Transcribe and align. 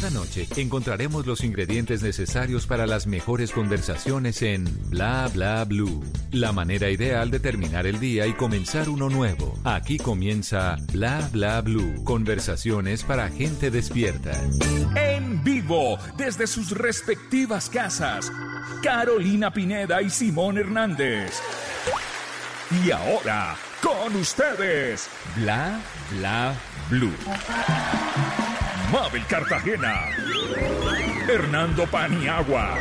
Cada 0.00 0.14
noche 0.14 0.48
encontraremos 0.56 1.26
los 1.26 1.44
ingredientes 1.44 2.02
necesarios 2.02 2.66
para 2.66 2.86
las 2.86 3.06
mejores 3.06 3.52
conversaciones 3.52 4.40
en 4.40 4.64
Bla 4.88 5.28
Bla 5.30 5.62
Blue. 5.66 6.02
La 6.32 6.52
manera 6.52 6.88
ideal 6.88 7.30
de 7.30 7.38
terminar 7.38 7.86
el 7.86 8.00
día 8.00 8.26
y 8.26 8.32
comenzar 8.32 8.88
uno 8.88 9.10
nuevo. 9.10 9.58
Aquí 9.62 9.98
comienza 9.98 10.76
Bla 10.90 11.28
Bla 11.32 11.60
Blue. 11.60 12.02
Conversaciones 12.02 13.04
para 13.04 13.28
gente 13.28 13.70
despierta. 13.70 14.32
En 14.96 15.44
vivo, 15.44 15.98
desde 16.16 16.46
sus 16.46 16.70
respectivas 16.70 17.68
casas, 17.68 18.32
Carolina 18.82 19.52
Pineda 19.52 20.00
y 20.00 20.08
Simón 20.08 20.56
Hernández. 20.56 21.42
Y 22.86 22.90
ahora, 22.90 23.54
con 23.82 24.16
ustedes, 24.16 25.10
Bla 25.36 25.78
Bla 26.10 26.54
Blue. 26.88 27.12
Mabel 28.92 29.24
Cartagena, 29.26 30.08
Hernando 31.28 31.86
Paniagua 31.86 32.74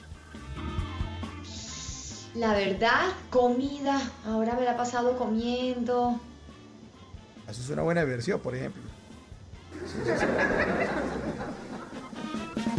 La 2.35 2.53
verdad, 2.53 3.13
comida. 3.31 4.01
Ahora 4.25 4.55
me 4.55 4.65
la 4.65 4.73
he 4.73 4.77
pasado 4.77 5.17
comiendo. 5.19 6.21
Eso 7.49 7.63
es 7.63 7.71
una 7.71 7.83
buena 7.83 8.05
versión, 8.05 8.41
por 8.41 8.55
ejemplo. 8.55 8.83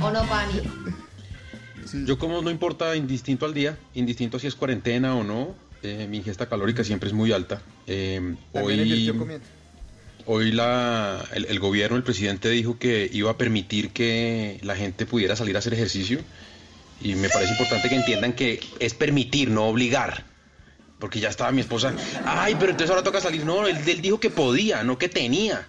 ¿O 0.02 0.12
no, 0.12 0.24
Pani? 0.28 0.62
Yo 2.06 2.20
como 2.20 2.42
no 2.42 2.52
importa, 2.52 2.96
indistinto 2.96 3.46
al 3.46 3.54
día, 3.54 3.78
indistinto 3.96 4.40
si 4.40 4.48
es 4.48 4.56
cuarentena 4.56 5.16
o 5.16 5.24
no, 5.24 5.56
eh, 5.82 6.08
mi 6.10 6.18
ingesta 6.18 6.48
calórica 6.48 6.84
siempre 6.84 7.10
es 7.10 7.14
muy 7.14 7.32
alta. 7.32 7.62
Eh, 7.88 8.36
hoy 8.54 9.14
comiendo. 9.18 9.46
Hoy 10.32 10.52
la, 10.52 11.26
el, 11.34 11.60
gobierno, 11.60 11.98
el 11.98 12.04
presidente 12.04 12.52
dijo 12.52 12.78
que 12.78 13.10
iba 13.12 13.32
a 13.32 13.38
permitir 13.38 13.90
que 13.90 14.60
la 14.62 14.76
gente 14.76 15.08
pudiera 15.08 15.36
salir 15.36 15.56
a 15.56 15.60
hacer 15.60 15.74
ejercicio 15.74 16.20
y 17.02 17.16
me 17.16 17.30
parece 17.30 17.54
importante 17.54 17.90
que 17.90 17.96
entiendan 17.96 18.34
que 18.34 18.60
es 18.78 18.94
permitir, 18.94 19.50
no 19.50 19.66
obligar. 19.66 20.26
Porque 21.00 21.20
ya 21.20 21.30
estaba 21.30 21.52
mi 21.52 21.62
esposa, 21.62 21.96
ay, 22.26 22.56
pero 22.60 22.72
entonces 22.72 22.92
ahora 22.92 23.02
toca 23.02 23.22
salir. 23.22 23.44
No, 23.44 23.66
él, 23.66 23.78
él 23.88 24.02
dijo 24.02 24.20
que 24.20 24.30
podía, 24.30 24.84
no 24.84 25.00
que 25.00 25.10
tenía. 25.10 25.68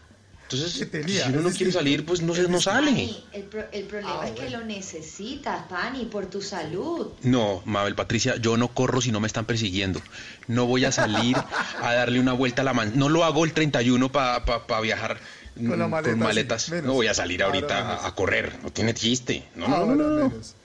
Entonces, 0.53 0.91
tenía, 0.91 1.27
si 1.27 1.31
uno 1.33 1.43
no 1.43 1.51
quiere 1.51 1.71
salir, 1.71 2.05
pues 2.05 2.23
no, 2.23 2.35
se- 2.35 2.49
no 2.49 2.61
sale. 2.61 2.91
Pani, 2.91 3.25
el, 3.33 3.43
pro- 3.45 3.67
el 3.73 3.85
problema 3.85 4.19
Ah, 4.23 4.27
es 4.29 4.33
que 4.41 4.51
lo 4.51 4.65
necesitas, 4.65 5.67
Pani, 5.69 6.07
por 6.07 6.27
tu 6.27 6.43
salud. 6.43 7.13
No, 7.23 7.63
Mabel 7.67 7.95
Patricia, 7.95 8.35
yo 8.37 8.57
no 8.57 8.75
corro 8.75 9.01
si 9.01 9.13
no 9.13 9.21
me 9.21 9.29
están 9.29 9.45
persiguiendo. 9.45 10.01
No 10.49 10.67
voy 10.67 10.85
a 10.87 10.91
salir 10.93 11.37
a 11.81 11.95
darle 11.95 12.19
una 12.19 12.33
vuelta 12.33 12.63
a 12.63 12.65
la 12.65 12.73
man. 12.73 12.93
No 12.97 13.09
lo 13.09 13.25
hago 13.25 13.45
el 13.45 13.53
31 13.53 14.11
para 14.11 14.43
viajar 14.83 15.21
Con 15.55 15.79
la 15.79 15.87
mm, 15.87 15.91
maleta, 15.91 16.11
con 16.11 16.19
maletas. 16.19 16.63
sí, 16.63 16.71
menos. 16.73 16.87
no 16.87 16.93
voy 16.95 17.07
a 17.07 17.15
salir 17.15 17.45
Ahora 17.45 17.55
ahorita 17.55 17.79
a, 18.03 18.07
a 18.09 18.15
correr. 18.17 18.59
No 18.65 18.73
tiene 18.73 18.93
chiste. 18.93 19.49
No, 19.55 19.69
no, 19.69 19.77
Ahora 19.77 19.95
no, 19.95 20.03
no, 20.03 20.11
no. 20.17 20.29
menos. 20.31 20.57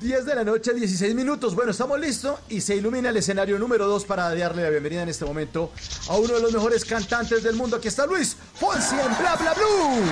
10 0.00 0.26
de 0.26 0.34
la 0.34 0.44
noche, 0.44 0.74
16 0.74 1.14
minutos. 1.14 1.54
Bueno, 1.54 1.70
estamos 1.70 1.98
listos 1.98 2.38
y 2.48 2.60
se 2.60 2.76
ilumina 2.76 3.08
el 3.08 3.16
escenario 3.16 3.58
número 3.58 3.86
2 3.86 4.04
para 4.04 4.34
darle 4.34 4.62
la 4.62 4.70
bienvenida 4.70 5.02
en 5.02 5.08
este 5.08 5.24
momento 5.24 5.72
a 6.08 6.16
uno 6.16 6.34
de 6.34 6.40
los 6.40 6.52
mejores 6.52 6.84
cantantes 6.84 7.42
del 7.42 7.56
mundo. 7.56 7.76
Aquí 7.76 7.88
está 7.88 8.04
Luis 8.06 8.36
Fonsi 8.54 8.94
en 8.94 9.18
Bla 9.18 9.36
Bla 9.36 9.54
Blue. 9.54 10.02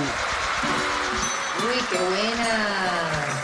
Uy, 1.67 1.85
qué 1.91 1.97
buena. 1.97 3.34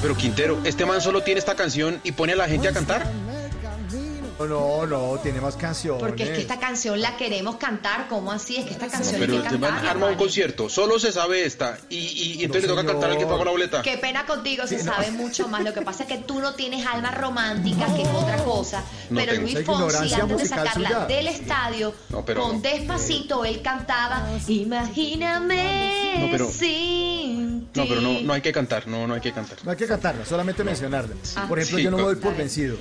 Pero 0.00 0.16
Quintero, 0.16 0.60
este 0.64 0.86
man 0.86 1.00
solo 1.00 1.22
tiene 1.22 1.40
esta 1.40 1.54
canción 1.56 2.00
y 2.04 2.12
pone 2.12 2.34
a 2.34 2.36
la 2.36 2.46
gente 2.46 2.68
a 2.68 2.72
cantar. 2.72 3.04
El. 4.44 4.48
No, 4.50 4.86
no, 4.86 5.14
no, 5.14 5.18
tiene 5.20 5.40
más 5.40 5.56
canciones. 5.56 6.00
Porque 6.02 6.24
es 6.24 6.30
que 6.30 6.40
esta 6.40 6.58
canción 6.58 7.00
la 7.00 7.16
queremos 7.16 7.56
cantar. 7.56 8.08
¿Cómo 8.08 8.32
así? 8.32 8.56
Es 8.56 8.64
que 8.66 8.72
esta 8.72 8.88
canción 8.88 9.20
Pero 9.20 9.34
hay 9.34 9.42
que 9.42 9.58
man 9.58 9.60
cantarla, 9.70 9.90
arma 9.90 10.06
un 10.06 10.14
concierto, 10.16 10.68
solo 10.68 10.98
se 10.98 11.12
sabe 11.12 11.44
esta. 11.44 11.78
Y, 11.88 11.96
y- 11.96 12.32
y 12.40 12.44
entonces 12.44 12.62
le 12.62 12.68
toca 12.68 12.84
cantar 12.86 13.10
al 13.10 13.18
que 13.18 13.26
pagó 13.26 13.44
la 13.44 13.50
boleta. 13.50 13.82
Qué 13.82 13.98
pena 13.98 14.26
contigo, 14.26 14.66
se 14.66 14.78
Sí, 14.78 14.84
no. 14.84 14.92
sabe 14.94 15.10
mucho 15.10 15.48
más. 15.48 15.62
Lo 15.64 15.72
que 15.74 15.82
pasa 15.82 16.04
es 16.04 16.08
que 16.08 16.18
tú 16.18 16.40
no 16.40 16.54
tienes 16.54 16.86
alma 16.86 17.10
romántica, 17.10 17.86
que 17.94 18.02
es 18.02 18.08
otra 18.08 18.36
cosa. 18.44 18.82
No 19.10 19.20
pero 19.20 19.32
tengo. 19.32 19.44
Luis 19.52 19.64
Fonsi, 19.66 20.14
antes 20.14 20.38
de 20.38 20.46
sacarla 20.46 20.88
suya. 20.88 21.06
del 21.06 21.26
estadio, 21.28 21.94
No, 22.08 22.24
pero 22.24 22.42
con 22.42 22.62
despacito, 22.62 23.44
él 23.44 23.60
cantaba 23.62 24.26
Imagíname 24.48 26.16
No, 26.20 26.28
pero- 26.30 26.50
sin 26.50 27.68
ti. 27.72 27.80
No, 27.80 27.86
pero 27.86 28.00
no, 28.00 28.20
no 28.20 28.32
hay 28.32 28.40
que 28.40 28.52
cantar, 28.52 28.86
no, 28.88 29.06
no 29.06 29.14
hay 29.14 29.20
que 29.20 29.32
cantar. 29.32 29.58
No 29.64 29.70
hay 29.70 29.76
que 29.76 29.86
cantarla, 29.86 30.24
solamente 30.24 30.64
mencionarla. 30.64 31.14
Ah. 31.36 31.46
Por 31.48 31.58
ejemplo, 31.58 31.78
Sí, 31.78 31.84
yo 31.84 31.90
no 31.90 31.96
me 31.98 32.02
doy 32.04 32.16
por 32.16 32.36
vencido. 32.36 32.76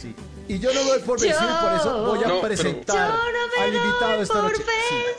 Sí. 0.00 0.14
Y 0.48 0.58
yo 0.58 0.72
no 0.72 0.82
me 0.82 0.90
doy 0.90 0.98
por 1.00 1.20
vencido 1.20 1.44
y 1.48 1.62
por 1.62 1.72
eso 1.74 2.02
voy 2.06 2.18
a 2.24 2.28
No, 2.28 2.40
pero- 2.40 2.40
presentar 2.40 3.10
Yo 3.10 3.16
no 3.16 3.48
me 3.48 3.62
al 3.62 3.74
invitado 3.74 4.12
doy 4.12 4.22
esta 4.22 4.34
por 4.34 4.42
noche. 4.44 4.64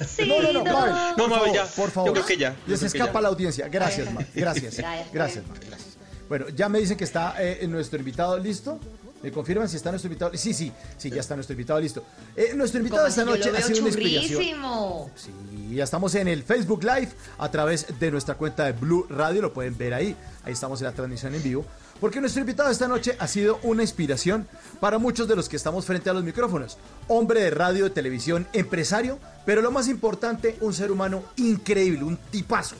Sí. 0.07 0.25
No, 0.27 0.41
no, 0.41 0.53
no. 0.53 0.63
Mabel. 0.63 0.93
No, 1.15 1.15
por 1.17 1.29
Mabel, 1.29 1.53
ya. 1.53 1.65
Por 1.65 1.91
favor. 1.91 2.07
Yo 2.09 2.13
creo 2.13 2.25
que 2.25 2.37
ya, 2.37 2.55
que 2.65 2.73
escapa 2.73 3.13
ya. 3.13 3.21
la 3.21 3.27
audiencia. 3.29 3.67
Gracias, 3.67 4.11
Mabel. 4.11 4.27
Gracias. 4.33 4.77
Gracias, 5.13 5.47
Mabel. 5.47 5.63
Gracias. 5.67 5.97
Bueno, 6.27 6.49
ya 6.49 6.69
me 6.69 6.79
dicen 6.79 6.97
que 6.97 7.03
está 7.03 7.35
eh, 7.39 7.65
nuestro 7.67 7.99
invitado 7.99 8.37
listo. 8.37 8.79
¿Me 9.21 9.31
confirman 9.33 9.67
si 9.67 9.75
está 9.75 9.89
nuestro 9.89 10.07
invitado? 10.07 10.31
Sí, 10.37 10.53
sí, 10.53 10.71
sí, 10.97 11.09
ya 11.09 11.19
está 11.19 11.35
nuestro 11.35 11.53
invitado 11.53 11.79
listo. 11.81 12.03
Eh, 12.37 12.53
nuestro 12.55 12.79
invitado 12.79 13.05
esta 13.05 13.25
noche 13.25 13.49
ha 13.49 13.61
sido 13.61 13.79
una 13.79 13.87
inspiración. 13.89 14.31
churrísimo. 14.31 15.11
Sí, 15.15 15.75
ya 15.75 15.83
estamos 15.83 16.15
en 16.15 16.29
el 16.29 16.43
Facebook 16.43 16.83
Live 16.83 17.09
a 17.37 17.51
través 17.51 17.99
de 17.99 18.11
nuestra 18.11 18.35
cuenta 18.35 18.65
de 18.65 18.71
Blue 18.71 19.05
Radio, 19.09 19.41
lo 19.41 19.51
pueden 19.53 19.77
ver 19.77 19.93
ahí, 19.93 20.15
ahí 20.43 20.53
estamos 20.53 20.79
en 20.79 20.85
la 20.85 20.93
transmisión 20.93 21.35
en 21.35 21.43
vivo, 21.43 21.65
porque 21.99 22.21
nuestro 22.21 22.41
invitado 22.41 22.69
esta 22.69 22.87
noche 22.87 23.15
ha 23.19 23.27
sido 23.27 23.59
una 23.63 23.81
inspiración 23.83 24.47
para 24.79 24.97
muchos 24.97 25.27
de 25.27 25.35
los 25.35 25.49
que 25.49 25.55
estamos 25.57 25.85
frente 25.85 26.09
a 26.09 26.13
los 26.13 26.23
micrófonos. 26.23 26.77
Hombre 27.07 27.41
de 27.41 27.49
radio, 27.51 27.83
de 27.85 27.89
televisión, 27.89 28.47
empresario, 28.53 29.19
pero 29.45 29.61
lo 29.61 29.71
más 29.71 29.87
importante, 29.87 30.57
un 30.61 30.73
ser 30.73 30.91
humano 30.91 31.23
increíble, 31.37 32.03
un 32.03 32.17
tipazo. 32.17 32.75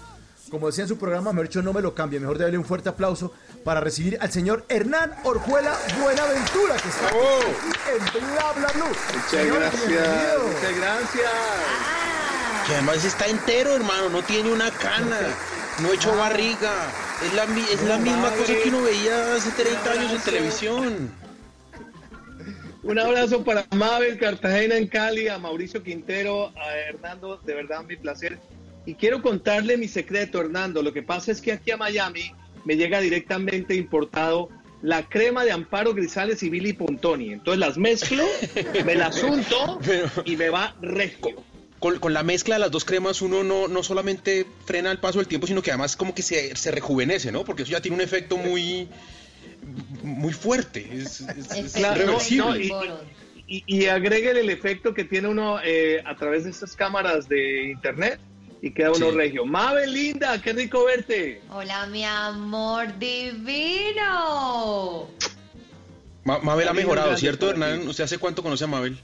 Como 0.49 0.67
decía 0.67 0.83
en 0.83 0.87
su 0.87 0.97
programa, 0.97 1.31
mejor 1.31 1.47
dicho, 1.47 1.61
no 1.61 1.73
me 1.73 1.81
lo 1.81 1.93
cambie. 1.93 2.19
Mejor 2.19 2.39
darle 2.39 2.57
un 2.57 2.65
fuerte 2.65 2.89
aplauso 2.89 3.31
para 3.63 3.81
recibir 3.81 4.17
al 4.19 4.31
señor 4.31 4.65
Hernán 4.67 5.13
Orjuela 5.23 5.77
Buenaventura, 6.01 6.75
que 6.77 6.89
está 6.89 7.07
aquí 7.07 7.15
en 7.91 8.33
Bla 8.33 8.51
Bla 8.53 8.67
Blue. 8.73 8.85
Muchas 9.13 9.29
Señor, 9.29 9.59
gracias, 9.59 9.87
bienvenido. 9.87 10.43
muchas 10.47 10.75
gracias. 10.77 11.31
Que 12.65 12.73
además 12.73 13.05
está 13.05 13.25
entero, 13.27 13.75
hermano, 13.75 14.09
no 14.09 14.23
tiene 14.23 14.51
una 14.51 14.71
cana, 14.71 15.19
no 15.83 15.93
echó 15.93 16.15
barriga. 16.15 16.71
Es 17.25 17.33
la, 17.33 17.43
es 17.43 17.83
la 17.83 17.97
misma 17.97 18.31
cosa 18.31 18.53
que 18.63 18.69
uno 18.69 18.81
veía 18.83 19.35
hace 19.35 19.51
30 19.51 19.91
años 19.91 20.13
en 20.13 20.21
televisión. 20.21 21.11
Un 22.81 22.97
abrazo 22.97 23.43
para 23.43 23.65
Mabel 23.75 24.17
Cartagena 24.17 24.77
en 24.77 24.87
Cali, 24.87 25.27
a 25.27 25.37
Mauricio 25.37 25.83
Quintero, 25.83 26.53
a 26.57 26.75
Hernando, 26.77 27.37
de 27.45 27.53
verdad 27.53 27.83
mi 27.83 27.97
placer. 27.97 28.39
Y 28.85 28.95
quiero 28.95 29.21
contarle 29.21 29.77
mi 29.77 29.89
secreto, 29.89 30.39
Hernando. 30.39 30.81
Lo 30.81 30.93
que 30.93 31.03
pasa 31.03 31.31
es 31.31 31.41
que 31.41 31.51
aquí 31.51 31.71
a 31.71 31.77
Miami 31.77 32.31
me 32.63 32.77
llega 32.77 33.01
directamente 33.01 33.75
importado 33.75 34.49
la 34.81 35.07
crema 35.07 35.43
de 35.43 35.51
Amparo 35.51 35.93
Grisales 35.93 36.41
y 36.41 36.49
Billy 36.49 36.71
Pontoni. 36.71 37.33
Entonces 37.33 37.59
las 37.59 37.77
mezclo, 37.77 38.23
me 38.85 38.95
las 38.95 39.21
unto 39.21 39.79
y 40.25 40.37
me 40.37 40.49
va 40.49 40.73
resto. 40.81 41.29
Con, 41.79 41.97
con 41.99 42.13
la 42.13 42.23
mezcla 42.23 42.55
de 42.55 42.59
las 42.59 42.71
dos 42.71 42.83
cremas 42.83 43.21
uno 43.21 43.43
no, 43.43 43.67
no 43.69 43.83
solamente 43.83 44.45
frena 44.65 44.91
el 44.91 44.99
paso 44.99 45.19
del 45.19 45.27
tiempo, 45.27 45.47
sino 45.47 45.61
que 45.61 45.71
además 45.71 45.95
como 45.95 46.13
que 46.13 46.21
se, 46.21 46.55
se 46.55 46.71
rejuvenece, 46.71 47.31
¿no? 47.31 47.45
Porque 47.45 47.63
eso 47.63 47.71
ya 47.71 47.81
tiene 47.81 47.95
un 47.95 48.01
efecto 48.01 48.35
muy, 48.37 48.89
muy 50.03 50.33
fuerte. 50.33 50.87
Es, 50.91 51.21
es- 51.21 51.51
es 51.51 51.73
Claro, 51.73 52.05
no, 52.05 52.21
irreversible. 52.21 52.67
no, 52.67 52.85
y, 53.47 53.63
y, 53.65 53.75
y 53.77 53.85
agréguele 53.85 54.41
el 54.41 54.49
efecto 54.49 54.93
que 54.93 55.05
tiene 55.05 55.29
uno 55.29 55.59
eh, 55.63 56.03
a 56.05 56.15
través 56.17 56.43
de 56.43 56.49
estas 56.49 56.75
cámaras 56.75 57.29
de 57.29 57.69
internet 57.71 58.19
y 58.61 58.71
queda 58.71 58.91
uno 58.91 59.11
Sí. 59.11 59.15
regio. 59.15 59.45
Mabel, 59.45 59.93
linda, 59.93 60.41
qué 60.41 60.51
rico 60.51 60.83
verte. 60.83 61.41
Hola, 61.49 61.85
mi 61.87 62.03
amor 62.03 62.87
divino. 62.99 65.07
Ma- 66.25 66.39
Mabel 66.39 66.67
ha 66.67 66.73
mejorado, 66.73 67.15
¿cierto. 67.17 67.49
Hernán? 67.49 67.87
¿Usted 67.87 68.03
hace 68.03 68.17
cuánto 68.17 68.43
conoce 68.43 68.65
a 68.65 68.67
Mabel? 68.67 68.97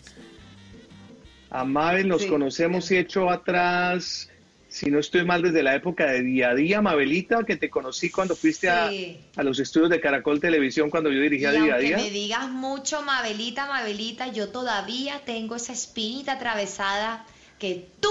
A 1.49 1.63
Mabel 1.63 2.07
nos 2.07 2.23
Sí. 2.23 2.27
conocemos 2.27 2.89
y 2.91 2.97
hecho 2.97 3.29
atrás, 3.29 4.29
si 4.67 4.89
no 4.89 4.99
estoy 4.99 5.23
mal, 5.25 5.41
desde 5.41 5.63
la 5.63 5.75
época 5.75 6.05
de 6.07 6.21
día 6.23 6.49
a 6.49 6.55
día, 6.55 6.81
Mabelita, 6.81 7.43
que 7.43 7.55
te 7.55 7.69
conocí 7.69 8.09
cuando 8.09 8.35
fuiste 8.35 8.69
a, 8.69 8.89
Sí. 8.89 9.17
a 9.35 9.43
los 9.43 9.59
estudios 9.59 9.89
de 9.89 10.01
Caracol 10.01 10.39
Televisión 10.39 10.89
cuando 10.89 11.11
yo 11.11 11.19
Y 11.19 11.23
dirigía 11.23 11.51
día 11.51 11.75
a 11.75 11.77
día. 11.77 11.97
me 11.97 12.09
digas 12.09 12.49
mucho, 12.49 13.01
Mabelita, 13.03 13.67
Mabelita, 13.67 14.27
yo 14.31 14.49
todavía 14.49 15.21
tengo 15.25 15.55
esa 15.55 15.73
espinita 15.73 16.33
atravesada 16.33 17.25
que 17.59 17.87
tú 17.99 18.09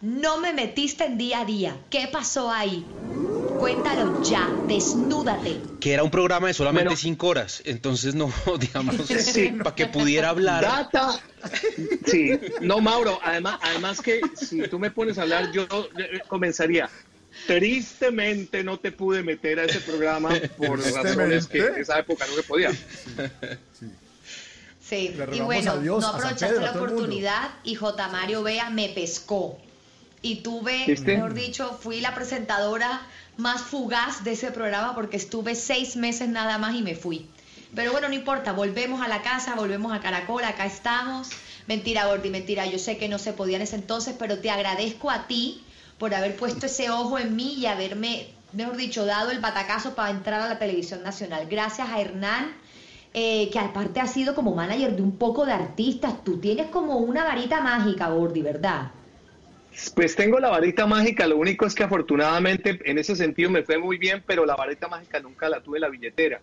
no 0.00 0.38
me 0.40 0.52
metiste 0.52 1.04
en 1.04 1.18
día 1.18 1.40
a 1.40 1.44
día. 1.44 1.76
¿Qué 1.90 2.08
pasó 2.10 2.50
ahí? 2.50 2.86
Cuéntalo 3.58 4.22
ya, 4.22 4.48
desnúdate. 4.68 5.56
Que 5.80 5.92
era 5.92 6.02
un 6.04 6.10
programa 6.10 6.46
de 6.46 6.54
solamente 6.54 6.88
Bueno. 6.90 7.00
cinco 7.00 7.26
horas, 7.28 7.62
entonces 7.64 8.14
no, 8.14 8.32
digamos, 8.60 8.94
Sí. 9.06 9.48
para 9.62 9.74
que 9.74 9.86
pudiera 9.86 10.30
hablar. 10.30 10.62
Data. 10.62 11.20
Sí, 12.06 12.38
no, 12.60 12.80
Mauro, 12.80 13.18
además, 13.22 13.58
además 13.62 14.00
que 14.00 14.20
si 14.34 14.62
tú 14.68 14.78
me 14.78 14.90
pones 14.90 15.18
a 15.18 15.22
hablar, 15.22 15.50
yo 15.52 15.66
comenzaría. 16.28 16.88
Tristemente 17.46 18.64
no 18.64 18.78
te 18.78 18.90
pude 18.90 19.22
meter 19.22 19.60
a 19.60 19.64
ese 19.64 19.80
programa 19.80 20.30
por 20.56 20.80
razones 20.80 21.46
que 21.46 21.58
en 21.58 21.74
esa 21.76 21.98
época 21.98 22.26
no 22.26 22.34
se 22.34 22.42
podía. 22.42 22.72
Sí, 24.82 25.14
Le 25.16 25.36
y 25.36 25.40
bueno, 25.40 25.76
Dios, 25.78 26.00
no 26.00 26.08
aprovechaste 26.08 26.46
Pedro, 26.46 26.60
la 26.62 26.72
oportunidad 26.72 27.50
y 27.62 27.74
J. 27.74 28.08
Mario 28.08 28.42
Vea 28.42 28.70
me 28.70 28.88
pescó. 28.88 29.58
Y 30.22 30.36
tuve, 30.36 30.86
mejor 31.04 31.34
dicho, 31.34 31.78
fui 31.80 32.00
la 32.00 32.14
presentadora 32.14 33.02
más 33.38 33.62
fugaz 33.62 34.24
de 34.24 34.32
ese 34.32 34.50
programa 34.50 34.94
porque 34.94 35.16
estuve 35.16 35.54
seis 35.54 35.96
meses 35.96 36.28
nada 36.28 36.58
más 36.58 36.74
y 36.74 36.82
me 36.82 36.96
fui. 36.96 37.26
Pero 37.74 37.92
bueno, 37.92 38.08
no 38.08 38.14
importa, 38.14 38.52
volvemos 38.52 39.00
a 39.00 39.08
la 39.08 39.22
casa, 39.22 39.54
volvemos 39.54 39.92
a 39.92 40.00
Caracol, 40.00 40.42
acá 40.42 40.66
estamos. 40.66 41.30
Mentira, 41.68 42.06
Gordy, 42.06 42.30
mentira, 42.30 42.66
yo 42.66 42.78
sé 42.78 42.98
que 42.98 43.08
no 43.08 43.18
se 43.18 43.32
podía 43.32 43.56
en 43.56 43.62
ese 43.62 43.76
entonces, 43.76 44.16
pero 44.18 44.40
te 44.40 44.50
agradezco 44.50 45.10
a 45.10 45.28
ti 45.28 45.62
por 45.98 46.14
haber 46.14 46.34
puesto 46.34 46.66
ese 46.66 46.90
ojo 46.90 47.18
en 47.18 47.36
mí 47.36 47.54
y 47.54 47.66
haberme, 47.66 48.26
mejor 48.52 48.76
dicho, 48.76 49.06
dado 49.06 49.30
el 49.30 49.38
batacazo 49.38 49.94
para 49.94 50.10
entrar 50.10 50.40
a 50.40 50.48
la 50.48 50.58
televisión 50.58 51.04
nacional. 51.04 51.46
Gracias 51.48 51.88
a 51.88 52.00
Hernán, 52.00 52.56
eh, 53.14 53.50
que 53.52 53.58
aparte 53.60 54.00
ha 54.00 54.08
sido 54.08 54.34
como 54.34 54.54
manager 54.54 54.96
de 54.96 55.02
un 55.02 55.16
poco 55.16 55.46
de 55.46 55.52
artistas. 55.52 56.24
Tú 56.24 56.38
tienes 56.38 56.70
como 56.70 56.96
una 56.96 57.22
varita 57.22 57.60
mágica, 57.60 58.08
Gordy, 58.08 58.42
¿verdad? 58.42 58.90
Pues 59.94 60.16
tengo 60.16 60.38
la 60.40 60.48
varita 60.50 60.86
mágica, 60.86 61.26
lo 61.26 61.36
único 61.36 61.64
es 61.66 61.74
que 61.74 61.84
afortunadamente 61.84 62.80
en 62.84 62.98
ese 62.98 63.14
sentido 63.14 63.50
me 63.50 63.62
fue 63.62 63.78
muy 63.78 63.96
bien, 63.98 64.24
pero 64.26 64.44
la 64.44 64.56
varita 64.56 64.88
mágica 64.88 65.20
nunca 65.20 65.48
la 65.48 65.60
tuve 65.62 65.78
en 65.78 65.82
la 65.82 65.88
billetera, 65.88 66.40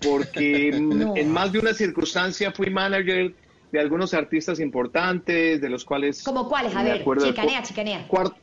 porque 0.00 0.70
No. 0.80 1.16
en 1.16 1.30
más 1.30 1.52
de 1.52 1.60
una 1.60 1.72
circunstancia 1.74 2.50
fui 2.52 2.70
manager 2.70 3.34
de 3.70 3.80
algunos 3.80 4.14
artistas 4.14 4.58
importantes, 4.60 5.60
de 5.60 5.68
los 5.70 5.84
cuales... 5.84 6.22
¿Como 6.22 6.48
cuáles? 6.48 6.74
A 6.74 6.82
ver, 6.82 7.04
chicanea, 7.18 7.62
chicanea. 7.62 8.06
cuar- 8.08 8.34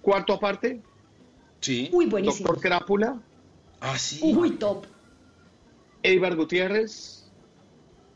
cuarto 0.00 0.32
aparte, 0.34 0.80
Sí. 1.60 1.88
Uy, 1.92 2.06
buenísimo. 2.06 2.46
Doctor 2.48 2.62
Crápula, 2.62 3.20
Ah, 3.80 3.98
sí. 3.98 4.20
Uy, 4.22 4.52
top. 4.52 4.86
Eibar 6.02 6.36
Gutiérrez, 6.36 7.30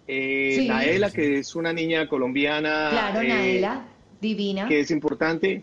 eh, 0.07 0.55
Sí. 0.61 0.69
Naela, 0.69 1.11
que 1.11 1.39
es 1.39 1.55
una 1.57 1.73
niña 1.73 2.09
colombiana. 2.09 2.89
Claro, 2.91 3.21
eh, 3.21 3.29
Naela, 3.29 3.85
divina. 4.23 4.67
que 4.67 4.81
es 4.81 4.91
importante. 4.91 5.63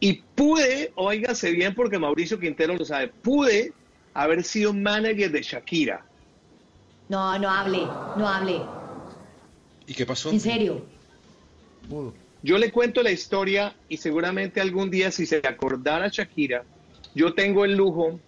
Y 0.00 0.14
pude, 0.34 0.90
óigase 0.96 1.52
bien 1.52 1.76
porque 1.76 1.96
Mauricio 1.96 2.40
Quintero 2.40 2.74
lo 2.74 2.84
sabe, 2.84 3.08
pude 3.08 3.72
haber 4.14 4.42
sido 4.42 4.74
manager 4.74 5.30
de 5.30 5.42
Shakira. 5.42 6.04
No, 7.08 7.38
no 7.38 7.48
hable, 7.48 7.78
no 8.16 8.28
hable. 8.28 8.62
¿Y 9.86 9.94
qué 9.94 10.04
pasó? 10.04 10.30
En 10.30 10.40
serio. 10.40 10.84
Yo 12.42 12.58
le 12.58 12.72
cuento 12.72 13.02
la 13.02 13.12
historia 13.12 13.76
y 13.88 13.98
seguramente 13.98 14.60
algún 14.60 14.90
día 14.90 15.12
si 15.12 15.26
se 15.26 15.36
acordara 15.36 16.08
Shakira, 16.08 16.64
yo 17.14 17.34
tengo 17.34 17.64
el 17.64 17.76
lujo 17.76 18.18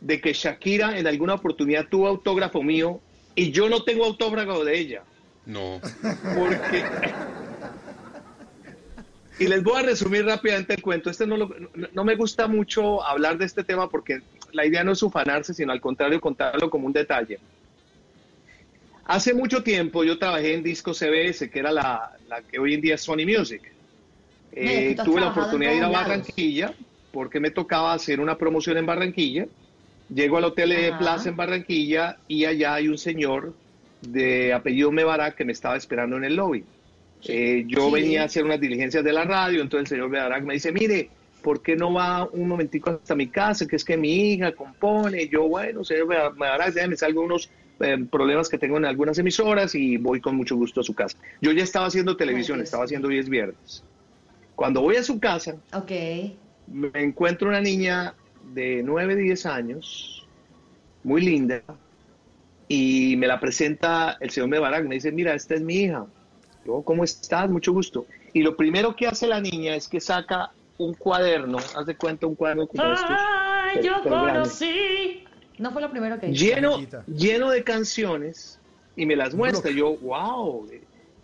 de 0.00 0.20
que 0.20 0.32
Shakira 0.32 0.98
en 0.98 1.06
alguna 1.06 1.34
oportunidad 1.34 1.88
tuvo 1.88 2.06
autógrafo 2.06 2.62
mío 2.62 3.00
y 3.34 3.50
yo 3.50 3.68
no 3.68 3.82
tengo 3.82 4.04
autógrafo 4.04 4.64
de 4.64 4.78
ella. 4.78 5.02
No. 5.44 5.80
Porque... 6.38 6.84
Y 9.38 9.46
les 9.48 9.62
voy 9.62 9.78
a 9.78 9.82
resumir 9.82 10.24
rápidamente 10.24 10.74
el 10.74 10.82
cuento. 10.82 11.10
Este 11.10 11.26
no, 11.26 11.36
lo- 11.36 11.48
no- 11.74 11.88
no 11.92 12.04
me 12.04 12.16
gusta 12.16 12.46
mucho 12.48 13.04
hablar 13.04 13.36
de 13.36 13.44
este 13.44 13.64
tema 13.64 13.88
porque 13.88 14.20
la 14.52 14.64
idea 14.64 14.82
no 14.82 14.92
es 14.92 15.02
ufanarse, 15.02 15.52
sino 15.52 15.72
al 15.72 15.80
contrario 15.80 16.20
contarlo 16.20 16.70
como 16.70 16.86
un 16.86 16.92
detalle. 16.92 17.38
Hace 19.04 19.34
mucho 19.34 19.62
tiempo 19.62 20.02
yo 20.04 20.18
trabajé 20.18 20.54
en 20.54 20.62
Disco 20.62 20.92
CBS, 20.92 21.48
que 21.50 21.58
era 21.60 21.70
la, 21.70 22.12
la 22.28 22.42
que 22.42 22.58
hoy 22.58 22.74
en 22.74 22.80
día 22.80 22.96
es 22.96 23.02
Sony 23.02 23.24
Music. 23.26 23.62
Eh, 24.52 24.96
tuve 25.04 25.20
la 25.20 25.28
oportunidad 25.28 25.70
de 25.70 25.76
ir 25.76 25.82
a. 25.84 25.88
Barranquilla 25.88 26.74
porque 27.12 27.38
me 27.40 27.50
tocaba 27.50 27.92
hacer 27.92 28.20
una 28.20 28.36
promoción 28.36 28.76
en 28.78 28.86
Barranquilla. 28.86 29.46
Llego 30.12 30.38
al 30.38 30.44
Hotel 30.44 30.70
de. 30.70 30.92
Plaza 30.98 31.28
en 31.28 31.36
Barranquilla 31.36 32.16
y 32.26 32.46
allá 32.46 32.74
hay 32.74 32.88
un 32.88 32.98
señor 32.98 33.54
de 34.00 34.52
apellido 34.52 34.90
Mebarak 34.90 35.36
que 35.36 35.44
me 35.44 35.52
estaba 35.52 35.76
esperando 35.76 36.16
en 36.16 36.24
el 36.24 36.36
lobby. 36.36 36.64
Eh, 37.24 37.64
yo 37.66 37.86
Sí. 37.86 37.92
venía 37.92 38.22
a 38.22 38.24
hacer 38.26 38.44
unas 38.44 38.60
diligencias 38.60 39.02
de 39.02 39.12
la 39.12 39.24
radio, 39.24 39.60
entonces 39.62 39.90
el 39.90 39.96
señor 39.96 40.10
Mebarak 40.10 40.44
me 40.44 40.54
dice, 40.54 40.72
mire, 40.72 41.10
¿por 41.42 41.62
qué 41.62 41.76
no 41.76 41.92
va 41.92 42.24
un 42.30 42.48
momentico 42.48 42.90
hasta 42.90 43.14
mi 43.14 43.30
casa? 43.30 43.66
Que 43.66 43.76
es 43.76 43.84
que 43.84 43.96
mi 43.96 44.32
hija 44.32 44.52
compone. 44.52 45.28
Yo, 45.28 45.48
bueno, 45.48 45.84
señor 45.84 46.06
Mebarak, 46.36 46.72
déjame 46.74 46.96
salgo 46.96 47.22
unos 47.22 47.50
eh, 47.80 47.98
problemas 48.10 48.48
que 48.48 48.58
tengo 48.58 48.76
en 48.78 48.84
algunas 48.84 49.18
emisoras 49.18 49.74
y 49.74 49.96
voy 49.96 50.20
con 50.20 50.36
mucho 50.36 50.56
gusto 50.56 50.80
a 50.80 50.84
su 50.84 50.94
casa. 50.94 51.18
Yo 51.40 51.52
ya 51.52 51.62
estaba 51.64 51.86
haciendo 51.86 52.16
televisión, 52.16 52.60
estaba 52.60 52.84
haciendo 52.84 53.08
10 53.08 53.28
viernes. 53.28 53.84
Cuando 54.54 54.80
voy 54.80 54.96
a 54.96 55.02
su 55.02 55.20
casa, 55.20 55.56
Ok. 55.72 55.90
me 56.66 56.90
encuentro 56.94 57.48
una 57.48 57.60
niña 57.60 58.14
de 58.54 58.82
9, 58.82 59.14
10 59.16 59.44
años, 59.46 60.26
muy 61.02 61.20
linda, 61.20 61.62
y 62.68 63.14
me 63.16 63.26
la 63.26 63.38
presenta 63.38 64.16
el 64.20 64.30
señor 64.30 64.48
Mebarak, 64.48 64.86
me 64.86 64.94
dice, 64.96 65.12
mira, 65.12 65.34
esta 65.34 65.54
es 65.54 65.60
mi 65.62 65.74
hija. 65.82 66.06
Yo, 66.66 66.82
¿cómo 66.82 67.04
estás? 67.04 67.48
Mucho 67.48 67.72
gusto. 67.72 68.06
Y 68.32 68.42
lo 68.42 68.56
primero 68.56 68.96
que 68.96 69.06
hace 69.06 69.26
la 69.26 69.40
niña 69.40 69.76
es 69.76 69.86
que 69.88 70.00
saca 70.00 70.52
un 70.78 70.94
cuaderno, 70.94 71.58
haz 71.58 71.86
de 71.86 71.96
cuenta 71.96 72.26
un 72.26 72.34
cuaderno 72.34 72.66
como 72.66 72.82
estos, 72.92 73.16
Ay, 73.72 73.82
yo 73.84 74.02
conocí. 74.02 75.24
No 75.58 75.70
fue 75.72 75.80
lo 75.80 75.90
primero 75.90 76.18
que 76.18 76.28
hice. 76.28 76.44
lleno, 76.54 76.78
lleno 77.06 77.50
de 77.50 77.62
canciones, 77.64 78.58
y 78.96 79.06
me 79.06 79.14
las 79.16 79.34
muestra. 79.34 79.70
Yo, 79.70 79.96
wow, 79.98 80.68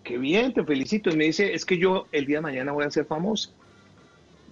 qué 0.05 0.17
bien, 0.17 0.55
te 0.55 0.65
felicito. 0.65 1.11
Y 1.11 1.17
me 1.17 1.25
dice, 1.25 1.53
es 1.53 1.65
que 1.67 1.77
yo 1.77 2.07
el 2.13 2.25
día 2.25 2.37
de 2.39 2.43
mañana 2.43 2.73
voy 2.73 2.85
a 2.85 2.91
ser 2.91 3.05
famosa. 3.07 3.51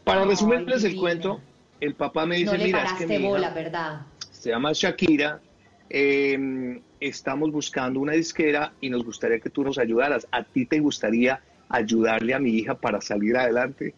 Para 0.04 0.24
resumirles 0.24 0.82
el 0.84 0.96
cuento, 0.96 1.40
el 1.80 1.94
papá 1.94 2.26
me 2.26 2.36
dice, 2.36 2.52
No 2.52 2.58
le 2.58 2.64
mira, 2.64 2.78
es 2.82 2.84
que 2.84 2.88
paraste 3.06 3.18
mi 3.18 3.24
hija- 3.24 3.28
bola, 3.30 3.50
¿verdad? 3.50 4.00
se 4.32 4.50
llama 4.50 4.72
Shakira 4.72 5.40
eh, 5.88 6.82
estamos 7.00 7.50
buscando 7.50 7.98
una 8.00 8.12
disquera 8.12 8.72
y 8.80 8.90
nos 8.90 9.04
gustaría 9.04 9.40
que 9.40 9.50
tú 9.50 9.64
nos 9.64 9.78
ayudaras. 9.78 10.26
¿A 10.30 10.44
ti 10.44 10.66
te 10.66 10.78
gustaría 10.78 11.40
ayudarle 11.68 12.34
a 12.34 12.38
mi 12.38 12.50
hija 12.50 12.74
para 12.74 13.00
salir 13.00 13.36
adelante? 13.36 13.94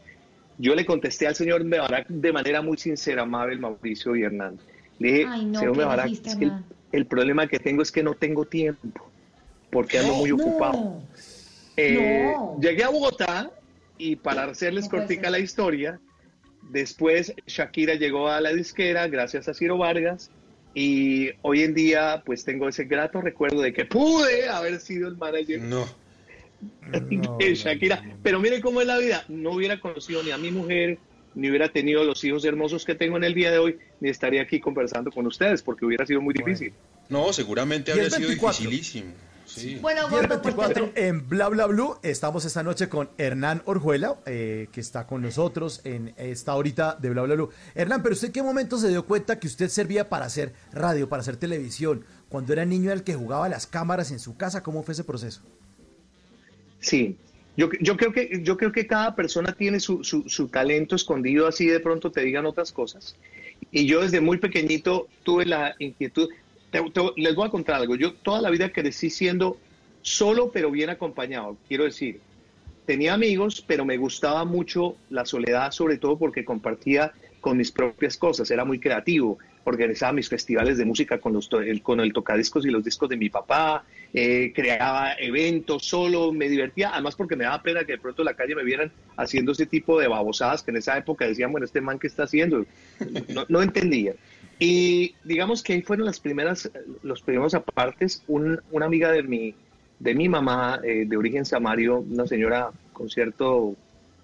Yo 0.59 0.75
le 0.75 0.87
contesté 0.87 1.27
al 1.27 1.35
señor 1.35 1.65
Mebarak 1.65 2.09
de 2.09 2.33
manera 2.33 2.63
muy 2.63 2.77
sincera, 2.77 3.25
Mabel, 3.25 3.59
Mauricio 3.59 4.15
y 4.15 4.23
Hernán. 4.23 4.59
Le 4.99 5.13
dije, 5.13 5.27
Ay, 5.29 5.45
no, 5.47 5.59
señor 5.59 5.73
¿qué 5.73 5.79
Mebarak, 5.79 6.05
dijiste, 6.07 6.31
es 6.31 6.37
que 6.37 6.51
el, 6.93 7.07
problema 7.07 7.47
que 7.49 7.59
tengo 7.59 7.83
es 7.83 7.91
que 7.91 8.03
no 8.03 8.15
tengo 8.15 8.45
tiempo, 8.45 9.11
porque 9.71 9.99
ando 9.99 10.15
muy 10.15 10.31
ocupado. 10.31 11.03
Eh, 11.77 12.33
No. 12.37 12.59
Llegué 12.61 12.85
a 12.85 12.91
Bogotá 12.91 13.51
y 13.99 14.17
para 14.17 14.45
hacerles 14.45 14.89
cortica 14.89 15.31
la 15.31 15.39
historia, 15.39 15.99
después 16.71 17.35
Shakira 17.47 17.95
llegó 17.95 18.29
a 18.29 18.41
la 18.41 18.53
disquera 18.53 19.09
gracias 19.09 19.49
a 19.49 19.55
Ciro 19.55 19.79
Vargas 19.79 20.31
y 20.75 21.31
hoy 21.43 21.63
en 21.63 21.75
día 21.75 22.23
pues 22.25 22.45
tengo 22.45 22.69
ese 22.69 22.85
grato 22.85 23.21
recuerdo 23.21 23.61
de 23.61 23.73
que 23.73 23.85
pude 23.85 24.49
haber 24.49 24.81
sido 24.81 25.09
el 25.09 25.17
manager 25.17 25.61
No. 25.61 25.87
de 27.39 27.55
Shakira. 27.55 28.03
Pero 28.23 28.41
miren 28.41 28.61
cómo 28.61 28.81
es 28.81 28.87
la 28.87 28.99
vida. 28.99 29.25
No 29.29 29.53
hubiera 29.53 29.81
conocido 29.81 30.23
ni 30.23 30.31
a 30.31 30.39
mi 30.39 30.51
mujer, 30.51 30.99
ni 31.35 31.49
hubiera 31.49 31.69
tenido 31.69 32.05
los 32.05 32.23
hijos 32.25 32.45
hermosos 32.45 32.85
que 32.85 32.95
tengo 32.95 33.17
en 33.17 33.25
el 33.25 33.35
día 33.35 33.51
de 33.51 33.59
hoy, 33.59 33.79
ni 34.01 34.09
estaría 34.11 34.43
aquí 34.43 34.61
conversando 34.61 35.11
con 35.11 35.27
ustedes 35.27 35.63
porque 35.63 35.85
hubiera 35.85 36.07
sido 36.07 36.21
muy 36.21 36.35
difícil. 36.35 36.73
No, 37.09 37.33
seguramente 37.33 37.91
habría 37.93 38.11
sido 38.11 38.29
24. 38.29 38.71
dificilísimo. 38.71 39.13
Sí. 39.55 39.77
Bueno, 39.81 40.09
10, 40.09 40.11
gordo, 40.11 40.41
te 40.41 40.49
24 40.51 40.93
en 40.95 41.29
Bla 41.29 41.49
Bla 41.49 41.67
Blue. 41.67 41.97
Estamos 42.03 42.45
esta 42.45 42.63
noche 42.63 42.89
con 42.89 43.11
Hernán 43.19 43.63
Orjuela, 43.67 44.17
eh, 44.25 44.69
que 44.73 44.81
está 44.81 45.07
con 45.07 45.21
nosotros 45.21 45.83
en 45.85 46.15
esta 46.17 46.55
horita 46.55 46.97
de 46.99 47.11
Bla 47.11 47.23
Bla 47.23 47.35
Blue. 47.35 47.51
Hernán, 47.75 48.03
pero 48.03 48.15
¿usted 48.15 48.29
en 48.29 48.33
qué 48.33 48.43
momento 48.43 48.79
se 48.79 48.89
dio 48.89 49.05
cuenta 49.05 49.39
que 49.39 49.47
usted 49.47 49.69
servía 49.69 50.09
para 50.09 50.25
hacer 50.25 50.55
radio, 50.73 51.09
para 51.09 51.21
hacer 51.21 51.37
televisión? 51.37 52.05
Cuando 52.31 52.55
era 52.55 52.65
niño 52.65 52.87
era 52.87 52.95
el 52.95 53.05
que 53.05 53.15
jugaba 53.15 53.49
las 53.49 53.67
cámaras 53.67 54.11
en 54.11 54.19
su 54.19 54.37
casa, 54.37 54.63
¿cómo 54.63 54.83
fue 54.83 54.93
ese 54.93 55.05
proceso? 55.05 55.43
Sí, 56.81 57.19
yo, 57.57 57.69
yo, 57.81 57.97
creo 57.99 58.13
que, 58.13 58.41
yo 58.43 58.57
creo 58.57 58.73
que 58.73 58.87
cada 58.87 59.15
persona 59.15 59.53
tiene 59.53 59.81
su, 59.81 60.03
su, 60.03 60.29
su 60.29 60.49
talento 60.49 60.97
escondido, 60.97 61.47
así 61.47 61.67
de 61.67 61.81
pronto 61.81 62.11
te 62.11 62.23
digan 62.23 62.47
otras 62.47 62.73
cosas. 62.73 63.17
Y 63.71 63.87
yo 63.87 64.01
desde 64.01 64.21
muy 64.21 64.39
pequeñito 64.39 65.09
tuve 65.23 65.45
la 65.45 65.75
inquietud, 65.79 66.29
te- 66.73 66.91
te- 66.91 67.13
les 67.17 67.35
voy 67.37 67.47
a 67.47 67.51
contar 67.51 67.77
algo, 67.77 67.95
yo 67.95 68.15
toda 68.15 68.41
la 68.41 68.51
vida 68.51 68.71
crecí 68.73 69.11
siendo 69.11 69.59
solo 70.01 70.51
pero 70.51 70.71
bien 70.71 70.91
acompañado, 70.91 71.57
quiero 71.69 71.85
decir, 71.85 72.21
tenía 72.87 73.15
amigos, 73.15 73.63
pero 73.67 73.85
me 73.85 73.97
gustaba 73.97 74.45
mucho 74.45 74.97
la 75.11 75.25
soledad, 75.25 75.71
sobre 75.71 75.99
todo 75.99 76.19
porque 76.19 76.45
compartía 76.45 77.13
con 77.41 77.57
mis 77.57 77.71
propias 77.71 78.17
cosas, 78.17 78.51
era 78.51 78.65
muy 78.65 78.81
creativo, 78.81 79.39
organizaba 79.65 80.13
mis 80.13 80.29
festivales 80.29 80.79
de 80.79 80.85
música 80.85 81.19
con, 81.19 81.33
los, 81.33 81.49
el, 81.53 81.83
con 81.83 82.01
el 82.01 82.13
tocadiscos 82.13 82.67
y 82.67 82.71
los 82.71 82.83
discos 82.85 83.09
de 83.09 83.17
mi 83.17 83.29
papá, 83.29 83.85
eh, 84.13 84.53
creaba 84.55 85.15
eventos 85.19 85.85
solo, 85.85 86.33
me 86.33 86.49
divertía, 86.49 86.91
además 86.93 87.15
porque 87.15 87.37
me 87.37 87.45
daba 87.45 87.63
pena 87.63 87.85
que 87.85 87.93
de 87.93 87.99
pronto 87.99 88.23
en 88.23 88.27
la 88.27 88.35
calle 88.35 88.55
me 88.55 88.65
vieran 88.65 88.93
haciendo 89.17 89.53
ese 89.53 89.67
tipo 89.67 89.99
de 90.01 90.09
babosadas 90.09 90.63
que 90.63 90.71
en 90.73 90.79
esa 90.79 90.97
época 90.99 91.27
decían, 91.27 91.53
bueno, 91.53 91.65
este 91.65 91.81
man 91.81 91.99
que 91.99 92.09
está 92.09 92.25
haciendo, 92.25 92.65
no, 93.29 93.45
no 93.49 93.63
entendía. 93.63 94.15
Y 94.65 95.19
digamos 95.25 95.63
que 95.63 95.73
ahí 95.73 95.83
fueron 95.83 96.07
las 96.07 96.21
primeras, 96.21 96.71
los 97.03 97.23
primeros 97.23 97.53
apartes, 97.55 98.23
un- 98.27 98.61
una 98.69 98.87
amiga 98.87 99.11
de 99.11 99.23
mi, 99.25 99.59
de 99.99 100.15
mi 100.15 100.29
mamá, 100.29 100.81
eh, 100.85 101.05
de 101.07 101.17
origen 101.17 101.45
samario, 101.45 101.99
una 102.01 102.27
señora 102.29 102.73
con 102.93 103.09
cierto 103.09 103.77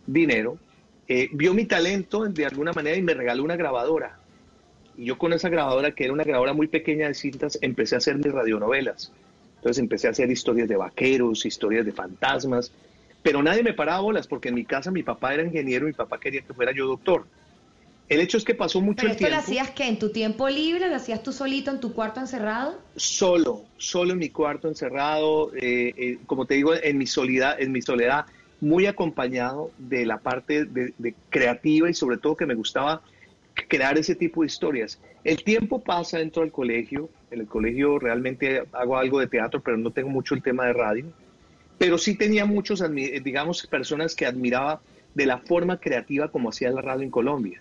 dinero, 0.07 0.61
eh, 1.09 1.28
vio 1.33 1.54
mi 1.54 1.66
talento 1.66 2.25
de 2.28 2.47
alguna 2.47 2.73
manera 2.73 2.97
y 2.97 3.02
me 3.02 3.14
regaló 3.14 3.42
una 3.42 3.57
grabadora. 3.57 4.21
Y 4.95 5.07
yo 5.07 5.18
con 5.18 5.33
esa 5.33 5.49
grabadora, 5.50 5.92
que 5.95 6.04
era 6.04 6.12
una 6.14 6.25
grabadora 6.25 6.54
muy 6.54 6.68
pequeña 6.68 7.09
de 7.09 7.14
cintas, 7.14 7.59
empecé 7.62 7.95
a 7.97 7.99
hacer 7.99 8.16
mis 8.18 8.33
radionovelas. 8.33 9.14
Entonces 9.57 9.83
empecé 9.83 10.09
a 10.09 10.11
hacer 10.12 10.30
historias 10.30 10.68
de 10.68 10.76
vaqueros, 10.76 11.47
historias 11.47 11.87
de 11.87 11.92
fantasmas, 11.92 12.75
pero 13.23 13.42
nadie 13.42 13.62
me 13.64 13.75
paraba 13.75 14.00
bolas 14.00 14.26
porque 14.28 14.49
en 14.50 14.54
mi 14.57 14.66
casa 14.66 14.90
mi 14.92 15.02
papá 15.02 15.35
era 15.35 15.45
ingeniero 15.45 15.87
mi 15.87 15.92
papá 15.95 16.18
quería 16.21 16.42
que 16.42 16.54
fuera 16.54 16.73
yo 16.73 16.87
doctor. 16.87 17.28
El 18.09 18.21
hecho 18.21 18.38
es 18.38 18.45
que 18.45 18.55
pasó 18.55 18.81
mucho 18.81 19.03
Pero 19.03 19.09
el 19.09 19.12
esto 19.12 19.25
lo 19.25 19.29
tiempo. 19.29 19.45
hacías 19.45 19.71
que 19.71 19.87
en 19.87 19.99
tu 19.99 20.11
tiempo 20.11 20.49
libre, 20.49 20.88
lo 20.88 20.97
hacías 20.97 21.23
tú 21.23 21.33
solito 21.33 21.71
en 21.71 21.81
tu 21.81 21.93
cuarto 21.93 22.21
encerrado. 22.21 22.79
solo, 22.97 23.65
solo 23.77 24.12
en 24.12 24.19
mi 24.19 24.31
cuarto 24.31 24.69
encerrado, 24.69 25.53
eh, 25.55 25.93
eh, 25.97 26.19
como 26.27 26.47
te 26.47 26.55
digo, 26.55 26.75
en 26.75 26.97
mi 26.97 27.07
soledad, 27.07 27.61
en 27.61 27.71
mi 27.73 27.83
soledad, 27.83 28.25
muy 28.61 28.87
acompañado 28.87 29.71
de 29.79 30.07
la 30.07 30.19
parte 30.19 30.65
de, 30.65 30.95
de 30.97 31.15
creativa 31.29 31.88
y 31.91 31.95
sobre 31.95 32.17
todo 32.17 32.37
que 32.37 32.47
me 32.47 32.55
gustaba 32.55 33.03
crear 33.69 33.99
ese 33.99 34.15
tipo 34.15 34.41
de 34.43 34.47
historias. 34.47 34.99
El 35.25 35.43
tiempo 35.45 35.81
pasa 35.81 36.19
dentro 36.19 36.43
del 36.43 36.53
colegio, 36.53 37.11
en 37.31 37.41
el 37.41 37.47
colegio 37.47 37.99
realmente 37.99 38.62
hago 38.73 38.97
algo 38.97 39.21
de 39.21 39.27
teatro, 39.27 39.61
pero 39.61 39.77
no 39.77 39.91
tengo 39.91 40.09
mucho 40.09 40.35
el 40.35 40.43
tema 40.43 40.67
de 40.67 40.73
radio, 40.73 41.05
pero 41.77 41.99
sí 41.99 42.17
tenía 42.17 42.47
muchos, 42.47 42.83
digamos, 43.23 43.67
personas 43.67 44.15
que 44.15 44.27
admiraba 44.27 44.81
de 45.15 45.27
la 45.27 45.38
forma 45.38 45.79
creativa 45.79 46.29
como 46.29 46.50
hacía 46.50 46.71
la 46.71 46.81
radio 46.81 47.03
en 47.03 47.11
Colombia. 47.11 47.61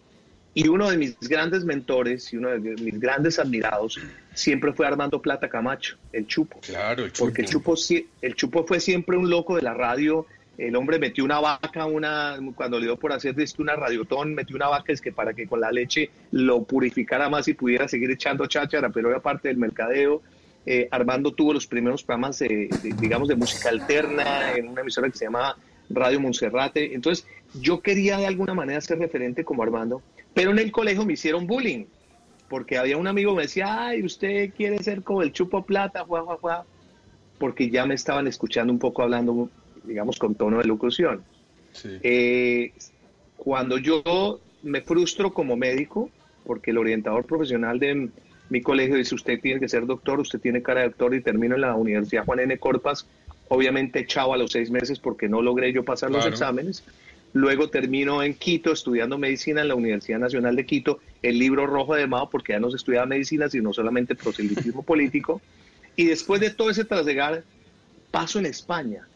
Y 0.58 0.70
uno 0.70 0.90
de 0.90 0.98
mis 0.98 1.20
grandes 1.20 1.66
mentores 1.66 2.34
y 2.34 2.38
uno 2.38 2.50
de 2.50 2.58
mis 2.58 3.00
grandes 3.00 3.38
admirados 3.38 4.00
siempre 4.34 4.74
fue 4.74 4.88
Armando 4.88 5.22
Plata 5.22 5.48
Camacho, 5.48 5.98
el 6.12 6.26
Chupo. 6.26 6.60
Claro, 6.62 7.06
el 7.06 7.12
chupo. 7.12 7.26
Porque 7.26 7.44
el 7.44 7.48
Chupo, 7.48 7.76
el 8.24 8.34
Chupo 8.34 8.64
fue 8.66 8.80
siempre 8.80 9.16
un 9.18 9.30
loco 9.30 9.56
de 9.56 9.62
la 9.62 9.76
radio. 9.76 10.26
El 10.58 10.76
hombre 10.76 10.98
metió 10.98 11.24
una 11.24 11.40
vaca, 11.40 11.86
una, 11.86 12.40
cuando 12.56 12.80
le 12.80 12.86
dio 12.86 12.98
por 12.98 13.14
hacer 13.14 13.36
una 13.60 13.76
radiotón, 13.76 14.34
metió 14.34 14.56
una 14.56 14.68
vaca 14.68 14.92
es 14.92 15.00
que 15.00 15.12
para 15.12 15.36
que 15.36 15.46
con 15.46 15.62
la 15.62 15.72
leche 15.72 16.10
lo 16.32 16.64
purificara 16.64 17.30
más 17.30 17.48
y 17.48 17.54
pudiera 17.54 17.88
seguir 17.88 18.10
echando 18.10 18.48
cháchara, 18.48 18.90
pero 18.90 19.12
era 19.12 19.20
parte 19.20 19.50
del 19.50 19.58
mercadeo. 19.58 20.24
Eh, 20.66 20.88
Armando 20.90 21.34
tuvo 21.34 21.54
los 21.54 21.68
primeros 21.68 22.02
programas, 22.02 22.40
de, 22.40 22.68
de, 22.82 22.96
digamos, 23.00 23.28
de 23.28 23.36
música 23.36 23.70
alterna 23.70 24.54
en 24.56 24.70
una 24.70 24.82
emisora 24.82 25.08
que 25.08 25.20
se 25.20 25.26
llamaba 25.26 25.56
Radio 25.90 26.20
Monserrate. 26.20 26.94
Entonces, 26.94 27.26
yo 27.62 27.82
quería 27.82 28.18
de 28.18 28.26
alguna 28.26 28.54
manera 28.54 28.82
ser 28.82 29.00
referente 29.00 29.44
como 29.44 29.64
Armando, 29.64 30.02
pero 30.34 30.52
en 30.52 30.60
el 30.60 30.72
colegio 30.72 31.06
me 31.06 31.14
hicieron 31.14 31.48
bullying, 31.48 31.86
porque 32.50 32.78
había 32.78 32.98
un 32.98 33.08
amigo 33.08 33.32
que 33.32 33.38
me 33.38 33.42
decía, 33.44 33.88
ay, 33.88 34.04
usted 34.04 34.54
quiere 34.56 34.82
ser 34.84 35.04
como 35.04 35.22
el 35.22 35.32
chupo 35.32 35.66
plata, 35.66 36.04
juá, 36.04 36.22
juá, 36.24 36.38
juá, 36.38 36.66
porque 37.38 37.70
ya 37.70 37.86
me 37.86 37.96
estaban 37.96 38.28
escuchando 38.28 38.72
un 38.72 38.80
poco 38.80 39.04
hablando, 39.04 39.50
digamos, 39.84 40.18
con 40.20 40.36
tono 40.36 40.60
de 40.60 40.66
locución. 40.66 41.24
Sí. 41.74 41.98
Eh, 42.02 42.74
cuando 43.36 43.78
yo 43.78 44.40
me 44.64 44.82
frustro 44.82 45.34
como 45.34 45.56
médico, 45.56 46.10
porque 46.46 46.72
el 46.72 46.78
orientador 46.78 47.26
profesional 47.26 47.80
de 47.80 48.10
mi 48.50 48.62
colegio 48.62 48.96
dice, 48.96 49.16
usted 49.16 49.40
tiene 49.40 49.60
que 49.60 49.68
ser 49.70 49.86
doctor, 49.86 50.20
usted 50.20 50.40
tiene 50.40 50.62
cara 50.62 50.82
de 50.82 50.88
doctor 50.88 51.14
y 51.14 51.22
termino 51.22 51.56
en 51.56 51.62
la 51.62 51.76
Universidad 51.76 52.26
Juan 52.26 52.40
N. 52.40 52.58
Corpas, 52.58 53.08
obviamente 53.50 54.00
echado 54.00 54.34
a 54.34 54.38
los 54.38 54.52
seis 54.52 54.70
meses 54.72 55.00
porque 55.00 55.30
no 55.30 55.42
logré 55.42 55.72
yo 55.74 55.84
pasar 55.84 56.12
los 56.12 56.26
exámenes. 56.26 56.84
Luego 57.34 57.70
termino 57.70 58.24
en 58.24 58.34
Quito 58.34 58.72
estudiando 58.72 59.18
medicina 59.18 59.62
en 59.62 59.68
la 59.68 59.76
Universidad 59.76 60.20
Nacional 60.20 60.56
de 60.56 60.66
Quito, 60.66 61.00
el 61.22 61.38
libro 61.38 61.68
rojo 61.68 61.96
de 61.96 62.08
Mao, 62.08 62.30
porque 62.30 62.54
ya 62.54 62.60
no 62.60 62.70
se 62.70 62.78
estudiaba 62.78 63.06
medicina, 63.06 63.50
sino 63.50 63.74
solamente 63.74 64.16
proselitismo 64.16 64.82
político. 64.84 65.42
Y 65.96 66.06
después 66.06 66.42
de 66.42 66.52
todo 66.52 66.70
ese 66.70 66.86
trasegar, 66.86 67.44
paso 68.12 68.40
en 68.40 68.46
España 68.46 69.08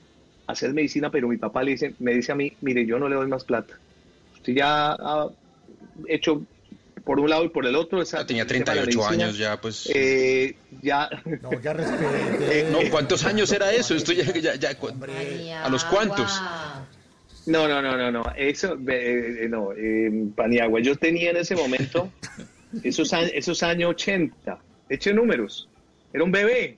a 0.47 0.51
hacer 0.51 0.73
medicina, 0.73 1.09
pero 1.09 1.27
mi 1.27 1.37
papá 1.37 1.63
le 1.63 1.71
dice, 1.71 1.95
me 1.99 2.13
dice 2.13 2.31
a 2.31 2.35
mí, 2.35 2.53
mire, 2.61 2.85
yo 2.85 2.99
no 2.99 3.07
le 3.07 3.15
doy 3.15 3.27
más 3.27 3.43
plata. 3.43 3.79
Usted 4.33 4.53
ya 4.53 4.91
ha 4.91 5.29
hecho 6.07 6.43
por 7.03 7.19
un 7.19 7.29
lado 7.29 7.43
y 7.45 7.49
por 7.49 7.65
el 7.65 7.75
otro. 7.75 8.01
Esa, 8.01 8.19
Ya 8.19 8.25
tenía 8.25 8.43
el 8.43 8.47
tema 8.49 8.65
de 8.71 8.75
la 8.75 8.81
38 8.83 8.99
medicina. 9.09 9.25
años 9.25 9.37
ya, 9.37 9.61
pues. 9.61 9.89
Eh, 9.93 10.55
ya, 10.81 11.09
No, 11.41 11.61
ya 11.61 11.73
respete. 11.73 12.69
no, 12.71 12.79
¿cuántos 12.89 13.25
años 13.25 13.51
era 13.51 13.71
eso? 13.73 13.95
Esto 13.95 14.13
ya, 14.13 14.23
ya, 14.33 14.55
ya- 14.55 14.77
¿A 15.63 15.69
los 15.69 15.83
cuántos? 15.85 16.41
No, 17.47 17.67
no, 17.67 17.81
no, 17.81 17.97
no, 17.97 18.11
no. 18.11 18.23
Eso, 18.37 18.75
eh, 18.87 19.43
eh, 19.43 19.47
no, 19.49 19.73
eh, 19.73 20.11
Paniagua. 20.35 20.79
Yo 20.81 20.95
tenía 20.95 21.31
en 21.31 21.37
ese 21.37 21.55
momento, 21.55 22.11
esos, 22.83 23.11
a- 23.13 23.21
esos 23.23 23.63
años 23.63 23.91
80, 23.91 24.59
eché 24.89 25.13
números. 25.13 25.67
Era 26.13 26.23
un 26.23 26.31
bebé. 26.31 26.77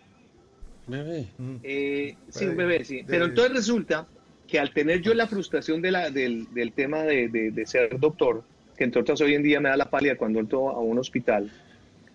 Bebé. 0.88 1.28
Eh, 1.64 2.16
sí, 2.30 2.46
un 2.46 2.56
Bebé. 2.58 2.74
bebé, 2.74 2.86
sí. 2.86 3.04
Pero 3.08 3.26
entonces 3.26 3.54
resulta 3.54 4.08
que 4.48 4.60
al 4.60 4.74
tener 4.74 5.02
yo 5.02 5.14
la 5.14 5.28
frustración 5.28 5.82
de 5.82 5.92
la, 5.92 6.10
del, 6.10 6.54
del 6.54 6.72
tema 6.74 7.04
de, 7.04 7.28
de- 7.30 7.52
de 7.52 7.66
ser 7.66 8.00
doctor, 8.00 8.44
que 8.78 8.84
entre 8.84 9.02
otras 9.02 9.22
hoy 9.22 9.36
en 9.36 9.44
día 9.44 9.60
me 9.60 9.70
da 9.70 9.78
la 9.78 9.90
pálida 9.90 10.16
cuando 10.16 10.40
entro 10.40 10.70
a 10.70 10.80
un 10.80 10.98
hospital, 10.98 11.52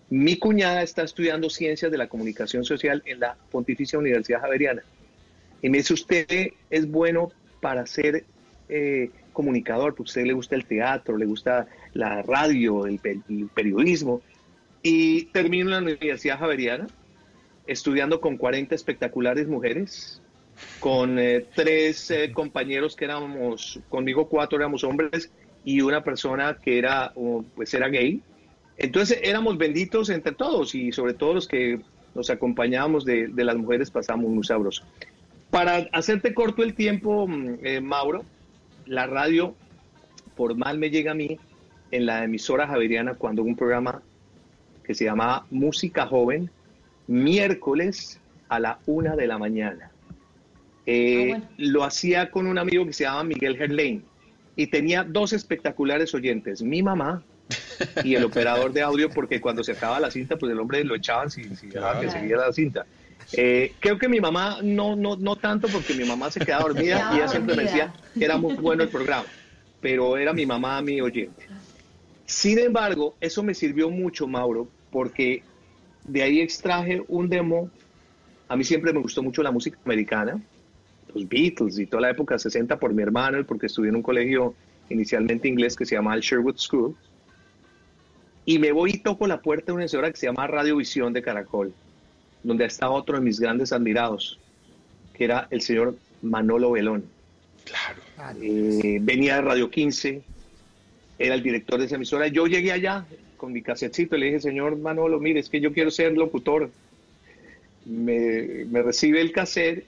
mi 0.09 0.37
cuñada 0.37 0.81
está 0.81 1.03
estudiando 1.03 1.49
ciencias 1.49 1.91
de 1.91 1.97
la 1.97 2.07
comunicación 2.07 2.63
social 2.63 3.03
en 3.05 3.19
la 3.19 3.37
Pontificia 3.51 3.99
Universidad 3.99 4.41
Javeriana. 4.41 4.81
Y 5.61 5.69
me 5.69 5.79
dice, 5.79 5.93
usted 5.93 6.51
es 6.69 6.89
bueno 6.89 7.31
para 7.61 7.85
ser 7.85 8.25
eh, 8.69 9.11
comunicador, 9.33 9.93
porque 9.93 10.09
a 10.09 10.11
usted 10.11 10.25
le 10.25 10.33
gusta 10.33 10.55
el 10.55 10.65
teatro, 10.65 11.17
le 11.17 11.25
gusta 11.25 11.67
la 11.93 12.21
radio, 12.23 12.87
el, 12.87 12.99
el 13.03 13.49
periodismo. 13.53 14.21
Y 14.81 15.25
termino 15.25 15.65
en 15.65 15.85
la 15.85 15.93
Universidad 15.93 16.39
Javeriana, 16.39 16.87
estudiando 17.67 18.19
con 18.19 18.37
40 18.37 18.73
espectaculares 18.73 19.47
mujeres, 19.47 20.21
con 20.79 21.19
eh, 21.19 21.45
tres 21.53 22.09
eh, 22.11 22.31
compañeros 22.33 22.95
que 22.95 23.05
éramos, 23.05 23.79
conmigo 23.89 24.27
cuatro 24.27 24.57
éramos 24.57 24.83
hombres 24.83 25.31
y 25.63 25.81
una 25.81 26.03
persona 26.03 26.57
que 26.61 26.77
era, 26.77 27.13
pues 27.55 27.73
era 27.73 27.87
gay. 27.89 28.21
Entonces 28.77 29.19
éramos 29.23 29.57
benditos 29.57 30.09
entre 30.09 30.31
todos 30.33 30.73
y 30.73 30.91
sobre 30.91 31.13
todo 31.13 31.33
los 31.33 31.47
que 31.47 31.81
nos 32.15 32.29
acompañábamos 32.29 33.05
de, 33.05 33.27
de 33.27 33.43
las 33.43 33.55
mujeres 33.57 33.91
pasamos 33.91 34.29
muy 34.29 34.43
sabroso. 34.43 34.83
Para 35.49 35.87
hacerte 35.91 36.33
corto 36.33 36.63
el 36.63 36.75
tiempo, 36.75 37.27
mm, 37.27 37.57
eh, 37.63 37.81
Mauro, 37.81 38.23
la 38.85 39.07
radio 39.07 39.55
formal 40.35 40.77
me 40.77 40.89
llega 40.89 41.11
a 41.11 41.15
mí 41.15 41.37
en 41.91 42.05
la 42.05 42.23
emisora 42.23 42.67
Javeriana 42.67 43.15
cuando 43.15 43.43
un 43.43 43.55
programa 43.55 44.01
que 44.83 44.93
se 44.93 45.05
llamaba 45.05 45.45
Música 45.49 46.07
Joven, 46.07 46.49
miércoles 47.07 48.19
a 48.47 48.59
la 48.59 48.79
una 48.85 49.15
de 49.15 49.27
la 49.27 49.37
mañana. 49.37 49.91
Eh, 50.85 51.33
Ah, 51.33 51.37
bueno. 51.37 51.49
Lo 51.57 51.83
hacía 51.83 52.31
con 52.31 52.47
un 52.47 52.57
amigo 52.57 52.85
que 52.85 52.93
se 52.93 53.03
llama 53.03 53.23
Miguel 53.23 53.57
Gerlain 53.57 54.03
y 54.59 54.67
tenía 54.67 55.05
dos 55.05 55.31
espectaculares 55.31 56.13
oyentes, 56.13 56.61
mi 56.61 56.83
mamá 56.83 57.23
y 58.03 58.15
el 58.15 58.25
operador 58.25 58.73
de 58.73 58.81
audio, 58.81 59.09
porque 59.09 59.39
cuando 59.39 59.63
se 59.63 59.71
acababa 59.71 60.01
la 60.01 60.11
cinta, 60.11 60.35
pues 60.37 60.51
el 60.51 60.59
hombre 60.59 60.83
lo 60.83 60.95
echaban 60.95 61.31
si, 61.31 61.55
si 61.55 61.67
dejaba 61.67 62.01
que 62.01 62.07
Claro. 62.07 62.19
seguía 62.19 62.35
la 62.35 62.51
cinta. 62.51 62.85
Eh, 63.31 63.71
creo 63.79 63.97
que 63.97 64.09
mi 64.09 64.19
mamá 64.19 64.57
no, 64.61 64.97
no, 64.97 65.15
no 65.15 65.37
tanto 65.37 65.69
porque 65.69 65.93
mi 65.93 66.03
mamá 66.03 66.29
se 66.29 66.41
quedaba 66.41 66.63
dormida 66.63 67.09
y 67.13 67.17
ella 67.19 67.29
siempre 67.29 67.55
me 67.55 67.63
decía 67.63 67.93
que 68.17 68.25
era 68.25 68.35
muy 68.35 68.53
bueno 68.55 68.83
el 68.83 68.89
programa, 68.89 69.27
pero 69.79 70.17
era 70.17 70.33
mi 70.33 70.45
mamá 70.45 70.81
mi 70.81 70.99
oyente. 70.99 71.47
Sin 72.25 72.59
embargo, 72.59 73.15
eso 73.21 73.41
me 73.43 73.53
sirvió 73.53 73.89
mucho, 73.89 74.27
Mauro, 74.27 74.67
porque 74.91 75.41
de 76.03 76.21
ahí 76.21 76.41
extraje 76.41 77.01
un 77.07 77.29
demo. 77.29 77.69
A 78.49 78.57
mí 78.57 78.65
siempre 78.65 78.91
me 78.91 78.99
gustó 78.99 79.23
mucho 79.23 79.41
la 79.41 79.51
música 79.51 79.77
americana, 79.85 80.37
los 81.13 81.27
Beatles 81.27 81.79
y 81.79 81.85
toda 81.85 82.01
la 82.01 82.09
época 82.11 82.37
60 82.37 82.79
por 82.79 82.93
mi 82.93 83.01
hermano 83.01 83.43
porque 83.45 83.67
estudié 83.67 83.89
en 83.89 83.97
un 83.97 84.01
colegio 84.01 84.55
inicialmente 84.89 85.47
inglés 85.47 85.75
que 85.75 85.85
se 85.85 85.95
llama 85.95 86.15
el 86.15 86.21
Sherwood 86.21 86.57
School. 86.57 86.95
Y 88.45 88.57
me 88.57 88.71
voy 88.71 88.91
y 88.95 88.97
toco 88.99 89.27
la 89.27 89.41
puerta 89.41 89.67
de 89.67 89.73
una 89.73 89.83
emisora 89.83 90.09
que 90.11 90.17
se 90.17 90.25
llama 90.25 90.47
Radiovisión 90.47 91.13
de 91.13 91.21
Caracol, 91.21 91.73
donde 92.43 92.65
está 92.65 92.89
otro 92.89 93.17
de 93.17 93.23
mis 93.23 93.39
grandes 93.39 93.71
admirados, 93.71 94.39
que 95.13 95.25
era 95.25 95.47
el 95.51 95.61
señor 95.61 95.95
Manolo 96.21 96.71
Belón. 96.71 97.03
Claro. 97.65 98.01
Eh, 98.41 98.97
venía 99.01 99.35
de 99.35 99.41
Radio 99.41 99.69
15, 99.69 100.23
era 101.19 101.35
el 101.35 101.43
director 101.43 101.79
de 101.79 101.85
esa 101.85 101.95
emisora. 101.95 102.27
Yo 102.27 102.47
llegué 102.47 102.71
allá 102.71 103.05
con 103.37 103.53
mi 103.53 103.61
casetcito 103.61 104.15
y 104.15 104.19
le 104.19 104.25
dije, 104.27 104.39
señor 104.39 104.77
Manolo, 104.77 105.19
mire, 105.19 105.39
es 105.39 105.49
que 105.49 105.61
yo 105.61 105.71
quiero 105.71 105.91
ser 105.91 106.13
locutor. 106.13 106.71
Me, 107.85 108.65
me 108.65 108.81
recibe 108.81 109.21
el 109.21 109.31
cassette 109.31 109.85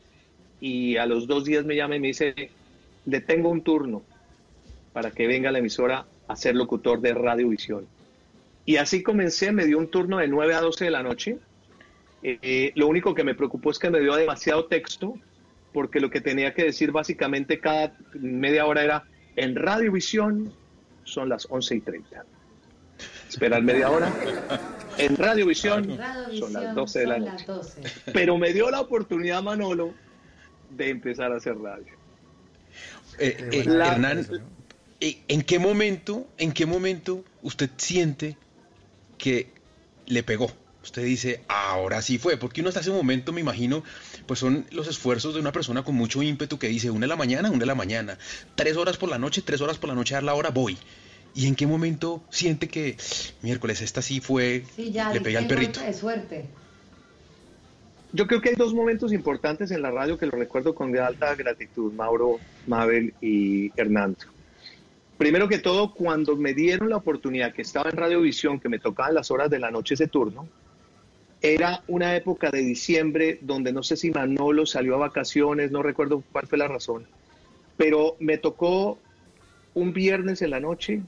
y 0.61 0.95
a 0.97 1.07
los 1.07 1.27
dos 1.27 1.43
días 1.43 1.65
me 1.65 1.75
llama 1.75 1.95
y 1.95 1.99
me 1.99 2.07
dice, 2.07 2.51
le 3.05 3.19
tengo 3.19 3.49
un 3.49 3.63
turno 3.63 4.03
para 4.93 5.11
que 5.11 5.27
venga 5.27 5.49
a 5.49 5.51
la 5.51 5.59
emisora 5.59 6.05
a 6.27 6.35
ser 6.35 6.55
locutor 6.55 7.01
de 7.01 7.13
Radiovisión. 7.13 7.87
Y 8.65 8.77
así 8.77 9.01
comencé, 9.01 9.51
me 9.51 9.65
dio 9.65 9.79
un 9.79 9.89
turno 9.89 10.19
de 10.19 10.27
9 10.27 10.53
a 10.53 10.61
12 10.61 10.85
de 10.85 10.91
la 10.91 11.01
noche. 11.01 11.39
Eh, 12.21 12.71
lo 12.75 12.87
único 12.87 13.15
que 13.15 13.23
me 13.23 13.33
preocupó 13.33 13.71
es 13.71 13.79
que 13.79 13.89
me 13.89 13.99
dio 13.99 14.15
demasiado 14.15 14.65
texto, 14.65 15.15
porque 15.73 15.99
lo 15.99 16.11
que 16.11 16.21
tenía 16.21 16.53
que 16.53 16.65
decir 16.65 16.91
básicamente 16.91 17.59
cada 17.59 17.97
media 18.13 18.67
hora 18.67 18.83
era, 18.83 19.03
en 19.35 19.55
Radiovisión 19.55 20.53
son 21.03 21.27
las 21.29 21.47
11 21.49 21.75
y 21.75 21.81
30. 21.81 22.23
Esperar 23.27 23.63
media 23.63 23.89
hora. 23.89 24.13
En 24.99 25.17
Radiovisión 25.17 25.97
son 26.37 26.53
las 26.53 26.75
12 26.75 26.99
de 26.99 27.07
la 27.07 27.17
noche. 27.17 27.31
las 27.31 27.47
12. 27.47 27.81
Pero 28.13 28.37
me 28.37 28.53
dio 28.53 28.69
la 28.69 28.81
oportunidad, 28.81 29.41
Manolo, 29.41 29.95
de 30.77 30.89
empezar 30.89 31.31
a 31.31 31.37
hacer 31.37 31.55
radio. 31.57 31.85
Eh, 33.19 33.37
eh, 33.51 33.63
La- 33.65 33.87
Hernán, 33.93 34.27
eh, 34.99 35.17
¿en 35.27 35.41
qué 35.43 35.59
momento, 35.59 36.27
en 36.37 36.51
qué 36.51 36.65
momento 36.65 37.23
usted 37.41 37.69
siente 37.77 38.37
que 39.17 39.51
le 40.07 40.23
pegó? 40.23 40.51
Usted 40.83 41.03
dice, 41.03 41.41
ahora 41.47 42.01
sí 42.01 42.17
fue, 42.17 42.37
porque 42.37 42.61
uno 42.61 42.69
hasta 42.69 42.79
ese 42.79 42.89
momento, 42.89 43.31
me 43.31 43.41
imagino, 43.41 43.83
pues 44.25 44.39
son 44.39 44.65
los 44.71 44.87
esfuerzos 44.87 45.35
de 45.35 45.39
una 45.39 45.51
persona 45.51 45.83
con 45.83 45.93
mucho 45.93 46.23
ímpetu 46.23 46.57
que 46.57 46.67
dice, 46.69 46.89
una 46.89 47.01
de 47.01 47.07
la 47.09 47.15
mañana, 47.15 47.49
una 47.49 47.59
de 47.59 47.65
la 47.67 47.75
mañana, 47.75 48.17
tres 48.55 48.77
horas 48.77 48.97
por 48.97 49.09
la 49.09 49.19
noche, 49.19 49.43
tres 49.43 49.61
horas 49.61 49.77
por 49.77 49.89
la 49.89 49.95
noche 49.95 50.15
a 50.15 50.21
la 50.21 50.33
hora 50.33 50.49
voy. 50.49 50.77
¿Y 51.35 51.45
en 51.47 51.55
qué 51.55 51.67
momento 51.67 52.21
siente 52.31 52.67
que, 52.67 52.97
miércoles, 53.43 53.81
esta 53.81 54.01
sí 54.01 54.21
fue, 54.21 54.63
Sí, 54.75 54.91
ya, 54.91 55.13
le 55.13 55.21
pegué 55.21 55.37
al 55.37 55.43
el 55.43 55.49
perrito? 55.49 55.79
de 55.81 55.93
suerte. 55.93 56.45
Yo 58.13 58.27
creo 58.27 58.41
que 58.41 58.49
hay 58.49 58.55
dos 58.55 58.73
momentos 58.73 59.13
importantes 59.13 59.71
en 59.71 59.81
la 59.81 59.89
radio 59.89 60.17
que 60.17 60.25
lo 60.25 60.33
recuerdo 60.33 60.75
con 60.75 60.95
alta 60.97 61.33
gratitud, 61.35 61.93
Mauro, 61.93 62.39
Mabel 62.67 63.13
y 63.21 63.71
Hernando. 63.79 64.19
Primero 65.17 65.47
que 65.47 65.59
todo, 65.59 65.93
cuando 65.93 66.35
me 66.35 66.53
dieron 66.53 66.89
la 66.89 66.97
oportunidad 66.97 67.53
que 67.53 67.61
estaba 67.61 67.89
en 67.89 67.95
Radiovisión, 67.95 68.59
que 68.59 68.67
me 68.67 68.79
tocaban 68.79 69.13
las 69.13 69.31
horas 69.31 69.49
de 69.49 69.59
la 69.59 69.71
noche 69.71 69.93
ese 69.93 70.07
turno, 70.07 70.47
era 71.41 71.83
una 71.87 72.15
época 72.15 72.51
de 72.51 72.59
diciembre 72.59 73.39
donde 73.41 73.71
no 73.71 73.81
sé 73.81 73.95
si 73.95 74.11
Manolo 74.11 74.65
salió 74.65 74.95
a 74.95 74.99
vacaciones, 74.99 75.71
no 75.71 75.81
recuerdo 75.81 76.23
cuál 76.31 76.47
fue 76.47 76.57
la 76.57 76.67
razón, 76.67 77.07
pero 77.77 78.17
me 78.19 78.37
tocó 78.37 78.99
un 79.73 79.93
viernes 79.93 80.41
en 80.41 80.49
la 80.49 80.59
noche 80.59 81.01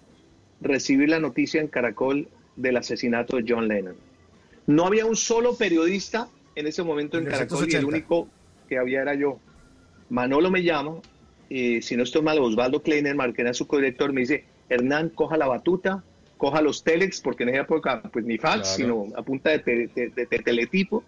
recibir 0.62 1.10
la 1.10 1.20
noticia 1.20 1.60
en 1.60 1.68
Caracol 1.68 2.30
del 2.56 2.78
asesinato 2.78 3.38
de 3.38 3.46
John 3.48 3.68
Lennon. 3.68 3.96
No 4.68 4.86
había 4.86 5.06
un 5.06 5.16
solo 5.16 5.56
periodista 5.56 6.30
en 6.56 6.68
ese 6.68 6.84
momento 6.84 7.18
en 7.18 7.26
Caracol 7.26 7.60
y 7.70 7.76
el 7.76 7.86
1980. 7.86 7.88
único 7.88 8.28
que 8.70 8.78
había 8.78 9.02
era 9.02 9.14
yo. 9.16 9.40
Manolo 10.10 10.52
me 10.52 10.64
llama, 10.64 10.96
y 11.50 11.82
si 11.82 11.96
no 11.96 12.04
estoy 12.04 12.22
mal, 12.22 12.40
Osvaldo 12.40 12.82
Kleinerman, 12.82 13.34
que 13.34 13.42
era 13.42 13.54
su 13.54 13.68
codirector, 13.68 14.14
me 14.14 14.22
dice, 14.22 14.46
Hernán, 14.70 15.10
coja 15.10 15.38
la 15.38 15.48
batuta, 15.48 16.04
coja 16.38 16.62
los 16.62 16.84
telex, 16.84 17.22
porque 17.22 17.44
en 17.44 17.50
esa 17.50 17.62
época, 17.62 18.02
pues 18.12 18.26
ni 18.26 18.38
fax, 18.38 18.76
Claro. 18.76 19.06
sino 19.06 19.18
a 19.18 19.24
punta 19.24 19.50
de, 19.52 19.60
te- 19.60 19.88
de- 19.88 20.10
de- 20.10 20.26
de 20.26 20.40
teletipo, 20.40 21.04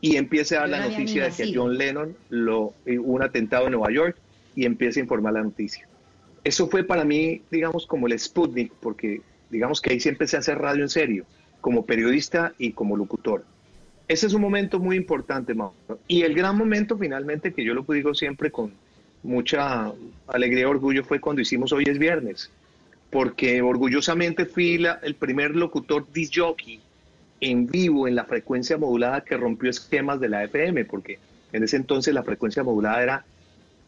y 0.00 0.16
empiece 0.16 0.56
a 0.56 0.60
dar 0.60 0.68
Yo 0.68 0.76
la 0.76 0.88
noticia 0.88 1.22
de 1.24 1.30
que 1.30 1.42
nacido. 1.44 1.62
John 1.62 1.78
Lennon 1.78 2.16
lo, 2.28 2.74
eh, 2.84 2.98
hubo 2.98 3.12
un 3.14 3.22
atentado 3.22 3.66
en 3.66 3.72
Nueva 3.72 3.90
York, 3.90 4.16
y 4.56 4.66
empieza 4.66 5.00
a 5.00 5.02
informar 5.02 5.32
la 5.32 5.42
noticia. 5.42 5.88
Eso 6.44 6.68
fue 6.68 6.84
para 6.84 7.04
mí, 7.04 7.40
digamos, 7.50 7.86
como 7.86 8.06
el 8.06 8.16
Sputnik, 8.18 8.72
porque 8.80 9.22
digamos 9.50 9.80
que 9.80 9.92
ahí 9.92 10.00
sí 10.00 10.08
empecé 10.10 10.36
a 10.36 10.40
hacer 10.40 10.58
radio 10.58 10.82
en 10.82 10.88
serio, 10.90 11.24
como 11.60 11.86
periodista 11.86 12.52
y 12.58 12.72
como 12.72 12.96
locutor. 12.96 13.44
Ese 14.06 14.26
es 14.26 14.34
un 14.34 14.42
momento 14.42 14.78
muy 14.78 14.96
importante, 14.96 15.54
Mauro. 15.54 15.74
Y 16.08 16.22
el 16.22 16.34
gran 16.34 16.56
momento, 16.58 16.96
finalmente, 16.98 17.52
que 17.52 17.64
yo 17.64 17.72
lo 17.74 17.82
digo 17.88 18.14
siempre 18.14 18.50
con 18.50 18.72
mucha 19.22 19.92
alegría 20.26 20.62
y 20.62 20.64
orgullo, 20.64 21.04
fue 21.04 21.20
cuando 21.20 21.40
hicimos 21.40 21.72
Hoy 21.72 21.84
es 21.86 21.98
Viernes, 21.98 22.50
porque 23.10 23.62
orgullosamente 23.62 24.44
fui 24.44 24.76
la- 24.78 25.00
el 25.02 25.14
primer 25.14 25.56
locutor 25.56 26.06
disc 26.12 26.34
jockey 26.36 26.80
en 27.40 27.66
vivo 27.66 28.06
en 28.06 28.14
la 28.14 28.24
frecuencia 28.24 28.76
modulada 28.76 29.22
que 29.22 29.36
rompió 29.36 29.70
esquemas 29.70 30.20
de 30.20 30.28
la 30.28 30.44
FM, 30.44 30.84
porque 30.84 31.18
en 31.52 31.62
ese 31.62 31.76
entonces 31.76 32.12
la 32.12 32.22
frecuencia 32.22 32.62
modulada 32.62 33.02
era 33.02 33.24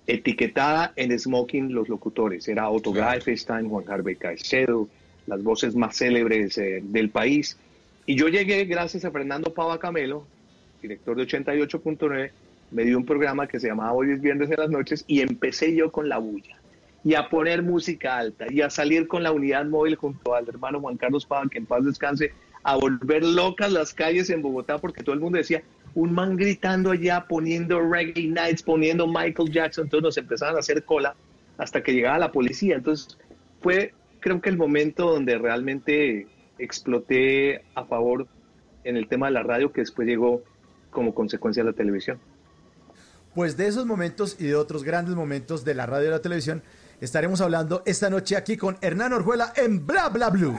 etiquetada 0.07 0.93
en 0.97 1.19
smoking 1.19 1.73
los 1.75 1.89
locutores. 1.89 2.47
Era 2.49 2.69
Otto. 2.71 2.93
Greifenstein, 2.93 3.69
Juan 3.69 3.85
Harvey 3.89 4.17
Caicedo, 4.17 4.89
las 5.27 5.43
voces 5.43 5.75
más 5.75 5.97
célebres 5.97 6.57
eh, 6.59 6.81
del 6.83 7.11
país. 7.11 7.59
Y 8.07 8.15
yo 8.15 8.29
llegué 8.29 8.65
gracias 8.67 9.05
a 9.05 9.11
Fernando 9.11 9.53
Pava 9.53 9.81
Camelo, 9.81 10.25
director 10.81 11.17
de 11.17 11.25
88.9, 11.25 12.31
me 12.71 12.85
dio 12.85 12.97
un 12.99 13.05
programa 13.05 13.49
que 13.49 13.59
se 13.59 13.67
llamaba 13.67 13.93
Hoy 13.93 14.13
es 14.13 14.21
Viernes 14.21 14.49
en 14.49 14.59
las 14.59 14.71
noches 14.71 15.05
y 15.09 15.23
empecé 15.23 15.75
yo 15.75 15.91
con 15.91 16.09
la 16.09 16.19
bulla 16.19 16.57
y 17.03 17.15
a 17.15 17.29
poner 17.29 17.63
música 17.63 18.17
alta 18.17 18.47
y 18.49 18.61
a 18.61 18.71
salir 18.71 19.09
con 19.09 19.25
la 19.25 19.33
unidad 19.33 19.65
móvil 19.67 19.97
junto 19.97 20.37
al 20.37 20.49
hermano 20.49 20.81
Juan 20.81 20.97
Carlos 20.97 21.27
Pava, 21.27 21.49
que 21.51 21.59
en 21.59 21.67
paz 21.67 21.85
descanse, 21.85 22.33
a 22.63 22.77
volver 22.77 23.25
locas 23.25 23.73
las 23.73 23.93
calles 23.93 24.31
en 24.31 24.41
Bogotá 24.41 24.79
porque 24.79 25.03
todo 25.03 25.15
el 25.15 25.21
mundo 25.21 25.39
decía, 25.39 25.65
un 25.95 26.13
man 26.13 26.37
gritando 26.37 26.93
allá, 26.93 27.25
poniendo 27.27 27.81
reggae 27.81 28.29
nights, 28.29 28.63
poniendo 28.63 29.09
Michael 29.09 29.51
Jackson, 29.51 29.85
entonces 29.85 30.03
nos 30.05 30.17
empezaban 30.17 30.55
a 30.55 30.61
hacer 30.61 30.85
cola 30.85 31.17
hasta 31.59 31.83
que 31.83 31.93
llegaba 31.93 32.19
la 32.19 32.31
policía. 32.31 32.77
Entonces 32.77 33.19
fue 33.61 33.93
creo 34.21 34.41
que 34.41 34.49
el 34.49 34.57
momento 34.57 35.11
donde 35.11 35.39
realmente 35.39 36.27
exploté 36.59 37.65
a 37.75 37.85
favor 37.85 38.27
en 38.85 38.97
el 38.97 39.09
tema 39.09 39.27
de 39.27 39.33
la 39.33 39.43
radio 39.43 39.73
que 39.73 39.81
después 39.81 40.07
llegó 40.07 40.43
como 40.91 41.15
consecuencia 41.15 41.63
de 41.63 41.71
la 41.71 41.77
televisión. 41.77 42.19
Pues 43.35 43.57
de 43.57 43.67
esos 43.67 43.85
momentos 43.85 44.37
y 44.41 44.45
de 44.45 44.57
otros 44.57 44.83
grandes 44.83 45.15
momentos 45.15 45.65
de 45.65 45.75
la 45.75 45.85
radio 45.85 46.09
y 46.09 46.11
la 46.11 46.23
televisión 46.23 46.63
estaremos 47.01 47.41
hablando 47.41 47.83
esta 47.85 48.09
noche 48.09 48.37
aquí 48.37 48.57
con 48.57 48.79
Hernán 48.81 49.13
Orjuela 49.13 49.53
en 49.57 49.87
Bla 49.87 50.09
Bla 50.09 50.31
Blue. 50.31 50.59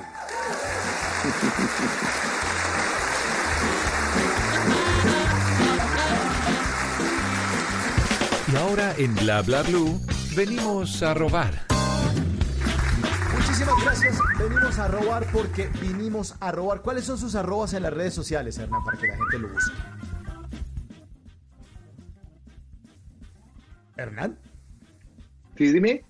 Y 8.51 8.55
ahora 8.55 8.93
en 8.97 9.15
Bla 9.15 9.41
Bla 9.41 9.63
Blue 9.63 9.99
venimos 10.35 11.01
a 11.01 11.13
robar. 11.13 11.66
Muchísimas 13.57 13.83
gracias. 13.85 14.19
Venimos 14.37 14.77
a 14.77 14.87
robar 14.87 15.25
porque 15.33 15.67
vinimos 15.81 16.35
a 16.39 16.51
robar. 16.51 16.83
¿Cuáles 16.83 17.05
son 17.05 17.17
sus 17.17 17.33
arrobas 17.33 17.73
en 17.73 17.81
las 17.81 17.91
redes 17.91 18.13
sociales, 18.13 18.55
Hernán, 18.59 18.83
para 18.85 18.99
que 18.99 19.07
la 19.07 19.17
gente 19.17 19.39
lo 19.39 19.47
busque? 19.47 19.71
Hernán, 23.95 24.37
¿Sí, 25.57 25.73
dime? 25.73 26.03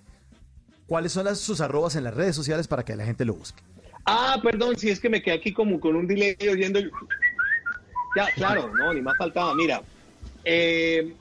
¿cuáles 0.86 1.10
son 1.12 1.24
las, 1.24 1.38
sus 1.38 1.62
arrobas 1.62 1.96
en 1.96 2.04
las 2.04 2.12
redes 2.12 2.36
sociales 2.36 2.68
para 2.68 2.84
que 2.84 2.94
la 2.94 3.06
gente 3.06 3.24
lo 3.24 3.32
busque? 3.32 3.62
Ah, 4.04 4.38
perdón, 4.42 4.76
si 4.76 4.90
es 4.90 5.00
que 5.00 5.08
me 5.08 5.22
quedé 5.22 5.36
aquí 5.36 5.54
como 5.54 5.80
con 5.80 5.96
un 5.96 6.06
delay 6.06 6.36
oyendo 6.52 6.78
el... 6.78 6.92
Ya, 8.14 8.26
claro, 8.34 8.70
no, 8.74 8.92
ni 8.92 9.00
más 9.00 9.16
faltaba. 9.16 9.54
Mira, 9.54 9.80
eh, 10.44 11.14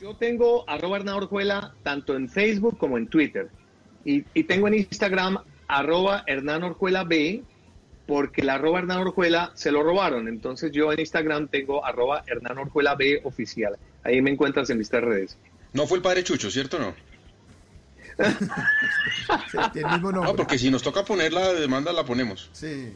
yo 0.00 0.16
tengo 0.16 0.66
arroba 0.70 0.96
Hernán 0.96 1.16
Orjuela 1.16 1.74
tanto 1.82 2.16
en 2.16 2.30
Facebook 2.30 2.78
como 2.78 2.96
en 2.96 3.08
Twitter. 3.08 3.50
Y, 4.06 4.24
y 4.32 4.44
tengo 4.44 4.68
en 4.68 4.74
Instagram 4.74 5.38
arroba 5.68 6.22
Hernán 6.26 6.62
Orjuela 6.64 7.04
B, 7.04 7.42
porque 8.06 8.42
la 8.44 8.54
arroba 8.54 8.78
Hernán 8.78 8.98
Orjuela 8.98 9.50
se 9.54 9.70
lo 9.72 9.82
robaron. 9.82 10.28
Entonces 10.28 10.70
yo 10.72 10.92
en 10.92 11.00
Instagram 11.00 11.48
tengo 11.48 11.84
arroba 11.84 12.22
Hernán 12.26 12.58
Orjuela 12.58 12.94
B 12.94 13.20
oficial. 13.24 13.76
Ahí 14.04 14.20
me 14.22 14.30
encuentras 14.30 14.70
en 14.70 14.78
mis 14.78 14.88
tres 14.88 15.02
redes. 15.02 15.36
No 15.72 15.86
fue 15.86 15.98
el 15.98 16.02
padre 16.02 16.22
Chucho, 16.24 16.50
¿cierto 16.50 16.76
o 16.76 16.80
no? 16.80 16.94
El 19.74 19.84
mismo 19.86 20.12
nombre. 20.12 20.30
No, 20.32 20.36
porque 20.36 20.58
si 20.58 20.70
nos 20.70 20.82
toca 20.82 21.04
poner 21.04 21.32
la 21.32 21.52
demanda, 21.52 21.92
la 21.92 22.04
ponemos. 22.04 22.48
Sí. 22.52 22.92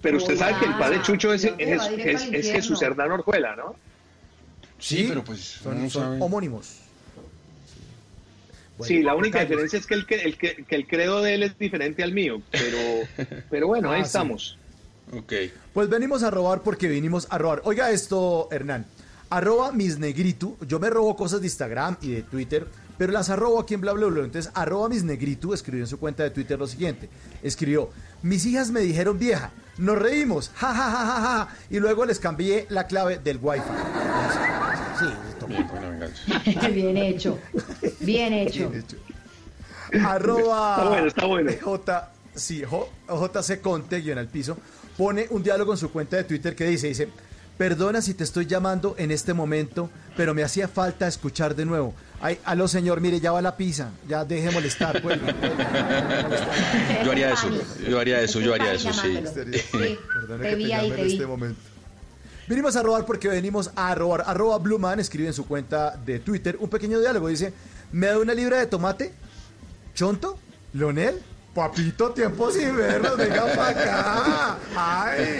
Pero 0.00 0.18
usted 0.18 0.36
sabe 0.36 0.58
que 0.58 0.66
el 0.66 0.74
padre 0.76 1.02
Chucho 1.02 1.32
es, 1.32 1.44
es, 1.44 1.82
es- 1.98 2.28
es 2.32 2.52
Jesús. 2.52 2.80
Hernán 2.82 3.10
Orjuela, 3.12 3.56
¿no? 3.56 3.74
Sí, 4.78 5.06
pero 5.08 5.22
pues 5.24 5.40
son, 5.40 5.78
uno 5.78 5.90
son 5.90 6.22
homónimos. 6.22 6.79
Bueno, 8.80 8.88
sí, 8.88 9.02
la 9.02 9.14
única 9.14 9.40
diferencia 9.40 9.78
es 9.78 9.86
que 9.86 9.94
el, 9.94 10.06
que, 10.06 10.14
el, 10.16 10.36
que, 10.38 10.64
que 10.64 10.74
el 10.76 10.86
credo 10.86 11.22
de 11.22 11.34
él 11.34 11.42
es 11.44 11.56
diferente 11.58 12.02
al 12.02 12.12
mío, 12.12 12.42
pero, 12.50 12.78
pero 13.48 13.66
bueno, 13.68 13.90
ahí 13.90 14.00
Ah, 14.00 14.04
sí. 14.04 14.08
estamos. 14.08 14.58
Ok. 15.12 15.32
Pues 15.72 15.88
venimos 15.88 16.22
a 16.22 16.30
robar 16.30 16.62
porque 16.62 16.88
vinimos 16.88 17.26
a 17.30 17.38
robar. 17.38 17.62
Oiga 17.64 17.90
esto, 17.90 18.48
Hernán. 18.50 18.86
Arroba 19.28 19.72
mis 19.72 19.98
negritu. 19.98 20.56
Yo 20.66 20.78
me 20.80 20.90
robo 20.90 21.14
cosas 21.16 21.40
de 21.40 21.46
Instagram 21.46 21.96
y 22.02 22.10
de 22.12 22.22
Twitter, 22.22 22.66
pero 22.98 23.12
las 23.12 23.30
arrobo 23.30 23.60
aquí 23.60 23.74
en 23.74 23.80
bla 23.80 23.92
bla 23.92 24.06
bla. 24.06 24.24
Entonces, 24.24 24.50
arroba 24.54 24.88
mis 24.88 25.04
negritu 25.04 25.52
escribió 25.54 25.84
en 25.84 25.88
su 25.88 25.98
cuenta 25.98 26.22
de 26.24 26.30
Twitter 26.30 26.58
lo 26.58 26.66
siguiente. 26.66 27.08
Escribió, 27.42 27.90
mis 28.22 28.44
hijas 28.46 28.70
me 28.70 28.80
dijeron 28.80 29.18
vieja, 29.18 29.50
nos 29.78 29.98
reímos, 29.98 30.50
ja 30.56 30.74
ja 30.74 30.90
ja 30.90 31.06
ja 31.06 31.20
ja. 31.20 31.48
Y 31.70 31.78
luego 31.80 32.04
les 32.06 32.18
cambié 32.18 32.66
la 32.70 32.86
clave 32.86 33.18
del 33.18 33.38
wifi. 33.40 33.62
Sí, 34.98 35.06
Bien, 36.44 36.54
venganza. 36.54 36.74
Bien 36.74 36.96
hecho. 36.96 37.38
Bien 38.00 38.32
hecho. 38.32 38.96
Arroba 40.06 40.76
Está 40.76 40.88
bueno, 40.88 41.06
está 41.08 41.26
bueno. 41.26 41.52
J, 41.60 42.10
sí, 42.34 42.62
J- 42.62 42.86
JC 43.08 43.60
Conte, 43.60 44.00
guion 44.00 44.18
al 44.18 44.28
piso, 44.28 44.56
pone 44.96 45.26
un 45.30 45.42
diálogo 45.42 45.72
en 45.72 45.78
su 45.78 45.90
cuenta 45.90 46.16
de 46.16 46.24
Twitter 46.24 46.54
que 46.54 46.64
dice, 46.66 46.86
dice, 46.88 47.08
perdona 47.58 48.00
si 48.00 48.14
te 48.14 48.22
estoy 48.24 48.46
llamando 48.46 48.94
en 48.98 49.10
este 49.10 49.34
momento, 49.34 49.90
pero 50.16 50.32
me 50.34 50.42
hacía 50.44 50.68
falta 50.68 51.08
escuchar 51.08 51.54
de 51.56 51.64
nuevo. 51.64 51.94
Ay, 52.22 52.38
aló 52.44 52.68
señor, 52.68 53.00
mire, 53.00 53.18
ya 53.18 53.32
va 53.32 53.40
la 53.42 53.56
pizza, 53.56 53.90
ya 54.06 54.24
deje 54.24 54.48
de 54.48 54.52
molestar, 54.52 55.00
pues. 55.02 55.18
Yo 57.04 57.10
haría 57.10 57.32
eso, 57.32 57.48
yo 57.88 57.98
haría 57.98 58.20
eso, 58.20 58.40
yo 58.40 58.54
haría 58.54 58.74
eso, 58.74 58.92
sí. 58.92 59.18
Sí, 59.26 59.98
Perdone 60.14 60.42
te 60.44 60.50
que 60.50 60.54
vi 60.56 60.66
te 60.66 60.74
ahí, 60.74 60.82
llame 60.90 60.94
te 60.96 61.00
en 61.00 61.06
vi. 61.06 61.12
este 61.14 61.26
momento. 61.26 61.60
Venimos 62.50 62.74
a 62.74 62.82
robar 62.82 63.06
porque 63.06 63.28
venimos 63.28 63.70
a 63.76 63.94
robar. 63.94 64.24
Arroba 64.26 64.58
Blueman 64.58 64.98
escribe 64.98 65.28
en 65.28 65.32
su 65.34 65.46
cuenta 65.46 65.96
de 66.04 66.18
Twitter 66.18 66.56
un 66.58 66.68
pequeño 66.68 66.98
diálogo. 66.98 67.28
Dice, 67.28 67.52
¿me 67.92 68.08
da 68.08 68.18
una 68.18 68.34
libra 68.34 68.58
de 68.58 68.66
tomate? 68.66 69.12
¿Chonto? 69.94 70.36
¿Lonel? 70.72 71.22
Papito, 71.54 72.10
tiempo 72.10 72.50
sin 72.50 72.76
vernos, 72.76 73.16
venga 73.16 73.44
para 73.54 73.68
acá. 73.68 74.58
¡Ay! 74.74 75.38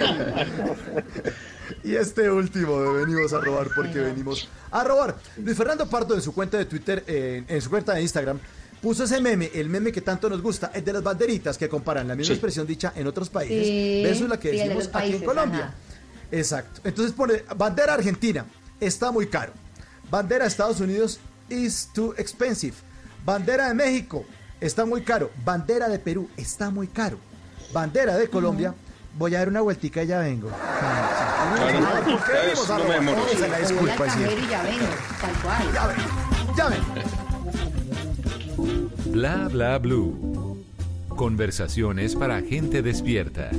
Y 1.83 1.95
este 1.95 2.31
último 2.31 2.79
de 2.81 3.03
venimos 3.05 3.33
a 3.33 3.41
robar 3.41 3.67
porque 3.75 3.99
venimos 3.99 4.47
a 4.71 4.81
robar. 4.85 5.17
Luis 5.35 5.57
Fernando 5.57 5.89
Pardo 5.89 6.15
en 6.15 6.21
su 6.21 6.33
cuenta 6.33 6.57
de 6.57 6.63
Twitter, 6.65 7.03
eh, 7.07 7.43
en 7.45 7.61
su 7.61 7.69
cuenta 7.69 7.93
de 7.93 8.01
Instagram, 8.03 8.39
puso 8.81 9.03
ese 9.03 9.19
meme, 9.19 9.51
el 9.53 9.67
meme 9.67 9.91
que 9.91 9.99
tanto 9.99 10.29
nos 10.29 10.41
gusta, 10.41 10.71
el 10.73 10.85
de 10.85 10.93
las 10.93 11.03
banderitas 11.03 11.57
que 11.57 11.67
comparan 11.67 12.07
la 12.07 12.15
misma 12.15 12.27
Sí. 12.27 12.33
expresión 12.35 12.65
dicha 12.65 12.93
en 12.95 13.05
otros 13.07 13.29
países 13.29 13.65
Sí, 13.67 14.01
versus 14.01 14.29
la 14.29 14.39
que 14.39 14.51
sí, 14.51 14.57
de 14.57 14.63
decimos 14.63 14.89
aquí 14.93 15.13
en 15.15 15.23
Colombia. 15.25 15.59
ajá. 15.65 15.73
Exacto. 16.31 16.81
Entonces 16.83 17.13
pone 17.13 17.43
bandera 17.55 17.93
argentina, 17.93 18.45
está 18.79 19.11
muy 19.11 19.27
caro. 19.27 19.53
Bandera 20.09 20.45
de 20.45 20.49
Estados 20.49 20.79
Unidos 20.79 21.19
is 21.49 21.89
too 21.93 22.13
expensive. 22.17 22.75
Bandera 23.25 23.67
de 23.67 23.73
México, 23.73 24.25
está 24.59 24.85
muy 24.85 25.01
caro. 25.01 25.29
Bandera 25.43 25.87
de 25.89 25.99
Perú, 25.99 26.29
está 26.37 26.69
muy 26.69 26.87
caro. 26.87 27.17
Bandera 27.73 28.17
de 28.17 28.29
Colombia, 28.29 28.73
voy 29.17 29.35
a 29.35 29.39
dar 29.39 29.49
una 29.49 29.61
vueltica 29.61 30.03
y 30.03 30.07
ya 30.07 30.19
vengo. 30.19 30.49
La 33.49 33.59
disculpa 33.59 34.05
ya 34.49 34.63
vengo, 34.63 34.87
tal 35.19 35.33
cual. 35.41 35.73
Ya 35.73 35.87
ven, 35.87 35.97
ya 36.57 36.69
ven. 36.69 36.81
Bla 39.11 39.47
bla 39.49 39.77
blue. 39.77 40.65
Conversaciones 41.09 42.15
para 42.15 42.41
gente 42.41 42.81
despierta. 42.81 43.51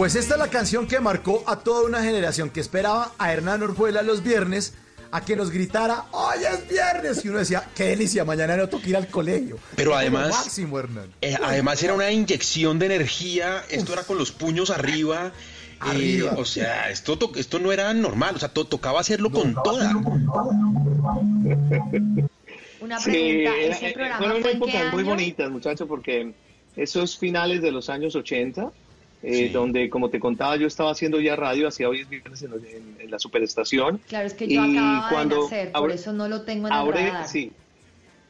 Pues 0.00 0.14
esta 0.14 0.32
es 0.32 0.40
la 0.40 0.48
canción 0.48 0.86
que 0.86 0.98
marcó 0.98 1.44
a 1.46 1.56
toda 1.58 1.82
una 1.86 2.02
generación 2.02 2.48
que 2.48 2.60
esperaba 2.60 3.12
a 3.18 3.34
Hernán 3.34 3.62
Orjuela 3.62 4.00
los 4.00 4.22
viernes 4.22 4.72
a 5.10 5.22
que 5.26 5.36
nos 5.36 5.50
gritara, 5.50 6.06
hoy 6.12 6.38
es 6.50 6.66
viernes. 6.70 7.22
Y 7.22 7.28
uno 7.28 7.36
decía, 7.36 7.68
qué 7.74 7.84
delicia, 7.84 8.24
mañana 8.24 8.56
no 8.56 8.66
toca 8.70 8.88
ir 8.88 8.96
al 8.96 9.08
colegio. 9.08 9.58
Pero 9.76 9.94
además- 9.94 10.30
máximo, 10.30 10.78
Hernán. 10.78 11.10
Eh, 11.20 11.36
además 11.42 11.82
era 11.82 11.92
una 11.92 12.10
inyección 12.10 12.78
de 12.78 12.86
energía, 12.86 13.62
esto 13.68 13.92
era 13.92 14.04
con 14.04 14.16
los 14.16 14.32
puños 14.32 14.70
arriba. 14.70 15.32
eh, 15.94 16.22
o 16.34 16.46
sea, 16.46 16.88
esto, 16.88 17.18
to- 17.18 17.32
esto 17.36 17.58
no 17.58 17.70
era 17.70 17.92
normal, 17.92 18.36
o 18.36 18.38
sea, 18.38 18.48
to- 18.48 18.64
tocaba 18.66 19.00
hacerlo 19.00 19.30
con 19.30 19.52
toda. 19.62 19.90
Una 22.80 22.98
Sí, 23.00 23.10
pregunta, 23.10 23.56
era- 23.60 23.76
¿ese 23.76 23.88
eh, 23.88 23.92
programa 23.92 24.18
fueron 24.18 24.40
fue 24.42 24.52
en 24.52 24.60
qué 24.60 24.64
épocas 24.70 24.92
muy 24.94 25.00
año? 25.02 25.10
bonitas, 25.10 25.50
muchachos, 25.50 25.86
porque 25.86 26.32
esos 26.76 27.18
finales 27.18 27.60
de 27.60 27.70
los 27.70 27.90
años 27.90 28.14
80, 28.16 28.70
eh, 29.22 29.34
Sí. 29.34 29.48
donde, 29.50 29.90
como 29.90 30.08
te 30.10 30.18
contaba, 30.18 30.56
yo 30.56 30.66
estaba 30.66 30.90
haciendo 30.92 31.20
ya 31.20 31.36
radio, 31.36 31.68
hacía 31.68 31.88
hoy 31.88 32.00
es 32.00 32.08
viernes 32.08 32.42
en, 32.42 32.52
en- 32.54 32.96
en 33.00 33.10
la 33.10 33.18
superestación. 33.18 34.00
Claro, 34.08 34.26
es 34.26 34.34
que 34.34 34.48
yo 34.48 34.64
Y 34.64 34.76
acababa 34.78 35.08
cuando 35.10 35.36
de 35.36 35.42
nacer, 35.42 35.72
por 35.72 35.90
eso 35.92 36.12
no 36.12 36.26
lo 36.28 36.42
tengo 36.42 36.68
en 36.68 36.72
el 36.72 36.78
Aure- 36.78 36.94
radar. 37.10 37.28
sí. 37.28 37.52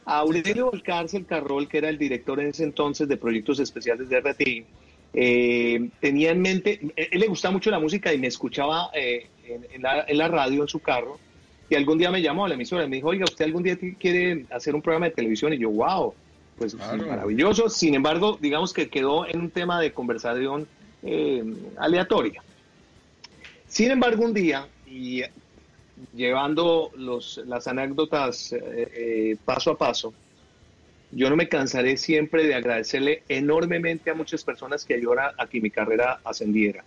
Aurelio 0.05 0.71
Valcárcel 0.73 1.27
Carrol, 1.27 1.69
que 1.69 1.79
era 1.79 1.89
el 1.89 1.99
director 1.99 2.41
en 2.41 2.49
ese 2.49 2.65
entonces 2.65 3.07
de 3.07 3.17
proyectos 3.17 3.61
especiales 3.61 4.09
de 4.09 4.17
RTI, 4.21 4.65
eh, 5.13 5.89
tenía 6.01 6.31
en 6.31 6.41
mente, 6.41 6.81
eh, 6.97 7.09
él 7.13 7.21
le 7.21 7.27
gustaba 7.27 7.53
mucho 7.53 7.71
la 7.71 7.79
música 7.79 8.13
y 8.13 8.19
me 8.19 8.27
escuchaba 8.27 8.91
eh, 8.95 9.27
en, 9.47 9.67
en 9.73 9.83
la, 9.83 10.05
en 10.09 10.19
la 10.19 10.29
radio, 10.29 10.63
en 10.63 10.69
su 10.69 10.81
carro, 10.81 11.19
y 11.69 11.75
algún 11.77 11.99
día 11.99 12.11
me 12.11 12.23
llamó 12.23 12.45
a 12.45 12.49
la 12.49 12.55
emisora 12.55 12.85
y 12.85 12.89
me 12.89 12.97
dijo, 12.97 13.09
oiga, 13.09 13.25
¿usted 13.25 13.45
algún 13.45 13.63
día 13.63 13.79
quiere 14.01 14.47
hacer 14.51 14.75
un 14.75 14.83
programa 14.83 15.07
de 15.07 15.13
televisión? 15.13 15.53
Y 15.53 15.59
yo, 15.59 15.71
wow, 15.71 16.15
pues 16.57 16.75
Claro. 16.75 17.07
maravilloso. 17.07 17.69
Sin 17.69 17.95
embargo, 17.95 18.39
digamos 18.41 18.73
que 18.73 18.89
quedó 18.89 19.27
en 19.27 19.41
un 19.41 19.51
tema 19.51 19.81
de 19.81 19.93
conversación 19.93 20.67
eh, 21.03 21.43
aleatoria. 21.79 22.43
Sin 23.67 23.91
embargo, 23.91 24.25
un 24.25 24.35
día, 24.35 24.69
y 24.87 25.23
llevando 26.15 26.91
los, 26.97 27.41
las 27.47 27.67
anécdotas 27.69 28.53
eh, 28.53 28.59
eh, 28.95 29.37
paso 29.45 29.73
a 29.73 29.79
paso, 29.79 30.13
yo 31.13 31.29
no 31.29 31.37
me 31.37 31.49
cansaré 31.49 31.97
siempre 31.97 32.47
de 32.47 32.55
agradecerle 32.55 33.23
enormemente 33.29 34.11
a 34.11 34.15
muchas 34.15 34.45
personas 34.45 34.85
que 34.85 34.95
ayudaron 34.95 35.35
a 35.39 35.47
que 35.47 35.61
mi 35.61 35.71
carrera 35.71 36.21
ascendiera, 36.25 36.85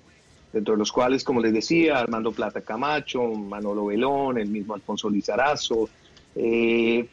dentro 0.52 0.76
de 0.76 0.78
los 0.78 0.92
cuales, 0.92 1.24
como 1.24 1.42
les 1.42 1.54
decía, 1.54 2.00
Armando 2.00 2.32
Plata 2.32 2.62
Camacho, 2.62 3.24
Manolo 3.24 3.88
Velón, 3.88 4.38
el 4.38 4.48
mismo 4.48 4.76
Alfonso 4.76 5.10
Lizarazo, 5.10 5.90
el 6.36 7.10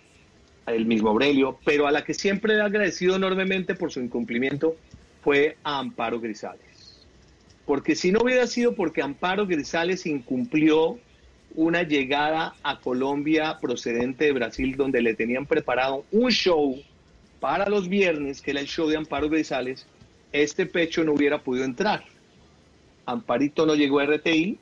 mismo 0.86 1.10
Aurelio, 1.10 1.58
pero 1.64 1.86
a 1.86 1.90
la 1.90 2.04
que 2.04 2.14
siempre 2.14 2.54
he 2.54 2.60
agradecido 2.60 3.16
enormemente 3.16 3.74
por 3.74 3.90
su 3.90 4.00
incumplimiento 4.00 4.76
fue 5.22 5.56
a 5.64 5.78
Amparo 5.78 6.20
Grisales. 6.20 6.69
Porque 7.70 7.94
si 7.94 8.10
no 8.10 8.22
hubiera 8.24 8.48
sido 8.48 8.74
porque 8.74 9.00
Amparo 9.00 9.46
Grisales 9.46 10.04
incumplió 10.04 10.98
una 11.54 11.84
llegada 11.84 12.52
a 12.64 12.80
Colombia 12.80 13.58
procedente 13.60 14.24
de 14.24 14.32
Brasil 14.32 14.74
donde 14.74 15.00
le 15.00 15.14
tenían 15.14 15.46
preparado 15.46 16.04
un 16.10 16.32
show 16.32 16.82
para 17.38 17.68
los 17.68 17.88
viernes, 17.88 18.42
que 18.42 18.50
era 18.50 18.58
el 18.58 18.66
show 18.66 18.88
de 18.88 18.96
Amparo 18.96 19.28
Grisales, 19.28 19.86
este 20.32 20.66
pecho 20.66 21.04
no 21.04 21.12
hubiera 21.12 21.44
podido 21.44 21.64
entrar. 21.64 22.02
Amparito 23.06 23.64
no 23.64 23.76
llegó 23.76 24.00
a 24.00 24.06
RTI 24.06 24.58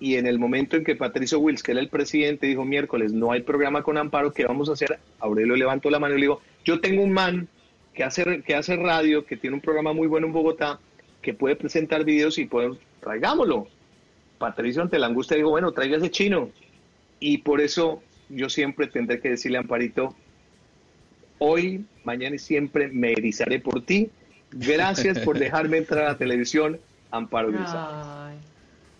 y 0.00 0.16
en 0.16 0.26
el 0.26 0.40
momento 0.40 0.76
en 0.76 0.82
que 0.82 0.96
Patricio 0.96 1.38
Wills, 1.38 1.62
que 1.62 1.70
era 1.70 1.80
el 1.80 1.90
presidente, 1.90 2.48
dijo 2.48 2.64
miércoles 2.64 3.12
no 3.12 3.30
hay 3.30 3.42
programa 3.42 3.84
con 3.84 3.98
Amparo, 3.98 4.32
¿qué 4.32 4.44
vamos 4.46 4.68
a 4.68 4.72
hacer? 4.72 4.98
Aurelio 5.20 5.54
levantó 5.54 5.90
la 5.90 6.00
mano 6.00 6.16
y 6.16 6.18
le 6.18 6.26
dijo, 6.26 6.42
yo 6.64 6.80
tengo 6.80 7.04
un 7.04 7.12
man 7.12 7.46
que 7.94 8.02
hace, 8.02 8.42
que 8.42 8.56
hace 8.56 8.74
radio, 8.74 9.24
que 9.24 9.36
tiene 9.36 9.54
un 9.54 9.62
programa 9.62 9.92
muy 9.92 10.08
bueno 10.08 10.26
en 10.26 10.32
Bogotá, 10.32 10.80
que 11.22 11.32
puede 11.32 11.56
presentar 11.56 12.04
videos 12.04 12.38
y 12.38 12.44
podemos, 12.44 12.78
traigámoslo. 13.00 13.68
Patricio 14.38 14.82
ante 14.82 14.98
la 14.98 15.06
angustia 15.06 15.36
dijo, 15.36 15.50
bueno, 15.50 15.72
traiga 15.72 15.96
ese 15.96 16.10
chino. 16.10 16.50
y 17.20 17.38
por 17.38 17.60
eso 17.60 18.02
yo 18.28 18.48
siempre 18.48 18.86
tendré 18.86 19.20
que 19.20 19.30
decirle 19.30 19.58
a 19.58 19.60
Amparito, 19.60 20.14
hoy, 21.38 21.84
mañana 22.04 22.36
y 22.36 22.38
siempre 22.38 22.88
me 22.88 23.12
erizaré 23.12 23.60
por 23.60 23.84
ti. 23.84 24.10
Gracias 24.52 25.18
por 25.20 25.38
dejarme 25.38 25.78
entrar 25.78 26.04
a 26.04 26.08
la 26.12 26.18
televisión, 26.18 26.78
Amparo. 27.10 27.52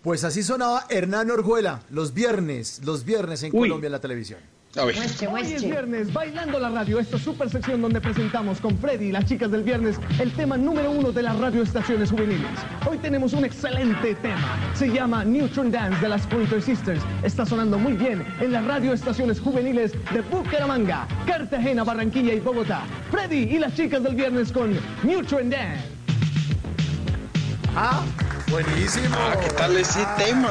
Pues 0.01 0.23
así 0.23 0.43
sonaba 0.43 0.85
Hernán 0.89 1.31
Orjuela 1.31 1.81
los 1.89 2.13
viernes, 2.13 2.81
los 2.83 3.05
viernes 3.05 3.43
en 3.43 3.51
Uy. 3.53 3.69
Colombia 3.69 3.87
en 3.87 3.91
la 3.93 4.01
televisión. 4.01 4.39
A 4.75 4.85
ver. 4.85 4.95
Muestre, 4.95 5.27
Hoy 5.27 5.53
es 5.53 5.63
viernes, 5.63 6.11
Bailando 6.11 6.59
la 6.59 6.69
Radio, 6.69 6.99
esta 6.99 7.19
super 7.19 7.47
sección 7.47 7.79
donde 7.79 8.01
presentamos 8.01 8.59
con 8.59 8.75
Freddy 8.79 9.09
y 9.09 9.11
las 9.11 9.25
chicas 9.25 9.51
del 9.51 9.61
viernes 9.61 9.97
el 10.19 10.31
tema 10.31 10.57
número 10.57 10.89
uno 10.89 11.11
de 11.11 11.21
las 11.21 11.37
radioestaciones 11.37 12.09
juveniles. 12.09 12.49
Hoy 12.89 12.97
tenemos 12.97 13.33
un 13.33 13.45
excelente 13.45 14.15
tema, 14.15 14.57
se 14.73 14.87
llama 14.87 15.23
Neutron 15.23 15.69
Dance 15.69 16.01
de 16.01 16.09
las 16.09 16.25
Pointer 16.25 16.59
Sisters. 16.59 17.01
Está 17.21 17.45
sonando 17.45 17.77
muy 17.77 17.93
bien 17.93 18.25
en 18.39 18.51
las 18.51 18.65
radioestaciones 18.65 19.39
juveniles 19.39 19.91
de 20.11 20.21
Bucaramanga, 20.21 21.07
Cartagena, 21.27 21.83
Barranquilla 21.83 22.33
y 22.33 22.39
Bogotá. 22.39 22.81
Freddy 23.11 23.43
y 23.55 23.59
las 23.59 23.75
chicas 23.75 24.01
del 24.01 24.15
viernes 24.15 24.51
con 24.51 24.75
Neutron 25.03 25.51
Dance. 25.51 25.83
Ah, 27.75 28.01
buenísimo. 28.49 29.15
Ah, 29.19 29.35
¿qué 29.39 29.49
tal 29.51 29.77
ese 29.77 30.03
tema? 30.17 30.49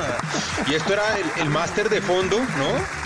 Y 0.68 0.74
esto 0.74 0.92
era 0.92 1.02
el, 1.18 1.42
el 1.42 1.50
máster 1.50 1.88
de 1.88 2.00
fondo, 2.00 2.38
¿no? 2.38 3.01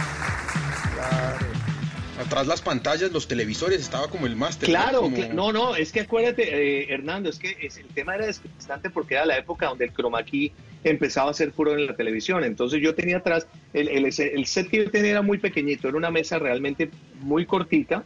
Atrás 2.26 2.48
las 2.48 2.60
pantallas, 2.60 3.12
los 3.12 3.28
televisores, 3.28 3.80
estaba 3.80 4.08
como 4.08 4.26
el 4.26 4.34
máster. 4.34 4.68
Claro, 4.68 5.02
Como- 5.02 5.16
no, 5.32 5.52
no, 5.52 5.76
es 5.76 5.92
que 5.92 6.00
acuérdate, 6.00 6.42
eh, 6.82 6.92
Hernando, 6.92 7.30
es 7.30 7.38
que 7.38 7.56
es- 7.60 7.76
el 7.76 7.86
tema 7.86 8.16
era 8.16 8.26
desgastante 8.26 8.90
porque 8.90 9.14
era 9.14 9.24
la 9.24 9.38
época 9.38 9.66
donde 9.66 9.84
el 9.84 9.92
chroma 9.92 10.24
key 10.24 10.50
empezaba 10.82 11.30
a 11.30 11.34
ser 11.34 11.52
furor 11.52 11.78
en 11.78 11.86
la 11.86 11.94
televisión. 11.94 12.42
Entonces 12.42 12.80
yo 12.82 12.96
tenía 12.96 13.18
atrás, 13.18 13.46
el, 13.72 13.86
el, 13.88 14.04
el 14.06 14.46
set 14.46 14.68
que 14.68 14.78
yo 14.78 14.90
tenía 14.90 15.12
era 15.12 15.22
muy 15.22 15.38
pequeñito, 15.38 15.86
era 15.86 15.96
una 15.96 16.10
mesa 16.10 16.40
realmente 16.40 16.90
muy 17.20 17.46
cortita, 17.46 18.02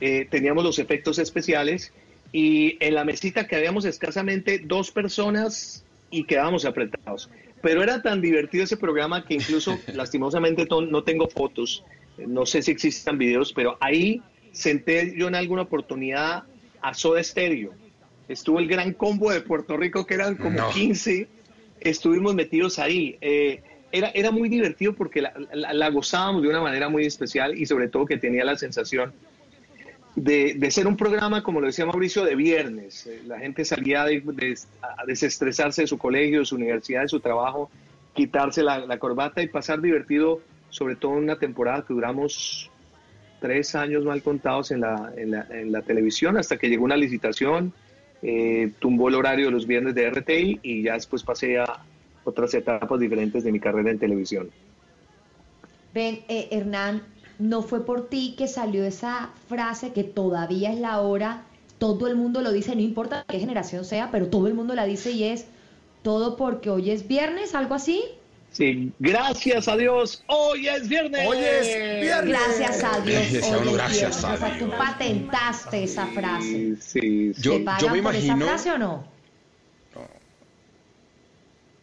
eh, 0.00 0.26
teníamos 0.28 0.64
los 0.64 0.80
efectos 0.80 1.20
especiales 1.20 1.92
y 2.32 2.76
en 2.84 2.96
la 2.96 3.04
mesita 3.04 3.46
que 3.46 3.54
habíamos 3.54 3.84
escasamente 3.84 4.58
dos 4.58 4.90
personas 4.90 5.84
y 6.10 6.24
quedábamos 6.24 6.64
apretados. 6.64 7.30
Pero 7.62 7.82
era 7.84 8.02
tan 8.02 8.20
divertido 8.20 8.64
ese 8.64 8.76
programa 8.76 9.24
que 9.24 9.34
incluso 9.34 9.78
lastimosamente 9.94 10.66
no 10.90 11.04
tengo 11.04 11.28
fotos, 11.28 11.84
no 12.26 12.46
sé 12.46 12.62
si 12.62 12.70
existan 12.70 13.18
videos, 13.18 13.52
pero 13.52 13.76
ahí 13.80 14.22
senté 14.52 15.14
yo 15.16 15.28
en 15.28 15.34
alguna 15.34 15.62
oportunidad 15.62 16.44
a 16.80 16.94
Soda 16.94 17.22
Stereo. 17.22 17.72
Estuvo 18.28 18.58
el 18.58 18.66
gran 18.68 18.92
combo 18.92 19.30
de 19.30 19.40
Puerto 19.40 19.76
Rico 19.76 20.06
que 20.06 20.14
eran 20.14 20.36
como 20.36 20.58
No. 20.58 20.70
15, 20.70 21.28
estuvimos 21.80 22.34
metidos 22.34 22.78
ahí. 22.78 23.16
Eh, 23.20 23.60
era, 23.92 24.08
era 24.14 24.30
muy 24.30 24.48
divertido 24.48 24.94
porque 24.94 25.22
la, 25.22 25.32
la- 25.52 25.72
la 25.72 25.90
gozábamos 25.90 26.42
de 26.42 26.48
una 26.48 26.60
manera 26.60 26.88
muy 26.88 27.04
especial 27.06 27.56
y 27.56 27.66
sobre 27.66 27.88
todo 27.88 28.04
que 28.06 28.16
tenía 28.16 28.44
la 28.44 28.56
sensación 28.56 29.12
de, 30.16 30.54
de 30.54 30.70
ser 30.70 30.86
un 30.86 30.96
programa, 30.96 31.42
como 31.42 31.60
lo 31.60 31.66
decía 31.66 31.84
Mauricio, 31.86 32.24
de 32.24 32.34
viernes. 32.34 33.06
Eh, 33.06 33.22
La 33.26 33.38
gente 33.38 33.64
salía 33.64 34.04
de- 34.04 34.20
de- 34.24 34.58
a 34.82 35.04
desestresarse 35.06 35.82
de 35.82 35.86
su 35.86 35.98
colegio, 35.98 36.40
de 36.40 36.46
su 36.46 36.56
universidad, 36.56 37.02
de 37.02 37.08
su 37.08 37.20
trabajo, 37.20 37.70
quitarse 38.14 38.62
la, 38.62 38.78
la 38.78 38.98
corbata 38.98 39.42
y 39.42 39.48
pasar 39.48 39.80
divertido, 39.82 40.40
sobre 40.70 40.96
todo 40.96 41.12
en 41.12 41.24
una 41.24 41.38
temporada 41.38 41.84
que 41.86 41.94
duramos 41.94 42.70
tres 43.40 43.74
años 43.74 44.04
mal 44.04 44.22
contados 44.22 44.70
en 44.70 44.80
la, 44.80 45.12
en 45.16 45.30
la, 45.30 45.46
en 45.50 45.72
la 45.72 45.82
televisión, 45.82 46.36
hasta 46.36 46.56
que 46.56 46.68
llegó 46.68 46.84
una 46.84 46.96
licitación, 46.96 47.72
eh, 48.22 48.72
tumbó 48.78 49.08
el 49.08 49.14
horario 49.14 49.46
de 49.46 49.52
los 49.52 49.66
viernes 49.66 49.94
de 49.94 50.10
RTI 50.10 50.60
y 50.62 50.82
ya 50.82 50.94
después 50.94 51.22
pasé 51.22 51.58
a 51.58 51.84
otras 52.24 52.54
etapas 52.54 52.98
diferentes 52.98 53.44
de 53.44 53.52
mi 53.52 53.60
carrera 53.60 53.90
en 53.90 53.98
televisión. 53.98 54.50
Ven, 55.94 56.20
eh, 56.28 56.48
Hernán, 56.50 57.02
no 57.38 57.62
fue 57.62 57.84
por 57.84 58.08
ti 58.08 58.34
que 58.36 58.48
salió 58.48 58.84
esa 58.84 59.30
frase 59.48 59.92
que 59.92 60.04
todavía 60.04 60.72
es 60.72 60.80
la 60.80 61.00
hora, 61.00 61.44
todo 61.78 62.06
el 62.06 62.16
mundo 62.16 62.40
lo 62.40 62.52
dice, 62.52 62.74
no 62.74 62.80
importa 62.80 63.24
qué 63.28 63.38
generación 63.38 63.84
sea, 63.84 64.10
pero 64.10 64.28
todo 64.28 64.46
el 64.46 64.54
mundo 64.54 64.74
la 64.74 64.86
dice 64.86 65.10
y 65.10 65.24
es 65.24 65.46
todo 66.02 66.36
porque 66.36 66.70
hoy 66.70 66.90
es 66.90 67.06
viernes, 67.06 67.54
algo 67.54 67.74
así. 67.74 68.02
Sí, 68.56 68.90
gracias 68.98 69.68
a 69.68 69.76
Dios, 69.76 70.22
hoy 70.28 70.66
es 70.66 70.88
viernes. 70.88 71.28
Hoy 71.28 71.36
es 71.38 72.00
viernes. 72.00 72.26
Gracias 72.28 72.82
a 72.84 73.00
Dios. 73.00 73.22
Hoy 73.44 73.68
es 73.68 73.72
gracias 73.74 74.24
a 74.24 74.32
O 74.32 74.36
sea, 74.38 74.58
tú 74.58 74.64
Dios. 74.64 74.78
patentaste 74.78 75.84
esa 75.84 76.06
frase. 76.06 76.46
Sí, 76.46 76.76
sí, 76.80 77.32
sí. 77.34 77.42
Yo- 77.42 77.58
¿Te 77.58 77.64
pagan 77.64 77.82
me 77.82 77.88
por 78.02 78.14
imagino- 78.14 78.36
esa 78.36 78.46
frase 78.46 78.70
o 78.72 78.78
no? 78.78 79.04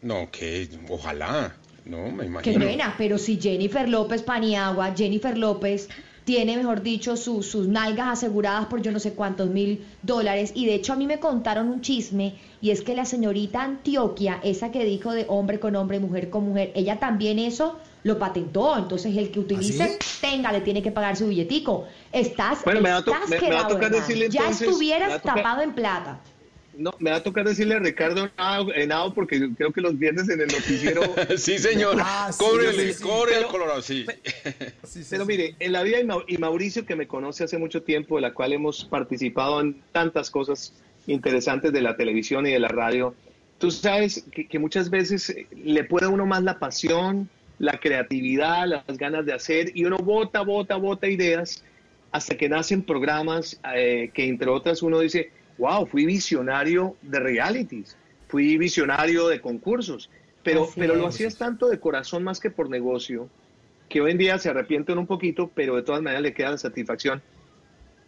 No, 0.02 0.30
que 0.32 0.68
ojalá. 0.90 1.56
No, 1.86 2.08
me 2.12 2.24
Qué 2.24 2.26
imagino. 2.28 2.66
pena, 2.66 2.96
pero 2.98 3.18
si 3.18 3.40
Jennifer 3.40 3.88
López 3.88 4.24
Paniagua, 4.24 4.94
Jennifer 4.96 5.38
López 5.38 5.90
tiene, 6.26 6.56
mejor 6.58 6.82
dicho, 6.82 7.18
su- 7.18 7.44
sus 7.44 7.68
nalgas 7.68 8.08
aseguradas 8.08 8.68
por 8.68 8.82
yo 8.82 8.92
no 8.92 9.00
sé 9.00 9.14
cuántos 9.14 9.50
mil 9.50 9.86
dólares. 10.02 10.52
Y 10.56 10.66
de 10.66 10.76
hecho 10.76 10.94
a 10.94 10.96
mí 10.96 11.06
me 11.08 11.20
contaron 11.20 11.68
un 11.70 11.82
chisme 11.82 12.36
y 12.62 12.72
es 12.72 12.82
que 12.82 12.96
la 12.96 13.06
señorita 13.06 13.62
Antioquia, 13.64 14.40
esa 14.44 14.72
que 14.72 14.86
dijo 14.86 15.12
de 15.12 15.26
hombre 15.28 15.60
con 15.60 15.76
hombre, 15.76 16.00
mujer 16.00 16.30
con 16.30 16.46
mujer, 16.50 16.72
ella 16.76 17.00
también 17.00 17.40
eso 17.40 17.78
lo 18.04 18.20
patentó. 18.20 18.78
Entonces 18.78 19.16
el 19.18 19.32
que 19.32 19.40
utilice, 19.40 19.98
tenga, 20.22 20.52
le 20.52 20.62
tiene 20.62 20.82
que 20.82 20.92
pagar 20.92 21.16
su 21.18 21.28
billetico. 21.28 21.88
Estás, 22.12 22.64
Bueno, 22.64 22.82
me 22.82 22.90
va 22.92 22.98
a 22.98 23.04
to- 23.04 23.12
estás 23.14 23.30
me- 23.30 23.36
me 23.40 23.42
va 23.42 23.48
a 23.48 23.50
quedado, 23.50 23.68
tocar 23.70 23.84
hermano. 23.86 24.02
decirle 24.08 24.30
Ya 24.30 24.42
entonces, 24.42 24.62
me 24.62 24.68
va 24.68 24.72
estuvieras 24.72 25.12
a 25.14 25.20
tocar- 25.20 25.36
tapado 25.36 25.62
en 25.62 25.74
plata. 25.74 26.20
No, 26.78 26.94
me 27.00 27.12
va 27.12 27.18
a 27.18 27.24
tocar 27.24 27.46
decirle 27.48 27.76
a 27.76 27.80
Ricardo 27.80 28.30
Henao- 28.38 29.14
porque 29.14 29.50
creo 29.56 29.72
que 29.72 29.82
los 29.82 29.98
viernes 29.98 30.28
en 30.30 30.42
el 30.42 30.48
noticiero 30.48 31.02
sí, 31.38 31.58
señor. 31.60 31.98
Ah, 32.00 32.30
sí, 32.32 32.44
Cóbrele, 32.44 32.72
sí, 32.94 32.94
sí. 32.94 33.04
el 33.10 33.26
Pero- 33.30 33.48
colorado, 33.50 33.82
sí. 33.82 34.06
Sí, 34.84 35.04
sí, 35.04 35.08
Pero 35.10 35.24
sí. 35.26 35.28
mire, 35.32 35.56
en 35.60 35.72
la 35.72 35.84
vida 35.84 36.00
y 36.00 36.04
Mau- 36.06 36.24
y 36.28 36.38
Mauricio, 36.38 36.86
que 36.86 36.96
me 36.96 37.08
conoce 37.08 37.44
hace 37.44 37.58
mucho 37.58 37.84
tiempo, 37.84 38.16
de 38.16 38.22
la 38.24 38.34
cual 38.34 38.54
hemos 38.54 38.86
participado 38.86 39.62
en 39.62 39.82
tantas 39.92 40.30
cosas 40.30 40.74
interesantes 41.08 41.72
de 41.74 41.82
la 41.82 41.96
televisión 41.96 42.46
y 42.48 42.52
de 42.52 42.60
la 42.60 42.70
radio, 42.70 43.14
tú 43.60 43.70
sabes 43.72 44.24
que, 44.32 44.48
que 44.48 44.58
muchas 44.60 44.90
veces 44.90 45.30
eh, 45.30 45.48
le 45.64 45.84
puede 45.84 46.06
a 46.08 46.10
uno 46.10 46.26
más 46.26 46.44
la 46.44 46.60
pasión, 46.60 47.30
la 47.60 47.80
creatividad, 47.80 48.68
las 48.68 48.98
ganas 48.98 49.26
de 49.26 49.34
hacer, 49.34 49.72
y 49.76 49.86
uno 49.86 49.98
vota, 49.98 50.42
vota, 50.42 50.76
vota 50.78 51.08
ideas, 51.08 51.64
hasta 52.12 52.36
que 52.36 52.50
nacen 52.50 52.84
programas 52.84 53.60
eh, 53.76 54.12
que 54.14 54.28
entre 54.28 54.50
otras 54.50 54.82
uno 54.82 55.00
dice, 55.00 55.32
wow, 55.63 55.86
fui 55.86 56.06
visionario 56.06 56.97
de 57.02 57.21
realities, 57.21 57.95
fui 58.28 58.58
visionario 58.58 59.30
de 59.30 59.39
concursos, 59.39 60.10
pero, 60.43 60.65
Así 60.65 60.73
pero 60.76 60.95
lo 60.95 61.08
hacías 61.08 61.38
tanto 61.38 61.69
de 61.69 61.80
corazón 61.80 62.21
más 62.21 62.41
que 62.41 62.49
por 62.49 62.69
negocio, 62.69 63.30
que 63.88 64.02
hoy 64.02 64.12
en 64.12 64.17
día 64.17 64.38
se 64.39 64.49
arrepienten 64.49 64.97
un 64.97 65.08
poquito, 65.08 65.49
pero 65.56 65.78
de 65.78 65.84
todas 65.84 66.02
maneras 66.02 66.21
le 66.21 66.34
queda 66.34 66.52
la 66.52 66.58
satisfacción 66.58 67.21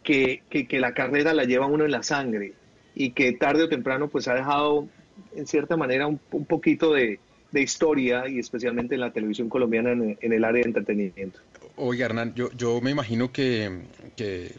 que, 0.03 0.43
que, 0.49 0.67
que 0.67 0.81
la 0.81 0.93
carrera 0.93 1.33
la 1.33 1.45
lleva 1.45 1.65
uno 1.65 1.85
en 1.85 1.91
la 1.91 2.03
sangre 2.03 2.55
y 2.93 3.11
que 3.11 3.31
tarde 3.31 3.63
o 3.63 3.69
temprano 3.69 4.09
pues 4.09 4.27
ha 4.27 4.33
dejado 4.33 4.89
en 5.33 5.47
cierta 5.47 5.77
manera 5.77 6.07
un, 6.07 6.19
un 6.31 6.45
poquito 6.45 6.91
de, 6.91 7.19
de 7.51 7.61
historia 7.61 8.27
y 8.27 8.39
especialmente 8.39 8.95
en 8.95 9.01
la 9.01 9.13
televisión 9.13 9.47
colombiana 9.47 9.93
en, 9.93 10.17
en 10.19 10.33
el 10.33 10.43
área 10.43 10.61
de 10.61 10.67
entretenimiento. 10.67 11.39
Oiga, 11.77 12.05
Hernán, 12.05 12.33
yo, 12.35 12.79
me 12.81 12.91
imagino 12.91 13.31
que, 13.31 13.69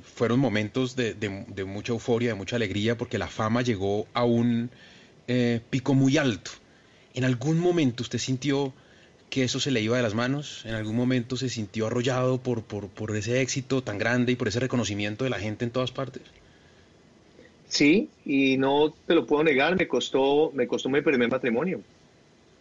fueron 0.02 0.38
momentos 0.38 0.96
de, 0.96 1.64
mucha 1.66 1.92
euforia, 1.92 2.30
de 2.30 2.34
mucha 2.34 2.56
alegría, 2.56 2.98
porque 2.98 3.18
la 3.18 3.28
fama 3.28 3.62
llegó 3.62 4.06
a 4.12 4.24
un 4.24 4.70
eh, 5.28 5.60
pico 5.70 5.94
muy 5.94 6.18
alto. 6.18 6.50
¿En 7.14 7.24
algún 7.24 7.58
momento 7.58 8.02
usted 8.02 8.18
sintió 8.18 8.74
que 9.30 9.44
eso 9.44 9.60
se 9.60 9.70
le 9.70 9.80
iba 9.80 9.96
de 9.96 10.02
las 10.02 10.14
manos? 10.14 10.62
¿En 10.66 10.74
algún 10.74 10.96
momento 10.96 11.36
se 11.36 11.48
sintió 11.48 11.86
arrollado 11.86 12.38
por 12.38 13.16
ese 13.16 13.40
éxito 13.40 13.82
tan 13.82 13.96
grande 13.96 14.32
y 14.32 14.36
por 14.36 14.48
ese 14.48 14.60
reconocimiento 14.60 15.24
de 15.24 15.30
la 15.30 15.38
gente 15.38 15.64
en 15.64 15.70
todas 15.70 15.92
partes? 15.92 16.22
Sí, 17.68 18.08
y 18.24 18.56
no 18.58 18.94
te 19.06 19.14
lo 19.14 19.26
puedo 19.26 19.42
negar, 19.42 19.76
me 19.76 19.88
costó, 19.88 20.52
me 20.54 20.66
costó 20.66 20.88
mi 20.88 21.00
primer 21.00 21.28
matrimonio. 21.28 21.80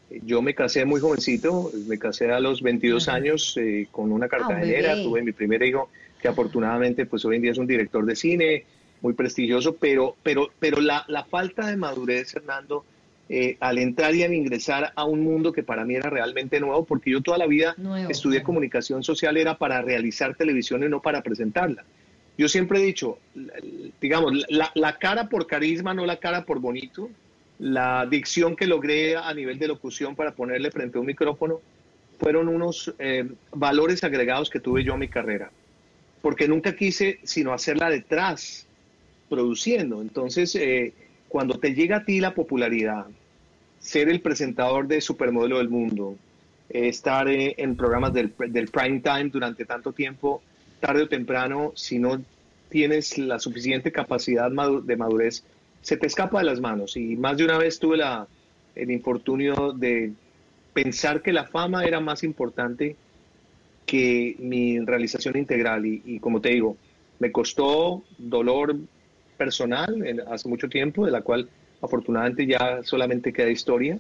Yo 0.10 0.42
me 0.42 0.54
casé 0.54 0.86
muy 0.86 1.02
jovencito, 1.02 1.72
me 1.88 1.98
casé 1.98 2.32
a 2.32 2.40
los 2.40 2.62
22 2.62 3.08
años 3.10 3.58
eh, 3.58 3.88
con 3.92 4.12
una 4.12 4.28
cartagenera, 4.28 4.94
bebé. 4.94 5.04
tuve 5.04 5.24
mi 5.24 5.32
primer 5.32 5.64
hijo, 5.64 5.90
que 6.22 6.28
afortunadamente 6.28 7.06
pues 7.06 7.26
hoy 7.26 7.38
en 7.38 7.42
día 7.42 7.52
es 7.52 7.58
un 7.58 7.68
director 7.68 8.06
de 8.06 8.16
cine, 8.16 8.66
muy 9.02 9.14
prestigioso, 9.14 9.76
pero, 9.76 10.16
pero, 10.24 10.50
pero 10.60 10.80
la, 10.80 11.04
la 11.08 11.26
falta 11.26 11.68
de 11.68 11.76
madurez, 11.76 12.32
Fernando, 12.34 12.86
eh, 13.28 13.58
al 13.60 13.80
entrar 13.80 14.14
y 14.14 14.22
al 14.22 14.34
ingresar 14.34 14.94
a 14.96 15.04
un 15.04 15.24
mundo 15.24 15.52
que 15.52 15.64
para 15.64 15.84
mí 15.84 15.96
era 15.96 16.10
realmente 16.10 16.60
nuevo, 16.60 16.86
porque 16.86 17.10
yo 17.10 17.22
toda 17.22 17.40
la 17.40 17.48
vida 17.48 17.74
Nuevo, 17.78 18.12
estudié 18.12 18.40
claro. 18.40 18.46
comunicación 18.46 19.04
social, 19.04 19.38
era 19.38 19.58
para 19.58 19.82
realizar 19.82 20.36
televisión 20.36 20.84
y 20.84 20.90
no 20.90 21.02
para 21.02 21.24
presentarla. 21.24 21.84
Yo 22.38 22.48
siempre 22.48 22.80
he 22.80 22.86
dicho, 22.86 23.18
digamos, 24.00 24.34
la, 24.50 24.72
la 24.76 24.98
cara 24.98 25.30
por 25.30 25.48
carisma, 25.48 25.94
no 25.94 26.06
la 26.06 26.18
cara 26.18 26.46
por 26.46 26.60
bonito, 26.60 27.10
la 27.60 28.06
dicción 28.06 28.56
que 28.56 28.68
logré 28.68 29.16
a 29.16 29.34
nivel 29.34 29.58
de 29.60 29.68
locución 29.68 30.16
para 30.16 30.32
ponerle 30.32 30.72
frente 30.72 30.98
a 30.98 31.02
un 31.02 31.08
micrófono, 31.08 31.62
fueron 32.20 32.48
unos 32.48 32.94
eh, 33.00 33.28
valores 33.52 34.04
agregados 34.04 34.50
que 34.50 34.60
tuve 34.60 34.84
yo 34.84 34.94
a 34.94 34.98
mi 34.98 35.08
carrera, 35.08 35.52
porque 36.22 36.48
nunca 36.48 36.76
quise 36.76 37.20
sino 37.24 37.54
hacerla 37.54 37.90
detrás, 37.90 38.68
produciendo. 39.30 40.02
Entonces, 40.02 40.56
eh, 40.56 40.94
cuando 41.28 41.58
te 41.60 41.74
llega 41.74 41.98
a 41.98 42.06
ti 42.06 42.20
la 42.20 42.34
popularidad, 42.34 43.08
ser 43.80 44.10
el 44.10 44.22
presentador 44.22 44.88
de 44.88 45.02
Supermodelo 45.02 45.58
del 45.58 45.70
Mundo, 45.70 46.16
eh, 46.70 46.88
estar 46.88 47.28
en 47.30 47.76
programas 47.76 48.14
del, 48.14 48.30
prime 48.30 49.02
time 49.02 49.30
durante 49.30 49.66
tanto 49.66 49.94
tiempo, 49.94 50.42
tarde 50.80 51.04
o 51.04 51.08
temprano, 51.08 51.72
si 51.76 52.00
no 52.00 52.22
tienes 52.70 53.18
la 53.18 53.40
suficiente 53.40 53.92
capacidad 53.92 54.50
de 54.50 54.96
madurez, 54.98 55.44
se 55.86 55.98
te 55.98 56.08
escapa 56.08 56.40
de 56.40 56.46
las 56.46 56.60
manos. 56.60 56.98
Y 56.98 57.16
más 57.16 57.38
de 57.38 57.46
una 57.46 57.60
vez 57.60 57.78
tuve 57.78 58.00
el 58.74 58.90
infortunio 58.90 59.72
de 59.72 60.14
pensar 60.74 61.22
que 61.22 61.32
la 61.32 61.46
fama 61.46 61.86
era 61.86 62.00
más 62.00 62.24
importante 62.24 62.96
que 63.86 64.36
mi 64.40 64.80
realización 64.80 65.38
integral. 65.38 65.86
Y, 65.86 66.20
como 66.20 66.42
te 66.42 66.50
digo, 66.50 66.76
me 67.20 67.32
costó 67.32 68.02
dolor 68.18 68.76
personal 69.38 70.26
hace 70.28 70.50
mucho 70.50 70.68
tiempo, 70.70 71.06
de 71.06 71.12
la 71.12 71.22
cual 71.22 71.48
afortunadamente 71.84 72.48
ya 72.48 72.82
solamente 72.82 73.32
queda 73.32 73.52
historia. 73.52 74.00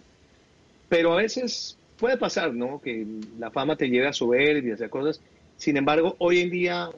Pero 0.90 1.14
a 1.14 1.18
veces 1.18 1.78
puede 2.00 2.18
pasar, 2.18 2.52
¿no? 2.52 2.82
Que 2.82 3.06
la 3.38 3.52
fama 3.52 3.76
te 3.76 3.90
lleve 3.90 4.08
a 4.08 4.14
soberbia 4.14 4.72
y 4.72 4.74
hacer 4.74 4.90
cosas. 4.90 5.22
Sin 5.58 5.78
embargo, 5.78 6.16
hoy 6.18 6.40
en 6.40 6.50
día, 6.50 6.90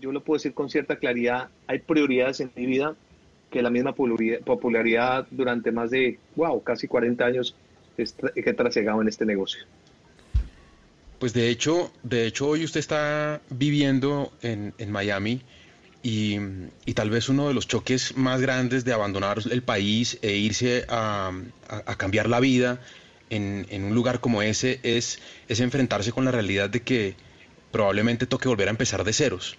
yo 0.00 0.10
lo 0.10 0.24
puedo 0.24 0.38
decir 0.38 0.52
con 0.52 0.68
cierta 0.68 0.96
claridad, 0.96 1.48
hay 1.68 1.78
prioridades 1.78 2.40
en 2.40 2.50
mi 2.56 2.66
vida 2.66 2.96
que 3.50 3.62
la 3.62 3.70
misma 3.70 3.94
popularidad, 3.94 5.26
durante 5.30 5.72
más 5.72 5.90
de, 5.90 6.18
wow, 6.34 6.62
casi 6.62 6.86
40 6.88 7.24
años 7.24 7.56
que 7.96 8.52
trasegado 8.54 9.00
en 9.00 9.08
este 9.08 9.24
negocio. 9.24 9.60
Pues 11.18 11.32
de 11.32 11.48
hecho, 11.48 11.90
de 12.02 12.26
hecho 12.26 12.48
hoy 12.48 12.64
usted 12.64 12.80
está 12.80 13.40
viviendo 13.48 14.32
en, 14.42 14.74
en 14.76 14.90
Miami 14.92 15.40
y, 16.02 16.36
y 16.84 16.92
tal 16.94 17.08
vez 17.08 17.28
uno 17.30 17.48
de 17.48 17.54
los 17.54 17.66
choques 17.66 18.16
más 18.16 18.40
grandes 18.42 18.84
de 18.84 18.92
abandonar 18.92 19.38
el 19.50 19.62
país 19.62 20.18
e 20.20 20.36
irse 20.36 20.84
a, 20.88 21.32
a- 21.68 21.82
a 21.86 21.96
cambiar 21.96 22.28
la 22.28 22.38
vida 22.38 22.80
en, 23.30 23.66
en 23.70 23.84
un 23.84 23.94
lugar 23.94 24.20
como 24.20 24.42
ese 24.42 24.78
es, 24.82 25.18
es 25.48 25.60
enfrentarse 25.60 26.12
con 26.12 26.26
la 26.26 26.30
realidad 26.32 26.68
de 26.68 26.80
que 26.82 27.14
probablemente 27.72 28.26
toque 28.26 28.48
volver 28.48 28.68
a 28.68 28.72
empezar 28.72 29.02
de 29.02 29.12
ceros. 29.14 29.56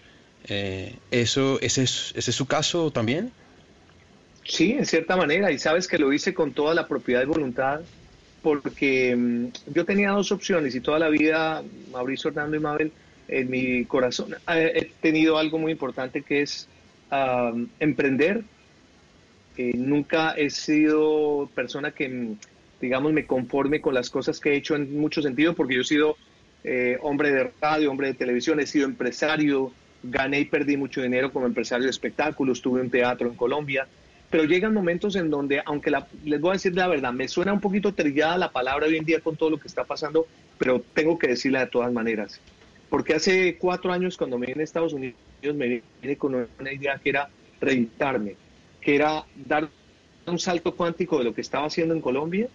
Eh, 0.47 0.93
eso, 1.10 1.60
ese, 1.62 1.84
es, 1.84 2.13
¿Ese 2.15 2.30
es 2.32 2.36
su 2.38 2.45
caso 2.45 2.91
también? 2.91 3.32
Sí, 4.47 4.71
en 4.71 4.86
cierta 4.86 5.17
manera, 5.17 5.51
y 5.51 5.60
sabes 5.60 5.88
que 5.88 5.97
lo 5.97 6.13
hice 6.13 6.33
con 6.33 6.53
toda 6.53 6.73
la 6.73 6.88
propiedad 6.88 7.21
y 7.21 7.25
voluntad, 7.25 7.81
porque 8.41 9.13
mm, 9.15 9.73
yo 9.73 9.83
tenía 9.83 10.12
dos 10.12 10.31
opciones 10.31 10.73
y 10.73 10.79
toda 10.79 10.99
la 10.99 11.10
vida, 11.10 11.63
Mauricio, 11.91 12.29
Hernando 12.29 12.55
y 12.55 12.60
Mabel, 12.60 12.91
en 13.27 13.49
mi 13.49 13.83
corazón 13.83 14.36
he 14.47 14.89
tenido 15.01 15.38
algo 15.38 15.57
muy 15.57 15.73
importante 15.73 16.21
que 16.21 16.43
es 16.43 16.69
ah, 17.12 17.51
emprender. 17.79 18.45
Eh, 19.57 19.73
nunca 19.75 20.31
he 20.31 20.49
sido 20.49 21.49
persona 21.53 21.91
que, 21.91 22.07
mm, 22.07 22.38
digamos, 22.79 23.12
me 23.12 23.25
conforme 23.25 23.81
con 23.81 23.93
las 23.93 24.10
cosas 24.10 24.39
que 24.39 24.51
he 24.51 24.55
hecho 24.55 24.75
en 24.75 24.97
muchos 24.97 25.25
sentidos, 25.25 25.55
porque 25.55 25.75
yo 25.75 25.81
he 25.81 25.86
sido 25.86 26.15
eh, 26.63 26.97
hombre 27.01 27.31
de 27.31 27.51
radio, 27.60 27.91
hombre 27.91 28.07
de 28.07 28.13
televisión, 28.13 28.62
he 28.62 28.65
sido 28.65 28.86
empresario, 28.86 29.73
gané 30.03 30.39
y 30.39 30.45
perdí 30.45 30.77
mucho 30.77 31.01
dinero 31.01 31.33
como 31.33 31.47
empresario 31.47 31.83
de 31.83 31.91
espectáculos, 31.91 32.62
tuve 32.62 32.79
un 32.79 32.89
teatro 32.89 33.27
en 33.27 33.36
Colombia, 33.36 33.88
pero 34.30 34.44
llegan 34.44 34.74
momentos 34.74 35.16
en 35.16 35.30
donde, 35.30 35.62
aunque 35.66 35.92
la- 35.92 36.10
les 36.24 36.40
voy 36.42 36.52
a 36.52 36.54
decir 36.54 36.76
la 36.76 36.88
verdad, 36.88 37.13
me 37.13 37.28
suena 37.28 37.54
un 37.54 37.62
poquito 37.62 37.94
trillada 37.94 38.38
la 38.38 38.52
palabra 38.52 38.88
hoy 38.88 38.98
en 38.98 39.06
día 39.06 39.22
con 39.22 39.38
todo 39.38 39.50
lo 39.52 39.60
que 39.60 39.68
está 39.68 39.86
pasando, 39.86 40.28
pero 40.58 40.86
tengo 40.94 41.18
que 41.18 41.28
decirla 41.28 41.62
de 41.62 41.68
todas 41.68 41.92
maneras. 41.94 42.42
Porque 42.90 43.13
hace 43.16 43.58
cuatro 43.58 43.92
años 43.92 44.18
cuando 44.18 44.38
me 44.38 44.48
vine 44.48 44.62
a 44.62 44.63
Estados 44.63 44.94
Unidos 44.94 45.18
me 45.56 45.84
vine 46.02 46.18
con 46.18 46.36
una 46.36 46.74
idea 46.74 47.00
que 47.04 47.10
era 47.12 47.30
reinventarme, 47.60 48.38
que 48.82 48.96
era 48.96 49.26
dar 49.34 49.72
un 50.26 50.40
salto 50.40 50.76
cuántico 50.76 51.18
de 51.20 51.26
lo 51.26 51.34
que 51.34 51.42
estaba 51.42 51.68
haciendo 51.68 51.94
en 51.94 52.02
Colombia 52.02 52.50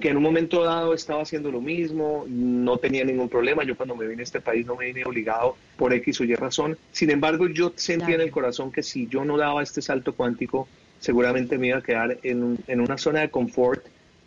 que 0.00 0.08
en 0.10 0.16
un 0.16 0.22
momento 0.22 0.64
dado 0.64 0.94
estaba 0.94 1.22
haciendo 1.22 1.50
lo 1.50 1.60
mismo, 1.60 2.24
no 2.28 2.78
tenía 2.78 3.04
ningún 3.04 3.28
problema. 3.28 3.64
Yo 3.64 3.76
cuando 3.76 3.94
me 3.96 4.06
vine 4.06 4.22
a 4.22 4.24
este 4.24 4.40
país 4.40 4.66
no 4.66 4.76
me 4.76 4.86
vine 4.86 5.04
obligado 5.04 5.56
por 5.76 5.92
X 5.94 6.20
o 6.20 6.24
Y 6.24 6.34
razón. 6.34 6.78
Sin 6.90 7.10
embargo, 7.10 7.46
yo 7.48 7.72
sentía 7.76 8.16
en 8.16 8.20
el 8.22 8.30
corazón 8.30 8.72
que 8.72 8.82
si 8.82 9.08
yo 9.08 9.24
no 9.24 9.36
daba 9.36 9.62
este 9.62 9.82
salto 9.82 10.14
cuántico, 10.16 10.68
seguramente 10.98 11.58
me 11.58 11.68
iba 11.68 11.78
a 11.78 11.82
quedar 11.82 12.18
en, 12.22 12.42
un- 12.42 12.58
en 12.66 12.80
una 12.80 12.98
zona 12.98 13.20
de 13.20 13.30
confort, 13.30 13.84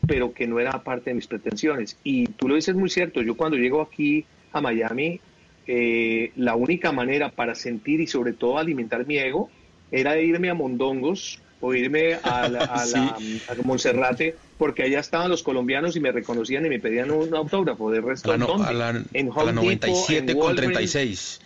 pero 0.08 0.34
que 0.34 0.48
no 0.48 0.60
era 0.60 0.84
parte 0.84 1.10
de 1.10 1.16
mis 1.16 1.28
pretensiones. 1.28 1.98
Y 2.04 2.26
tú 2.28 2.48
lo 2.48 2.56
dices 2.56 2.76
muy 2.76 2.90
cierto, 2.90 3.22
yo 3.22 3.36
cuando 3.36 3.58
llego 3.58 3.82
aquí 3.82 4.26
a 4.54 4.62
Miami, 4.62 5.20
eh, 5.68 6.32
la 6.36 6.56
única 6.56 6.92
manera 6.92 7.30
para 7.30 7.54
sentir 7.56 8.02
y 8.02 8.08
sobre 8.08 8.34
todo 8.34 8.58
alimentar 8.58 9.06
mi 9.06 9.18
ego 9.18 9.50
era 9.92 10.18
irme 10.20 10.50
a 10.50 10.54
Mondongos 10.54 11.42
o 11.62 11.74
irme 11.74 12.14
a, 12.24 12.48
la, 12.48 12.60
a, 12.64 12.86
la- 12.88 13.18
a 13.50 13.56
Monserrate, 13.64 14.36
porque 14.58 14.84
allá 14.84 15.00
estaban 15.00 15.30
los 15.30 15.44
colombianos 15.44 15.96
y 15.96 16.00
me 16.00 16.12
reconocían 16.12 16.66
y 16.66 16.70
me 16.70 16.80
pedían 16.80 17.12
un 17.12 17.36
autógrafo. 17.36 17.92
De 17.92 18.00
A 18.00 18.02
resto, 18.02 18.32
la, 18.32 18.38
no- 18.38 18.64
a 18.64 18.72
la- 18.74 19.04
en 19.14 19.28
a 19.28 19.32
Home 19.32 19.46
la 19.54 19.62
Depot, 19.62 19.64
97 19.64 20.32
en 20.32 20.38
con 20.38 20.48
Walgreens. 20.48 20.74
36. 20.92 21.40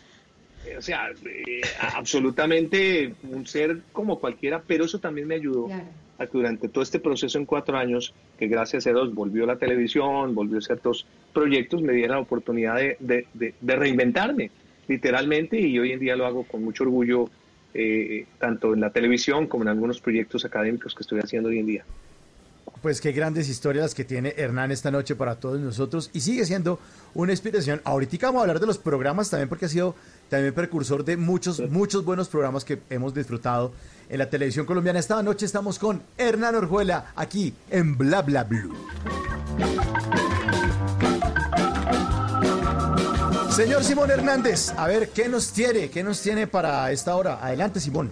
O 0.77 0.81
sea, 0.81 1.09
eh, 1.25 1.61
absolutamente 1.79 3.15
un 3.21 3.45
ser 3.45 3.83
como 3.91 4.19
cualquiera, 4.19 4.63
pero 4.65 4.85
eso 4.85 4.99
también 4.99 5.27
me 5.27 5.35
ayudó 5.35 5.65
Claro. 5.65 5.89
a 6.17 6.25
que 6.25 6.31
durante 6.37 6.69
todo 6.69 6.83
este 6.83 6.99
proceso 6.99 7.37
en 7.37 7.45
cuatro 7.45 7.77
años, 7.77 8.13
que 8.37 8.47
gracias 8.47 8.87
a 8.87 8.91
Dios 8.91 9.13
volvió 9.13 9.45
la 9.45 9.57
televisión, 9.57 10.33
volvió 10.35 10.61
ciertos 10.61 11.05
proyectos, 11.33 11.81
me 11.81 11.93
diera 11.93 12.15
la 12.15 12.21
oportunidad 12.21 12.75
de, 12.77 12.95
de- 12.99 13.27
de- 13.33 13.55
de 13.59 13.75
reinventarme, 13.75 14.51
literalmente, 14.87 15.59
y 15.59 15.77
hoy 15.79 15.91
en 15.91 15.99
día 15.99 16.15
lo 16.15 16.25
hago 16.25 16.45
con 16.45 16.63
mucho 16.63 16.83
orgullo, 16.83 17.25
eh, 17.73 18.27
tanto 18.37 18.73
en 18.73 18.81
la 18.81 18.91
televisión 18.91 19.47
como 19.47 19.63
en 19.63 19.69
algunos 19.69 19.99
proyectos 19.99 20.45
académicos 20.45 20.93
que 20.93 21.01
estoy 21.01 21.19
haciendo 21.19 21.49
hoy 21.49 21.59
en 21.59 21.65
día. 21.65 21.85
Pues 22.83 22.99
qué 22.99 23.13
grandes 23.13 23.47
historias 23.47 23.83
las 23.83 23.95
que 23.95 24.03
tiene 24.03 24.33
Hernán 24.35 24.69
esta 24.69 24.91
noche 24.91 25.15
para 25.15 25.35
todos 25.35 25.57
nosotros 25.61 26.09
y 26.11 26.19
sigue 26.19 26.45
siendo 26.45 26.79
una 27.13 27.31
inspiración. 27.31 27.81
Ahorita 27.85 28.27
vamos 28.27 28.39
a 28.39 28.41
hablar 28.41 28.59
de 28.59 28.67
los 28.67 28.77
programas 28.77 29.29
también 29.29 29.47
porque 29.47 29.67
ha 29.67 29.69
sido 29.69 29.95
también 30.29 30.53
precursor 30.53 31.05
de 31.05 31.15
muchos, 31.15 31.61
muchos 31.69 32.03
buenos 32.03 32.27
programas 32.27 32.65
que 32.65 32.81
hemos 32.89 33.13
disfrutado 33.13 33.71
en 34.09 34.19
la 34.19 34.29
televisión 34.29 34.65
colombiana. 34.65 34.99
Esta 34.99 35.23
noche 35.23 35.45
estamos 35.45 35.79
con 35.79 36.03
Hernán 36.17 36.55
Orjuela 36.55 37.13
aquí 37.15 37.53
en 37.69 37.97
Bla 37.97 38.21
Bla 38.21 38.43
Blue. 38.43 38.75
Señor 43.51 43.85
Simón 43.85 44.11
Hernández, 44.11 44.73
a 44.75 44.87
ver, 44.87 45.07
¿qué 45.11 45.29
nos 45.29 45.53
tiene? 45.53 45.89
¿Qué 45.89 46.03
nos 46.03 46.21
tiene 46.21 46.47
para 46.47 46.91
esta 46.91 47.15
hora? 47.15 47.39
Adelante, 47.41 47.79
Simón. 47.79 48.11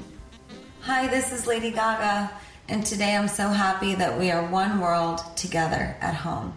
Hi, 0.88 1.10
this 1.10 1.34
is 1.38 1.46
Lady 1.46 1.72
Gaga, 1.72 2.32
and 2.72 2.86
today 2.86 3.16
I'm 3.18 3.28
so 3.28 3.50
happy 3.50 3.96
that 3.96 4.18
we 4.18 4.32
are 4.32 4.48
one 4.50 4.80
world 4.80 5.20
together 5.36 5.96
at 6.02 6.16
home. 6.16 6.54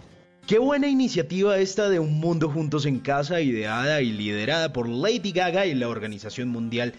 Qué 0.47 0.59
buena 0.59 0.87
iniciativa 0.87 1.57
esta 1.57 1.89
de 1.89 1.99
Un 1.99 2.19
Mundo 2.19 2.49
Juntos 2.49 2.85
en 2.85 2.99
Casa, 2.99 3.41
ideada 3.41 4.01
y 4.01 4.11
liderada 4.11 4.71
por 4.71 4.87
Lady 4.87 5.31
Gaga 5.31 5.65
y 5.65 5.73
la 5.73 5.89
Organización 5.89 6.49
Mundial 6.49 6.93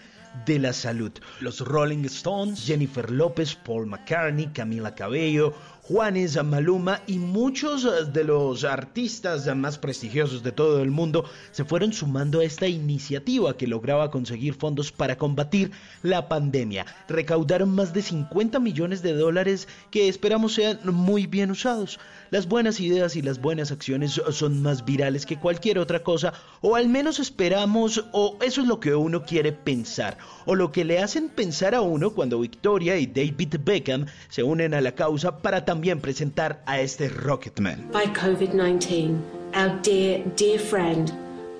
de 0.45 0.59
la 0.59 0.73
Salud. 0.73 1.11
Los 1.39 1.61
Rolling 1.61 2.05
Stones, 2.05 2.65
Jennifer 2.65 3.09
López, 3.09 3.55
Paul 3.55 3.87
McCartney, 3.87 4.47
Camila 4.47 4.93
Cabello, 4.93 5.53
Juanes, 5.87 6.43
Maluma 6.43 6.99
y 7.07 7.17
muchos 7.17 7.85
eh, 7.85 8.03
de 8.11 8.25
los 8.25 8.65
artistas 8.65 9.47
más 9.55 9.77
prestigiosos 9.77 10.43
de 10.43 10.51
todo 10.51 10.83
el 10.83 10.91
mundo 10.91 11.23
se 11.51 11.63
fueron 11.63 11.93
sumando 11.93 12.41
a 12.41 12.43
esta 12.43 12.67
iniciativa 12.67 13.55
que 13.55 13.67
lograba 13.67 14.11
conseguir 14.11 14.53
fondos 14.53 14.91
para 14.91 15.17
combatir 15.17 15.71
la 16.03 16.27
pandemia. 16.27 16.85
Recaudaron 17.07 17.73
más 17.73 17.93
de 17.93 18.01
50 18.01 18.59
millones 18.59 19.01
de 19.01 19.13
dólares 19.13 19.69
que 19.89 20.09
esperamos 20.09 20.55
sean 20.55 20.77
muy 20.83 21.25
bien 21.25 21.51
usados. 21.51 21.99
Las 22.29 22.47
buenas 22.47 22.79
ideas 22.79 23.15
y 23.15 23.21
las 23.21 23.39
buenas 23.39 23.71
acciones 23.71 24.21
son 24.31 24.61
más 24.61 24.85
virales 24.85 25.25
que 25.25 25.37
cualquier 25.37 25.79
otra 25.79 26.03
cosa, 26.03 26.33
o 26.61 26.75
al 26.75 26.89
menos 26.89 27.19
esperamos, 27.19 28.05
o 28.11 28.37
eso 28.41 28.61
es 28.61 28.67
lo 28.67 28.79
que 28.79 28.95
uno 28.95 29.23
quiere 29.23 29.51
pensar, 29.51 30.17
o 30.45 30.55
lo 30.55 30.71
que 30.71 30.85
le 30.85 30.99
hacen 30.99 31.29
pensar 31.29 31.75
a 31.75 31.81
uno 31.81 32.11
cuando 32.11 32.39
Victoria 32.39 32.97
y 32.97 33.07
David 33.07 33.55
Beckham 33.63 34.05
se 34.29 34.43
unen 34.43 34.73
a 34.73 34.81
la 34.81 34.93
causa 34.93 35.37
para 35.37 35.65
también 35.65 36.01
presentar 36.01 36.61
a 36.65 36.79
este 36.79 37.09
Rocketman. 37.09 37.89
by 37.91 38.05
COVID 38.13 38.53
19, 38.53 39.21
our 39.55 39.81
dear, 39.81 40.23
dear 40.35 40.59
friend, 40.59 41.11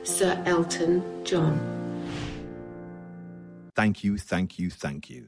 Sir 0.03 0.37
Elton 0.45 1.03
John. 1.23 1.59
Thank 3.75 4.03
you, 4.03 4.17
thank 4.17 4.57
you, 4.57 4.69
thank 4.69 5.09
you. 5.09 5.27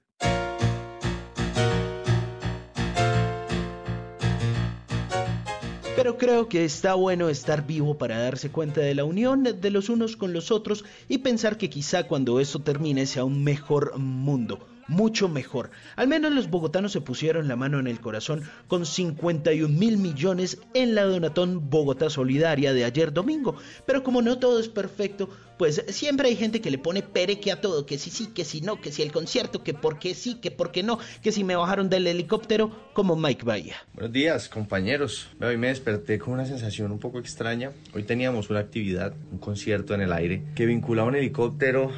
Pero 5.99 6.17
creo 6.17 6.47
que 6.47 6.63
está 6.63 6.93
bueno 6.93 7.27
estar 7.27 7.67
vivo 7.67 7.97
para 7.97 8.21
darse 8.21 8.49
cuenta 8.49 8.79
de 8.79 8.95
la 8.95 9.03
unión 9.03 9.43
de 9.43 9.69
los 9.69 9.89
unos 9.89 10.15
con 10.15 10.31
los 10.31 10.49
otros 10.49 10.85
y 11.09 11.17
pensar 11.17 11.57
que 11.57 11.69
quizá 11.69 12.07
cuando 12.07 12.39
esto 12.39 12.59
termine 12.59 13.05
sea 13.05 13.25
un 13.25 13.43
mejor 13.43 13.97
mundo, 13.97 14.59
mucho 14.89 15.29
mejor. 15.29 15.69
Al 15.95 16.07
menos 16.07 16.33
los 16.33 16.49
bogotanos 16.49 16.91
se 16.91 17.01
pusieron 17.01 17.47
la 17.47 17.55
mano 17.55 17.79
en 17.79 17.87
el 17.87 18.01
corazón 18.01 18.43
con 18.67 18.85
51 18.85 19.73
mil 19.73 19.97
millones 19.97 20.59
en 20.73 20.95
la 20.95 21.03
Donatón 21.03 21.69
Bogotá 21.69 22.09
Solidaria 22.09 22.73
de 22.73 22.83
ayer 22.83 23.13
domingo. 23.13 23.55
Pero 23.85 24.03
como 24.03 24.21
no 24.21 24.39
todo 24.39 24.59
es 24.59 24.67
perfecto, 24.67 25.29
pues 25.57 25.83
siempre 25.89 26.29
hay 26.29 26.35
gente 26.35 26.61
que 26.61 26.71
le 26.71 26.77
pone 26.77 27.01
pereque 27.01 27.51
a 27.51 27.61
todo, 27.61 27.85
que 27.85 27.97
si 27.97 28.09
sí, 28.09 28.27
que 28.27 28.45
si 28.45 28.61
no, 28.61 28.81
que 28.81 28.91
si 28.91 29.03
el 29.03 29.11
concierto, 29.11 29.63
que 29.63 29.73
por 29.73 29.99
qué 29.99 30.15
sí, 30.15 30.35
que 30.35 30.51
por 30.51 30.71
qué 30.71 30.83
no, 30.83 30.99
que 31.21 31.31
si 31.31 31.43
me 31.43 31.55
bajaron 31.55 31.89
del 31.89 32.07
helicóptero, 32.07 32.71
como 32.93 33.15
Mike 33.15 33.45
Bahía. 33.45 33.75
Buenos 33.93 34.13
días, 34.13 34.49
compañeros. 34.49 35.29
Hoy 35.41 35.57
me 35.57 35.67
desperté 35.67 36.17
con 36.17 36.33
una 36.33 36.45
sensación 36.45 36.91
un 36.91 36.99
poco 36.99 37.19
extraña. 37.19 37.73
Hoy 37.93 38.03
teníamos 38.03 38.49
una 38.49 38.59
actividad, 38.59 39.13
un 39.31 39.37
concierto 39.37 39.93
en 39.93 40.01
el 40.01 40.13
aire, 40.13 40.43
que 40.55 40.65
vinculaba 40.65 41.09
un 41.09 41.15
helicóptero. 41.15 41.91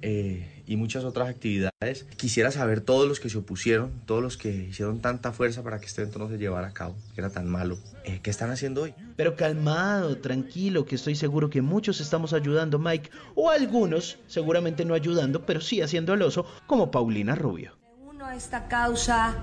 Eh, 0.00 0.51
y 0.66 0.76
muchas 0.76 1.04
otras 1.04 1.28
actividades. 1.28 2.06
Quisiera 2.16 2.50
saber 2.50 2.80
todos 2.80 3.08
los 3.08 3.20
que 3.20 3.28
se 3.28 3.38
opusieron, 3.38 3.90
todos 4.06 4.22
los 4.22 4.36
que 4.36 4.50
hicieron 4.50 5.00
tanta 5.00 5.32
fuerza 5.32 5.62
para 5.62 5.78
que 5.78 5.86
este 5.86 6.02
evento 6.02 6.18
no 6.18 6.28
se 6.28 6.38
llevara 6.38 6.68
a 6.68 6.72
cabo, 6.72 6.94
que 7.14 7.20
era 7.20 7.30
tan 7.30 7.48
malo. 7.48 7.78
Eh, 8.04 8.20
¿Qué 8.22 8.30
están 8.30 8.50
haciendo 8.50 8.82
hoy? 8.82 8.94
Pero 9.16 9.36
calmado, 9.36 10.18
tranquilo, 10.18 10.84
que 10.84 10.94
estoy 10.94 11.14
seguro 11.14 11.50
que 11.50 11.62
muchos 11.62 12.00
estamos 12.00 12.32
ayudando, 12.32 12.78
Mike, 12.78 13.10
o 13.34 13.50
algunos, 13.50 14.18
seguramente 14.26 14.84
no 14.84 14.94
ayudando, 14.94 15.44
pero 15.44 15.60
sí 15.60 15.80
haciendo 15.80 16.14
el 16.14 16.22
oso, 16.22 16.46
como 16.66 16.90
Paulina 16.90 17.34
Rubio. 17.34 17.76
Uno 18.08 18.26
a 18.26 18.36
esta 18.36 18.68
causa, 18.68 19.34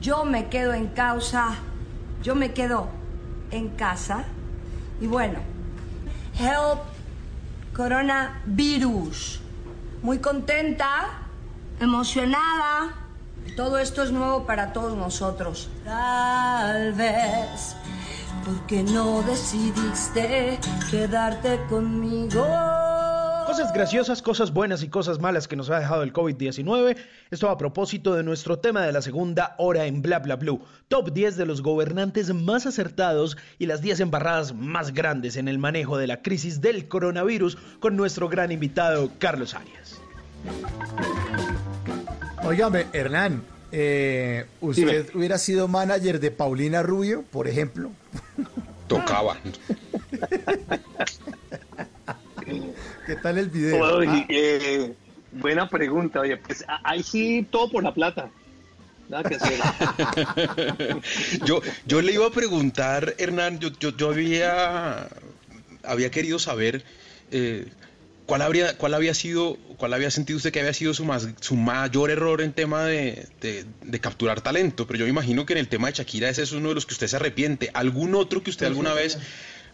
yo 0.00 0.24
me 0.24 0.48
quedo 0.48 0.72
en 0.74 0.88
causa, 0.88 1.56
yo 2.22 2.34
me 2.34 2.52
quedo 2.52 2.88
en 3.50 3.68
casa. 3.70 4.24
Y 5.00 5.06
bueno, 5.06 5.38
help 6.38 6.80
coronavirus 7.74 9.41
muy 10.02 10.18
contenta, 10.18 11.22
emocionada. 11.80 12.94
Todo 13.56 13.78
esto 13.78 14.02
es 14.02 14.12
nuevo 14.12 14.44
para 14.46 14.72
todos 14.72 14.96
nosotros. 14.96 15.68
Tal 15.84 16.92
vez 16.92 17.76
porque 18.44 18.82
no 18.82 19.22
decidiste 19.22 20.58
quedarte 20.90 21.60
conmigo. 21.68 22.44
Cosas 23.46 23.72
graciosas, 23.72 24.22
cosas 24.22 24.52
buenas 24.52 24.82
y 24.82 24.88
cosas 24.88 25.18
malas 25.18 25.48
que 25.48 25.56
nos 25.56 25.68
ha 25.68 25.78
dejado 25.78 26.02
el 26.02 26.12
COVID-19. 26.12 26.96
Esto 27.30 27.50
a 27.50 27.58
propósito 27.58 28.14
de 28.14 28.22
nuestro 28.22 28.58
tema 28.58 28.82
de 28.82 28.92
la 28.92 29.02
segunda 29.02 29.54
hora 29.58 29.86
en 29.86 30.00
Bla 30.00 30.20
Bla 30.20 30.36
Blue. 30.36 30.62
Top 30.88 31.12
10 31.12 31.36
de 31.36 31.44
los 31.44 31.60
gobernantes 31.60 32.32
más 32.32 32.66
acertados 32.66 33.36
y 33.58 33.66
las 33.66 33.82
10 33.82 34.00
embarradas 34.00 34.54
más 34.54 34.94
grandes 34.94 35.36
en 35.36 35.48
el 35.48 35.58
manejo 35.58 35.98
de 35.98 36.06
la 36.06 36.22
crisis 36.22 36.60
del 36.60 36.88
coronavirus 36.88 37.58
con 37.80 37.96
nuestro 37.96 38.28
gran 38.28 38.52
invitado 38.52 39.10
Carlos 39.18 39.54
Arias. 39.54 40.00
Óigame, 42.44 42.86
Hernán, 42.92 43.42
eh, 43.72 44.46
¿usted 44.60 45.14
hubiera 45.14 45.38
sido 45.38 45.68
manager 45.68 46.20
de 46.20 46.30
Paulina 46.30 46.82
Rubio, 46.82 47.24
por 47.30 47.48
ejemplo? 47.48 47.90
Tocaba. 48.86 49.36
¿Qué 53.06 53.16
tal 53.16 53.38
el 53.38 53.48
video? 53.48 53.80
Oye, 53.96 54.26
eh, 54.28 54.94
buena 55.32 55.68
pregunta, 55.68 56.20
oye, 56.20 56.36
pues 56.36 56.64
ahí 56.84 57.02
sí 57.02 57.46
todo 57.50 57.70
por 57.70 57.82
la 57.82 57.92
plata. 57.92 58.30
Nada 59.08 59.28
que 59.28 59.34
hacer. 59.36 59.58
yo, 61.44 61.60
yo 61.86 62.00
le 62.00 62.12
iba 62.12 62.26
a 62.26 62.30
preguntar, 62.30 63.14
Hernán, 63.18 63.58
yo, 63.58 63.70
yo, 63.78 63.94
yo 63.96 64.10
había, 64.10 65.08
había 65.82 66.10
querido 66.10 66.38
saber 66.38 66.84
eh, 67.30 67.66
cuál, 68.26 68.42
habría, 68.42 68.78
cuál 68.78 68.94
había 68.94 69.12
sido, 69.12 69.58
cuál 69.76 69.92
había 69.92 70.10
sentido 70.10 70.36
usted 70.36 70.52
que 70.52 70.60
había 70.60 70.72
sido 70.72 70.94
su, 70.94 71.04
más, 71.04 71.28
su 71.40 71.56
mayor 71.56 72.10
error 72.10 72.40
en 72.40 72.52
tema 72.52 72.84
de, 72.84 73.26
de, 73.40 73.66
de 73.82 74.00
capturar 74.00 74.40
talento. 74.40 74.86
Pero 74.86 75.00
yo 75.00 75.04
me 75.04 75.10
imagino 75.10 75.44
que 75.44 75.54
en 75.54 75.58
el 75.58 75.68
tema 75.68 75.88
de 75.88 75.94
Shakira 75.94 76.28
ese 76.28 76.42
es 76.42 76.52
uno 76.52 76.70
de 76.70 76.76
los 76.76 76.86
que 76.86 76.94
usted 76.94 77.08
se 77.08 77.16
arrepiente. 77.16 77.70
¿Algún 77.74 78.14
otro 78.14 78.42
que 78.42 78.50
usted 78.50 78.66
alguna 78.66 78.94
vez 78.94 79.18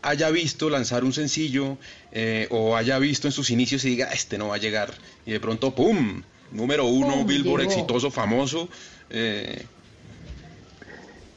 haya 0.03 0.31
visto 0.31 0.71
lanzar 0.71 1.05
un 1.05 1.13
sencillo 1.13 1.77
eh, 2.13 2.47
o 2.51 2.77
haya 2.77 2.99
visto 2.99 3.29
en 3.29 3.33
sus 3.33 3.51
inicios 3.51 3.85
y 3.85 3.91
diga, 3.91 4.11
este 4.13 4.39
no 4.39 4.49
va 4.49 4.57
a 4.57 4.59
llegar, 4.59 4.95
y 5.27 5.33
de 5.33 5.41
pronto, 5.41 5.75
¡pum! 5.75 6.23
Número 6.53 6.87
uno, 6.87 7.17
¡Pum! 7.17 7.27
Billboard 7.27 7.61
Llegó. 7.61 7.73
exitoso, 7.73 8.11
famoso. 8.11 8.69
eh, 9.11 9.65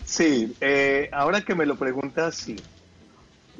Sí, 0.05 0.53
eh, 0.59 1.09
ahora 1.13 1.41
que 1.41 1.55
me 1.55 1.65
lo 1.65 1.77
preguntas, 1.77 2.35
sí. 2.35 2.57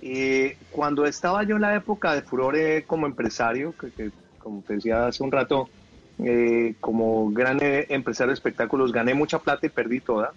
Eh, 0.02 0.58
cuando 0.72 1.06
estaba 1.06 1.44
yo 1.44 1.56
en 1.56 1.62
la 1.62 1.76
época 1.76 2.14
de 2.14 2.24
furore 2.24 2.84
como 2.84 3.06
empresario, 3.06 3.74
que, 3.80 3.92
que, 3.92 4.12
como 4.40 4.62
te 4.62 4.76
decía 4.76 5.08
hace 5.08 5.24
un 5.24 5.32
rato, 5.32 5.70
eh, 6.20 6.76
como 6.80 7.32
gran 7.32 7.60
empresario 7.62 8.30
de 8.30 8.36
espectáculos, 8.36 8.92
gané 8.92 9.14
mucha 9.14 9.40
plata 9.40 9.66
y 9.66 9.70
perdí 9.70 10.02
toda. 10.02 10.34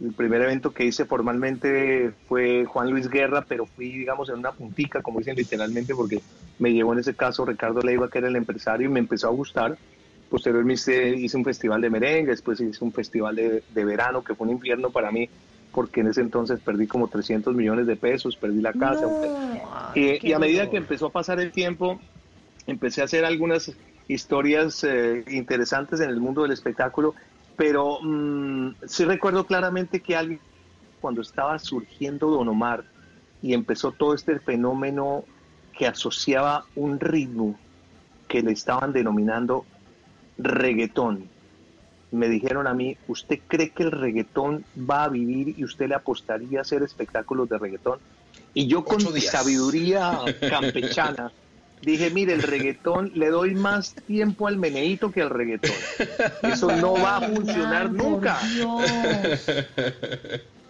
El 0.00 0.12
primer 0.12 0.42
evento 0.42 0.72
que 0.72 0.84
hice 0.84 1.04
formalmente 1.04 2.12
fue 2.28 2.64
Juan 2.64 2.90
Luis 2.90 3.08
Guerra, 3.08 3.44
pero 3.46 3.66
fui, 3.66 3.90
digamos, 3.90 4.28
en 4.28 4.36
una 4.36 4.52
puntica, 4.52 5.02
como 5.02 5.18
dicen 5.18 5.36
literalmente, 5.36 5.94
porque 5.94 6.20
me 6.58 6.72
llevó 6.72 6.92
en 6.92 7.00
ese 7.00 7.14
caso 7.14 7.44
Ricardo 7.44 7.80
Leiva, 7.80 8.08
que 8.08 8.18
era 8.18 8.28
el 8.28 8.36
empresario, 8.36 8.88
y 8.88 8.92
me 8.92 9.00
empezó 9.00 9.26
a 9.26 9.32
gustar. 9.32 9.76
Posteriormente 10.30 11.16
hice 11.16 11.36
un 11.36 11.44
festival 11.44 11.80
de 11.80 11.90
merengue, 11.90 12.30
después 12.30 12.60
hice 12.60 12.84
un 12.84 12.92
festival 12.92 13.34
de, 13.34 13.62
de 13.74 13.84
verano, 13.84 14.22
que 14.22 14.34
fue 14.34 14.46
un 14.46 14.54
infierno 14.54 14.90
para 14.90 15.10
mí, 15.10 15.28
porque 15.72 16.00
en 16.00 16.08
ese 16.08 16.20
entonces 16.20 16.60
perdí 16.60 16.86
como 16.86 17.08
300 17.08 17.54
millones 17.54 17.86
de 17.86 17.96
pesos, 17.96 18.36
perdí 18.36 18.60
la 18.60 18.72
casa. 18.72 19.06
y, 19.96 20.28
y 20.28 20.32
a 20.32 20.38
medida 20.38 20.70
que 20.70 20.76
empezó 20.76 21.06
a 21.06 21.10
pasar 21.10 21.40
el 21.40 21.50
tiempo, 21.50 22.00
empecé 22.68 23.00
a 23.00 23.04
hacer 23.04 23.24
algunas 23.24 23.72
historias 24.08 24.84
eh, 24.84 25.24
interesantes 25.28 26.00
en 26.00 26.10
el 26.10 26.20
mundo 26.20 26.42
del 26.42 26.52
espectáculo, 26.52 27.14
pero 27.58 27.98
mm, 28.00 28.76
sí 28.86 29.04
recuerdo 29.04 29.44
claramente 29.44 30.00
que 30.00 30.14
alguien, 30.14 30.40
cuando 31.00 31.20
estaba 31.22 31.58
surgiendo 31.58 32.30
Don 32.30 32.48
Omar 32.48 32.84
y 33.42 33.52
empezó 33.52 33.90
todo 33.90 34.14
este 34.14 34.38
fenómeno 34.38 35.24
que 35.76 35.88
asociaba 35.88 36.64
un 36.76 37.00
ritmo 37.00 37.58
que 38.28 38.42
le 38.42 38.52
estaban 38.52 38.92
denominando 38.92 39.64
reggaetón, 40.38 41.28
me 42.12 42.28
dijeron 42.28 42.68
a 42.68 42.74
mí, 42.74 42.96
¿usted 43.08 43.40
cree 43.48 43.70
que 43.70 43.82
el 43.82 43.90
reggaetón 43.90 44.64
va 44.78 45.04
a 45.04 45.08
vivir 45.08 45.58
y 45.58 45.64
usted 45.64 45.88
le 45.88 45.96
apostaría 45.96 46.60
a 46.60 46.62
hacer 46.62 46.84
espectáculos 46.84 47.48
de 47.48 47.58
reggaetón? 47.58 47.98
Y 48.54 48.68
yo 48.68 48.84
con 48.84 48.98
mi 49.12 49.20
sabiduría 49.20 50.20
campechana 50.48 51.32
dije, 51.82 52.10
mire, 52.10 52.32
el 52.32 52.42
reggaetón 52.42 53.12
le 53.14 53.28
doy 53.28 53.54
más 53.54 53.94
tiempo 54.06 54.48
al 54.48 54.56
meneíto 54.56 55.10
que 55.10 55.22
al 55.22 55.30
reggaetón. 55.30 55.70
Eso 56.42 56.74
no 56.76 56.94
va 56.94 57.18
a 57.18 57.20
funcionar 57.22 57.90
nunca. 57.90 58.38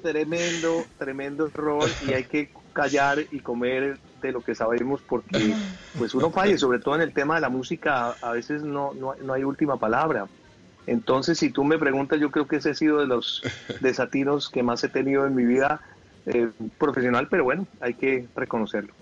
Tremendo, 0.03 0.85
tremendo 0.97 1.47
error 1.47 1.89
y 2.07 2.13
hay 2.13 2.25
que 2.25 2.51
callar 2.73 3.19
y 3.33 3.41
comer 3.41 3.99
de 4.23 4.33
lo 4.33 4.41
que 4.41 4.55
sabemos 4.55 5.01
porque 5.03 5.55
pues 5.99 6.15
uno 6.15 6.31
falla, 6.31 6.55
y 6.55 6.59
sobre 6.59 6.79
todo 6.79 6.95
en 6.95 7.03
el 7.03 7.13
tema 7.13 7.35
de 7.35 7.41
la 7.41 7.49
música, 7.49 8.15
a 8.23 8.33
veces 8.33 8.63
no, 8.63 8.95
no, 8.95 9.15
no 9.17 9.33
hay 9.33 9.45
última 9.45 9.77
palabra. 9.79 10.27
Entonces, 10.87 11.39
si 11.39 11.51
tú 11.51 11.65
me 11.65 11.79
preguntas, 11.79 12.19
yo 12.19 12.31
creo 12.31 12.47
que 12.47 12.57
ese 12.57 12.71
ha 12.71 12.75
sido 12.75 12.99
de 12.99 13.07
los 13.07 13.43
desatinos 13.81 14.49
que 14.49 14.63
más 14.63 14.83
he 14.85 14.89
tenido 14.89 15.27
en 15.27 15.35
mi 15.35 15.45
vida 15.45 15.83
eh, 16.25 16.51
profesional, 16.79 17.29
pero 17.29 17.45
bueno, 17.45 17.67
hay 17.81 17.95
que 17.95 18.27
reconocerlo. 18.35 18.95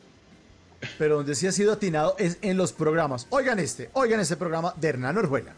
Pero 0.99 1.16
donde 1.16 1.34
sí 1.34 1.47
ha 1.47 1.53
sido 1.53 1.72
atinado 1.72 2.16
es 2.18 2.39
en 2.43 2.57
los 2.57 2.72
programas. 2.72 3.26
Oigan 3.30 3.59
este, 3.59 3.91
oigan 3.93 4.20
este 4.20 4.37
programa 4.37 4.74
de 4.76 4.89
Hernán 4.89 5.18
Orjuela. 5.18 5.53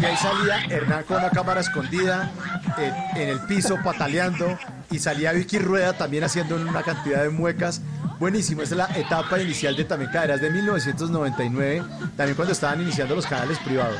Y 0.00 0.04
ahí 0.04 0.16
salía 0.16 0.64
Hernán 0.68 1.04
con 1.04 1.16
una 1.18 1.30
cámara 1.30 1.60
escondida 1.60 2.30
eh, 2.78 2.92
en 3.16 3.28
el 3.28 3.40
piso 3.46 3.76
pataleando 3.82 4.58
y 4.90 4.98
salía 4.98 5.32
Vicky 5.32 5.58
Rueda 5.58 5.92
también 5.94 6.24
haciendo 6.24 6.56
una 6.56 6.82
cantidad 6.82 7.22
de 7.22 7.30
muecas. 7.30 7.82
Buenísimo, 8.18 8.62
esa 8.62 8.74
es 8.74 8.78
la 8.78 8.98
etapa 8.98 9.40
inicial 9.40 9.76
de 9.76 9.84
También 9.84 10.10
Caerás 10.10 10.40
de 10.40 10.50
1999, 10.50 11.82
también 12.16 12.34
cuando 12.34 12.52
estaban 12.52 12.80
iniciando 12.80 13.14
los 13.14 13.26
canales 13.26 13.58
privados. 13.58 13.98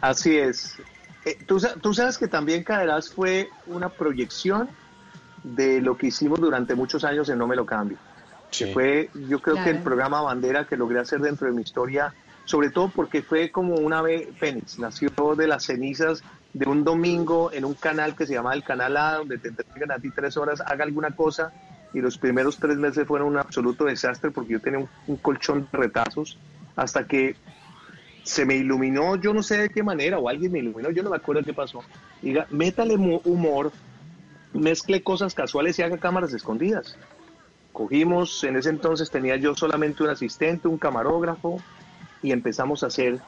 Así 0.00 0.36
es. 0.36 0.76
Eh, 1.24 1.38
tú, 1.46 1.60
tú 1.80 1.94
sabes 1.94 2.18
que 2.18 2.28
también 2.28 2.62
Caerás 2.64 3.10
fue 3.10 3.48
una 3.66 3.88
proyección 3.88 4.68
de 5.42 5.80
lo 5.80 5.96
que 5.96 6.08
hicimos 6.08 6.40
durante 6.40 6.74
muchos 6.74 7.04
años 7.04 7.28
en 7.28 7.38
No 7.38 7.46
Me 7.46 7.56
Lo 7.56 7.66
Cambio. 7.66 7.98
Sí. 8.50 8.66
Que 8.66 8.72
fue, 8.72 9.10
yo 9.28 9.40
creo 9.40 9.56
que 9.56 9.62
Claro. 9.62 9.78
el 9.78 9.82
programa 9.82 10.22
bandera 10.22 10.66
que 10.66 10.76
logré 10.76 11.00
hacer 11.00 11.20
dentro 11.20 11.46
de 11.46 11.54
mi 11.54 11.62
historia, 11.62 12.14
sobre 12.44 12.70
todo 12.70 12.88
porque 12.88 13.22
fue 13.22 13.50
como 13.50 13.74
una 13.74 13.98
ave 13.98 14.32
fénix, 14.38 14.78
nació 14.78 15.10
de 15.36 15.48
las 15.48 15.64
cenizas 15.64 16.22
de 16.54 16.68
un 16.68 16.84
domingo 16.84 17.52
en 17.52 17.64
un 17.64 17.74
canal 17.74 18.14
que 18.16 18.26
se 18.26 18.32
llama 18.32 18.54
el 18.54 18.62
Canal 18.62 18.96
A, 18.96 19.16
donde 19.16 19.38
te 19.38 19.48
entregan 19.48 19.90
a 19.90 19.98
ti 19.98 20.10
tres 20.10 20.36
horas, 20.36 20.60
haga 20.60 20.84
alguna 20.84 21.10
cosa, 21.10 21.52
y 21.92 22.00
los 22.00 22.16
primeros 22.16 22.58
tres 22.58 22.76
meses 22.76 23.06
fueron 23.06 23.28
un 23.28 23.36
absoluto 23.36 23.84
desastre 23.84 24.30
porque 24.30 24.54
yo 24.54 24.60
tenía 24.60 24.78
un, 24.78 24.88
un 25.08 25.16
colchón 25.16 25.68
de 25.70 25.78
retazos, 25.78 26.38
hasta 26.76 27.06
que 27.06 27.36
se 28.22 28.46
me 28.46 28.54
iluminó, 28.54 29.16
yo 29.16 29.34
no 29.34 29.42
sé 29.42 29.58
de 29.58 29.68
qué 29.68 29.82
manera, 29.82 30.18
o 30.18 30.28
alguien 30.28 30.52
me 30.52 30.60
iluminó, 30.60 30.90
yo 30.90 31.02
no 31.02 31.10
me 31.10 31.16
acuerdo 31.16 31.42
qué 31.42 31.52
pasó, 31.52 31.82
Diga, 32.22 32.46
métale 32.50 32.94
humor, 32.94 33.70
mezcle 34.54 35.02
cosas 35.02 35.34
casuales 35.34 35.78
y 35.78 35.82
haga 35.82 35.98
cámaras 35.98 36.32
escondidas. 36.32 36.96
Cogimos, 37.72 38.44
en 38.44 38.56
ese 38.56 38.70
entonces 38.70 39.10
tenía 39.10 39.36
yo 39.36 39.54
solamente 39.54 40.02
un 40.04 40.08
asistente, 40.08 40.68
un 40.68 40.78
camarógrafo, 40.78 41.60
y 42.22 42.32
empezamos 42.32 42.82
a 42.82 42.86
hacer 42.86 43.20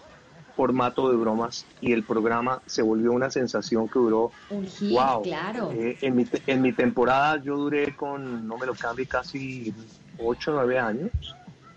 formato 0.57 1.11
de 1.11 1.17
bromas 1.17 1.67
y 1.81 1.93
el 1.93 2.03
programa 2.03 2.63
se 2.67 2.83
volvió 2.83 3.13
una 3.13 3.31
sensación 3.31 3.89
que 3.89 3.99
duró 3.99 4.33
Un 4.51 4.67
hit, 4.67 4.93
Wow. 4.93 5.23
claro. 5.23 5.71
eh, 5.73 5.99
en, 6.01 6.17
mi, 6.17 6.27
en 6.47 6.63
mi 6.63 6.73
temporada 6.73 7.37
yo 7.43 7.57
duré 7.57 7.95
con, 7.95 8.49
no 8.49 8.57
me 8.57 8.67
lo 8.67 8.75
cambie, 8.75 9.07
casi 9.07 9.75
8 10.19 10.51
o 10.51 10.55
9 10.55 10.79
años. 10.79 11.11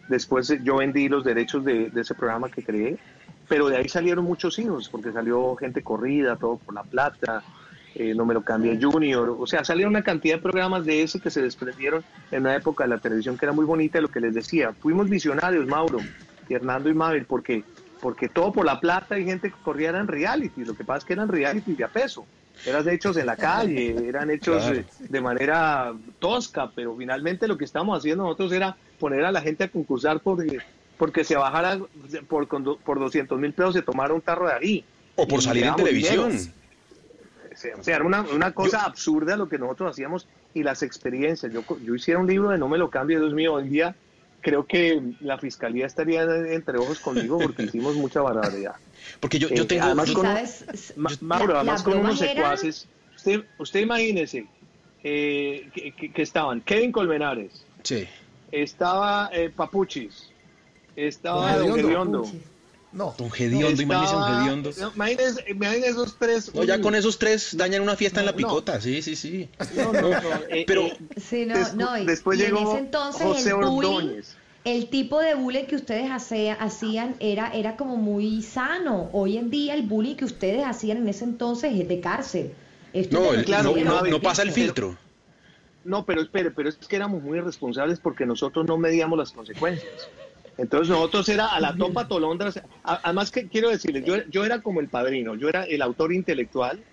Después 0.07 0.49
eh, 0.49 0.59
yo 0.63 0.77
vendí 0.77 1.09
los 1.09 1.23
derechos 1.23 1.63
de, 1.65 1.89
de 1.89 2.01
ese 2.01 2.15
programa 2.15 2.49
que 2.49 2.63
creé, 2.63 2.97
pero 3.47 3.67
de 3.67 3.77
ahí 3.77 3.89
salieron 3.89 4.23
muchos 4.25 4.57
hijos, 4.59 4.87
porque 4.89 5.11
salió 5.11 5.55
gente 5.55 5.83
corrida, 5.83 6.35
todo 6.37 6.57
por 6.57 6.73
la 6.73 6.83
plata, 6.83 7.43
eh, 7.95 8.13
no 8.15 8.25
me 8.25 8.33
lo 8.33 8.43
cambie 8.43 8.79
Junior, 8.81 9.35
o 9.37 9.45
sea, 9.47 9.63
salieron 9.65 9.91
una 9.93 10.03
cantidad 10.03 10.35
de 10.35 10.41
programas 10.41 10.85
de 10.85 11.01
ese 11.01 11.19
que 11.19 11.29
se 11.31 11.41
desprendieron 11.41 12.03
en 12.31 12.41
una 12.41 12.55
época 12.55 12.83
de 12.85 12.91
la 12.91 12.99
televisión 12.99 13.37
que 13.37 13.45
era 13.45 13.51
muy 13.53 13.65
bonita, 13.65 13.99
lo 13.99 14.07
que 14.07 14.19
les 14.21 14.33
decía, 14.33 14.71
fuimos 14.79 15.09
visionarios, 15.09 15.67
Mauro, 15.67 15.99
y 16.47 16.53
Hernando 16.53 16.89
y 16.89 16.93
Mabel, 16.93 17.25
porque 17.25 17.63
porque 18.01 18.29
todo 18.29 18.51
por 18.51 18.65
la 18.65 18.79
plata 18.79 19.17
y 19.19 19.25
gente 19.25 19.49
que 19.51 19.57
corría 19.63 19.89
eran 19.89 20.07
reality, 20.07 20.63
lo 20.65 20.73
que 20.73 20.83
pasa 20.83 20.99
es 20.99 21.05
que 21.05 21.13
eran 21.13 21.27
reality 21.27 21.73
de 21.75 21.83
a 21.83 21.87
peso, 21.89 22.25
eran 22.65 22.87
hechos 22.89 23.17
en 23.17 23.25
la 23.25 23.35
calle, 23.37 24.07
eran 24.07 24.29
hechos 24.29 24.63
Claro. 24.63 24.79
eh, 24.79 24.85
de 24.99 25.21
manera 25.21 25.93
tosca, 26.19 26.71
pero 26.73 26.95
finalmente 26.95 27.47
lo 27.47 27.57
que 27.57 27.65
estábamos 27.65 27.97
haciendo 27.99 28.23
nosotros 28.23 28.51
era 28.51 28.75
poner 28.99 29.23
a 29.25 29.31
la 29.31 29.41
gente 29.41 29.63
a 29.65 29.67
concursar 29.69 30.19
porque, 30.21 30.59
porque 30.97 31.23
se 31.23 31.35
bajara 31.35 31.79
por, 32.27 32.47
por 32.47 32.99
200 32.99 33.39
mil 33.39 33.53
pesos 33.53 33.73
se 33.75 33.81
tomara 33.81 34.13
un 34.13 34.21
tarro 34.21 34.47
de 34.47 34.53
ahí. 34.53 34.85
O 35.15 35.27
por 35.27 35.41
salir 35.41 35.65
en 35.65 35.75
televisión. 35.75 36.29
dinero. 36.31 36.53
O 37.77 37.83
sea, 37.83 37.95
era 37.97 38.05
una, 38.05 38.21
una 38.21 38.53
cosa 38.53 38.85
absurda 38.85 39.35
lo 39.35 39.49
que 39.49 39.57
nosotros 39.57 39.91
hacíamos 39.91 40.27
y 40.53 40.63
las 40.63 40.81
experiencias. 40.81 41.51
Yo, 41.51 41.63
yo 41.83 41.95
hiciera 41.95 42.19
un 42.19 42.27
libro 42.27 42.49
de 42.49 42.57
No 42.57 42.69
me 42.69 42.77
lo 42.77 42.89
cambie, 42.89 43.19
Dios 43.19 43.33
mío, 43.33 43.55
hoy 43.55 43.63
en 43.63 43.69
día 43.69 43.95
creo 44.41 44.65
que 44.65 45.01
la 45.21 45.37
fiscalía 45.37 45.85
estaría 45.85 46.23
entre 46.23 46.77
ojos 46.77 46.99
conmigo 46.99 47.37
porque 47.39 47.63
hicimos 47.63 47.95
mucha 47.95 48.21
barbaridad. 48.21 48.75
Porque 49.19 49.39
yo, 49.39 49.47
yo 49.49 49.63
Eh, 49.63 49.65
tengo... 49.65 49.83
además 49.85 50.07
yo- 50.09 50.13
con- 50.15 50.25
¿Sabes? 50.25 50.93
Ma- 50.97 51.09
Mauro, 51.21 51.53
La- 51.53 51.59
además 51.61 51.79
la 51.85 51.91
con 51.91 51.99
unos 52.01 52.21
era- 52.21 52.33
secuaces. 52.33 52.87
Usted, 53.15 53.43
usted 53.57 53.79
imagínese 53.81 54.45
eh, 55.03 55.69
que, 55.73 55.91
que- 55.93 56.11
que 56.11 56.21
estaban 56.21 56.61
Kevin 56.61 56.91
Colmenares, 56.91 57.65
Sí. 57.83 58.07
estaba 58.51 59.29
eh, 59.33 59.49
Papuchis, 59.49 60.29
estaba 60.95 61.55
Don. 61.57 61.75
Gediondo. 61.75 62.25
No. 62.91 63.13
Don 63.17 63.29
Gediondo, 63.29 63.81
imagínese 63.81 64.15
Gediondo. 64.15 64.71
no, 64.79 64.91
Imagínese, 64.95 65.45
imagínese 65.47 65.89
esos 65.91 66.17
tres. 66.17 66.55
No, 66.55 66.63
ya 66.63 66.81
con 66.81 66.95
esos 66.95 67.19
tres 67.19 67.55
dañan 67.55 67.83
una 67.83 67.95
fiesta 67.95 68.19
en 68.19 68.25
la 68.25 68.31
No, 68.31 68.37
picota, 68.37 68.81
sí, 68.81 69.01
sí, 69.03 69.15
sí. 69.15 69.47
no, 69.75 69.93
no, 69.93 70.01
no, 70.09 70.17
eh, 70.49 70.63
Pero- 70.65 70.87
eh, 70.87 70.97
Sí, 71.17 71.45
no, 71.45 71.53
Despu- 71.55 71.73
no. 71.75 71.97
Y, 71.99 72.05
después 72.05 72.39
y 72.39 72.43
llegó 72.43 72.59
en 72.61 72.67
ese 72.67 72.77
entonces 72.79 73.21
José 73.21 73.49
el 73.51 73.55
bullying, 73.57 74.21
el 74.65 74.89
tipo 74.89 75.19
de 75.19 75.35
bullying 75.35 75.65
que 75.65 75.75
ustedes 75.75 76.09
hace- 76.09 76.51
hacían 76.51 77.15
era, 77.19 77.51
era 77.53 77.77
como 77.77 77.95
muy 77.95 78.41
sano. 78.41 79.09
Hoy 79.13 79.37
en 79.37 79.51
día 79.51 79.75
el 79.75 79.83
bullying 79.83 80.15
que 80.15 80.25
ustedes 80.25 80.65
hacían 80.65 80.97
en 80.97 81.09
ese 81.09 81.25
entonces 81.25 81.71
es 81.79 81.87
de 81.87 81.99
cárcel. 81.99 82.53
Esto 82.91 83.19
No, 83.19 83.33
el- 83.33 83.45
claro, 83.45 83.75
no, 83.75 84.19
pasa 84.21 84.41
el 84.41 84.49
pero- 84.49 84.55
filtro. 84.65 84.97
No, 85.85 86.05
pero 86.05 86.21
espere, 86.21 86.51
pero 86.51 86.67
es 86.69 86.75
que 86.75 86.95
éramos 86.95 87.21
muy 87.23 87.37
irresponsables 87.37 87.99
porque 87.99 88.25
nosotros 88.25 88.65
no 88.67 88.77
medíamos 88.77 89.17
las 89.17 89.31
consecuencias. 89.31 90.09
Entonces 90.59 90.89
nosotros 90.89 91.27
era 91.29 91.47
a 91.47 91.59
la 91.59 91.75
topa 91.75 92.07
tolondras. 92.07 92.61
Además 92.83 93.31
que 93.31 93.47
quiero 93.47 93.69
decirles, 93.69 94.03
yo, 94.05 94.15
yo 94.29 94.43
era 94.43 94.61
como 94.61 94.81
el 94.81 94.89
padrino, 94.89 95.35
yo 95.35 95.47
era 95.47 95.63
el 95.63 95.81
autor 95.81 96.13
intelectual 96.13 96.83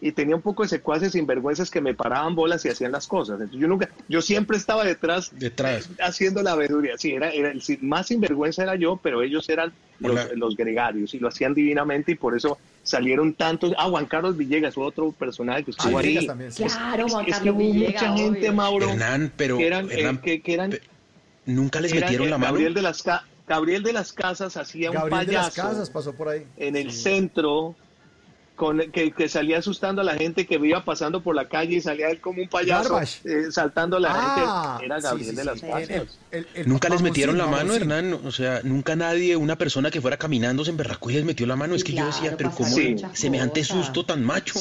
y 0.00 0.12
tenía 0.12 0.34
un 0.36 0.42
poco 0.42 0.64
de 0.64 0.68
secuaces 0.68 1.12
sinvergüenzas 1.12 1.70
que 1.70 1.80
me 1.80 1.94
paraban 1.94 2.34
bolas 2.34 2.64
y 2.64 2.68
hacían 2.68 2.90
las 2.92 3.06
cosas. 3.06 3.34
Entonces 3.36 3.60
yo 3.60 3.68
nunca, 3.68 3.88
yo 4.08 4.20
siempre 4.20 4.56
estaba 4.56 4.84
detrás, 4.84 5.30
Detrás. 5.32 5.88
haciendo 6.00 6.42
la 6.42 6.56
veeduría. 6.56 6.98
Sí, 6.98 7.12
era, 7.12 7.30
era 7.30 7.50
el 7.52 7.62
más 7.82 8.08
sinvergüenza 8.08 8.64
era 8.64 8.74
yo, 8.74 8.98
pero 9.02 9.22
ellos 9.22 9.48
eran 9.48 9.72
los, 10.00 10.18
los 10.36 10.56
gregarios 10.56 11.14
y 11.14 11.20
lo 11.20 11.28
hacían 11.28 11.54
divinamente 11.54 12.12
y 12.12 12.14
por 12.16 12.36
eso 12.36 12.58
salieron 12.82 13.32
tantos. 13.34 13.72
Ah, 13.78 13.88
Juan 13.88 14.06
Carlos 14.06 14.36
Villegas, 14.36 14.76
otro 14.76 15.12
personaje 15.12 15.64
que 15.64 15.70
estuvo 15.70 15.96
Ah, 15.96 16.00
ahí. 16.00 16.06
Villegas 16.08 16.26
también, 16.26 16.52
sí. 16.52 16.64
Claro, 16.64 17.08
Juan 17.08 17.20
Es 17.20 17.26
que 17.26 17.30
Carlos 17.32 17.54
hubo 17.54 17.72
Villegas, 17.72 18.02
mucha 18.02 18.16
gente, 18.16 18.38
obvio. 18.40 18.52
Mauro, 18.52 18.90
Hernán, 18.90 19.32
pero... 19.36 19.56
que 19.58 19.66
eran, 19.68 19.86
eh, 19.90 19.94
Hernán, 19.94 20.18
que, 20.18 20.42
que 20.42 20.52
eran, 20.54 20.70
pe- 20.72 20.80
¿Nunca 21.46 21.80
les 21.80 21.94
metieron 21.94 22.26
eh, 22.26 22.30
la 22.30 22.38
mano? 22.38 22.52
Gabriel 22.52 22.74
de 22.74 22.82
las, 22.82 23.02
Ca- 23.02 23.24
Gabriel 23.46 23.82
de 23.82 23.92
las 23.92 24.12
Casas 24.12 24.56
hacía 24.56 24.90
un 24.90 24.96
Gabriel 24.96 25.26
de 25.26 25.32
las 25.32 25.50
payaso 25.50 25.68
Casas 25.70 25.90
pasó 25.90 26.12
por 26.14 26.28
ahí. 26.28 26.46
en 26.56 26.76
el 26.76 26.90
centro 26.92 27.76
con 28.56 28.78
que, 28.92 29.10
que 29.10 29.28
salía 29.28 29.58
asustando 29.58 30.00
a 30.00 30.04
la 30.04 30.14
gente 30.14 30.46
que 30.46 30.54
iba 30.54 30.84
pasando 30.84 31.20
por 31.24 31.34
la 31.34 31.48
calle 31.48 31.74
y 31.74 31.80
salía 31.80 32.08
él 32.08 32.20
como 32.20 32.40
un 32.40 32.48
payaso 32.48 33.00
eh, 33.00 33.50
saltando 33.50 33.96
a 33.96 34.00
la 34.00 34.10
Ah, 34.14 34.76
gente. 34.78 34.86
Era 34.86 35.00
sí, 35.00 35.02
Gabriel 35.04 35.30
sí, 35.30 35.34
de 35.36 35.42
sí. 35.42 35.48
las 35.48 35.60
Casas. 35.60 36.18
el- 36.30 36.46
el 36.54 36.68
¿Nunca 36.68 36.88
les 36.88 37.02
metieron 37.02 37.36
la 37.36 37.46
mano. 37.48 37.74
Hernán? 37.74 38.12
O 38.24 38.30
sea, 38.30 38.60
nunca 38.62 38.94
nadie, 38.94 39.34
una 39.36 39.58
persona 39.58 39.90
que 39.90 40.00
fuera 40.00 40.16
caminando 40.18 40.64
se 40.64 40.70
emberracó 40.70 41.10
y 41.10 41.14
les 41.14 41.24
metió 41.24 41.46
la 41.48 41.56
mano. 41.56 41.74
es 41.74 41.82
que 41.82 41.94
yo 41.94 42.06
decía, 42.06 42.36
pero 42.38 42.52
¿cómo 42.52 42.76
semejante 43.12 43.64
susto 43.64 44.06
tan 44.06 44.22
macho? 44.24 44.54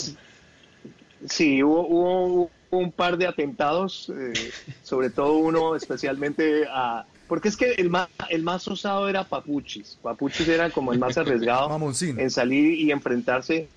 Sí, 1.30 1.64
hubo, 1.64 1.88
hubo- 1.88 2.26
hubo 2.26 2.52
un 2.78 2.92
par 2.94 3.18
de 3.18 3.28
atentados, 3.28 4.10
eh, 4.10 4.54
sobre 4.82 5.10
todo 5.12 5.38
uno 5.38 5.76
especialmente 5.76 6.66
a... 6.70 7.08
Porque 7.28 7.48
es 7.48 7.58
que 7.58 7.72
el 7.74 7.90
más, 7.90 8.10
el 8.30 8.44
más 8.44 8.68
osado 8.68 9.10
era 9.10 9.28
Papuchis. 9.30 9.98
Papuchis 10.02 10.48
era 10.48 10.72
como 10.72 10.92
el 10.94 11.00
más 11.00 11.18
arriesgado 11.18 11.78
en 12.16 12.30
salir 12.30 12.74
y 12.80 12.92
enfrentarse. 12.92 13.72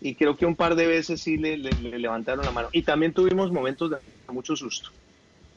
Y 0.00 0.16
creo 0.16 0.36
que 0.36 0.46
un 0.46 0.56
par 0.56 0.74
de 0.74 0.86
veces 0.86 1.20
sí 1.22 1.36
le, 1.36 1.56
le- 1.58 1.74
le 1.76 1.98
levantaron 1.98 2.44
la 2.44 2.50
mano. 2.50 2.70
Y 2.72 2.82
también 2.84 3.12
tuvimos 3.12 3.52
momentos 3.52 3.90
de 3.90 3.98
mucho 4.28 4.56
susto. 4.56 4.90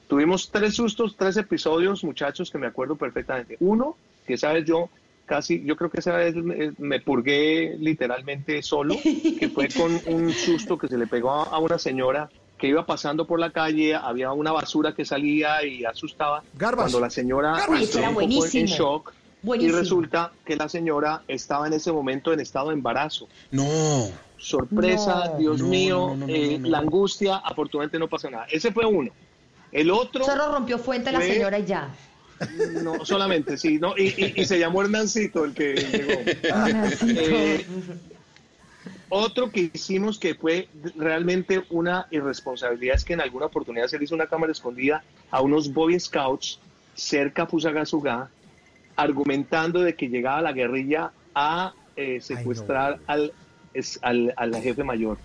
Tuvimos 0.07 0.51
tres 0.51 0.75
sustos, 0.75 1.17
tres 1.17 1.37
episodios, 1.37 2.03
muchachos, 2.03 2.51
que 2.51 2.57
me 2.57 2.67
acuerdo 2.67 2.97
perfectamente. 2.97 3.57
Uno, 3.59 3.99
que 4.25 4.37
sabes 4.37 4.65
yo, 4.65 4.91
casi, 5.25 5.63
yo 5.65 5.75
creo 5.75 5.89
que 5.89 5.99
esa 5.99 6.15
vez 6.15 6.35
me, 6.35 6.73
me 6.77 6.99
purgué 6.99 7.75
literalmente 7.79 8.61
solo, 8.61 8.95
que 9.03 9.49
fue 9.53 9.67
con 9.69 9.99
un 10.07 10.31
susto 10.31 10.77
que 10.77 10.87
se 10.87 10.97
le 10.97 11.07
pegó 11.07 11.31
a, 11.31 11.43
a 11.45 11.59
una 11.59 11.77
señora 11.77 12.29
que 12.57 12.67
iba 12.67 12.85
pasando 12.85 13.25
por 13.27 13.39
la 13.39 13.51
calle, 13.51 13.93
había 13.95 14.31
una 14.31 14.51
basura 14.51 14.93
que 14.93 15.03
salía 15.05 15.65
y 15.65 15.83
asustaba. 15.85 16.43
Garbage. 16.53 16.75
Cuando 16.83 16.99
la 17.01 17.09
señora 17.09 17.57
Garbage. 17.57 17.83
entró 17.85 17.99
Era 17.99 18.09
un 18.09 18.13
poco 18.15 18.23
en 18.25 18.29
buenísimo. 18.37 18.67
shock 18.67 19.13
Buenísimo. 19.41 19.75
y 19.77 19.79
resulta 19.81 20.31
que 20.45 20.55
la 20.55 20.69
señora 20.69 21.23
estaba 21.27 21.67
en 21.67 21.73
ese 21.73 21.91
momento 21.91 22.31
en 22.31 22.39
estado 22.39 22.69
de 22.69 22.75
embarazo. 22.75 23.27
No. 23.51 24.07
Sorpresa, 24.37 25.31
No. 25.33 25.37
Dios 25.39 25.59
No, 25.61 25.67
mío, 25.67 25.97
no, 26.11 26.15
no, 26.15 26.27
no, 26.27 26.33
eh, 26.33 26.51
no, 26.53 26.59
no. 26.59 26.69
la 26.69 26.77
angustia, 26.79 27.37
afortunadamente 27.37 27.99
no 27.99 28.07
pasó 28.07 28.29
nada. 28.29 28.45
Ese 28.49 28.71
fue 28.71 28.85
uno. 28.85 29.11
El 29.71 29.89
otro, 29.91 30.23
Solo 30.23 30.51
rompió 30.53 30.77
fuente 30.77 31.11
la 31.11 31.19
señora 31.21 31.59
y 31.59 31.65
ya. 31.65 31.89
No 32.83 33.05
solamente, 33.05 33.57
sí, 33.57 33.79
no, 33.79 33.93
y, 33.97 34.13
y- 34.17 34.33
y 34.41 34.45
se 34.45 34.59
llamó 34.59 34.81
Hernancito 34.81 35.43
el 35.45 35.53
que 35.53 35.73
llegó. 35.73 36.21
Eh, 37.17 37.65
otro 39.09 39.51
que 39.51 39.69
hicimos 39.73 40.17
que 40.19 40.35
fue 40.35 40.69
realmente 40.95 41.63
una 41.69 42.07
irresponsabilidad 42.09 42.95
es 42.95 43.05
que 43.05 43.13
en 43.13 43.21
alguna 43.21 43.45
oportunidad 43.45 43.87
se 43.87 43.97
le 43.97 44.05
hizo 44.05 44.15
una 44.15 44.27
cámara 44.27 44.51
escondida 44.51 45.03
a 45.29 45.41
unos 45.41 45.71
Boy 45.71 45.99
Scouts 45.99 46.59
cerca 46.95 47.43
a 47.43 47.47
Fusagasugá, 47.47 48.31
argumentando 48.95 49.81
de 49.81 49.95
que 49.95 50.09
llegaba 50.09 50.41
la 50.41 50.51
guerrilla 50.53 51.13
a 51.35 51.73
eh, 51.95 52.19
secuestrar 52.21 52.99
al, 53.07 53.33
es- 53.73 53.99
al, 54.01 54.33
al 54.37 54.55
jefe 54.61 54.83
mayor. 54.83 55.17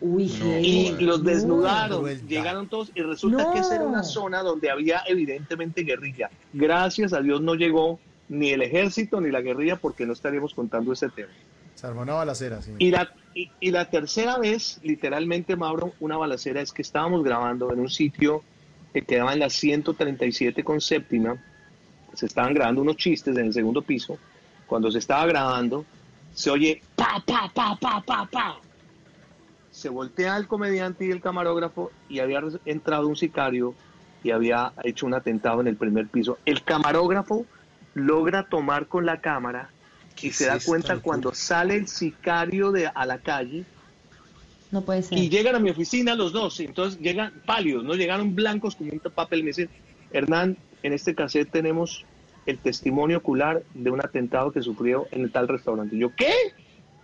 Uy, 0.00 0.24
Y 0.62 0.90
los 1.00 1.24
desnudaron, 1.24 2.04
llegaron 2.28 2.68
todos 2.68 2.90
y 2.94 3.00
resulta 3.00 3.44
No. 3.44 3.52
que 3.52 3.60
esa 3.60 3.76
era 3.76 3.84
una 3.84 4.02
zona 4.02 4.42
donde 4.42 4.70
había 4.70 5.02
evidentemente 5.06 5.82
guerrilla. 5.84 6.30
Gracias 6.52 7.12
a 7.14 7.20
Dios 7.22 7.40
no 7.40 7.54
llegó 7.54 7.98
ni 8.28 8.50
el 8.50 8.60
ejército 8.62 9.20
ni 9.20 9.30
la 9.30 9.40
guerrilla 9.40 9.76
porque 9.76 10.04
no 10.04 10.12
estaríamos 10.12 10.52
contando 10.52 10.92
ese 10.92 11.08
tema. 11.08 11.32
Se 11.74 11.86
armó 11.86 12.02
una 12.02 12.14
balacera, 12.14 12.60
sí. 12.60 12.72
Y 12.78 12.90
la, 12.90 13.10
y, 13.34 13.50
y 13.60 13.70
la 13.70 13.88
tercera 13.88 14.38
vez, 14.38 14.80
literalmente, 14.82 15.56
Mauro, 15.56 15.92
una 16.00 16.16
balacera 16.16 16.60
es 16.60 16.72
que 16.72 16.82
estábamos 16.82 17.22
grabando 17.24 17.72
en 17.72 17.80
un 17.80 17.88
sitio 17.90 18.42
que 18.92 19.02
quedaba 19.02 19.32
en 19.32 19.40
la 19.40 19.50
137 19.50 20.62
con 20.64 20.80
séptima. 20.80 21.36
Se 22.14 22.26
estaban 22.26 22.54
grabando 22.54 22.80
unos 22.82 22.96
chistes 22.96 23.36
en 23.36 23.46
el 23.46 23.52
segundo 23.52 23.82
piso. 23.82 24.18
Cuando 24.66 24.90
se 24.90 24.98
estaba 24.98 25.26
grabando, 25.26 25.84
se 26.34 26.50
oye 26.50 26.82
pa, 26.96 27.22
pa, 27.26 27.50
pa, 27.54 27.76
pa, 27.80 28.02
pa, 28.04 28.26
pa. 28.30 28.60
Se 29.76 29.90
voltea 29.90 30.38
el 30.38 30.46
comediante 30.48 31.04
y 31.04 31.10
el 31.10 31.20
camarógrafo 31.20 31.92
y 32.08 32.20
había 32.20 32.40
entrado 32.64 33.08
un 33.08 33.14
sicario 33.14 33.74
y 34.24 34.30
había 34.30 34.72
hecho 34.84 35.04
un 35.04 35.12
atentado 35.12 35.60
en 35.60 35.66
el 35.66 35.76
primer 35.76 36.06
piso. 36.08 36.38
El 36.46 36.62
camarógrafo 36.62 37.44
logra 37.92 38.44
tomar 38.48 38.86
con 38.86 39.04
la 39.04 39.20
cámara 39.20 39.68
y 40.22 40.30
se 40.30 40.46
da 40.46 40.58
cuenta 40.64 40.94
locura? 40.94 41.02
cuando 41.04 41.34
sale 41.34 41.74
el 41.76 41.88
sicario 41.88 42.72
de, 42.72 42.86
a 42.86 43.04
la 43.04 43.18
calle 43.18 43.66
No 44.70 44.80
puede 44.80 45.02
ser. 45.02 45.18
y 45.18 45.28
llegan 45.28 45.56
a 45.56 45.58
mi 45.58 45.68
oficina 45.68 46.14
los 46.14 46.32
dos. 46.32 46.58
y 46.60 46.64
Entonces 46.64 46.98
llegan 46.98 47.34
pálidos, 47.44 47.84
no 47.84 47.92
llegaron 47.92 48.34
blancos 48.34 48.76
como 48.76 48.92
un 48.92 49.00
papel. 49.00 49.42
Me 49.42 49.48
dicen, 49.48 49.68
Hernán, 50.10 50.56
en 50.82 50.94
este 50.94 51.14
cassette 51.14 51.50
tenemos 51.50 52.06
el 52.46 52.56
testimonio 52.56 53.18
ocular 53.18 53.62
de 53.74 53.90
un 53.90 54.00
atentado 54.00 54.52
que 54.52 54.62
sufrió 54.62 55.06
en 55.10 55.20
el 55.20 55.30
tal 55.32 55.48
restaurante. 55.48 55.96
Y 55.96 55.98
yo, 55.98 56.14
¿qué? 56.16 56.32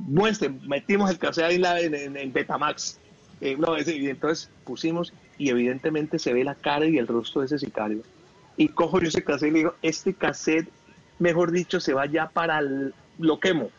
Muestre, 0.03 0.49
metimos 0.67 1.11
el 1.11 1.19
cassette 1.19 1.45
ahí 1.47 1.55
en, 1.57 1.63
la- 1.63 1.81
en- 1.81 1.95
en- 1.95 2.17
en 2.17 2.33
Betamax. 2.33 2.99
Eh, 3.41 3.57
no, 3.59 3.77
ese- 3.77 3.97
y 3.97 4.09
entonces 4.09 4.51
pusimos 4.65 5.13
y 5.39 5.49
evidentemente 5.51 6.19
se 6.19 6.33
ve 6.33 6.45
la 6.45 6.55
cara 6.55 6.87
y 6.87 6.99
el 6.99 7.07
rostro 7.07 7.41
de 7.41 7.47
ese 7.47 7.59
sicario. 7.59 8.03
Y 8.57 8.69
cojo 8.69 9.01
yo 9.01 9.09
ese 9.09 9.25
cassette 9.25 9.49
y 9.49 9.53
le 9.53 9.59
digo, 9.61 9.75
este 9.83 10.15
cassette, 10.15 10.69
mejor 11.19 11.51
dicho, 11.51 11.81
se 11.81 11.93
va 11.95 12.07
ya 12.07 12.29
para 12.29 12.59
el, 12.59 12.95
lo 13.19 13.41
quemo. 13.41 13.71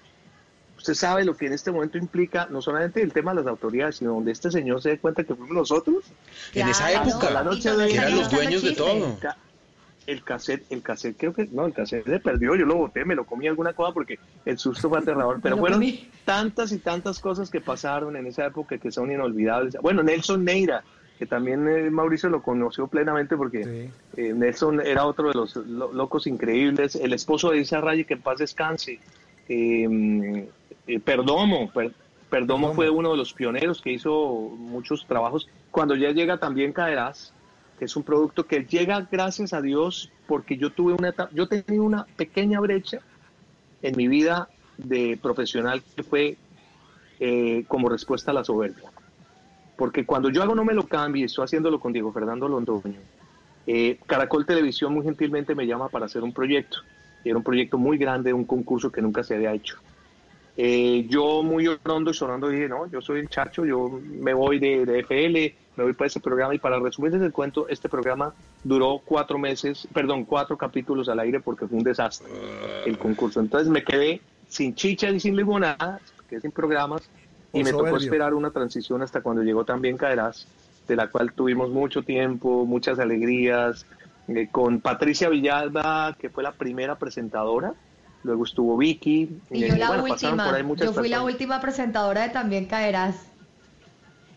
Usted 0.78 0.96
sabe 0.96 1.24
lo 1.24 1.38
que 1.38 1.46
en 1.46 1.54
este 1.54 1.72
momento 1.72 1.98
implica 1.98 2.48
no 2.50 2.62
solamente 2.62 3.02
el 3.02 3.14
tema 3.14 3.32
de 3.34 3.38
las 3.42 3.48
autoridades, 3.48 3.98
sino 3.98 4.14
donde 4.16 4.32
este 4.34 4.52
señor 4.52 4.82
se 4.82 4.90
dé 4.90 4.98
cuenta 5.00 5.24
que 5.24 5.34
fuimos 5.34 5.56
nosotros. 5.56 6.04
En 6.54 6.68
esa 6.68 6.92
época, 6.92 7.30
la 7.32 7.44
noche 7.44 7.70
que 7.70 7.76
de 7.78 7.94
eran 7.94 8.16
los 8.18 8.30
dueños 8.32 8.64
de 8.64 8.72
todo. 8.74 9.18
El 10.06 10.24
cassette, 10.24 10.66
el 10.70 10.82
cassette, 10.82 11.16
creo 11.18 11.34
que, 11.34 11.48
no, 11.52 11.66
el 11.66 11.74
cassette 11.74 12.06
se 12.06 12.20
perdió, 12.20 12.56
yo 12.56 12.66
lo 12.66 12.76
boté, 12.76 13.06
me 13.06 13.16
lo 13.16 13.26
comí 13.26 13.48
alguna 13.48 13.74
cosa 13.74 13.94
porque 13.94 14.20
el 14.46 14.58
susto 14.58 14.90
fue 14.90 15.00
aterrador, 15.00 15.40
pero 15.44 15.58
fueron 15.58 15.80
comí. 15.80 16.10
tantas 16.26 16.72
y 16.74 16.80
tantas 16.80 17.20
cosas 17.20 17.50
que 17.50 17.62
pasaron 17.62 18.16
en 18.18 18.28
esa 18.28 18.46
época 18.46 18.78
que 18.78 18.92
son 18.92 19.12
inolvidables. 19.12 19.76
Bueno, 19.82 20.04
Nelson 20.04 20.44
Neira, 20.44 20.84
que 21.18 21.26
también 21.26 21.68
eh, 21.70 21.90
Mauricio 21.90 22.28
lo 22.30 22.42
conoció 22.42 22.88
plenamente 22.88 23.38
porque 23.38 23.92
eh, 24.18 24.34
Nelson 24.34 24.82
era 24.82 25.06
otro 25.06 25.30
de 25.30 25.36
los 25.36 25.56
lo- 25.56 25.94
locos 25.94 26.28
increíbles, 26.28 26.96
el 26.96 27.14
esposo 27.14 27.52
de 27.52 27.60
Isa 27.60 27.80
Raye, 27.80 28.04
que 28.06 28.16
en 28.16 28.22
paz 28.22 28.40
descanse. 28.40 29.00
Eh, 29.48 30.50
eh, 30.88 31.00
Perdomo, 31.00 31.72
Per- 31.72 31.94
Perdomo 32.30 32.74
fue 32.74 32.90
uno 32.90 33.12
de 33.12 33.18
los 33.18 33.34
pioneros 33.34 33.82
que 33.82 33.92
hizo 33.92 34.14
muchos 34.58 35.06
trabajos. 35.06 35.48
Cuando 35.72 35.96
ya 35.96 36.12
llega 36.12 36.38
también 36.38 36.74
Caerás, 36.74 37.34
es 37.84 37.96
un 37.96 38.04
producto 38.04 38.46
que 38.46 38.66
llega 38.66 39.08
gracias 39.12 39.54
a 39.54 39.62
Dios 39.62 40.12
porque 40.28 40.58
yo 40.58 40.72
tuve 40.72 40.94
una 40.94 41.10
etapa- 41.10 41.32
yo 41.34 41.48
tenía 41.48 41.82
una 41.82 42.06
pequeña 42.16 42.60
brecha 42.60 43.00
en 43.82 43.96
mi 43.98 44.08
vida 44.08 44.50
de 44.78 45.18
profesional 45.22 45.82
que 45.96 46.04
fue 46.04 46.38
eh, 47.20 47.64
como 47.68 47.90
respuesta 47.90 48.32
a 48.32 48.34
la 48.34 48.44
soberbia. 48.44 48.92
Porque 49.76 50.06
cuando 50.06 50.30
yo 50.30 50.44
hago 50.44 50.56
No 50.56 50.66
Me 50.66 50.74
Lo 50.74 50.88
Cambie, 50.88 51.26
estoy 51.26 51.46
haciéndolo 51.46 51.80
con 51.80 51.94
Diego 51.94 52.12
Fernando 52.12 52.48
Londoño, 52.48 53.02
eh, 53.66 53.98
Caracol 54.06 54.46
Televisión 54.46 54.94
muy 54.94 55.04
gentilmente 55.04 55.56
me 55.56 55.66
llama 55.66 55.90
para 55.90 56.06
hacer 56.06 56.24
un 56.24 56.34
proyecto. 56.34 56.78
Era 57.24 57.38
un 57.38 57.44
proyecto 57.44 57.78
muy 57.78 57.98
grande, 57.98 58.34
un 58.34 58.46
concurso 58.46 58.92
que 58.92 59.02
nunca 59.02 59.24
se 59.24 59.36
había 59.36 59.54
hecho. 59.54 59.76
Eh, 60.56 61.08
yo 61.10 61.42
muy 61.42 61.68
hondo 61.68 62.12
y 62.12 62.14
sonando 62.14 62.48
dije, 62.48 62.70
no, 62.70 62.86
yo 62.88 63.02
soy 63.02 63.22
el 63.22 63.30
chacho, 63.30 63.66
yo 63.66 63.90
me 63.90 64.34
voy 64.34 64.60
de, 64.60 64.86
de 64.86 65.00
FL, 65.00 65.56
me 65.76 65.84
voy 65.84 65.94
para 65.94 66.08
ese 66.08 66.20
programa 66.20 66.54
y 66.54 66.60
para 66.60 66.80
resumirles 66.80 67.22
el 67.22 67.32
cuento, 67.32 67.68
este 67.68 67.90
programa 67.90 68.34
duró 68.64 69.02
cuatro 69.04 69.40
meses, 69.40 69.88
perdón, 69.92 70.26
cuatro 70.26 70.58
capítulos 70.58 71.10
al 71.10 71.20
aire 71.20 71.40
porque 71.40 71.68
fue 71.68 71.78
un 71.78 71.84
desastre 71.84 72.28
el 72.86 72.98
concurso. 73.00 73.40
Entonces 73.40 73.70
me 73.70 73.84
quedé 73.84 74.22
sin 74.48 74.76
chicha 74.76 75.10
y 75.10 75.20
sin 75.20 75.36
limonada, 75.36 76.00
quedé 76.30 76.42
sin 76.42 76.52
programas 76.52 77.10
y 77.52 77.64
me 77.64 77.72
tocó 77.72 77.98
esperar 77.98 78.34
una 78.34 78.52
transición 78.52 79.02
hasta 79.02 79.22
cuando 79.22 79.42
llegó 79.42 79.66
también 79.66 79.98
Caerás, 79.98 80.48
de 80.88 80.96
la 80.96 81.08
cual 81.08 81.34
tuvimos 81.34 81.70
mucho 81.70 82.04
tiempo, 82.04 82.66
muchas 82.66 83.00
alegrías, 83.00 83.86
eh, 84.28 84.48
con 84.52 84.82
Patricia 84.82 85.30
Villalba, 85.30 86.16
que 86.20 86.30
fue 86.30 86.44
la 86.44 86.52
primera 86.52 86.96
presentadora, 86.96 87.74
luego 88.24 88.44
estuvo 88.46 88.78
Vicky, 88.78 89.30
Y 89.52 89.64
eh, 89.64 89.70
yo 89.70 89.76
la 89.76 89.88
bueno, 89.88 90.04
última. 90.04 90.76
Yo 90.76 90.94
fui 90.94 91.10
la 91.10 91.24
última 91.24 91.62
presentadora 91.62 92.24
de 92.24 92.30
También 92.30 92.66
Caerás. 92.66 93.16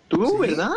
¿Tú, 0.08 0.38
verdad? 0.38 0.70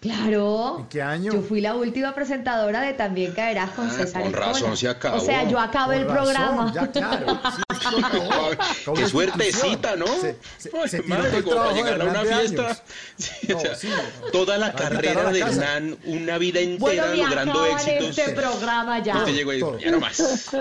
Claro. 0.00 0.76
¿En 0.80 0.86
qué 0.86 1.02
año? 1.02 1.32
Yo 1.32 1.40
fui 1.42 1.60
la 1.60 1.74
última 1.74 2.14
presentadora 2.14 2.82
de 2.82 2.92
También 2.92 3.32
Caerás 3.32 3.70
con 3.70 3.90
César 3.90 4.22
Ah, 4.22 4.24
con 4.24 4.30
Escola. 4.34 4.46
razón 4.52 4.76
se 4.76 4.88
acabó. 4.88 5.16
O 5.16 5.20
sea, 5.20 5.48
yo 5.48 5.58
acabé 5.58 5.96
el 5.98 6.06
Con 6.06 6.14
razón, 6.16 6.34
programa. 6.34 6.72
ya, 6.74 6.90
claro. 6.92 7.40
Qué 8.94 9.08
suertecita, 9.08 9.96
¿no? 9.96 10.06
Se, 10.06 10.36
se, 10.58 10.70
Ay, 10.76 10.88
se 10.88 11.00
tiró 11.00 11.16
madre, 11.18 11.42
todo 11.42 11.70
el 11.70 11.76
llegar 11.76 12.00
a 12.00 12.04
una 12.04 12.20
fiesta. 12.24 12.62
años. 12.66 12.82
Sí, 13.16 13.52
o 13.52 13.60
sea, 13.60 13.74
sí. 13.74 13.88
Toda 14.32 14.58
la 14.58 14.72
carrera 14.74 15.24
la 15.24 15.32
de. 15.32 15.40
Hernán, 15.40 15.96
una 16.04 16.38
vida 16.38 16.60
Bueno, 16.78 17.02
entera 17.04 17.06
me 17.10 17.16
logrando 17.16 17.52
acaban 17.64 17.88
éxitos. 17.88 18.18
este 18.18 18.32
programa 18.32 19.02
ya. 19.02 19.16
Usted 19.18 19.32
llegó 19.34 19.52
y 19.52 19.56
dijo, 19.56 19.68
Todo. 19.70 19.78
ya 19.78 19.90
no 19.90 20.00
más. 20.00 20.20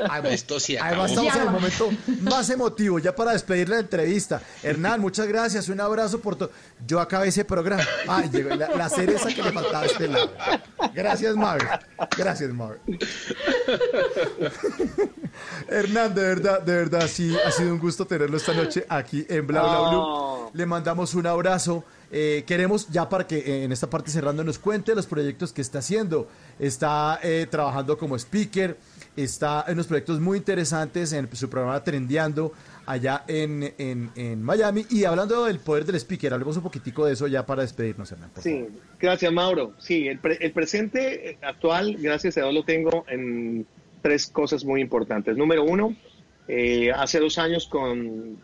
Además- 0.10 0.32
Esto 0.34 0.60
sí 0.60 0.78
acabó. 0.78 1.04
Además 1.04 1.12
estamos 1.12 1.34
Ya 1.34 1.36
en 1.36 1.40
el 1.42 1.46
no. 1.46 1.60
momento 1.60 1.90
más 2.32 2.50
emotivo, 2.50 3.00
ya 3.00 3.16
para 3.16 3.32
despedir 3.34 3.70
la 3.70 3.80
entrevista. 3.80 4.42
Hernán, 4.64 5.02
muchas 5.02 5.28
gracias, 5.28 5.68
un 5.70 5.82
abrazo 5.82 6.20
por 6.20 6.36
todo. 6.36 6.52
Yo 6.88 7.00
acabé 7.00 7.28
ese 7.30 7.44
programa. 7.46 7.84
Ay, 8.08 8.30
llegó 8.32 8.56
la, 8.56 8.70
la 8.70 8.90
que 9.34 9.44
le 9.44 9.52
faltaba 9.52 9.82
a 9.82 9.86
este 9.86 10.08
lado. 10.08 10.32
Gracias, 10.94 11.36
Mavi. 11.36 11.66
Gracias, 12.18 12.54
Mavi. 12.54 12.78
Hernán, 15.68 16.14
de 16.14 16.22
verdad, 16.22 16.62
de 16.62 16.76
verdad, 16.76 17.08
sí, 17.08 17.36
ha 17.46 17.52
sido 17.52 17.74
un 17.74 17.80
gusto 17.80 18.06
tenerlo 18.06 18.38
esta 18.38 18.54
noche 18.54 18.86
aquí 18.88 19.26
en 19.30 19.48
Bla 19.48 19.62
Bla 19.62 19.90
Blue. 19.90 20.00
Oh. 20.02 20.52
Le 20.54 20.66
mandamos 20.66 21.14
un 21.16 21.28
abrazo. 21.28 21.84
Eh, 22.12 22.44
queremos, 22.46 22.88
ya 22.90 23.10
para 23.10 23.26
que 23.28 23.40
eh, 23.40 23.64
en 23.64 23.72
esta 23.72 23.90
parte 23.90 24.12
cerrando 24.12 24.44
nos 24.44 24.60
cuente 24.60 24.96
los 24.96 25.06
proyectos 25.06 25.52
que 25.52 25.62
está 25.62 25.80
haciendo. 25.80 26.28
Está 26.60 27.20
eh, 27.24 27.48
trabajando 27.50 27.98
como 27.98 28.16
speaker, 28.16 28.78
está 29.16 29.66
en 29.68 29.74
unos 29.74 29.88
proyectos 29.88 30.20
muy 30.20 30.38
interesantes 30.38 31.12
en 31.14 31.28
su 31.36 31.50
programa 31.50 31.84
Trendeando 31.84 32.54
allá 32.86 33.24
en, 33.28 33.74
en- 33.78 34.12
en 34.16 34.42
Miami. 34.44 34.86
Y 34.90 35.06
hablando 35.06 35.46
del 35.46 35.60
poder 35.60 35.86
del 35.86 35.96
speaker, 35.96 36.34
hablemos 36.34 36.58
un 36.58 36.64
poquitico 36.64 37.06
de 37.06 37.14
eso 37.14 37.28
ya 37.28 37.46
para 37.46 37.62
despedirnos, 37.64 38.12
Hernán. 38.12 38.30
Sí, 38.40 38.66
gracias 39.00 39.32
Mauro. 39.32 39.74
Sí, 39.80 40.08
el, 40.08 40.20
pre- 40.20 40.38
el 40.40 40.52
presente 40.52 41.32
eh, 41.32 41.38
actual, 41.42 41.98
gracias 42.00 42.38
a 42.38 42.42
Dios, 42.42 42.54
lo 42.54 42.64
tengo 42.64 43.06
en 43.08 43.66
tres 44.02 44.28
cosas 44.28 44.64
muy 44.66 44.82
importantes. 44.82 45.36
Número 45.36 45.64
uno, 45.64 45.96
eh, 46.48 46.92
hace 46.92 47.20
dos 47.20 47.38
años 47.40 47.68
con 47.68 48.38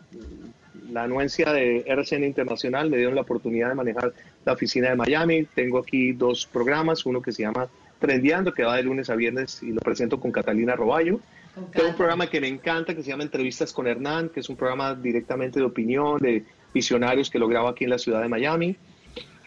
la 0.90 1.04
anuencia 1.04 1.52
de 1.52 1.84
RCN 1.86 2.24
Internacional 2.24 2.90
me 2.90 2.96
dieron 2.96 3.14
la 3.14 3.20
oportunidad 3.22 3.68
de 3.68 3.74
manejar 3.76 4.12
la 4.44 4.52
oficina 4.52 4.90
de 4.90 4.96
Miami. 4.96 5.46
Tengo 5.54 5.78
aquí 5.78 6.12
dos 6.12 6.46
programas, 6.52 7.06
uno 7.06 7.22
que 7.22 7.32
se 7.32 7.42
llama 7.42 7.68
Trendeando, 8.00 8.52
que 8.52 8.64
va 8.64 8.76
de 8.76 8.82
lunes 8.82 9.08
a 9.08 9.14
viernes 9.14 9.62
y 9.62 9.70
lo 9.70 9.80
presento 9.80 10.18
con 10.18 10.32
Catalina 10.32 10.74
Roballo. 10.74 11.20
Tengo 11.54 11.90
un 11.90 11.96
programa 11.96 12.28
que 12.28 12.40
me 12.40 12.48
encanta 12.48 12.94
que 12.94 13.02
se 13.02 13.10
llama 13.10 13.24
Entrevistas 13.24 13.72
con 13.72 13.86
Hernán, 13.86 14.30
que 14.30 14.40
es 14.40 14.48
un 14.48 14.56
programa 14.56 14.94
directamente 14.94 15.58
de 15.58 15.66
opinión, 15.66 16.18
de 16.18 16.44
visionarios 16.72 17.28
que 17.28 17.38
lo 17.38 17.46
grabo 17.46 17.68
aquí 17.68 17.84
en 17.84 17.90
la 17.90 17.98
ciudad 17.98 18.22
de 18.22 18.28
Miami. 18.28 18.76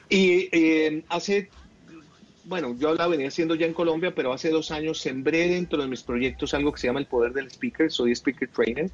Y 0.08 0.50
eh, 0.52 1.04
hace, 1.10 1.50
bueno, 2.44 2.76
yo 2.78 2.94
la 2.94 3.08
venía 3.08 3.30
haciendo 3.30 3.56
ya 3.56 3.66
en 3.66 3.74
Colombia, 3.74 4.14
pero 4.14 4.34
hace 4.34 4.50
dos 4.50 4.70
años 4.70 5.00
sembré 5.00 5.50
dentro 5.50 5.82
de 5.82 5.88
mis 5.88 6.04
proyectos 6.04 6.54
algo 6.54 6.72
que 6.72 6.80
se 6.80 6.88
llama 6.88 7.00
el 7.00 7.08
poder 7.08 7.34
del 7.34 7.48
speaker. 7.48 7.92
Soy 7.92 8.12
speaker 8.12 8.50
trainer. 8.50 8.92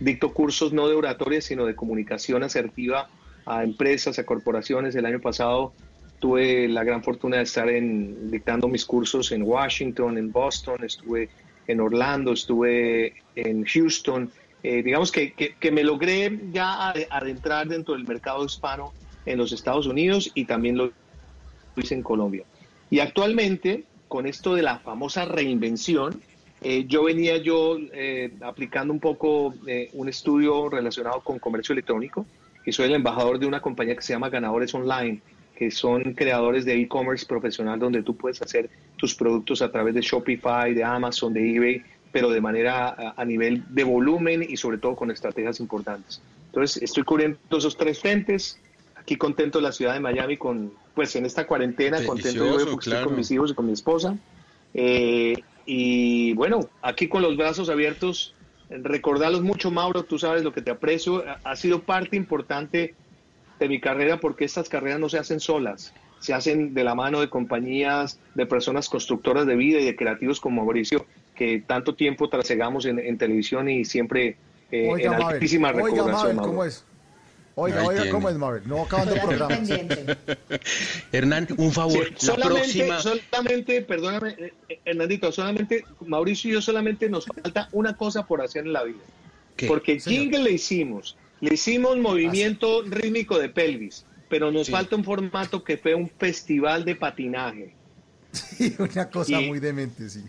Dicto 0.00 0.32
cursos 0.32 0.72
no 0.72 0.88
de 0.88 0.94
oratoria, 0.94 1.42
sino 1.42 1.66
de 1.66 1.76
comunicación 1.76 2.42
asertiva 2.42 3.10
a 3.44 3.62
empresas, 3.62 4.18
a 4.18 4.24
corporaciones. 4.24 4.94
El 4.94 5.04
año 5.04 5.20
pasado 5.20 5.74
tuve 6.18 6.66
la 6.68 6.82
gran 6.82 7.04
fortuna 7.04 7.36
de 7.36 7.42
estar 7.42 7.68
en, 7.68 8.30
dictando 8.30 8.68
mis 8.68 8.86
cursos 8.86 9.30
en 9.32 9.42
Washington, 9.42 10.16
en 10.16 10.32
Boston, 10.32 10.82
estuve 10.82 11.28
en 11.66 11.80
Orlando, 11.80 12.32
estuve 12.32 13.14
en 13.34 13.64
Houston. 13.64 14.30
Eh, 14.62 14.82
digamos 14.82 15.12
que, 15.12 15.32
que- 15.34 15.54
que 15.60 15.70
me 15.70 15.84
logré 15.84 16.40
ya 16.50 16.92
ade- 16.92 17.06
adentrar 17.10 17.68
dentro 17.68 17.94
del 17.94 18.04
mercado 18.06 18.44
hispano 18.44 18.92
en 19.26 19.38
los 19.38 19.52
Estados 19.52 19.86
Unidos 19.86 20.30
y 20.34 20.44
también 20.44 20.76
lo 20.76 20.92
hice 21.76 21.94
en 21.94 22.02
Colombia. 22.02 22.44
Y 22.90 23.00
actualmente, 23.00 23.84
con 24.08 24.26
esto 24.26 24.54
de 24.54 24.62
la 24.62 24.78
famosa 24.78 25.24
reinvención, 25.24 26.20
eh, 26.62 26.84
yo 26.86 27.04
venía 27.04 27.36
yo 27.38 27.76
eh, 27.92 28.32
aplicando 28.40 28.92
un 28.92 29.00
poco 29.00 29.54
eh, 29.66 29.90
un 29.92 30.08
estudio 30.08 30.68
relacionado 30.68 31.20
con 31.20 31.38
comercio 31.38 31.72
electrónico 31.72 32.26
y 32.64 32.72
soy 32.72 32.86
el 32.86 32.94
embajador 32.94 33.38
de 33.38 33.46
una 33.46 33.60
compañía 33.60 33.94
que 33.96 34.02
se 34.02 34.14
llama 34.14 34.30
Ganadores 34.30 34.72
Online, 34.74 35.20
que 35.56 35.70
son 35.70 36.14
creadores 36.14 36.64
de 36.64 36.74
e-commerce 36.80 37.26
profesional 37.26 37.78
donde 37.78 38.02
tú 38.02 38.16
puedes 38.16 38.42
hacer 38.42 38.68
tus 38.96 39.14
productos 39.14 39.62
a 39.62 39.70
través 39.70 39.94
de 39.94 40.00
Shopify, 40.00 40.74
de 40.74 40.82
Amazon, 40.82 41.32
de 41.32 41.54
eBay, 41.56 41.82
pero 42.12 42.30
de 42.30 42.40
manera 42.40 42.88
a, 42.88 43.14
a 43.16 43.24
nivel 43.24 43.64
de 43.68 43.84
volumen 43.84 44.44
y 44.48 44.56
sobre 44.56 44.78
todo 44.78 44.96
con 44.96 45.10
estrategias 45.10 45.60
importantes. 45.60 46.20
Entonces, 46.46 46.82
estoy 46.82 47.02
cubriendo 47.02 47.38
esos 47.50 47.76
tres 47.76 47.98
frentes. 48.00 48.60
Aquí 48.94 49.16
contento 49.16 49.58
de 49.58 49.64
la 49.64 49.72
ciudad 49.72 49.94
de 49.94 50.00
Miami 50.00 50.36
con, 50.36 50.72
pues 50.94 51.14
en 51.16 51.26
esta 51.26 51.46
cuarentena, 51.46 52.04
contento 52.04 52.38
yo 52.38 52.44
Delicioso, 52.44 52.70
porque 52.70 52.84
claro. 52.84 53.00
estoy 53.00 53.10
con 53.10 53.18
mis 53.18 53.30
hijos 53.30 53.50
y 53.50 53.54
con 53.54 53.66
mi 53.66 53.72
esposa. 53.72 54.16
Eh, 54.72 55.34
y 55.66 56.32
bueno, 56.34 56.60
aquí 56.80 57.08
con 57.08 57.22
los 57.22 57.36
brazos 57.36 57.68
abiertos, 57.68 58.34
recordarlos 58.70 59.42
mucho, 59.42 59.70
Mauro, 59.70 60.04
tú 60.04 60.18
sabes 60.18 60.44
lo 60.44 60.52
que 60.52 60.62
te 60.62 60.70
aprecio. 60.70 61.24
Ha 61.42 61.56
sido 61.56 61.82
parte 61.82 62.16
importante 62.16 62.94
de 63.64 63.68
mi 63.70 63.80
carrera 63.80 64.20
porque 64.20 64.44
estas 64.44 64.68
carreras 64.68 65.00
no 65.00 65.08
se 65.08 65.18
hacen 65.18 65.40
solas, 65.40 65.94
se 66.20 66.34
hacen 66.34 66.74
de 66.74 66.84
la 66.84 66.94
mano 66.94 67.20
de 67.20 67.30
compañías, 67.30 68.20
de 68.34 68.44
personas 68.44 68.90
constructoras 68.90 69.46
de 69.46 69.56
vida 69.56 69.80
y 69.80 69.86
de 69.86 69.96
creativos 69.96 70.38
como 70.38 70.62
Mauricio, 70.62 71.06
que 71.34 71.64
tanto 71.66 71.94
tiempo 71.94 72.28
trasegamos 72.28 72.84
en, 72.84 72.98
en 72.98 73.16
televisión 73.16 73.70
y 73.70 73.86
siempre 73.86 74.36
eh, 74.70 74.90
en 74.98 75.10
Mabel, 75.12 75.26
altísima 75.34 75.70
oiga. 75.70 76.04
Mabel. 76.04 76.36
¿cómo 76.36 76.64
es? 76.64 76.84
Oiga, 77.54 77.80
Ahí 77.80 77.86
oiga, 77.86 78.02
tiene. 78.02 78.10
¿cómo 78.10 78.28
es, 78.28 78.36
Mabel? 78.36 78.62
No 78.66 78.82
acabando 78.82 79.14
el 79.14 79.20
programa. 79.22 79.58
Hernán, 81.12 81.48
un 81.56 81.72
favor. 81.72 82.06
Sí, 82.16 82.26
la 82.26 82.34
solamente, 82.34 82.60
próxima. 82.60 83.00
solamente, 83.00 83.82
perdóname, 83.82 84.30
eh, 84.30 84.52
eh, 84.68 84.80
Hernandito, 84.84 85.32
solamente, 85.32 85.84
Mauricio 86.04 86.50
y 86.50 86.54
yo 86.54 86.60
solamente 86.60 87.08
nos 87.08 87.24
falta 87.24 87.70
una 87.72 87.96
cosa 87.96 88.26
por 88.26 88.42
hacer 88.42 88.66
en 88.66 88.74
la 88.74 88.84
vida. 88.84 88.98
¿Qué? 89.56 89.68
Porque 89.68 89.98
jingle 89.98 90.42
le 90.42 90.50
hicimos 90.50 91.16
Le 91.44 91.54
hicimos 91.54 91.98
movimiento 91.98 92.82
rítmico 92.82 93.38
de 93.38 93.50
pelvis, 93.50 94.06
pero 94.30 94.50
nos 94.50 94.70
falta 94.70 94.96
un 94.96 95.04
formato 95.04 95.62
que 95.62 95.76
fue 95.76 95.94
un 95.94 96.08
festival 96.08 96.86
de 96.86 96.96
patinaje. 96.96 97.74
Sí, 98.32 98.74
una 98.78 99.10
cosa 99.10 99.40
Y- 99.40 99.48
muy 99.48 99.60
demente, 99.60 100.08
sí. 100.08 100.22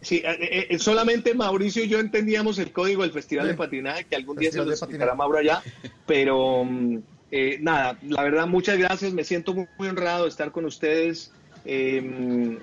Sí, 0.00 0.22
eh, 0.24 0.66
eh, 0.70 0.78
solamente 0.78 1.34
Mauricio 1.34 1.82
y 1.84 1.88
yo 1.88 1.98
entendíamos 1.98 2.58
el 2.58 2.72
código 2.72 3.02
del 3.02 3.12
Festival 3.12 3.46
de. 3.46 3.54
Patinaje, 3.64 4.04
que 4.04 4.16
algún 4.16 4.36
día 4.36 4.50
se 4.50 4.64
lo 4.64 4.70
explicará. 4.70 5.14
Mauro 5.14 5.38
allá, 5.38 5.62
pero 6.06 6.64
mm, 6.64 6.98
eh, 7.30 7.58
nada, 7.60 7.98
la 8.02 8.22
verdad, 8.22 8.46
muchas 8.46 8.78
gracias, 8.78 9.12
me 9.14 9.24
siento 9.24 9.54
muy, 9.54 9.66
muy 9.78 9.88
honrado 9.88 10.24
de 10.24 10.30
estar 10.30 10.50
con 10.50 10.64
ustedes, 10.64 11.30
Eh, 11.66 12.00
mm, 12.02 12.56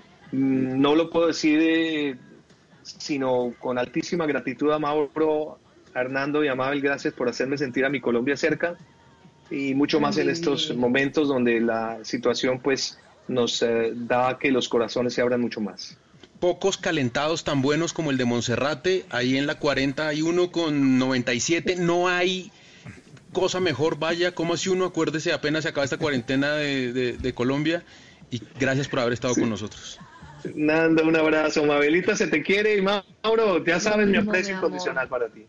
no 0.82 0.94
lo 0.96 1.10
puedo 1.10 1.28
decir 1.28 1.60
eh, 1.62 2.16
sino 2.84 3.54
con 3.60 3.78
altísima 3.80 4.26
gratitud 4.28 4.72
a 4.72 4.78
Mauro, 4.80 5.60
a 5.94 6.02
Hernando 6.02 6.44
y 6.44 6.48
a 6.48 6.56
Mabel, 6.56 6.82
gracias 6.82 7.14
por 7.14 7.30
hacerme 7.30 7.58
sentir 7.58 7.86
a 7.86 7.90
mi 7.90 8.00
Colombia 8.02 8.38
cerca 8.38 8.76
y 9.50 9.74
mucho 9.76 10.00
más 10.00 10.18
en 10.18 10.30
estos 10.30 10.76
momentos 10.76 11.28
donde 11.28 11.60
la 11.60 12.00
situación 12.04 12.60
pues 12.60 12.98
nos 13.28 13.62
eh, 13.62 13.92
da 13.96 14.38
que 14.40 14.52
los 14.52 14.70
corazones 14.70 15.14
se 15.14 15.22
abran 15.22 15.42
mucho 15.42 15.60
más. 15.62 15.98
Pocos 16.40 16.78
calentados 16.78 17.44
tan 17.44 17.62
buenos 17.62 17.94
como 17.94 18.10
el 18.12 18.18
de 18.18 18.26
Monserrate, 18.26 19.06
ahí 19.10 19.38
en 19.38 19.46
la 19.48 19.56
41 19.56 20.52
con 20.52 20.98
97, 20.98 21.76
no 21.76 22.08
hay 22.08 22.52
cosa 23.32 23.60
mejor, 23.60 24.00
vaya, 24.00 24.34
como 24.34 24.58
si 24.58 24.70
uno 24.70 24.86
acuérdese, 24.86 25.34
apenas 25.34 25.64
se 25.64 25.70
acaba 25.70 25.84
esta 25.86 25.98
cuarentena 25.98 26.54
de, 26.56 26.92
de- 26.94 27.14
de 27.18 27.34
Colombia 27.34 27.84
y 28.32 28.42
gracias 28.60 28.88
por 28.88 29.00
haber 29.00 29.14
estado 29.14 29.36
con 29.36 29.50
nosotros. 29.50 30.00
Nando, 30.56 31.04
un 31.06 31.16
abrazo. 31.16 31.64
Mabelita, 31.66 32.16
se 32.16 32.26
te 32.28 32.42
quiere. 32.42 32.76
Y 32.78 32.82
Mauro, 32.82 33.64
ya 33.64 33.80
sabes 33.80 34.08
mi 34.08 34.18
aprecio 34.18 34.56
incondicional 34.56 35.08
para 35.08 35.28
ti. 35.30 35.46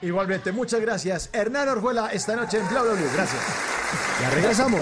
Igualmente, 0.00 0.52
muchas 0.52 0.80
gracias. 0.80 1.30
Hernán 1.32 1.68
Orjuela, 1.68 2.08
esta 2.08 2.36
noche 2.36 2.58
en 2.58 2.68
Bla 2.68 2.82
Bla 2.82 2.92
Blue. 2.92 3.10
Gracias. 3.14 3.42
Ya 4.20 4.30
regresamos. 4.30 4.80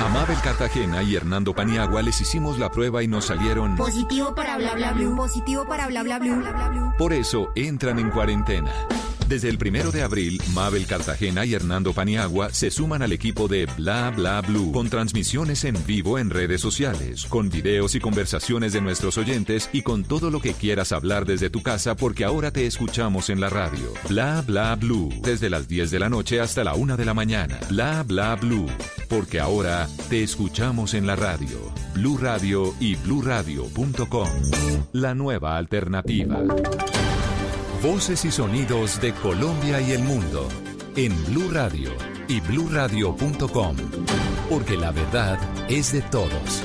A 0.00 0.08
Mabel 0.08 0.38
Cartagena 0.42 1.02
y 1.02 1.14
Hernando 1.14 1.54
Paniagua 1.54 2.02
les 2.02 2.20
hicimos 2.20 2.58
la 2.58 2.70
prueba 2.70 3.02
y 3.02 3.08
nos 3.08 3.26
salieron. 3.26 3.76
Positivo 3.76 4.34
para 4.34 4.56
bla 4.56 4.74
bla 4.74 4.92
blue. 4.92 5.14
Positivo 5.14 5.66
para 5.66 5.86
bla 5.86 6.02
bla 6.02 6.18
blue. 6.18 6.36
bla, 6.36 6.52
bla, 6.52 6.68
blue. 6.68 6.92
Por 6.96 7.12
eso 7.12 7.52
entran 7.54 7.98
en 7.98 8.10
cuarentena. 8.10 8.72
Desde 9.30 9.48
el 9.48 9.58
primero 9.58 9.92
de 9.92 10.02
abril, 10.02 10.42
Mabel 10.54 10.86
Cartagena 10.88 11.44
y 11.44 11.54
Hernando 11.54 11.92
Paniagua 11.92 12.52
se 12.52 12.72
suman 12.72 13.00
al 13.00 13.12
equipo 13.12 13.46
de 13.46 13.66
Bla 13.76 14.10
Bla 14.10 14.40
Blue 14.40 14.72
con 14.72 14.90
transmisiones 14.90 15.62
en 15.62 15.76
vivo 15.86 16.18
en 16.18 16.30
redes 16.30 16.60
sociales, 16.60 17.26
con 17.26 17.48
videos 17.48 17.94
y 17.94 18.00
conversaciones 18.00 18.72
de 18.72 18.80
nuestros 18.80 19.18
oyentes 19.18 19.70
y 19.72 19.82
con 19.82 20.02
todo 20.02 20.30
lo 20.32 20.40
que 20.40 20.52
quieras 20.52 20.90
hablar 20.90 21.26
desde 21.26 21.48
tu 21.48 21.62
casa 21.62 21.94
porque 21.94 22.24
ahora 22.24 22.50
te 22.50 22.66
escuchamos 22.66 23.30
en 23.30 23.40
la 23.40 23.50
radio. 23.50 23.92
Bla 24.08 24.42
Bla 24.44 24.74
Blue, 24.74 25.10
desde 25.22 25.48
las 25.48 25.68
10 25.68 25.92
de 25.92 26.00
la 26.00 26.08
noche 26.08 26.40
hasta 26.40 26.64
la 26.64 26.74
1 26.74 26.96
de 26.96 27.04
la 27.04 27.14
mañana. 27.14 27.60
Bla 27.68 28.02
Bla 28.02 28.34
Blue, 28.34 28.66
porque 29.08 29.38
ahora 29.38 29.88
te 30.08 30.24
escuchamos 30.24 30.92
en 30.94 31.06
la 31.06 31.14
radio. 31.14 31.72
Blue 31.94 32.18
Radio 32.18 32.74
y 32.80 32.96
bluradio.com. 32.96 34.28
La 34.92 35.14
nueva 35.14 35.56
alternativa. 35.56 36.42
Voces 37.82 38.26
y 38.26 38.30
sonidos 38.30 39.00
de 39.00 39.14
Colombia 39.14 39.80
y 39.80 39.92
el 39.92 40.02
mundo 40.02 40.46
en 40.96 41.12
Blue 41.24 41.48
Radio 41.50 41.90
y 42.28 42.38
bluradio.com, 42.40 43.76
porque 44.50 44.76
la 44.76 44.90
verdad 44.90 45.38
es 45.66 45.90
de 45.94 46.02
todos. 46.02 46.62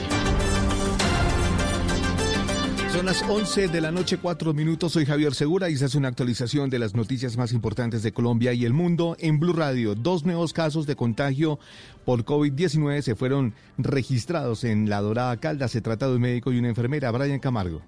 Son 2.91 3.05
las 3.05 3.21
11 3.21 3.69
de 3.69 3.79
la 3.79 3.91
noche, 3.91 4.17
4 4.21 4.53
minutos. 4.53 4.91
Soy 4.91 5.05
Javier 5.05 5.33
Segura 5.33 5.69
y 5.69 5.77
se 5.77 5.85
hace 5.85 5.97
una 5.97 6.09
actualización 6.09 6.69
de 6.69 6.79
las 6.79 6.95
noticias 6.95 7.37
más 7.37 7.53
importantes 7.53 8.03
de 8.03 8.11
Colombia 8.11 8.51
y 8.51 8.65
el 8.65 8.73
mundo 8.73 9.15
en 9.19 9.39
Blue 9.39 9.53
Radio. 9.53 9.95
Dos 9.95 10.25
nuevos 10.25 10.51
casos 10.51 10.85
de 10.85 10.97
contagio 10.97 11.59
por 12.03 12.25
COVID-19 12.25 13.01
se 13.01 13.15
fueron 13.15 13.53
registrados 13.77 14.65
en 14.65 14.89
La 14.89 14.99
Dorada 14.99 15.37
Calda. 15.37 15.69
Se 15.69 15.79
trata 15.79 16.09
de 16.09 16.15
un 16.15 16.21
médico 16.21 16.51
y 16.51 16.59
una 16.59 16.67
enfermera. 16.67 17.11
Brian 17.11 17.39
Camargo. 17.39 17.81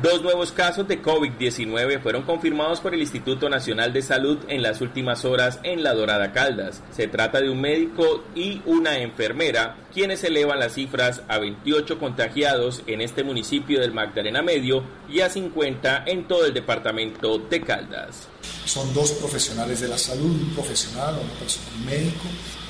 Dos 0.00 0.22
nuevos 0.22 0.50
casos 0.50 0.88
de 0.88 1.00
COVID-19 1.00 2.00
fueron 2.00 2.22
confirmados 2.22 2.80
por 2.80 2.94
el 2.94 3.02
Instituto 3.02 3.48
Nacional 3.48 3.92
de 3.92 4.02
Salud 4.02 4.38
en 4.48 4.62
las 4.62 4.80
últimas 4.80 5.24
horas 5.24 5.60
en 5.62 5.84
La 5.84 5.92
Dorada 5.92 6.32
Caldas. 6.32 6.82
Se 6.90 7.06
trata 7.06 7.40
de 7.40 7.50
un 7.50 7.60
médico 7.60 8.24
y 8.34 8.62
una 8.64 8.98
enfermera, 8.98 9.76
quienes 9.92 10.24
elevan 10.24 10.58
las 10.58 10.74
cifras 10.74 11.22
a 11.28 11.38
28 11.38 11.98
contagiados 12.00 12.82
en 12.86 13.00
este 13.00 13.22
municipio 13.22 13.80
del 13.80 13.92
Magdalena 13.92 14.42
Medio 14.42 14.82
y 15.08 15.20
a 15.20 15.28
50 15.28 16.04
en 16.06 16.26
todo 16.26 16.46
el 16.46 16.54
departamento 16.54 17.38
de 17.38 17.60
Caldas. 17.60 18.28
Son 18.64 18.92
dos 18.94 19.12
profesionales 19.12 19.80
de 19.80 19.88
la 19.88 19.98
salud, 19.98 20.24
un 20.24 20.54
profesional, 20.54 21.16
un 21.16 21.84
médico 21.84 22.24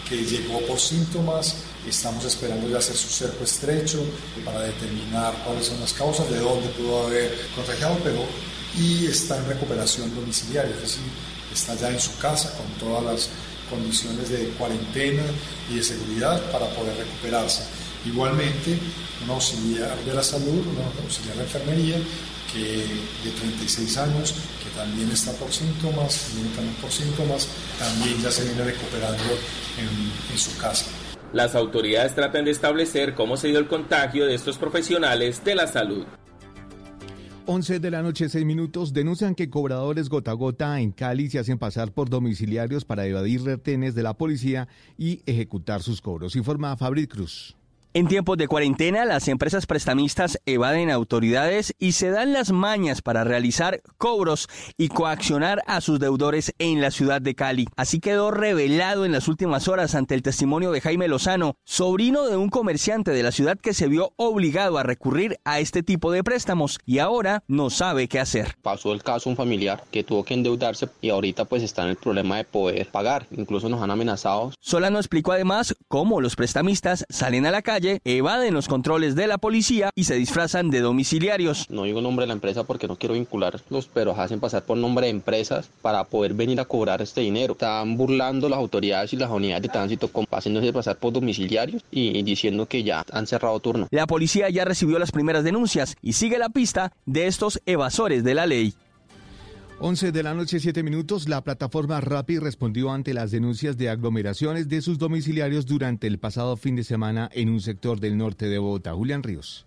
que 0.08 0.16
llegó 0.16 0.60
por 0.66 0.78
síntomas. 0.78 1.64
Estamos 1.88 2.24
esperando 2.24 2.68
ya 2.68 2.78
hacer 2.78 2.96
su 2.96 3.08
cerco 3.08 3.42
estrecho 3.42 4.04
para 4.44 4.60
determinar 4.60 5.34
cuáles 5.44 5.66
son 5.66 5.80
las 5.80 5.92
causas, 5.92 6.30
de 6.30 6.38
dónde 6.38 6.68
pudo 6.68 7.06
haber 7.06 7.36
contagiado, 7.56 7.98
pero 8.04 8.24
y 8.78 9.06
está 9.06 9.36
en 9.36 9.46
recuperación 9.46 10.14
domiciliaria, 10.14 10.74
es 10.74 10.80
decir, 10.80 11.02
está 11.52 11.74
ya 11.74 11.90
en 11.90 12.00
su 12.00 12.16
casa 12.18 12.56
con 12.56 12.66
todas 12.78 13.04
las 13.04 13.28
condiciones 13.68 14.28
de 14.28 14.48
cuarentena 14.58 15.24
y 15.70 15.76
de 15.76 15.82
seguridad 15.82 16.40
para 16.52 16.66
poder 16.70 16.96
recuperarse. 16.96 17.64
Igualmente, 18.06 18.78
un 19.24 19.30
auxiliar 19.30 19.96
de 20.04 20.14
la 20.14 20.22
salud, 20.22 20.64
un 20.66 21.02
auxiliar 21.02 21.36
de 21.36 21.42
enfermería, 21.42 21.96
que 22.52 22.86
de 23.24 23.30
36 23.40 23.96
años, 23.96 24.34
que 24.62 24.70
también 24.78 25.10
está 25.10 25.32
por 25.32 25.52
síntomas, 25.52 26.28
viene 26.34 26.50
también 26.54 26.76
por 26.76 26.92
síntomas, 26.92 27.48
también 27.78 28.22
ya 28.22 28.30
se 28.30 28.44
viene 28.44 28.64
recuperando 28.64 29.24
en 30.30 30.38
su 30.38 30.56
casa. 30.58 30.86
Las 31.32 31.54
autoridades 31.54 32.14
tratan 32.14 32.44
de 32.44 32.50
establecer 32.50 33.14
cómo 33.14 33.38
se 33.38 33.48
dio 33.48 33.58
el 33.58 33.66
contagio 33.66 34.26
de 34.26 34.34
estos 34.34 34.58
profesionales 34.58 35.42
de 35.44 35.54
la 35.54 35.66
salud. 35.66 36.04
11 37.46 37.80
de 37.80 37.90
la 37.90 38.02
noche, 38.02 38.28
6 38.28 38.44
minutos. 38.44 38.92
Denuncian 38.92 39.34
que 39.34 39.50
cobradores 39.50 40.08
gota 40.08 40.30
a 40.30 40.34
gota 40.34 40.78
en 40.80 40.92
Cali 40.92 41.30
se 41.30 41.38
hacen 41.38 41.58
pasar 41.58 41.92
por 41.92 42.10
domiciliarios 42.10 42.84
para 42.84 43.06
evadir 43.06 43.42
retenes 43.42 43.94
de 43.94 44.02
la 44.02 44.14
policía 44.14 44.68
y 44.98 45.22
ejecutar 45.26 45.82
sus 45.82 46.00
cobros. 46.00 46.36
Informa 46.36 46.76
Fabri 46.76 47.06
Cruz. 47.06 47.56
En 47.94 48.08
tiempos 48.08 48.38
de 48.38 48.48
cuarentena, 48.48 49.04
las 49.04 49.28
empresas 49.28 49.66
prestamistas 49.66 50.40
evaden 50.46 50.90
autoridades 50.90 51.74
y 51.78 51.92
se 51.92 52.08
dan 52.08 52.32
las 52.32 52.50
mañas 52.50 53.02
para 53.02 53.22
realizar 53.22 53.82
cobros 53.98 54.48
y 54.78 54.88
coaccionar 54.88 55.62
a 55.66 55.82
sus 55.82 56.00
deudores 56.00 56.54
en 56.58 56.80
la 56.80 56.90
ciudad 56.90 57.20
de 57.20 57.34
Cali. 57.34 57.68
Así 57.76 58.00
quedó 58.00 58.30
revelado 58.30 59.04
en 59.04 59.12
las 59.12 59.28
últimas 59.28 59.68
horas 59.68 59.94
ante 59.94 60.14
el 60.14 60.22
testimonio 60.22 60.72
de 60.72 60.80
Jaime 60.80 61.06
Lozano, 61.06 61.56
sobrino 61.64 62.24
de 62.24 62.38
un 62.38 62.48
comerciante 62.48 63.10
de 63.10 63.22
la 63.22 63.30
ciudad 63.30 63.58
que 63.58 63.74
se 63.74 63.88
vio 63.88 64.14
obligado 64.16 64.78
a 64.78 64.84
recurrir 64.84 65.38
a 65.44 65.60
este 65.60 65.82
tipo 65.82 66.10
de 66.12 66.24
préstamos 66.24 66.78
y 66.86 66.98
ahora 66.98 67.44
no 67.46 67.68
sabe 67.68 68.08
qué 68.08 68.20
hacer. 68.20 68.56
Pasó 68.62 68.94
el 68.94 69.02
caso 69.02 69.28
un 69.28 69.36
familiar 69.36 69.84
que 69.90 70.02
tuvo 70.02 70.24
que 70.24 70.32
endeudarse 70.32 70.88
y 71.02 71.10
ahorita 71.10 71.44
pues 71.44 71.62
está 71.62 71.82
en 71.82 71.90
el 71.90 71.96
problema 71.96 72.38
de 72.38 72.44
poder 72.44 72.88
pagar. 72.90 73.26
Incluso 73.32 73.68
nos 73.68 73.82
han 73.82 73.90
amenazado. 73.90 74.50
Solano 74.60 74.98
explicó 74.98 75.32
además 75.32 75.76
cómo 75.88 76.22
los 76.22 76.36
prestamistas 76.36 77.04
salen 77.10 77.44
a 77.44 77.50
la 77.50 77.60
calle 77.60 77.81
evaden 78.04 78.54
los 78.54 78.68
controles 78.68 79.14
de 79.14 79.26
la 79.26 79.38
policía 79.38 79.90
y 79.94 80.04
se 80.04 80.14
disfrazan 80.14 80.70
de 80.70 80.80
domiciliarios. 80.80 81.68
No 81.70 81.84
digo 81.84 82.00
nombre 82.00 82.24
de 82.24 82.28
la 82.28 82.32
empresa 82.34 82.64
porque 82.64 82.88
no 82.88 82.96
quiero 82.96 83.14
vincularlos, 83.14 83.88
pero 83.92 84.12
hacen 84.20 84.40
pasar 84.40 84.62
por 84.64 84.76
nombre 84.78 85.06
de 85.06 85.10
empresas 85.10 85.68
para 85.82 86.04
poder 86.04 86.34
venir 86.34 86.60
a 86.60 86.64
cobrar 86.64 87.02
este 87.02 87.20
dinero. 87.22 87.52
Están 87.54 87.96
burlando 87.96 88.48
las 88.48 88.58
autoridades 88.58 89.12
y 89.12 89.16
las 89.16 89.30
unidades 89.30 89.62
de 89.62 89.68
tránsito, 89.68 90.08
con- 90.08 90.26
haciéndose 90.30 90.72
pasar 90.72 90.96
por 90.96 91.12
domiciliarios 91.12 91.82
y 91.90 92.22
diciendo 92.22 92.66
que 92.66 92.82
ya 92.82 93.04
han 93.12 93.26
cerrado 93.26 93.58
turno. 93.60 93.88
La 93.90 94.06
policía 94.06 94.48
ya 94.50 94.64
recibió 94.64 94.98
las 94.98 95.12
primeras 95.12 95.44
denuncias 95.44 95.96
y 96.02 96.12
sigue 96.14 96.38
la 96.38 96.48
pista 96.48 96.92
de 97.06 97.26
estos 97.26 97.60
evasores 97.66 98.24
de 98.24 98.34
la 98.34 98.46
ley. 98.46 98.74
11 99.84 100.12
de 100.12 100.22
la 100.22 100.32
noche, 100.32 100.60
7 100.60 100.84
minutos. 100.84 101.28
La 101.28 101.42
plataforma 101.42 102.00
Rappi 102.00 102.38
respondió 102.38 102.92
ante 102.92 103.12
las 103.12 103.32
denuncias 103.32 103.76
de 103.76 103.90
aglomeraciones 103.90 104.68
de 104.68 104.80
sus 104.80 104.96
domiciliarios 104.96 105.66
durante 105.66 106.06
el 106.06 106.20
pasado 106.20 106.56
fin 106.56 106.76
de 106.76 106.84
semana 106.84 107.28
en 107.32 107.48
un 107.48 107.60
sector 107.60 107.98
del 107.98 108.16
norte 108.16 108.48
de 108.48 108.58
Bogotá. 108.58 108.94
Julián 108.94 109.24
Ríos. 109.24 109.66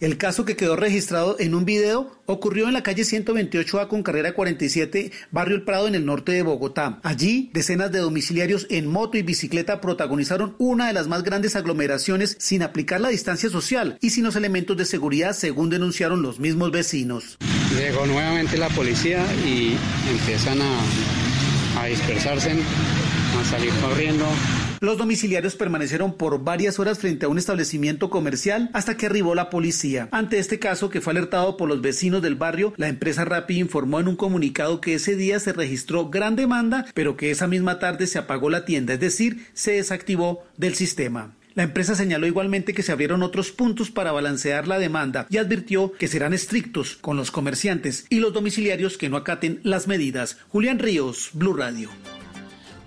El 0.00 0.16
caso 0.16 0.44
que 0.44 0.54
quedó 0.54 0.76
registrado 0.76 1.36
en 1.40 1.56
un 1.56 1.64
video 1.64 2.12
ocurrió 2.26 2.68
en 2.68 2.74
la 2.74 2.84
calle 2.84 3.02
128A 3.02 3.88
con 3.88 4.04
carrera 4.04 4.32
47, 4.32 5.10
barrio 5.32 5.56
El 5.56 5.64
Prado 5.64 5.88
en 5.88 5.96
el 5.96 6.06
norte 6.06 6.30
de 6.30 6.42
Bogotá. 6.42 7.00
Allí, 7.02 7.50
decenas 7.52 7.90
de 7.90 7.98
domiciliarios 7.98 8.68
en 8.70 8.86
moto 8.86 9.18
y 9.18 9.22
bicicleta 9.22 9.80
protagonizaron 9.80 10.54
una 10.58 10.86
de 10.86 10.92
las 10.92 11.08
más 11.08 11.24
grandes 11.24 11.56
aglomeraciones 11.56 12.36
sin 12.38 12.62
aplicar 12.62 13.00
la 13.00 13.08
distancia 13.08 13.50
social 13.50 13.98
y 14.00 14.10
sin 14.10 14.22
los 14.22 14.36
elementos 14.36 14.76
de 14.76 14.84
seguridad, 14.84 15.32
según 15.32 15.68
denunciaron 15.68 16.22
los 16.22 16.38
mismos 16.38 16.70
vecinos. 16.70 17.36
Llegó 17.76 18.06
nuevamente 18.06 18.56
la 18.56 18.68
policía 18.68 19.26
y 19.44 19.76
empiezan 20.12 20.60
a, 20.62 21.82
a 21.82 21.86
dispersarse, 21.86 22.52
a 22.52 23.44
salir 23.50 23.72
corriendo. 23.82 24.26
Los 24.80 24.96
domiciliarios 24.96 25.56
permanecieron 25.56 26.14
por 26.14 26.44
varias 26.44 26.78
horas 26.78 26.98
frente 26.98 27.26
a 27.26 27.28
un 27.28 27.38
establecimiento 27.38 28.10
comercial 28.10 28.70
hasta 28.72 28.96
que 28.96 29.06
arribó 29.06 29.34
la 29.34 29.50
policía. 29.50 30.08
Ante 30.12 30.38
este 30.38 30.58
caso, 30.58 30.88
que 30.88 31.00
fue 31.00 31.12
alertado 31.12 31.56
por 31.56 31.68
los 31.68 31.80
vecinos 31.80 32.22
del 32.22 32.36
barrio, 32.36 32.74
la 32.76 32.88
empresa 32.88 33.24
Rappi 33.24 33.58
informó 33.58 33.98
en 33.98 34.08
un 34.08 34.16
comunicado 34.16 34.80
que 34.80 34.94
ese 34.94 35.16
día 35.16 35.40
se 35.40 35.52
registró 35.52 36.10
gran 36.10 36.36
demanda, 36.36 36.86
pero 36.94 37.16
que 37.16 37.30
esa 37.30 37.48
misma 37.48 37.80
tarde 37.80 38.06
se 38.06 38.18
apagó 38.18 38.50
la 38.50 38.64
tienda, 38.64 38.94
es 38.94 39.00
decir, 39.00 39.46
se 39.52 39.72
desactivó 39.72 40.44
del 40.56 40.74
sistema. 40.74 41.34
La 41.54 41.64
empresa 41.64 41.96
señaló 41.96 42.28
igualmente 42.28 42.72
que 42.72 42.84
se 42.84 42.92
abrieron 42.92 43.24
otros 43.24 43.50
puntos 43.50 43.90
para 43.90 44.12
balancear 44.12 44.68
la 44.68 44.78
demanda 44.78 45.26
y 45.28 45.38
advirtió 45.38 45.92
que 45.92 46.06
serán 46.06 46.32
estrictos 46.32 46.96
con 47.00 47.16
los 47.16 47.32
comerciantes 47.32 48.06
y 48.10 48.20
los 48.20 48.32
domiciliarios 48.32 48.96
que 48.96 49.08
no 49.08 49.16
acaten 49.16 49.58
las 49.64 49.88
medidas. 49.88 50.36
Julián 50.50 50.78
Ríos, 50.78 51.30
Blue 51.32 51.54
Radio. 51.54 51.90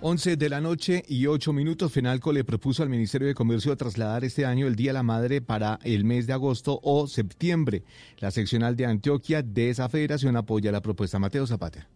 11 0.04 0.36
de 0.36 0.50
la 0.50 0.60
noche 0.62 1.04
y 1.08 1.28
8 1.28 1.54
minutos, 1.54 1.92
Fenalco 1.92 2.34
le 2.34 2.44
propuso 2.44 2.82
al 2.82 2.90
Ministerio 2.90 3.28
de 3.28 3.36
Comercio 3.36 3.78
trasladar 3.78 4.26
este 4.26 4.48
año 4.48 4.66
el 4.66 4.76
Día 4.76 4.90
de 4.90 4.96
la 4.96 5.04
Madre 5.04 5.42
para 5.42 5.78
el 5.84 6.06
mes 6.06 6.26
de 6.26 6.34
agosto 6.34 6.80
o 6.82 7.06
septiembre. 7.06 7.84
La 8.18 8.32
seccional 8.32 8.76
de 8.76 8.88
Antioquia 8.88 9.44
de 9.44 9.70
esa 9.70 9.90
federación 9.90 10.38
apoya 10.38 10.72
la 10.72 10.82
propuesta. 10.82 11.20
Mateo 11.20 11.46
Zapata. 11.46 11.88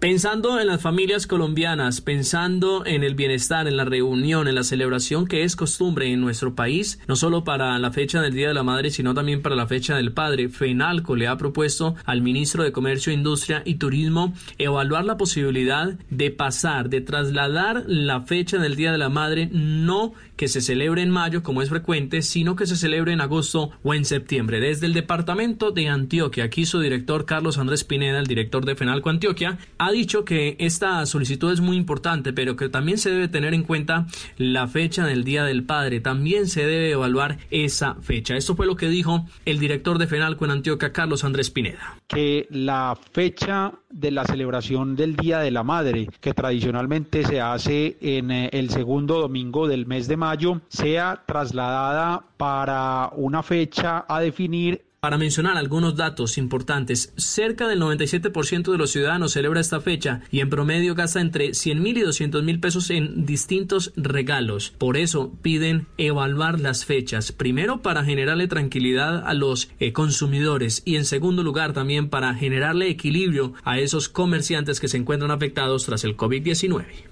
Pensando 0.00 0.58
en 0.58 0.66
las 0.66 0.80
familias 0.80 1.26
colombianas, 1.26 2.00
pensando 2.00 2.86
en 2.86 3.04
el 3.04 3.14
bienestar, 3.14 3.68
en 3.68 3.76
la 3.76 3.84
reunión, 3.84 4.48
en 4.48 4.54
la 4.54 4.62
celebración 4.62 5.26
que 5.26 5.44
es 5.44 5.56
costumbre 5.56 6.10
en 6.10 6.22
nuestro 6.22 6.54
país, 6.54 6.98
no 7.06 7.16
solo 7.16 7.44
para 7.44 7.78
la 7.78 7.92
fecha 7.92 8.22
del 8.22 8.32
Día 8.32 8.48
de 8.48 8.54
la 8.54 8.62
Madre, 8.62 8.90
sino 8.90 9.12
también 9.12 9.42
para 9.42 9.56
la 9.56 9.66
fecha 9.66 9.96
del 9.96 10.12
Padre, 10.12 10.48
FENALCO 10.48 11.16
le 11.16 11.26
ha 11.28 11.36
propuesto 11.36 11.96
al 12.06 12.22
ministro 12.22 12.64
de 12.64 12.72
Comercio, 12.72 13.12
Industria 13.12 13.60
y 13.66 13.74
Turismo 13.74 14.32
evaluar 14.56 15.04
la 15.04 15.18
posibilidad 15.18 15.90
de 16.08 16.30
pasar, 16.30 16.88
de 16.88 17.02
trasladar 17.02 17.84
la 17.86 18.22
fecha 18.22 18.56
del 18.56 18.76
Día 18.76 18.92
de 18.92 18.98
la 18.98 19.10
Madre, 19.10 19.50
no 19.52 20.14
que 20.40 20.48
se 20.48 20.62
celebre 20.62 21.02
en 21.02 21.10
mayo 21.10 21.42
como 21.42 21.60
es 21.60 21.68
frecuente, 21.68 22.22
sino 22.22 22.56
que 22.56 22.64
se 22.64 22.74
celebre 22.74 23.12
en 23.12 23.20
agosto 23.20 23.72
o 23.82 23.92
en 23.92 24.06
septiembre. 24.06 24.58
Desde 24.58 24.86
el 24.86 24.94
departamento 24.94 25.70
de 25.70 25.90
Antioquia, 25.90 26.44
aquí 26.44 26.64
su 26.64 26.80
director 26.80 27.26
Carlos 27.26 27.58
Andrés 27.58 27.84
Pineda, 27.84 28.20
el 28.20 28.26
director 28.26 28.64
de 28.64 28.74
FENALCO 28.74 29.10
Antioquia, 29.10 29.58
ha 29.76 29.92
dicho 29.92 30.24
que 30.24 30.56
esta 30.58 31.04
solicitud 31.04 31.52
es 31.52 31.60
muy 31.60 31.76
importante, 31.76 32.32
pero 32.32 32.56
que 32.56 32.70
también 32.70 32.96
se 32.96 33.10
debe 33.10 33.28
tener 33.28 33.52
en 33.52 33.64
cuenta 33.64 34.06
la 34.38 34.66
fecha 34.66 35.04
del 35.04 35.24
Día 35.24 35.44
del 35.44 35.64
Padre. 35.64 36.00
También 36.00 36.46
se 36.46 36.64
debe 36.64 36.92
evaluar 36.92 37.36
esa 37.50 37.96
fecha. 37.96 38.34
Esto 38.34 38.56
fue 38.56 38.64
lo 38.64 38.76
que 38.76 38.88
dijo 38.88 39.26
el 39.44 39.58
director 39.58 39.98
de 39.98 40.06
FENALCO 40.06 40.46
en 40.46 40.52
Antioquia, 40.52 40.90
Carlos 40.90 41.22
Andrés 41.22 41.50
Pineda. 41.50 41.98
Que 42.08 42.46
la 42.48 42.98
fecha 43.12 43.74
de 43.90 44.10
la 44.10 44.24
celebración 44.24 44.96
del 44.96 45.16
Día 45.16 45.40
de 45.40 45.50
la 45.50 45.64
Madre, 45.64 46.08
que 46.20 46.32
tradicionalmente 46.32 47.24
se 47.24 47.40
hace 47.40 47.98
en 48.00 48.30
eh, 48.30 48.48
el 48.52 48.70
segundo 48.70 49.20
domingo 49.20 49.68
del 49.68 49.84
mes 49.86 50.08
de 50.08 50.16
mayo, 50.16 50.29
sea 50.68 51.22
trasladada 51.26 52.24
para 52.36 53.10
una 53.16 53.42
fecha 53.42 54.04
a 54.08 54.20
definir 54.20 54.84
para 55.00 55.16
mencionar 55.16 55.56
algunos 55.56 55.96
datos 55.96 56.36
importantes, 56.36 57.14
cerca 57.16 57.66
del 57.66 57.80
97% 57.80 58.70
de 58.70 58.76
los 58.76 58.90
ciudadanos 58.90 59.32
celebra 59.32 59.60
esta 59.60 59.80
fecha 59.80 60.20
y 60.30 60.40
en 60.40 60.50
promedio 60.50 60.94
gasta 60.94 61.22
entre 61.22 61.54
100 61.54 61.82
mil 61.82 61.96
y 61.96 62.02
200 62.02 62.42
mil 62.42 62.60
pesos 62.60 62.90
en 62.90 63.24
distintos 63.24 63.92
regalos. 63.96 64.74
Por 64.76 64.98
eso 64.98 65.32
piden 65.40 65.86
evaluar 65.96 66.60
las 66.60 66.84
fechas, 66.84 67.32
primero 67.32 67.80
para 67.80 68.04
generarle 68.04 68.46
tranquilidad 68.46 69.26
a 69.26 69.32
los 69.32 69.70
eh, 69.80 69.94
consumidores 69.94 70.82
y 70.84 70.96
en 70.96 71.06
segundo 71.06 71.42
lugar 71.42 71.72
también 71.72 72.10
para 72.10 72.34
generarle 72.34 72.90
equilibrio 72.90 73.54
a 73.64 73.78
esos 73.78 74.10
comerciantes 74.10 74.80
que 74.80 74.88
se 74.88 74.98
encuentran 74.98 75.30
afectados 75.30 75.86
tras 75.86 76.04
el 76.04 76.14
COVID-19. 76.14 77.09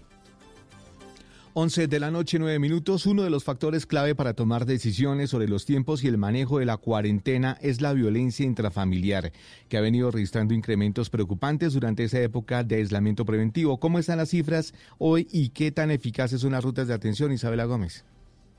11 1.61 1.89
de 1.89 1.99
la 1.99 2.13
noche, 2.13 2.39
9 2.39 2.61
minutos. 2.61 3.05
Uno 3.05 3.25
de 3.25 3.31
los 3.31 3.43
factores 3.43 3.85
clave 3.85 4.15
para 4.15 4.33
tomar 4.33 4.65
decisiones 4.65 5.31
sobre 5.31 5.49
los 5.49 5.65
tiempos 5.65 6.05
y 6.05 6.07
el 6.07 6.17
manejo 6.17 6.61
de 6.61 6.67
la 6.67 6.77
cuarentena 6.77 7.59
es 7.61 7.81
la 7.81 7.93
violencia 7.95 8.47
intrafamiliar, 8.47 9.33
que 9.69 9.77
ha 9.77 9.81
venido 9.81 10.13
registrando 10.13 10.55
incrementos 10.55 11.11
preocupantes 11.11 11.73
durante 11.73 12.05
esa 12.05 12.21
época 12.21 12.63
de 12.63 12.77
aislamiento 12.77 13.25
preventivo. 13.25 13.81
¿Cómo 13.81 13.99
están 13.99 14.19
las 14.19 14.29
cifras 14.29 14.73
hoy 14.99 15.27
y 15.33 15.49
qué 15.49 15.73
tan 15.73 15.91
eficaces 15.91 16.43
son 16.43 16.53
las 16.53 16.63
rutas 16.63 16.87
de 16.87 16.95
atención, 16.95 17.33
Isabela 17.33 17.65
Gómez? 17.65 18.05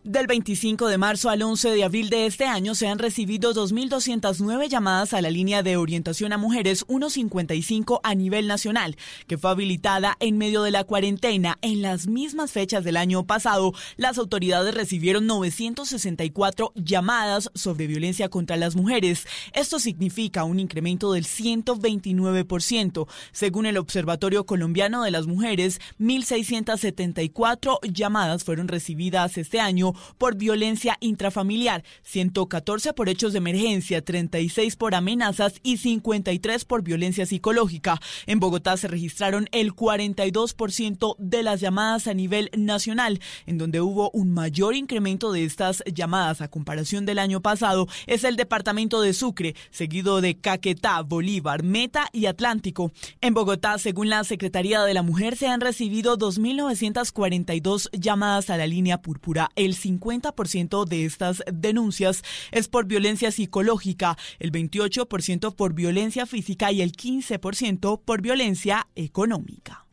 Del 0.05 0.27
25 0.27 0.87
de 0.87 0.97
marzo 0.97 1.29
al 1.29 1.41
11 1.41 1.71
de 1.71 1.83
abril 1.83 2.09
de 2.09 2.25
este 2.25 2.45
año 2.45 2.73
se 2.73 2.87
han 2.87 2.99
recibido 2.99 3.53
2.209 3.53 4.69
llamadas 4.69 5.13
a 5.13 5.21
la 5.21 5.29
línea 5.29 5.61
de 5.61 5.75
orientación 5.75 6.31
a 6.31 6.37
mujeres 6.37 6.85
155 6.87 7.99
a 8.01 8.15
nivel 8.15 8.47
nacional, 8.47 8.95
que 9.27 9.37
fue 9.37 9.51
habilitada 9.51 10.15
en 10.21 10.37
medio 10.37 10.63
de 10.63 10.71
la 10.71 10.85
cuarentena. 10.85 11.57
En 11.61 11.81
las 11.81 12.07
mismas 12.07 12.53
fechas 12.53 12.85
del 12.85 12.95
año 12.95 13.25
pasado, 13.25 13.73
las 13.97 14.17
autoridades 14.17 14.73
recibieron 14.73 15.27
964 15.27 16.71
llamadas 16.75 17.51
sobre 17.53 17.85
violencia 17.87 18.29
contra 18.29 18.55
las 18.55 18.77
mujeres. 18.77 19.27
Esto 19.51 19.79
significa 19.79 20.45
un 20.45 20.61
incremento 20.61 21.11
del 21.11 21.25
129%. 21.25 23.05
Según 23.33 23.65
el 23.65 23.77
Observatorio 23.77 24.45
Colombiano 24.45 25.03
de 25.03 25.11
las 25.11 25.27
Mujeres, 25.27 25.81
1.674 25.99 27.79
llamadas 27.91 28.45
fueron 28.45 28.69
recibidas 28.69 29.37
este 29.37 29.59
año 29.59 29.89
por 30.17 30.35
violencia 30.35 30.97
intrafamiliar, 30.99 31.83
114 32.03 32.93
por 32.93 33.09
hechos 33.09 33.33
de 33.33 33.39
emergencia, 33.39 34.03
36 34.03 34.75
por 34.75 34.95
amenazas 34.95 35.55
y 35.63 35.77
53 35.77 36.65
por 36.65 36.83
violencia 36.83 37.25
psicológica. 37.25 37.99
En 38.25 38.39
Bogotá 38.39 38.77
se 38.77 38.87
registraron 38.87 39.47
el 39.51 39.73
42% 39.73 41.15
de 41.17 41.43
las 41.43 41.59
llamadas 41.59 42.07
a 42.07 42.13
nivel 42.13 42.49
nacional, 42.55 43.19
en 43.45 43.57
donde 43.57 43.81
hubo 43.81 44.09
un 44.11 44.33
mayor 44.33 44.75
incremento 44.75 45.31
de 45.31 45.45
estas 45.45 45.83
llamadas 45.93 46.41
a 46.41 46.47
comparación 46.47 47.05
del 47.05 47.19
año 47.19 47.41
pasado 47.41 47.87
es 48.07 48.23
el 48.23 48.35
departamento 48.35 49.01
de 49.01 49.13
Sucre, 49.13 49.55
seguido 49.71 50.21
de 50.21 50.37
Caquetá, 50.37 51.01
Bolívar, 51.01 51.63
Meta 51.63 52.07
y 52.11 52.25
Atlántico. 52.25 52.91
En 53.21 53.33
Bogotá, 53.33 53.77
según 53.77 54.09
la 54.09 54.23
Secretaría 54.23 54.81
de 54.81 54.93
la 54.93 55.03
Mujer, 55.03 55.35
se 55.35 55.47
han 55.47 55.61
recibido 55.61 56.17
2.942 56.17 57.89
llamadas 57.91 58.49
a 58.49 58.57
la 58.57 58.67
línea 58.67 59.01
púrpura. 59.01 59.49
El 59.55 59.75
50% 59.79 60.85
de 60.85 61.05
estas 61.05 61.43
denuncias 61.51 62.23
es 62.51 62.67
por 62.67 62.85
violencia 62.85 63.31
psicológica, 63.31 64.17
el 64.39 64.51
28% 64.51 65.55
por 65.55 65.73
violencia 65.73 66.25
física 66.25 66.71
y 66.71 66.81
el 66.81 66.91
15% 66.91 68.01
por 68.03 68.21
violencia 68.21 68.87
económica. 68.95 69.85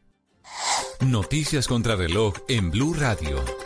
Noticias 1.00 1.66
contra 1.66 1.96
reloj 1.96 2.34
en 2.48 2.70
Blue 2.70 2.94
Radio. 2.94 3.65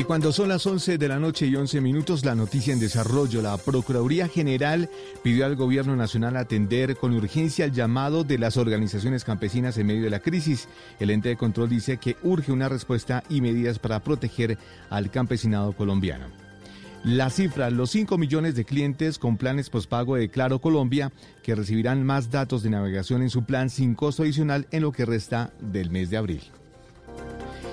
Y 0.00 0.04
cuando 0.04 0.32
son 0.32 0.48
las 0.48 0.66
11 0.66 0.96
de 0.96 1.08
la 1.08 1.18
noche 1.18 1.46
y 1.46 1.54
11 1.54 1.82
minutos, 1.82 2.24
la 2.24 2.34
noticia 2.34 2.72
en 2.72 2.80
desarrollo. 2.80 3.42
La 3.42 3.58
Procuraduría 3.58 4.28
General 4.28 4.88
pidió 5.22 5.44
al 5.44 5.56
Gobierno 5.56 5.94
Nacional 5.94 6.38
atender 6.38 6.96
con 6.96 7.12
urgencia 7.12 7.66
el 7.66 7.72
llamado 7.72 8.24
de 8.24 8.38
las 8.38 8.56
organizaciones 8.56 9.24
campesinas 9.24 9.76
en 9.76 9.88
medio 9.88 10.04
de 10.04 10.08
la 10.08 10.20
crisis. 10.20 10.68
El 11.00 11.10
ente 11.10 11.28
de 11.28 11.36
control 11.36 11.68
dice 11.68 11.98
que 11.98 12.16
urge 12.22 12.50
una 12.50 12.70
respuesta 12.70 13.24
y 13.28 13.42
medidas 13.42 13.78
para 13.78 14.00
proteger 14.00 14.56
al 14.88 15.10
campesinado 15.10 15.74
colombiano. 15.74 16.28
La 17.04 17.28
cifra, 17.28 17.68
los 17.68 17.90
5 17.90 18.16
millones 18.16 18.54
de 18.54 18.64
clientes 18.64 19.18
con 19.18 19.36
planes 19.36 19.68
pospago 19.68 20.16
de 20.16 20.30
Claro 20.30 20.62
Colombia 20.62 21.12
que 21.42 21.54
recibirán 21.54 22.06
más 22.06 22.30
datos 22.30 22.62
de 22.62 22.70
navegación 22.70 23.20
en 23.20 23.28
su 23.28 23.44
plan 23.44 23.68
sin 23.68 23.94
costo 23.94 24.22
adicional 24.22 24.66
en 24.70 24.80
lo 24.80 24.92
que 24.92 25.04
resta 25.04 25.52
del 25.60 25.90
mes 25.90 26.08
de 26.08 26.16
abril. 26.16 26.40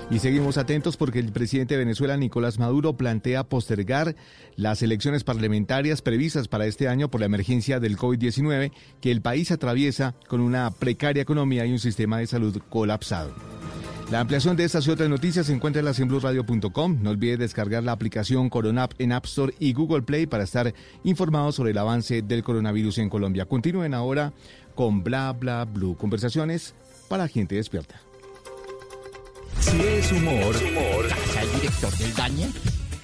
Y 0.09 0.19
seguimos 0.19 0.57
atentos 0.57 0.95
porque 0.95 1.19
el 1.19 1.33
presidente 1.33 1.73
de 1.73 1.79
Venezuela, 1.79 2.15
Nicolás 2.15 2.59
Maduro, 2.59 2.95
plantea 2.95 3.43
postergar 3.43 4.15
las 4.55 4.81
elecciones 4.81 5.25
parlamentarias 5.25 6.01
previstas 6.01 6.47
para 6.47 6.65
este 6.65 6.87
año 6.87 7.09
por 7.09 7.19
la 7.19 7.25
emergencia 7.25 7.81
del 7.81 7.97
COVID-19 7.97 8.71
que 9.01 9.11
el 9.11 9.21
país 9.21 9.51
atraviesa 9.51 10.15
con 10.29 10.39
una 10.39 10.71
precaria 10.71 11.21
economía 11.21 11.65
y 11.65 11.73
un 11.73 11.79
sistema 11.79 12.19
de 12.19 12.27
salud 12.27 12.57
colapsado. 12.69 13.31
La 14.09 14.21
ampliación 14.21 14.55
de 14.55 14.63
estas 14.63 14.87
y 14.87 14.91
otras 14.91 15.09
noticias 15.09 15.47
se 15.47 15.53
encuentra 15.53 15.81
en 15.81 15.85
la 15.85 15.91
blueradio.com. 15.91 16.99
No 17.01 17.09
olvide 17.09 17.35
descargar 17.35 17.83
la 17.83 17.91
aplicación 17.91 18.49
Coronap 18.49 18.93
en 18.99 19.11
App 19.11 19.25
Store 19.25 19.53
y 19.59 19.73
Google 19.73 20.03
Play 20.03 20.25
para 20.25 20.45
estar 20.45 20.73
informados 21.03 21.55
sobre 21.55 21.71
el 21.71 21.77
avance 21.77 22.21
del 22.21 22.43
coronavirus 22.43 22.99
en 22.99 23.09
Colombia. 23.09 23.45
Continúen 23.45 23.93
ahora 23.93 24.31
con 24.73 25.03
Bla 25.03 25.33
Bla 25.33 25.65
Blue. 25.65 25.97
Conversaciones 25.97 26.73
para 27.09 27.27
gente 27.27 27.55
despierta. 27.55 28.06
Si 29.70 29.82
es 29.82 30.11
humor, 30.13 30.55
humor. 30.55 31.07
el 31.41 31.59
director 31.59 31.91
del 31.97 32.13
daño? 32.15 32.47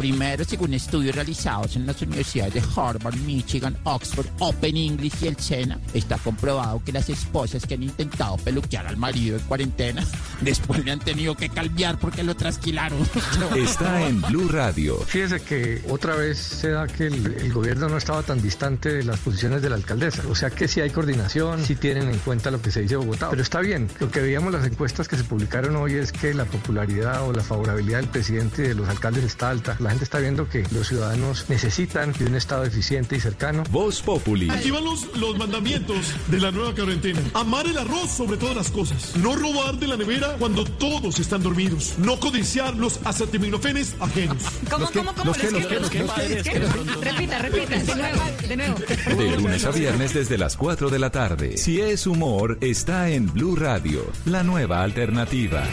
Primero, 0.04 0.44
según 0.44 0.74
estudios 0.74 1.16
realizados 1.16 1.78
en 1.78 1.86
las 1.86 2.02
universidades 2.02 2.56
de 2.56 2.64
Harvard, 2.76 3.16
Michigan, 3.20 3.78
Oxford, 3.86 4.28
Open 4.40 4.76
English 4.76 5.14
y 5.22 5.28
el 5.28 5.38
SENA, 5.38 5.80
está 5.94 6.18
comprobado 6.18 6.84
que 6.84 6.92
las 6.92 7.08
esposas 7.10 7.66
que 7.66 7.76
han 7.76 7.84
intentado 7.84 8.36
peluquear 8.36 8.86
al 8.86 8.98
marido 8.98 9.38
en 9.38 9.44
cuarentena, 9.44 10.06
después 10.42 10.84
le 10.84 10.92
han 10.92 11.00
tenido 11.00 11.36
que 11.36 11.48
calviar 11.48 11.98
porque 12.00 12.22
lo 12.22 12.36
trasquilaron. 12.36 13.00
Está 13.56 14.06
en 14.06 14.22
Blue 14.24 14.50
Radio. 14.50 14.98
Fíjese 14.98 15.40
que 15.40 15.82
otra 15.88 16.18
vez 16.18 16.38
se 16.38 16.72
da 16.72 16.86
que 16.86 17.08
el, 17.08 17.26
el 17.40 17.54
gobierno 17.54 17.88
no 17.88 17.96
estaba 17.96 18.24
tan 18.24 18.42
distante 18.42 18.90
de 18.90 19.04
las 19.06 19.22
posiciones 19.22 19.62
de 19.62 19.70
la 19.70 19.76
alcaldesa. 19.76 20.24
O 20.30 20.36
sea 20.36 20.50
que 20.50 20.68
sí 20.68 20.82
hay 20.82 20.90
coordinación, 20.90 21.64
sí 21.64 21.76
tienen 21.76 22.10
en 22.10 22.18
cuenta 22.20 22.52
lo 22.52 22.62
que 22.62 22.72
se 22.72 22.82
dice 22.82 22.98
Bogotá. 22.98 23.30
Pero 23.30 23.42
está 23.42 23.62
bien. 23.62 23.88
Lo 24.02 24.12
que 24.12 24.20
veíamos 24.20 24.52
las 24.52 24.66
encuestas 24.66 25.08
que 25.08 25.16
se 25.16 25.24
publicaron 25.24 25.78
hoy 25.78 25.94
es 25.94 26.12
que 26.12 26.34
la 26.34 26.44
popularidad 26.44 27.26
o 27.26 27.32
la 27.32 27.42
favorabilidad 27.42 28.00
del 28.00 28.10
presidente 28.10 28.64
y 28.66 28.68
de 28.68 28.76
los 28.76 28.90
alcaldes 28.90 29.24
está 29.24 29.50
alta. 29.50 29.78
La 29.80 29.93
gente 29.94 30.06
está 30.06 30.18
viendo 30.18 30.50
que 30.50 30.64
los 30.72 30.88
ciudadanos 30.88 31.46
necesitan 31.50 32.14
de 32.14 32.26
un 32.26 32.34
Estado 32.34 32.64
eficiente 32.64 33.16
y 33.16 33.20
cercano. 33.20 33.62
Voz 33.70 34.02
Populi. 34.02 34.50
Aquí 34.50 34.72
van 34.72 34.84
los, 34.84 35.16
los 35.18 35.38
mandamientos 35.38 36.16
de 36.30 36.40
la 36.40 36.50
nueva 36.50 36.74
cuarentena. 36.74 37.20
Amar 37.36 37.68
el 37.68 37.78
arroz 37.78 38.10
sobre 38.10 38.38
todas 38.38 38.56
las 38.56 38.72
cosas. 38.72 39.16
No 39.18 39.36
robar 39.36 39.76
de 39.76 39.86
la 39.86 39.96
nevera 39.96 40.36
cuando 40.40 40.66
todos 40.66 41.20
están 41.20 41.44
dormidos. 41.44 41.94
No 42.00 42.20
codiciar 42.20 42.76
los 42.76 43.00
acetaminofenes 43.06 43.96
ajenos. 44.00 44.38
¿Cómo, 44.68 44.90
cómo, 44.92 45.14
cómo? 45.14 45.32
Repita, 45.32 47.38
repita, 47.38 47.78
de 47.78 47.96
nuevo, 47.96 48.24
de 48.48 48.58
nuevo. 48.58 48.76
De 49.16 49.38
lunes 49.38 49.64
a 49.66 49.70
viernes 49.70 50.16
desde 50.16 50.40
las 50.40 50.58
4 50.58 50.90
de 50.90 50.98
la 50.98 51.12
tarde. 51.12 51.58
Si 51.58 51.80
es 51.80 52.08
humor, 52.08 52.58
está 52.62 53.10
en 53.10 53.32
Blue 53.32 53.56
Radio, 53.56 54.12
la 54.26 54.42
nueva 54.42 54.82
alternativa. 54.82 55.64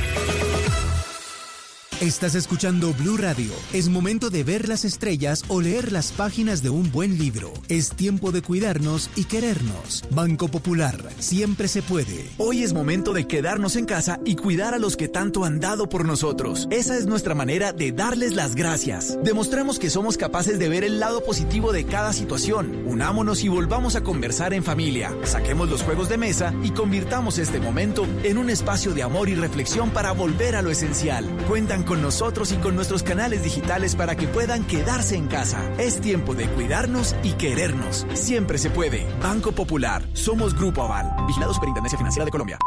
Estás 2.01 2.35
escuchando 2.35 2.95
Blue 2.95 3.19
Radio. 3.19 3.53
Es 3.75 3.91
momento 3.91 4.31
de 4.31 4.43
ver 4.43 4.71
las 4.71 4.87
estrellas 4.87 5.45
o 5.49 5.61
leer 5.61 5.93
las 5.93 6.13
páginas 6.13 6.63
de 6.63 6.71
un 6.71 6.91
buen 6.91 7.19
libro. 7.19 7.53
Es 7.69 7.91
tiempo 7.91 8.33
de 8.33 8.41
cuidarnos 8.41 9.11
y 9.17 9.25
querernos. 9.25 10.03
Banco 10.11 10.49
Popular. 10.49 10.97
Siempre 11.19 11.69
se 11.69 11.83
puede. 11.83 12.31
Hoy 12.39 12.63
es 12.63 12.73
momento 12.73 13.13
de 13.13 13.27
quedarnos 13.27 13.77
en 13.77 13.85
casa 13.85 14.19
y 14.25 14.37
cuidar 14.37 14.73
a 14.73 14.79
los 14.79 14.97
que 14.97 15.09
tanto 15.09 15.45
han 15.45 15.61
dado 15.61 15.91
por 15.91 16.07
nosotros. 16.07 16.69
Esa 16.71 16.97
es 16.97 17.05
nuestra 17.05 17.35
manera 17.35 17.75
de 17.75 17.93
darles 17.93 18.35
las 18.35 18.55
gracias. 18.55 19.19
Demostremos 19.23 19.79
que 19.79 19.91
somos 19.91 20.17
capaces 20.17 20.59
de 20.59 20.71
ver 20.71 20.85
el 20.85 21.01
lado 21.01 21.23
positivo 21.23 21.71
de 21.71 21.85
cada 21.85 22.15
situación. 22.15 22.83
Unámonos 22.87 23.45
y 23.45 23.49
volvamos 23.49 23.95
a 23.95 24.03
conversar 24.03 24.55
en 24.55 24.65
familia. 24.65 25.15
Saquemos 25.25 25.69
los 25.69 25.83
juegos 25.83 26.09
de 26.09 26.17
mesa 26.17 26.55
y 26.63 26.71
convirtamos 26.71 27.37
este 27.37 27.61
momento 27.61 28.07
en 28.23 28.39
un 28.39 28.49
espacio 28.49 28.95
de 28.95 29.03
amor 29.03 29.29
y 29.29 29.35
reflexión 29.35 29.91
para 29.91 30.13
volver 30.13 30.57
a 30.57 30.63
lo 30.63 30.71
esencial. 30.71 31.29
Cuentan 31.47 31.90
con 31.91 32.03
nosotros 32.03 32.53
y 32.53 32.57
con 32.59 32.77
nuestros 32.77 33.03
canales 33.03 33.43
digitales 33.43 33.97
para 33.97 34.15
que 34.15 34.29
puedan 34.29 34.65
quedarse 34.65 35.17
en 35.17 35.27
casa. 35.27 35.59
Es 35.77 36.01
tiempo 36.01 36.37
de 36.37 36.47
cuidarnos 36.47 37.17
y 37.25 37.33
querernos. 37.33 38.07
Siempre 38.15 38.59
se 38.59 38.71
puede. 38.71 39.09
Banco 39.21 39.51
Popular. 39.51 40.09
Somos 40.13 40.55
Grupo 40.55 40.85
Aval. 40.85 41.27
Vigilado 41.27 41.53
Superintendencia 41.53 41.99
Financiera 41.99 42.25
de 42.25 42.31
Colombia. 42.31 42.59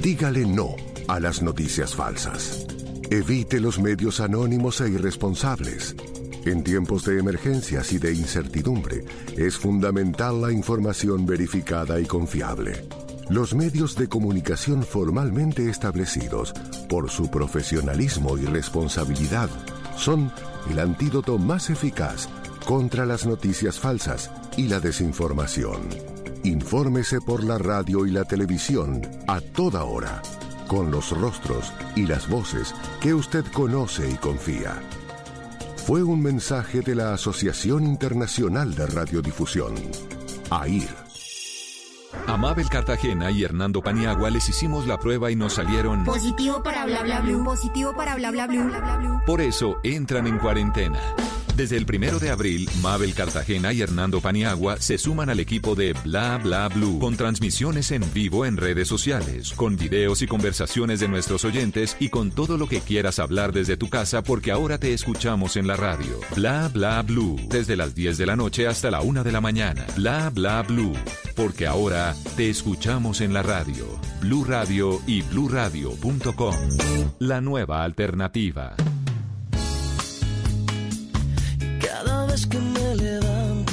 Dígale 0.00 0.46
no 0.46 0.76
a 1.08 1.18
las 1.18 1.42
noticias 1.42 1.96
falsas. 1.96 2.64
Evite 3.10 3.58
los 3.58 3.80
medios 3.80 4.20
anónimos 4.20 4.80
e 4.82 4.88
irresponsables. 4.90 5.96
En 6.44 6.62
tiempos 6.62 7.04
de 7.04 7.18
emergencias 7.18 7.92
y 7.92 7.98
de 7.98 8.14
incertidumbre, 8.14 9.04
es 9.36 9.58
fundamental 9.58 10.40
la 10.40 10.52
información 10.52 11.26
verificada 11.26 11.98
y 11.98 12.06
confiable. 12.06 12.86
Los 13.30 13.54
medios 13.54 13.94
de 13.94 14.08
comunicación 14.08 14.82
formalmente 14.82 15.70
establecidos, 15.70 16.52
por 16.88 17.08
su 17.10 17.30
profesionalismo 17.30 18.36
y 18.36 18.44
responsabilidad, 18.44 19.48
son 19.96 20.32
el 20.68 20.80
antídoto 20.80 21.38
más 21.38 21.70
eficaz 21.70 22.28
contra 22.66 23.06
las 23.06 23.26
noticias 23.26 23.78
falsas 23.78 24.32
y 24.56 24.66
la 24.66 24.80
desinformación. 24.80 25.80
Infórmese 26.42 27.20
por 27.20 27.44
la 27.44 27.56
radio 27.56 28.04
y 28.04 28.10
la 28.10 28.24
televisión 28.24 29.02
a 29.28 29.40
toda 29.40 29.84
hora, 29.84 30.22
con 30.66 30.90
los 30.90 31.16
rostros 31.16 31.72
y 31.94 32.06
las 32.06 32.28
voces 32.28 32.74
que 33.00 33.14
usted 33.14 33.44
conoce 33.52 34.10
y 34.10 34.14
confía. 34.14 34.74
Fue 35.86 36.02
un 36.02 36.20
mensaje 36.20 36.80
de 36.80 36.96
la 36.96 37.14
Asociación 37.14 37.86
Internacional 37.86 38.74
de 38.74 38.86
Radiodifusión, 38.88 39.76
AIR. 40.50 41.09
A 42.26 42.36
Mabel 42.36 42.68
Cartagena 42.68 43.30
y 43.30 43.44
Hernando 43.44 43.82
Paniagua 43.82 44.30
les 44.30 44.48
hicimos 44.48 44.86
la 44.86 44.98
prueba 44.98 45.30
y 45.30 45.36
nos 45.36 45.54
salieron. 45.54 46.04
Positivo 46.04 46.62
para 46.62 46.84
bla 46.86 47.02
bla 47.02 47.20
blue. 47.20 47.44
Positivo 47.44 47.94
para 47.94 48.16
bla 48.16 48.30
bla 48.30 48.46
bla, 48.46 48.64
bla. 48.68 49.22
Por 49.26 49.40
eso 49.40 49.78
entran 49.82 50.26
en 50.26 50.38
cuarentena. 50.38 51.00
Desde 51.60 51.76
el 51.76 51.84
primero 51.84 52.18
de 52.18 52.30
abril, 52.30 52.66
Mabel 52.80 53.12
Cartagena 53.12 53.74
y 53.74 53.82
Hernando 53.82 54.22
Paniagua 54.22 54.78
se 54.78 54.96
suman 54.96 55.28
al 55.28 55.40
equipo 55.40 55.74
de 55.74 55.92
Bla 55.92 56.38
Bla 56.38 56.66
Blue 56.68 56.98
con 56.98 57.18
transmisiones 57.18 57.90
en 57.90 58.02
vivo 58.14 58.46
en 58.46 58.56
redes 58.56 58.88
sociales, 58.88 59.52
con 59.52 59.76
videos 59.76 60.22
y 60.22 60.26
conversaciones 60.26 61.00
de 61.00 61.08
nuestros 61.08 61.44
oyentes 61.44 61.98
y 62.00 62.08
con 62.08 62.30
todo 62.30 62.56
lo 62.56 62.66
que 62.66 62.80
quieras 62.80 63.18
hablar 63.18 63.52
desde 63.52 63.76
tu 63.76 63.90
casa 63.90 64.22
porque 64.22 64.52
ahora 64.52 64.78
te 64.78 64.94
escuchamos 64.94 65.58
en 65.58 65.66
la 65.66 65.76
radio. 65.76 66.18
Bla 66.34 66.70
Bla 66.72 67.02
Blue, 67.02 67.36
desde 67.50 67.76
las 67.76 67.94
10 67.94 68.16
de 68.16 68.24
la 68.24 68.36
noche 68.36 68.66
hasta 68.66 68.90
la 68.90 69.02
1 69.02 69.22
de 69.22 69.32
la 69.32 69.42
mañana. 69.42 69.84
Bla 69.96 70.30
Bla 70.30 70.62
Blue, 70.62 70.94
porque 71.36 71.66
ahora 71.66 72.16
te 72.38 72.48
escuchamos 72.48 73.20
en 73.20 73.34
la 73.34 73.42
radio. 73.42 73.84
Blue 74.22 74.44
Radio 74.44 74.98
y 75.06 75.20
bluradio.com. 75.20 76.54
La 77.18 77.42
nueva 77.42 77.84
alternativa. 77.84 78.74
Vez 82.30 82.46
que 82.46 82.58
me 82.58 82.94
levanto 82.96 83.72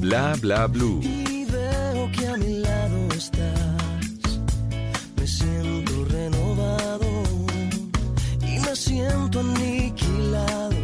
Bla 0.00 0.34
Bla 0.40 0.66
Blue. 0.66 1.00
y 1.02 1.44
veo 1.46 2.10
que 2.12 2.26
a 2.26 2.36
mi 2.36 2.58
lado 2.58 2.98
estás, 3.16 4.28
me 5.16 5.26
siento 5.26 6.04
renovado 6.16 7.08
y 8.42 8.58
me 8.60 8.76
siento 8.76 9.40
aniquilado, 9.40 10.76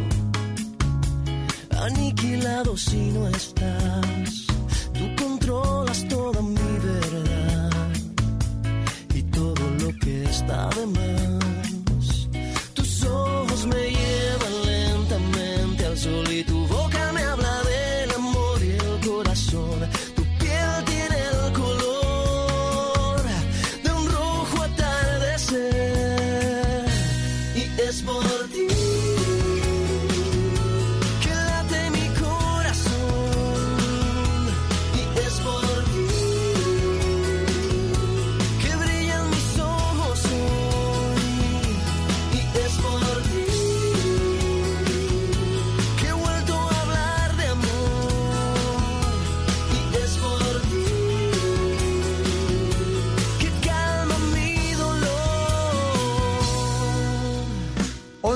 aniquilado 1.85 2.75
si 2.77 3.11
no 3.11 3.27
estás. 3.27 4.47
Tú 4.97 5.05
controlas 5.23 6.07
toda 6.07 6.41
mi 6.41 6.71
verdad 6.89 7.91
y 9.13 9.21
todo 9.23 9.63
lo 9.81 9.89
que 9.99 10.23
está 10.23 10.69
de 10.69 10.85
más. 10.87 11.40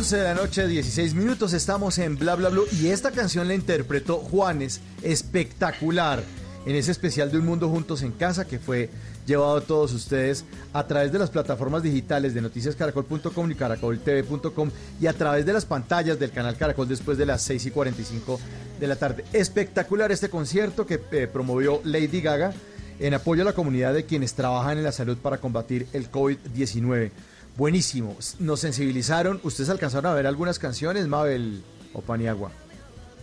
11 0.06 0.18
de 0.18 0.24
la 0.24 0.36
noche, 0.36 0.68
16 0.68 1.16
minutos, 1.16 1.54
estamos 1.54 1.98
en 1.98 2.16
Bla 2.16 2.36
Bla 2.36 2.50
Blue 2.50 2.68
y 2.80 2.90
esta 2.90 3.10
canción 3.10 3.48
la 3.48 3.56
interpretó 3.56 4.18
Juanes, 4.18 4.80
espectacular, 5.02 6.22
en 6.68 6.76
ese 6.76 6.92
especial 6.92 7.32
de 7.32 7.40
Un 7.40 7.46
Mundo 7.48 7.70
Juntos 7.70 8.04
en 8.04 8.12
Casa 8.12 8.46
que 8.46 8.60
fue 8.60 8.92
llevado 9.26 9.58
a 9.58 9.62
todos 9.62 9.94
ustedes 9.94 10.46
a 10.74 10.86
través 10.86 11.12
de 11.12 11.18
las 11.18 11.32
plataformas 11.32 11.82
digitales 11.82 12.36
de 12.36 12.42
noticiascaracol.com 12.42 13.50
y 13.50 13.56
caracoltv.com 13.56 14.70
y 15.02 15.08
a 15.08 15.14
través 15.14 15.44
de 15.44 15.54
las 15.54 15.66
pantallas 15.66 16.20
del 16.20 16.30
canal 16.30 16.56
Caracol 16.56 16.88
después 16.88 17.18
de 17.18 17.26
las 17.26 17.42
6 17.42 17.66
y 17.66 17.72
45 17.72 18.40
de 18.80 18.86
la 18.86 18.98
tarde. 18.98 19.26
Espectacular 19.34 20.12
este 20.12 20.30
concierto 20.30 20.86
que 20.86 21.02
eh, 21.14 21.26
promovió 21.26 21.82
Lady 21.84 22.22
Gaga 22.22 22.54
en 23.00 23.16
apoyo 23.16 23.42
a 23.42 23.46
la 23.46 23.54
comunidad 23.54 23.96
de 23.96 24.06
quienes 24.06 24.36
trabajan 24.36 24.78
en 24.78 24.84
la 24.84 24.92
salud 24.92 25.18
para 25.18 25.40
combatir 25.40 25.88
el 25.94 26.12
COVID-19. 26.12 27.10
Buenísimo, 27.58 28.18
nos 28.40 28.60
sensibilizaron. 28.60 29.40
¿Ustedes 29.44 29.70
alcanzaron 29.70 30.12
a 30.12 30.14
ver 30.16 30.28
algunas 30.28 30.60
canciones, 30.60 31.08
Mabel 31.08 31.64
o 31.94 32.02
Paniagua? 32.02 32.52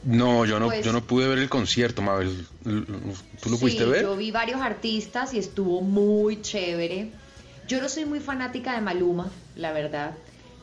No, 0.04 0.44
yo 0.46 0.58
no, 0.58 0.66
Pues- 0.66 0.84
yo 0.84 0.92
no 0.92 1.02
pude 1.02 1.28
ver 1.28 1.38
el 1.38 1.48
concierto, 1.48 2.02
Mabel. 2.02 2.46
¿Tú 2.64 3.50
lo 3.50 3.58
pudiste 3.58 3.84
sí, 3.84 3.90
ver? 3.90 4.02
yo 4.02 4.16
vi 4.16 4.30
varios 4.30 4.60
artistas 4.60 5.32
y 5.34 5.38
estuvo 5.38 5.80
muy 5.80 6.40
chévere. 6.40 7.10
Yo 7.68 7.80
no 7.80 7.88
soy 7.88 8.04
muy 8.06 8.20
fanática 8.20 8.74
de 8.74 8.80
Maluma, 8.80 9.30
la 9.56 9.72
verdad. 9.72 10.12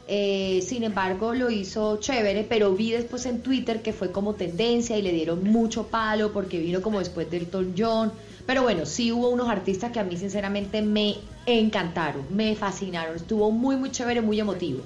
Eh, 0.08 0.66
sin 0.68 0.84
embargo, 0.84 1.36
lo 1.36 1.52
hizo 1.52 1.98
chévere, 2.00 2.44
pero 2.44 2.74
vi 2.74 2.92
después 2.92 3.26
en 3.28 3.42
Twitter 3.42 3.82
que 3.84 3.94
fue 3.94 4.12
como 4.12 4.34
tendencia 4.34 4.98
y 4.98 5.04
le 5.04 5.14
dieron 5.14 5.44
mucho 5.44 5.86
palo 5.88 6.34
porque 6.34 6.60
vino 6.60 6.82
como 6.82 6.98
después 7.00 7.30
del 7.30 7.44
Elton 7.44 7.76
John. 7.78 8.12
Pero 8.50 8.64
bueno, 8.64 8.88
sí 8.88 9.12
hubo 9.12 9.30
unos 9.30 9.48
artistas 9.48 9.92
que 9.92 10.00
a 10.00 10.04
mí 10.04 10.18
sinceramente 10.18 10.82
me 10.82 11.18
encantaron, 11.46 12.26
me 12.36 12.56
fascinaron. 12.56 13.16
Estuvo 13.16 13.52
muy, 13.52 13.76
muy 13.76 13.92
chévere, 13.92 14.22
muy 14.22 14.40
emotivo. 14.40 14.84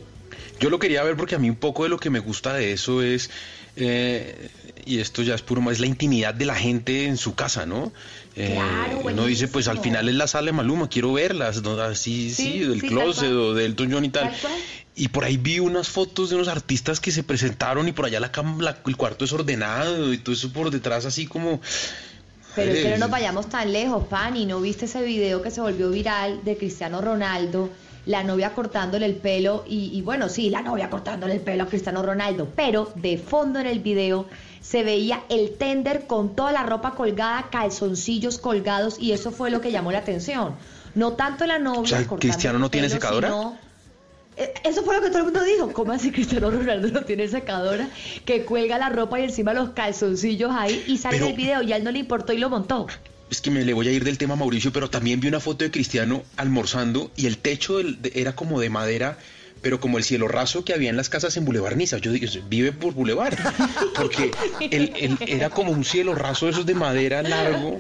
Yo 0.60 0.70
lo 0.70 0.80
quería 0.80 1.02
ver 1.02 1.16
porque 1.16 1.36
a 1.36 1.40
mí 1.40 1.50
un 1.50 1.56
poco 1.56 1.84
de 1.84 1.90
lo 1.90 1.98
que 1.98 2.10
me 2.10 2.20
gusta 2.20 2.54
de 2.54 2.74
eso 2.74 3.02
es, 3.02 3.30
eh, 3.78 4.50
y 4.86 5.00
esto 5.00 5.22
ya 5.22 5.34
es 5.36 5.44
puro, 5.44 5.72
es 5.72 5.80
la 5.80 5.86
intimidad 5.88 6.34
de 6.34 6.44
la 6.46 6.56
gente 6.56 7.06
en 7.06 7.16
su 7.16 7.36
casa, 7.36 7.66
¿no? 7.66 7.94
Eh, 8.36 8.54
uno 9.02 9.26
dice, 9.28 9.48
pues 9.48 9.70
al 9.70 9.80
final 9.80 10.10
es 10.10 10.16
la 10.16 10.28
sala 10.28 10.48
de 10.48 10.52
Maluma, 10.52 10.90
quiero 10.90 11.14
verlas, 11.14 11.62
¿no? 11.64 11.80
así, 11.82 12.32
sí, 12.32 12.60
del 12.60 12.82
sí, 12.82 12.88
tal 12.90 12.90
closet 12.90 13.32
o 13.32 13.54
del 13.54 13.76
John 13.78 14.04
y 14.04 14.10
tal. 14.10 14.30
Y 14.94 15.08
por 15.08 15.24
ahí 15.24 15.38
vi 15.38 15.60
unas 15.60 15.88
fotos 15.88 16.30
de 16.32 16.36
unos 16.36 16.50
artistas 16.50 17.00
que 17.00 17.12
se 17.12 17.24
presentaron 17.24 17.88
y 17.88 17.94
por 17.94 18.08
allá 18.08 18.20
la, 18.20 18.30
la- 18.60 18.82
el 18.86 18.98
cuarto 18.98 19.24
desordenado 19.24 20.12
y 20.12 20.18
todo 20.18 20.36
eso 20.36 20.52
por 20.52 20.70
detrás 20.70 21.06
así 21.06 21.28
como... 21.28 21.62
Pero 22.56 22.72
es 22.72 22.80
que 22.84 22.90
no 22.92 22.98
nos 22.98 23.10
vayamos 23.10 23.48
tan 23.50 23.72
lejos, 23.74 24.06
Pani. 24.08 24.46
¿No 24.46 24.62
viste 24.62 24.86
ese 24.86 25.02
video 25.04 25.42
que 25.42 25.52
se 25.52 25.62
volvió 25.62 25.90
viral 25.90 26.44
de 26.44 26.58
Cristiano 26.58 27.02
Ronaldo? 27.02 27.70
La 28.06 28.22
novia 28.24 28.54
cortándole 28.54 29.06
el 29.06 29.16
pelo 29.16 29.64
y, 29.66 29.90
y 29.98 30.02
bueno, 30.02 30.28
sí, 30.28 30.50
la 30.50 30.62
novia 30.62 30.90
cortándole 30.90 31.36
el 31.36 31.40
pelo 31.40 31.64
a 31.64 31.68
Cristiano 31.68 32.04
Ronaldo, 32.04 32.50
pero 32.54 32.92
de 32.96 33.18
fondo 33.18 33.60
en 33.60 33.66
el 33.66 33.80
video 33.80 34.26
se 34.62 34.84
veía 34.84 35.22
el 35.30 35.56
tender 35.58 36.06
con 36.06 36.36
toda 36.36 36.52
la 36.52 36.64
ropa 36.64 36.92
colgada, 36.96 37.48
calzoncillos 37.50 38.40
colgados 38.40 38.98
y 39.00 39.14
eso 39.14 39.32
fue 39.32 39.50
lo 39.52 39.62
que 39.62 39.72
llamó 39.72 39.92
la 39.94 40.00
atención. 40.00 40.56
No 40.96 41.14
tanto 41.14 41.46
la 41.48 41.60
novia 41.60 41.82
O 41.82 41.86
sea, 41.88 42.06
¿Cristiano 42.20 42.60
no 42.60 42.70
tiene 42.70 42.90
secadora? 42.90 43.30
sino- 43.30 43.58
Eso 44.64 44.84
fue 44.84 44.96
lo 44.96 45.02
que 45.02 45.08
todo 45.10 45.20
el 45.20 45.24
mundo 45.26 45.44
dijo. 45.44 45.72
¿Cómo 45.74 45.92
así 45.92 46.12
Cristiano 46.12 46.50
Ronaldo 46.50 46.88
no 46.90 47.02
tiene 47.04 47.28
secadora? 47.28 47.88
Que 48.26 48.44
cuelga 48.46 48.78
la 48.78 48.90
ropa 48.90 49.20
y 49.20 49.24
encima 49.24 49.54
los 49.54 49.72
calzoncillos 49.72 50.52
ahí 50.54 50.84
y 50.88 50.98
sale 50.98 51.18
Pero- 51.18 51.30
el 51.30 51.36
video 51.36 51.62
y 51.62 51.74
a 51.74 51.78
él 51.78 51.84
no 51.84 51.92
le 51.92 52.00
importó 52.00 52.34
y 52.34 52.38
lo 52.38 52.50
montó. 52.50 52.88
Es 53.30 53.42
que 53.42 53.50
me 53.52 53.64
le 53.66 53.74
voy 53.74 53.88
a 53.88 53.92
ir 53.92 54.04
del 54.04 54.18
tema 54.18 54.36
Mauricio, 54.36 54.72
pero 54.72 54.90
también 54.90 55.20
vi 55.20 55.28
una 55.28 55.40
foto 55.40 55.64
de 55.64 55.72
Cristiano 55.72 56.24
almorzando 56.38 57.12
y 57.16 57.26
el 57.26 57.38
techo 57.38 57.78
del- 57.78 58.02
de- 58.02 58.12
era 58.16 58.36
como 58.36 58.60
de 58.60 58.70
madera, 58.70 59.18
pero 59.62 59.80
como 59.80 59.98
el 59.98 60.04
cielo 60.04 60.28
raso 60.28 60.64
que 60.66 60.74
había 60.74 60.90
en 60.90 60.98
las 60.98 61.10
casas 61.10 61.36
en 61.38 61.46
Boulevard 61.46 61.76
Niza. 61.76 61.98
Yo 61.98 62.12
digo, 62.12 62.28
vive 62.50 62.72
por 62.74 62.94
Boulevard, 62.94 63.36
porque 63.96 64.32
el- 64.60 64.94
el- 64.98 65.18
era 65.28 65.50
como 65.50 65.72
un 65.72 65.84
cielo 65.86 66.14
raso 66.16 66.46
de 66.48 66.52
esos 66.52 66.66
de 66.66 66.76
madera 66.76 67.24
largo. 67.24 67.80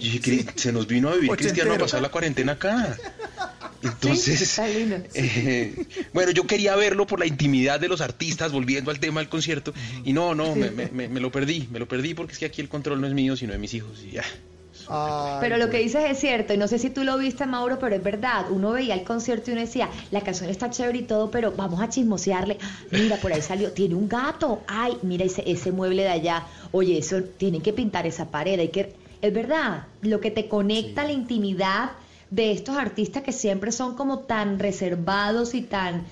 Dije, 0.00 0.20
"Cri- 0.20 0.48
se 0.56 0.72
nos 0.72 0.86
vino 0.86 1.08
a 1.08 1.14
vivir 1.14 1.30
Cristiano 1.36 1.72
a 1.74 1.78
pasar 1.78 2.02
la 2.02 2.10
cuarentena 2.10 2.52
acá. 2.52 2.96
Entonces, 3.92 4.40
está 4.42 4.68
lindo. 4.68 4.96
eh, 5.14 5.74
bueno, 6.12 6.30
yo 6.32 6.46
quería 6.46 6.76
verlo 6.76 7.06
por 7.06 7.18
la 7.18 7.26
intimidad 7.26 7.80
de 7.80 7.88
los 7.88 8.00
artistas, 8.00 8.52
volviendo 8.52 8.90
al 8.90 9.00
tema 9.00 9.20
del 9.20 9.28
concierto, 9.28 9.72
y 10.04 10.12
no, 10.12 10.34
no, 10.34 10.54
me, 10.54 10.70
me- 10.70 10.88
me- 10.88 11.08
me 11.08 11.20
lo 11.20 11.30
perdí, 11.32 11.68
me 11.70 11.78
lo 11.78 11.86
perdí 11.88 12.14
porque 12.14 12.32
es 12.32 12.38
que 12.38 12.46
aquí 12.46 12.60
el 12.60 12.68
control 12.68 13.00
no 13.00 13.06
es 13.06 13.12
mío, 13.14 13.36
sino 13.36 13.52
de 13.52 13.58
mis 13.58 13.74
hijos, 13.74 14.02
y 14.06 14.12
ya. 14.12 14.24
Pero 15.40 15.56
lo 15.58 15.70
que 15.70 15.78
dices 15.78 16.02
es 16.10 16.18
cierto, 16.18 16.54
y 16.54 16.56
no 16.56 16.66
sé 16.66 16.78
si 16.78 16.90
tú 16.90 17.04
lo 17.04 17.16
viste, 17.18 17.46
Mauro, 17.46 17.78
pero 17.78 17.94
es 17.94 18.02
verdad. 18.02 18.46
Uno 18.50 18.72
veía 18.72 18.94
el 18.94 19.04
concierto 19.04 19.50
y 19.50 19.52
uno 19.52 19.60
decía, 19.62 19.88
la 20.10 20.22
canción 20.22 20.50
está 20.50 20.70
chévere 20.70 20.98
y 20.98 21.02
todo, 21.02 21.30
pero 21.30 21.52
vamos 21.52 21.80
a 21.80 21.88
chismosearle. 21.88 22.58
Mira, 22.90 23.16
por 23.18 23.32
ahí 23.32 23.42
salió, 23.42 23.70
tiene 23.72 23.94
un 23.94 24.08
gato. 24.08 24.62
Ay, 24.66 24.96
mira 25.02 25.24
ese, 25.24 25.44
ese 25.50 25.70
mueble 25.72 26.02
de 26.02 26.08
allá. 26.08 26.46
Oye, 26.72 26.98
eso, 26.98 27.22
tienen 27.22 27.60
que 27.62 27.72
pintar 27.72 28.06
esa 28.06 28.30
pared. 28.30 28.58
Hay 28.58 28.68
que... 28.68 28.92
Es 29.20 29.32
verdad, 29.32 29.84
lo 30.00 30.20
que 30.20 30.30
te 30.32 30.48
conecta 30.48 31.02
a 31.02 31.04
la 31.04 31.12
intimidad 31.12 31.92
de 32.32 32.50
estos 32.50 32.76
artistas 32.76 33.22
que 33.22 33.30
siempre 33.32 33.70
son 33.72 33.94
como 33.94 34.20
tan 34.20 34.58
reservados 34.58 35.54
y 35.54 35.60
tan, 35.60 36.04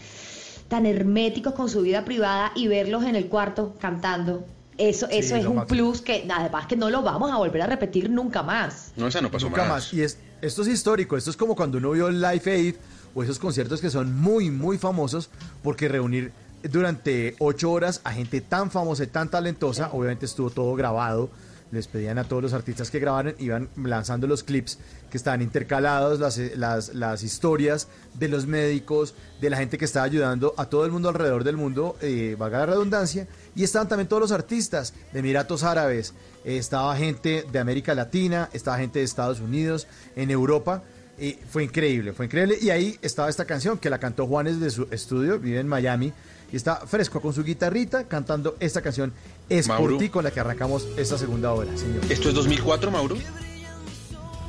tan 0.68 0.84
herméticos 0.84 1.54
con 1.54 1.70
su 1.70 1.80
vida 1.80 2.04
privada 2.04 2.52
y 2.54 2.68
verlos 2.68 3.04
en 3.04 3.16
el 3.16 3.26
cuarto 3.26 3.74
cantando. 3.80 4.44
Eso, 4.76 5.06
Sí, 5.10 5.16
eso 5.16 5.36
es 5.36 5.46
un 5.46 5.56
máximo. 5.56 5.66
plus 5.66 6.00
que 6.02 6.26
además 6.30 6.66
que 6.66 6.76
no 6.76 6.90
lo 6.90 7.02
vamos 7.02 7.30
a 7.30 7.36
volver 7.36 7.62
a 7.62 7.66
repetir 7.66 8.10
nunca 8.10 8.42
más. 8.42 8.92
No, 8.96 9.06
esa 9.08 9.20
no 9.20 9.30
pasó 9.30 9.46
Nunca 9.46 9.64
más. 9.64 9.92
Y 9.94 10.02
es, 10.02 10.18
esto 10.42 10.62
es 10.62 10.68
histórico. 10.68 11.16
Esto 11.16 11.30
es 11.30 11.36
como 11.36 11.56
cuando 11.56 11.78
uno 11.78 11.90
vio 11.92 12.08
el 12.08 12.20
Live 12.20 12.42
Aid 12.46 12.74
o 13.14 13.22
esos 13.22 13.38
conciertos 13.38 13.80
que 13.80 13.90
son 13.90 14.14
muy, 14.20 14.50
muy 14.50 14.78
famosos 14.78 15.30
porque 15.62 15.88
reunir 15.88 16.32
durante 16.62 17.34
ocho 17.38 17.72
horas 17.72 18.02
a 18.04 18.12
gente 18.12 18.42
tan 18.42 18.70
famosa 18.70 19.04
y 19.04 19.06
tan 19.06 19.30
talentosa, 19.30 19.90
obviamente 19.92 20.26
estuvo 20.26 20.50
todo 20.50 20.74
grabado. 20.74 21.30
Les 21.72 21.86
pedían 21.86 22.18
a 22.18 22.24
todos 22.24 22.42
los 22.42 22.52
artistas 22.52 22.90
que 22.90 22.98
grabaran, 22.98 23.34
iban 23.38 23.68
lanzando 23.76 24.26
los 24.26 24.42
clips 24.42 24.78
que 25.10 25.16
estaban 25.16 25.42
intercalados, 25.42 26.18
las, 26.18 26.38
las, 26.56 26.94
las 26.94 27.22
historias 27.22 27.88
de 28.14 28.28
los 28.28 28.46
médicos, 28.46 29.14
de 29.40 29.50
la 29.50 29.56
gente 29.56 29.78
que 29.78 29.84
estaba 29.84 30.04
ayudando 30.04 30.54
a 30.56 30.66
todo 30.66 30.84
el 30.84 30.90
mundo 30.90 31.08
alrededor 31.08 31.44
del 31.44 31.56
mundo, 31.56 31.96
eh, 32.00 32.36
valga 32.38 32.58
la 32.60 32.66
redundancia, 32.66 33.28
y 33.54 33.62
estaban 33.62 33.88
también 33.88 34.08
todos 34.08 34.22
los 34.22 34.32
artistas 34.32 34.94
de 35.12 35.20
Emiratos 35.20 35.62
Árabes, 35.62 36.14
eh, 36.44 36.56
estaba 36.56 36.96
gente 36.96 37.44
de 37.50 37.58
América 37.58 37.94
Latina, 37.94 38.48
estaba 38.52 38.78
gente 38.78 38.98
de 38.98 39.04
Estados 39.04 39.40
Unidos, 39.40 39.86
en 40.16 40.30
Europa. 40.30 40.82
Y 41.18 41.32
fue 41.50 41.64
increíble, 41.64 42.14
fue 42.14 42.26
increíble. 42.26 42.56
Y 42.60 42.70
ahí 42.70 42.98
estaba 43.02 43.28
esta 43.28 43.44
canción 43.44 43.76
que 43.76 43.90
la 43.90 43.98
cantó 43.98 44.26
Juanes 44.26 44.58
de 44.58 44.70
su 44.70 44.88
estudio, 44.90 45.38
vive 45.38 45.60
en 45.60 45.68
Miami, 45.68 46.14
y 46.52 46.56
está 46.56 46.76
fresco 46.86 47.20
con 47.20 47.32
su 47.32 47.42
guitarrita 47.44 48.04
cantando 48.04 48.56
esta 48.60 48.82
canción 48.82 49.12
Es 49.48 49.68
Mauro. 49.68 49.90
por 49.94 49.98
ti 49.98 50.08
con 50.08 50.24
la 50.24 50.30
que 50.30 50.40
arrancamos 50.40 50.86
esta 50.96 51.16
segunda 51.18 51.52
hora, 51.52 51.76
señor. 51.76 52.02
¿Esto 52.10 52.28
es 52.30 52.34
2004, 52.34 52.90
Mauro? 52.90 53.16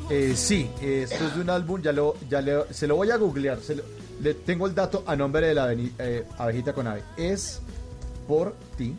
Eh, 0.10 0.34
sí, 0.36 0.70
eh, 0.82 1.08
esto 1.10 1.26
es 1.28 1.36
de 1.36 1.42
un 1.42 1.50
álbum, 1.50 1.82
ya 1.82 1.94
lo, 1.94 2.16
ya 2.30 2.42
le- 2.42 2.74
se 2.74 2.86
lo 2.88 2.96
voy 2.98 3.12
a 3.12 3.16
googlear, 3.18 3.60
se 3.62 3.76
lo- 3.76 3.84
le 4.22 4.34
tengo 4.34 4.68
el 4.68 4.76
dato 4.76 5.04
a 5.08 5.16
nombre 5.16 5.48
de 5.48 5.54
la 5.54 5.72
aveni- 5.72 5.92
eh, 6.00 6.26
abejita 6.38 6.74
con 6.74 6.86
ave. 6.88 7.02
Es 7.18 7.62
por 8.28 8.54
ti, 8.78 8.96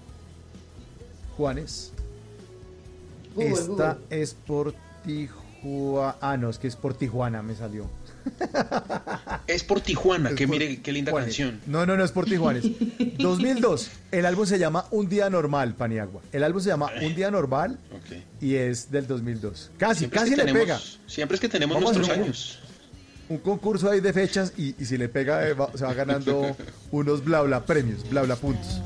Juanes. 1.37 1.93
Google, 3.35 3.51
Esta 3.53 3.67
Google. 3.95 3.97
es 4.11 4.35
por 4.35 4.75
Tijuana. 5.05 6.17
Ah, 6.21 6.37
no, 6.37 6.51
es 6.51 6.59
que 6.59 6.69
es 6.69 6.77
por 6.77 6.95
Tijuana, 6.95 7.43
me 7.43 7.55
salió. 7.55 7.87
Es 9.47 9.65
por 9.65 9.81
Tijuana, 9.81 10.31
Es 10.31 10.37
que 10.37 10.47
por 10.47 10.57
mire 10.59 10.81
qué 10.81 10.93
linda 10.93 11.11
Juanes. 11.13 11.29
canción. 11.29 11.61
No, 11.67 11.85
no, 11.87 11.97
no 11.97 12.05
es 12.05 12.13
por 12.13 12.25
Tijuanes. 12.27 12.65
2002. 13.19 13.91
El 14.13 14.27
álbum 14.27 14.47
se 14.47 14.59
llama 14.59 14.87
Un 14.91 15.09
Día 15.09 15.29
Normal, 15.31 15.75
Paniagua. 15.75 16.23
El 16.33 16.45
álbum 16.45 16.61
se 16.63 16.69
llama 16.69 16.91
Un 17.03 17.15
Día 17.15 17.31
Normal 17.31 17.79
y 18.41 18.55
es 18.55 18.91
del 18.91 19.07
2002. 19.07 19.71
Casi, 19.79 20.01
Siempre 20.01 20.19
es 20.19 20.23
casi 20.23 20.31
que 20.31 20.37
le 20.37 20.43
tenemos- 20.45 20.63
pega. 20.63 20.81
Siempre 21.07 21.35
es 21.37 21.41
que 21.41 21.49
tenemos 21.49 21.75
Vamos 21.77 21.93
nuestros 21.97 22.17
un- 22.17 22.23
años. 22.25 22.59
Un 23.29 23.39
concurso 23.39 23.91
ahí 23.91 24.01
de 24.01 24.13
fechas 24.13 24.53
y, 24.57 24.75
y 24.81 24.85
si 24.85 24.99
le 24.99 25.09
pega 25.09 25.49
eh, 25.49 25.55
va- 25.55 25.71
se 25.75 25.85
va 25.85 25.95
ganando 25.95 26.57
unos 26.91 27.25
bla 27.25 27.41
bla 27.43 27.65
premios, 27.65 28.09
bla 28.09 28.23
bla 28.23 28.37
puntos. 28.37 28.81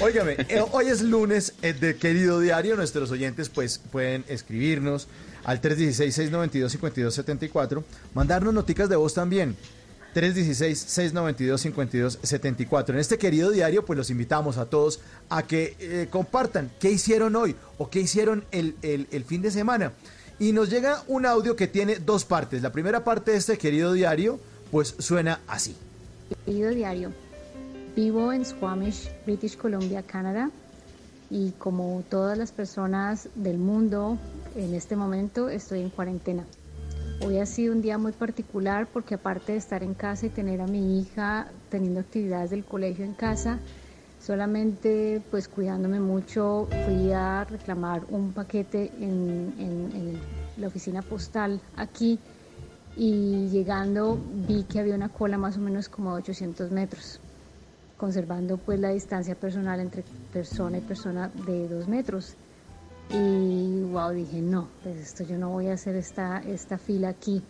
Óigame, 0.00 0.36
eh, 0.48 0.62
hoy 0.72 0.86
es 0.86 1.02
lunes 1.02 1.54
eh, 1.62 1.72
de 1.72 1.96
querido 1.96 2.40
diario. 2.40 2.76
Nuestros 2.76 3.10
oyentes 3.10 3.48
pues 3.48 3.78
pueden 3.78 4.24
escribirnos 4.28 5.08
al 5.44 5.60
316-692-5274, 5.60 7.82
mandarnos 8.14 8.54
noticas 8.54 8.88
de 8.88 8.96
voz 8.96 9.14
también. 9.14 9.56
316-692-5274. 10.14 12.90
En 12.90 12.98
este 12.98 13.18
querido 13.18 13.50
diario, 13.50 13.84
pues 13.84 13.96
los 13.96 14.10
invitamos 14.10 14.58
a 14.58 14.66
todos 14.66 15.00
a 15.28 15.42
que 15.44 15.76
eh, 15.78 16.08
compartan 16.10 16.70
qué 16.80 16.90
hicieron 16.90 17.36
hoy 17.36 17.54
o 17.78 17.90
qué 17.90 18.00
hicieron 18.00 18.44
el, 18.50 18.74
el- 18.82 19.06
el 19.10 19.24
fin 19.24 19.42
de 19.42 19.50
semana. 19.50 19.92
Y 20.38 20.52
nos 20.52 20.70
llega 20.70 21.02
un 21.06 21.26
audio 21.26 21.54
que 21.54 21.66
tiene 21.68 21.96
dos 21.96 22.24
partes. 22.24 22.62
La 22.62 22.72
primera 22.72 23.04
parte 23.04 23.32
de 23.32 23.36
este 23.36 23.58
querido 23.58 23.92
diario, 23.92 24.40
pues 24.70 24.94
suena 24.98 25.40
así. 25.46 25.76
Querido 26.46 26.70
diario, 26.70 27.12
vivo 27.94 28.32
en 28.32 28.44
Squamish, 28.44 29.10
British 29.26 29.56
Columbia, 29.56 30.02
Canadá, 30.02 30.50
y 31.28 31.50
como 31.52 32.02
todas 32.08 32.38
las 32.38 32.52
personas 32.52 33.28
del 33.34 33.58
mundo, 33.58 34.16
en 34.56 34.74
este 34.74 34.96
momento 34.96 35.48
estoy 35.48 35.80
en 35.80 35.90
cuarentena. 35.90 36.44
Hoy 37.24 37.38
ha 37.38 37.46
sido 37.46 37.72
un 37.74 37.82
día 37.82 37.98
muy 37.98 38.12
particular 38.12 38.88
porque 38.92 39.14
aparte 39.14 39.52
de 39.52 39.58
estar 39.58 39.82
en 39.82 39.94
casa 39.94 40.26
y 40.26 40.30
tener 40.30 40.60
a 40.60 40.66
mi 40.66 41.00
hija 41.00 41.48
teniendo 41.68 42.00
actividades 42.00 42.50
del 42.50 42.64
colegio 42.64 43.04
en 43.04 43.12
casa, 43.14 43.58
solamente 44.18 45.22
pues 45.30 45.48
cuidándome 45.48 46.00
mucho, 46.00 46.68
fui 46.86 47.12
a 47.12 47.44
reclamar 47.44 48.04
un 48.08 48.32
paquete 48.32 48.90
en, 48.98 49.52
en- 49.58 49.92
en 49.96 50.20
la 50.56 50.68
oficina 50.68 51.02
postal 51.02 51.60
aquí 51.76 52.18
y 52.96 53.48
llegando 53.48 54.18
vi 54.46 54.64
que 54.64 54.80
había 54.80 54.94
una 54.94 55.10
cola 55.10 55.38
más 55.38 55.56
o 55.56 55.60
menos 55.60 55.88
como 55.88 56.14
de 56.14 56.22
800 56.22 56.70
metros, 56.70 57.20
conservando 57.96 58.56
pues 58.56 58.80
la 58.80 58.90
distancia 58.90 59.34
personal 59.34 59.78
entre 59.80 60.04
persona 60.32 60.78
y 60.78 60.80
persona 60.80 61.30
de 61.46 61.68
dos 61.68 61.86
metros. 61.86 62.36
Y 63.12 63.82
wow, 63.90 64.10
dije, 64.10 64.40
no, 64.40 64.68
pues 64.82 64.96
esto 64.96 65.24
yo 65.24 65.36
no 65.36 65.50
voy 65.50 65.68
a 65.68 65.74
hacer 65.74 65.96
esta, 65.96 66.38
esta 66.46 66.78
fila 66.78 67.08
aquí. 67.08 67.42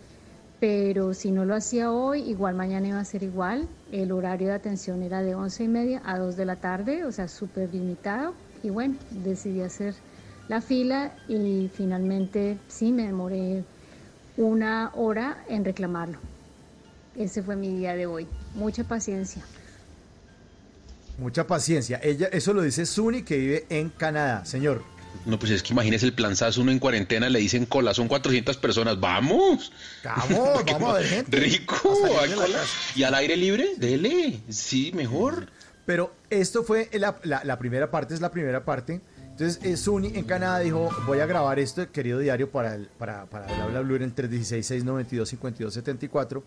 Pero 0.58 1.14
si 1.14 1.30
no 1.30 1.44
lo 1.44 1.54
hacía 1.54 1.90
hoy, 1.90 2.22
igual 2.22 2.54
mañana 2.54 2.88
iba 2.88 3.00
a 3.00 3.04
ser 3.04 3.22
igual. 3.22 3.68
El 3.92 4.12
horario 4.12 4.48
de 4.48 4.54
atención 4.54 5.02
era 5.02 5.22
de 5.22 5.34
11 5.34 5.64
y 5.64 5.68
media 5.68 6.02
a 6.04 6.18
2 6.18 6.36
de 6.36 6.44
la 6.44 6.56
tarde, 6.56 7.04
o 7.04 7.12
sea, 7.12 7.28
súper 7.28 7.72
limitado. 7.72 8.34
Y 8.62 8.70
bueno, 8.70 8.96
decidí 9.10 9.60
hacer 9.62 9.94
la 10.48 10.60
fila 10.60 11.14
y 11.28 11.70
finalmente 11.74 12.58
sí 12.68 12.92
me 12.92 13.06
demoré 13.06 13.64
una 14.36 14.92
hora 14.94 15.44
en 15.48 15.64
reclamarlo. 15.64 16.18
Ese 17.16 17.42
fue 17.42 17.56
mi 17.56 17.74
día 17.76 17.94
de 17.94 18.06
hoy. 18.06 18.26
Mucha 18.54 18.84
paciencia. 18.84 19.42
Mucha 21.18 21.46
paciencia. 21.46 22.00
Ella, 22.02 22.28
eso 22.32 22.52
lo 22.52 22.62
dice 22.62 22.86
Suni, 22.86 23.22
que 23.22 23.36
vive 23.36 23.66
en 23.68 23.90
Canadá. 23.90 24.44
Señor. 24.44 24.99
No, 25.26 25.38
pues 25.38 25.52
es 25.52 25.62
que 25.62 25.74
imagínese 25.74 26.06
el 26.06 26.14
planzazo, 26.14 26.62
uno 26.62 26.72
en 26.72 26.78
cuarentena 26.78 27.28
le 27.28 27.40
dicen 27.40 27.66
cola, 27.66 27.92
son 27.92 28.08
400 28.08 28.56
personas, 28.56 28.98
¡vamos! 28.98 29.70
Vamos, 30.02 30.64
vamos 30.66 30.90
a 30.90 30.94
ver 30.98 31.06
gente. 31.06 31.36
Rico, 31.38 31.92
hay 32.20 32.30
cola. 32.32 32.60
¿Y 32.96 33.02
al 33.02 33.14
aire 33.14 33.36
libre? 33.36 33.74
Dele, 33.76 34.40
sí, 34.48 34.92
mejor. 34.94 35.48
Pero 35.84 36.14
esto 36.30 36.62
fue 36.62 36.88
la, 36.94 37.16
la- 37.24 37.44
la 37.44 37.58
primera 37.58 37.90
parte, 37.90 38.14
es 38.14 38.20
la 38.20 38.30
primera 38.30 38.64
parte. 38.64 39.00
Entonces, 39.30 39.60
eh, 39.64 39.76
Suni 39.76 40.12
en 40.14 40.24
Canadá 40.24 40.58
dijo, 40.60 40.88
voy 41.06 41.20
a 41.20 41.26
grabar 41.26 41.58
esto, 41.58 41.90
querido 41.92 42.18
diario, 42.18 42.50
para, 42.50 42.74
el, 42.74 42.86
para, 42.88 43.26
para 43.26 43.46
Bla 43.46 43.66
Bla 43.66 43.80
Blue 43.80 43.96
en 43.96 44.02
el 44.02 44.14
316-692-5274. 44.14 46.42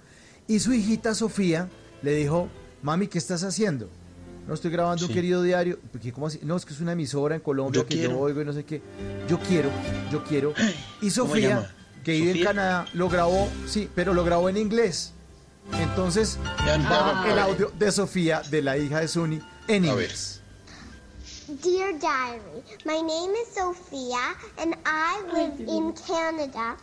Y 0.48 0.60
su 0.60 0.74
hijita 0.74 1.14
Sofía 1.16 1.70
le 2.02 2.16
dijo, 2.16 2.50
mami, 2.82 3.08
¿qué 3.08 3.18
estás 3.18 3.44
haciendo? 3.44 3.90
No 4.48 4.54
estoy 4.54 4.72
grabando 4.72 5.06
un 5.06 5.14
querido 5.14 5.42
diario. 5.42 5.80
Porque, 5.92 6.12
¿Cómo 6.12 6.28
así? 6.28 6.40
No, 6.44 6.56
es 6.58 6.66
que 6.66 6.74
es 6.74 6.82
una 6.82 6.92
emisora 6.94 7.36
en 7.36 7.42
Colombia 7.42 7.82
Yo 7.82 7.88
que 7.88 7.96
quiero. 7.96 8.12
yo 8.12 8.20
oigo 8.20 8.42
y 8.42 8.46
no 8.46 8.54
sé 8.54 8.66
qué. 8.66 8.82
Yo 9.28 9.40
quiero, 9.40 9.70
yo 10.12 10.24
quiero. 10.24 10.54
Y 11.02 11.12
¿Cómo 11.12 11.28
Sofía, 11.30 11.74
que 12.04 12.12
vive 12.14 12.40
en. 12.40 12.44
Canadá, 12.44 12.86
lo 12.94 13.08
grabó, 13.10 13.48
sí, 13.68 13.90
pero 13.96 14.14
lo 14.14 14.24
grabó 14.26 14.50
en 14.50 14.58
inglés. 14.58 15.14
Entonces, 15.80 16.38
Ah. 16.46 17.26
el 17.30 17.40
audio 17.40 17.72
de 17.80 17.92
Sofía, 17.92 18.42
de 18.50 18.62
la 18.62 18.78
hija 18.78 19.00
de 19.00 19.08
Suni, 19.08 19.42
en 19.68 19.86
inglés. 19.86 20.42
Dear 21.62 21.94
Diary, 22.00 22.64
my 22.86 23.02
name 23.02 23.34
is 23.36 23.48
Sophia 23.54 24.34
and 24.58 24.76
I 24.86 25.22
live 25.34 25.60
in 25.60 25.94
Canada. 26.08 26.76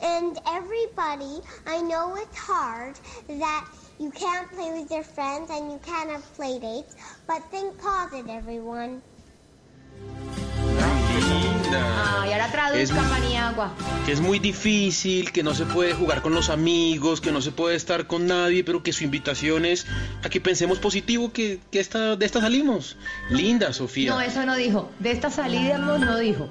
And 0.00 0.38
everybody, 0.46 1.40
I 1.66 1.80
know 1.82 2.16
it's 2.16 2.36
hard 2.36 2.94
that 3.38 3.64
you 4.02 4.10
can't 4.10 4.50
play 4.50 4.70
with 4.72 4.90
your 4.90 5.04
friends 5.04 5.48
and 5.50 5.70
you 5.70 5.78
can't 5.84 6.10
have 6.10 6.22
play 6.34 6.58
dates, 6.58 6.94
but 7.26 7.40
think 7.50 7.72
positive, 7.80 8.28
everyone. 8.28 9.00
Ah, 11.74 12.24
y 12.28 12.32
ahora 12.32 12.46
Es- 12.46 12.90
traduzca, 12.90 13.02
Maniagua. 13.08 13.72
Que 14.04 14.12
es 14.12 14.20
muy 14.20 14.38
difícil, 14.38 15.30
que 15.32 15.42
no 15.42 15.54
se 15.54 15.64
puede 15.64 15.94
jugar 15.94 16.20
con 16.22 16.34
los 16.34 16.50
amigos, 16.50 17.20
que 17.20 17.30
no 17.32 17.40
se 17.40 17.52
puede 17.52 17.76
estar 17.76 18.06
con 18.06 18.26
nadie, 18.26 18.64
pero 18.64 18.82
que 18.82 18.92
su 18.92 19.04
invitación 19.04 19.64
es 19.64 19.86
a 20.24 20.28
que 20.28 20.40
pensemos 20.40 20.78
positivo, 20.78 21.32
que, 21.32 21.60
que 21.70 21.80
esta, 21.80 22.16
de 22.16 22.26
esta 22.26 22.40
salimos. 22.40 22.96
Linda, 23.30 23.72
Sofía. 23.72 24.10
No, 24.10 24.20
eso 24.20 24.44
no 24.44 24.56
dijo. 24.56 24.90
De 24.98 25.12
esta 25.12 25.30
salida 25.30 25.78
no, 25.78 25.98
no 25.98 26.18
dijo. 26.18 26.50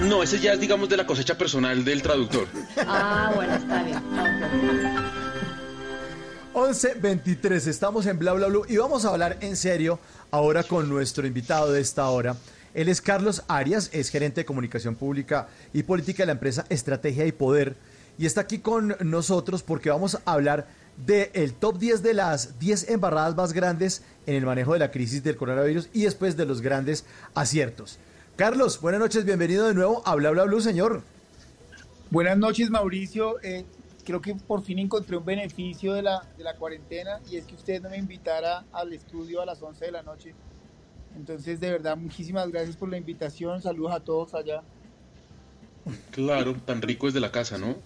No, 0.00 0.22
ese 0.22 0.40
ya 0.40 0.52
es, 0.54 0.60
digamos, 0.60 0.88
de 0.88 0.96
la 0.96 1.06
cosecha 1.06 1.38
personal 1.38 1.84
del 1.84 2.02
traductor. 2.02 2.48
Ah, 2.86 3.32
bueno, 3.34 3.54
está 3.54 3.82
bien. 3.82 3.96
Ok. 3.98 5.19
11.23, 6.54 7.68
estamos 7.68 8.06
en 8.06 8.18
Bla 8.18 8.32
Bla 8.32 8.48
Blue 8.48 8.64
y 8.68 8.76
vamos 8.76 9.04
a 9.04 9.10
hablar 9.10 9.38
en 9.40 9.54
serio 9.54 10.00
ahora 10.32 10.64
con 10.64 10.88
nuestro 10.88 11.24
invitado 11.24 11.70
de 11.70 11.80
esta 11.80 12.08
hora. 12.08 12.34
Él 12.74 12.88
es 12.88 13.00
Carlos 13.00 13.44
Arias, 13.46 13.88
es 13.92 14.08
gerente 14.08 14.40
de 14.40 14.44
comunicación 14.44 14.96
pública 14.96 15.46
y 15.72 15.84
política 15.84 16.24
de 16.24 16.26
la 16.26 16.32
empresa 16.32 16.66
Estrategia 16.68 17.24
y 17.24 17.30
Poder 17.30 17.76
y 18.18 18.26
está 18.26 18.40
aquí 18.40 18.58
con 18.58 18.96
nosotros 18.98 19.62
porque 19.62 19.90
vamos 19.90 20.16
a 20.24 20.32
hablar 20.32 20.66
del 20.96 21.54
top 21.54 21.78
10 21.78 22.02
de 22.02 22.14
las 22.14 22.58
10 22.58 22.90
embarradas 22.90 23.36
más 23.36 23.52
grandes 23.52 24.02
en 24.26 24.34
el 24.34 24.44
manejo 24.44 24.72
de 24.72 24.80
la 24.80 24.90
crisis 24.90 25.22
del 25.22 25.36
coronavirus 25.36 25.88
y 25.92 26.02
después 26.02 26.36
de 26.36 26.46
los 26.46 26.62
grandes 26.62 27.04
aciertos. 27.32 28.00
Carlos, 28.34 28.80
buenas 28.80 29.00
noches, 29.00 29.24
bienvenido 29.24 29.68
de 29.68 29.74
nuevo 29.74 30.02
a 30.04 30.16
Bla 30.16 30.30
Bla 30.30 30.44
Blue, 30.44 30.60
señor. 30.60 31.02
Buenas 32.10 32.36
noches, 32.38 32.70
Mauricio. 32.70 33.40
Eh, 33.40 33.64
creo 34.04 34.20
que 34.20 34.34
por 34.34 34.62
fin 34.62 34.78
encontré 34.78 35.16
un 35.16 35.24
beneficio 35.24 35.92
de 35.92 36.02
la, 36.02 36.22
de 36.36 36.44
la 36.44 36.56
cuarentena 36.56 37.20
y 37.30 37.36
es 37.36 37.46
que 37.46 37.54
usted 37.54 37.82
no 37.82 37.90
me 37.90 37.98
invitara 37.98 38.64
al 38.72 38.92
estudio 38.92 39.40
a 39.40 39.46
las 39.46 39.62
11 39.62 39.84
de 39.84 39.92
la 39.92 40.02
noche. 40.02 40.34
Entonces, 41.16 41.60
de 41.60 41.70
verdad, 41.70 41.96
muchísimas 41.96 42.48
gracias 42.50 42.76
por 42.76 42.88
la 42.88 42.96
invitación. 42.96 43.60
Saludos 43.60 43.92
a 43.92 44.00
todos 44.00 44.34
allá. 44.34 44.62
Claro, 46.12 46.54
tan 46.54 46.82
rico 46.82 47.08
es 47.08 47.14
de 47.14 47.20
la 47.20 47.32
casa, 47.32 47.58
¿no? 47.58 47.76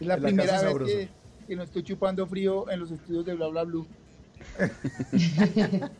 Es 0.00 0.06
la 0.06 0.18
primera 0.18 0.62
vez 0.62 0.76
que, 0.84 1.08
que 1.46 1.56
no 1.56 1.62
estoy 1.62 1.82
chupando 1.82 2.26
frío 2.26 2.70
en 2.70 2.80
los 2.80 2.90
estudios 2.90 3.24
de 3.24 3.34
Bla 3.34 3.48
Bla 3.48 3.64
Blue. 3.64 3.86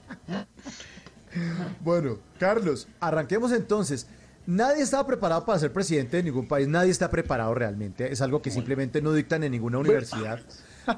Bueno, 1.80 2.18
Carlos, 2.38 2.88
arranquemos 3.00 3.52
entonces. 3.52 4.08
Nadie 4.48 4.82
estaba 4.82 5.06
preparado 5.06 5.44
para 5.44 5.58
ser 5.58 5.70
presidente 5.74 6.16
de 6.16 6.22
ningún 6.22 6.48
país, 6.48 6.66
nadie 6.66 6.90
está 6.90 7.10
preparado 7.10 7.52
realmente. 7.54 8.10
Es 8.10 8.22
algo 8.22 8.40
que 8.40 8.50
simplemente 8.50 9.02
no 9.02 9.12
dictan 9.12 9.44
en 9.44 9.52
ninguna 9.52 9.76
universidad. 9.76 10.40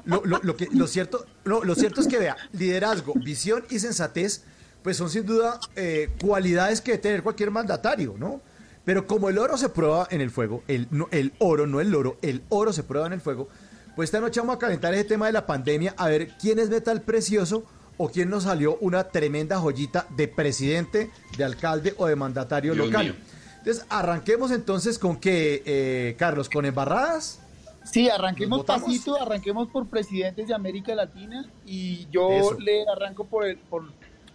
Lo, 0.05 0.21
lo- 0.25 0.39
lo 0.41 0.55
que, 0.55 0.69
lo, 0.71 0.87
cierto, 0.87 1.25
lo, 1.43 1.61
lo 1.65 1.75
cierto 1.75 1.99
es 1.99 2.07
que, 2.07 2.17
vea, 2.17 2.37
liderazgo, 2.53 3.13
visión 3.13 3.65
y 3.69 3.79
sensatez, 3.79 4.43
pues 4.81 4.95
son 4.95 5.09
sin 5.09 5.25
duda 5.25 5.59
eh, 5.75 6.09
cualidades 6.23 6.79
que 6.79 6.91
debe 6.91 7.01
tener 7.03 7.23
cualquier 7.23 7.51
mandatario, 7.51 8.15
¿no? 8.17 8.39
Pero 8.85 9.05
como 9.05 9.27
el 9.27 9.37
oro 9.37 9.57
se 9.57 9.67
prueba 9.67 10.07
en 10.11 10.21
el 10.21 10.31
fuego, 10.31 10.63
el, 10.69 10.87
no- 10.89 11.09
el 11.11 11.33
oro, 11.39 11.67
no 11.67 11.81
el 11.81 11.93
oro, 11.93 12.15
el 12.21 12.43
oro 12.47 12.71
se 12.71 12.83
prueba 12.83 13.05
en 13.07 13.11
el 13.13 13.19
fuego, 13.19 13.49
pues 13.97 14.07
esta 14.07 14.21
noche 14.21 14.39
vamos 14.39 14.55
a 14.55 14.59
calentar 14.59 14.93
ese 14.93 15.03
tema 15.03 15.25
de 15.25 15.33
la 15.33 15.45
pandemia, 15.45 15.93
a 15.97 16.07
ver 16.07 16.29
quién 16.39 16.57
es 16.57 16.69
metal 16.69 17.01
precioso 17.01 17.65
o 17.97 18.09
quién 18.09 18.29
nos 18.29 18.43
salió 18.43 18.77
una 18.77 19.09
tremenda 19.09 19.59
joyita 19.59 20.07
de 20.15 20.29
presidente, 20.29 21.11
de 21.37 21.43
alcalde 21.43 21.93
o 21.97 22.07
de 22.07 22.15
mandatario 22.15 22.73
Dios 22.75 22.85
local. 22.87 23.03
mío. 23.07 23.15
Entonces, 23.61 23.85
arranquemos 23.89 24.51
entonces 24.51 24.97
con 24.97 25.17
que, 25.17 25.61
eh, 25.65 26.15
Carlos, 26.17 26.49
con 26.49 26.65
embarradas. 26.65 27.39
Sí, 27.83 28.09
arranquemos 28.09 28.63
pasito, 28.65 29.21
arranquemos 29.21 29.67
por 29.69 29.87
presidentes 29.87 30.47
de 30.47 30.53
América 30.53 30.95
Latina 30.95 31.47
y 31.65 32.07
yo 32.11 32.31
Eso. 32.31 32.59
le 32.59 32.85
arranco 32.87 33.25
por 33.25 33.45
el, 33.45 33.57
por, 33.57 33.91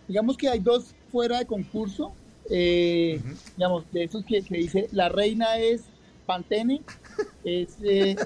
digamos 0.06 0.36
que 0.36 0.48
hay 0.48 0.60
dos 0.60 0.94
fuera 1.10 1.38
de 1.38 1.46
concurso, 1.46 2.12
eh, 2.50 3.20
digamos, 3.56 3.84
de 3.92 4.04
esos 4.04 4.24
que, 4.24 4.42
que 4.42 4.58
dice, 4.58 4.88
la 4.92 5.08
reina 5.08 5.58
es 5.58 5.82
Pantene, 6.24 6.82
es, 7.44 7.76
eh, 7.82 8.16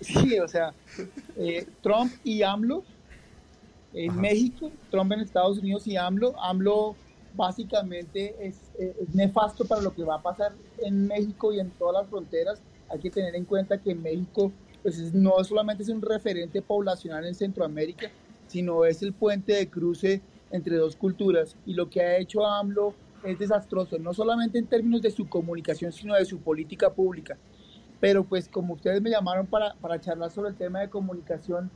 sí, 0.00 0.38
o 0.38 0.48
sea, 0.48 0.72
eh, 1.36 1.66
Trump 1.82 2.12
y 2.22 2.42
AMLO 2.42 2.82
en 3.92 4.20
México, 4.20 4.70
Trump 4.90 5.12
en 5.12 5.20
Estados 5.20 5.58
Unidos 5.58 5.86
y 5.86 5.96
AMLO, 5.96 6.34
AMLO 6.40 6.96
básicamente 7.34 8.34
es, 8.40 8.56
es 8.78 9.14
nefasto 9.14 9.66
para 9.66 9.80
lo 9.82 9.94
que 9.94 10.04
va 10.04 10.16
a 10.16 10.22
pasar 10.22 10.52
en 10.78 11.06
México 11.06 11.52
y 11.52 11.60
en 11.60 11.70
todas 11.72 12.02
las 12.02 12.10
fronteras. 12.10 12.62
Hay 12.88 13.00
que 13.00 13.10
tener 13.10 13.34
en 13.36 13.44
cuenta 13.44 13.80
que 13.80 13.94
México 13.94 14.52
pues, 14.82 14.98
es- 14.98 15.14
no 15.14 15.42
solamente 15.44 15.82
es 15.82 15.88
un 15.88 16.02
referente 16.02 16.60
poblacional 16.62 17.24
en 17.26 17.34
Centroamérica, 17.34 18.12
sino 18.46 18.84
es 18.84 19.02
el 19.02 19.14
puente 19.14 19.54
de 19.54 19.70
cruce 19.70 20.22
entre 20.50 20.76
dos 20.76 20.96
culturas. 20.96 21.56
Y 21.64 21.74
lo 21.74 21.88
que 21.88 22.00
ha 22.02 22.18
hecho 22.18 22.44
AMLO 22.46 22.94
es 23.22 23.38
desastroso, 23.38 23.98
no 23.98 24.12
solamente 24.12 24.58
en 24.58 24.68
términos 24.68 25.00
de 25.02 25.10
su 25.10 25.28
comunicación, 25.28 25.92
sino 25.92 26.14
de 26.14 26.24
su 26.26 26.42
política 26.42 26.92
pública. 26.94 27.38
Pero 28.00 28.28
pues 28.28 28.48
como 28.48 28.74
ustedes 28.74 29.00
me 29.00 29.10
llamaron 29.10 29.46
para, 29.46 29.74
para 29.80 30.00
charlar 30.00 30.30
sobre 30.30 30.50
el 30.50 30.56
tema 30.56 30.80
de 30.80 30.90
comunicación, 30.90 31.70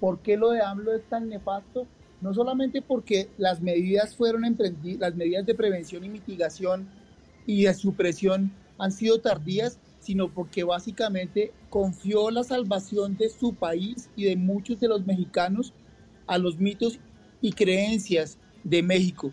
¿por 0.00 0.22
qué 0.22 0.36
lo 0.36 0.50
de 0.50 0.60
AMLO 0.62 0.92
es 0.94 1.08
tan 1.08 1.28
nefasto? 1.28 1.86
No 2.20 2.34
solamente 2.34 2.82
porque 2.82 3.28
las 3.38 3.60
medidas 3.60 4.16
fueron 4.16 4.44
emprendidas, 4.44 5.00
las 5.00 5.14
medidas 5.14 5.46
de 5.46 5.54
prevención 5.54 6.04
y 6.04 6.08
mitigación 6.08 6.88
y 7.46 7.62
de 7.62 7.74
supresión 7.74 8.52
han 8.76 8.92
sido 8.92 9.20
tardías, 9.20 9.78
sino 10.00 10.32
porque 10.32 10.64
básicamente 10.64 11.52
confió 11.70 12.30
la 12.30 12.44
salvación 12.44 13.16
de 13.16 13.28
su 13.28 13.54
país 13.54 14.10
y 14.16 14.24
de 14.24 14.36
muchos 14.36 14.80
de 14.80 14.88
los 14.88 15.06
mexicanos 15.06 15.72
a 16.26 16.38
los 16.38 16.58
mitos 16.58 16.98
y 17.40 17.52
creencias 17.52 18.38
de 18.64 18.82
México. 18.82 19.32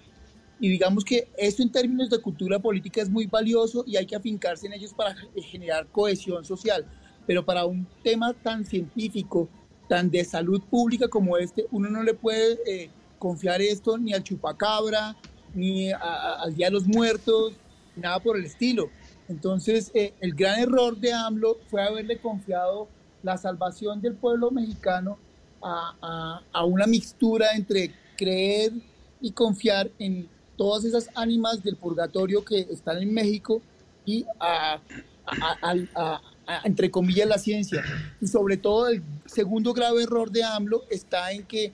Y 0.60 0.70
digamos 0.70 1.04
que 1.04 1.28
esto 1.38 1.62
en 1.62 1.72
términos 1.72 2.10
de 2.10 2.22
cultura 2.22 2.60
política 2.60 3.02
es 3.02 3.10
muy 3.10 3.28
valioso 3.28 3.84
y 3.86 3.98
hay 3.98 4.06
que 4.06 4.16
afincarse 4.16 4.68
en 4.68 4.74
ellos 4.74 4.94
para 4.94 5.16
generar 5.36 5.88
cohesión 5.88 6.46
social. 6.46 6.86
Pero 7.28 7.44
para 7.44 7.66
un 7.66 7.88
tema 8.04 8.34
tan 8.34 8.64
científico, 8.66 9.50
tan 9.88 10.10
de 10.10 10.24
salud 10.26 10.62
pública 10.70 11.08
como 11.08 11.38
este, 11.38 11.66
uno 11.72 11.90
no 11.90 12.04
le 12.04 12.14
puede 12.14 12.60
eh, 12.66 12.90
confiar 13.20 13.62
esto 13.62 13.98
ni 13.98 14.14
al 14.14 14.24
chupacabra, 14.24 15.16
ni 15.54 15.92
a- 15.92 15.98
a- 15.98 16.44
al 16.44 16.56
Día 16.56 16.68
de 16.68 16.72
los 16.74 16.88
Muertos, 16.88 17.54
nada 17.96 18.20
por 18.20 18.38
el 18.38 18.46
estilo. 18.46 18.90
Entonces, 19.28 19.92
eh, 19.94 20.14
el 20.22 20.34
gran 20.36 20.60
error 20.60 20.98
de 20.98 21.14
AMLO 21.14 21.58
fue 21.70 21.82
haberle 21.84 22.20
confiado 22.20 22.88
la 23.24 23.38
salvación 23.38 24.02
del 24.02 24.16
pueblo 24.16 24.52
mexicano 24.52 25.18
a, 25.62 26.42
a- 26.54 26.66
una 26.66 26.86
mixtura 26.86 27.48
entre 27.56 27.92
creer 28.18 28.72
y 29.20 29.32
confiar 29.32 29.90
en 29.98 30.30
todas 30.58 30.86
esas 30.86 31.10
ánimas 31.16 31.64
del 31.64 31.76
purgatorio 31.76 32.44
que 32.46 32.60
están 32.70 33.02
en 33.02 33.14
México 33.14 33.62
y 34.06 34.26
a- 34.40 34.80
a- 35.26 35.58
a- 35.96 36.22
entre 36.64 36.92
comillas 36.92 37.28
la 37.28 37.38
ciencia. 37.38 37.84
Y 38.22 38.28
sobre 38.28 38.58
todo 38.58 38.88
el 38.88 39.02
segundo 39.26 39.74
grave 39.74 40.04
error 40.04 40.32
de 40.32 40.44
AMLO 40.44 40.84
está 40.90 41.32
en 41.32 41.44
que 41.44 41.72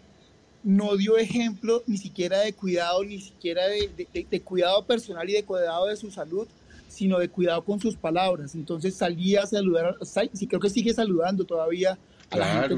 no 0.64 0.96
dio 0.96 1.18
ejemplo 1.18 1.82
ni 1.88 1.98
siquiera 1.98 2.40
de 2.42 2.54
cuidado, 2.54 3.04
ni 3.04 3.20
siquiera 3.20 3.68
de, 3.68 3.90
de- 3.98 4.08
de- 4.14 4.28
de 4.30 4.42
cuidado 4.42 4.86
personal 4.86 5.28
y 5.30 5.34
de 5.34 5.44
cuidado 5.44 5.88
de 5.88 5.96
su 5.98 6.12
salud, 6.12 6.48
sino 6.88 7.18
de 7.20 7.30
cuidado 7.30 7.64
con 7.64 7.80
sus 7.80 7.96
palabras. 7.96 8.54
Entonces 8.54 8.96
salía 8.96 9.44
a 9.44 9.48
saludar, 9.48 9.98
sal- 10.04 10.30
sí 10.34 10.46
creo 10.48 10.60
que 10.60 10.70
sigue 10.70 10.94
saludando 10.94 11.46
todavía 11.46 11.98
a 12.30 12.38
la 12.38 12.46
gente 12.68 12.76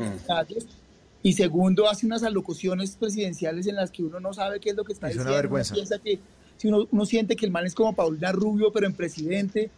Y 1.22 1.34
segundo, 1.34 1.90
hace 1.90 2.06
unas 2.06 2.24
alocuciones 2.24 2.96
presidenciales 2.98 3.68
en 3.68 3.76
las 3.76 3.92
que 3.92 4.04
uno 4.04 4.20
no 4.20 4.34
sabe 4.34 4.60
qué 4.60 4.70
es 4.72 4.76
lo 4.76 4.84
que 4.84 4.94
está 4.94 5.08
Es 5.10 5.16
una 5.16 5.24
diciendo. 5.26 5.42
vergüenza. 5.42 5.74
Uno 5.74 5.76
piensa 5.84 6.00
que 6.00 6.20
si 6.58 6.68
uno, 6.68 6.88
uno 6.92 7.06
siente 7.06 7.36
que 7.36 7.46
el 7.46 7.52
man 7.52 7.66
es 7.66 7.74
como 7.76 7.94
Paulina 7.94 8.32
Rubio, 8.32 8.72
pero 8.72 8.88
en 8.88 8.94
presidente, 8.94 9.70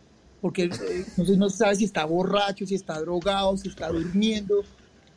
porque 0.46 0.66
eh, 0.66 0.70
entonces 1.08 1.40
no 1.40 1.50
se 1.50 1.58
sabe 1.58 1.76
si 1.76 1.86
está 1.86 2.06
borracho, 2.06 2.68
si 2.68 2.76
está 2.76 3.00
drogado, 3.02 3.58
si 3.58 3.68
está 3.70 3.90
durmiendo. 3.90 4.60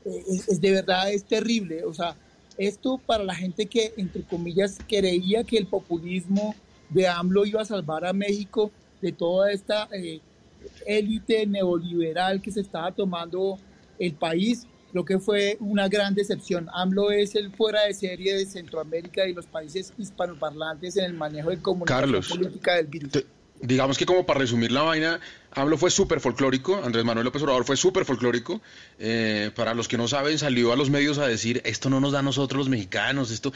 Eh, 0.07 0.23
es, 0.27 0.49
es 0.49 0.59
de 0.59 0.71
verdad, 0.73 1.13
es 1.13 1.23
terrible. 1.23 1.85
O 1.85 1.93
sea, 1.93 2.17
esto 2.57 2.97
para 3.05 3.25
la 3.25 3.35
gente 3.35 3.67
que, 3.67 3.93
entre 3.99 4.23
comillas, 4.23 4.79
creía 4.89 5.45
que 5.45 5.59
el 5.59 5.67
populismo 5.67 6.55
de 6.89 7.09
AMLO 7.09 7.45
iba 7.45 7.61
a 7.61 7.67
salvar 7.67 8.07
a 8.07 8.15
México 8.15 8.71
de 9.03 9.13
toda 9.13 9.53
esta 9.53 9.87
eh, 9.93 10.23
élite 10.87 11.47
neoliberal 11.47 12.41
que 12.41 12.51
se 12.51 12.63
estaba 12.63 12.91
tomando 12.93 13.59
el 13.99 14.15
país, 14.15 14.67
creo 14.93 15.05
que 15.05 15.19
fue 15.19 15.59
una 15.61 15.89
gran 15.89 16.15
decepción. 16.15 16.71
AMLO 16.73 17.11
es 17.11 17.35
el 17.35 17.53
fuera 17.55 17.83
de 17.85 17.93
serie 17.93 18.35
de 18.35 18.47
Centroamérica 18.47 19.29
y 19.29 19.35
los 19.35 19.45
países 19.45 19.93
hispanoparlantes 19.99 20.97
en 20.97 21.05
el 21.05 21.13
manejo 21.13 21.51
de 21.51 21.59
comunicación 21.61 22.01
Carlos, 22.13 22.29
política 22.29 22.77
del 22.77 22.87
virus. 22.87 23.13
te- 23.13 23.27
digamos 23.61 23.99
que 23.99 24.07
como 24.07 24.25
para 24.27 24.41
resumir 24.41 24.71
la 24.73 24.83
vaina, 24.83 25.21
AMLO 25.53 25.79
fue 25.79 25.91
súper 25.91 26.21
folclórico, 26.21 26.81
Andrés 26.85 27.05
Manuel 27.05 27.25
López 27.25 27.43
Obrador 27.43 27.65
fue 27.65 27.77
súper 27.77 28.05
folclórico. 28.05 28.61
Eh, 28.99 29.51
para 29.57 29.75
los 29.75 29.89
que 29.89 29.97
no 29.97 30.07
saben, 30.07 30.39
salió 30.39 30.73
a 30.73 30.77
los 30.77 30.91
medios 30.91 31.19
a 31.19 31.27
decir, 31.27 31.61
esto 31.65 31.89
no 31.91 32.01
nos 32.01 32.13
da 32.13 32.19
a 32.21 32.23
nosotros 32.23 32.59
los 32.59 32.69
mexicanos, 32.69 33.31
esto, 33.31 33.53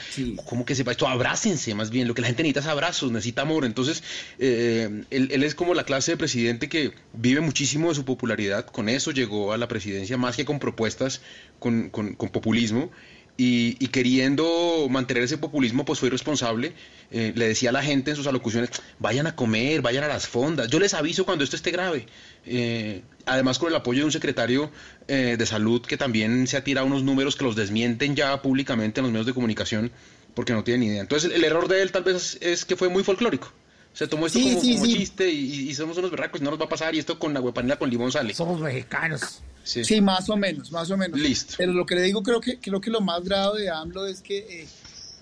¿cómo 0.46 0.64
que 0.64 0.74
sepa 0.74 0.90
esto? 0.92 1.06
Abrácense, 1.06 1.74
más 1.74 1.90
bien, 1.90 2.08
lo 2.08 2.14
que 2.14 2.22
la 2.22 2.28
gente 2.28 2.42
necesita 2.42 2.60
es 2.60 2.66
abrazos, 2.66 3.12
necesita 3.12 3.42
amor. 3.42 3.64
Entonces, 3.64 4.02
eh, 4.38 5.04
él, 5.10 5.28
él 5.30 5.42
es 5.44 5.54
como 5.54 5.74
la 5.74 5.84
clase 5.84 6.12
de 6.12 6.16
presidente 6.16 6.68
que 6.68 6.92
vive 7.12 7.40
muchísimo 7.40 7.90
de 7.90 7.94
su 7.94 8.04
popularidad, 8.04 8.64
con 8.66 8.88
eso 8.88 9.10
llegó 9.12 9.52
a 9.52 9.58
la 9.58 9.68
presidencia, 9.68 10.16
más 10.16 10.36
que 10.36 10.44
con 10.44 10.58
propuestas, 10.58 11.20
con, 11.58 11.90
con- 11.90 12.14
con 12.14 12.30
populismo. 12.30 12.90
Y, 13.36 13.76
y 13.80 13.88
queriendo 13.88 14.86
mantener 14.90 15.22
ese 15.22 15.38
populismo, 15.38 15.84
pues 15.84 15.98
fue 15.98 16.08
irresponsable. 16.08 16.74
Eh, 17.14 17.32
le 17.36 17.48
decía 17.48 17.68
a 17.68 17.72
la 17.72 17.82
gente 17.82 18.10
en 18.10 18.16
sus 18.16 18.26
alocuciones, 18.26 18.70
vayan 18.98 19.26
a 19.26 19.36
comer, 19.36 19.82
vayan 19.82 20.02
a 20.02 20.08
las 20.08 20.26
fondas. 20.26 20.68
Yo 20.68 20.80
les 20.80 20.94
aviso 20.94 21.26
cuando 21.26 21.44
esto 21.44 21.56
esté 21.56 21.70
grave. 21.70 22.06
Eh, 22.46 23.02
además, 23.26 23.58
con 23.58 23.68
el 23.68 23.76
apoyo 23.76 24.00
de 24.00 24.04
un 24.06 24.12
secretario 24.12 24.70
eh, 25.08 25.36
de 25.38 25.46
salud 25.46 25.82
que 25.82 25.98
también 25.98 26.46
se 26.46 26.56
ha 26.56 26.64
tirado 26.64 26.86
unos 26.86 27.02
números 27.02 27.36
que 27.36 27.44
los 27.44 27.54
desmienten 27.54 28.16
ya 28.16 28.40
públicamente 28.40 29.00
en 29.00 29.04
los 29.04 29.12
medios 29.12 29.26
de 29.26 29.34
comunicación 29.34 29.92
porque 30.34 30.54
no 30.54 30.64
tienen 30.64 30.80
ni 30.80 30.86
idea. 30.86 31.02
Entonces, 31.02 31.30
el, 31.34 31.44
error 31.44 31.68
de 31.68 31.82
él 31.82 31.92
tal 31.92 32.04
vez 32.04 32.38
es 32.40 32.64
que 32.64 32.76
fue 32.76 32.88
muy 32.88 33.04
folclórico. 33.04 33.52
Se 33.94 34.06
tomó 34.08 34.26
esto 34.26 34.38
Sí, 34.38 34.50
como, 34.50 34.60
sí, 34.62 34.72
como 34.74 34.84
sí. 34.86 34.92
chiste 34.98 35.30
y, 35.30 35.68
y 35.68 35.74
somos 35.74 35.98
unos 35.98 36.10
berracos 36.10 36.40
y 36.40 36.44
no 36.44 36.50
nos 36.50 36.60
va 36.60 36.64
a 36.64 36.68
pasar 36.68 36.94
y 36.94 36.98
esto 36.98 37.18
con 37.18 37.34
la 37.34 37.40
huepanela 37.40 37.78
con 37.78 37.90
limón 37.90 38.10
sale. 38.10 38.32
Somos 38.34 38.60
mexicanos. 38.60 39.42
Sí. 39.64 39.84
Sí, 39.84 40.00
más 40.00 40.28
o 40.30 40.36
menos, 40.36 40.72
más 40.72 40.90
o 40.90 40.96
menos. 40.96 41.20
Listo. 41.20 41.54
Pero 41.58 41.72
lo 41.72 41.84
que 41.86 41.94
le 41.94 42.02
digo, 42.02 42.22
creo 42.22 42.40
que, 42.40 42.58
creo 42.58 42.80
que 42.80 42.90
lo 42.90 43.00
más 43.00 43.22
grave 43.24 43.62
de 43.62 43.70
AMLO 43.70 44.06
es 44.06 44.20
que 44.22 44.38
eh, 44.62 44.68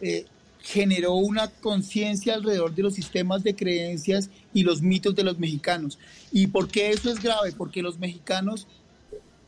eh, 0.00 0.26
generó 0.62 1.14
una 1.14 1.48
conciencia 1.50 2.34
alrededor 2.34 2.74
de 2.74 2.82
los 2.82 2.94
sistemas 2.94 3.42
de 3.42 3.54
creencias 3.56 4.30
y 4.54 4.62
los 4.62 4.82
mitos 4.82 5.14
de 5.14 5.24
los 5.24 5.38
mexicanos. 5.38 5.98
¿Y 6.32 6.46
por 6.46 6.68
qué 6.68 6.90
eso 6.90 7.10
es 7.10 7.20
grave? 7.22 7.52
Porque 7.52 7.82
los 7.82 7.98
mexicanos, 7.98 8.66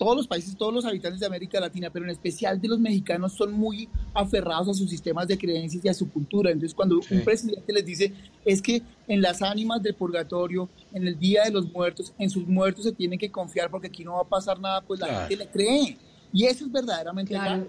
todos 0.02 0.16
los 0.16 0.26
países, 0.26 0.56
todos 0.56 0.74
los 0.74 0.84
habitantes 0.84 1.20
de 1.20 1.26
América 1.26 1.60
Latina, 1.60 1.90
pero 1.90 2.04
en 2.04 2.10
especial 2.10 2.60
de 2.60 2.68
los 2.68 2.80
mexicanos, 2.80 3.32
son 3.34 3.52
muy 3.52 3.88
aferrados 4.14 4.68
a 4.68 4.74
sus 4.74 4.90
sistemas 4.90 5.28
de 5.28 5.38
creencias 5.38 5.84
y 5.84 5.88
a 5.88 5.94
su 5.94 6.10
cultura. 6.10 6.50
Entonces, 6.50 6.74
cuando 6.74 7.00
un 7.10 7.20
presidente 7.24 7.72
les 7.72 7.84
dice, 7.86 8.12
es 8.44 8.60
que 8.60 8.82
en 9.06 9.20
las 9.22 9.42
ánimas 9.42 9.82
del 9.82 9.94
purgatorio, 9.94 10.68
en 10.92 11.06
el 11.06 11.18
día 11.18 11.44
de 11.44 11.50
los 11.52 11.70
muertos, 11.72 12.12
en 12.18 12.28
sus 12.30 12.46
muertos 12.48 12.84
se 12.84 12.92
tienen 12.92 13.18
que 13.18 13.30
confiar 13.30 13.70
porque 13.70 13.86
aquí 13.86 14.04
no 14.04 14.14
va 14.14 14.22
a 14.22 14.28
pasar 14.28 14.58
nada, 14.58 14.80
pues 14.80 14.98
la 15.00 15.06
Claro. 15.08 15.28
gente 15.28 15.44
le 15.44 15.50
cree. 15.50 15.96
Y 16.32 16.44
eso 16.46 16.64
es 16.64 16.72
verdaderamente 16.72 17.34
grave. 17.34 17.66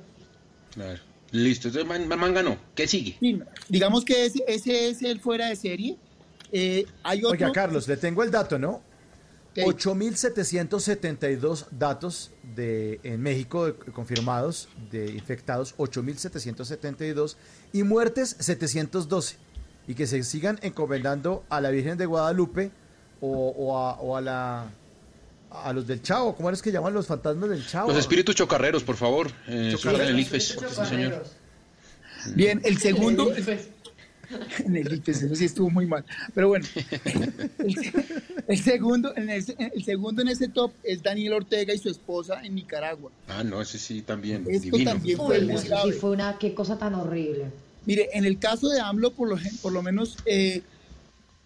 Claro. 0.74 1.00
Listo, 1.32 1.68
entonces 1.68 1.88
man, 2.08 2.08
man 2.20 2.34
ganó. 2.34 2.58
¿Qué 2.76 2.88
sigue? 2.88 3.16
Sí, 3.20 3.40
digamos 3.68 4.06
que 4.06 4.26
ese, 4.26 4.44
ese 4.48 4.90
es 4.90 5.02
el 5.04 5.20
fuera 5.20 5.48
de 5.50 5.56
serie. 5.56 5.98
Eh, 6.52 6.86
hay 7.02 7.20
otro, 7.20 7.32
Oiga, 7.32 7.52
Carlos, 7.52 7.88
le 7.88 7.98
tengo 7.98 8.22
el 8.24 8.30
dato, 8.30 8.60
¿no? 8.60 8.82
¿Qué? 9.54 9.64
8.772 9.66 11.68
datos 11.72 12.32
de, 12.56 13.00
en 13.04 13.22
México 13.22 13.66
de- 13.68 13.74
confirmados 13.74 14.68
de 14.92 15.12
infectados, 15.12 15.76
8.772 15.78 17.36
y 17.72 17.84
muertes 17.84 18.36
712. 18.40 19.38
Y 19.88 19.96
que 19.96 20.08
se 20.08 20.24
sigan 20.24 20.60
encomendando 20.62 21.44
a 21.50 21.60
la 21.62 21.70
Virgen 21.70 21.98
de 21.98 22.06
Guadalupe 22.06 22.72
o, 23.20 23.50
o 23.50 23.78
a, 23.78 24.00
o 24.00 24.16
a 24.18 24.22
la 24.22 24.72
a 25.52 25.72
los 25.72 25.86
del 25.86 26.02
Chavo, 26.02 26.36
¿cómo 26.36 26.50
es 26.50 26.64
que 26.64 26.72
llaman 26.72 26.96
los 26.96 27.06
fantasmas 27.06 27.48
del 27.48 27.64
Chavo? 27.68 27.90
Los 27.90 28.00
espíritus 28.00 28.34
chocarreros, 28.34 28.84
por 28.84 28.96
favor. 28.96 29.28
Eh, 29.48 29.76
Chocarreros. 29.78 30.10
el 30.10 30.20
IFES. 30.20 30.48
Sí, 30.48 30.58
señor. 30.90 31.24
Bien, 32.34 32.60
el 32.64 32.80
segundo. 32.80 33.32
En 34.66 34.76
el 34.76 34.94
IPES, 34.94 35.24
eso 35.24 35.36
sí 35.36 35.46
estuvo 35.46 35.70
muy 35.70 35.86
mal. 35.86 36.04
Pero 36.34 36.48
bueno, 36.50 36.66
el, 37.60 37.76
el 38.48 38.60
segundo, 38.60 39.14
en 39.16 39.30
ese- 39.30 39.56
el 39.74 39.84
segundo 39.84 40.22
en 40.22 40.30
ese 40.30 40.48
top 40.48 40.72
es 40.84 41.04
Daniel 41.04 41.34
Ortega 41.34 41.74
y 41.74 41.78
su 41.78 41.90
esposa 41.90 42.42
en 42.44 42.56
Nicaragua. 42.56 43.12
Ah, 43.28 43.44
no, 43.44 43.62
ese 43.62 43.78
sí 43.78 44.02
también. 44.02 44.46
Esto 44.48 44.72
divino. 44.72 44.92
también 44.92 45.18
fue 45.18 45.40
Uy, 45.40 45.58
sí 45.58 45.92
fue 46.00 46.12
una, 46.12 46.38
qué 46.38 46.54
cosa 46.54 46.78
tan 46.78 46.96
horrible. 46.96 47.46
Mire, 47.86 48.10
en 48.14 48.26
el 48.26 48.40
caso 48.40 48.70
de 48.70 48.80
AMLO, 48.80 49.12
por 49.12 49.30
lo, 49.30 49.38
por 49.62 49.74
lo 49.74 49.84
menos, 49.84 50.16
eh, 50.26 50.62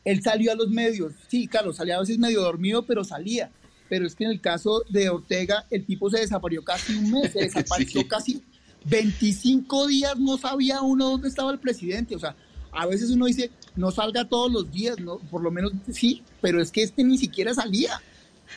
él 0.06 0.22
salió 0.22 0.52
a 0.52 0.56
los 0.56 0.70
medios. 0.70 1.14
Sí, 1.28 1.48
claro, 1.48 1.74
salía 1.74 1.98
a 1.98 1.99
veces 1.99 2.18
medio 2.20 2.41
dormido, 2.41 2.84
pero 2.86 3.04
salía. 3.04 3.49
Pero 3.90 4.06
es 4.06 4.16
que 4.16 4.26
en 4.26 4.32
el 4.32 4.41
caso 4.41 4.84
de 4.90 5.10
Ortega, 5.10 5.66
el 5.72 5.86
tipo 5.86 6.10
se 6.10 6.20
desapareció 6.20 6.64
casi 6.64 6.94
un 6.94 7.12
mes, 7.12 7.32
se 7.34 7.40
desapareció 7.44 8.02
Sí. 8.02 8.08
casi 8.08 8.44
25 8.86 9.88
días, 9.88 10.18
no 10.20 10.38
sabía 10.38 10.82
uno 10.82 11.10
dónde 11.10 11.28
estaba 11.28 11.52
el 11.52 11.60
presidente. 11.60 12.16
O 12.16 12.20
sea, 12.20 12.36
a 12.78 12.86
veces 12.86 13.10
uno 13.10 13.26
dice, 13.26 13.49
no 13.76 13.91
salga 13.91 14.26
todos 14.26 14.52
los 14.52 14.72
días, 14.72 14.99
¿no? 14.99 15.18
Por 15.18 15.41
lo 15.41 15.52
menos 15.52 15.72
sí, 15.91 16.24
pero 16.41 16.62
es 16.62 16.72
que 16.72 16.84
este 16.84 17.04
ni 17.04 17.18
siquiera 17.18 17.54
salía. 17.54 18.02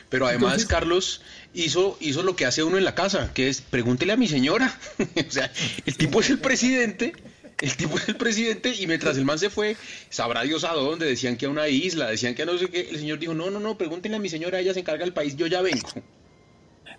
Pero 0.09 0.25
además, 0.27 0.53
Entonces- 0.53 0.67
Carlos 0.67 1.21
hizo, 1.53 1.97
hizo 1.99 2.23
lo 2.23 2.35
que 2.35 2.45
hace 2.45 2.63
uno 2.63 2.77
en 2.77 2.85
la 2.85 2.95
casa, 2.95 3.31
que 3.33 3.49
es 3.49 3.61
pregúntele 3.61 4.13
a 4.13 4.17
mi 4.17 4.27
señora. 4.27 4.77
o 5.27 5.31
sea, 5.31 5.51
el 5.85 5.97
tipo 5.97 6.21
es 6.21 6.29
el 6.29 6.39
presidente, 6.39 7.13
el 7.59 7.75
tipo 7.75 7.97
es 7.97 8.07
el 8.07 8.15
presidente, 8.15 8.73
y 8.79 8.87
mientras 8.87 9.17
el 9.17 9.25
man 9.25 9.39
se 9.39 9.49
fue, 9.49 9.75
sabrá 10.09 10.43
Dios 10.43 10.63
a 10.63 10.73
dónde, 10.73 11.07
decían 11.07 11.35
que 11.35 11.47
a 11.47 11.49
una 11.49 11.67
isla, 11.67 12.07
decían 12.07 12.35
que 12.35 12.43
a 12.43 12.45
no 12.45 12.57
sé 12.57 12.69
qué, 12.69 12.89
el 12.89 12.99
señor 12.99 13.19
dijo, 13.19 13.33
no, 13.33 13.49
no, 13.49 13.59
no, 13.59 13.77
pregúntenle 13.77 14.17
a 14.17 14.19
mi 14.19 14.29
señora, 14.29 14.59
ella 14.59 14.73
se 14.73 14.81
encarga 14.81 15.03
del 15.03 15.13
país, 15.13 15.35
yo 15.35 15.47
ya 15.47 15.61
vengo. 15.61 15.89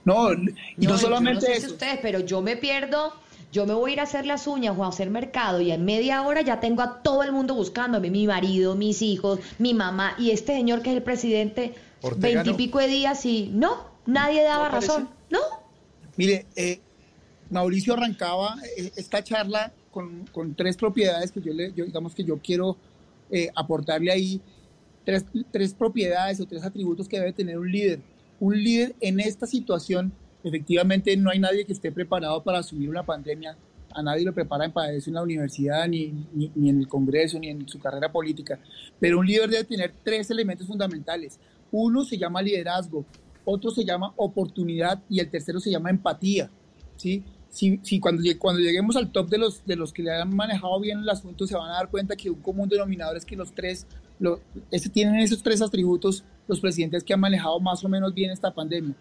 No, 0.04 0.32
y 0.32 0.36
no, 0.36 0.52
yo 0.76 0.98
solamente 0.98 1.48
no 1.48 1.54
sé 1.54 1.60
si 1.60 1.66
ustedes, 1.66 2.00
pero 2.02 2.20
yo 2.20 2.42
me 2.42 2.56
pierdo, 2.56 3.14
yo 3.52 3.66
me 3.66 3.74
voy 3.74 3.90
a 3.90 3.94
ir 3.94 4.00
a 4.00 4.04
hacer 4.04 4.24
las 4.24 4.46
uñas 4.46 4.74
o 4.76 4.84
a 4.84 4.88
hacer 4.88 5.10
mercado 5.10 5.60
y 5.60 5.70
en 5.70 5.84
media 5.84 6.22
hora 6.22 6.40
ya 6.40 6.58
tengo 6.58 6.80
a 6.80 7.02
todo 7.02 7.22
el 7.22 7.32
mundo 7.32 7.54
buscándome, 7.54 8.10
mi 8.10 8.26
marido, 8.26 8.74
mis 8.74 9.02
hijos, 9.02 9.40
mi 9.58 9.74
mamá 9.74 10.16
y 10.18 10.30
este 10.30 10.54
señor 10.54 10.82
que 10.82 10.90
es 10.90 10.96
el 10.96 11.02
presidente, 11.02 11.74
veintipico 12.16 12.78
de 12.78 12.88
días 12.88 13.24
y 13.26 13.50
no, 13.52 13.84
nadie 14.06 14.42
daba 14.42 14.70
No 14.70 14.74
razón, 14.74 15.08
¿no? 15.30 15.38
Mire, 16.16 16.46
eh, 16.56 16.80
Mauricio 17.50 17.92
arrancaba 17.92 18.56
eh, 18.76 18.90
esta 18.96 19.22
charla 19.22 19.70
con, 19.90 20.26
con 20.32 20.54
tres 20.54 20.76
propiedades 20.76 21.30
que 21.30 21.42
yo 21.42 21.52
le, 21.52 21.72
yo, 21.74 21.84
digamos 21.84 22.14
que 22.14 22.24
yo 22.24 22.38
quiero 22.38 22.78
eh, 23.30 23.50
aportarle 23.54 24.10
ahí, 24.10 24.40
tres, 25.04 25.26
tres 25.50 25.74
propiedades 25.74 26.40
o 26.40 26.46
tres 26.46 26.64
atributos 26.64 27.06
que 27.06 27.18
debe 27.18 27.32
tener 27.32 27.58
un 27.58 27.70
líder. 27.70 28.00
Un 28.40 28.62
líder 28.62 28.94
en 29.00 29.20
esta 29.20 29.46
situación, 29.46 30.12
efectivamente 30.44 31.16
no 31.16 31.30
hay 31.30 31.38
nadie 31.38 31.64
que 31.64 31.72
esté 31.72 31.92
preparado 31.92 32.42
para 32.42 32.58
asumir 32.58 32.88
una 32.88 33.02
pandemia, 33.04 33.56
a 33.94 34.02
nadie 34.02 34.24
lo 34.24 34.32
preparan 34.32 34.72
para 34.72 34.92
eso 34.92 35.10
en 35.10 35.14
la 35.14 35.22
universidad, 35.22 35.86
ni, 35.86 36.12
ni, 36.32 36.50
ni 36.54 36.70
en 36.70 36.78
el 36.78 36.88
Congreso, 36.88 37.38
ni 37.38 37.48
en 37.48 37.68
su 37.68 37.78
carrera 37.78 38.10
política, 38.10 38.58
pero 38.98 39.18
un 39.18 39.26
líder 39.26 39.50
debe 39.50 39.64
tener 39.64 39.92
tres 40.02 40.30
elementos 40.30 40.66
fundamentales. 40.66 41.38
Uno 41.70 42.04
se 42.04 42.16
llama 42.16 42.40
liderazgo, 42.42 43.04
otro 43.44 43.70
se 43.70 43.84
llama 43.84 44.12
oportunidad 44.16 45.02
y 45.10 45.20
el 45.20 45.28
tercero 45.28 45.60
se 45.60 45.70
llama 45.70 45.90
empatía. 45.90 46.50
¿sí? 46.96 47.22
Si, 47.50 47.80
si 47.82 48.00
cuando, 48.00 48.22
cuando 48.38 48.60
lleguemos 48.62 48.96
al 48.96 49.10
top 49.12 49.28
de 49.28 49.38
los, 49.38 49.64
de 49.66 49.76
los 49.76 49.92
que 49.92 50.02
le 50.02 50.10
han 50.12 50.34
manejado 50.34 50.80
bien 50.80 51.00
el 51.00 51.08
asunto, 51.10 51.46
se 51.46 51.54
van 51.54 51.68
a 51.70 51.74
dar 51.74 51.90
cuenta 51.90 52.16
que 52.16 52.30
un 52.30 52.40
común 52.40 52.68
denominador 52.68 53.16
es 53.16 53.26
que 53.26 53.36
los 53.36 53.52
tres, 53.52 53.86
lo, 54.18 54.40
ese- 54.70 54.88
tienen 54.88 55.16
esos 55.16 55.42
tres 55.42 55.60
atributos 55.60 56.24
los 56.48 56.60
presidentes 56.60 57.04
que 57.04 57.12
han 57.12 57.20
manejado 57.20 57.60
más 57.60 57.84
o 57.84 57.88
menos 57.90 58.14
bien 58.14 58.30
esta 58.30 58.54
pandemia. 58.54 58.94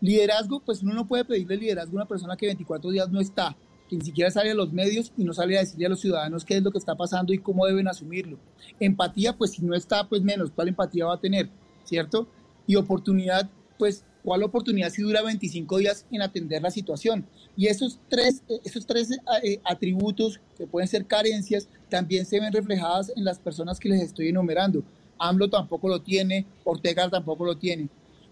Liderazgo, 0.00 0.60
pues 0.60 0.82
uno 0.82 0.94
no 0.94 1.06
puede 1.06 1.24
pedirle 1.24 1.56
liderazgo 1.56 1.92
a 1.92 2.02
una 2.02 2.08
persona 2.08 2.36
que 2.36 2.46
24 2.46 2.90
días 2.90 3.10
no 3.10 3.20
está, 3.20 3.56
que 3.88 3.96
ni 3.96 4.04
siquiera 4.04 4.30
sale 4.30 4.50
a 4.50 4.54
los 4.54 4.72
medios 4.72 5.12
y 5.16 5.24
no 5.24 5.32
sale 5.32 5.56
a 5.56 5.60
decirle 5.60 5.86
a 5.86 5.88
los 5.88 6.00
ciudadanos 6.00 6.44
qué 6.44 6.56
es 6.56 6.62
lo 6.62 6.70
que 6.70 6.78
está 6.78 6.94
pasando 6.94 7.32
y 7.32 7.38
cómo 7.38 7.66
deben 7.66 7.88
asumirlo. 7.88 8.38
Empatía, 8.78 9.36
pues 9.36 9.52
si 9.52 9.62
no 9.64 9.74
está, 9.74 10.08
pues 10.08 10.22
menos, 10.22 10.50
¿cuál 10.50 10.68
empatía 10.68 11.06
va 11.06 11.14
a 11.14 11.20
tener? 11.20 11.50
¿Cierto? 11.84 12.28
Y 12.66 12.76
oportunidad, 12.76 13.50
pues 13.78 14.04
¿cuál 14.22 14.42
oportunidad 14.42 14.90
si 14.90 15.02
dura 15.02 15.22
25 15.22 15.78
días 15.78 16.06
en 16.12 16.22
atender 16.22 16.62
la 16.62 16.70
situación? 16.70 17.26
Y 17.56 17.66
esos 17.66 17.98
tres, 18.08 18.42
esos 18.64 18.86
tres 18.86 19.10
eh, 19.42 19.60
atributos 19.64 20.40
que 20.56 20.66
pueden 20.66 20.88
ser 20.88 21.06
carencias 21.06 21.68
también 21.88 22.26
se 22.26 22.38
ven 22.38 22.52
reflejadas 22.52 23.10
en 23.16 23.24
las 23.24 23.38
personas 23.38 23.80
que 23.80 23.88
les 23.88 24.02
estoy 24.02 24.28
enumerando. 24.28 24.84
AMLO 25.18 25.50
tampoco 25.50 25.88
lo 25.88 26.02
tiene, 26.02 26.46
Ortega 26.64 27.08
tampoco 27.08 27.44
lo 27.44 27.56
tiene. 27.56 27.88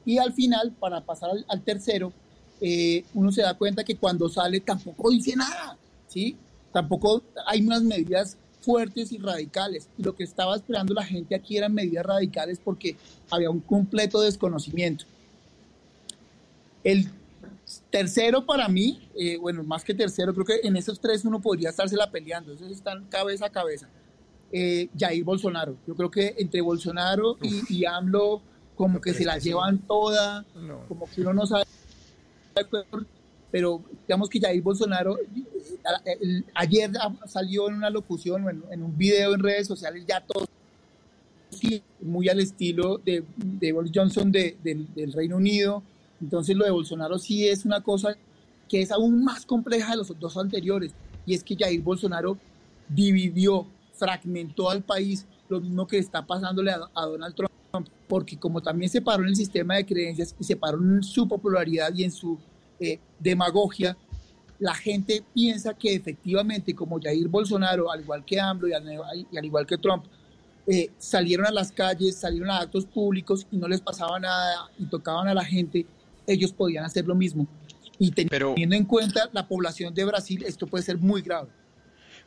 Y 0.07 0.17
al 0.19 0.33
final, 0.33 0.73
para 0.81 1.03
pasar 1.03 1.31
al, 1.31 1.45
al 1.49 1.63
tercero, 1.63 2.13
eh, 2.61 3.05
uno 3.13 3.31
se 3.33 3.43
da 3.43 3.55
cuenta 3.55 3.85
que 3.85 3.97
cuando 3.97 4.29
sale 4.29 4.61
tampoco 4.61 5.11
dice 5.11 5.37
nada, 5.37 5.77
¿sí? 6.09 6.37
Tampoco 6.73 7.23
hay 7.47 7.61
unas 7.61 7.83
medidas 7.83 8.39
fuertes 8.61 9.13
y 9.13 9.19
radicales. 9.19 9.89
Y 9.99 10.03
lo 10.03 10.15
que 10.15 10.25
estaba 10.25 10.57
esperando 10.57 10.95
la 10.95 11.05
gente 11.05 11.35
aquí 11.35 11.57
eran 11.57 11.75
medidas 11.75 12.07
radicales 12.07 12.61
porque 12.63 12.97
había 13.31 13.51
un 13.51 13.61
completo 13.61 14.21
desconocimiento. 14.21 15.05
El 16.83 17.09
tercero 17.91 18.47
para 18.47 18.69
mí, 18.69 19.09
eh, 19.19 19.37
bueno, 19.39 19.63
más 19.65 19.85
que 19.85 19.93
tercero, 19.95 20.33
creo 20.33 20.47
que 20.47 20.67
en 20.67 20.77
esos 20.77 21.01
tres 21.01 21.25
uno 21.25 21.41
podría 21.41 21.71
estársela 21.71 22.11
peleando, 22.11 22.53
esos 22.53 22.71
están 22.71 23.05
cabeza 23.07 23.47
a 23.47 23.51
cabeza. 23.51 23.89
Eh, 24.53 24.89
Jair 24.97 25.25
Bolsonaro, 25.25 25.77
yo 25.87 25.95
creo 25.97 26.11
que 26.11 26.35
entre 26.39 26.61
Bolsonaro 26.61 27.37
y, 27.43 27.75
y 27.75 27.85
AMLO 27.85 28.41
como 28.77 29.01
que 29.01 29.15
se 29.15 29.25
la 29.25 29.39
llevan 29.39 29.79
toda, 29.79 30.45
como 30.89 31.09
que 31.11 31.23
uno 31.23 31.33
no 31.33 31.47
sabe, 31.47 31.65
pero 33.51 33.83
digamos 34.07 34.29
que 34.29 34.41
Jair 34.41 34.63
Bolsonaro 34.63 35.17
ayer 36.55 36.91
salió 37.27 37.69
en 37.69 37.75
una 37.75 37.91
locución 37.91 38.45
o 38.45 38.51
en, 38.51 38.83
un 38.83 38.97
video 38.97 39.35
en 39.35 39.41
redes 39.41 39.67
sociales 39.67 40.05
ya 40.07 40.21
todo 40.21 40.47
sí, 41.51 41.83
muy 42.01 42.29
al 42.29 42.41
estilo 42.41 42.99
de, 42.99 43.25
de 43.37 43.73
Boris 43.73 43.93
Johnson 43.95 44.31
de- 44.31 44.57
del- 44.63 44.93
del 44.95 45.13
Reino 45.13 45.37
Unido. 45.37 45.83
Entonces 46.21 46.55
lo 46.57 46.65
de 46.65 46.71
Bolsonaro 46.71 47.19
sí 47.19 47.49
es 47.49 47.65
una 47.65 47.81
cosa 47.83 48.17
que 48.69 48.83
es 48.83 48.91
aún 48.91 49.25
más 49.25 49.47
compleja 49.47 49.93
de 49.93 49.97
los 49.99 50.19
dos 50.19 50.37
anteriores. 50.37 50.93
Y 51.25 51.35
es 51.35 51.43
que 51.43 51.57
Jair 51.57 51.81
Bolsonaro 51.81 52.37
dividió, 52.89 53.67
fragmentó 53.95 54.69
al 54.71 54.83
país, 54.83 55.25
lo 55.49 55.61
mismo 55.61 55.87
que 55.87 55.99
está 55.99 56.27
pasándole 56.27 56.73
a, 56.73 56.81
a 56.95 57.07
Donald 57.07 57.35
Trump, 57.35 57.53
porque 58.09 58.39
como 58.39 58.61
también 58.61 58.91
se 58.91 59.01
paró 59.01 59.23
en 59.23 59.31
el 59.31 59.37
sistema 59.37 59.77
de 59.77 59.87
creencias 59.87 60.35
y 60.39 60.45
se 60.45 60.57
paró 60.57 60.79
en 60.79 61.03
su 61.03 61.27
popularidad 61.27 61.93
y 61.95 62.05
en 62.05 62.11
su 62.11 62.39
eh, 62.79 62.99
demagogia, 63.19 63.97
la 64.59 64.75
gente 64.75 65.23
piensa 65.35 65.75
que 65.75 65.95
efectivamente 65.95 66.75
como 66.75 67.01
Jair 67.01 67.29
Bolsonaro, 67.29 67.91
al 67.91 68.01
igual 68.01 68.25
que 68.25 68.41
AMLO 68.41 68.69
y 68.69 68.73
al, 68.73 69.27
y 69.31 69.37
al 69.37 69.45
igual 69.45 69.67
que 69.67 69.77
Trump, 69.79 70.05
eh, 70.67 70.91
salieron 70.99 71.47
a 71.47 71.53
las 71.53 71.71
calles, 71.71 72.17
salieron 72.17 72.51
a 72.51 72.59
actos 72.59 72.87
públicos 72.87 73.47
y 73.53 73.57
no 73.57 73.69
les 73.69 73.81
pasaba 73.81 74.19
nada 74.19 74.69
y 74.79 74.87
tocaban 74.87 75.29
a 75.29 75.35
la 75.35 75.45
gente, 75.45 75.87
ellos 76.27 76.53
podían 76.53 76.85
hacer 76.85 77.07
lo 77.07 77.15
mismo. 77.15 77.47
Y 77.99 78.11
teniendo 78.11 78.75
en 78.75 78.85
cuenta 78.85 79.31
la 79.33 79.47
población 79.47 79.95
de 79.95 80.05
Brasil, 80.05 80.45
esto 80.45 80.67
puede 80.67 80.85
ser 80.85 80.99
muy 80.99 81.23
grave. 81.23 81.49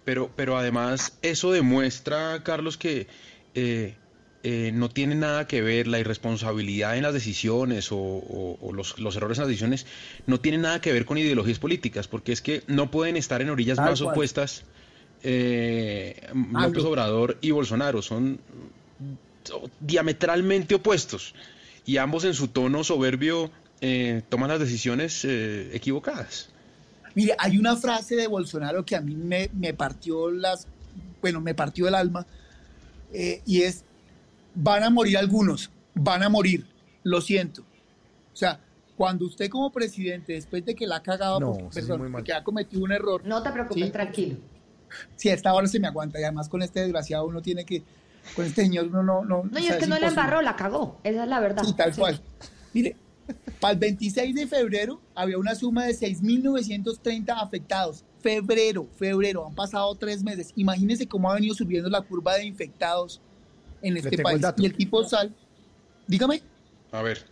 Pero, 0.06 0.32
pero 0.36 0.58
además 0.58 1.18
eso 1.22 1.52
demuestra, 1.52 2.42
Carlos, 2.44 2.78
que 2.78 3.08
eh, 3.54 3.98
eh, 4.44 4.72
no 4.74 4.90
tiene 4.90 5.16
nada 5.16 5.48
que 5.48 5.62
ver 5.62 5.88
la 5.88 6.00
irresponsabilidad 6.00 6.96
en 6.96 7.04
las 7.04 7.14
decisiones 7.14 7.92
o, 7.92 7.98
o- 7.98 8.58
o 8.62 8.74
los, 8.74 8.98
los 9.00 9.16
errores 9.16 9.38
en 9.38 9.42
las 9.44 9.48
decisiones, 9.50 9.86
no 10.28 10.40
tiene 10.40 10.58
nada 10.60 10.80
que 10.82 10.94
ver 10.94 11.06
con 11.06 11.18
ideologías 11.18 11.60
políticas, 11.60 12.08
porque 12.08 12.32
es 12.32 12.42
que 12.42 12.64
no 12.68 12.90
pueden 12.90 13.18
estar 13.18 13.42
en 13.42 13.50
orillas 13.50 13.76
Tal 13.78 13.90
más 13.90 14.02
cual. 14.02 14.14
opuestas 14.14 14.64
eh, 15.24 16.16
López 16.34 16.78
Algo. 16.78 16.90
Obrador 16.90 17.38
y 17.42 17.52
Bolsonaro, 17.52 18.02
son 18.02 18.40
diametralmente 19.80 20.76
opuestos 20.76 21.34
y 21.86 21.98
ambos 21.98 22.24
en 22.24 22.34
su 22.34 22.48
tono 22.50 22.84
soberbio 22.84 23.52
eh, 23.82 24.22
toman 24.30 24.50
las 24.50 24.60
decisiones 24.60 25.24
eh, 25.26 25.72
equivocadas. 25.74 26.50
Mire, 27.16 27.36
hay 27.40 27.58
una 27.58 27.76
frase 27.76 28.16
de 28.16 28.28
Bolsonaro 28.28 28.86
que 28.86 28.96
a 28.96 29.02
mí 29.02 29.16
me, 29.16 29.50
me 29.54 29.74
partió 29.74 30.30
las, 30.30 30.68
bueno, 31.22 31.42
me 31.42 31.56
partió 31.56 31.88
el 31.88 31.96
alma, 31.96 32.28
eh, 33.12 33.42
y 33.46 33.62
es, 33.64 33.84
van 34.62 34.84
a 34.84 34.90
morir 34.90 35.18
algunos, 35.18 35.72
van 35.96 36.22
a 36.24 36.30
morir, 36.30 36.66
lo 37.04 37.22
siento. 37.22 37.62
O 38.34 38.36
sea, 38.36 38.60
cuando 38.98 39.26
usted 39.26 39.50
como 39.50 39.72
presidente, 39.72 40.34
después 40.34 40.66
de 40.66 40.76
que 40.76 40.86
la 40.86 40.98
ha 40.98 41.04
cagado, 41.04 41.40
No, 41.40 41.54
porque, 41.54 41.82
sí 41.82 41.88
perdón, 41.88 42.14
ha 42.36 42.44
cometido 42.44 42.84
un 42.84 42.92
error. 42.92 43.22
No 43.26 43.42
te 43.42 43.52
preocupes, 43.52 43.92
tranquilo. 43.92 44.38
Sí, 45.16 45.30
a 45.30 45.34
esta 45.34 45.54
hora 45.54 45.68
se 45.68 45.80
me 45.80 45.88
aguanta, 45.88 46.20
y 46.20 46.24
además 46.24 46.50
con 46.50 46.62
este 46.62 46.82
desgraciado 46.82 47.26
uno 47.26 47.42
tiene 47.42 47.64
que, 47.64 47.84
con 48.36 48.46
este 48.46 48.64
señor 48.64 48.88
uno 48.88 49.02
no... 49.04 49.24
No, 49.24 49.44
No, 49.50 49.60
y 49.60 49.64
sea, 49.64 49.74
es 49.76 49.80
que 49.80 49.88
no 49.88 49.98
la 49.98 50.08
embarró, 50.08 50.42
la 50.42 50.56
cagó. 50.56 51.00
Esa 51.04 51.24
es 51.24 51.30
la 51.30 51.40
verdad. 51.40 51.64
Sí, 51.64 51.74
tal 51.74 51.94
Sí. 51.94 52.00
cual. 52.02 52.22
Mire, 52.74 52.98
para 53.62 53.74
el 53.74 53.80
26 53.80 54.36
de 54.36 54.48
febrero 54.48 55.00
había 55.16 55.38
una 55.38 55.56
suma 55.56 55.86
de 55.86 55.94
6.930 55.94 57.30
afectados. 57.42 58.04
Febrero, 58.22 58.88
febrero, 58.98 59.48
han 59.48 59.56
pasado 59.56 59.96
tres 59.96 60.24
meses. 60.24 60.52
Imagínense 60.56 61.08
cómo 61.08 61.32
ha 61.32 61.36
venido 61.36 61.56
subiendo 61.56 61.90
la 61.90 62.02
curva 62.02 62.36
de 62.36 62.46
infectados 62.46 63.22
en 63.82 63.98
este 63.98 64.16
el 64.16 64.22
país. 64.24 64.42
Y 64.58 64.66
el 64.66 64.74
tipo 64.76 65.04
sal, 65.04 65.34
dígame. 66.08 66.42
A 66.92 67.02
ver. 67.02 67.26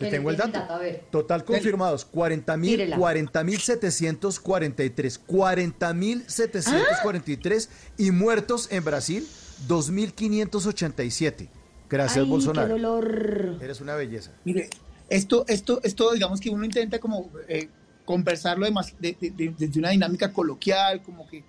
Le 0.00 0.06
¿Qué 0.06 0.10
tengo 0.16 0.30
el 0.30 0.36
dato. 0.36 0.58
A 0.58 0.78
ver. 0.78 1.04
Total 1.12 1.44
confirmados, 1.44 2.04
40 2.04 2.56
mil, 2.56 2.70
Tírela. 2.70 2.96
40.743, 2.96 5.20
40.743 5.26 7.68
y 7.98 8.10
muertos 8.10 8.68
en 8.72 8.84
Brasil, 8.84 9.24
2.587. 9.68 11.48
Gracias, 11.88 12.24
Ay, 12.24 12.30
Bolsonaro. 12.30 12.66
qué 12.66 12.72
dolor. 12.82 13.58
Eres 13.62 13.80
una 13.80 13.94
belleza. 13.94 14.32
Mire, 14.44 14.68
esto, 15.08 15.44
esto, 15.48 15.80
esto, 15.84 16.12
digamos 16.12 16.40
que 16.40 16.50
uno 16.50 16.64
intenta 16.64 16.98
como 16.98 17.30
eh, 17.48 17.68
conversarlo 18.04 18.66
demas- 18.66 18.94
de- 18.98 19.16
de- 19.20 19.30
de- 19.30 19.54
desde 19.56 19.78
una 19.78 19.90
dinámica 19.90 20.32
coloquial, 20.32 21.02
como 21.02 21.28
que 21.28 21.44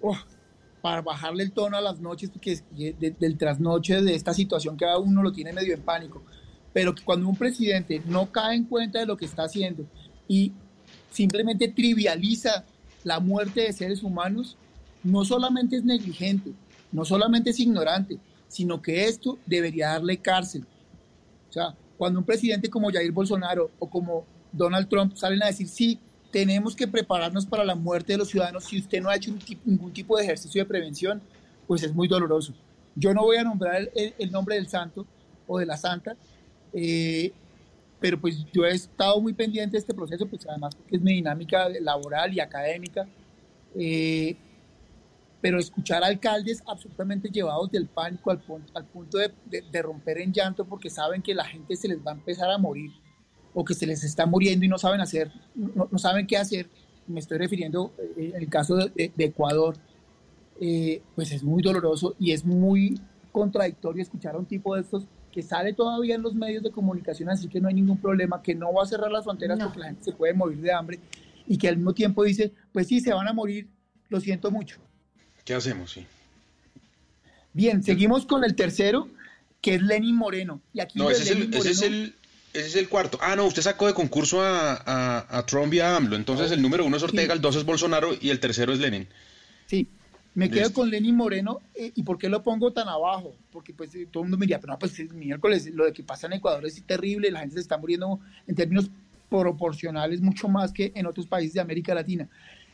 oh, 0.00 0.16
para 0.88 1.02
bajarle 1.02 1.42
el 1.42 1.52
tono 1.52 1.76
a 1.76 1.82
las 1.82 2.00
noches, 2.00 2.30
porque 2.30 2.62
de- 2.74 3.14
del 3.20 3.36
trasnoche 3.36 4.00
de 4.00 4.14
esta 4.14 4.32
situación 4.32 4.74
que 4.78 4.86
a 4.86 4.96
uno 4.96 5.22
lo 5.22 5.32
tiene 5.32 5.52
medio 5.52 5.74
en 5.74 5.82
pánico. 5.82 6.22
Pero 6.72 6.94
que 6.94 7.04
cuando 7.04 7.28
un 7.28 7.36
presidente 7.36 8.00
no 8.06 8.32
cae 8.32 8.56
en 8.56 8.64
cuenta 8.64 8.98
de 8.98 9.04
lo 9.04 9.14
que 9.14 9.26
está 9.26 9.42
haciendo 9.42 9.84
y 10.26 10.52
simplemente 11.10 11.68
trivializa 11.68 12.64
la 13.04 13.20
muerte 13.20 13.60
de 13.60 13.72
seres 13.74 14.02
humanos, 14.02 14.56
no 15.04 15.26
solamente 15.26 15.76
es 15.76 15.84
negligente, 15.84 16.52
no 16.90 17.04
solamente 17.04 17.50
es 17.50 17.60
ignorante, 17.60 18.18
sino 18.48 18.80
que 18.80 19.04
esto 19.04 19.38
debería 19.44 19.88
darle 19.88 20.16
cárcel. 20.16 20.64
O 21.50 21.52
sea, 21.52 21.74
cuando 21.98 22.18
un 22.18 22.24
presidente 22.24 22.70
como 22.70 22.90
Jair 22.90 23.12
Bolsonaro 23.12 23.72
o 23.78 23.90
como 23.90 24.24
Donald 24.52 24.88
Trump 24.88 25.14
salen 25.16 25.42
a 25.42 25.48
decir, 25.48 25.68
sí, 25.68 25.98
tenemos 26.30 26.76
que 26.76 26.86
prepararnos 26.88 27.46
para 27.46 27.64
la 27.64 27.74
muerte 27.74 28.12
de 28.12 28.18
los 28.18 28.28
ciudadanos 28.28 28.64
si 28.64 28.78
usted 28.78 29.00
no 29.00 29.08
ha 29.10 29.16
hecho 29.16 29.32
ningún 29.64 29.92
tipo 29.92 30.16
de 30.16 30.24
ejercicio 30.24 30.62
de 30.62 30.66
prevención, 30.68 31.22
pues 31.66 31.82
es 31.82 31.94
muy 31.94 32.08
doloroso. 32.08 32.54
Yo 32.94 33.14
no 33.14 33.22
voy 33.22 33.36
a 33.36 33.44
nombrar 33.44 33.90
el, 33.94 34.30
nombre 34.32 34.56
del 34.56 34.68
santo 34.68 35.06
o 35.46 35.58
de 35.58 35.66
la 35.66 35.76
santa, 35.76 36.16
eh, 36.72 37.32
pero 38.00 38.20
pues 38.20 38.44
yo 38.52 38.64
he 38.64 38.72
estado 38.74 39.20
muy 39.20 39.32
pendiente 39.34 39.72
de 39.72 39.78
este 39.80 39.94
proceso, 39.94 40.28
pues 40.28 40.46
además 40.48 40.74
porque 40.76 40.96
es 40.96 41.02
mi 41.02 41.14
dinámica 41.14 41.68
laboral 41.80 42.32
y 42.34 42.40
académica. 42.40 43.08
eh, 43.74 44.36
pero 45.40 45.58
escuchar 45.60 46.02
alcaldes 46.02 46.62
absolutamente 46.66 47.28
llevados 47.30 47.70
del 47.70 47.88
pánico 47.88 48.30
al, 48.32 48.42
al 48.74 48.86
punto 48.86 49.18
de- 49.18 49.32
de 49.70 49.82
romper 49.82 50.18
en 50.18 50.32
llanto 50.32 50.66
porque 50.66 50.90
saben 50.90 51.22
que 51.22 51.34
la 51.34 51.44
gente 51.44 51.76
se 51.76 51.86
les 51.88 51.98
va 52.04 52.10
a 52.12 52.14
empezar 52.14 52.50
a 52.50 52.58
morir 52.58 52.90
o 53.60 53.64
que 53.64 53.74
se 53.74 53.88
les 53.88 54.04
está 54.04 54.24
muriendo 54.24 54.64
y 54.64 54.68
no 54.68 54.78
saben 54.78 55.00
hacer, 55.00 55.32
no, 55.56 55.88
no 55.90 55.98
saben 55.98 56.28
qué 56.28 56.36
hacer. 56.36 56.68
Me 57.08 57.18
estoy 57.18 57.38
refiriendo 57.38 57.92
eh, 58.16 58.30
en 58.32 58.40
el 58.40 58.48
caso 58.48 58.76
de, 58.76 59.12
Ecuador, 59.18 59.76
eh, 60.60 61.02
pues 61.16 61.32
es 61.32 61.42
muy 61.42 61.60
doloroso 61.60 62.14
y 62.20 62.30
es 62.30 62.44
muy 62.44 63.00
contradictorio 63.32 64.00
escuchar 64.00 64.36
a 64.36 64.38
un 64.38 64.46
tipo 64.46 64.76
de 64.76 64.82
estos 64.82 65.06
que 65.32 65.42
sale 65.42 65.72
todavía 65.72 66.14
en 66.14 66.22
los 66.22 66.36
medios 66.36 66.62
de 66.62 66.70
comunicación, 66.70 67.30
así 67.30 67.48
que 67.48 67.60
no 67.60 67.66
hay 67.66 67.74
ningún 67.74 67.98
problema, 67.98 68.40
que 68.40 68.54
no 68.54 68.72
va 68.72 68.84
a 68.84 68.86
cerrar 68.86 69.10
las 69.10 69.24
fronteras 69.24 69.58
porque 69.60 69.80
la 69.80 69.86
gente 69.86 70.04
se 70.04 70.12
puede 70.12 70.34
morir 70.34 70.60
de 70.60 70.72
hambre 70.72 71.00
y 71.48 71.58
que 71.58 71.66
al 71.66 71.78
mismo 71.78 71.94
tiempo 71.94 72.22
dice, 72.22 72.52
pues 72.70 72.86
sí, 72.86 73.00
se 73.00 73.12
van 73.12 73.26
a 73.26 73.32
morir, 73.32 73.66
lo 74.08 74.20
siento 74.20 74.52
mucho. 74.52 74.78
¿Qué 75.44 75.54
hacemos? 75.54 75.90
Sí. 75.90 76.06
Bien, 77.52 77.82
seguimos 77.82 78.24
con 78.24 78.44
el 78.44 78.54
tercero, 78.54 79.08
que 79.60 79.74
es 79.74 79.82
Lenin 79.82 80.14
Moreno. 80.14 80.60
Y 80.72 80.78
aquí 80.78 81.00
No, 81.00 81.10
ese 81.10 81.24
es, 81.24 81.30
el, 81.32 81.38
Lenin 81.40 81.54
ese, 81.54 81.70
es 81.70 81.78
Moreno- 81.82 81.96
el, 82.04 82.14
ese 82.58 82.68
es 82.68 82.76
el 82.76 82.88
cuarto. 82.88 83.18
Ah, 83.20 83.36
no, 83.36 83.46
usted 83.46 83.62
sacó 83.62 83.86
de 83.86 83.94
concurso 83.94 84.42
a, 84.42 84.74
a, 84.74 85.38
a 85.38 85.46
Trump 85.46 85.72
y 85.74 85.80
a 85.80 85.96
AMLO. 85.96 86.16
Entonces 86.16 86.50
el 86.50 86.60
número 86.62 86.84
uno 86.84 86.96
es 86.96 87.02
Ortega, 87.02 87.34
el 87.34 87.40
dos 87.40 87.56
es 87.56 87.64
Bolsonaro 87.64 88.10
y 88.20 88.30
el 88.30 88.40
tercero 88.40 88.72
es 88.72 88.78
Lenin. 88.78 89.06
Sí, 89.66 89.88
me 90.34 90.48
quedo 90.50 90.64
Listo. 90.64 90.80
con 90.80 90.90
Lenin 90.90 91.16
Moreno. 91.16 91.60
eh, 91.74 91.92
¿Y 91.94 92.02
por 92.02 92.18
qué 92.18 92.28
lo 92.28 92.42
pongo 92.42 92.72
tan 92.72 92.88
abajo? 92.88 93.34
Porque 93.50 93.72
pues 93.74 93.94
eh, 93.94 94.06
todo 94.10 94.22
el 94.22 94.26
mundo 94.26 94.38
me 94.38 94.46
diría, 94.46 94.60
pero 94.60 94.72
no, 94.72 94.78
pues 94.78 94.98
es 94.98 95.12
miércoles, 95.12 95.66
lo 95.74 95.84
de 95.84 95.92
que 95.92 96.02
pasa 96.02 96.26
en 96.26 96.34
Ecuador 96.34 96.64
es 96.66 96.82
terrible, 96.84 97.30
la 97.30 97.40
gente 97.40 97.54
se 97.54 97.60
está 97.60 97.76
muriendo 97.78 98.20
en 98.46 98.54
términos 98.54 98.90
proporcionales 99.28 100.20
mucho 100.20 100.48
más 100.48 100.72
que 100.72 100.92
en 100.94 101.06
otros 101.06 101.26
países 101.26 101.54
de 101.54 101.60
América 101.60 101.94
Latina. 101.94 102.28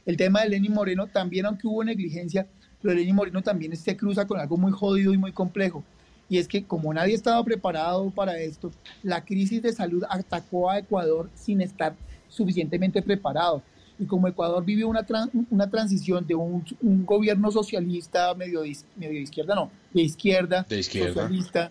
El 0.06 0.16
tema 0.16 0.42
de 0.42 0.50
Lenin 0.50 0.72
Moreno 0.72 1.06
también, 1.06 1.46
aunque 1.46 1.66
hubo 1.66 1.82
negligencia, 1.82 2.46
lo 2.82 2.90
de 2.90 2.96
Lenin 2.96 3.14
Moreno 3.14 3.42
también 3.42 3.74
se 3.76 3.96
cruza 3.96 4.26
con 4.26 4.38
algo 4.38 4.56
muy 4.56 4.70
jodido 4.70 5.12
y 5.14 5.16
muy 5.18 5.32
complejo. 5.32 5.82
Y 6.28 6.38
es 6.38 6.48
que 6.48 6.64
como 6.64 6.92
nadie 6.94 7.14
estaba 7.14 7.42
preparado 7.44 8.10
para 8.10 8.38
esto, 8.38 8.70
la 9.02 9.24
crisis 9.24 9.62
de 9.62 9.72
salud 9.72 10.02
atacó 10.08 10.70
a 10.70 10.78
Ecuador 10.78 11.30
sin 11.34 11.60
estar 11.60 11.94
suficientemente 12.28 13.02
preparado. 13.02 13.62
Y 13.98 14.06
como 14.06 14.26
Ecuador 14.26 14.64
vivió 14.64 14.88
una, 14.88 15.06
una 15.50 15.70
transición 15.70 16.26
de 16.26 16.34
un, 16.34 16.64
un 16.82 17.06
gobierno 17.06 17.50
socialista 17.52 18.34
medio 18.34 18.62
de, 18.62 18.76
medio 18.96 19.12
de 19.14 19.20
izquierda, 19.20 19.54
no, 19.54 19.70
de 19.92 20.02
izquierda, 20.02 20.66
De 20.68 20.78
izquierda. 20.78 21.12
socialista, 21.14 21.70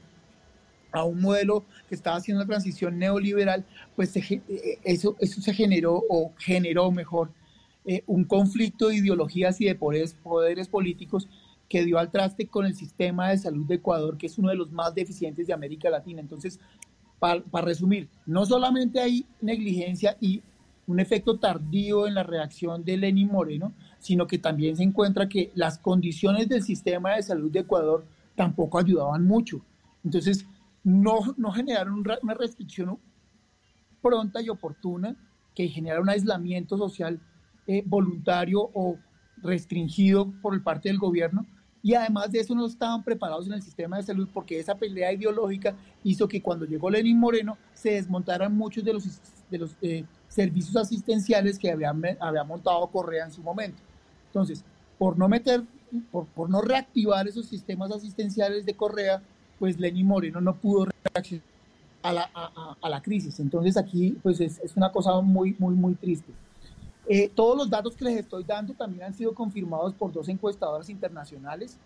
a 0.92 1.04
un 1.04 1.20
modelo 1.20 1.66
que 1.90 1.96
estaba 1.96 2.18
haciendo 2.18 2.42
la 2.44 2.48
transición 2.48 3.00
neoliberal, 3.00 3.66
pues 3.96 4.12
se 4.12 4.22
ge- 4.22 4.42
eh, 4.48 4.78
eso, 4.84 5.16
eso 5.20 5.42
se 5.42 5.54
generó 5.54 6.04
o 6.08 6.32
generó 6.38 6.92
mejor 6.92 7.32
eh, 7.86 8.04
un 8.06 8.24
conflicto 8.24 8.88
de 8.90 8.98
ideologías 8.98 9.60
y 9.60 9.66
de 9.66 9.76
poderes, 9.76 10.14
poderes 10.14 10.68
políticos 10.68 11.28
que 11.70 11.84
dio 11.86 11.98
al 11.98 12.12
traste 12.12 12.48
con 12.48 12.66
el 12.66 12.76
sistema 12.76 13.30
de 13.30 13.38
salud 13.38 13.66
de 13.66 13.76
Ecuador, 13.76 14.18
que 14.18 14.28
es 14.28 14.38
uno 14.38 14.50
de 14.50 14.56
los 14.56 14.72
más 14.72 14.94
deficientes 14.94 15.48
de 15.48 15.54
América 15.54 15.90
Latina. 15.90 16.22
Entonces, 16.22 16.60
para 17.20 17.42
resumir, 17.62 18.10
no 18.26 18.46
solamente 18.46 19.00
hay 19.00 19.26
negligencia 19.42 20.18
y 20.20 20.42
un 20.86 21.00
efecto 21.00 21.40
tardío 21.40 22.06
en 22.08 22.16
la 22.16 22.24
reacción 22.24 22.84
de 22.84 22.98
Lenín 22.98 23.30
Moreno, 23.30 23.74
sino 24.00 24.28
que 24.28 24.38
también 24.38 24.76
se 24.76 24.84
encuentra 24.84 25.30
que 25.30 25.52
las 25.56 25.80
condiciones 25.80 26.50
del 26.50 26.62
sistema 26.62 27.16
de 27.16 27.24
salud 27.24 27.50
de 27.50 27.60
Ecuador 27.60 28.06
tampoco 28.36 28.78
ayudaban 28.78 29.26
mucho. 29.26 29.62
Entonces, 30.04 30.46
no, 30.84 31.20
no 31.38 31.52
generaron 31.54 31.94
un 31.94 32.04
ra- 32.04 32.20
una 32.22 32.34
restricción 32.34 33.00
pronta 34.02 34.42
y 34.42 34.50
oportuna 34.50 35.16
que 35.56 35.70
genera 35.70 36.02
un 36.02 36.10
aislamiento 36.10 36.78
social 36.78 37.22
eh, 37.68 37.84
voluntario 37.86 38.70
o 38.74 38.98
restringido 39.44 40.32
por 40.42 40.62
parte 40.64 40.90
del 40.90 40.98
gobierno. 40.98 41.46
Y 41.86 41.96
además 41.96 42.32
de 42.32 42.40
eso 42.40 42.56
no 42.56 42.66
estaban 42.66 43.04
preparados 43.04 43.46
en 43.48 43.54
el 43.54 43.62
sistema 43.62 43.98
de 43.98 44.04
salud 44.04 44.28
porque 44.34 44.58
esa 44.58 44.76
pelea 44.76 45.12
ideológica 45.12 45.76
hizo 46.04 46.28
que 46.30 46.42
cuando 46.42 46.66
llegó 46.66 46.90
Lenín 46.90 47.20
Moreno 47.20 47.58
se 47.74 47.92
desmontaran 47.92 48.56
muchos 48.56 48.86
de 48.86 48.94
los, 48.94 49.04
de 49.52 49.58
los 49.58 49.76
eh, 49.82 50.06
servicios 50.30 50.76
asistenciales 50.78 51.60
que 51.60 51.70
había, 51.70 51.94
había 52.22 52.44
montado 52.46 52.88
Correa 52.88 53.26
en 53.26 53.32
su 53.34 53.42
momento. 53.42 53.78
Entonces, 54.28 54.64
por 54.98 55.18
no 55.18 55.28
meter, 55.28 55.64
por, 56.10 56.26
por 56.28 56.50
no 56.50 56.62
reactivar 56.62 57.28
esos 57.28 57.48
sistemas 57.48 57.92
asistenciales 57.92 58.66
de 58.66 58.74
Correa, 58.76 59.22
pues 59.60 59.78
Lenín 59.78 60.08
Moreno 60.08 60.40
no 60.40 60.56
pudo 60.56 60.88
reaccionar 61.14 61.44
a 62.02 62.14
la, 62.14 62.30
a- 62.34 62.78
a 62.82 62.90
la 62.90 63.02
crisis. 63.02 63.40
Entonces 63.42 63.76
aquí 63.76 64.18
pues 64.24 64.40
es, 64.40 64.58
es 64.60 64.76
una 64.78 64.90
cosa 64.92 65.20
muy, 65.22 65.54
muy, 65.60 65.76
muy 65.76 65.96
triste. 65.96 66.32
Eh, 67.08 67.30
todos 67.34 67.58
los 67.58 67.70
datos 67.70 67.96
que 67.96 68.06
les 68.06 68.20
estoy 68.20 68.44
dando 68.44 68.74
también 68.74 69.04
han 69.04 69.14
sido 69.14 69.34
confirmados 69.34 69.94
por 69.94 70.12
dos 70.12 70.30
encuestadoras 70.30 70.90
internacionales, 70.90 71.78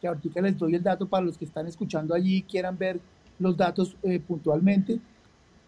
que 0.00 0.08
ahorita 0.08 0.40
les 0.40 0.58
doy 0.58 0.74
el 0.74 0.82
dato 0.82 1.06
para 1.06 1.24
los 1.24 1.38
que 1.38 1.44
están 1.44 1.66
escuchando 1.66 2.14
allí 2.14 2.38
y 2.38 2.42
quieran 2.42 2.76
ver 2.76 3.00
los 3.38 3.56
datos 3.56 3.96
eh, 4.02 4.18
puntualmente. 4.20 5.00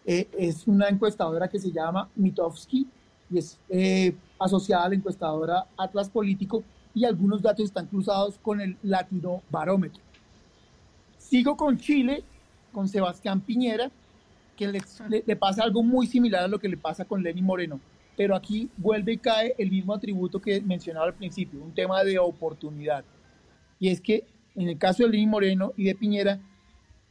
Eh, 0.05 0.29
es 0.39 0.67
una 0.67 0.89
encuestadora 0.89 1.49
que 1.49 1.59
se 1.59 1.71
llama 1.71 2.09
Mitofsky 2.17 2.87
y 3.31 3.39
es 3.39 3.59
eh, 3.69 4.15
asociada 4.39 4.85
a 4.85 4.89
la 4.89 4.95
encuestadora 4.95 5.67
Atlas 5.77 6.09
Político 6.09 6.63
y 6.95 7.05
algunos 7.05 7.43
datos 7.43 7.65
están 7.65 7.87
cruzados 7.87 8.39
con 8.43 8.61
el 8.61 8.77
Latino 8.83 9.43
Barómetro. 9.51 10.01
Sigo 11.19 11.57
con 11.57 11.79
Chile, 11.79 12.23
con 12.73 12.89
Sebastián 12.89 13.41
Piñera, 13.41 13.91
que 14.57 14.69
le, 14.69 14.81
le- 15.09 15.25
le 15.27 15.37
pasa 15.37 15.63
algo 15.65 15.83
muy 15.83 16.07
similar 16.07 16.45
a 16.45 16.49
lo 16.49 16.59
que 16.59 16.69
le 16.69 16.77
pasa 16.77 17.05
con 17.05 17.23
Lenín 17.23 17.45
Moreno, 17.45 17.81
pero 18.17 18.35
aquí 18.35 18.71
vuelve 18.77 19.13
y 19.13 19.19
cae 19.19 19.55
el 19.59 19.71
mismo 19.71 19.95
atributo 19.95 20.41
que 20.41 20.61
mencionaba 20.61 21.07
al 21.07 21.15
principio, 21.15 21.63
un 21.63 21.75
tema 21.75 22.03
de 22.03 22.19
oportunidad. 22.19 23.05
Y 23.79 23.89
es 23.89 24.01
que 24.01 24.25
en 24.57 24.69
el 24.69 24.79
caso 24.79 25.03
de 25.03 25.11
Lenín 25.11 25.31
Moreno 25.31 25.73
y 25.77 25.85
de 25.85 25.95
Piñera, 25.95 26.41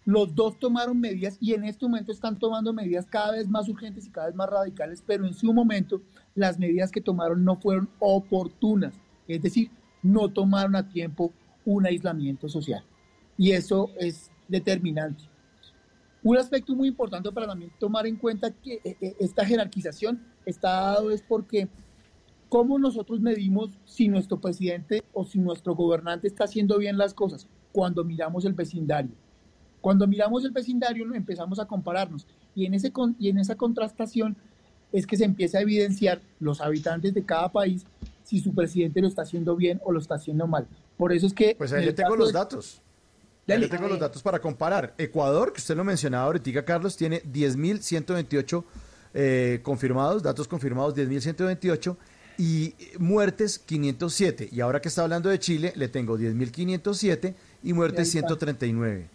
los 0.03 0.35
dos 0.35 0.59
tomaron 0.59 0.99
medidas 0.99 1.37
y 1.39 1.53
en 1.53 1.63
este 1.63 1.85
momento 1.85 2.11
están 2.11 2.37
tomando 2.37 2.73
medidas 2.73 3.05
cada 3.05 3.31
vez 3.31 3.47
más 3.47 3.67
urgentes 3.69 4.05
y 4.05 4.11
cada 4.11 4.27
vez 4.27 4.35
más 4.35 4.49
radicales, 4.49 5.03
pero 5.05 5.25
en 5.25 5.33
su 5.33 5.51
momento 5.53 6.01
las 6.35 6.59
medidas 6.59 6.91
que 6.91 7.01
tomaron 7.01 7.43
no 7.43 7.55
fueron 7.55 7.89
oportunas, 7.99 8.93
es 9.27 9.41
decir, 9.41 9.71
no 10.03 10.29
tomaron 10.29 10.75
a 10.75 10.89
tiempo 10.89 11.33
un 11.65 11.85
aislamiento 11.85 12.47
social. 12.49 12.83
Y 13.37 13.51
eso 13.51 13.89
es 13.99 14.31
determinante. 14.47 15.23
Un 16.25 16.39
aspecto 16.39 16.73
muy 16.75 16.87
importante 16.87 17.31
para 17.31 17.45
también 17.45 17.71
tomar 17.79 18.07
en 18.07 18.15
cuenta 18.15 18.49
que 18.49 18.81
eh, 18.83 18.97
eh, 18.99 19.15
esta 19.19 19.45
jerarquización 19.45 20.19
está 20.43 20.71
dado 20.71 21.11
es 21.11 21.21
porque 21.21 21.67
cómo 22.49 22.79
nosotros 22.79 23.19
medimos 23.19 23.69
si 23.85 24.07
nuestro 24.07 24.41
presidente 24.41 25.03
o 25.13 25.23
si 25.23 25.37
nuestro 25.37 25.75
gobernante 25.75 26.27
está 26.27 26.45
haciendo 26.45 26.79
bien 26.79 26.97
las 26.97 27.13
cosas 27.13 27.47
cuando 27.71 28.03
miramos 28.03 28.43
el 28.43 28.53
vecindario. 28.53 29.11
Cuando 29.81 30.07
miramos 30.07 30.43
el 30.43 30.49
vecindario 30.49 31.05
empezamos 31.13 31.59
a 31.59 31.67
compararnos 31.67 32.25
y 32.55 32.65
en, 32.65 32.73
ese 32.73 32.91
y 33.19 33.29
en 33.29 33.37
esa 33.37 33.53
contrastación 33.53 34.35
es 34.91 35.05
que 35.05 35.17
se 35.17 35.25
empieza 35.25 35.59
a 35.59 35.61
evidenciar 35.61 36.21
los 36.39 36.59
habitantes 36.59 37.13
de 37.13 37.23
cada 37.23 37.51
país 37.51 37.85
si 38.23 38.39
su 38.39 38.51
presidente 38.51 38.99
lo 38.99 39.07
está 39.07 39.21
haciendo 39.21 39.55
bien 39.55 39.79
o 39.85 39.91
lo 39.91 39.99
está 39.99 40.15
haciendo 40.15 40.47
mal. 40.47 40.67
Por 40.97 41.13
eso 41.13 41.27
es 41.27 41.35
que... 41.35 41.53
Pues 41.55 41.71
ahí 41.71 41.87
el 41.87 41.93
tengo 41.93 42.15
los 42.15 42.33
datos. 42.33 42.81
Le 43.47 43.67
tengo 43.67 43.87
los 43.87 43.99
datos 43.99 44.23
para 44.23 44.39
comparar. 44.39 44.93
Ecuador, 44.97 45.53
que 45.53 45.59
usted 45.59 45.75
lo 45.75 45.83
mencionaba 45.83 46.25
ahorita, 46.25 46.65
Carlos, 46.65 46.97
tiene 46.97 47.21
10.128 47.23 48.63
eh, 49.13 49.59
confirmados, 49.61 50.23
datos 50.23 50.47
confirmados 50.47 50.95
10.128 50.95 51.95
y 52.39 52.73
muertes 52.97 53.59
507. 53.59 54.49
Y 54.51 54.61
ahora 54.61 54.81
que 54.81 54.89
está 54.89 55.03
hablando 55.03 55.29
de 55.29 55.39
Chile, 55.39 55.73
le 55.75 55.87
tengo 55.87 56.17
10.507 56.17 57.35
y 57.63 57.73
muertes 57.73 57.99
ahí 57.99 58.19
está. 58.19 58.27
139. 58.27 59.07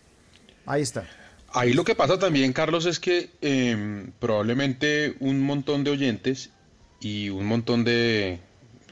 Ahí 0.67 0.83
está. 0.83 1.09
Ahí 1.53 1.73
lo 1.73 1.83
que 1.83 1.97
pasa 1.97 2.17
también, 2.17 2.53
Carlos, 2.53 2.87
es 2.87 3.01
que 3.01 3.31
eh, 3.41 4.07
probablemente 4.21 5.17
un 5.19 5.41
montón 5.41 5.83
de 5.83 5.91
oyentes 5.91 6.51
y 7.01 7.31
un 7.31 7.47
montón 7.47 7.83
de, 7.83 8.39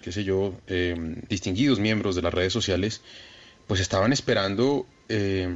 qué 0.02 0.10
sé 0.10 0.24
yo, 0.24 0.55
eh, 0.66 1.23
distinguidos 1.28 1.78
miembros 1.78 2.16
de 2.16 2.23
las 2.23 2.35
redes 2.35 2.52
sociales, 2.52 3.02
pues 3.69 3.81
estaban 3.81 4.12
esperando 4.12 4.86
eh, 5.09 5.48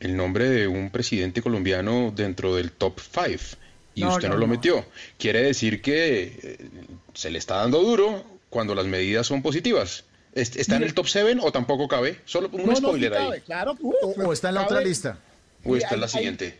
el 0.00 0.16
nombre 0.16 0.48
de 0.48 0.66
un 0.68 0.90
presidente 0.90 1.42
colombiano 1.42 2.12
dentro 2.14 2.54
del 2.56 2.72
top 2.72 3.00
5 3.00 3.56
y 3.94 4.02
No, 4.02 4.10
usted 4.14 4.28
no, 4.28 4.34
no, 4.34 4.40
lo 4.40 4.46
metió. 4.46 4.84
Quiere 5.18 5.42
decir 5.42 5.82
que 5.82 6.38
eh, 6.42 6.68
se 7.14 7.30
le 7.30 7.38
está 7.38 7.56
dando 7.56 7.80
duro 7.82 8.22
cuando 8.50 8.74
las 8.74 8.86
medidas 8.86 9.26
son 9.26 9.42
positivas. 9.42 10.04
¿Est- 10.34 10.56
¿Está 10.56 10.76
en 10.76 10.84
el 10.84 10.94
top 10.94 11.08
7 11.08 11.38
o 11.42 11.50
tampoco 11.50 11.88
cabe? 11.88 12.18
Solo 12.24 12.48
un 12.52 12.60
No, 12.60 12.66
no, 12.68 12.76
sí 12.76 12.82
spoiler 12.82 13.14
ahí. 13.14 13.40
claro. 13.44 13.76
O 14.24 14.32
está 14.32 14.50
en 14.50 14.54
la 14.56 14.62
otra 14.62 14.80
lista. 14.80 15.18
¿O 15.64 15.74
está 15.76 15.94
en 15.94 16.00
la 16.00 16.06
hay- 16.06 16.12
siguiente? 16.12 16.58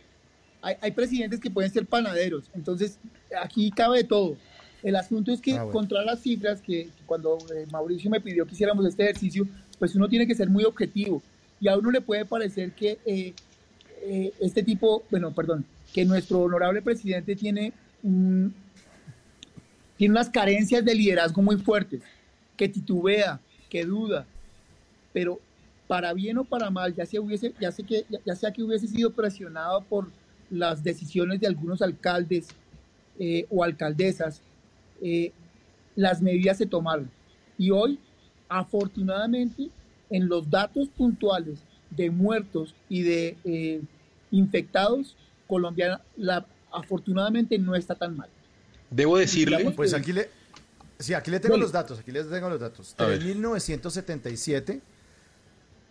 hay, 0.61 0.75
hay 0.81 0.91
presidentes 0.91 1.39
que 1.39 1.49
pueden 1.49 1.71
ser 1.71 1.85
panaderos, 1.85 2.43
entonces 2.53 2.97
aquí 3.41 3.71
cabe 3.71 3.99
de 3.99 4.03
todo. 4.03 4.35
El 4.83 4.97
asunto 4.97 5.31
es 5.31 5.39
que 5.39 5.53
Ah, 5.53 5.63
bueno. 5.63 5.71
contra 5.71 6.03
las 6.03 6.19
cifras, 6.21 6.59
que, 6.61 6.85
que 6.85 7.03
cuando 7.05 7.37
eh, 7.55 7.65
Mauricio 7.71 8.09
me 8.09 8.19
pidió 8.19 8.45
que 8.45 8.53
hiciéramos 8.53 8.85
este 8.85 9.03
ejercicio, 9.03 9.47
pues 9.77 9.95
uno 9.95 10.09
tiene 10.09 10.27
que 10.27 10.35
ser 10.35 10.49
muy 10.49 10.65
objetivo. 10.65 11.21
Y 11.59 11.67
a 11.67 11.77
uno 11.77 11.91
le 11.91 12.01
puede 12.01 12.25
parecer 12.25 12.71
que 12.71 12.99
eh, 13.05 13.33
eh, 14.01 14.33
este 14.39 14.63
tipo, 14.63 15.03
bueno, 15.09 15.31
perdón, 15.33 15.65
que 15.93 16.05
nuestro 16.05 16.39
honorable 16.41 16.81
presidente 16.81 17.35
tiene, 17.35 17.73
tiene 19.97 20.11
unas 20.11 20.29
carencias 20.29 20.85
de 20.85 20.95
liderazgo 20.95 21.41
muy 21.41 21.57
fuertes, 21.57 22.01
que 22.55 22.69
titubea, 22.69 23.39
que 23.69 23.83
duda, 23.83 24.25
pero 25.11 25.39
para 25.87 26.13
bien 26.13 26.37
o 26.37 26.43
para 26.43 26.69
mal, 26.69 26.93
ya 26.93 27.05
sea, 27.05 27.19
hubiese, 27.19 27.53
ya, 27.59 27.71
que, 27.71 28.05
ya, 28.25 28.35
sea 28.35 28.51
que 28.53 28.63
hubiese 28.63 28.87
sido 28.87 29.11
presionado 29.11 29.81
por 29.81 30.07
las 30.49 30.83
decisiones 30.83 31.39
de 31.39 31.47
algunos 31.47 31.81
alcaldes 31.81 32.47
eh, 33.17 33.45
o 33.49 33.63
alcaldesas, 33.63 34.41
las 35.95 36.21
medidas 36.21 36.57
se 36.57 36.65
tomaron. 36.65 37.09
Y 37.57 37.71
hoy, 37.71 37.99
afortunadamente, 38.47 39.69
en 40.09 40.27
los 40.27 40.49
datos 40.49 40.89
puntuales 40.89 41.59
de 41.89 42.09
muertos 42.09 42.75
y 42.87 43.03
de 43.03 43.37
eh, 43.43 43.81
infectados, 44.31 45.15
Colombia 45.47 46.01
la, 46.17 46.45
afortunadamente 46.71 47.57
no 47.57 47.75
está 47.75 47.95
tan 47.95 48.17
mal. 48.17 48.29
Debo 48.89 49.17
decirle... 49.17 49.71
Pues 49.71 49.93
aquí 49.93 50.13
le, 50.13 50.29
sí, 50.97 51.13
aquí 51.13 51.31
le 51.31 51.39
tengo 51.39 51.53
Dale. 51.53 51.63
los 51.63 51.71
datos, 51.71 51.99
aquí 51.99 52.11
les 52.11 52.29
tengo 52.29 52.49
los 52.49 52.59
datos. 52.59 52.95
A 52.97 53.05
ver. 53.05 53.21
3.977 53.21 54.81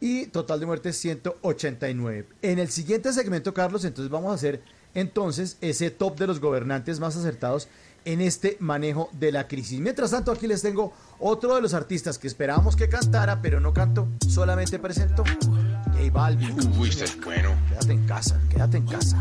y 0.01 0.27
total 0.27 0.61
de 0.61 0.67
muertes 0.67 0.97
189. 0.97 2.27
En 2.43 2.59
el 2.59 2.69
siguiente 2.69 3.13
segmento, 3.13 3.53
Carlos, 3.53 3.85
entonces 3.85 4.11
vamos 4.11 4.31
a 4.31 4.35
hacer 4.35 4.63
entonces 4.95 5.59
ese 5.61 5.91
top 5.91 6.19
de 6.19 6.27
los 6.27 6.41
gobernantes 6.41 7.01
más 7.01 7.17
acertados 7.17 7.69
en 8.05 8.21
este 8.21 8.57
manejo 8.61 9.11
de 9.13 9.33
la 9.33 9.49
crisis. 9.49 9.81
Mientras 9.81 10.11
tanto, 10.11 10.33
aquí 10.33 10.47
les 10.47 10.63
tengo 10.63 10.93
otro 11.19 11.55
de 11.55 11.63
los 11.63 11.75
artistas 11.75 12.19
que 12.19 12.27
esperábamos 12.27 12.77
que 12.77 12.89
cantara, 12.89 13.41
pero 13.43 13.61
no 13.61 13.73
cantó, 13.73 14.09
solamente 14.29 14.79
presentó. 14.79 15.25
J 15.25 16.11
Balvin. 16.13 16.57
Uy, 16.79 16.89
este 16.89 17.05
es 17.05 17.21
bueno. 17.25 17.55
Quédate 17.69 17.93
en 17.93 18.07
casa, 18.07 18.41
quédate 18.51 18.77
en 18.79 18.87
casa. 18.87 19.19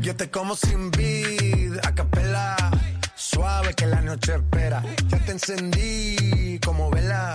Yo 0.00 0.14
te 0.14 0.30
como 0.30 0.54
sin 0.54 0.90
vid, 0.90 1.78
a 1.82 1.94
capela. 1.94 2.56
Suave 3.16 3.74
que 3.74 3.86
la 3.86 4.00
noche 4.00 4.34
espera. 4.34 4.82
Ya 5.08 5.18
te 5.18 5.32
encendí 5.32 6.58
como 6.64 6.90
vela. 6.90 7.34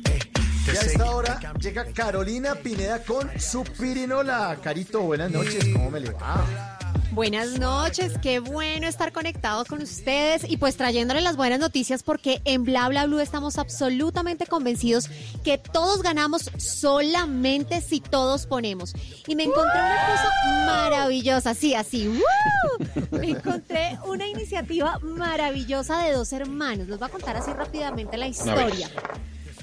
Y 0.65 0.69
a 0.69 0.73
esta 0.73 1.15
hora 1.15 1.39
llega 1.59 1.85
Carolina 1.91 2.53
Pineda 2.55 3.03
con 3.03 3.29
su 3.39 3.63
pirinola. 3.63 4.57
Carito, 4.61 5.01
buenas 5.01 5.31
noches, 5.31 5.65
¿cómo 5.73 5.89
me 5.89 5.99
le 5.99 6.11
va? 6.11 6.77
Buenas 7.11 7.59
noches, 7.59 8.13
qué 8.21 8.39
bueno 8.39 8.87
estar 8.87 9.11
conectados 9.11 9.67
con 9.67 9.81
ustedes 9.81 10.49
y 10.49 10.57
pues 10.57 10.77
trayéndole 10.77 11.19
las 11.19 11.35
buenas 11.35 11.59
noticias 11.59 12.03
porque 12.03 12.41
en 12.45 12.63
Bla 12.63 12.87
Bla 12.87 13.05
Blue 13.05 13.19
estamos 13.19 13.57
absolutamente 13.57 14.45
convencidos 14.45 15.09
que 15.43 15.57
todos 15.57 16.03
ganamos 16.03 16.49
solamente 16.57 17.81
si 17.81 17.99
todos 17.99 18.45
ponemos. 18.45 18.93
Y 19.27 19.35
me 19.35 19.43
encontré 19.43 19.77
una 19.77 20.05
cosa 20.05 20.29
maravillosa, 20.67 21.53
sí, 21.53 21.75
así. 21.75 22.07
¡woo! 22.07 23.09
Me 23.11 23.31
encontré 23.31 23.97
una 24.05 24.25
iniciativa 24.27 24.97
maravillosa 24.99 26.03
de 26.03 26.13
dos 26.13 26.31
hermanos. 26.31 26.87
Les 26.87 26.97
voy 26.97 27.09
a 27.09 27.11
contar 27.11 27.35
así 27.35 27.51
rápidamente 27.51 28.15
la 28.15 28.27
historia. 28.27 28.89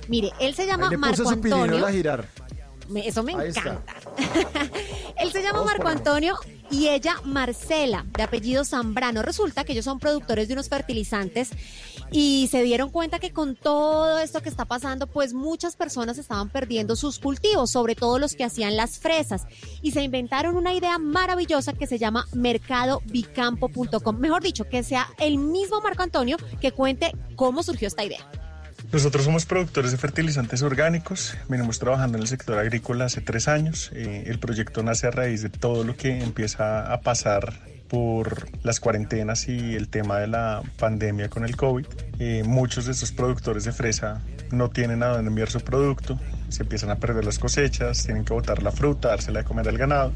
Mire, 0.09 0.33
él 0.41 0.55
se 0.55 0.67
llama 0.67 0.87
Ahí 0.87 0.91
le 0.93 0.97
puso 0.99 1.07
Marco 1.11 1.23
su 1.25 1.29
Antonio. 1.31 1.57
pirinola 1.65 1.89
a 1.89 1.93
girar. 1.93 2.29
Me- 2.89 3.07
Eso 3.07 3.23
me 3.23 3.35
Ahí 3.35 3.49
está. 3.49 3.61
encanta. 3.61 3.95
Él 5.19 5.31
se 5.31 5.43
llama 5.43 5.63
Marco. 5.63 5.89
Antonio 5.89 6.37
y 6.71 6.89
ella 6.89 7.17
Marcela, 7.25 8.07
de 8.17 8.23
apellido 8.23 8.65
Zambrano. 8.65 9.21
Resulta 9.23 9.65
que 9.65 9.73
ellos 9.73 9.85
son 9.85 9.99
productores 9.99 10.49
de 10.49 10.55
unos 10.55 10.71
fertilizantes 10.71 11.51
y 12.11 12.49
se 12.51 12.63
dieron 12.63 12.89
cuenta 12.89 13.19
que 13.19 13.31
con 13.33 13.57
todo 13.57 14.19
esto 14.21 14.41
que 14.43 14.49
está 14.49 14.65
pasando, 14.65 15.07
pues 15.07 15.35
muchas 15.35 15.77
personas 15.77 16.17
estaban 16.17 16.49
perdiendo 16.49 16.97
sus 16.97 17.19
cultivos, 17.19 17.71
sobre 17.71 17.95
todo 17.95 18.19
los 18.19 18.35
que 18.35 18.45
hacían 18.45 18.77
las 18.77 18.99
fresas. 18.99 19.47
Y 19.83 19.91
se 19.91 20.03
inventaron 20.03 20.57
una 20.57 20.73
idea 20.73 20.97
maravillosa 20.99 21.75
que 21.75 21.87
se 21.87 21.99
llama 21.99 22.27
mercadobicampo.com. 22.33 24.17
Mejor 24.19 24.43
dicho, 24.43 24.67
que 24.69 24.83
sea 24.83 25.09
el 25.19 25.37
mismo 25.37 25.81
Marco 25.83 26.03
Antonio 26.05 26.39
que 26.61 26.73
cuente 26.73 27.13
cómo 27.37 27.63
surgió 27.63 27.89
esta 27.89 28.05
idea. 28.05 28.27
Nosotros 28.91 29.25
somos 29.25 29.45
productores 29.45 29.91
de 29.93 29.99
fertilizantes 29.99 30.63
orgánicos, 30.63 31.37
venimos 31.47 31.79
trabajando 31.79 32.17
en 32.17 32.23
el 32.23 32.29
sector 32.29 32.59
agrícola 32.59 33.05
hace 33.05 33.21
tres 33.21 33.47
años. 33.47 33.91
Eh, 33.93 34.25
el 34.29 34.39
proyecto 34.39 34.83
nace 34.83 35.07
a 35.07 35.11
raíz 35.11 35.43
de 35.43 35.51
todo 35.51 35.85
lo 35.85 35.95
que 35.95 36.23
empieza 36.23 36.91
a 36.91 37.03
pasar 37.03 37.53
por 37.91 38.49
las 38.63 38.81
cuarentenas 38.81 39.47
y 39.47 39.75
el 39.75 39.89
tema 39.89 40.19
de 40.19 40.29
la 40.29 40.63
pandemia 40.79 41.29
con 41.29 41.45
el 41.45 41.55
COVID. 41.55 41.85
Eh, 42.19 42.45
muchos 42.47 42.87
de 42.87 42.93
estos 42.93 43.13
productores 43.13 43.65
de 43.65 43.73
fresa 43.73 44.23
no 44.53 44.71
tienen 44.71 45.03
a 45.03 45.09
dónde 45.09 45.29
enviar 45.29 45.51
su 45.51 45.61
producto, 45.61 46.19
se 46.49 46.63
empiezan 46.63 46.89
a 46.89 46.97
perder 46.97 47.27
las 47.27 47.39
cosechas, 47.39 48.03
tienen 48.05 48.25
que 48.25 48.33
botar 48.33 48.63
la 48.63 48.73
fruta, 48.73 49.09
dársela 49.09 49.41
de 49.41 49.45
comer 49.45 49.69
al 49.69 49.77
ganado. 49.77 50.13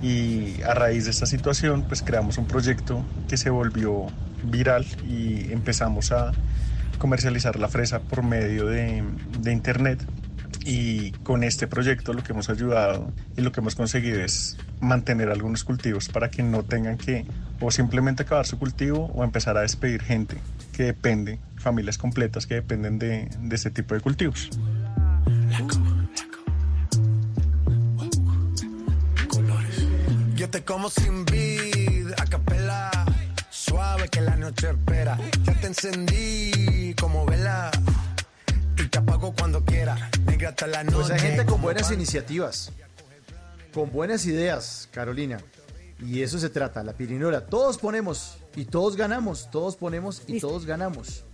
Y 0.00 0.62
a 0.62 0.74
raíz 0.74 1.06
de 1.06 1.10
esta 1.10 1.26
situación, 1.26 1.86
pues 1.88 2.02
creamos 2.02 2.38
un 2.38 2.46
proyecto 2.46 3.04
que 3.28 3.36
se 3.36 3.50
volvió 3.50 4.06
viral 4.44 4.86
y 5.08 5.52
empezamos 5.52 6.12
a 6.12 6.30
comercializar 7.02 7.58
la 7.58 7.66
fresa 7.66 7.98
por 7.98 8.22
medio 8.22 8.66
de, 8.66 9.02
internet. 9.50 10.06
Y 10.64 11.10
con 11.24 11.42
este 11.42 11.66
proyecto 11.66 12.12
lo 12.12 12.22
que 12.22 12.30
hemos 12.30 12.48
ayudado 12.48 13.12
y 13.36 13.40
lo 13.40 13.50
que 13.50 13.58
hemos 13.58 13.74
conseguido 13.74 14.20
es 14.20 14.56
mantener 14.80 15.28
algunos 15.28 15.64
cultivos 15.64 16.08
para 16.08 16.30
que 16.30 16.44
no 16.44 16.62
tengan 16.62 16.98
que 16.98 17.26
o 17.60 17.72
simplemente 17.72 18.22
acabar 18.22 18.46
su 18.46 18.56
cultivo 18.56 19.06
o 19.16 19.24
empezar 19.24 19.56
a 19.56 19.62
despedir 19.62 20.00
gente 20.02 20.36
que 20.72 20.84
depende, 20.84 21.40
familias 21.56 21.98
completas 21.98 22.46
que 22.46 22.54
dependen 22.54 23.00
de, 23.00 23.28
de 23.36 23.56
este 23.56 23.72
tipo 23.72 23.96
de 23.96 24.00
cultivos. 24.00 24.50
Yo 30.36 30.48
te 30.48 30.62
como 30.62 30.88
sin 30.88 31.24
vid, 31.24 32.12
a 32.16 32.26
suave 33.72 34.08
que 34.08 34.20
la 34.20 34.36
noche 34.36 34.70
espera. 34.70 35.18
Ya 35.44 35.54
te 35.60 35.66
encendí 35.66 36.94
como 37.00 37.24
vela 37.24 37.70
y 38.76 38.86
te 38.86 38.98
apago 38.98 39.32
cuando 39.32 39.64
quiera. 39.64 40.10
Negra 40.26 40.50
hasta 40.50 40.66
la 40.66 40.84
noche. 40.84 40.96
Pues 40.96 41.10
hay 41.10 41.20
gente 41.20 41.46
con 41.46 41.62
buenas 41.62 41.84
pan. 41.84 41.94
iniciativas, 41.94 42.70
con 43.72 43.90
buenas 43.90 44.26
ideas, 44.26 44.88
Carolina. 44.92 45.38
Y 46.00 46.22
eso 46.22 46.38
se 46.38 46.50
trata, 46.50 46.82
la 46.82 46.92
pirinola. 46.92 47.46
Todos 47.46 47.78
ponemos 47.78 48.36
y 48.56 48.66
todos 48.66 48.96
ganamos, 48.96 49.50
todos 49.50 49.76
ponemos 49.76 50.22
y 50.26 50.40
todos 50.40 50.66
ganamos. 50.66 51.24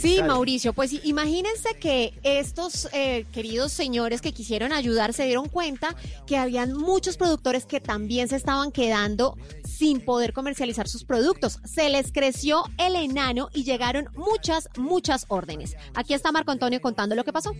Sí, 0.00 0.16
Dale. 0.16 0.28
Mauricio, 0.28 0.72
pues 0.72 0.92
imagínense 1.04 1.74
que 1.80 2.14
estos 2.22 2.88
eh, 2.92 3.26
queridos 3.32 3.72
señores 3.72 4.20
que 4.20 4.32
quisieron 4.32 4.72
ayudar 4.72 5.12
se 5.12 5.24
dieron 5.24 5.48
cuenta 5.48 5.94
que 6.26 6.36
habían 6.36 6.72
muchos 6.72 7.16
productores 7.16 7.66
que 7.66 7.80
también 7.80 8.28
se 8.28 8.36
estaban 8.36 8.70
quedando 8.70 9.36
sin 9.64 10.00
poder 10.00 10.32
comercializar 10.32 10.88
sus 10.88 11.04
productos. 11.04 11.60
Se 11.64 11.88
les 11.88 12.12
creció 12.12 12.64
el 12.78 12.96
enano 12.96 13.48
y 13.52 13.64
llegaron 13.64 14.08
muchas, 14.14 14.68
muchas 14.76 15.26
órdenes. 15.28 15.76
Aquí 15.94 16.14
está 16.14 16.32
Marco 16.32 16.52
Antonio 16.52 16.80
contando 16.80 17.14
lo 17.14 17.24
que 17.24 17.32
pasó. 17.32 17.54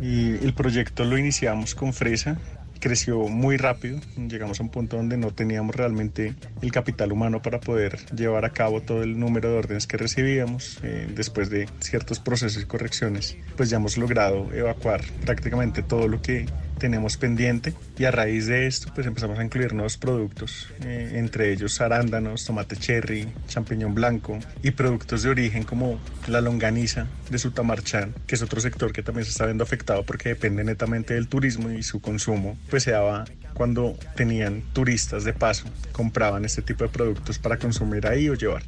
Y 0.00 0.30
el 0.44 0.54
proyecto 0.54 1.04
lo 1.04 1.18
iniciamos 1.18 1.74
con 1.74 1.92
fresa, 1.92 2.38
creció 2.80 3.28
muy 3.28 3.56
rápido, 3.56 4.00
llegamos 4.16 4.60
a 4.60 4.62
un 4.62 4.70
punto 4.70 4.96
donde 4.96 5.16
no 5.16 5.32
teníamos 5.32 5.76
realmente 5.76 6.34
el 6.62 6.72
capital 6.72 7.12
humano 7.12 7.42
para 7.42 7.60
poder 7.60 7.98
llevar 8.14 8.44
a 8.44 8.50
cabo 8.50 8.80
todo 8.80 9.02
el 9.02 9.18
número 9.18 9.50
de 9.50 9.58
órdenes 9.58 9.86
que 9.86 9.96
recibíamos. 9.96 10.78
Eh, 10.82 11.08
después 11.14 11.50
de 11.50 11.68
ciertos 11.80 12.18
procesos 12.18 12.62
y 12.62 12.66
correcciones, 12.66 13.36
pues 13.56 13.70
ya 13.70 13.76
hemos 13.76 13.96
logrado 13.96 14.52
evacuar 14.52 15.02
prácticamente 15.24 15.82
todo 15.82 16.08
lo 16.08 16.20
que 16.20 16.46
tenemos 16.80 17.16
pendiente 17.16 17.74
y 17.96 18.04
a 18.04 18.10
raíz 18.10 18.46
de 18.46 18.66
esto 18.66 18.90
pues 18.92 19.06
empezamos 19.06 19.38
a 19.38 19.44
incluir 19.44 19.72
nuevos 19.74 19.96
productos, 19.96 20.68
eh, 20.82 21.12
entre 21.14 21.52
ellos 21.52 21.80
arándanos, 21.80 22.44
tomate 22.44 22.76
cherry, 22.76 23.28
champiñón 23.46 23.94
blanco 23.94 24.40
y 24.64 24.72
productos 24.72 25.22
de 25.22 25.30
origen 25.30 25.62
como 25.62 26.00
la 26.26 26.40
longaniza 26.40 27.06
de 27.30 27.38
Sutamarchán, 27.38 28.14
que 28.26 28.34
es 28.34 28.42
otro 28.42 28.60
sector 28.60 28.92
que 28.92 29.04
también 29.04 29.24
se 29.24 29.30
está 29.30 29.44
viendo 29.44 29.62
afectado 29.62 30.04
porque 30.04 30.30
depende 30.30 30.64
netamente 30.64 31.14
del 31.14 31.28
turismo 31.28 31.70
y 31.70 31.84
su 31.84 32.00
consumo 32.00 32.58
pues 32.68 32.82
se 32.82 32.90
daba 32.90 33.26
cuando 33.54 33.96
tenían 34.16 34.62
turistas 34.72 35.24
de 35.24 35.34
paso, 35.34 35.66
compraban 35.92 36.44
este 36.44 36.62
tipo 36.62 36.82
de 36.84 36.90
productos 36.90 37.38
para 37.38 37.58
consumir 37.58 38.06
ahí 38.06 38.28
o 38.28 38.34
llevar. 38.34 38.62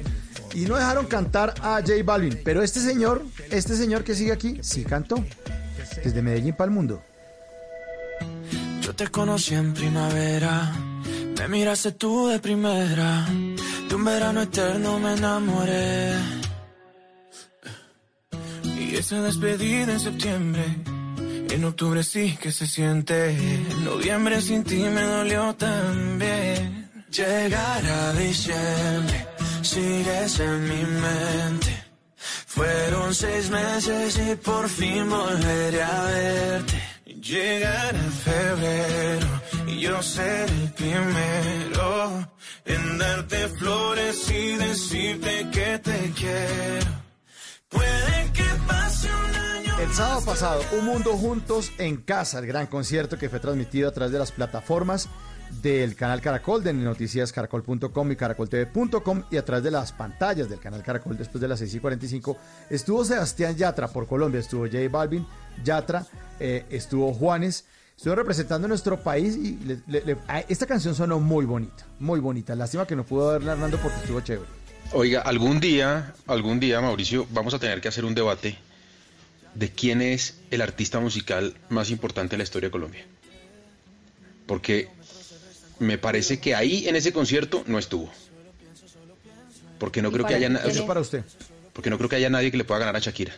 Y 0.56 0.64
no 0.64 0.76
dejaron 0.76 1.04
cantar 1.04 1.52
a 1.60 1.82
J 1.82 1.92
Balvin, 2.02 2.40
pero 2.42 2.62
este 2.62 2.80
señor, 2.80 3.22
este 3.50 3.76
señor 3.76 4.04
que 4.04 4.14
sigue 4.14 4.32
aquí, 4.32 4.58
sí 4.62 4.84
cantó. 4.84 5.22
Desde 6.02 6.22
Medellín 6.22 6.54
para 6.54 6.70
el 6.70 6.74
mundo. 6.74 7.02
Yo 8.80 8.94
te 8.94 9.06
conocí 9.08 9.54
en 9.54 9.74
primavera, 9.74 10.72
me 11.38 11.48
miraste 11.48 11.92
tú 11.92 12.28
de 12.28 12.38
primera, 12.38 13.26
de 13.86 13.94
un 13.94 14.02
verano 14.02 14.40
eterno 14.40 14.98
me 14.98 15.12
enamoré. 15.12 16.14
Y 18.78 18.96
esa 18.96 19.20
despedida 19.20 19.92
en 19.92 20.00
septiembre, 20.00 20.64
En 21.50 21.64
octubre 21.64 22.02
sí 22.02 22.36
que 22.40 22.50
se 22.50 22.66
siente. 22.66 23.30
En 23.30 23.84
noviembre 23.84 24.40
sin 24.40 24.64
ti 24.64 24.78
me 24.78 25.02
dolió 25.02 25.54
también. 25.54 26.90
Llegar 27.10 27.84
a 27.84 28.12
diciembre, 28.14 29.26
sigues 29.66 30.40
en 30.40 30.68
mi 30.68 30.82
mente. 30.84 31.84
Fueron 32.46 33.14
seis 33.14 33.50
meses 33.50 34.18
y 34.18 34.36
por 34.36 34.68
fin 34.68 35.10
volveré 35.10 35.82
a 35.82 36.02
verte. 36.04 36.82
Llegar 37.06 37.94
a 37.96 38.10
febrero 38.28 39.26
y 39.66 39.80
yo 39.80 40.00
ser 40.02 40.48
el 40.48 40.72
primero 40.72 42.28
en 42.64 42.98
darte 42.98 43.48
flores 43.48 44.30
y 44.30 44.56
decirte 44.56 45.48
que 45.50 45.78
te 45.78 46.12
quiero. 46.16 46.92
Puede 47.68 48.32
que 48.32 48.48
pase 48.68 49.08
un 49.08 49.34
año. 49.34 49.78
El 49.80 49.92
sábado 49.92 50.24
pasado, 50.24 50.62
Un 50.78 50.84
Mundo 50.84 51.16
Juntos 51.16 51.72
en 51.78 51.96
Casa, 51.96 52.38
el 52.38 52.46
gran 52.46 52.68
concierto 52.68 53.18
que 53.18 53.28
fue 53.28 53.40
transmitido 53.40 53.88
a 53.88 53.92
través 53.92 54.12
de 54.12 54.20
las 54.20 54.30
plataformas 54.30 55.08
del 55.62 55.94
canal 55.94 56.20
Caracol, 56.20 56.62
de 56.62 56.72
noticiascaracol.com 56.72 58.12
y 58.12 58.16
caracoltv.com 58.16 59.22
y 59.30 59.36
a 59.36 59.44
través 59.44 59.64
de 59.64 59.70
las 59.70 59.92
pantallas 59.92 60.48
del 60.48 60.60
canal 60.60 60.82
Caracol 60.82 61.16
después 61.16 61.40
de 61.40 61.48
las 61.48 61.58
6 61.58 61.74
y 61.74 61.80
45. 61.80 62.36
Estuvo 62.70 63.04
Sebastián 63.04 63.56
Yatra 63.56 63.88
por 63.88 64.06
Colombia, 64.06 64.40
estuvo 64.40 64.66
J 64.66 64.88
Balvin, 64.90 65.26
Yatra, 65.64 66.06
eh, 66.38 66.64
estuvo 66.70 67.12
Juanes, 67.12 67.64
estuvo 67.96 68.14
representando 68.14 68.68
nuestro 68.68 69.00
país 69.00 69.36
y 69.36 69.58
esta 70.48 70.66
canción 70.66 70.94
sonó 70.94 71.20
muy 71.20 71.44
bonita, 71.44 71.86
muy 71.98 72.20
bonita. 72.20 72.54
Lástima 72.54 72.86
que 72.86 72.96
no 72.96 73.04
pudo 73.04 73.32
verla 73.32 73.52
Hernando 73.52 73.78
porque 73.78 73.98
estuvo 73.98 74.20
chévere. 74.20 74.48
Oiga, 74.92 75.22
algún 75.22 75.58
día, 75.58 76.14
algún 76.26 76.60
día, 76.60 76.80
Mauricio, 76.80 77.26
vamos 77.30 77.54
a 77.54 77.58
tener 77.58 77.80
que 77.80 77.88
hacer 77.88 78.04
un 78.04 78.14
debate 78.14 78.56
de 79.54 79.70
quién 79.70 80.02
es 80.02 80.38
el 80.50 80.60
artista 80.60 81.00
musical 81.00 81.56
más 81.70 81.90
importante 81.90 82.32
de 82.32 82.38
la 82.38 82.44
historia 82.44 82.68
de 82.68 82.72
Colombia. 82.72 83.04
Porque 84.46 84.88
me 85.78 85.98
parece 85.98 86.38
que 86.40 86.54
ahí 86.54 86.88
en 86.88 86.96
ese 86.96 87.12
concierto 87.12 87.62
no 87.66 87.78
estuvo. 87.78 88.10
Porque 89.78 90.00
no 90.02 90.08
¿Y 90.08 90.12
creo 90.12 90.24
que 90.26 90.32
para 90.32 90.36
haya 90.36 90.48
na- 90.48 90.60
quién 90.60 90.76
es? 90.76 90.82
para 90.82 91.00
usted. 91.00 91.22
Porque 91.72 91.90
no 91.90 91.98
creo 91.98 92.08
que 92.08 92.16
haya 92.16 92.30
nadie 92.30 92.50
que 92.50 92.56
le 92.56 92.64
pueda 92.64 92.80
ganar 92.80 92.96
a 92.96 92.98
Shakira. 92.98 93.34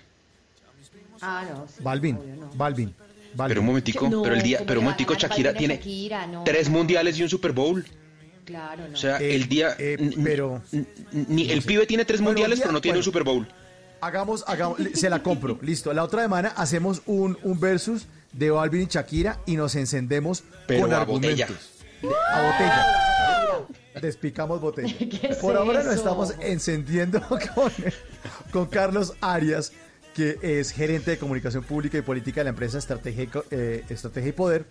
Ah, 1.20 1.44
no. 1.50 1.66
sí, 1.66 1.82
Balvin, 1.82 2.16
obvio, 2.16 2.36
no. 2.36 2.50
Balvin, 2.54 2.94
Balvin. 3.34 3.48
Pero 3.48 3.60
un 3.60 3.66
momentico, 3.66 4.08
No, 4.08 4.22
pero 4.22 4.36
el 4.36 4.42
día, 4.42 4.58
¿cómo 4.58 4.68
pero 4.68 4.80
un 4.80 4.84
momentico 4.84 5.14
Shakira 5.14 5.52
tiene 5.52 5.74
Shakira? 5.76 6.26
No. 6.28 6.44
tres 6.44 6.68
mundiales 6.68 7.18
y 7.18 7.24
un 7.24 7.28
Super 7.28 7.50
Bowl. 7.52 7.84
Claro, 8.44 8.86
no. 8.86 8.94
O 8.94 8.96
sea, 8.96 9.18
Eh, 9.20 9.34
el 9.34 9.48
día, 9.48 9.74
eh, 9.78 10.12
pero 10.22 10.62
ni 11.12 11.50
el 11.50 11.62
pibe 11.62 11.86
tiene 11.86 12.04
tres 12.04 12.20
mundiales, 12.20 12.58
día- 12.58 12.66
pero 12.66 12.72
no 12.72 12.80
tiene 12.80 12.92
bueno. 12.98 13.00
un 13.00 13.04
Super 13.04 13.24
Bowl. 13.24 13.48
Hagamos, 14.00 14.44
hagamos, 14.46 14.78
se 14.94 15.10
la 15.10 15.20
compro. 15.24 15.58
Listo. 15.62 15.92
La 15.92 16.04
otra 16.04 16.22
semana 16.22 16.50
hacemos 16.56 17.02
un, 17.06 17.36
un 17.42 17.58
versus 17.58 18.04
de 18.32 18.50
Balvin 18.52 18.82
y 18.82 18.86
Shakira 18.86 19.40
y 19.44 19.56
nos 19.56 19.74
encendemos 19.74 20.44
Pero 20.68 20.82
con 20.82 20.92
argumentos. 20.92 21.48
botella. 21.48 21.58
A 22.02 22.42
botella. 22.42 22.86
Despicamos 24.00 24.60
botella. 24.60 24.94
¿Qué 24.98 25.28
es 25.30 25.36
Por 25.38 25.56
ahora 25.56 25.82
nos 25.82 25.94
estamos 25.94 26.34
encendiendo 26.40 27.20
con, 27.54 27.72
con 28.52 28.66
Carlos 28.66 29.14
Arias, 29.20 29.72
que 30.14 30.38
es 30.42 30.70
gerente 30.70 31.10
de 31.12 31.18
comunicación 31.18 31.64
pública 31.64 31.98
y 31.98 32.02
política 32.02 32.40
de 32.40 32.44
la 32.44 32.50
empresa 32.50 32.78
Estrategia, 32.78 33.24
y 33.24 33.26
Co- 33.26 33.44
eh, 33.50 33.84
Estrategia 33.88 34.28
y 34.28 34.32
Poder. 34.32 34.66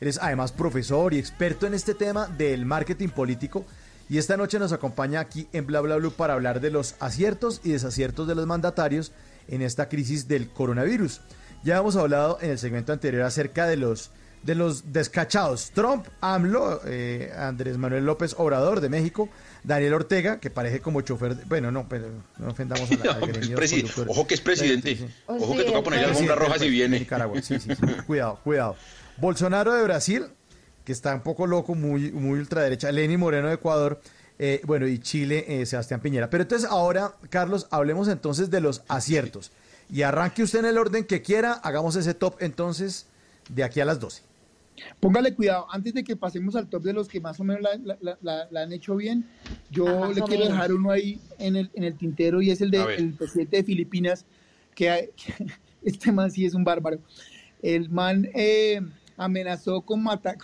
Él 0.00 0.08
es 0.08 0.18
además 0.22 0.52
profesor 0.52 1.12
y 1.12 1.18
experto 1.18 1.66
en 1.66 1.74
este 1.74 1.94
tema 1.94 2.26
del 2.26 2.64
marketing 2.64 3.08
político. 3.08 3.66
Y 4.08 4.18
esta 4.18 4.36
noche 4.36 4.58
nos 4.58 4.72
acompaña 4.72 5.20
aquí 5.20 5.46
en 5.52 5.66
Bla 5.66 5.80
Bla 5.82 5.96
Blue 5.96 6.10
para 6.12 6.32
hablar 6.34 6.60
de 6.60 6.70
los 6.70 6.96
aciertos 7.00 7.60
y 7.62 7.72
desaciertos 7.72 8.26
de 8.26 8.34
los 8.34 8.46
mandatarios 8.46 9.12
en 9.46 9.62
esta 9.62 9.88
crisis 9.88 10.26
del 10.26 10.48
coronavirus. 10.48 11.20
Ya 11.62 11.76
hemos 11.76 11.96
hablado 11.96 12.38
en 12.40 12.50
el 12.50 12.58
segmento 12.58 12.92
anterior 12.92 13.22
acerca 13.22 13.66
de 13.66 13.76
los 13.76 14.10
de 14.42 14.54
los 14.54 14.92
descachados. 14.92 15.70
Trump, 15.72 16.06
AMLO, 16.20 16.80
eh, 16.86 17.32
Andrés 17.36 17.76
Manuel 17.76 18.06
López 18.06 18.34
Obrador 18.38 18.80
de 18.80 18.88
México, 18.88 19.28
Daniel 19.64 19.94
Ortega, 19.94 20.40
que 20.40 20.48
parece 20.50 20.80
como 20.80 21.02
chofer. 21.02 21.36
de- 21.36 21.44
bueno, 21.44 21.70
no, 21.70 21.88
pero 21.88 22.06
no 22.38 22.48
ofendamos 22.48 22.90
a 22.90 22.94
la, 23.04 23.12
al 23.14 23.26
gremio. 23.26 23.58
Ojo 24.08 24.26
que 24.26 24.34
es 24.34 24.40
presidente. 24.40 24.96
Sí, 24.96 25.06
sí. 25.06 25.14
Ojo 25.26 25.56
que 25.56 25.64
toca 25.64 25.82
ponerle 25.82 26.06
alfombra 26.06 26.34
roja 26.36 26.58
si 26.58 26.70
viene. 26.70 26.98
Nicaragua, 27.00 27.42
sí, 27.42 27.58
sí, 27.60 27.68
sí. 27.74 27.82
Cuidado, 28.06 28.40
cuidado. 28.42 28.76
Bolsonaro 29.18 29.74
de 29.74 29.82
Brasil, 29.82 30.26
que 30.84 30.92
está 30.92 31.14
un 31.14 31.20
poco 31.20 31.46
loco, 31.46 31.74
muy, 31.74 32.10
muy 32.12 32.38
ultraderecha. 32.38 32.90
Lenny 32.90 33.16
Moreno 33.18 33.48
de 33.48 33.54
Ecuador. 33.54 34.00
eh, 34.38 34.62
bueno, 34.64 34.86
y 34.88 34.98
Chile, 35.00 35.44
eh, 35.48 35.66
Sebastián 35.66 36.00
Piñera. 36.00 36.30
Pero 36.30 36.44
entonces 36.44 36.66
ahora, 36.70 37.12
Carlos, 37.28 37.66
hablemos 37.70 38.08
entonces 38.08 38.48
de 38.48 38.62
los 38.62 38.80
aciertos. 38.88 39.52
Y 39.92 40.00
arranque 40.00 40.42
usted 40.42 40.60
en 40.60 40.64
el 40.64 40.78
orden 40.78 41.04
que 41.04 41.20
quiera, 41.20 41.52
hagamos 41.52 41.94
ese 41.96 42.14
top 42.14 42.36
entonces 42.40 43.04
de 43.50 43.64
aquí 43.64 43.80
a 43.80 43.84
las 43.84 44.00
12. 44.00 44.22
Póngale 45.00 45.34
cuidado, 45.34 45.66
antes 45.70 45.94
de 45.94 46.04
que 46.04 46.16
pasemos 46.16 46.56
al 46.56 46.68
top 46.68 46.82
de 46.82 46.92
los 46.92 47.08
que 47.08 47.20
más 47.20 47.38
o 47.40 47.44
menos 47.44 47.62
la, 47.62 47.76
la- 47.82 47.98
la- 48.00 48.18
la- 48.22 48.48
la 48.50 48.62
han 48.62 48.72
hecho 48.72 48.96
bien, 48.96 49.26
yo 49.70 49.86
Ah, 50.04 50.08
le 50.08 50.14
quiero 50.22 50.44
menos. 50.44 50.48
dejar 50.48 50.72
uno 50.72 50.90
ahí 50.90 51.20
en 51.38 51.56
el, 51.56 51.70
en 51.74 51.84
el 51.84 51.94
tintero 51.96 52.40
y 52.42 52.50
es 52.50 52.60
el 52.60 52.70
del 52.70 52.88
el 52.90 53.14
presidente 53.14 53.58
de 53.58 53.64
Filipinas, 53.64 54.24
que, 54.74 54.90
hay- 54.90 55.08
que 55.16 55.34
este 55.82 56.12
man 56.12 56.30
sí 56.30 56.44
es 56.44 56.54
un 56.54 56.64
bárbaro. 56.64 56.98
El 57.62 57.90
man 57.90 58.26
eh, 58.34 58.80
amenazó 59.16 59.82
con 59.82 60.02
matar, 60.02 60.38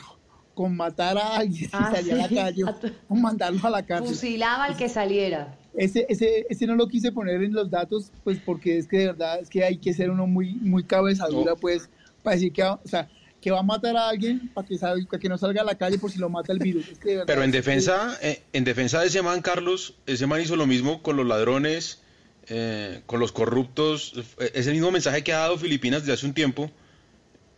con 0.55 0.77
matar 0.77 1.17
a 1.19 1.37
alguien 1.37 1.71
Ah, 1.73 1.91
si 1.91 1.97
salía 1.97 2.15
a 2.15 2.17
la 2.19 2.29
sí. 2.29 2.35
calle, 2.35 2.63
con 3.09 3.21
mandarlo 3.23 3.61
a 3.67 3.71
la 3.71 3.85
cárcel. 3.87 4.09
Fusilaba 4.09 4.65
al 4.65 4.77
que 4.77 4.89
saliera. 4.89 5.59
Ese, 5.75 6.07
ese, 6.09 6.47
ese 6.49 6.67
no 6.67 6.75
lo 6.75 6.89
quise 6.89 7.13
poner 7.13 7.43
en 7.43 7.53
los 7.53 7.71
datos, 7.71 8.11
pues 8.25 8.39
porque 8.39 8.79
es 8.79 8.87
que 8.89 8.99
de 8.99 9.07
verdad 9.09 9.41
es 9.41 9.51
que 9.51 9.63
hay 9.65 9.77
que 9.77 9.93
ser 9.93 10.11
uno 10.11 10.27
muy, 10.27 10.55
muy 10.55 10.83
cabezadura, 10.85 11.55
pues, 11.55 11.91
para 12.23 12.35
decir 12.37 12.51
que 12.53 12.63
o 12.65 12.81
sea, 12.85 13.09
que 13.41 13.51
va 13.51 13.61
a 13.61 13.63
matar 13.63 13.97
a 13.97 14.09
alguien 14.09 14.49
para 14.55 14.67
que, 14.67 14.77
sal- 14.79 15.07
para 15.11 15.21
que 15.21 15.29
no 15.29 15.39
salga 15.39 15.63
a 15.63 15.65
la 15.65 15.77
calle 15.77 15.99
por 15.99 16.11
si 16.11 16.19
lo 16.19 16.29
mata 16.29 16.53
el 16.53 16.59
virus. 16.59 16.89
Es 16.89 16.99
que 16.99 17.11
de 17.11 17.15
verdad 17.17 17.27
Pero 17.27 17.43
en 17.45 17.51
defensa, 17.53 18.19
eh, 18.23 18.43
en 18.53 18.65
defensa 18.65 19.01
de 19.01 19.07
ese 19.07 19.23
man, 19.23 19.41
Carlos, 19.43 19.95
ese 20.07 20.27
man 20.27 20.41
hizo 20.41 20.57
lo 20.57 20.67
mismo 20.67 21.03
con 21.03 21.17
los 21.17 21.27
ladrones, 21.27 22.01
eh, 22.49 23.03
con 23.07 23.21
los 23.21 23.33
corruptos. 23.33 24.13
Eh, 24.39 24.51
Es 24.55 24.67
el 24.67 24.73
mismo 24.75 24.91
mensaje 24.91 25.23
que 25.23 25.33
ha 25.33 25.39
dado 25.39 25.59
Filipinas 25.59 26.03
desde 26.03 26.15
hace 26.15 26.27
un 26.27 26.35
tiempo. 26.35 26.71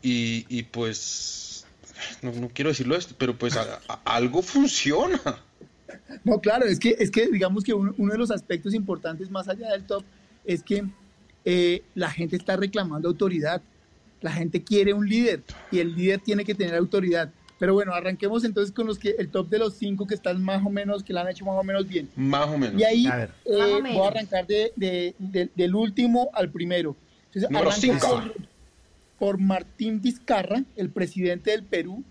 Y, 0.02 0.46
y 0.48 0.64
pues, 0.64 1.66
no, 2.22 2.32
no 2.32 2.48
quiero 2.48 2.70
decirlo 2.70 2.94
esto, 2.96 3.14
pero 3.18 3.36
pues 3.38 3.56
a- 3.56 3.80
a- 3.88 4.00
algo 4.04 4.42
funciona. 4.42 5.20
No, 6.24 6.40
claro, 6.40 6.66
es 6.66 6.78
que, 6.78 6.96
es 6.98 7.10
que 7.10 7.28
digamos 7.28 7.64
que 7.64 7.72
uno, 7.72 7.94
uno 7.98 8.12
de 8.12 8.18
los 8.18 8.30
aspectos 8.30 8.74
importantes 8.74 9.30
más 9.30 9.48
allá 9.48 9.70
del 9.70 9.84
top 9.84 10.04
es 10.44 10.62
que 10.62 10.84
eh, 11.44 11.82
la 11.94 12.10
gente 12.10 12.36
está 12.36 12.56
reclamando 12.56 13.08
autoridad. 13.08 13.62
La 14.20 14.32
gente 14.32 14.62
quiere 14.62 14.92
un 14.92 15.08
líder 15.08 15.42
y 15.70 15.78
el 15.78 15.94
líder 15.94 16.20
tiene 16.20 16.44
que 16.44 16.54
tener 16.54 16.74
autoridad. 16.74 17.32
Pero 17.58 17.74
bueno, 17.74 17.92
arranquemos 17.92 18.44
entonces 18.44 18.72
con 18.74 18.86
los 18.86 18.98
que 18.98 19.16
el 19.18 19.30
top 19.30 19.48
de 19.48 19.58
los 19.58 19.74
cinco 19.74 20.06
que 20.06 20.14
están 20.14 20.42
más 20.42 20.64
o 20.64 20.70
menos, 20.70 21.02
que 21.02 21.12
la 21.12 21.22
han 21.22 21.28
hecho 21.28 21.44
más 21.44 21.56
o 21.56 21.62
menos 21.64 21.88
bien. 21.88 22.08
Más 22.16 22.48
o 22.48 22.56
menos. 22.56 22.80
Y 22.80 22.84
ahí 22.84 23.06
A 23.06 23.16
ver. 23.16 23.30
eh, 23.44 23.52
voy 23.56 23.82
menos. 23.82 24.04
a 24.04 24.08
arrancar 24.08 24.46
de, 24.46 24.72
de- 24.76 25.14
de- 25.18 25.50
del 25.54 25.74
último 25.74 26.30
al 26.34 26.50
primero. 26.50 26.96
Entonces, 27.26 27.50
Número 27.50 27.72
cinco. 27.72 28.08
por, 28.08 28.34
por 29.18 29.38
Martín 29.38 30.00
Vizcarra, 30.00 30.62
el 30.76 30.90
presidente 30.90 31.50
del 31.50 31.64
Perú. 31.64 32.04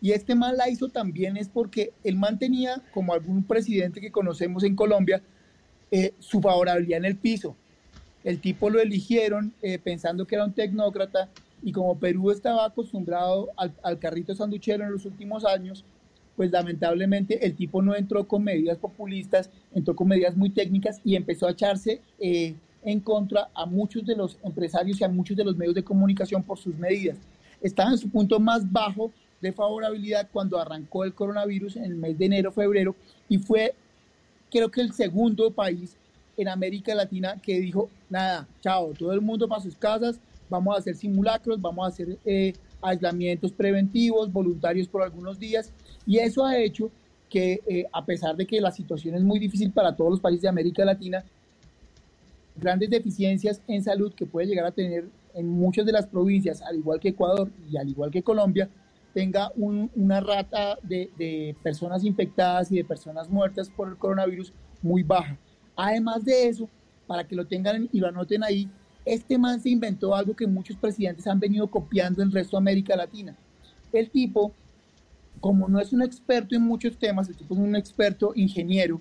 Y 0.00 0.12
este 0.12 0.34
man 0.34 0.56
la 0.56 0.68
hizo 0.68 0.88
también 0.88 1.36
es 1.36 1.48
porque 1.48 1.92
él 2.04 2.16
mantenía, 2.16 2.82
como 2.92 3.12
algún 3.12 3.44
presidente 3.44 4.00
que 4.00 4.10
conocemos 4.10 4.62
en 4.64 4.74
Colombia, 4.76 5.22
eh, 5.92 6.12
su 6.20 6.40
favorabilidad 6.40 6.98
en 6.98 7.04
el 7.04 7.16
piso. 7.16 7.56
El 8.24 8.40
tipo 8.40 8.70
lo 8.70 8.80
eligieron 8.80 9.52
eh, 9.62 9.78
pensando 9.78 10.26
que 10.26 10.36
era 10.36 10.44
un 10.44 10.52
tecnócrata 10.52 11.28
y 11.62 11.72
como 11.72 11.98
Perú 11.98 12.30
estaba 12.30 12.66
acostumbrado 12.66 13.50
al, 13.56 13.72
al 13.82 13.98
carrito 13.98 14.34
sanduchero 14.34 14.84
en 14.84 14.92
los 14.92 15.04
últimos 15.04 15.44
años, 15.44 15.84
pues 16.36 16.50
lamentablemente 16.50 17.44
el 17.44 17.54
tipo 17.54 17.82
no 17.82 17.94
entró 17.94 18.26
con 18.26 18.42
medidas 18.42 18.78
populistas, 18.78 19.50
entró 19.74 19.94
con 19.94 20.08
medidas 20.08 20.36
muy 20.36 20.50
técnicas 20.50 21.00
y 21.04 21.16
empezó 21.16 21.46
a 21.46 21.52
echarse 21.52 22.00
eh, 22.18 22.54
en 22.82 23.00
contra 23.00 23.48
a 23.54 23.66
muchos 23.66 24.04
de 24.04 24.16
los 24.16 24.38
empresarios 24.42 25.00
y 25.00 25.04
a 25.04 25.08
muchos 25.08 25.36
de 25.36 25.44
los 25.44 25.56
medios 25.56 25.74
de 25.74 25.84
comunicación 25.84 26.42
por 26.42 26.58
sus 26.58 26.74
medidas. 26.76 27.18
Estaba 27.60 27.90
en 27.90 27.98
su 27.98 28.08
punto 28.08 28.40
más 28.40 28.70
bajo 28.70 29.12
de 29.40 29.52
favorabilidad 29.52 30.28
cuando 30.32 30.58
arrancó 30.58 31.04
el 31.04 31.14
coronavirus 31.14 31.76
en 31.76 31.84
el 31.84 31.94
mes 31.94 32.18
de 32.18 32.26
enero, 32.26 32.50
febrero, 32.50 32.94
y 33.28 33.38
fue 33.38 33.74
creo 34.50 34.70
que 34.70 34.80
el 34.80 34.92
segundo 34.92 35.50
país 35.50 35.96
en 36.36 36.48
América 36.48 36.94
Latina 36.94 37.36
que 37.42 37.60
dijo, 37.60 37.88
nada, 38.10 38.46
chao, 38.60 38.92
todo 38.98 39.12
el 39.12 39.20
mundo 39.20 39.48
para 39.48 39.62
sus 39.62 39.76
casas, 39.76 40.18
vamos 40.52 40.76
a 40.76 40.78
hacer 40.78 40.94
simulacros, 40.94 41.60
vamos 41.60 41.84
a 41.84 41.88
hacer 41.88 42.18
eh, 42.24 42.52
aislamientos 42.80 43.50
preventivos, 43.52 44.32
voluntarios 44.32 44.86
por 44.86 45.02
algunos 45.02 45.38
días, 45.38 45.72
y 46.06 46.18
eso 46.18 46.44
ha 46.44 46.56
hecho 46.58 46.90
que 47.28 47.60
eh, 47.66 47.86
a 47.92 48.04
pesar 48.04 48.36
de 48.36 48.46
que 48.46 48.60
la 48.60 48.70
situación 48.70 49.14
es 49.14 49.22
muy 49.22 49.38
difícil 49.38 49.72
para 49.72 49.96
todos 49.96 50.10
los 50.12 50.20
países 50.20 50.42
de 50.42 50.48
América 50.48 50.84
Latina, 50.84 51.24
grandes 52.54 52.90
deficiencias 52.90 53.62
en 53.66 53.82
salud 53.82 54.12
que 54.14 54.26
puede 54.26 54.46
llegar 54.46 54.66
a 54.66 54.70
tener 54.72 55.08
en 55.34 55.48
muchas 55.48 55.86
de 55.86 55.92
las 55.92 56.06
provincias, 56.06 56.60
al 56.60 56.76
igual 56.76 57.00
que 57.00 57.08
Ecuador 57.08 57.50
y 57.70 57.78
al 57.78 57.88
igual 57.88 58.10
que 58.10 58.22
Colombia, 58.22 58.68
tenga 59.14 59.50
un- 59.56 59.90
una 59.96 60.20
rata 60.20 60.78
de, 60.82 61.10
de 61.16 61.56
personas 61.62 62.04
infectadas 62.04 62.70
y 62.70 62.76
de 62.76 62.84
personas 62.84 63.28
muertas 63.30 63.70
por 63.70 63.88
el 63.88 63.96
coronavirus 63.96 64.52
muy 64.82 65.02
baja. 65.02 65.38
Además 65.76 66.24
de 66.24 66.48
eso, 66.48 66.68
para 67.06 67.26
que 67.26 67.34
lo 67.34 67.46
tengan 67.46 67.88
y 67.92 67.98
lo 68.00 68.08
anoten 68.08 68.42
ahí, 68.44 68.68
Este 69.04 69.38
man 69.38 69.60
se 69.60 69.70
inventó 69.70 70.14
algo 70.14 70.34
que 70.34 70.46
muchos 70.46 70.76
presidentes 70.76 71.26
han 71.26 71.40
venido 71.40 71.66
copiando 71.66 72.22
en 72.22 72.28
el 72.28 72.34
resto 72.34 72.56
de 72.56 72.62
América 72.62 72.96
Latina. 72.96 73.36
El 73.92 74.10
tipo, 74.10 74.52
como 75.40 75.68
no 75.68 75.80
es 75.80 75.92
un 75.92 76.02
experto 76.02 76.54
en 76.54 76.62
muchos 76.62 76.96
temas, 76.96 77.28
el 77.28 77.36
tipo 77.36 77.54
es 77.54 77.60
un 77.60 77.76
experto 77.76 78.32
ingeniero, 78.34 79.00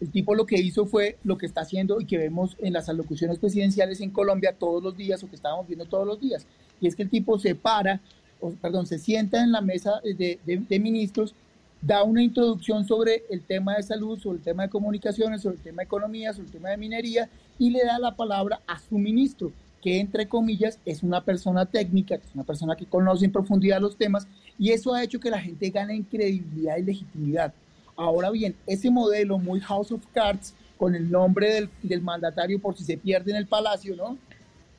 el 0.00 0.10
tipo 0.10 0.34
lo 0.34 0.46
que 0.46 0.58
hizo 0.58 0.86
fue 0.86 1.18
lo 1.24 1.36
que 1.36 1.44
está 1.44 1.60
haciendo 1.60 2.00
y 2.00 2.06
que 2.06 2.16
vemos 2.16 2.56
en 2.60 2.72
las 2.72 2.88
alocuciones 2.88 3.38
presidenciales 3.38 4.00
en 4.00 4.10
Colombia 4.10 4.54
todos 4.58 4.82
los 4.82 4.96
días 4.96 5.22
o 5.22 5.28
que 5.28 5.36
estábamos 5.36 5.66
viendo 5.66 5.84
todos 5.84 6.06
los 6.06 6.18
días. 6.18 6.46
Y 6.80 6.86
es 6.86 6.96
que 6.96 7.02
el 7.02 7.10
tipo 7.10 7.38
se 7.38 7.54
para, 7.54 8.00
o, 8.40 8.50
perdón, 8.52 8.86
se 8.86 8.98
sienta 8.98 9.42
en 9.42 9.52
la 9.52 9.60
mesa 9.60 10.00
de, 10.02 10.78
ministros, 10.80 11.34
da 11.80 12.02
una 12.02 12.22
introducción 12.22 12.86
sobre 12.86 13.24
el 13.30 13.42
tema 13.42 13.76
de 13.76 13.82
salud, 13.82 14.18
sobre 14.18 14.38
el 14.38 14.44
tema 14.44 14.64
de 14.64 14.68
comunicaciones, 14.68 15.42
sobre 15.42 15.56
el 15.56 15.62
tema 15.62 15.82
de 15.82 15.86
economía, 15.86 16.32
sobre 16.32 16.46
el 16.46 16.52
tema 16.52 16.70
de 16.70 16.76
minería 16.76 17.28
y 17.58 17.70
le 17.70 17.84
da 17.84 17.98
la 17.98 18.14
palabra 18.14 18.60
a 18.66 18.78
su 18.78 18.98
ministro, 18.98 19.52
que 19.82 19.98
entre 19.98 20.28
comillas 20.28 20.78
es 20.84 21.02
una 21.02 21.24
persona 21.24 21.66
técnica, 21.66 22.18
que 22.18 22.26
es 22.26 22.34
una 22.34 22.44
persona 22.44 22.76
que 22.76 22.86
conoce 22.86 23.24
en 23.24 23.32
profundidad 23.32 23.80
los 23.80 23.96
temas 23.96 24.26
y 24.58 24.70
eso 24.70 24.94
ha 24.94 25.02
hecho 25.02 25.20
que 25.20 25.30
la 25.30 25.40
gente 25.40 25.70
gane 25.70 25.94
en 25.94 26.02
credibilidad 26.02 26.76
y 26.76 26.82
legitimidad. 26.82 27.54
Ahora 27.96 28.30
bien, 28.30 28.54
ese 28.66 28.90
modelo 28.90 29.38
muy 29.38 29.60
House 29.60 29.92
of 29.92 30.02
Cards, 30.12 30.54
con 30.76 30.94
el 30.94 31.10
nombre 31.10 31.52
del, 31.52 31.70
del 31.82 32.00
mandatario 32.00 32.58
por 32.58 32.76
si 32.76 32.84
se 32.84 32.96
pierde 32.96 33.30
en 33.30 33.36
el 33.36 33.46
palacio, 33.46 33.96
¿no? 33.96 34.16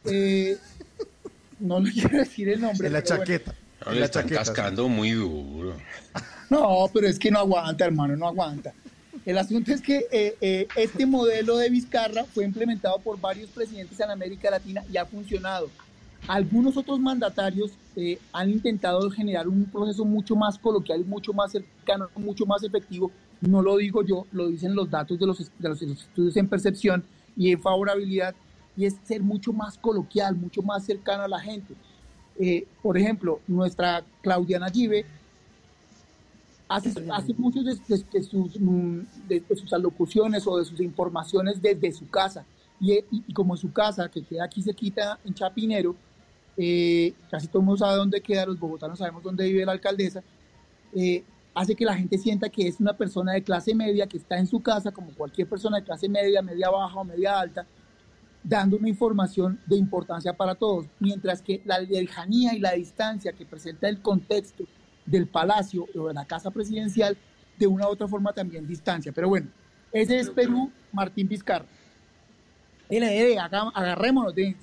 Eh, 0.06 0.58
no 1.60 1.80
le 1.80 1.92
quiero 1.92 2.18
decir 2.18 2.50
el 2.50 2.62
nombre. 2.62 2.88
En 2.88 2.94
la 2.94 3.02
pero 3.02 3.18
bueno. 3.18 3.26
chaqueta. 3.26 3.56
No, 3.86 3.92
le 3.94 4.06
están 4.06 4.30
cascando 4.30 4.88
muy 4.88 5.12
duro. 5.12 5.76
No, 6.52 6.90
pero 6.94 7.08
es 7.08 7.18
que 7.18 7.32
no 7.32 7.40
aguanta, 7.40 7.86
hermano, 7.86 8.14
no 8.18 8.28
aguanta. 8.28 8.74
El 9.26 9.38
asunto 9.38 9.72
es 9.72 9.82
que 9.82 10.06
eh, 10.12 10.36
eh, 10.42 10.68
este 10.76 11.06
modelo 11.06 11.56
de 11.56 11.70
Vizcarra 11.70 12.26
fue 12.26 12.44
implementado 12.44 13.00
por 13.00 13.18
varios 13.22 13.50
presidentes 13.52 13.98
en 14.02 14.10
América 14.10 14.52
Latina 14.52 14.84
y 14.92 14.98
ha 14.98 15.06
funcionado. 15.06 15.70
Algunos 16.28 16.76
otros 16.76 17.00
mandatarios 17.00 17.72
eh, 17.96 18.20
han 18.34 18.50
intentado 18.50 19.10
generar 19.12 19.48
un 19.48 19.64
proceso 19.64 20.04
mucho 20.04 20.36
más 20.36 20.60
coloquial, 20.60 21.06
mucho 21.06 21.32
más 21.32 21.54
cercano, 21.54 22.10
mucho 22.18 22.46
más 22.46 22.64
efectivo. 22.64 23.12
No 23.40 23.62
lo 23.62 23.78
digo 23.78 24.04
yo, 24.04 24.28
lo 24.34 24.50
dicen 24.50 24.76
los 24.76 24.92
datos 24.92 25.18
de 25.18 25.26
los, 25.26 25.50
de 25.58 25.70
los 25.70 25.82
estudios 25.82 26.36
en 26.36 26.50
percepción 26.50 27.06
y 27.38 27.54
en 27.54 27.62
favorabilidad, 27.62 28.36
y 28.76 28.84
es 28.88 28.98
ser 29.06 29.22
mucho 29.22 29.54
más 29.54 29.78
coloquial, 29.78 30.36
mucho 30.36 30.62
más 30.62 30.84
cercano 30.84 31.24
a 31.24 31.30
la 31.30 31.40
gente. 31.40 31.76
Por 32.82 32.98
ejemplo, 32.98 33.40
nuestra 33.48 34.04
Claudiana 34.22 34.70
Give 34.70 35.06
hace, 36.76 36.90
hace 37.12 37.34
muchos 37.36 37.66
de, 37.66 37.76
de- 37.88 38.04
de 38.12 38.24
sus, 38.24 38.60
mm, 38.60 39.00
de- 39.28 39.44
sus 39.56 39.72
alocuciones 39.74 40.46
o 40.48 40.58
de 40.58 40.66
sus 40.66 40.80
informaciones 40.80 41.62
desde 41.62 41.92
su 41.92 42.10
casa. 42.10 42.46
Y, 42.80 42.94
y- 42.94 43.06
y 43.28 43.34
como 43.34 43.56
su 43.58 43.72
casa, 43.72 44.10
que 44.10 44.24
queda 44.24 44.46
aquí 44.46 44.62
se 44.62 44.74
quita 44.74 45.20
en 45.26 45.34
Chapinero, 45.34 45.96
eh, 46.58 47.14
casi 47.30 47.48
todo 47.48 47.60
el 47.60 47.66
mundo 47.66 47.78
sabe 47.86 47.96
dónde 47.98 48.22
queda, 48.22 48.46
los 48.46 48.60
bogotanos 48.60 49.00
sabemos 49.00 49.24
dónde 49.24 49.46
vive 49.46 49.66
la 49.66 49.72
alcaldesa, 49.74 50.24
eh, 50.94 51.24
hace 51.54 51.76
que 51.76 51.86
la 51.86 51.96
gente 51.96 52.18
sienta 52.18 52.50
que 52.50 52.68
es 52.68 52.80
una 52.80 52.94
persona 52.94 53.34
de 53.34 53.44
clase 53.44 53.74
media 53.76 54.08
que 54.08 54.18
está 54.18 54.38
en 54.38 54.48
su 54.48 54.62
casa, 54.62 54.92
como 54.92 55.12
cualquier 55.12 55.48
persona 55.48 55.78
de 55.78 55.84
clase 55.84 56.08
media, 56.10 56.42
media 56.42 56.70
baja 56.70 56.96
o 57.00 57.04
media 57.04 57.40
alta, 57.40 57.66
dando 58.44 58.78
una 58.78 58.90
información 58.90 59.60
de 59.68 59.76
importancia 59.78 60.34
para 60.34 60.56
todos, 60.56 60.88
mientras 61.00 61.42
que 61.42 61.62
la 61.66 61.80
lejanía 61.80 62.54
y 62.56 62.60
la 62.60 62.72
distancia 62.74 63.34
que 63.34 63.46
presenta 63.46 63.88
el 63.88 64.02
contexto 64.02 64.64
del 65.12 65.28
palacio 65.28 65.88
o 65.96 66.08
de 66.08 66.14
la 66.14 66.26
casa 66.26 66.50
presidencial, 66.52 67.18
de 67.60 67.68
una 67.68 67.86
u 67.88 67.92
otra 67.92 68.08
forma 68.08 68.34
también 68.34 68.66
distancia. 68.68 69.12
Pero 69.12 69.28
bueno, 69.30 69.48
ese 69.92 70.20
es 70.20 70.30
Perú, 70.30 70.72
Martín 70.92 71.28
Vizcarra. 71.28 71.66
Haga- 73.40 73.72
agarrémonos 73.74 74.36
de... 74.36 74.56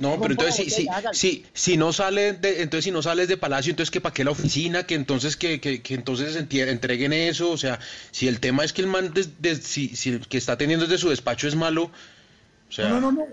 No, 0.00 0.20
pero 0.20 0.32
entonces 0.34 0.54
si, 0.56 0.70
sí 0.70 0.86
si, 1.12 1.28
si, 1.42 1.46
si 1.54 1.76
no 1.78 1.92
sale 1.92 2.34
de, 2.34 2.62
entonces 2.62 2.84
si 2.84 2.90
no 2.92 3.00
sales 3.02 3.26
de 3.26 3.36
Palacio, 3.38 3.70
entonces 3.70 3.90
que 3.90 4.00
para 4.02 4.12
qué 4.12 4.22
la 4.22 4.30
oficina, 4.30 4.84
que 4.84 4.94
entonces 4.94 5.36
que, 5.36 5.60
que, 5.60 5.80
que 5.82 5.94
entonces 5.94 6.36
entreguen 6.36 7.12
eso, 7.14 7.50
o 7.50 7.56
sea, 7.56 7.80
si 8.10 8.28
el 8.28 8.38
tema 8.38 8.64
es 8.64 8.72
que 8.72 8.82
el 8.82 8.86
man 8.88 9.12
des- 9.14 9.40
des- 9.40 9.62
si, 9.64 9.88
si 9.96 10.10
el 10.10 10.28
que 10.28 10.36
está 10.36 10.56
teniendo 10.58 10.84
desde 10.86 10.98
su 10.98 11.08
despacho 11.08 11.48
es 11.48 11.56
malo, 11.56 11.84
o 11.84 12.72
sea, 12.72 12.90
No, 12.90 13.00
no, 13.00 13.12
no, 13.12 13.20
no. 13.22 13.26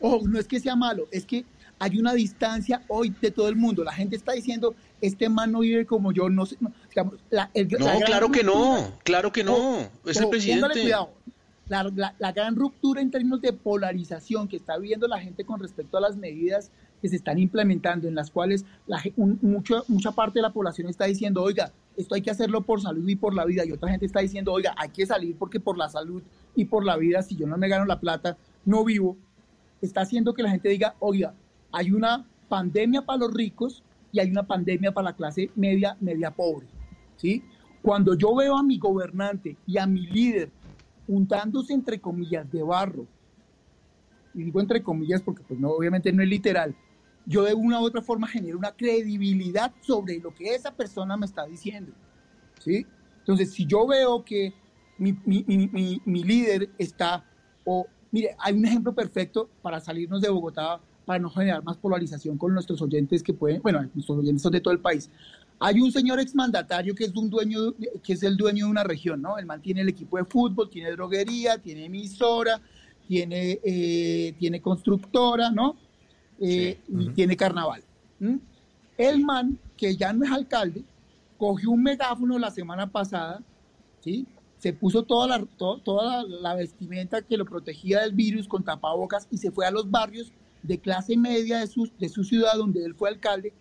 Ojo, 0.00 0.26
no 0.26 0.38
es 0.40 0.48
que 0.48 0.58
sea 0.58 0.74
malo, 0.74 1.06
es 1.12 1.24
que 1.26 1.44
hay 1.78 1.98
una 1.98 2.14
distancia 2.14 2.82
hoy 2.88 3.14
de 3.20 3.30
todo 3.30 3.48
el 3.48 3.54
mundo. 3.56 3.84
La 3.84 3.92
gente 3.92 4.16
está 4.16 4.32
diciendo, 4.32 4.74
este 5.02 5.28
man 5.28 5.52
no 5.52 5.60
vive 5.60 5.84
como 5.84 6.12
yo, 6.12 6.30
no 6.30 6.46
sé. 6.46 6.56
no, 6.60 6.72
digamos, 6.88 7.14
la- 7.28 7.50
el- 7.52 7.68
no, 7.68 7.78
la 7.84 8.00
claro 8.00 8.30
que 8.30 8.42
no, 8.42 8.92
claro 9.04 9.30
que 9.32 9.44
no, 9.44 9.80
es 10.06 10.16
el 10.18 10.28
presidente. 10.30 10.80
cuidado. 10.80 11.10
La, 11.68 11.84
la- 11.84 12.14
la 12.18 12.32
gran 12.32 12.56
ruptura 12.56 13.00
en 13.00 13.10
términos 13.10 13.40
de 13.40 13.52
polarización 13.52 14.46
que 14.48 14.56
está 14.56 14.76
viviendo 14.78 15.06
la 15.08 15.18
gente 15.20 15.44
con 15.44 15.60
respecto 15.60 15.96
a 15.96 16.00
las 16.00 16.16
medidas 16.16 16.70
que 17.00 17.08
se 17.08 17.16
están 17.16 17.38
implementando, 17.38 18.08
en 18.08 18.14
las 18.14 18.30
cuales 18.30 18.64
la, 18.86 19.02
un- 19.16 19.38
mucho- 19.42 19.84
mucha 19.88 20.12
parte 20.12 20.38
de 20.38 20.42
la 20.42 20.52
población 20.52 20.88
está 20.88 21.04
diciendo, 21.06 21.42
oiga, 21.42 21.72
esto 21.96 22.14
hay 22.14 22.22
que 22.22 22.30
hacerlo 22.30 22.60
por 22.62 22.80
salud 22.80 23.08
y 23.08 23.16
por 23.16 23.34
la 23.34 23.44
vida, 23.44 23.64
y 23.64 23.72
otra 23.72 23.90
gente 23.90 24.06
está 24.06 24.20
diciendo, 24.20 24.52
oiga, 24.52 24.74
hay 24.76 24.90
que 24.90 25.04
salir 25.06 25.36
porque 25.38 25.60
por 25.60 25.76
la 25.78 25.88
salud 25.88 26.22
y 26.54 26.64
por 26.66 26.84
la 26.84 26.96
vida, 26.96 27.22
si 27.22 27.36
yo 27.36 27.46
no 27.46 27.56
me 27.56 27.68
gano 27.68 27.84
la 27.86 27.98
plata, 28.00 28.36
no 28.64 28.84
vivo, 28.84 29.16
está 29.80 30.02
haciendo 30.02 30.34
que 30.34 30.42
la 30.42 30.50
gente 30.50 30.68
diga, 30.68 30.94
oiga, 31.00 31.34
hay 31.72 31.90
una 31.92 32.24
pandemia 32.48 33.02
para 33.02 33.20
los 33.20 33.32
ricos 33.32 33.82
y 34.12 34.20
hay 34.20 34.30
una 34.30 34.46
pandemia 34.46 34.92
para 34.92 35.10
la 35.10 35.16
clase 35.16 35.50
media, 35.56 35.96
media 36.00 36.30
pobre, 36.30 36.66
¿sí? 37.16 37.42
Cuando 37.82 38.14
yo 38.14 38.34
veo 38.36 38.56
a 38.56 38.62
mi 38.62 38.78
gobernante 38.78 39.56
y 39.66 39.78
a 39.78 39.86
mi 39.86 40.06
líder 40.06 40.50
untándose 41.08 41.72
entre 41.72 42.00
comillas 42.00 42.50
de 42.52 42.62
barro, 42.62 43.06
y 44.34 44.44
digo 44.44 44.60
entre 44.60 44.82
comillas 44.82 45.22
porque 45.22 45.42
pues 45.42 45.58
no, 45.58 45.70
obviamente 45.70 46.12
no 46.12 46.22
es 46.22 46.28
literal, 46.28 46.74
yo 47.26 47.42
de 47.44 47.54
una 47.54 47.80
u 47.80 47.84
otra 47.84 48.02
forma 48.02 48.26
genero 48.28 48.58
una 48.58 48.72
credibilidad 48.72 49.72
sobre 49.80 50.18
lo 50.18 50.34
que 50.34 50.54
esa 50.54 50.74
persona 50.74 51.16
me 51.16 51.26
está 51.26 51.46
diciendo, 51.46 51.92
¿sí? 52.60 52.86
Entonces, 53.18 53.52
si 53.52 53.66
yo 53.66 53.86
veo 53.86 54.24
que 54.24 54.52
mi- 54.98 55.16
mi- 55.24 55.44
mi- 55.46 56.02
mi 56.04 56.24
líder 56.24 56.68
está, 56.78 57.24
o 57.64 57.86
mire, 58.10 58.34
hay 58.38 58.54
un 58.54 58.64
ejemplo 58.66 58.92
perfecto 58.94 59.48
para 59.62 59.80
salirnos 59.80 60.20
de 60.20 60.28
Bogotá, 60.28 60.80
para 61.04 61.18
no 61.18 61.30
generar 61.30 61.62
más 61.64 61.76
polarización 61.76 62.38
con 62.38 62.54
nuestros 62.54 62.80
oyentes 62.80 63.22
que 63.22 63.34
pueden, 63.34 63.60
bueno, 63.62 63.82
nuestros 63.94 64.18
oyentes 64.18 64.42
son 64.42 64.52
de 64.52 64.60
todo 64.60 64.72
el 64.72 64.80
país. 64.80 65.10
Hay 65.58 65.80
un 65.80 65.92
señor 65.92 66.18
exmandatario 66.20 66.94
que 66.94 67.04
es 67.04 67.14
un 67.14 67.30
dueño, 67.30 67.74
que 68.02 68.12
es 68.14 68.22
el 68.22 68.36
dueño 68.36 68.66
de 68.66 68.70
una 68.70 68.84
región, 68.84 69.22
¿no? 69.22 69.38
El 69.38 69.46
man 69.46 69.62
tiene 69.62 69.82
el 69.82 69.88
equipo 69.88 70.16
de 70.16 70.24
fútbol, 70.24 70.68
tiene 70.70 70.90
droguería, 70.92 71.58
tiene 71.58 71.84
emisora, 71.84 72.60
tiene, 73.06 73.60
eh, 73.64 74.34
tiene 74.38 74.60
constructora, 74.60 75.50
¿no? 75.50 75.76
Eh, 76.40 76.78
y 76.88 77.10
tiene 77.10 77.36
carnaval. 77.36 77.82
¿m? 78.20 78.40
El 78.98 79.24
man, 79.24 79.58
que 79.76 79.96
ya 79.96 80.12
no 80.12 80.24
es 80.24 80.32
alcalde, 80.32 80.84
cogió 81.38 81.70
un 81.70 81.82
megáfono 81.82 82.38
la 82.38 82.50
semana 82.50 82.90
pasada, 82.90 83.40
¿sí? 84.00 84.26
Se 84.58 84.72
puso 84.72 85.02
toda 85.02 85.26
la, 85.26 85.44
to- 85.44 85.78
toda 85.78 86.22
la, 86.22 86.36
la 86.40 86.54
vestimenta 86.54 87.22
que 87.22 87.36
lo 87.36 87.44
protegía 87.44 88.00
del 88.00 88.12
virus 88.12 88.46
con 88.48 88.64
tapabocas 88.64 89.26
y 89.30 89.38
se 89.38 89.50
fue 89.50 89.66
a 89.66 89.70
los 89.70 89.90
barrios 89.90 90.32
de 90.62 90.78
clase 90.78 91.16
media 91.16 91.58
de 91.58 91.66
su, 91.66 91.90
de 91.98 92.08
su 92.08 92.24
ciudad, 92.24 92.54
donde 92.56 92.84
él 92.84 92.94
fue 92.94 93.08
alcalde, 93.08 93.52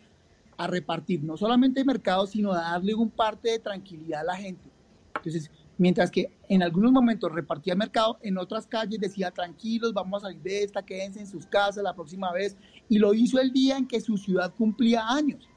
a 0.57 0.67
repartir 0.67 1.23
no 1.23 1.37
solamente 1.37 1.83
mercados, 1.83 2.31
sino 2.31 2.51
a 2.51 2.61
darle 2.61 2.93
un 2.93 3.09
parte 3.09 3.49
de 3.49 3.59
tranquilidad 3.59 4.21
a 4.21 4.25
la 4.25 4.35
gente. 4.35 4.69
Entonces, 5.15 5.49
mientras 5.77 6.11
que 6.11 6.31
en 6.47 6.61
algunos 6.61 6.91
momentos 6.91 7.31
repartía 7.31 7.75
mercado, 7.75 8.19
en 8.21 8.37
otras 8.37 8.67
calles 8.67 8.99
decía, 8.99 9.31
tranquilos, 9.31 9.93
vamos 9.93 10.23
a 10.23 10.27
salir 10.27 10.41
de 10.41 10.63
esta, 10.63 10.83
quédense 10.83 11.19
en 11.19 11.27
sus 11.27 11.45
casas 11.47 11.83
la 11.83 11.95
próxima 11.95 12.31
vez, 12.31 12.55
y 12.87 12.99
lo 12.99 13.13
hizo 13.13 13.39
el 13.39 13.51
día 13.51 13.77
en 13.77 13.87
que 13.87 13.99
su 14.01 14.17
ciudad 14.17 14.53
cumplía 14.55 15.07
años. 15.07 15.47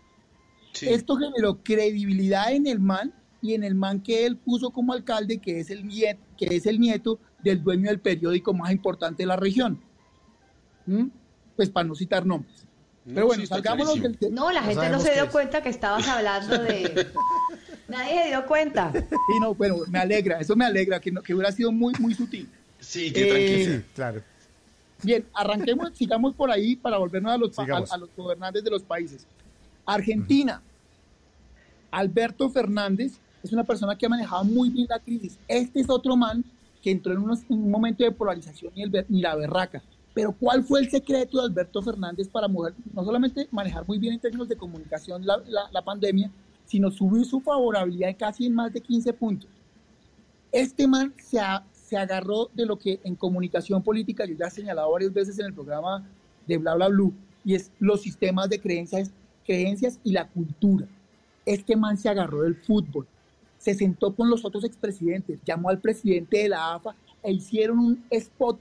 Esto 0.81 1.17
generó 1.17 1.63
credibilidad 1.63 2.53
en 2.53 2.67
el 2.67 2.81
man 2.81 3.13
y 3.41 3.55
en 3.55 3.63
el 3.63 3.75
man 3.75 4.01
que 4.01 4.27
él 4.27 4.37
puso 4.37 4.71
como 4.71 4.93
alcalde, 4.93 5.39
que 5.39 5.61
es 5.61 5.71
el 5.71 5.87
nieto, 5.87 6.21
que 6.37 6.47
es 6.47 6.67
el 6.67 6.81
nieto 6.81 7.21
del 7.43 7.63
dueño 7.63 7.91
del 7.91 8.01
periódico 8.01 8.55
más 8.55 8.73
importante 8.73 9.23
de 9.23 9.27
la 9.27 9.37
región. 9.37 9.79
¿Mm? 10.87 11.09
Pues 11.57 11.71
para 11.71 11.87
no 11.87 11.95
citar 11.95 12.25
nombres. 12.27 12.55
Pero 13.07 13.27
bueno, 13.27 13.45
salgámonos 13.47 14.01
del 14.01 14.17
tema. 14.17 14.35
No, 14.35 14.51
la 14.51 14.63
gente 14.63 14.89
no 14.89 14.99
se 14.99 15.13
dio 15.13 15.31
cuenta 15.31 15.63
que 15.63 15.69
estabas 15.69 16.07
hablando 16.09 16.59
de... 16.59 17.07
Nadie 17.89 18.23
se 18.23 18.29
dio 18.29 18.47
cuenta. 18.47 18.91
Sí, 18.95 19.39
no, 19.41 19.55
bueno, 19.55 19.77
me 19.89 19.99
alegra, 19.99 20.41
eso 20.41 20.57
me 20.57 20.65
alegra, 20.65 20.99
que, 21.01 21.13
no- 21.13 21.21
que 21.23 21.35
hubiera 21.35 21.53
sido 21.53 21.71
muy, 21.71 21.93
muy 21.99 22.15
sutil. 22.15 22.49
Sí, 22.81 23.13
qué 23.13 23.27
tranquilo. 23.27 23.77
Sí, 23.77 23.85
claro. 23.95 24.23
Bien, 25.03 25.27
arranquemos, 25.35 25.91
sigamos 25.95 26.35
por 26.35 26.51
ahí 26.51 26.77
para 26.77 26.97
volvernos 26.97 27.33
a 27.33 27.37
los, 27.37 27.59
a, 27.59 27.63
a 27.63 27.99
los 27.99 28.09
gobernantes 28.17 28.65
de 28.65 28.71
los 28.71 28.83
países. 28.83 29.27
Argentina. 29.85 30.63
Alberto 31.91 32.49
Fernández 32.51 33.13
es 33.43 33.53
una 33.53 33.65
persona 33.65 33.97
que 33.97 34.07
ha 34.07 34.09
manejado 34.09 34.45
muy 34.45 34.71
bien 34.71 34.87
la 34.89 34.99
crisis. 34.99 35.39
Este 35.47 35.81
es 35.81 35.91
otro 35.91 36.17
man 36.17 36.43
que 36.83 36.91
entró 36.91 37.13
en, 37.13 37.19
unos- 37.19 37.43
en 37.49 37.59
un 37.63 37.71
momento 37.71 38.03
de 38.03 38.11
polarización 38.13 38.73
y, 38.75 38.83
el 38.83 38.91
ver- 38.91 39.07
y 39.11 39.21
la 39.21 39.35
berraca. 39.37 39.83
Pero 40.15 40.33
¿cuál 40.33 40.63
fue 40.63 40.81
el 40.81 40.89
secreto 40.89 41.39
de 41.39 41.49
Alberto 41.49 41.83
Fernández 41.83 42.29
para 42.29 42.47
no 42.47 43.05
solamente 43.05 43.49
manejar 43.51 43.87
muy 43.87 43.99
bien 43.99 44.15
en 44.15 44.21
términos 44.21 44.49
de 44.49 44.57
comunicación 44.57 45.27
la, 45.27 45.83
pandemia, 45.85 46.31
sino 46.65 46.91
subir 46.91 47.27
su 47.27 47.41
favorabilidad 47.41 48.17
casi 48.17 48.47
en 48.47 48.55
más 48.55 48.73
de 48.73 48.81
15 48.81 49.13
puntos? 49.13 49.51
Este 50.53 50.87
man 50.87 51.13
se, 51.19 51.41
se 51.73 51.97
agarró 51.97 52.49
de 52.55 52.65
lo 52.65 52.79
que 52.79 53.01
en 53.03 53.17
comunicación 53.17 53.83
política, 53.83 54.25
yo 54.25 54.37
ya 54.37 54.47
he 54.47 54.51
señalado 54.51 54.93
varias 54.93 55.13
veces 55.13 55.37
en 55.41 55.47
el 55.47 55.55
programa 55.55 56.09
de 56.47 56.59
Bla 56.59 56.77
Bla 56.77 56.89
Blue, 56.89 57.13
y 57.45 57.57
es 57.57 57.73
los 57.81 58.01
sistemas 58.01 58.49
de 58.49 58.61
creencias, 58.61 59.11
creencias 59.45 59.99
y 60.05 60.13
la 60.13 60.29
cultura. 60.29 60.87
Este 61.45 61.75
man 61.75 61.99
se 61.99 62.09
agarró 62.09 62.43
del 62.43 62.55
fútbol, 62.55 63.07
se 63.59 63.75
sentó 63.75 64.15
con 64.15 64.31
los 64.31 64.45
otros 64.45 64.63
expresidentes, 64.63 65.41
llamó 65.45 65.71
al 65.71 65.81
presidente 65.81 66.39
de 66.39 66.51
la 66.51 66.75
AFA 66.75 66.95
e 67.23 67.33
hicieron 67.33 67.81
un 67.81 68.05
spot 68.11 68.61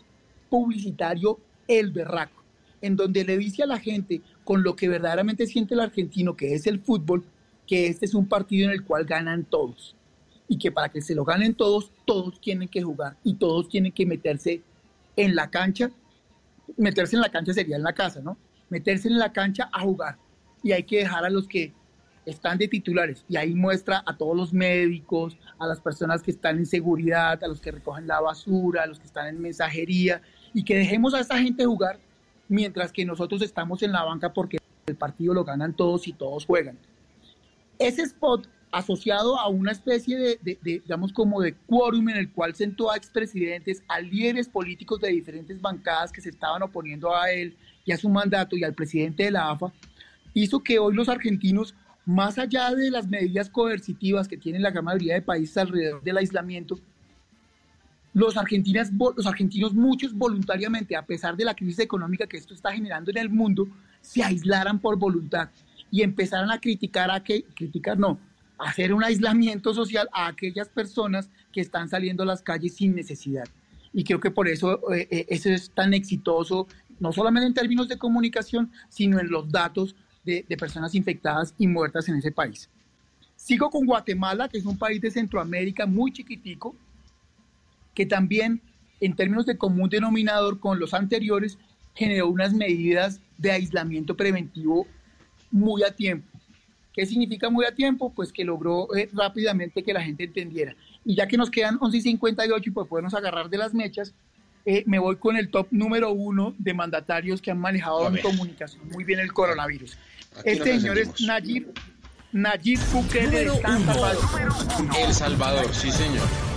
publicitario 0.53 1.39
el 1.67 1.89
berraco, 1.89 2.43
en 2.79 2.95
donde 2.95 3.25
le 3.25 3.39
dice 3.39 3.63
a 3.63 3.65
la 3.65 3.79
gente 3.79 4.21
con 4.43 4.61
lo 4.61 4.75
que 4.75 4.87
verdaderamente 4.87 5.47
siente 5.47 5.73
el 5.73 5.79
argentino, 5.79 6.37
que 6.37 6.53
es 6.53 6.67
el 6.67 6.79
fútbol, 6.79 7.25
que 7.65 7.87
este 7.87 8.05
es 8.05 8.13
un 8.13 8.27
partido 8.27 8.67
en 8.67 8.71
el 8.71 8.83
cual 8.83 9.03
ganan 9.05 9.45
todos. 9.45 9.95
Y 10.47 10.59
que 10.59 10.71
para 10.71 10.89
que 10.89 11.01
se 11.01 11.15
lo 11.15 11.25
ganen 11.25 11.55
todos, 11.55 11.89
todos 12.05 12.39
tienen 12.39 12.67
que 12.67 12.83
jugar 12.83 13.17
y 13.23 13.33
todos 13.33 13.67
tienen 13.67 13.91
que 13.91 14.05
meterse 14.05 14.61
en 15.15 15.33
la 15.33 15.49
cancha. 15.49 15.89
Meterse 16.77 17.15
en 17.15 17.23
la 17.23 17.29
cancha 17.29 17.51
sería 17.51 17.77
en 17.77 17.81
la 17.81 17.93
casa, 17.93 18.21
¿no? 18.21 18.37
Meterse 18.69 19.07
en 19.07 19.17
la 19.17 19.33
cancha 19.33 19.71
a 19.73 19.81
jugar. 19.81 20.19
Y 20.61 20.71
hay 20.71 20.83
que 20.83 20.99
dejar 20.99 21.25
a 21.25 21.31
los 21.31 21.47
que 21.47 21.73
están 22.27 22.59
de 22.59 22.67
titulares. 22.67 23.25
Y 23.27 23.37
ahí 23.37 23.55
muestra 23.55 24.03
a 24.05 24.15
todos 24.15 24.37
los 24.37 24.53
médicos, 24.53 25.35
a 25.57 25.65
las 25.65 25.79
personas 25.79 26.21
que 26.21 26.29
están 26.29 26.59
en 26.59 26.67
seguridad, 26.67 27.43
a 27.43 27.47
los 27.47 27.59
que 27.59 27.71
recogen 27.71 28.05
la 28.05 28.21
basura, 28.21 28.83
a 28.83 28.85
los 28.85 28.99
que 28.99 29.07
están 29.07 29.27
en 29.27 29.41
mensajería. 29.41 30.21
Y 30.53 30.63
que 30.63 30.77
dejemos 30.77 31.13
a 31.13 31.19
esa 31.19 31.37
gente 31.39 31.65
jugar 31.65 31.99
mientras 32.47 32.91
que 32.91 33.05
nosotros 33.05 33.41
estamos 33.41 33.81
en 33.83 33.91
la 33.91 34.03
banca 34.03 34.33
porque 34.33 34.59
el 34.85 34.95
partido 34.95 35.33
lo 35.33 35.43
ganan 35.43 35.73
todos 35.73 36.07
y 36.07 36.13
todos 36.13 36.45
juegan. 36.45 36.77
Ese 37.79 38.03
spot 38.03 38.47
asociado 38.71 39.39
a 39.39 39.47
una 39.47 39.71
especie 39.71 40.17
de, 40.17 40.39
de, 40.41 40.57
de, 40.61 40.79
digamos, 40.79 41.13
como 41.13 41.41
de 41.41 41.53
quórum 41.53 42.09
en 42.09 42.17
el 42.17 42.31
cual 42.31 42.55
sentó 42.55 42.91
a 42.91 42.97
expresidentes, 42.97 43.83
a 43.87 43.99
líderes 43.99 44.49
políticos 44.49 44.99
de 44.99 45.09
diferentes 45.09 45.61
bancadas 45.61 46.11
que 46.11 46.21
se 46.21 46.29
estaban 46.29 46.61
oponiendo 46.63 47.15
a 47.15 47.31
él 47.31 47.55
y 47.85 47.91
a 47.91 47.97
su 47.97 48.09
mandato 48.09 48.55
y 48.57 48.63
al 48.63 48.73
presidente 48.73 49.23
de 49.23 49.31
la 49.31 49.51
AFA, 49.51 49.71
hizo 50.33 50.61
que 50.61 50.79
hoy 50.79 50.95
los 50.95 51.09
argentinos, 51.09 51.75
más 52.05 52.37
allá 52.37 52.73
de 52.73 52.89
las 52.89 53.07
medidas 53.07 53.49
coercitivas 53.49 54.27
que 54.27 54.37
tienen 54.37 54.63
la 54.63 54.71
gran 54.71 54.85
mayoría 54.85 55.13
de 55.15 55.21
países 55.21 55.57
alrededor 55.57 56.01
del 56.03 56.17
aislamiento, 56.17 56.79
los, 58.13 58.37
argentinas, 58.37 58.91
los 59.15 59.25
argentinos, 59.25 59.73
muchos 59.73 60.13
voluntariamente, 60.13 60.95
a 60.95 61.05
pesar 61.05 61.35
de 61.35 61.45
la 61.45 61.55
crisis 61.55 61.79
económica 61.79 62.27
que 62.27 62.37
esto 62.37 62.53
está 62.53 62.71
generando 62.71 63.11
en 63.11 63.17
el 63.17 63.29
mundo, 63.29 63.67
se 64.01 64.23
aislaran 64.23 64.79
por 64.79 64.97
voluntad 64.97 65.49
y 65.89 66.01
empezaran 66.01 66.51
a 66.51 66.59
criticar 66.59 67.09
a 67.11 67.23
que, 67.23 67.43
criticar 67.55 67.97
no, 67.97 68.19
a 68.57 68.69
hacer 68.69 68.93
un 68.93 69.03
aislamiento 69.03 69.73
social 69.73 70.09
a 70.13 70.27
aquellas 70.27 70.69
personas 70.69 71.29
que 71.51 71.61
están 71.61 71.89
saliendo 71.89 72.23
a 72.23 72.25
las 72.27 72.41
calles 72.41 72.75
sin 72.75 72.95
necesidad. 72.95 73.45
Y 73.91 74.03
creo 74.03 74.19
que 74.19 74.31
por 74.31 74.47
eso 74.47 74.91
eh, 74.91 75.07
eh, 75.09 75.25
eso 75.29 75.49
es 75.49 75.69
tan 75.71 75.93
exitoso, 75.93 76.67
no 76.99 77.11
solamente 77.11 77.47
en 77.47 77.53
términos 77.53 77.87
de 77.87 77.97
comunicación, 77.97 78.71
sino 78.89 79.19
en 79.19 79.29
los 79.29 79.51
datos 79.51 79.95
de, 80.23 80.45
de 80.47 80.57
personas 80.57 80.95
infectadas 80.95 81.53
y 81.57 81.67
muertas 81.67 82.07
en 82.09 82.15
ese 82.15 82.31
país. 82.31 82.69
Sigo 83.35 83.69
con 83.69 83.85
Guatemala, 83.85 84.47
que 84.47 84.57
es 84.57 84.65
un 84.65 84.77
país 84.77 85.01
de 85.01 85.11
Centroamérica 85.11 85.85
muy 85.85 86.11
chiquitico, 86.11 86.75
que 87.93 88.05
también 88.05 88.61
en 88.99 89.15
términos 89.15 89.45
de 89.45 89.57
común 89.57 89.89
denominador 89.89 90.59
con 90.59 90.79
los 90.79 90.93
anteriores 90.93 91.57
generó 91.93 92.29
unas 92.29 92.53
medidas 92.53 93.19
de 93.37 93.51
aislamiento 93.51 94.15
preventivo 94.15 94.87
muy 95.51 95.83
a 95.83 95.91
tiempo. 95.91 96.27
¿Qué 96.93 97.05
significa 97.05 97.49
muy 97.49 97.65
a 97.65 97.73
tiempo? 97.73 98.13
Pues 98.13 98.31
que 98.31 98.43
logró 98.43 98.93
eh, 98.95 99.09
rápidamente 99.13 99.83
que 99.83 99.93
la 99.93 100.01
gente 100.03 100.25
entendiera. 100.25 100.75
Y 101.03 101.15
ya 101.15 101.27
que 101.27 101.37
nos 101.37 101.49
quedan 101.49 101.77
11 101.79 101.97
y 101.97 102.01
58 102.01 102.69
y 102.69 102.71
pues 102.71 102.87
podemos 102.87 103.13
agarrar 103.13 103.49
de 103.49 103.57
las 103.57 103.73
mechas, 103.73 104.13
eh, 104.65 104.83
me 104.85 104.99
voy 104.99 105.17
con 105.17 105.35
el 105.35 105.49
top 105.49 105.67
número 105.71 106.11
uno 106.11 106.53
de 106.57 106.73
mandatarios 106.73 107.41
que 107.41 107.51
han 107.51 107.57
manejado 107.57 108.07
en 108.07 108.21
comunicación 108.21 108.87
muy 108.89 109.03
bien 109.03 109.19
el 109.19 109.33
coronavirus. 109.33 109.97
Aquí 110.39 110.49
este 110.49 110.79
señor 110.79 110.97
es. 110.97 111.19
Nayib, 111.21 111.67
Nayib 112.31 112.79
Bukele 112.91 113.45
de 113.45 113.61
San 113.61 113.83
Salvador. 113.83 114.23
El 114.97 115.13
Salvador, 115.13 115.73
sí 115.73 115.91
señor. 115.91 116.52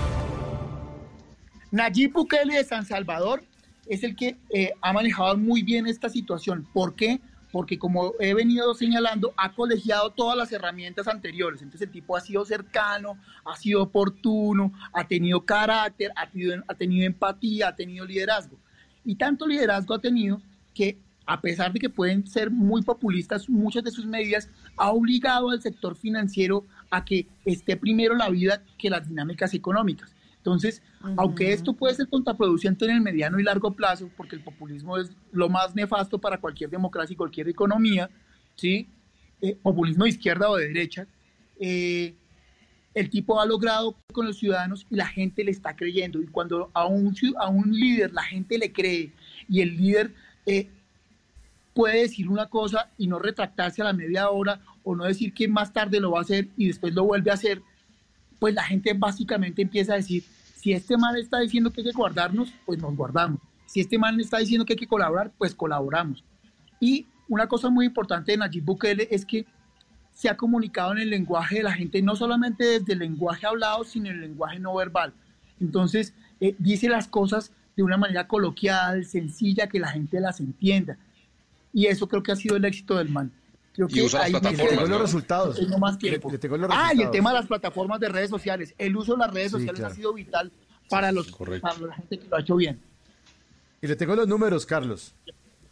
Nayib 1.77 2.15
Bukele 2.15 2.55
de 2.55 2.65
San 2.65 2.87
Salvador 2.87 3.45
es 3.87 4.03
el 4.03 4.17
que 4.17 4.39
eh, 4.49 4.73
ha 4.81 4.95
manejado 4.95 5.37
muy 5.37 5.63
bien 5.63 5.87
esta 5.87 6.09
situación. 6.09 6.67
¿Por 6.73 6.95
qué? 6.95 7.21
Porque 7.53 7.79
como 7.79 8.15
he 8.19 8.33
venido 8.33 8.73
señalando, 8.73 9.35
ha 9.37 9.53
colegiado 9.53 10.09
todas 10.09 10.39
las 10.39 10.51
herramientas 10.53 11.07
anteriores. 11.07 11.61
Entonces 11.61 11.87
el 11.87 11.93
tipo 11.93 12.17
ha 12.17 12.23
sido 12.23 12.47
cercano, 12.47 13.19
ha 13.45 13.57
sido 13.57 13.83
oportuno, 13.83 14.73
ha 14.95 15.07
tenido 15.07 15.45
carácter, 15.45 16.13
ha 16.17 16.31
ha 16.67 16.75
tenido 16.75 17.07
empatía, 17.07 17.69
ha 17.69 17.77
tenido 17.77 18.07
liderazgo. 18.07 18.57
Y 19.05 19.17
tanto 19.17 19.47
liderazgo 19.47 19.93
ha 19.93 20.01
tenido 20.01 20.41
que, 20.73 20.99
a 21.27 21.43
pesar 21.43 21.75
de 21.75 21.81
que 21.81 21.91
pueden 21.91 22.27
ser 22.27 22.51
muy 22.51 22.81
populistas, 22.81 23.51
muchas 23.51 23.85
de 23.85 23.91
sus 23.91 24.07
medidas 24.07 24.49
ha 24.79 24.93
obligado 24.93 25.51
al 25.51 25.61
sector 25.61 25.95
financiero 25.95 26.65
a 26.91 27.05
que 27.05 27.27
esté 27.45 27.77
primero 27.77 28.15
la 28.15 28.31
vida 28.31 28.63
que 28.79 28.89
las 28.89 29.07
dinámicas 29.07 29.53
económicas. 29.53 30.16
Entonces, 30.47 30.81
aunque 31.17 31.53
esto 31.53 31.73
puede 31.73 31.97
ser 31.97 32.09
contraproducente 32.09 32.85
en 32.85 32.93
el 32.93 33.01
mediano 33.01 33.41
y 33.41 33.43
largo 33.43 33.73
plazo, 33.73 34.09
porque 34.17 34.37
el 34.37 34.43
populismo 34.43 34.97
es 34.97 35.11
lo 35.33 35.49
más 35.49 35.75
nefasto 35.75 36.21
para 36.21 36.39
cualquier 36.39 36.71
democracia 36.71 37.15
y 37.15 37.17
cualquier 37.17 37.49
economía, 37.49 38.09
¿sí? 38.55 38.89
Eh, 39.41 39.57
populismo 39.61 40.05
de 40.05 40.11
izquierda 40.11 40.49
o 40.49 40.57
de 40.57 40.69
derecha, 40.69 41.09
eh, 41.59 42.15
el 42.95 43.11
tipo 43.11 43.41
ha 43.41 43.45
logrado 43.45 43.97
con 44.13 44.25
los 44.25 44.39
ciudadanos 44.39 44.87
y 44.89 44.95
la 44.95 45.07
gente 45.07 45.43
le 45.43 45.51
está 45.51 45.75
creyendo. 45.75 46.23
Y 46.23 46.29
cuando 46.29 46.71
a 46.73 46.87
un, 46.87 47.13
a 47.41 47.49
un 47.49 47.73
líder 47.73 48.13
la 48.13 48.23
gente 48.23 48.57
le 48.57 48.73
cree 48.73 49.13
y 49.49 49.61
el 49.63 49.77
líder 49.77 50.15
eh, 50.47 50.71
puede 51.75 52.03
decir 52.03 52.29
una 52.29 52.47
cosa 52.47 52.89
y 52.97 53.09
no 53.09 53.19
retractarse 53.19 53.83
a 53.83 53.87
la 53.87 53.93
media 53.93 54.31
hora 54.31 54.61
o 54.85 54.95
no 54.95 55.07
decir 55.07 55.35
que 55.35 55.49
más 55.49 55.73
tarde 55.73 55.99
lo 55.99 56.13
va 56.13 56.21
a 56.21 56.23
hacer 56.23 56.51
y 56.57 56.69
después 56.69 56.95
lo 56.95 57.03
vuelve 57.03 57.33
a 57.33 57.35
hacer, 57.35 57.63
pues 58.39 58.55
la 58.55 58.63
gente 58.63 58.93
básicamente 58.95 59.63
empieza 59.63 59.95
a 59.95 59.97
decir, 59.97 60.25
si 60.57 60.73
este 60.73 60.97
man 60.97 61.17
está 61.17 61.41
diciendo 61.41 61.71
que 61.71 61.81
hay 61.81 61.87
que 61.87 61.93
guardarnos, 61.93 62.53
pues 62.65 62.81
nos 62.81 62.95
guardamos. 62.97 63.41
Si 63.67 63.81
este 63.81 63.99
man 63.99 64.19
está 64.21 64.39
diciendo 64.39 64.65
que 64.65 64.75
hay 64.75 64.79
que 64.79 64.87
colaborar, 64.87 65.33
pues 65.37 65.55
colaboramos. 65.55 66.25
Y 66.81 67.07
una 67.29 67.47
cosa 67.47 67.69
muy 67.71 67.87
importante 67.87 68.33
de 68.33 68.39
Nayib 68.39 68.65
Bukele 68.65 69.09
es 69.11 69.25
que 69.25 69.47
se 70.13 70.29
ha 70.29 70.37
comunicado 70.37 70.93
en 70.93 70.99
el 70.99 71.11
lenguaje 71.11 71.57
de 71.57 71.63
la 71.63 71.73
gente, 71.73 72.01
no 72.01 72.17
solamente 72.17 72.65
desde 72.65 72.95
el 72.95 73.01
lenguaje 73.01 73.47
hablado, 73.47 73.85
sino 73.85 74.07
en 74.09 74.15
el 74.15 74.21
lenguaje 74.23 74.59
no 74.59 74.75
verbal. 74.75 75.13
Entonces, 75.61 76.15
eh, 76.41 76.55
dice 76.59 76.89
las 76.89 77.07
cosas 77.07 77.53
de 77.77 77.83
una 77.83 77.99
manera 77.99 78.27
coloquial, 78.27 79.05
sencilla, 79.05 79.69
que 79.69 79.79
la 79.79 79.89
gente 79.89 80.19
las 80.21 80.41
entienda. 80.41 80.97
Y 81.73 81.87
eso 81.87 82.09
creo 82.09 82.23
que 82.23 82.33
ha 82.33 82.37
sido 82.37 82.57
el 82.57 82.65
éxito 82.65 82.97
del 82.97 83.11
man. 83.11 83.31
Creo 83.77 83.89
Y 83.89 83.93
que 83.95 84.03
usa 84.03 84.19
las 84.21 84.27
ahí 84.27 84.33
me 84.33 84.41
plataformas, 84.41 84.71
quedo. 84.75 84.81
¿no? 84.83 84.89
los 84.89 85.01
resultados. 85.03 85.57
Tengo 85.57 85.79
más 85.79 85.99
tiempo. 85.99 86.29
Le- 86.29 86.33
le 86.33 86.39
tengo 86.39 86.57
los 86.57 86.71
ah, 86.73 86.75
y 86.75 86.79
el 86.79 86.89
resultados. 86.89 87.13
tema 87.13 87.31
de 87.31 87.37
las 87.39 87.47
plataformas 87.47 88.01
de 88.01 88.09
redes 88.09 88.31
sociales. 88.31 88.75
El 88.79 88.97
uso 88.97 89.13
de 89.13 89.19
las 89.19 89.31
redes 89.33 89.47
Sí, 89.53 89.59
sociales 89.59 89.79
claro. 89.81 89.93
ha 89.93 89.97
sido 89.97 90.13
vital 90.15 90.51
para, 90.89 91.13
los, 91.13 91.31
para 91.31 91.79
la 91.79 91.95
gente 91.95 92.19
que 92.19 92.27
lo 92.29 92.37
ha 92.37 92.41
hecho 92.41 92.57
bien. 92.57 92.81
Y 93.83 93.87
le 93.87 93.95
tengo 93.97 94.17
los 94.17 94.27
números, 94.27 94.67
Carlos. 94.67 95.15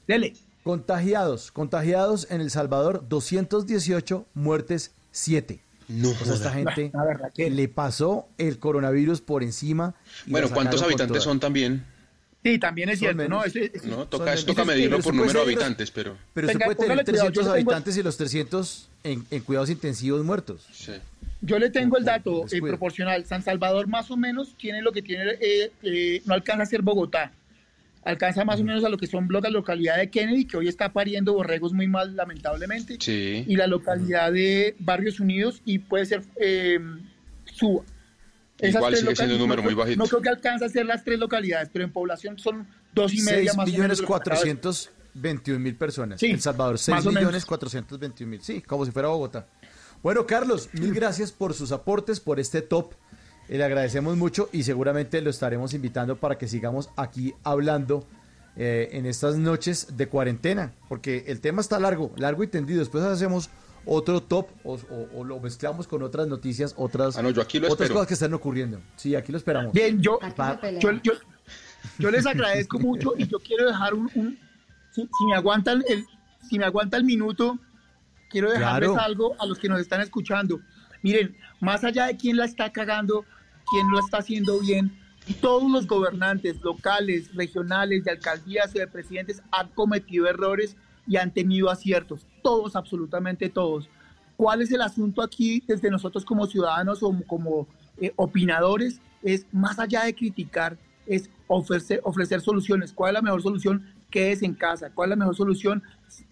Dele. 0.06 0.34
Contagiados, 0.62 1.50
contagiados 1.50 2.26
en 2.30 2.40
El 2.40 2.50
Salvador, 2.50 3.04
218, 3.08 4.26
muertes 4.34 4.92
7. 5.10 5.60
No, 5.88 6.08
sea, 6.14 6.32
esta 6.34 6.50
gente 6.50 6.90
La 6.94 7.04
verdad 7.04 7.30
le 7.36 7.68
pasó 7.68 8.26
el 8.38 8.58
coronavirus 8.58 9.20
por 9.20 9.42
encima. 9.42 9.94
y 10.26 10.30
Bueno, 10.30 10.48
¿cuántos 10.50 10.82
habitantes 10.82 11.22
son 11.22 11.38
también? 11.40 11.84
Sí, 12.44 12.58
también 12.58 12.90
es 12.90 12.98
cierto, 12.98 13.16
menos. 13.16 13.46
¿no? 13.84 13.96
No, 13.96 14.06
toca, 14.06 14.36
toca 14.36 14.64
medirlo 14.66 14.98
por 15.00 15.14
número 15.14 15.40
de 15.40 15.44
habitantes, 15.46 15.90
pero... 15.90 16.16
Pero 16.34 16.46
Venga, 16.48 16.66
usted 16.68 16.76
puede 16.76 16.76
tener 16.76 17.04
póngale 17.04 17.04
cuidado, 17.04 17.28
yo 17.30 17.32
300 17.32 17.44
le 17.54 17.58
tengo- 17.60 17.70
habitantes 17.72 17.96
y 17.96 18.02
los 18.02 18.16
300 18.18 18.88
en, 19.04 19.24
en 19.30 19.40
cuidados 19.42 19.70
intensivos 19.70 20.22
muertos. 20.24 20.66
Yo 21.40 21.58
le 21.58 21.70
tengo 21.70 21.96
el 21.96 22.04
dato 22.04 22.44
eh, 22.52 22.60
proporcional. 22.60 23.24
San 23.24 23.42
Salvador 23.42 23.86
más 23.86 24.10
o 24.10 24.16
menos 24.18 24.54
tiene 24.58 24.82
lo 24.82 24.92
que 24.92 25.00
tiene, 25.02 25.32
eh, 25.40 25.72
eh, 25.82 26.22
no 26.26 26.34
alcanza 26.34 26.64
a 26.64 26.66
ser 26.66 26.82
Bogotá. 26.82 27.32
Alcanza 28.02 28.44
más 28.44 28.60
o 28.60 28.64
menos 28.64 28.84
a 28.84 28.90
lo 28.90 28.98
que 28.98 29.06
son 29.06 29.26
la 29.30 29.48
localidad 29.48 29.96
de 29.96 30.10
Kennedy, 30.10 30.44
que 30.44 30.58
hoy 30.58 30.68
está 30.68 30.92
pariendo 30.92 31.32
borregos 31.32 31.72
muy 31.72 31.86
mal, 31.86 32.14
lamentablemente. 32.14 32.98
Sí. 33.00 33.44
Y 33.48 33.56
la 33.56 33.66
localidad 33.66 34.30
de 34.30 34.74
Barrios 34.78 35.18
Unidos 35.20 35.62
y 35.64 35.78
puede 35.78 36.04
ser 36.04 36.22
eh, 36.38 36.78
Suba. 37.46 37.84
Esas 38.58 38.76
Igual 38.76 38.96
sigue 38.96 39.16
siendo 39.16 39.34
un 39.34 39.40
número 39.40 39.62
no 39.62 39.64
muy 39.64 39.74
creo- 39.74 39.84
bajito. 39.84 40.02
No 40.02 40.08
creo 40.08 40.22
que 40.22 40.28
alcance 40.28 40.64
a 40.64 40.68
ser 40.68 40.86
las 40.86 41.02
tres 41.04 41.18
localidades, 41.18 41.68
pero 41.72 41.84
en 41.84 41.92
población 41.92 42.38
son 42.38 42.66
dos 42.94 43.12
y 43.12 43.20
media 43.22 43.36
6 43.52 43.56
más 43.56 43.68
o 43.68 43.70
millones 43.70 43.98
de- 43.98 44.04
421 44.06 45.58
mil 45.60 45.76
personas. 45.76 46.20
Sí, 46.20 46.30
El 46.30 46.40
Salvador, 46.40 46.78
6 46.78 46.94
más 46.96 47.06
o 47.06 47.08
menos. 47.10 47.22
millones 47.22 47.44
421 47.46 48.30
mil. 48.30 48.40
Sí, 48.42 48.62
como 48.62 48.84
si 48.84 48.92
fuera 48.92 49.08
Bogotá. 49.08 49.48
Bueno, 50.02 50.26
Carlos, 50.26 50.68
mil 50.72 50.92
gracias 50.94 51.32
por 51.32 51.54
sus 51.54 51.72
aportes, 51.72 52.20
por 52.20 52.38
este 52.38 52.62
top. 52.62 52.92
Eh, 53.48 53.58
le 53.58 53.64
agradecemos 53.64 54.16
mucho 54.16 54.48
y 54.52 54.62
seguramente 54.62 55.20
lo 55.20 55.30
estaremos 55.30 55.74
invitando 55.74 56.16
para 56.16 56.38
que 56.38 56.46
sigamos 56.48 56.90
aquí 56.96 57.34
hablando 57.42 58.06
eh, 58.56 58.90
en 58.92 59.04
estas 59.06 59.36
noches 59.36 59.96
de 59.96 60.06
cuarentena, 60.08 60.72
porque 60.88 61.24
el 61.26 61.40
tema 61.40 61.60
está 61.60 61.80
largo, 61.80 62.12
largo 62.16 62.44
y 62.44 62.46
tendido. 62.46 62.78
Después 62.78 63.02
hacemos 63.04 63.50
otro 63.86 64.22
top 64.22 64.48
o, 64.64 64.74
o- 64.74 65.08
o 65.20 65.24
lo 65.24 65.40
mezclamos 65.40 65.86
con 65.86 66.02
otras 66.02 66.26
noticias, 66.28 66.74
otras, 66.76 67.16
Ah, 67.16 67.22
no, 67.22 67.30
yo 67.30 67.42
aquí 67.42 67.58
lo 67.58 67.70
otras 67.72 67.90
cosas 67.90 68.06
que 68.08 68.14
están 68.14 68.34
ocurriendo. 68.34 68.80
Sí, 68.96 69.14
aquí 69.14 69.32
lo 69.32 69.38
esperamos. 69.38 69.72
Bien, 69.72 70.00
yo, 70.00 70.18
yo, 70.80 70.92
yo- 71.02 71.12
yo 71.98 72.10
les 72.10 72.26
agradezco 72.26 72.78
mucho 72.78 73.12
y 73.18 73.26
yo 73.26 73.38
quiero 73.38 73.66
dejar 73.66 73.94
un, 73.94 74.10
un- 74.14 74.38
si, 74.92 75.02
si 75.02 75.24
me 75.26 75.34
aguantan 75.34 75.82
el, 75.88 76.04
si 76.48 76.58
me 76.58 76.64
aguanta 76.64 76.96
el 76.96 77.04
minuto, 77.04 77.58
quiero 78.30 78.50
dejarles 78.50 78.90
Claro. 78.90 79.04
algo 79.04 79.36
a 79.40 79.46
los 79.46 79.58
que 79.58 79.68
nos 79.68 79.80
están 79.80 80.00
escuchando. 80.00 80.60
Miren, 81.02 81.36
más 81.60 81.84
allá 81.84 82.06
de 82.06 82.16
quién 82.16 82.36
la 82.36 82.44
está 82.46 82.72
cagando, 82.72 83.24
quién 83.70 83.90
lo 83.90 83.98
está 84.00 84.18
haciendo 84.18 84.58
bien, 84.60 84.96
todos 85.40 85.70
los 85.70 85.86
gobernantes 85.86 86.60
locales, 86.62 87.34
regionales, 87.34 88.04
de 88.04 88.10
alcaldías 88.12 88.74
y 88.74 88.78
de 88.78 88.86
presidentes 88.86 89.42
han 89.52 89.68
cometido 89.68 90.26
errores 90.28 90.76
y 91.06 91.16
han 91.16 91.32
tenido 91.32 91.70
aciertos. 91.70 92.26
Todos, 92.44 92.76
absolutamente 92.76 93.48
todos. 93.48 93.88
¿Cuál 94.36 94.60
es 94.60 94.70
el 94.70 94.82
asunto 94.82 95.22
aquí 95.22 95.62
desde 95.66 95.88
nosotros 95.90 96.26
como 96.26 96.46
ciudadanos 96.46 97.02
o 97.02 97.10
como 97.26 97.66
eh, 97.96 98.12
opinadores? 98.16 99.00
Es 99.22 99.46
más 99.50 99.78
allá 99.78 100.04
de 100.04 100.14
criticar, 100.14 100.76
es 101.06 101.30
ofrecer, 101.46 102.02
ofrecer 102.04 102.42
soluciones. 102.42 102.92
¿Cuál 102.92 103.12
es 103.12 103.14
la 103.14 103.22
mejor 103.22 103.40
solución? 103.40 103.86
Quédese 104.10 104.44
en 104.44 104.52
casa. 104.52 104.90
¿Cuál 104.90 105.08
es 105.08 105.10
la 105.10 105.24
mejor 105.24 105.36
solución? 105.36 105.82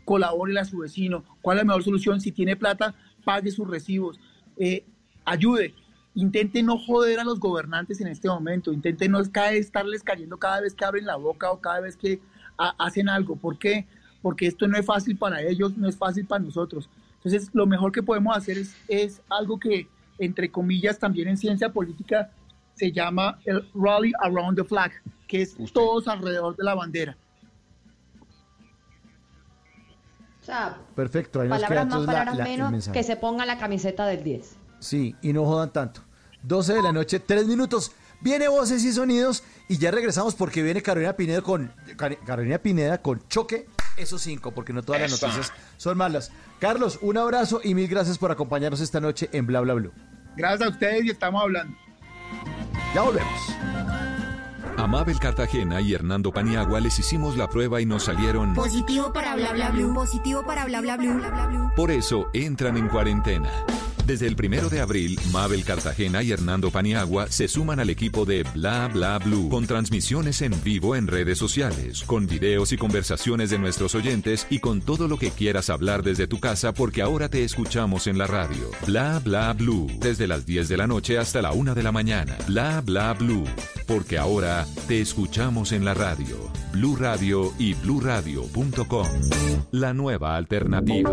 Colabore 0.05 0.59
a 0.59 0.67
su 0.67 0.77
vecino. 0.81 1.25
¿Cuál 1.41 1.57
es 1.57 1.63
la 1.63 1.69
mejor 1.69 1.83
solución? 1.83 2.21
Si 2.21 2.31
tiene 2.31 2.57
plata, 2.57 2.95
pague 3.25 3.51
sus 3.51 3.67
recibos. 3.67 4.21
Eh, 4.59 4.85
ayude. 5.25 5.75
Intente 6.15 6.63
no 6.63 6.77
joder 6.77 7.21
a 7.21 7.25
los 7.25 7.41
gobernantes 7.41 8.03
en 8.03 8.09
este 8.09 8.29
momento. 8.29 8.71
Intente 8.71 9.09
no 9.09 9.19
estarles 9.19 10.03
cayendo 10.03 10.37
cada 10.37 10.61
vez 10.61 10.75
que 10.75 10.85
abren 10.85 11.07
la 11.07 11.17
boca 11.17 11.51
o 11.51 11.63
cada 11.63 11.81
vez 11.81 11.97
que 11.97 12.21
ha- 12.59 12.75
hacen 12.79 13.09
algo. 13.09 13.37
¿Por 13.37 13.59
qué? 13.59 13.87
Porque 14.23 14.47
esto 14.47 14.67
no 14.69 14.79
es 14.79 14.87
fácil 14.87 15.17
para 15.17 15.43
ellos, 15.43 15.77
no 15.77 15.89
es 15.89 15.97
fácil 15.97 16.25
para 16.27 16.45
nosotros. 16.45 16.89
Entonces, 17.17 17.51
lo 17.53 17.67
mejor 17.67 17.93
que 17.93 18.03
podemos 18.03 18.37
hacer 18.37 18.57
es, 18.59 18.75
es 18.89 19.21
algo 19.29 19.59
que, 19.59 19.89
entre 20.19 20.51
comillas, 20.51 20.99
también 20.99 21.29
en 21.29 21.37
ciencia 21.37 21.73
política 21.73 22.31
se 22.75 22.91
llama 22.93 23.39
el 23.45 23.69
Rally 23.75 24.13
Around 24.21 24.57
the 24.59 24.65
Flag, 24.65 24.93
que 25.29 25.43
es 25.43 25.55
todos 25.73 26.09
alrededor 26.09 26.57
de 26.57 26.65
la 26.65 26.75
bandera. 26.75 27.17
O 30.41 30.45
sea, 30.45 30.77
Perfecto, 30.97 31.41
ahí 31.41 31.49
nos 31.49 31.59
queda 31.59 31.69
palabras 31.69 31.87
más, 31.89 32.01
la- 32.01 32.07
palabras 32.07 32.37
la- 32.37 32.45
menos, 32.45 32.89
que 32.89 33.03
se 33.05 33.17
ponga 33.17 33.47
la 33.47 33.59
camiseta 33.59 34.07
del 34.07 34.25
10. 34.25 34.57
Sí, 34.81 35.15
y 35.23 35.33
no 35.33 35.45
jodan 35.45 35.73
tanto. 35.73 36.01
12 36.43 36.75
de 36.75 36.83
la 36.83 36.93
noche, 36.93 37.21
3 37.21 37.47
minutos. 37.47 37.93
Viene 38.23 38.49
voces 38.49 38.85
y 38.85 38.93
sonidos 38.93 39.43
y 39.69 39.79
ya 39.79 39.91
regresamos 39.91 40.35
porque 40.35 40.63
viene 40.63 40.81
Carolina 40.83 41.13
Pineda 41.15 41.43
con 41.43 41.73
Car- 41.97 42.19
Carolina 42.25 42.59
Pineda 42.59 43.03
con 43.03 43.27
choque 43.29 43.67
esos 43.97 44.23
cinco, 44.23 44.53
porque 44.53 44.73
no 44.73 44.83
todas 44.83 45.03
las 45.03 45.13
Eso. 45.13 45.27
noticias 45.27 45.53
son 45.77 45.99
malas. 45.99 46.31
Carlos, 46.61 46.99
un 47.03 47.19
abrazo 47.19 47.61
y 47.63 47.75
mil 47.75 47.89
gracias 47.89 48.17
por 48.19 48.31
acompañarnos 48.31 48.81
esta 48.81 49.01
noche 49.01 49.29
en 49.33 49.47
Bla 49.47 49.61
Bla 49.61 49.75
Blue. 49.75 49.93
Gracias 50.37 50.63
a 50.63 50.71
ustedes 50.71 51.05
y 51.05 51.11
estamos 51.11 51.43
hablando. 51.43 51.77
Ya 52.95 53.03
volvemos. 53.03 53.41
A 54.79 54.87
Mabel 54.87 55.19
Cartagena 55.19 55.81
y 55.83 55.93
Hernando 55.93 56.33
Paniagua 56.33 56.81
les 56.81 56.99
hicimos 56.99 57.37
la 57.37 57.49
prueba 57.49 57.81
y 57.81 57.87
nos 57.87 58.05
salieron. 58.05 58.55
Positivo 58.55 59.13
para 59.13 59.37
bla 59.37 59.53
bla 59.53 59.71
blue. 59.71 59.93
Positivo 59.95 60.43
para 60.47 60.65
bla 60.65 60.81
bla 60.81 60.97
blue. 60.97 61.21
Por 61.77 61.91
eso 61.91 62.31
entran 62.33 62.77
en 62.79 62.89
cuarentena. 62.89 63.51
Desde 64.07 64.27
el 64.27 64.35
primero 64.35 64.69
de 64.69 64.81
abril, 64.81 65.19
Mabel 65.31 65.65
Cartagena 65.65 66.23
y 66.23 66.33
Hernando 66.33 66.71
Paniagua 66.71 67.29
se 67.29 67.47
suman 67.47 67.79
al 67.79 67.89
equipo 67.89 68.25
de 68.25 68.43
Bla 68.43 68.89
Bla 68.89 69.19
Blue 69.19 69.49
con 69.49 69.67
transmisiones 69.67 70.43
en 70.43 70.53
vivo 70.65 70.97
en 70.97 71.07
redes 71.07 71.39
sociales, 71.39 72.03
con 72.03 72.27
videos 72.27 72.73
y 72.73 72.77
conversaciones 72.77 73.51
de 73.51 73.59
nuestros 73.59 73.95
oyentes 73.95 74.47
y 74.51 74.59
con 74.59 74.81
todo 74.81 75.07
lo 75.07 75.19
que 75.19 75.31
quieras 75.31 75.71
hablar 75.71 76.03
desde 76.03 76.27
tu 76.27 76.41
casa 76.41 76.73
porque 76.75 77.01
ahora 77.01 77.29
te 77.29 77.45
escuchamos 77.45 78.09
en 78.09 78.19
la 78.19 78.27
radio. 78.27 78.71
Bla 78.87 79.21
Bla 79.21 79.53
Blue, 79.53 79.87
desde 80.01 80.27
las 80.27 80.47
10 80.47 80.69
de 80.69 80.77
la 80.77 80.89
noche 80.89 81.19
hasta 81.19 81.41
la 81.41 81.53
1 81.53 81.75
de 81.75 81.83
la 81.83 81.93
mañana. 81.93 82.37
Bla 82.49 82.81
Bla 82.81 83.13
Blue, 83.13 83.45
porque 83.87 84.19
ahora 84.19 84.67
te 84.89 85.01
escuchamos 85.01 85.71
en 85.71 85.85
la 85.85 85.95
radio. 85.95 86.51
Blue 86.73 86.97
Radio 86.97 87.53
y 87.59 87.75
bluradio.com. 87.75 89.07
La 89.71 89.95
nueva 89.95 90.37
alternativa. 90.37 91.13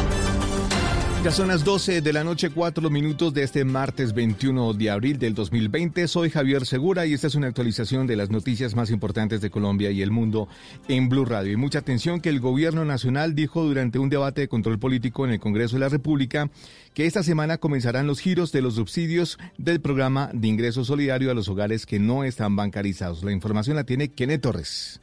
Ya 1.23 1.29
son 1.29 1.49
las 1.49 1.63
12 1.63 2.01
de 2.01 2.13
la 2.13 2.23
noche, 2.23 2.49
4 2.49 2.89
minutos 2.89 3.31
de 3.31 3.43
este 3.43 3.63
martes 3.63 4.11
21 4.11 4.73
de 4.73 4.89
abril 4.89 5.19
del 5.19 5.35
2020. 5.35 6.07
Soy 6.07 6.31
Javier 6.31 6.65
Segura 6.65 7.05
y 7.05 7.13
esta 7.13 7.27
es 7.27 7.35
una 7.35 7.45
actualización 7.45 8.07
de 8.07 8.15
las 8.15 8.31
noticias 8.31 8.73
más 8.73 8.89
importantes 8.89 9.39
de 9.39 9.51
Colombia 9.51 9.91
y 9.91 10.01
el 10.01 10.09
mundo 10.09 10.47
en 10.87 11.09
Blue 11.09 11.25
Radio. 11.25 11.51
Y 11.51 11.57
mucha 11.57 11.77
atención 11.77 12.21
que 12.21 12.29
el 12.29 12.39
gobierno 12.39 12.85
nacional 12.85 13.35
dijo 13.35 13.63
durante 13.63 13.99
un 13.99 14.09
debate 14.09 14.41
de 14.41 14.47
control 14.47 14.79
político 14.79 15.23
en 15.23 15.33
el 15.33 15.39
Congreso 15.39 15.75
de 15.75 15.81
la 15.81 15.89
República 15.89 16.49
que 16.95 17.05
esta 17.05 17.21
semana 17.21 17.59
comenzarán 17.59 18.07
los 18.07 18.19
giros 18.19 18.51
de 18.51 18.63
los 18.63 18.73
subsidios 18.73 19.37
del 19.59 19.79
programa 19.79 20.31
de 20.33 20.47
ingreso 20.47 20.83
solidario 20.83 21.29
a 21.29 21.35
los 21.35 21.49
hogares 21.49 21.85
que 21.85 21.99
no 21.99 22.23
están 22.23 22.55
bancarizados. 22.55 23.23
La 23.23 23.31
información 23.31 23.75
la 23.75 23.83
tiene 23.83 24.09
Kenneth 24.09 24.41
Torres. 24.41 25.00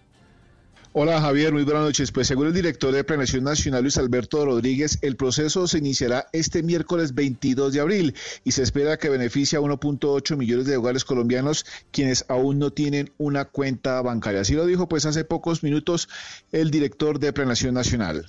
Hola 0.94 1.20
Javier, 1.20 1.52
muy 1.52 1.65
buenas 1.65 1.82
noches. 1.85 2.10
Pues 2.10 2.27
según 2.27 2.47
el 2.48 2.52
director 2.55 2.93
de 2.93 3.05
Planeación 3.05 3.44
Nacional 3.44 3.82
Luis 3.82 3.98
Alberto 3.98 4.44
Rodríguez, 4.44 4.98
el 5.02 5.16
proceso 5.16 5.69
se 5.69 5.78
iniciará 5.78 6.27
este 6.32 6.62
miércoles 6.62 7.15
22 7.15 7.73
de 7.74 7.81
abril 7.81 8.16
y 8.43 8.52
se 8.52 8.62
espera 8.62 8.97
que 8.97 9.09
beneficie 9.10 9.59
a 9.59 9.60
1.8 9.60 10.36
millones 10.36 10.66
de 10.66 10.77
hogares 10.77 11.05
colombianos 11.05 11.66
quienes 11.93 12.24
aún 12.28 12.59
no 12.59 12.70
tienen 12.73 13.12
una 13.19 13.44
cuenta 13.44 14.01
bancaria. 14.02 14.40
Así 14.40 14.55
lo 14.55 14.66
dijo 14.66 14.89
pues 14.89 15.05
hace 15.06 15.24
pocos 15.24 15.62
minutos 15.62 16.09
el 16.52 16.70
director 16.70 17.19
de 17.19 17.32
Planeación 17.32 17.74
Nacional. 17.74 18.27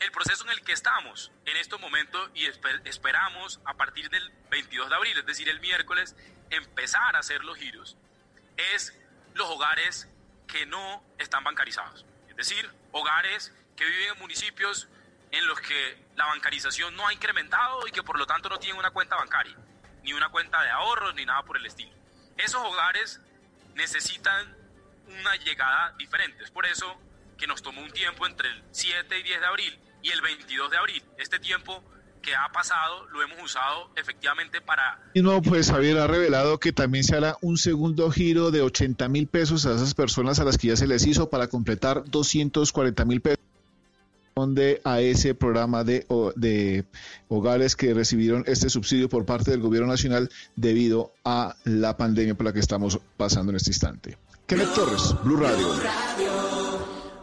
el 0.00 0.10
proceso 0.12 0.44
en 0.44 0.50
el 0.50 0.60
que 0.62 0.72
estamos 0.72 1.32
en 1.46 1.56
estos 1.56 1.80
momentos 1.80 2.30
y 2.34 2.44
esper- 2.44 2.80
esperamos 2.84 3.60
a 3.64 3.74
partir 3.74 4.08
del 4.10 4.22
22 4.50 4.88
de 4.90 4.94
abril, 4.94 5.12
es 5.18 5.24
decir, 5.26 5.48
el 5.48 5.60
miércoles, 5.60 6.14
empezar 6.50 7.16
a 7.16 7.20
hacer 7.20 7.42
los 7.42 7.56
giros, 7.56 7.96
es 8.74 8.92
los 9.34 9.48
hogares 9.48 10.08
que 10.46 10.66
no 10.66 11.02
están 11.18 11.44
bancarizados. 11.44 12.04
Es 12.28 12.36
decir, 12.36 12.70
hogares 12.92 13.52
que 13.76 13.84
viven 13.84 14.12
en 14.14 14.18
municipios 14.18 14.88
en 15.30 15.46
los 15.46 15.60
que 15.60 15.98
la 16.16 16.26
bancarización 16.26 16.94
no 16.94 17.06
ha 17.06 17.12
incrementado 17.12 17.86
y 17.86 17.90
que 17.90 18.02
por 18.02 18.18
lo 18.18 18.26
tanto 18.26 18.48
no 18.48 18.58
tienen 18.58 18.78
una 18.78 18.90
cuenta 18.90 19.16
bancaria, 19.16 19.56
ni 20.02 20.12
una 20.12 20.28
cuenta 20.28 20.62
de 20.62 20.70
ahorros, 20.70 21.14
ni 21.14 21.24
nada 21.24 21.42
por 21.42 21.56
el 21.56 21.66
estilo. 21.66 21.92
Esos 22.36 22.62
hogares 22.64 23.20
necesitan 23.74 24.56
una 25.08 25.36
llegada 25.36 25.92
diferente. 25.98 26.42
Es 26.44 26.50
por 26.50 26.66
eso 26.66 27.00
que 27.36 27.46
nos 27.46 27.62
tomó 27.62 27.82
un 27.82 27.90
tiempo 27.90 28.26
entre 28.26 28.48
el 28.48 28.62
7 28.70 29.18
y 29.18 29.22
10 29.22 29.40
de 29.40 29.46
abril 29.46 29.80
y 30.02 30.10
el 30.10 30.20
22 30.20 30.70
de 30.70 30.76
abril. 30.76 31.04
Este 31.18 31.38
tiempo 31.38 31.82
que 32.24 32.34
ha 32.34 32.50
pasado 32.52 33.06
lo 33.12 33.22
hemos 33.22 33.42
usado 33.42 33.90
efectivamente 33.96 34.60
para 34.60 34.98
mismo, 35.14 35.42
pues 35.42 35.70
Javier 35.70 35.98
ha 35.98 36.06
revelado 36.06 36.58
que 36.58 36.72
también 36.72 37.04
se 37.04 37.16
hará 37.16 37.36
un 37.40 37.58
segundo 37.58 38.10
giro 38.10 38.50
de 38.50 38.62
80 38.62 39.08
mil 39.08 39.26
pesos 39.26 39.66
a 39.66 39.74
esas 39.74 39.94
personas 39.94 40.40
a 40.40 40.44
las 40.44 40.58
que 40.58 40.68
ya 40.68 40.76
se 40.76 40.86
les 40.86 41.06
hizo 41.06 41.30
para 41.30 41.48
completar 41.48 42.04
240 42.06 43.04
mil 43.04 43.20
pesos 43.20 43.44
de 44.48 44.80
a 44.82 45.00
ese 45.00 45.34
programa 45.34 45.84
de, 45.84 46.06
de 46.34 46.84
hogares 47.28 47.76
que 47.76 47.94
recibieron 47.94 48.42
este 48.48 48.68
subsidio 48.68 49.08
por 49.08 49.24
parte 49.24 49.52
del 49.52 49.60
gobierno 49.60 49.88
nacional 49.88 50.28
debido 50.56 51.12
a 51.24 51.54
la 51.64 51.96
pandemia 51.96 52.34
por 52.34 52.46
la 52.46 52.52
que 52.52 52.58
estamos 52.58 52.98
pasando 53.16 53.50
en 53.50 53.56
este 53.56 53.70
instante. 53.70 54.18
Kenneth 54.46 54.74
Torres, 54.74 55.14
Blue 55.22 55.36
Radio. 55.36 56.33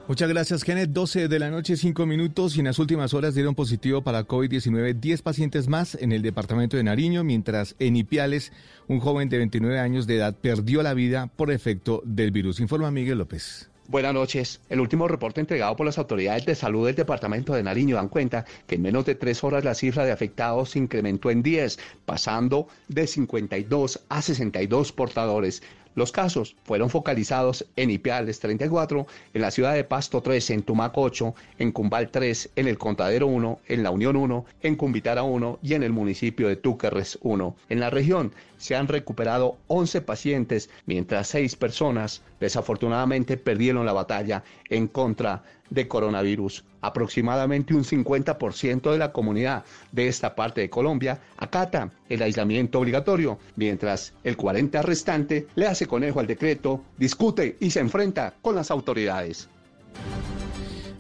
Muchas 0.07 0.30
gracias, 0.30 0.64
Kenneth. 0.64 0.90
12 0.90 1.28
de 1.28 1.40
la 1.40 1.49
noche, 1.49 1.78
5 1.78 2.06
minutos. 2.06 2.56
Y 2.56 2.60
en 2.60 2.65
las 2.65 2.80
últimas 2.80 3.14
horas 3.14 3.36
dieron 3.36 3.56
positivo 3.56 4.02
para 4.02 4.28
COVID-19 4.28 4.99
10 4.99 5.22
pacientes 5.22 5.68
más 5.68 5.95
en 5.95 6.11
el 6.11 6.22
departamento 6.22 6.76
de 6.76 6.84
Nariño, 6.84 7.23
mientras 7.23 7.76
en 7.80 7.95
Ipiales, 7.95 8.52
un 8.88 8.99
joven 8.99 9.30
de 9.30 9.38
29 9.38 9.80
años 9.80 10.07
de 10.07 10.18
edad 10.18 10.36
perdió 10.36 10.84
la 10.84 10.94
vida 10.94 11.28
por 11.28 11.52
efecto 11.52 12.02
del 12.03 12.32
virus. 12.32 12.60
Informa 12.60 12.91
Miguel 12.91 13.19
López. 13.19 13.72
Buenas 13.91 14.14
noches. 14.14 14.61
El 14.69 14.80
último 14.80 15.10
reporte 15.10 15.41
entregado 15.41 15.76
por 15.76 15.86
las 15.86 15.98
autoridades 15.98 16.45
de 16.45 16.56
salud 16.56 16.86
del 16.86 16.95
departamento 16.95 17.53
de 17.53 17.61
Nariño 17.61 17.98
dan 17.98 18.07
cuenta 18.07 18.45
que 18.65 18.76
en 18.76 18.84
menos 18.84 19.06
de 19.06 19.15
tres 19.15 19.44
horas 19.44 19.65
la 19.65 19.76
cifra 19.76 20.06
de 20.06 20.14
afectados 20.14 20.69
se 20.69 20.80
incrementó 20.80 21.30
en 21.30 21.44
10, 21.44 21.78
pasando 22.06 22.69
de 22.88 23.06
52 23.06 23.99
a 24.07 24.22
62 24.22 24.94
portadores. 24.94 25.61
Los 25.93 26.11
casos 26.11 26.55
fueron 26.63 26.89
focalizados 26.89 27.65
en 27.76 27.91
Ipiales 27.91 28.39
34, 28.39 29.07
en 29.34 29.41
la 29.41 29.51
ciudad 29.51 29.73
de 29.73 29.84
Pasto 29.84 30.22
3, 30.22 30.51
en 30.51 30.63
Tumaco 30.63 31.01
8, 31.01 31.35
en 31.59 31.72
Cumbal 31.72 32.09
3, 32.09 32.51
en 32.55 32.68
el 32.68 32.77
Contadero 32.77 33.27
1, 33.27 33.59
en 33.68 33.84
la 33.84 33.91
Unión 33.91 34.15
1, 34.15 34.45
en 34.61 34.76
Cumbitara 34.76 35.23
1 35.23 35.59
y 35.61 35.73
en 35.73 35.84
el 35.84 35.91
municipio 35.91 36.47
de 36.47 36.55
Túquerres 36.55 37.19
1. 37.22 37.55
En 37.69 37.80
la 37.80 37.89
región 37.89 38.34
se 38.57 38.76
han 38.76 38.88
recuperado 38.88 39.57
11 39.68 40.01
pacientes, 40.01 40.69
mientras 40.85 41.27
6 41.27 41.55
personas 41.55 42.22
desafortunadamente 42.39 43.35
perdieron 43.38 43.85
la 43.85 43.93
batalla 43.93 44.43
en 44.72 44.88
contra 44.88 45.43
de 45.69 45.88
coronavirus. 45.88 46.65
Aproximadamente 46.81 47.76
un 47.76 47.84
50% 47.84 48.91
de 48.91 48.98
la 48.98 49.11
comunidad 49.11 49.64
de 49.91 50.07
esta 50.07 50.34
parte 50.34 50.61
de 50.61 50.69
Colombia 50.69 51.19
acata 51.38 51.91
el 52.10 52.23
aislamiento 52.23 52.80
obligatorio, 52.80 53.38
mientras 53.56 54.14
el 54.23 54.35
40% 54.35 54.81
restante 54.81 55.48
le 55.53 55.68
hace 55.68 55.85
conejo 55.85 56.19
al 56.19 56.27
decreto, 56.27 56.84
discute 56.98 57.57
y 57.60 57.69
se 57.69 57.81
enfrenta 57.81 58.34
con 58.41 58.56
las 58.56 58.72
autoridades. 58.72 59.48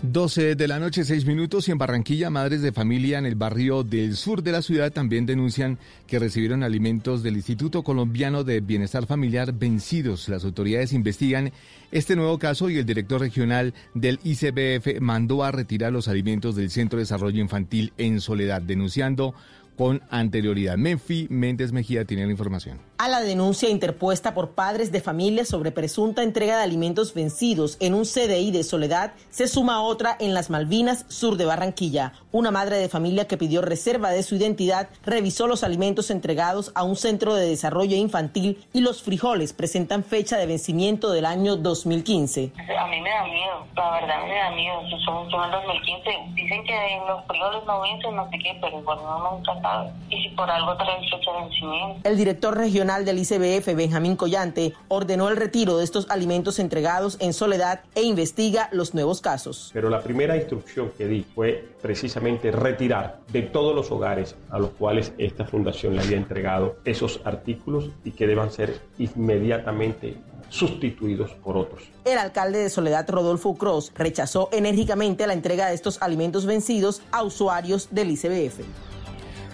12 0.03 0.55
de 0.55 0.67
la 0.67 0.79
noche, 0.79 1.03
6 1.03 1.27
minutos 1.27 1.67
y 1.67 1.71
en 1.71 1.77
Barranquilla, 1.77 2.31
madres 2.31 2.63
de 2.63 2.71
familia 2.71 3.19
en 3.19 3.27
el 3.27 3.35
barrio 3.35 3.83
del 3.83 4.15
sur 4.15 4.41
de 4.41 4.51
la 4.51 4.63
ciudad 4.63 4.91
también 4.91 5.27
denuncian 5.27 5.77
que 6.07 6.17
recibieron 6.17 6.63
alimentos 6.63 7.21
del 7.21 7.35
Instituto 7.35 7.83
Colombiano 7.83 8.43
de 8.43 8.61
Bienestar 8.61 9.05
Familiar 9.05 9.53
vencidos. 9.53 10.27
Las 10.27 10.43
autoridades 10.43 10.93
investigan 10.93 11.51
este 11.91 12.15
nuevo 12.15 12.39
caso 12.39 12.71
y 12.71 12.79
el 12.79 12.85
director 12.85 13.21
regional 13.21 13.75
del 13.93 14.19
ICBF 14.23 14.99
mandó 15.01 15.43
a 15.43 15.51
retirar 15.51 15.93
los 15.93 16.07
alimentos 16.07 16.55
del 16.55 16.71
Centro 16.71 16.97
de 16.97 17.03
Desarrollo 17.03 17.39
Infantil 17.39 17.93
en 17.99 18.21
Soledad, 18.21 18.63
denunciando 18.63 19.35
con 19.77 20.01
anterioridad. 20.09 20.77
Menfi 20.77 21.27
Méndez 21.29 21.71
Mejía 21.73 22.05
tiene 22.05 22.25
la 22.25 22.31
información. 22.31 22.79
A 23.01 23.07
la 23.07 23.19
denuncia 23.19 23.67
interpuesta 23.67 24.35
por 24.35 24.51
padres 24.51 24.91
de 24.91 25.01
familia 25.01 25.43
sobre 25.43 25.71
presunta 25.71 26.21
entrega 26.21 26.57
de 26.57 26.63
alimentos 26.63 27.15
vencidos 27.15 27.77
en 27.79 27.95
un 27.95 28.03
CDI 28.03 28.51
de 28.51 28.63
Soledad, 28.63 29.13
se 29.31 29.47
suma 29.47 29.81
otra 29.81 30.15
en 30.19 30.35
las 30.35 30.51
Malvinas, 30.51 31.07
sur 31.09 31.35
de 31.35 31.45
Barranquilla. 31.45 32.13
Una 32.31 32.51
madre 32.51 32.77
de 32.77 32.89
familia 32.89 33.27
que 33.27 33.37
pidió 33.37 33.63
reserva 33.63 34.11
de 34.11 34.21
su 34.21 34.35
identidad 34.35 34.87
revisó 35.03 35.47
los 35.47 35.63
alimentos 35.63 36.11
entregados 36.11 36.71
a 36.75 36.83
un 36.83 36.95
centro 36.95 37.33
de 37.33 37.47
desarrollo 37.47 37.97
infantil 37.97 38.63
y 38.71 38.81
los 38.81 39.01
frijoles 39.01 39.51
presentan 39.53 40.03
fecha 40.03 40.37
de 40.37 40.45
vencimiento 40.45 41.09
del 41.09 41.25
año 41.25 41.55
2015. 41.55 42.53
A 42.79 42.85
mí 42.85 43.01
me 43.01 43.09
da 43.09 43.23
miedo, 43.23 43.65
la 43.75 43.91
verdad 43.93 44.27
me 44.27 44.35
da 44.35 44.51
miedo. 44.51 44.79
Son, 45.03 45.27
son 45.31 45.49
2015. 45.49 46.09
Dicen 46.35 46.63
que 46.65 47.01
los 47.07 47.25
frijoles 47.25 47.63
no 47.65 47.81
vencen, 47.81 48.15
no 48.15 48.29
sé 48.29 48.37
qué, 48.37 48.55
pero 48.61 48.79
igual 48.79 48.99
no 49.01 49.31
nunca 49.31 49.59
sabe. 49.59 49.89
Y 50.11 50.21
si 50.21 50.29
por 50.35 50.47
algo 50.51 50.77
traen 50.77 51.01
fecha 51.09 51.31
de 51.31 51.41
vencimiento. 51.41 52.07
El 52.07 52.15
director 52.15 52.55
regional 52.55 52.90
del 52.99 53.19
ICBF, 53.19 53.73
Benjamín 53.73 54.17
Collante, 54.17 54.73
ordenó 54.89 55.29
el 55.29 55.37
retiro 55.37 55.77
de 55.77 55.85
estos 55.85 56.09
alimentos 56.09 56.59
entregados 56.59 57.15
en 57.21 57.31
soledad 57.31 57.81
e 57.95 58.03
investiga 58.03 58.67
los 58.73 58.93
nuevos 58.93 59.21
casos. 59.21 59.71
Pero 59.73 59.89
la 59.89 60.01
primera 60.01 60.35
instrucción 60.35 60.91
que 60.97 61.07
di 61.07 61.25
fue 61.33 61.69
precisamente 61.81 62.51
retirar 62.51 63.21
de 63.31 63.43
todos 63.43 63.73
los 63.73 63.89
hogares 63.91 64.35
a 64.49 64.59
los 64.59 64.71
cuales 64.71 65.13
esta 65.17 65.45
fundación 65.45 65.95
le 65.95 66.01
había 66.01 66.17
entregado 66.17 66.75
esos 66.83 67.21
artículos 67.23 67.89
y 68.03 68.11
que 68.11 68.27
deban 68.27 68.51
ser 68.51 68.81
inmediatamente 68.97 70.17
sustituidos 70.49 71.31
por 71.31 71.55
otros. 71.55 71.83
El 72.03 72.17
alcalde 72.17 72.59
de 72.59 72.69
Soledad, 72.69 73.09
Rodolfo 73.09 73.55
Cross, 73.55 73.93
rechazó 73.95 74.49
enérgicamente 74.51 75.25
la 75.25 75.33
entrega 75.33 75.67
de 75.67 75.75
estos 75.75 76.01
alimentos 76.01 76.45
vencidos 76.45 77.01
a 77.11 77.23
usuarios 77.23 77.87
del 77.91 78.11
ICBF. 78.11 78.90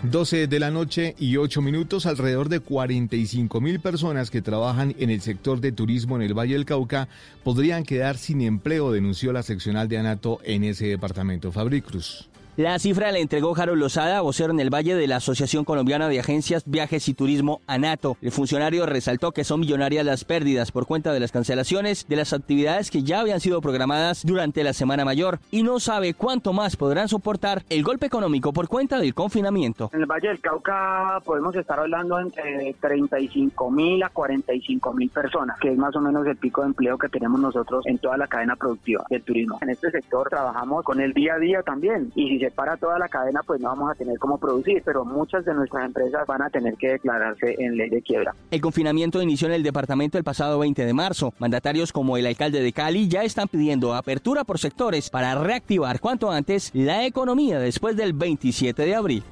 12 0.03 0.47
de 0.47 0.59
la 0.59 0.69
noche 0.69 1.15
y 1.17 1.37
8 1.37 1.61
minutos, 1.61 2.05
alrededor 2.05 2.49
de 2.49 2.59
45 2.59 3.59
mil 3.59 3.79
personas 3.79 4.29
que 4.29 4.43
trabajan 4.43 4.95
en 4.99 5.09
el 5.09 5.21
sector 5.21 5.59
de 5.59 5.71
turismo 5.71 6.15
en 6.15 6.21
el 6.21 6.37
Valle 6.37 6.53
del 6.53 6.65
Cauca 6.65 7.07
podrían 7.43 7.83
quedar 7.83 8.17
sin 8.17 8.41
empleo, 8.41 8.91
denunció 8.91 9.33
la 9.33 9.41
seccional 9.41 9.87
de 9.87 9.97
ANATO 9.97 10.39
en 10.43 10.63
ese 10.63 10.85
departamento. 10.85 11.51
Fabri 11.51 11.81
Cruz. 11.81 12.29
La 12.57 12.79
cifra 12.79 13.11
la 13.11 13.19
entregó 13.19 13.55
Harold 13.55 13.79
Lozada, 13.79 14.21
vocero 14.21 14.51
en 14.51 14.59
el 14.59 14.73
Valle 14.73 14.95
de 14.95 15.05
la 15.05 15.17
Asociación 15.17 15.63
Colombiana 15.63 16.09
de 16.09 16.19
Agencias, 16.19 16.63
Viajes 16.65 17.07
y 17.07 17.13
Turismo, 17.13 17.61
ANATO. 17.67 18.17
El 18.19 18.31
funcionario 18.31 18.87
resaltó 18.87 19.31
que 19.31 19.43
son 19.43 19.59
millonarias 19.59 20.03
las 20.03 20.25
pérdidas 20.25 20.71
por 20.71 20.87
cuenta 20.87 21.13
de 21.13 21.19
las 21.19 21.31
cancelaciones 21.31 22.07
de 22.07 22.15
las 22.15 22.33
actividades 22.33 22.89
que 22.89 23.03
ya 23.03 23.19
habían 23.19 23.41
sido 23.41 23.61
programadas 23.61 24.25
durante 24.25 24.63
la 24.63 24.73
Semana 24.73 25.05
Mayor 25.05 25.37
y 25.51 25.61
no 25.61 25.79
sabe 25.79 26.15
cuánto 26.15 26.51
más 26.51 26.77
podrán 26.77 27.07
soportar 27.07 27.61
el 27.69 27.83
golpe 27.83 28.07
económico 28.07 28.51
por 28.51 28.67
cuenta 28.67 28.97
del 28.97 29.13
confinamiento. 29.13 29.91
En 29.93 30.01
el 30.01 30.07
Valle 30.07 30.29
del 30.29 30.41
Cauca 30.41 31.21
podemos 31.23 31.55
estar 31.55 31.79
hablando 31.79 32.19
entre 32.19 32.73
35 32.81 33.69
mil 33.69 34.01
a 34.01 34.09
45 34.09 34.93
mil 34.95 35.11
personas, 35.11 35.59
que 35.59 35.73
es 35.73 35.77
más 35.77 35.95
o 35.95 36.01
menos 36.01 36.25
el 36.25 36.37
pico 36.37 36.61
de 36.61 36.69
empleo 36.69 36.97
que 36.97 37.09
tenemos 37.09 37.39
nosotros 37.39 37.85
en 37.85 37.99
toda 37.99 38.17
la 38.17 38.25
cadena 38.25 38.55
productiva 38.55 39.05
del 39.11 39.21
turismo. 39.21 39.59
En 39.61 39.69
este 39.69 39.91
sector 39.91 40.27
trabajamos 40.27 40.83
con 40.83 40.99
el 40.99 41.13
día 41.13 41.35
a 41.35 41.37
día 41.37 41.61
también 41.61 42.11
y 42.15 42.29
si 42.29 42.39
se 42.39 42.46
para 42.51 42.77
toda 42.77 42.99
la 42.99 43.07
cadena, 43.07 43.41
pues 43.45 43.61
no 43.61 43.69
vamos 43.69 43.91
a 43.91 43.95
tener 43.95 44.17
cómo 44.19 44.37
producir, 44.37 44.81
pero 44.85 45.05
muchas 45.05 45.45
de 45.45 45.53
nuestras 45.53 45.85
empresas 45.85 46.25
van 46.27 46.41
a 46.41 46.49
tener 46.49 46.75
que 46.75 46.89
declararse 46.89 47.55
en 47.59 47.77
ley 47.77 47.89
de 47.89 48.01
quiebra. 48.01 48.35
El 48.51 48.61
confinamiento 48.61 49.21
inició 49.21 49.47
en 49.47 49.53
el 49.53 49.63
departamento 49.63 50.17
el 50.17 50.23
pasado 50.23 50.59
20 50.59 50.85
de 50.85 50.93
marzo. 50.93 51.33
Mandatarios 51.39 51.91
como 51.91 52.17
el 52.17 52.25
alcalde 52.25 52.61
de 52.61 52.73
Cali 52.73 53.07
ya 53.07 53.23
están 53.23 53.47
pidiendo 53.47 53.93
apertura 53.93 54.43
por 54.43 54.59
sectores 54.59 55.09
para 55.09 55.35
reactivar 55.35 55.99
cuanto 55.99 56.31
antes 56.31 56.71
la 56.73 57.05
economía 57.05 57.59
después 57.59 57.95
del 57.95 58.13
27 58.13 58.83
de 58.83 58.95
abril. 58.95 59.23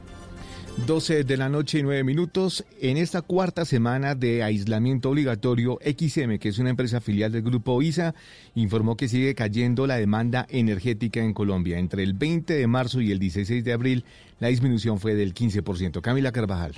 12 0.86 1.24
de 1.24 1.38
la 1.38 1.50
noche 1.50 1.80
y 1.80 1.84
9 1.84 2.04
minutos. 2.04 2.64
En 2.80 2.98
esta 2.98 3.22
cuarta 3.24 3.66
semana 3.66 4.14
de 4.14 4.44
aislamiento 4.44 5.10
obligatorio, 5.10 5.80
XM, 5.84 6.38
que 6.38 6.50
es 6.50 6.60
una 6.60 6.70
empresa 6.70 7.02
filial 7.02 7.32
del 7.32 7.42
grupo 7.42 7.82
ISA, 7.82 8.14
informó 8.54 8.96
que 8.96 9.08
sigue 9.08 9.34
cayendo 9.34 9.88
la 9.88 9.96
demanda 9.96 10.46
energética 10.50 11.22
en 11.22 11.34
Colombia. 11.34 11.80
Entre 11.80 12.04
el 12.04 12.14
20 12.14 12.54
de 12.54 12.68
marzo 12.68 13.02
y 13.02 13.12
el 13.12 13.20
16 13.20 13.64
de 13.64 13.74
abril, 13.74 14.04
la 14.40 14.50
disminución 14.50 15.00
fue 15.00 15.16
del 15.16 15.34
15%. 15.34 16.02
Camila 16.02 16.32
Carvajal. 16.32 16.74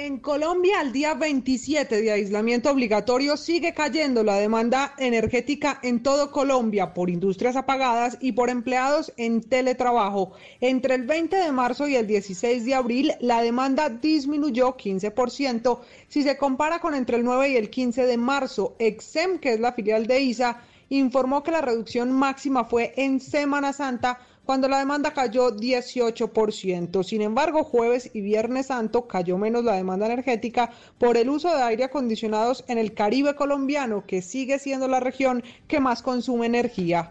En 0.00 0.20
Colombia, 0.20 0.78
al 0.78 0.92
día 0.92 1.14
27 1.14 2.02
de 2.02 2.12
aislamiento 2.12 2.70
obligatorio, 2.70 3.36
sigue 3.36 3.74
cayendo 3.74 4.22
la 4.22 4.36
demanda 4.36 4.94
energética 4.96 5.80
en 5.82 6.04
todo 6.04 6.30
Colombia 6.30 6.94
por 6.94 7.10
industrias 7.10 7.56
apagadas 7.56 8.16
y 8.20 8.30
por 8.30 8.48
empleados 8.48 9.12
en 9.16 9.40
teletrabajo. 9.40 10.34
Entre 10.60 10.94
el 10.94 11.02
20 11.02 11.38
de 11.38 11.50
marzo 11.50 11.88
y 11.88 11.96
el 11.96 12.06
16 12.06 12.64
de 12.64 12.76
abril, 12.76 13.12
la 13.18 13.42
demanda 13.42 13.88
disminuyó 13.88 14.76
15%. 14.76 15.80
Si 16.06 16.22
se 16.22 16.36
compara 16.36 16.78
con 16.78 16.94
entre 16.94 17.16
el 17.16 17.24
9 17.24 17.50
y 17.50 17.56
el 17.56 17.68
15 17.68 18.06
de 18.06 18.16
marzo, 18.18 18.76
Exem, 18.78 19.40
que 19.40 19.54
es 19.54 19.58
la 19.58 19.72
filial 19.72 20.06
de 20.06 20.20
ISA, 20.20 20.62
informó 20.90 21.42
que 21.42 21.50
la 21.50 21.60
reducción 21.60 22.12
máxima 22.12 22.64
fue 22.64 22.94
en 22.96 23.18
Semana 23.18 23.72
Santa 23.72 24.20
cuando 24.48 24.66
la 24.66 24.78
demanda 24.78 25.12
cayó 25.12 25.54
18%. 25.54 27.04
Sin 27.04 27.20
embargo, 27.20 27.64
jueves 27.64 28.10
y 28.14 28.22
viernes 28.22 28.68
santo 28.68 29.06
cayó 29.06 29.36
menos 29.36 29.62
la 29.62 29.74
demanda 29.74 30.06
energética 30.06 30.70
por 30.96 31.18
el 31.18 31.28
uso 31.28 31.54
de 31.54 31.62
aire 31.62 31.84
acondicionados 31.84 32.64
en 32.66 32.78
el 32.78 32.94
Caribe 32.94 33.34
colombiano, 33.34 34.06
que 34.06 34.22
sigue 34.22 34.58
siendo 34.58 34.88
la 34.88 35.00
región 35.00 35.44
que 35.66 35.80
más 35.80 36.00
consume 36.00 36.46
energía. 36.46 37.10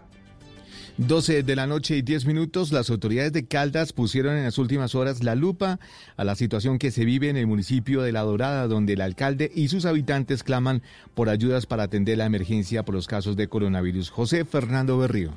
12 0.96 1.44
de 1.44 1.54
la 1.54 1.68
noche 1.68 1.98
y 1.98 2.02
10 2.02 2.26
minutos, 2.26 2.72
las 2.72 2.90
autoridades 2.90 3.32
de 3.32 3.46
Caldas 3.46 3.92
pusieron 3.92 4.36
en 4.36 4.42
las 4.42 4.58
últimas 4.58 4.96
horas 4.96 5.22
la 5.22 5.36
lupa 5.36 5.78
a 6.16 6.24
la 6.24 6.34
situación 6.34 6.80
que 6.80 6.90
se 6.90 7.04
vive 7.04 7.28
en 7.28 7.36
el 7.36 7.46
municipio 7.46 8.02
de 8.02 8.10
La 8.10 8.22
Dorada, 8.22 8.66
donde 8.66 8.94
el 8.94 9.00
alcalde 9.00 9.48
y 9.54 9.68
sus 9.68 9.84
habitantes 9.84 10.42
claman 10.42 10.82
por 11.14 11.28
ayudas 11.28 11.66
para 11.66 11.84
atender 11.84 12.18
la 12.18 12.26
emergencia 12.26 12.84
por 12.84 12.96
los 12.96 13.06
casos 13.06 13.36
de 13.36 13.46
coronavirus. 13.46 14.10
José 14.10 14.44
Fernando 14.44 14.98
Berrío. 14.98 15.34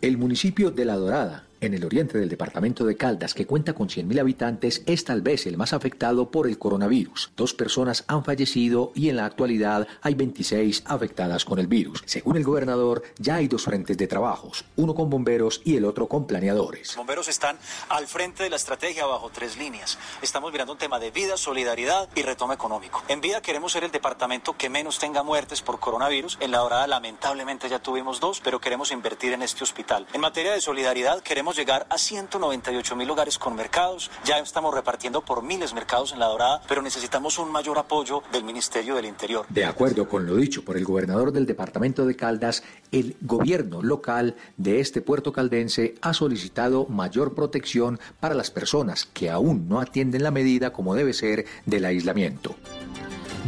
El 0.00 0.16
municipio 0.16 0.70
de 0.70 0.84
La 0.84 0.94
Dorada 0.94 1.47
en 1.60 1.74
el 1.74 1.84
oriente 1.84 2.18
del 2.18 2.28
departamento 2.28 2.84
de 2.84 2.96
Caldas, 2.96 3.34
que 3.34 3.46
cuenta 3.46 3.72
con 3.72 3.88
100.000 3.88 4.20
habitantes, 4.20 4.82
es 4.86 5.04
tal 5.04 5.22
vez 5.22 5.46
el 5.46 5.56
más 5.56 5.72
afectado 5.72 6.30
por 6.30 6.46
el 6.46 6.58
coronavirus. 6.58 7.32
Dos 7.36 7.54
personas 7.54 8.04
han 8.06 8.24
fallecido 8.24 8.92
y 8.94 9.08
en 9.08 9.16
la 9.16 9.26
actualidad 9.26 9.86
hay 10.02 10.14
26 10.14 10.82
afectadas 10.86 11.44
con 11.44 11.58
el 11.58 11.66
virus. 11.66 12.02
Según 12.06 12.36
el 12.36 12.44
gobernador, 12.44 13.02
ya 13.18 13.36
hay 13.36 13.48
dos 13.48 13.64
frentes 13.64 13.96
de 13.96 14.06
trabajos, 14.06 14.64
uno 14.76 14.94
con 14.94 15.10
bomberos 15.10 15.60
y 15.64 15.76
el 15.76 15.84
otro 15.84 16.08
con 16.08 16.26
planeadores. 16.26 16.88
Los 16.88 16.96
bomberos 16.96 17.28
están 17.28 17.58
al 17.88 18.06
frente 18.06 18.42
de 18.42 18.50
la 18.50 18.56
estrategia 18.56 19.06
bajo 19.06 19.30
tres 19.30 19.56
líneas. 19.56 19.98
Estamos 20.22 20.52
mirando 20.52 20.72
un 20.72 20.78
tema 20.78 20.98
de 20.98 21.10
vida, 21.10 21.36
solidaridad 21.36 22.08
y 22.14 22.22
retorno 22.22 22.54
económico. 22.54 23.02
En 23.08 23.20
vida 23.20 23.42
queremos 23.42 23.72
ser 23.72 23.84
el 23.84 23.90
departamento 23.90 24.56
que 24.56 24.68
menos 24.68 24.98
tenga 24.98 25.22
muertes 25.22 25.62
por 25.62 25.80
coronavirus. 25.80 26.38
En 26.40 26.50
la 26.50 26.58
dorada 26.58 26.86
lamentablemente 26.86 27.68
ya 27.68 27.80
tuvimos 27.80 28.20
dos, 28.20 28.40
pero 28.40 28.60
queremos 28.60 28.92
invertir 28.92 29.32
en 29.32 29.42
este 29.42 29.64
hospital. 29.64 30.06
En 30.12 30.20
materia 30.20 30.52
de 30.52 30.60
solidaridad 30.60 31.20
queremos 31.22 31.47
llegar 31.56 31.86
a 31.90 31.98
198 31.98 32.96
mil 32.96 33.10
hogares 33.10 33.38
con 33.38 33.54
mercados. 33.54 34.10
Ya 34.24 34.38
estamos 34.38 34.74
repartiendo 34.74 35.22
por 35.22 35.42
miles 35.42 35.74
mercados 35.74 36.12
en 36.12 36.18
la 36.18 36.26
Dorada, 36.26 36.62
pero 36.68 36.82
necesitamos 36.82 37.38
un 37.38 37.50
mayor 37.50 37.78
apoyo 37.78 38.22
del 38.32 38.44
Ministerio 38.44 38.94
del 38.94 39.06
Interior. 39.06 39.46
De 39.48 39.64
acuerdo 39.64 40.08
con 40.08 40.26
lo 40.26 40.36
dicho 40.36 40.64
por 40.64 40.76
el 40.76 40.84
gobernador 40.84 41.32
del 41.32 41.46
departamento 41.46 42.06
de 42.06 42.16
Caldas, 42.16 42.62
el 42.92 43.16
gobierno 43.20 43.82
local 43.82 44.36
de 44.56 44.80
este 44.80 45.00
puerto 45.00 45.32
caldense 45.32 45.94
ha 46.02 46.14
solicitado 46.14 46.86
mayor 46.86 47.34
protección 47.34 48.00
para 48.20 48.34
las 48.34 48.50
personas 48.50 49.06
que 49.06 49.30
aún 49.30 49.68
no 49.68 49.80
atienden 49.80 50.22
la 50.22 50.30
medida 50.30 50.72
como 50.72 50.94
debe 50.94 51.12
ser 51.12 51.46
del 51.66 51.84
aislamiento. 51.84 52.56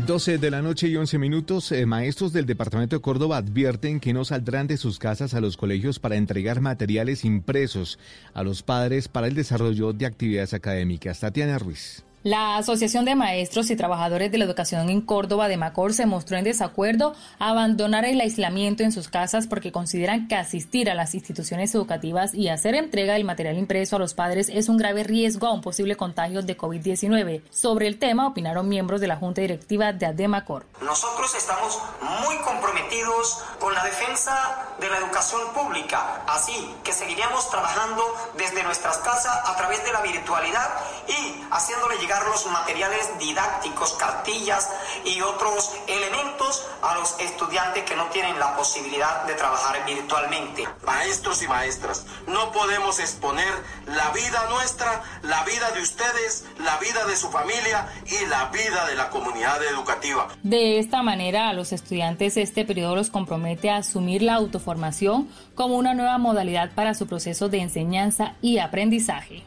12 0.07 0.39
de 0.39 0.51
la 0.51 0.63
noche 0.63 0.89
y 0.89 0.97
11 0.97 1.19
minutos, 1.19 1.73
eh, 1.73 1.85
maestros 1.85 2.33
del 2.33 2.47
departamento 2.47 2.97
de 2.97 3.03
Córdoba 3.03 3.37
advierten 3.37 4.01
que 4.01 4.13
no 4.13 4.25
saldrán 4.25 4.67
de 4.67 4.77
sus 4.77 4.99
casas 4.99 5.35
a 5.35 5.41
los 5.41 5.57
colegios 5.57 5.99
para 5.99 6.17
entregar 6.17 6.61
materiales 6.61 7.25
impresos 7.25 7.99
a 8.33 8.43
los 8.43 8.63
padres 8.63 9.09
para 9.09 9.27
el 9.27 9.35
desarrollo 9.35 9.93
de 9.93 10.07
actividades 10.07 10.55
académicas. 10.55 11.21
Tatiana 11.21 11.59
Ruiz. 11.59 12.05
La 12.23 12.59
Asociación 12.59 13.07
de 13.07 13.15
Maestros 13.15 13.71
y 13.71 13.77
Trabajadores 13.77 14.31
de 14.31 14.37
la 14.37 14.45
Educación 14.45 14.91
en 14.91 15.01
Córdoba 15.01 15.49
de 15.49 15.57
Macor 15.57 15.95
se 15.95 16.05
mostró 16.05 16.37
en 16.37 16.45
desacuerdo 16.45 17.15
a 17.39 17.49
abandonar 17.49 18.05
el 18.05 18.21
aislamiento 18.21 18.83
en 18.83 18.93
sus 18.93 19.09
casas 19.09 19.47
porque 19.47 19.73
consideran 19.73 20.29
que 20.29 20.35
asistir 20.35 20.91
a 20.91 20.95
las 20.95 21.15
instituciones 21.15 21.75
educativas 21.75 22.35
y 22.35 22.49
hacer 22.49 22.75
entrega 22.75 23.15
del 23.15 23.25
material 23.25 23.57
impreso 23.57 23.97
a 23.97 23.99
los 23.99 24.13
padres 24.13 24.51
es 24.53 24.69
un 24.69 24.77
grave 24.77 25.03
riesgo 25.03 25.47
a 25.47 25.55
un 25.55 25.63
posible 25.63 25.97
contagio 25.97 26.43
de 26.43 26.59
COVID-19. 26.59 27.41
Sobre 27.49 27.87
el 27.87 27.99
tema 27.99 28.27
opinaron 28.27 28.69
miembros 28.69 29.01
de 29.01 29.07
la 29.07 29.17
Junta 29.17 29.41
Directiva 29.41 29.95
de 29.95 30.05
ADEMACOR. 30.05 30.67
Nosotros 30.83 31.35
estamos 31.35 31.79
muy 32.23 32.37
comprometidos 32.45 33.45
con 33.59 33.73
la 33.73 33.83
defensa 33.83 34.67
de 34.79 34.91
la 34.91 34.99
educación 34.99 35.41
pública, 35.55 36.23
así 36.27 36.53
que 36.85 36.93
seguiríamos 36.93 37.49
trabajando 37.49 38.03
desde 38.37 38.63
nuestras 38.63 38.99
casas 38.99 39.41
a 39.47 39.57
través 39.57 39.83
de 39.85 39.93
la 39.93 40.03
virtualidad 40.03 40.69
y 41.09 41.45
haciéndole 41.51 41.97
llegar 41.97 42.10
los 42.19 42.47
materiales 42.47 43.09
didácticos, 43.19 43.93
cartillas 43.95 44.69
y 45.05 45.21
otros 45.21 45.73
elementos 45.87 46.67
a 46.83 46.95
los 46.97 47.19
estudiantes 47.21 47.85
que 47.85 47.95
no 47.95 48.07
tienen 48.07 48.39
la 48.39 48.57
posibilidad 48.57 49.25
de 49.25 49.35
trabajar 49.35 49.85
virtualmente. 49.87 50.67
Maestros 50.85 51.43
y 51.43 51.49
maestras, 51.49 52.07
no 52.27 52.51
podemos 52.53 52.99
exponer 52.99 53.53
la 53.87 54.11
vida 54.11 54.49
nuestra, 54.51 55.03
la 55.23 55.45
vida 55.45 55.71
de 55.71 55.83
ustedes, 55.83 56.45
la 56.59 56.77
vida 56.79 57.07
de 57.07 57.17
su 57.17 57.31
familia 57.31 57.89
y 58.07 58.27
la 58.27 58.47
vida 58.47 58.87
de 58.87 58.97
la 58.97 59.11
comunidad 59.11 59.63
educativa. 59.65 60.29
De 60.43 60.79
esta 60.79 61.03
manera, 61.03 61.49
a 61.49 61.53
los 61.53 61.73
estudiantes 61.73 62.37
este 62.37 62.65
periodo 62.65 62.97
los 62.97 63.11
compromete 63.11 63.71
a 63.71 63.77
asumir 63.77 64.23
la 64.23 64.35
autoformación 64.35 65.29
como 65.55 65.77
una 65.77 65.95
nueva 65.95 66.19
modalidad 66.19 66.73
para 66.75 66.95
su 66.95 67.07
proceso 67.07 67.49
de 67.49 67.61
enseñanza 67.61 68.35
y 68.43 68.59
aprendizaje. 68.59 69.45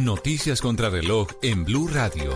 Noticias 0.00 0.62
contra 0.62 0.88
reloj 0.88 1.28
en 1.42 1.66
Blue 1.66 1.86
Radio. 1.86 2.30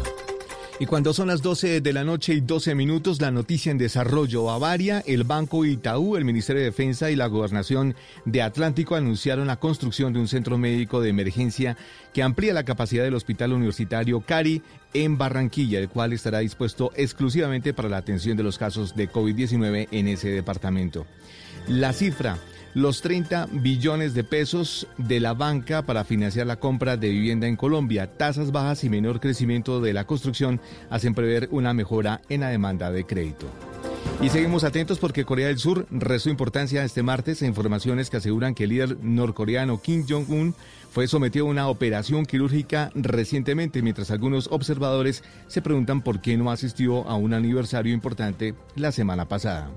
Y 0.78 0.84
cuando 0.84 1.14
son 1.14 1.28
las 1.28 1.40
12 1.40 1.80
de 1.80 1.92
la 1.94 2.04
noche 2.04 2.34
y 2.34 2.42
12 2.42 2.74
minutos, 2.74 3.18
la 3.22 3.30
noticia 3.30 3.72
en 3.72 3.78
desarrollo. 3.78 4.44
Bavaria, 4.44 5.02
el 5.06 5.24
Banco 5.24 5.64
Itaú, 5.64 6.16
el 6.16 6.26
Ministerio 6.26 6.60
de 6.60 6.66
Defensa 6.66 7.10
y 7.10 7.16
la 7.16 7.28
Gobernación 7.28 7.96
de 8.26 8.42
Atlántico 8.42 8.94
anunciaron 8.94 9.46
la 9.46 9.56
construcción 9.56 10.12
de 10.12 10.20
un 10.20 10.28
centro 10.28 10.58
médico 10.58 11.00
de 11.00 11.08
emergencia 11.08 11.78
que 12.12 12.22
amplía 12.22 12.52
la 12.52 12.66
capacidad 12.66 13.04
del 13.04 13.14
Hospital 13.14 13.54
Universitario 13.54 14.20
Cari 14.20 14.60
en 14.92 15.16
Barranquilla, 15.16 15.78
el 15.78 15.88
cual 15.88 16.12
estará 16.12 16.40
dispuesto 16.40 16.92
exclusivamente 16.94 17.72
para 17.72 17.88
la 17.88 17.96
atención 17.96 18.36
de 18.36 18.42
los 18.42 18.58
casos 18.58 18.94
de 18.94 19.10
COVID-19 19.10 19.88
en 19.92 20.08
ese 20.08 20.28
departamento. 20.28 21.06
La 21.68 21.94
cifra 21.94 22.38
los 22.76 23.00
30 23.00 23.48
billones 23.52 24.12
de 24.12 24.22
pesos 24.22 24.86
de 24.98 25.18
la 25.18 25.32
banca 25.32 25.86
para 25.86 26.04
financiar 26.04 26.46
la 26.46 26.60
compra 26.60 26.98
de 26.98 27.08
vivienda 27.08 27.46
en 27.46 27.56
Colombia. 27.56 28.18
Tasas 28.18 28.52
bajas 28.52 28.84
y 28.84 28.90
menor 28.90 29.18
crecimiento 29.18 29.80
de 29.80 29.94
la 29.94 30.06
construcción 30.06 30.60
hacen 30.90 31.14
prever 31.14 31.48
una 31.52 31.72
mejora 31.72 32.20
en 32.28 32.42
la 32.42 32.50
demanda 32.50 32.90
de 32.90 33.06
crédito. 33.06 33.46
Y 34.20 34.28
seguimos 34.28 34.62
atentos 34.62 34.98
porque 34.98 35.24
Corea 35.24 35.46
del 35.46 35.58
Sur 35.58 35.86
restó 35.90 36.28
importancia 36.28 36.84
este 36.84 37.02
martes 37.02 37.40
a 37.40 37.46
informaciones 37.46 38.10
que 38.10 38.18
aseguran 38.18 38.54
que 38.54 38.64
el 38.64 38.70
líder 38.70 38.98
norcoreano 39.02 39.80
Kim 39.80 40.04
Jong-un 40.06 40.54
fue 40.90 41.08
sometido 41.08 41.46
a 41.46 41.50
una 41.50 41.68
operación 41.68 42.26
quirúrgica 42.26 42.90
recientemente, 42.94 43.80
mientras 43.80 44.10
algunos 44.10 44.48
observadores 44.52 45.24
se 45.48 45.62
preguntan 45.62 46.02
por 46.02 46.20
qué 46.20 46.36
no 46.36 46.50
asistió 46.50 47.08
a 47.08 47.14
un 47.14 47.32
aniversario 47.32 47.94
importante 47.94 48.54
la 48.74 48.92
semana 48.92 49.26
pasada. 49.26 49.70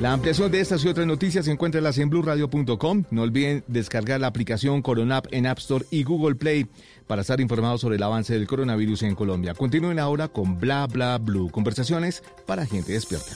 La 0.00 0.12
ampliación 0.12 0.52
de 0.52 0.60
estas 0.60 0.84
y 0.84 0.88
otras 0.88 1.06
noticias 1.06 1.46
se 1.46 1.50
encuentra 1.50 1.80
en 1.80 2.10
blueradio.com. 2.10 3.04
No 3.10 3.22
olviden 3.22 3.64
descargar 3.66 4.20
la 4.20 4.26
aplicación 4.26 4.82
Coronap 4.82 5.26
en 5.30 5.46
App 5.46 5.58
Store 5.58 5.86
y 5.90 6.02
Google 6.02 6.34
Play 6.34 6.66
para 7.06 7.22
estar 7.22 7.40
informados 7.40 7.80
sobre 7.80 7.96
el 7.96 8.02
avance 8.02 8.34
del 8.34 8.46
coronavirus 8.46 9.04
en 9.04 9.14
Colombia. 9.14 9.54
Continúen 9.54 9.98
ahora 9.98 10.28
con 10.28 10.60
Bla 10.60 10.86
Bla 10.86 11.16
Blue, 11.16 11.50
conversaciones 11.50 12.22
para 12.44 12.66
gente 12.66 12.92
despierta. 12.92 13.32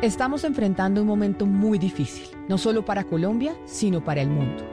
Estamos 0.00 0.44
enfrentando 0.44 1.00
un 1.00 1.08
momento 1.08 1.46
muy 1.46 1.78
difícil, 1.78 2.28
no 2.48 2.56
solo 2.56 2.84
para 2.84 3.04
Colombia, 3.04 3.56
sino 3.66 4.04
para 4.04 4.20
el 4.22 4.28
mundo. 4.28 4.64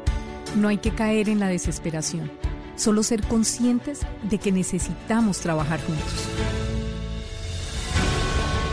No 0.55 0.67
hay 0.67 0.77
que 0.77 0.91
caer 0.91 1.29
en 1.29 1.39
la 1.39 1.47
desesperación, 1.47 2.31
solo 2.75 3.01
ser 3.01 3.21
conscientes 3.23 4.01
de 4.23 4.37
que 4.37 4.51
necesitamos 4.51 5.39
trabajar 5.39 5.79
juntos. 5.81 6.78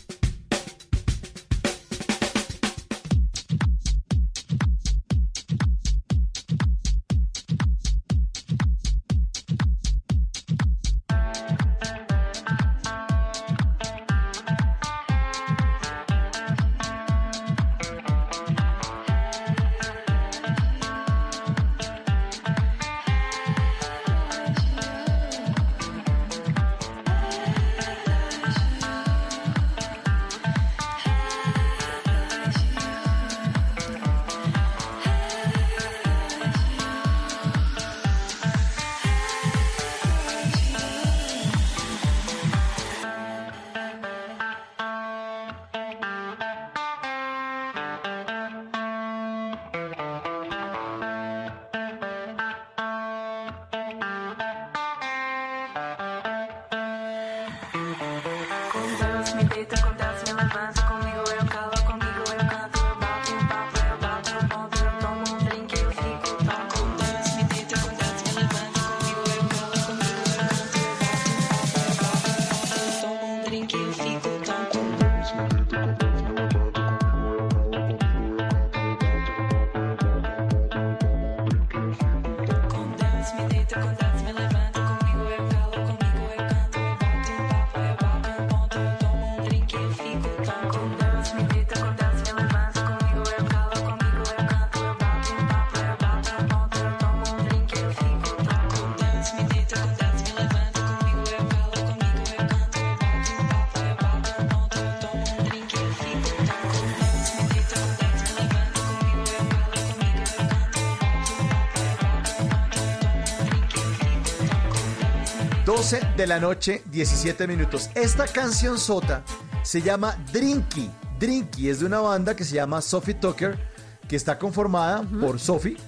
12 115.90 116.06
de 116.18 116.26
la 116.26 116.38
noche, 116.38 116.82
17 116.90 117.46
minutos. 117.46 117.88
Esta 117.94 118.26
canción 118.26 118.78
sota 118.78 119.22
se 119.62 119.80
llama 119.80 120.18
Drinky. 120.34 120.90
Drinky 121.18 121.70
es 121.70 121.80
de 121.80 121.86
una 121.86 122.00
banda 122.00 122.36
que 122.36 122.44
se 122.44 122.54
llama 122.56 122.82
Sophie 122.82 123.14
Tucker, 123.14 123.58
que 124.06 124.14
está 124.14 124.38
conformada 124.38 125.00
por 125.18 125.40
Sophie, 125.40 125.78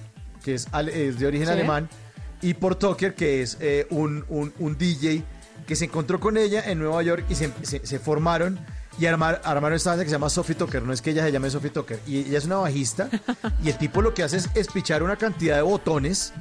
que 0.43 0.55
es, 0.55 0.67
es 0.91 1.19
de 1.19 1.27
origen 1.27 1.45
Sí. 1.45 1.53
alemán, 1.53 1.87
y 2.41 2.55
por 2.55 2.73
Tucker, 2.73 3.13
que 3.13 3.43
es 3.43 3.57
eh, 3.59 3.85
un, 3.91 4.25
un- 4.29 4.51
un 4.57 4.75
DJ 4.75 5.23
que 5.67 5.75
se 5.75 5.85
encontró 5.85 6.19
con 6.19 6.35
ella 6.35 6.63
en 6.65 6.79
Nueva 6.79 7.03
York 7.03 7.23
y 7.29 7.35
se, 7.35 7.53
se- 7.61 7.85
se 7.85 7.99
formaron 7.99 8.59
y 8.97 9.05
armar- 9.05 9.39
armaron 9.43 9.75
esta 9.75 9.91
banda 9.91 10.03
que 10.03 10.09
se 10.09 10.15
llama 10.15 10.31
Sophie 10.31 10.55
Tucker. 10.55 10.81
No 10.81 10.93
es 10.93 11.03
que 11.03 11.11
ella 11.11 11.23
se 11.23 11.31
llame 11.31 11.51
Sophie 11.51 11.69
Tucker. 11.69 11.99
Y 12.07 12.21
ella 12.21 12.39
es 12.39 12.45
una 12.45 12.55
bajista 12.55 13.07
y 13.63 13.69
el 13.69 13.77
tipo 13.77 14.01
lo 14.01 14.15
que 14.15 14.23
hace 14.23 14.37
es 14.37 14.49
espichar 14.55 15.03
una 15.03 15.15
cantidad 15.17 15.57
de 15.57 15.61
botones. 15.61 16.33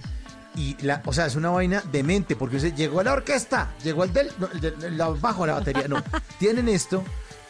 Y 0.57 0.77
la, 0.85 1.01
o 1.07 1.13
sea, 1.13 1.27
es 1.27 1.37
una 1.37 1.51
vaina 1.51 1.83
demente, 1.93 2.35
porque 2.37 2.57
dice, 2.57 2.73
llegó 2.73 3.01
a 3.01 3.05
la 3.05 3.13
orquesta, 3.13 3.71
llegó 3.85 4.05
el 4.05 4.13
del, 4.13 4.33
no, 4.39 4.49
el 4.53 4.61
del- 4.61 4.83
el 4.85 4.99
bajo 5.21 5.47
la 5.47 5.55
batería. 5.55 5.87
No, 5.89 6.03
tienen 6.39 6.69
esto 6.69 7.05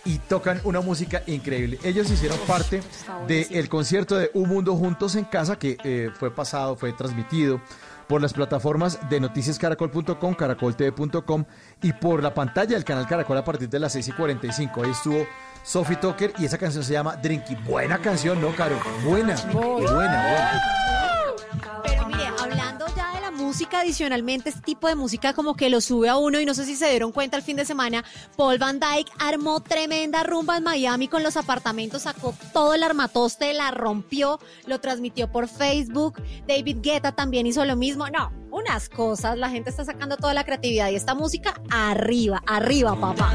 y 0.05 0.19
tocan 0.19 0.61
una 0.65 0.81
música 0.81 1.23
increíble. 1.27 1.79
Ellos 1.83 2.11
hicieron 2.11 2.39
parte 2.47 2.83
del 3.27 3.69
concierto 3.69 4.17
de 4.17 4.31
Un 4.35 4.49
Mundo 4.49 4.77
Juntos 4.77 5.15
en 5.17 5.25
Casa, 5.25 5.59
que 5.59 5.77
eh, 5.85 6.11
fue 6.19 6.31
pasado, 6.35 6.77
fue 6.77 6.93
transmitido 6.93 7.61
por 8.07 8.21
las 8.21 8.33
plataformas 8.33 8.99
de 9.09 9.21
noticiascaracol.com, 9.21 10.35
caracoltv.com 10.35 11.45
y 11.83 11.93
por 11.93 12.23
la 12.23 12.35
pantalla 12.35 12.75
del 12.75 12.85
canal 12.85 13.07
Caracol 13.07 13.39
a 13.39 13.45
partir 13.45 13.69
de 13.69 13.79
las 13.79 13.93
6 13.93 14.09
y 14.09 14.13
45. 14.13 14.83
Ahí 14.83 14.91
estuvo 14.91 15.27
Sophie 15.63 15.97
Tucker 15.97 16.33
y 16.39 16.45
esa 16.47 16.59
canción 16.59 16.83
se 16.83 16.93
llama 16.95 17.17
Drinky. 17.17 17.55
Buena 17.57 17.99
canción, 17.99 18.41
¿no, 18.41 18.55
Caro? 18.57 18.79
Buena, 19.05 19.37
buena, 19.53 19.93
buena. 19.93 20.63
Pero 21.85 22.07
mire, 22.09 22.27
hablando 22.27 22.39
ya 22.39 22.47
de 22.47 22.57
la 22.57 22.60
música, 23.51 23.81
adicionalmente, 23.81 24.51
este 24.51 24.61
tipo 24.61 24.87
de 24.87 24.95
música 24.95 25.33
como 25.33 25.57
que 25.57 25.71
lo 25.71 25.81
sube 25.81 26.09
a 26.09 26.17
uno 26.17 26.39
y 26.39 26.47
no 26.47 26.55
sé 26.55 26.65
si 26.65 26.77
se 26.77 26.89
dieron 26.89 27.11
cuenta 27.11 27.37
el 27.37 27.43
fin 27.43 27.57
de 27.57 27.65
semana, 27.65 28.05
Paul 28.37 28.59
Van 28.59 28.79
Dyke 28.79 29.11
armó 29.19 29.59
tremenda 29.59 30.23
rumba 30.23 30.59
en 30.59 30.63
Miami 30.63 31.09
con 31.09 31.25
los 31.25 31.37
apartamentos, 31.37 32.03
sacó 32.03 32.33
todo 32.53 32.75
el 32.75 32.85
armatoste, 32.85 33.53
la 33.53 33.73
rompió, 33.73 34.39
lo 34.67 34.79
transmitió 34.79 35.33
por 35.33 35.49
Facebook, 35.49 36.23
David 36.47 36.77
Guetta 36.81 37.11
también 37.11 37.45
hizo 37.45 37.65
lo 37.65 37.75
mismo, 37.75 38.09
no, 38.09 38.31
unas 38.53 38.89
cosas, 38.89 39.37
la 39.37 39.51
gente 39.51 39.71
está 39.71 39.85
sacando 39.85 40.17
toda 40.17 40.33
la 40.33 40.45
creatividad 40.45 40.89
y 40.91 40.95
esta 40.95 41.17
música 41.17 41.61
arriba, 41.71 42.41
arriba, 42.47 42.95
papá. 43.01 43.33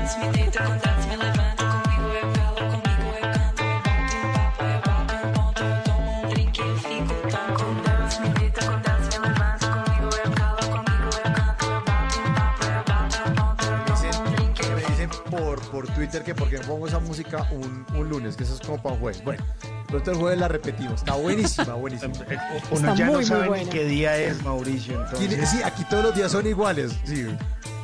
Por, 15.76 15.88
Twitter 15.88 16.24
que 16.24 16.34
porque 16.34 16.60
pongo 16.60 16.88
esa 16.88 17.00
música 17.00 17.48
un, 17.52 17.86
un 17.96 18.10
lunes, 18.10 18.38
que 18.38 18.44
eso 18.44 18.56
es 18.56 18.62
como 18.62 18.82
para 18.82 18.96
un 18.96 19.02
jueves. 19.02 19.24
Bueno, 19.24 19.44
pronto 19.88 20.12
el 20.12 20.18
jueves 20.18 20.40
la 20.40 20.48
repetimos. 20.48 20.96
Está 20.96 21.16
buenísima, 21.16 21.74
buenísima. 21.74 22.14
Uno 22.72 22.96
ya 22.96 23.08
no 23.08 23.22
sabe 23.22 23.64
ni 23.64 23.70
qué 23.70 23.84
día 23.84 24.18
es, 24.18 24.42
Mauricio. 24.44 25.02
Entonces... 25.04 25.50
Sí, 25.50 25.62
aquí 25.64 25.84
todos 25.90 26.04
los 26.06 26.16
días 26.16 26.32
son 26.32 26.48
iguales. 26.48 26.94
Sí. 27.04 27.28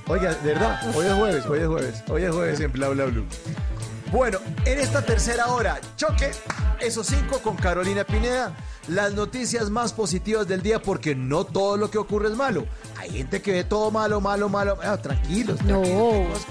Oiga, 0.08 0.34
de 0.34 0.54
verdad, 0.54 0.80
hoy 0.96 1.06
es 1.06 1.14
jueves, 1.14 1.46
hoy 1.46 1.60
es 1.60 1.68
jueves, 1.68 2.04
hoy 2.08 2.24
es 2.24 2.32
jueves 2.32 2.60
en 2.60 2.72
Bla 2.72 2.90
Bla 2.90 3.06
Blue. 3.06 3.26
Bueno, 4.12 4.40
en 4.66 4.80
esta 4.80 5.02
tercera 5.02 5.48
hora, 5.48 5.80
choque, 5.96 6.32
esos 6.82 7.08
cinco 7.08 7.40
con 7.40 7.56
Carolina 7.56 8.04
Pineda. 8.04 8.54
Las 8.88 9.14
noticias 9.14 9.70
más 9.70 9.94
positivas 9.94 10.48
del 10.48 10.62
día, 10.62 10.82
porque 10.82 11.16
no 11.16 11.46
todo 11.46 11.78
lo 11.78 11.90
que 11.92 11.98
ocurre 11.98 12.30
es 12.30 12.36
malo. 12.36 12.66
Hay 13.02 13.10
gente 13.10 13.42
que 13.42 13.52
ve 13.52 13.64
todo 13.64 13.90
malo, 13.92 14.22
malo, 14.22 14.48
malo. 14.48 14.78
Ah, 14.84 14.96
tranquilos, 14.98 15.58
tranquilos. 15.60 16.46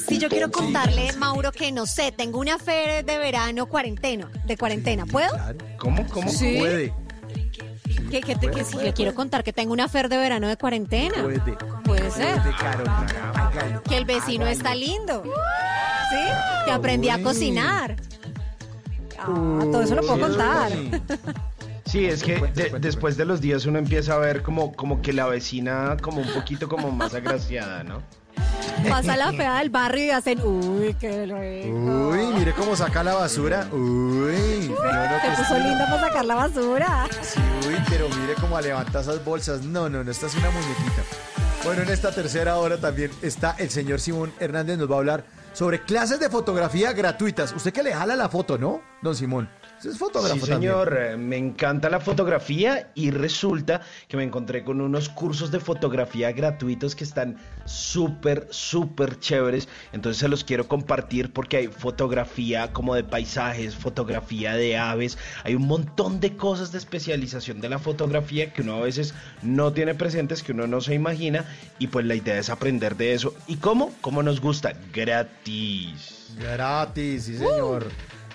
si 0.07 0.17
yo 0.17 0.27
quiero 0.29 0.49
contarle, 0.51 1.13
Mauro, 1.13 1.51
que 1.51 1.71
no 1.71 1.85
sé, 1.85 2.11
tengo 2.11 2.39
una 2.39 2.57
fe 2.57 3.03
de 3.03 3.17
verano 3.19 3.67
cuarentena, 3.67 4.29
de 4.45 4.57
cuarentena, 4.57 5.05
¿puedo? 5.05 5.29
¿Cómo? 5.77 6.05
¿Cómo? 6.07 6.29
Sí. 6.29 6.55
Puede, 6.57 6.93
Que, 8.09 8.21
que, 8.21 8.35
te- 8.35 8.49
que 8.49 8.63
si 8.63 8.77
le 8.77 8.91
quiero 8.93 9.13
contar 9.13 9.43
que 9.43 9.53
tengo 9.53 9.71
una 9.71 9.87
fer 9.87 10.09
de 10.09 10.17
verano 10.17 10.47
de 10.47 10.57
cuarentena. 10.57 11.13
puede. 11.21 11.39
Puede 11.83 12.11
ser. 12.11 12.41
Puede, 12.41 12.55
Carolina. 12.57 13.31
Hágalo. 13.35 13.83
Que 13.83 13.97
el 13.97 14.05
vecino 14.05 14.45
Hágalo. 14.45 14.57
está 14.57 14.73
lindo. 14.75 15.23
¿Sí? 15.23 16.65
Que 16.65 16.71
aprendí 16.71 17.09
a 17.09 17.21
cocinar. 17.21 17.95
Ah, 19.19 19.59
todo 19.71 19.81
eso 19.83 19.93
lo 19.95 20.01
puedo 20.01 20.19
contar. 20.27 20.71
Sí, 21.89 22.05
es 22.05 22.23
que 22.23 22.35
de- 22.39 22.77
después 22.79 23.17
de 23.17 23.25
los 23.25 23.41
días 23.41 23.65
uno 23.65 23.79
empieza 23.79 24.13
a 24.13 24.17
ver 24.17 24.41
como, 24.43 24.73
como 24.75 25.01
que 25.01 25.11
la 25.13 25.25
vecina 25.25 25.97
como 26.01 26.21
un 26.21 26.31
poquito 26.33 26.67
como 26.69 26.91
más 26.91 27.13
agraciada, 27.15 27.83
¿no? 27.83 28.01
Pasa 28.87 29.17
la 29.17 29.33
fea 29.33 29.57
del 29.59 29.69
barrio 29.69 30.05
y 30.05 30.09
hacen, 30.11 30.39
uy, 30.41 30.93
qué 30.99 31.25
rico. 31.25 31.75
Uy, 31.77 32.27
mire 32.37 32.53
cómo 32.53 32.75
saca 32.75 33.03
la 33.03 33.13
basura. 33.15 33.67
Uy, 33.71 34.69
no, 34.69 34.75
no, 34.75 35.15
Te 35.21 35.27
que 35.29 35.35
puso 35.37 35.55
sí. 35.55 35.63
linda 35.63 35.85
para 35.89 36.07
sacar 36.07 36.25
la 36.25 36.35
basura. 36.35 37.07
Sí, 37.21 37.39
uy, 37.67 37.75
pero 37.89 38.07
mire 38.09 38.35
cómo 38.39 38.59
levanta 38.61 39.01
esas 39.01 39.23
bolsas. 39.25 39.63
No, 39.63 39.89
no, 39.89 40.03
no, 40.03 40.11
esta 40.11 40.27
es 40.27 40.35
una 40.35 40.49
muñequita. 40.51 41.03
Bueno, 41.65 41.81
en 41.81 41.89
esta 41.89 42.11
tercera 42.13 42.55
hora 42.57 42.77
también 42.77 43.11
está 43.21 43.55
el 43.57 43.69
señor 43.69 43.99
Simón 43.99 44.31
Hernández, 44.39 44.77
nos 44.77 44.89
va 44.89 44.95
a 44.95 44.99
hablar 44.99 45.25
sobre 45.51 45.81
clases 45.81 46.19
de 46.21 46.29
fotografía 46.29 46.93
gratuitas. 46.93 47.51
Usted 47.53 47.73
que 47.73 47.83
le 47.83 47.93
jala 47.93 48.15
la 48.15 48.29
foto, 48.29 48.57
¿no, 48.57 48.81
don 49.01 49.15
Simón? 49.15 49.49
Usted 49.79 49.91
es 49.91 49.97
fotógrafo 49.97 50.45
Sí, 50.45 50.51
señor, 50.51 50.97
eh, 50.99 51.15
me 51.15 51.37
encanta 51.37 51.89
la 51.89 52.01
fotografía 52.01 52.91
y 52.95 53.11
resulta 53.11 53.79
que 54.09 54.17
me 54.17 54.23
encontré 54.23 54.65
con 54.65 54.81
unos 54.81 55.07
cursos 55.07 55.51
de 55.51 55.61
fotografía 55.61 56.33
gratuitos 56.33 56.97
que 56.97 57.05
están 57.05 57.37
súper, 57.63 58.49
súper 58.51 59.17
chéveres. 59.19 59.69
Entonces 59.93 60.19
se 60.19 60.27
los 60.27 60.43
quiero 60.43 60.67
compartir 60.67 61.31
porque 61.31 61.55
hay 61.55 61.67
fotografía 61.67 62.73
como 62.73 62.93
de 62.93 63.05
paisajes, 63.05 63.73
fotografía 63.73 64.53
de 64.55 64.77
aves, 64.77 65.17
hay 65.45 65.55
un 65.55 65.65
montón 65.65 66.19
de 66.19 66.35
cosas 66.35 66.73
de 66.73 66.77
especialización 66.77 67.61
de 67.61 67.69
la 67.69 67.79
fotografía 67.79 68.51
que 68.51 68.63
uno 68.63 68.73
a 68.73 68.81
veces 68.81 69.13
no 69.43 69.71
tiene 69.71 69.95
presentes, 69.95 70.43
que 70.43 70.51
uno 70.51 70.67
no 70.67 70.81
se 70.81 70.93
imagina 70.93 71.45
y 71.79 71.87
pues 71.87 72.05
la 72.05 72.15
idea 72.15 72.37
es 72.37 72.49
aprender 72.49 72.97
de 72.97 73.13
eso. 73.13 73.33
¿Y 73.47 73.55
cómo? 73.55 73.93
¿Cómo 74.01 74.23
nos 74.23 74.41
gusta? 74.41 74.73
Gratis. 74.91 76.35
Gratis, 76.37 77.23
sí, 77.23 77.37
señor. 77.37 77.87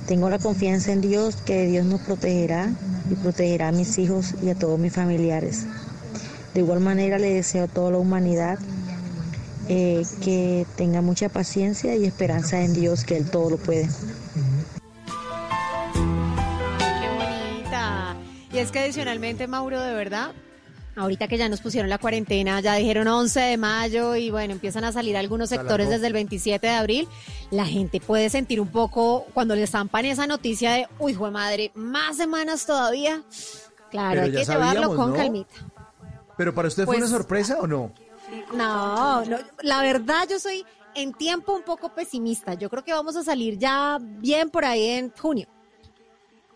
tengo 0.07 0.29
la 0.29 0.39
confianza 0.39 0.91
en 0.91 1.01
Dios 1.01 1.37
que 1.45 1.67
Dios 1.67 1.85
nos 1.85 2.01
protegerá 2.01 2.71
y 3.09 3.15
protegerá 3.15 3.69
a 3.69 3.71
mis 3.71 3.97
hijos 3.97 4.35
y 4.41 4.49
a 4.49 4.55
todos 4.55 4.79
mis 4.79 4.93
familiares. 4.93 5.65
De 6.53 6.61
igual 6.61 6.79
manera 6.79 7.17
le 7.19 7.33
deseo 7.33 7.65
a 7.65 7.67
toda 7.67 7.91
la 7.91 7.97
humanidad 7.97 8.59
eh, 9.67 10.03
que 10.23 10.65
tenga 10.75 11.01
mucha 11.01 11.29
paciencia 11.29 11.95
y 11.95 12.05
esperanza 12.05 12.61
en 12.61 12.73
Dios 12.73 13.03
que 13.03 13.17
Él 13.17 13.29
todo 13.29 13.51
lo 13.51 13.57
puede. 13.57 13.87
Qué 15.93 17.09
bonita. 17.17 18.15
Y 18.51 18.57
es 18.57 18.71
que 18.71 18.79
adicionalmente, 18.79 19.45
Mauro, 19.45 19.79
de 19.79 19.93
verdad, 19.93 20.31
Ahorita 20.99 21.29
que 21.29 21.37
ya 21.37 21.47
nos 21.47 21.61
pusieron 21.61 21.89
la 21.89 21.97
cuarentena, 21.97 22.59
ya 22.59 22.75
dijeron 22.75 23.07
11 23.07 23.39
de 23.39 23.55
mayo 23.57 24.15
y 24.17 24.31
bueno, 24.31 24.51
empiezan 24.51 24.83
a 24.83 24.91
salir 24.91 25.15
algunos 25.15 25.47
sectores 25.47 25.87
desde 25.89 26.07
el 26.07 26.11
27 26.13 26.67
de 26.67 26.73
abril, 26.73 27.07
la 27.51 27.65
gente 27.65 28.01
puede 28.01 28.29
sentir 28.29 28.59
un 28.59 28.67
poco 28.67 29.25
cuando 29.33 29.55
le 29.55 29.65
zampan 29.65 30.03
esa 30.03 30.27
noticia 30.27 30.73
de, 30.73 30.87
uy, 30.99 31.13
jue 31.13 31.31
madre, 31.31 31.71
más 31.73 32.17
semanas 32.17 32.65
todavía. 32.65 33.23
Claro, 33.89 34.09
Pero 34.11 34.23
hay 34.23 34.31
que 34.33 34.51
llevarlo 34.51 34.93
con 34.93 35.11
¿no? 35.11 35.15
calmita. 35.15 35.53
¿Pero 36.35 36.53
para 36.53 36.67
usted 36.67 36.83
fue 36.83 36.97
Pues- 36.97 37.09
una 37.09 37.17
sorpresa 37.17 37.59
o 37.61 37.65
no? 37.65 37.93
No, 38.53 39.23
no, 39.23 39.37
la 39.61 39.81
verdad 39.81 40.27
yo 40.29 40.37
soy 40.37 40.65
en 40.95 41.13
tiempo 41.13 41.53
un 41.53 41.63
poco 41.63 41.93
pesimista. 41.93 42.55
Yo 42.55 42.69
creo 42.69 42.83
que 42.83 42.91
vamos 42.91 43.15
a 43.15 43.23
salir 43.23 43.57
ya 43.57 43.99
bien 44.01 44.49
por 44.49 44.65
ahí 44.65 44.85
en 44.89 45.13
junio. 45.17 45.47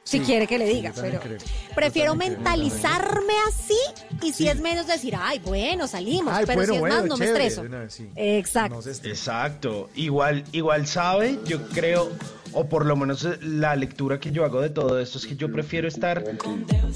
Si 0.06 0.20
Sí, 0.20 0.26
quiere 0.26 0.48
que 0.48 0.58
le 0.58 0.66
diga, 0.68 0.92
pero 0.94 1.20
creo. 1.22 1.38
prefiero 1.74 2.14
mentalizarme 2.14 3.34
así 3.48 3.78
y 4.22 4.34
si 4.34 4.50
es 4.50 4.60
menos 4.60 4.86
decir, 4.86 5.16
ay, 5.18 5.40
bueno, 5.40 5.88
salimos, 5.88 6.34
Ay, 6.34 6.46
pero 6.46 6.58
bueno, 6.58 6.72
si 6.72 6.76
es 6.76 6.80
bueno, 6.82 6.96
más, 6.98 7.06
no 7.06 7.18
me 7.18 7.26
estreso. 7.26 7.64
vez. 7.64 8.02
Exacto. 8.16 8.82
No. 8.86 8.92
Exacto. 9.10 9.90
Igual, 9.96 10.44
igual 10.52 10.88
sabe, 10.88 11.40
yo 11.46 11.66
creo, 11.70 12.12
o 12.54 12.68
por 12.68 12.86
lo 12.86 12.96
menos 12.96 13.26
eh, 13.26 13.38
la 13.42 13.76
lectura 13.76 14.20
que 14.20 14.32
yo 14.32 14.46
hago 14.46 14.62
de 14.62 14.70
todo 14.70 15.00
esto 15.00 15.18
es 15.18 15.26
que 15.26 15.36
yo 15.36 15.52
prefiero 15.52 15.88
estar 15.88 16.24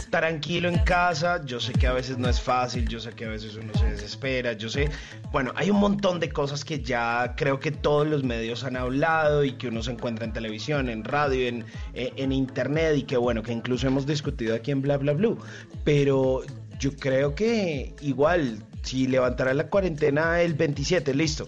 tranquilo 0.10 0.70
en 0.70 0.80
casa. 0.80 1.42
Yo 1.46 1.60
sé 1.60 1.74
que 1.74 1.88
a 1.88 1.94
veces 1.94 2.18
no 2.18 2.30
es 2.30 2.40
fácil, 2.40 2.88
yo 2.88 3.00
sé 3.00 3.12
que 3.12 3.26
a 3.26 3.30
veces 3.30 3.56
uno 3.56 3.74
se 3.74 3.86
desespera, 3.86 4.54
yo 4.54 4.70
sé, 4.70 4.90
bueno, 5.32 5.52
hay 5.56 5.70
un 5.70 5.80
montón 5.80 6.20
de 6.20 6.30
cosas 6.30 6.64
que 6.64 6.82
ya 6.82 7.34
creo 7.36 7.60
que 7.60 7.72
todos 7.72 8.08
los 8.08 8.24
medios 8.24 8.64
han 8.64 8.76
hablado 8.76 9.44
y 9.44 9.54
que 9.54 9.68
uno 9.68 9.84
se 9.84 9.92
encuentra 9.92 10.26
en 10.26 10.34
televisión, 10.34 10.90
en 10.90 11.04
radio, 11.04 11.48
en, 11.48 11.66
eh, 11.94 12.14
en 12.16 12.32
internet 12.32 12.98
y 12.98 13.04
que 13.04 13.18
bueno, 13.18 13.44
que 13.44 13.52
incluso 13.52 13.88
hemos 13.88 14.06
discutido 14.06 14.56
aquí 14.56 14.72
en 14.72 14.82
Bla 14.82 14.98
Bla 14.98 15.14
Blue. 15.14 15.38
Pero 15.84 16.44
yo 16.80 16.96
creo 16.96 17.36
que 17.36 17.94
igual, 18.02 18.64
si 18.84 19.08
levantara 19.08 19.54
la 19.54 19.70
cuarentena 19.70 20.42
el 20.42 20.54
27, 20.54 21.14
listo. 21.14 21.46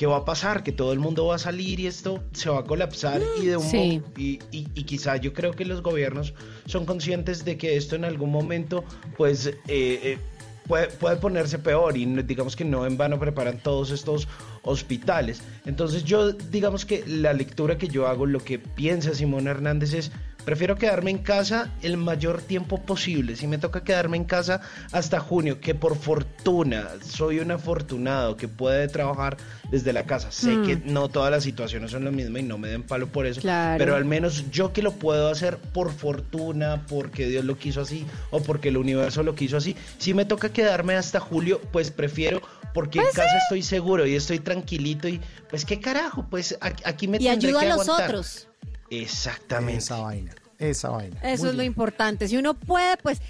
¿Qué 0.00 0.06
va 0.06 0.16
a 0.16 0.24
pasar? 0.24 0.62
Que 0.62 0.72
todo 0.72 0.94
el 0.94 0.98
mundo 0.98 1.26
va 1.26 1.34
a 1.34 1.38
salir 1.38 1.78
y 1.78 1.86
esto 1.86 2.24
se 2.32 2.48
va 2.48 2.60
a 2.60 2.64
colapsar 2.64 3.20
y 3.42 3.44
de 3.44 3.58
un 3.58 3.62
Sí. 3.68 4.00
y, 4.16 4.38
y- 4.50 4.66
y 4.74 4.84
quizá 4.84 5.18
yo 5.18 5.34
creo 5.34 5.52
que 5.52 5.66
los 5.66 5.82
gobiernos 5.82 6.32
son 6.64 6.86
conscientes 6.86 7.44
de 7.44 7.58
que 7.58 7.76
esto 7.76 7.96
en 7.96 8.06
algún 8.06 8.30
momento 8.30 8.82
pues 9.18 9.44
eh, 9.48 9.54
eh, 9.68 10.18
puede, 10.66 10.86
puede 10.86 11.16
ponerse 11.16 11.58
peor 11.58 11.98
y 11.98 12.06
digamos 12.22 12.56
que 12.56 12.64
no 12.64 12.86
en 12.86 12.96
vano 12.96 13.18
preparan 13.20 13.58
todos 13.62 13.90
estos 13.90 14.26
hospitales. 14.62 15.42
Entonces 15.66 16.02
yo 16.04 16.32
digamos 16.32 16.86
que 16.86 17.04
la 17.06 17.34
lectura 17.34 17.76
que 17.76 17.88
yo 17.88 18.06
hago, 18.08 18.24
lo 18.24 18.38
que 18.40 18.58
piensa 18.58 19.14
Simón 19.14 19.48
Hernández 19.48 19.92
es 19.92 20.12
prefiero 20.50 20.74
quedarme 20.74 21.12
en 21.12 21.18
casa 21.18 21.70
el 21.80 21.96
mayor 21.96 22.42
tiempo 22.42 22.82
posible. 22.82 23.36
Si 23.36 23.46
me 23.46 23.56
toca 23.58 23.84
quedarme 23.84 24.16
en 24.16 24.24
casa 24.24 24.60
hasta 24.90 25.20
junio, 25.20 25.60
que 25.60 25.76
por 25.76 25.96
fortuna 25.96 26.88
soy 27.08 27.38
un 27.38 27.52
afortunado 27.52 28.36
que 28.36 28.48
puede 28.48 28.88
trabajar 28.88 29.36
desde 29.70 29.92
la 29.92 30.06
casa. 30.06 30.32
Sé 30.32 30.56
Mm. 30.56 30.66
que 30.66 30.76
no 30.86 31.08
todas 31.08 31.30
las 31.30 31.44
situaciones 31.44 31.92
son 31.92 32.04
las 32.04 32.12
mismas 32.12 32.42
y 32.42 32.46
no 32.46 32.58
me 32.58 32.66
den 32.66 32.82
palo 32.82 33.06
por 33.06 33.26
eso. 33.26 33.40
Claro. 33.40 33.78
Pero 33.78 33.94
al 33.94 34.04
menos 34.04 34.50
yo 34.50 34.72
que 34.72 34.82
lo 34.82 34.90
puedo 34.90 35.28
hacer 35.30 35.56
por 35.58 35.92
fortuna, 35.92 36.84
porque 36.88 37.28
Dios 37.28 37.44
lo 37.44 37.56
quiso 37.56 37.82
así 37.82 38.04
o 38.32 38.42
porque 38.42 38.70
el 38.70 38.76
universo 38.76 39.22
lo 39.22 39.36
quiso 39.36 39.56
así. 39.56 39.76
Si 39.98 40.14
me 40.14 40.24
toca 40.24 40.48
quedarme 40.52 40.96
hasta 40.96 41.20
julio, 41.20 41.60
pues 41.70 41.92
prefiero 41.92 42.42
porque 42.74 42.98
Pues 42.98 43.10
en 43.10 43.22
casa 43.22 43.38
estoy 43.38 43.62
seguro 43.62 44.04
y 44.04 44.16
estoy 44.16 44.40
tranquilito 44.40 45.06
y 45.06 45.20
pues 45.48 45.64
qué 45.64 45.78
carajo, 45.78 46.26
pues 46.28 46.58
aquí, 46.60 47.06
me 47.06 47.18
Y 47.18 47.26
tendré 47.26 47.50
ayuda 47.50 47.60
a 47.60 47.62
que 47.62 47.68
los 47.68 47.80
aguantar. 47.82 48.08
otros. 48.10 48.48
Exactamente. 48.92 49.78
Esa 49.78 49.98
vaina, 49.98 50.34
esa 50.60 50.90
vaina. 50.90 51.16
Eso 51.22 51.44
Muy 51.44 51.50
es 51.50 51.56
lo 51.56 51.62
importante. 51.62 52.28
Si 52.28 52.36
uno 52.36 52.54
puede, 52.54 52.96
pues, 52.98 53.20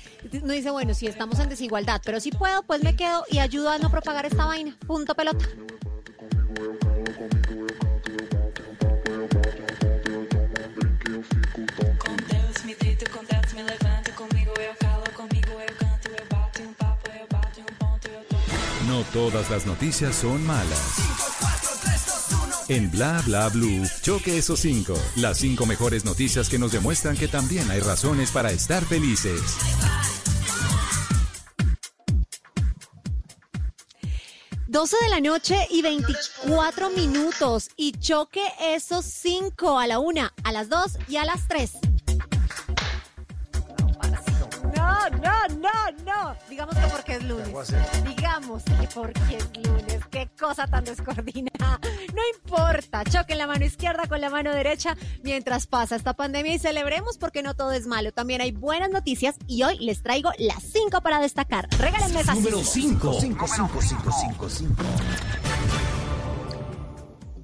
no 0.43 0.53
dice, 0.53 0.71
bueno, 0.71 0.93
si 0.95 1.07
estamos 1.07 1.39
en 1.39 1.49
desigualdad, 1.49 2.03
pero 2.05 2.21
si 2.21 2.31
puedo, 2.33 2.63
pues 2.65 2.83
me 2.83 2.97
quedo 2.97 3.25
y 3.31 3.39
ayudo 3.39 3.71
a 3.71 3.79
no 3.79 3.91
propagar 3.91 4.27
esta 4.27 4.45
vaina. 4.45 4.77
Punto 4.87 5.15
pelota. 5.15 5.47
No 18.87 19.03
todas 19.13 19.49
las 19.51 19.67
noticias 19.67 20.17
son 20.17 20.45
malas. 20.45 21.10
En 22.71 22.89
Bla 22.89 23.21
Bla 23.27 23.49
Blue, 23.49 23.85
choque 24.01 24.39
esos 24.39 24.61
cinco. 24.61 24.95
Las 25.17 25.39
cinco 25.39 25.67
mejores 25.67 26.05
noticias 26.05 26.49
que 26.49 26.57
nos 26.57 26.71
demuestran 26.71 27.17
que 27.17 27.27
también 27.27 27.69
hay 27.69 27.81
razones 27.81 28.31
para 28.31 28.53
estar 28.53 28.85
felices. 28.85 29.43
Doce 34.69 34.97
de 35.03 35.09
la 35.09 35.19
noche 35.19 35.57
y 35.69 35.83
24 35.83 36.91
minutos. 36.91 37.71
Y 37.77 37.91
choque 37.91 38.45
esos 38.61 39.05
cinco 39.05 39.77
a 39.77 39.89
la 39.89 39.99
una, 39.99 40.33
a 40.45 40.53
las 40.53 40.69
dos 40.69 40.97
y 41.09 41.17
a 41.17 41.25
las 41.25 41.49
tres. 41.49 41.73
No, 44.91 45.09
no, 45.19 45.57
no, 45.57 46.05
no. 46.05 46.37
Digamos 46.49 46.75
que 46.75 46.87
porque 46.89 47.15
es 47.15 47.25
lunes. 47.25 47.49
Digamos 48.05 48.63
que 48.65 48.89
porque 48.95 49.37
es 49.37 49.67
lunes. 49.67 50.01
Qué 50.11 50.29
cosa 50.39 50.67
tan 50.67 50.85
descoordinada. 50.85 51.81
No 52.15 52.23
importa. 52.35 53.05
Choquen 53.05 53.39
la 53.39 53.47
mano 53.47 53.65
izquierda 53.65 54.07
con 54.09 54.21
la 54.21 54.31
mano 54.31 54.53
derecha 54.53 54.97
mientras 55.23 55.67
pasa 55.67 55.97
esta 55.97 56.15
pandemia 56.15 56.55
y 56.55 56.59
celebremos 56.59 57.19
porque 57.19 57.43
no 57.43 57.55
todo 57.55 57.73
es 57.73 57.87
malo. 57.87 58.13
También 58.13 58.41
hay 58.41 58.53
buenas 58.53 58.91
noticias 58.91 59.37
y 59.47 59.63
hoy 59.63 59.79
les 59.79 60.03
traigo 60.03 60.31
las 60.39 60.63
cinco 60.63 61.01
para 61.03 61.21
destacar. 61.21 61.69
Regálenme 61.79 62.21
esas 62.21 62.37
Número 62.37 62.59
cinco. 62.65 63.13
5. 63.21 63.47
5, 63.47 63.47
5, 63.49 63.83
5, 63.83 64.13
5, 64.13 64.49
5. 64.49 64.75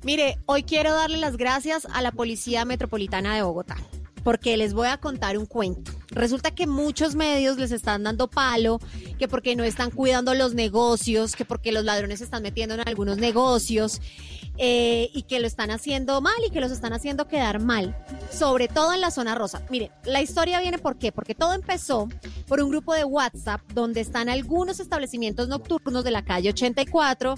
Mire, 0.03 0.39
hoy 0.47 0.63
quiero 0.63 0.95
darle 0.95 1.17
las 1.19 1.37
gracias 1.37 1.87
a 1.93 2.01
la 2.01 2.13
Policía 2.13 2.65
Metropolitana 2.65 3.35
de 3.35 3.43
Bogotá, 3.43 3.77
porque 4.27 4.57
les 4.57 4.75
voy 4.75 4.89
a 4.89 4.97
contar 4.97 5.39
un 5.39 5.47
cuento. 5.47 5.93
Resulta 6.09 6.51
que 6.51 6.67
muchos 6.67 7.15
medios 7.15 7.59
les 7.59 7.71
están 7.71 8.03
dando 8.03 8.27
palo, 8.27 8.81
que 9.21 9.29
porque 9.29 9.55
no 9.55 9.63
están 9.63 9.93
cuidando 9.93 10.35
los 10.35 10.53
negocios, 10.53 11.37
que 11.37 11.45
porque 11.45 11.71
los 11.71 11.85
ladrones 11.85 12.19
se 12.19 12.25
están 12.25 12.43
metiendo 12.43 12.75
en 12.75 12.81
algunos 12.89 13.19
negocios 13.19 14.01
eh, 14.59 15.11
y 15.15 15.23
que 15.23 15.39
lo 15.39 15.47
están 15.47 15.71
haciendo 15.71 16.21
mal 16.23 16.35
y 16.45 16.51
que 16.51 16.61
los 16.61 16.73
están 16.73 16.93
haciendo 16.93 17.29
quedar 17.29 17.61
mal, 17.61 17.97
sobre 18.33 18.67
todo 18.67 18.93
en 18.95 19.01
la 19.01 19.13
zona 19.13 19.37
rosa. 19.37 19.63
Mire, 19.71 19.93
la 20.05 20.21
historia 20.21 20.61
viene 20.61 20.79
por 20.79 20.99
qué, 20.99 21.13
porque 21.13 21.37
todo 21.37 21.53
empezó 21.53 22.09
por 22.49 22.61
un 22.61 22.71
grupo 22.71 22.95
de 22.95 23.05
WhatsApp 23.05 23.61
donde 23.75 24.01
están 24.01 24.29
algunos 24.29 24.81
establecimientos 24.81 25.47
nocturnos 25.47 26.03
de 26.03 26.11
la 26.11 26.25
calle 26.25 26.49
84 26.49 27.37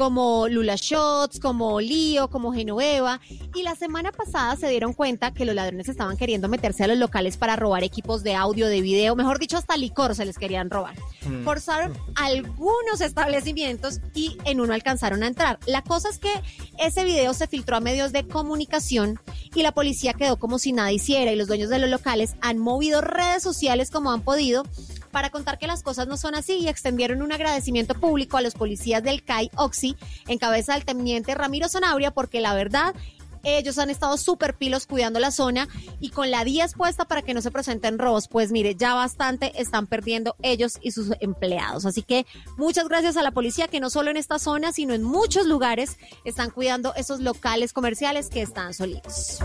como 0.00 0.48
Lula 0.48 0.76
Shots, 0.76 1.38
como 1.40 1.78
Lío, 1.78 2.30
como 2.30 2.54
Genoveva. 2.54 3.20
Y 3.54 3.62
la 3.62 3.76
semana 3.76 4.12
pasada 4.12 4.56
se 4.56 4.66
dieron 4.70 4.94
cuenta 4.94 5.34
que 5.34 5.44
los 5.44 5.54
ladrones 5.54 5.90
estaban 5.90 6.16
queriendo 6.16 6.48
meterse 6.48 6.84
a 6.84 6.86
los 6.86 6.96
locales 6.96 7.36
para 7.36 7.54
robar 7.54 7.84
equipos 7.84 8.22
de 8.22 8.34
audio, 8.34 8.68
de 8.68 8.80
video, 8.80 9.14
mejor 9.14 9.38
dicho, 9.38 9.58
hasta 9.58 9.76
licor 9.76 10.14
se 10.14 10.24
les 10.24 10.38
querían 10.38 10.70
robar. 10.70 10.94
Mm. 11.26 11.44
Forzaron 11.44 11.92
algunos 12.16 13.02
establecimientos 13.02 14.00
y 14.14 14.38
en 14.46 14.62
uno 14.62 14.72
alcanzaron 14.72 15.22
a 15.22 15.26
entrar. 15.26 15.58
La 15.66 15.82
cosa 15.82 16.08
es 16.08 16.18
que 16.18 16.32
ese 16.78 17.04
video 17.04 17.34
se 17.34 17.46
filtró 17.46 17.76
a 17.76 17.80
medios 17.80 18.10
de 18.10 18.26
comunicación 18.26 19.20
y 19.54 19.62
la 19.62 19.72
policía 19.72 20.14
quedó 20.14 20.38
como 20.38 20.58
si 20.58 20.72
nada 20.72 20.92
hiciera 20.92 21.30
y 21.30 21.36
los 21.36 21.46
dueños 21.46 21.68
de 21.68 21.78
los 21.78 21.90
locales 21.90 22.36
han 22.40 22.56
movido 22.56 23.02
redes 23.02 23.42
sociales 23.42 23.90
como 23.90 24.12
han 24.12 24.22
podido 24.22 24.64
para 25.10 25.30
contar 25.30 25.58
que 25.58 25.66
las 25.66 25.82
cosas 25.82 26.06
no 26.06 26.16
son 26.16 26.34
así 26.34 26.54
y 26.54 26.68
extendieron 26.68 27.22
un 27.22 27.32
agradecimiento 27.32 27.94
público 27.94 28.36
a 28.36 28.42
los 28.42 28.54
policías 28.54 29.02
del 29.02 29.22
CAI 29.22 29.50
Oxy 29.56 29.96
en 30.28 30.38
cabeza 30.38 30.74
del 30.74 30.84
teniente 30.84 31.34
Ramiro 31.34 31.68
Zanabria 31.68 32.10
porque 32.10 32.40
la 32.40 32.54
verdad 32.54 32.94
ellos 33.42 33.78
han 33.78 33.90
estado 33.90 34.16
súper 34.16 34.54
pilos 34.54 34.86
cuidando 34.86 35.18
la 35.18 35.30
zona 35.30 35.68
y 35.98 36.10
con 36.10 36.30
la 36.30 36.44
10 36.44 36.74
puesta 36.74 37.06
para 37.06 37.22
que 37.22 37.34
no 37.34 37.40
se 37.40 37.50
presenten 37.50 37.98
robos, 37.98 38.28
pues 38.28 38.52
mire, 38.52 38.74
ya 38.74 38.94
bastante 38.94 39.52
están 39.60 39.86
perdiendo 39.86 40.36
ellos 40.42 40.78
y 40.82 40.90
sus 40.90 41.12
empleados. 41.20 41.86
Así 41.86 42.02
que 42.02 42.26
muchas 42.56 42.88
gracias 42.88 43.16
a 43.16 43.22
la 43.22 43.30
policía 43.30 43.68
que 43.68 43.80
no 43.80 43.90
solo 43.90 44.10
en 44.10 44.16
esta 44.16 44.38
zona, 44.38 44.72
sino 44.72 44.94
en 44.94 45.02
muchos 45.02 45.46
lugares 45.46 45.96
están 46.24 46.50
cuidando 46.50 46.94
esos 46.94 47.20
locales 47.20 47.72
comerciales 47.72 48.28
que 48.28 48.42
están 48.42 48.74
solitos. 48.74 49.38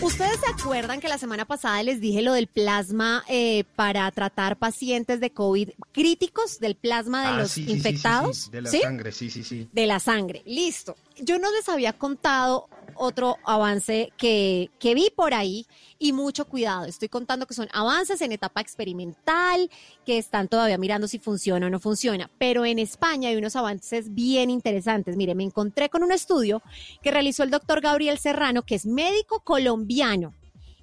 ¿Ustedes 0.00 0.40
se 0.40 0.50
acuerdan 0.50 1.00
que 1.00 1.08
la 1.08 1.18
semana 1.18 1.44
pasada 1.44 1.82
les 1.82 2.00
dije 2.00 2.22
lo 2.22 2.32
del 2.32 2.46
plasma 2.46 3.24
eh, 3.28 3.64
para 3.76 4.10
tratar 4.10 4.56
pacientes 4.56 5.20
de 5.20 5.30
COVID 5.30 5.70
críticos, 5.92 6.58
del 6.60 6.74
plasma 6.76 7.22
de 7.22 7.28
Ah, 7.28 7.36
los 7.38 7.50
sí, 7.50 7.60
sí, 7.60 7.66
sí, 7.66 7.70
sí, 7.72 7.76
infectados? 7.76 8.36
sí, 8.36 8.50
de 8.50 8.62
la 8.62 8.70
¿Sí? 8.70 8.80
sangre, 8.80 9.12
sí, 9.12 9.30
sí, 9.30 9.44
sí. 9.44 9.68
De 9.72 9.86
la 9.86 10.00
sangre, 10.00 10.42
listo. 10.46 10.96
yo 11.20 11.38
no 11.38 11.50
les 11.52 11.68
había 11.68 11.92
contado 11.92 12.68
otro 12.94 13.36
avance 13.44 14.12
que, 14.16 14.70
que 14.78 14.94
vi 14.94 15.10
por 15.14 15.34
ahí 15.34 15.66
y 16.02 16.12
mucho 16.12 16.46
cuidado. 16.46 16.84
Estoy 16.84 17.08
contando 17.08 17.46
que 17.46 17.54
son 17.54 17.68
avances 17.72 18.20
en 18.22 18.32
etapa 18.32 18.60
experimental, 18.60 19.70
que 20.04 20.18
están 20.18 20.48
todavía 20.48 20.76
mirando 20.76 21.06
si 21.06 21.20
funciona 21.20 21.68
o 21.68 21.70
no 21.70 21.78
funciona. 21.78 22.28
Pero 22.38 22.64
en 22.64 22.80
España 22.80 23.28
hay 23.28 23.36
unos 23.36 23.54
avances 23.54 24.12
bien 24.12 24.50
interesantes. 24.50 25.16
Mire, 25.16 25.36
me 25.36 25.44
encontré 25.44 25.88
con 25.90 26.02
un 26.02 26.10
estudio 26.10 26.60
que 27.02 27.12
realizó 27.12 27.44
el 27.44 27.50
doctor 27.50 27.80
Gabriel 27.80 28.18
Serrano, 28.18 28.62
que 28.62 28.74
es 28.74 28.84
médico 28.84 29.40
colombiano 29.44 30.34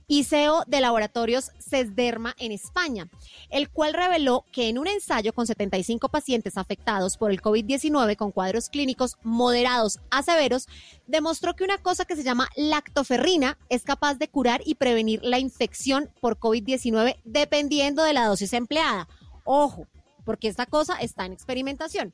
y 0.10 0.24
CEO 0.24 0.64
de 0.68 0.82
laboratorios 0.82 1.52
CESDERMA 1.60 2.36
en 2.40 2.52
España, 2.52 3.08
el 3.50 3.70
cual 3.70 3.94
reveló 3.94 4.44
que 4.52 4.68
en 4.68 4.80
un 4.80 4.88
ensayo 4.88 5.34
con 5.34 5.48
75 5.48 6.10
pacientes 6.10 6.58
afectados 6.58 7.16
por 7.16 7.32
el 7.32 7.42
COVID-19 7.42 8.18
con 8.18 8.32
cuadros 8.32 8.70
clínicos 8.70 9.18
moderados 9.24 10.00
a 10.10 10.24
severos, 10.24 10.68
demostró 11.06 11.56
que 11.56 11.64
una 11.64 11.78
cosa 11.78 12.06
que 12.06 12.16
se 12.16 12.24
llama 12.24 12.50
lactoferrina 12.58 13.58
es 13.70 13.84
capaz 13.84 14.16
de 14.16 14.28
curar 14.28 14.62
y 14.66 14.76
prevenir 14.76 15.24
la 15.24 15.38
infección 15.38 16.10
por 16.20 16.40
COVID-19 16.40 17.22
dependiendo 17.24 18.04
de 18.04 18.14
la 18.14 18.26
dosis 18.26 18.54
empleada. 18.54 19.08
Ojo, 19.46 19.88
porque 20.26 20.48
esta 20.48 20.66
cosa 20.66 20.96
está 20.96 21.26
en 21.26 21.34
experimentación. 21.34 22.14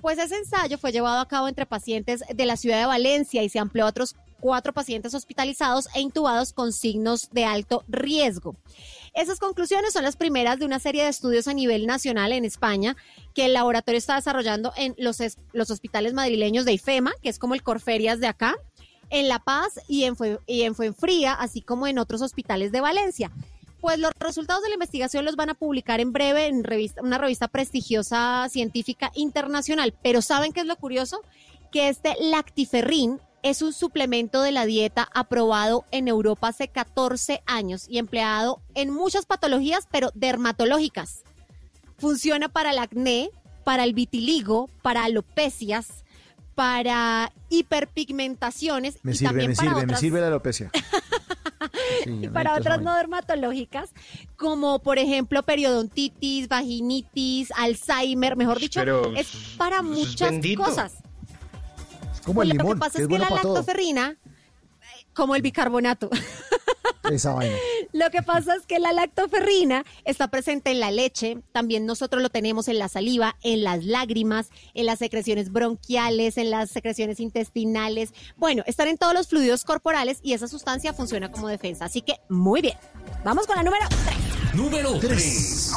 Pues 0.00 0.18
ese 0.18 0.36
ensayo 0.36 0.78
fue 0.78 0.90
llevado 0.90 1.20
a 1.20 1.28
cabo 1.28 1.46
entre 1.46 1.64
pacientes 1.64 2.22
de 2.28 2.46
la 2.46 2.56
ciudad 2.56 2.80
de 2.80 2.86
Valencia 2.86 3.44
y 3.44 3.48
se 3.48 3.60
amplió 3.60 3.84
a 3.84 3.88
otros 3.88 4.16
cuatro 4.40 4.72
pacientes 4.72 5.14
hospitalizados 5.14 5.88
e 5.94 6.00
intubados 6.00 6.52
con 6.52 6.72
signos 6.72 7.30
de 7.32 7.44
alto 7.44 7.84
riesgo. 7.88 8.56
Esas 9.14 9.38
conclusiones 9.38 9.92
son 9.92 10.04
las 10.04 10.16
primeras 10.16 10.58
de 10.58 10.66
una 10.66 10.78
serie 10.78 11.02
de 11.02 11.08
estudios 11.08 11.48
a 11.48 11.54
nivel 11.54 11.86
nacional 11.86 12.32
en 12.32 12.44
España 12.44 12.96
que 13.34 13.46
el 13.46 13.54
laboratorio 13.54 13.98
está 13.98 14.16
desarrollando 14.16 14.72
en 14.76 14.94
los, 14.98 15.18
los 15.52 15.70
hospitales 15.70 16.12
madrileños 16.12 16.64
de 16.64 16.74
IFEMA, 16.74 17.12
que 17.22 17.28
es 17.28 17.38
como 17.38 17.54
el 17.54 17.62
Corferias 17.62 18.20
de 18.20 18.26
acá, 18.26 18.56
en 19.10 19.28
La 19.28 19.38
Paz 19.38 19.80
y 19.88 20.04
en, 20.04 20.16
y 20.46 20.62
en 20.62 20.74
Fuenfría, 20.74 21.32
así 21.32 21.62
como 21.62 21.86
en 21.86 21.98
otros 21.98 22.22
hospitales 22.22 22.72
de 22.72 22.80
Valencia. 22.80 23.30
Pues 23.80 23.98
los 23.98 24.12
resultados 24.18 24.62
de 24.62 24.68
la 24.68 24.74
investigación 24.74 25.24
los 25.24 25.36
van 25.36 25.50
a 25.50 25.54
publicar 25.54 26.00
en 26.00 26.12
breve 26.12 26.46
en 26.46 26.64
revista, 26.64 27.02
una 27.02 27.18
revista 27.18 27.46
prestigiosa 27.46 28.48
científica 28.50 29.12
internacional. 29.14 29.94
Pero 30.02 30.22
¿saben 30.22 30.52
qué 30.52 30.60
es 30.60 30.66
lo 30.66 30.76
curioso? 30.76 31.20
Que 31.70 31.88
este 31.88 32.16
lactiferrin 32.20 33.20
es 33.50 33.62
un 33.62 33.72
suplemento 33.72 34.42
de 34.42 34.50
la 34.50 34.66
dieta 34.66 35.08
aprobado 35.14 35.84
en 35.92 36.08
Europa 36.08 36.48
hace 36.48 36.66
14 36.66 37.42
años 37.46 37.86
y 37.88 37.98
empleado 37.98 38.60
en 38.74 38.92
muchas 38.92 39.24
patologías, 39.24 39.86
pero 39.90 40.10
dermatológicas. 40.14 41.22
Funciona 41.98 42.48
para 42.48 42.70
el 42.70 42.78
acné, 42.78 43.30
para 43.62 43.84
el 43.84 43.94
vitiligo, 43.94 44.68
para 44.82 45.04
alopecias, 45.04 46.04
para 46.56 47.32
hiperpigmentaciones 47.48 48.98
me 49.04 49.12
y 49.12 49.14
sirve, 49.14 49.28
también 49.28 49.50
me 49.50 49.56
para 49.56 49.68
sirve, 49.68 49.82
otras... 49.82 50.00
me 50.00 50.00
sirve 50.00 50.20
la 50.20 50.26
alopecia. 50.26 50.70
Sí, 52.04 52.20
y 52.22 52.28
para 52.28 52.54
otras 52.54 52.80
no 52.80 52.94
dermatológicas, 52.94 53.90
como 54.36 54.78
por 54.78 54.98
ejemplo 54.98 55.42
periodontitis, 55.42 56.48
vaginitis, 56.48 57.50
Alzheimer, 57.56 58.36
mejor 58.36 58.58
dicho, 58.60 58.80
Pero 58.80 59.12
es 59.14 59.54
para 59.56 59.78
es 59.78 59.82
muchas 59.82 60.34
cosas. 60.56 60.94
Como 62.26 62.34
Pues 62.40 62.50
el 62.50 62.56
lo 62.56 62.62
limón, 62.62 62.76
que 62.76 62.80
pasa 62.80 62.92
que 62.92 62.98
es, 62.98 63.02
es 63.04 63.08
que 63.08 63.18
bueno 63.18 63.24
la 63.34 63.40
todo. 63.40 63.54
lactoferrina, 63.54 64.10
eh, 64.20 65.06
como 65.14 65.34
el 65.34 65.40
bicarbonato, 65.42 66.10
Esa 67.10 67.34
vaina. 67.34 67.54
lo 67.92 68.10
que 68.10 68.20
pasa 68.22 68.56
es 68.56 68.66
que 68.66 68.80
la 68.80 68.92
lactoferrina 68.92 69.84
está 70.04 70.26
presente 70.28 70.72
en 70.72 70.80
la 70.80 70.90
leche, 70.90 71.38
también 71.52 71.86
nosotros 71.86 72.20
lo 72.20 72.30
tenemos 72.30 72.66
en 72.66 72.78
la 72.80 72.88
saliva, 72.88 73.36
en 73.42 73.62
las 73.62 73.84
lágrimas, 73.84 74.48
en 74.74 74.86
las 74.86 74.98
secreciones 74.98 75.52
bronquiales, 75.52 76.36
en 76.36 76.50
las 76.50 76.68
secreciones 76.70 77.20
intestinales. 77.20 78.12
Bueno, 78.36 78.64
están 78.66 78.88
en 78.88 78.98
todos 78.98 79.14
los 79.14 79.28
fluidos 79.28 79.64
corporales 79.64 80.18
y 80.22 80.32
esa 80.32 80.48
sustancia 80.48 80.92
funciona 80.92 81.30
como 81.30 81.46
defensa. 81.46 81.84
Así 81.84 82.02
que 82.02 82.16
muy 82.28 82.60
bien. 82.60 82.76
Vamos 83.24 83.46
con 83.46 83.54
la 83.56 83.62
número 83.62 83.86
3. 83.88 84.54
Número 84.56 84.98
3. 84.98 85.72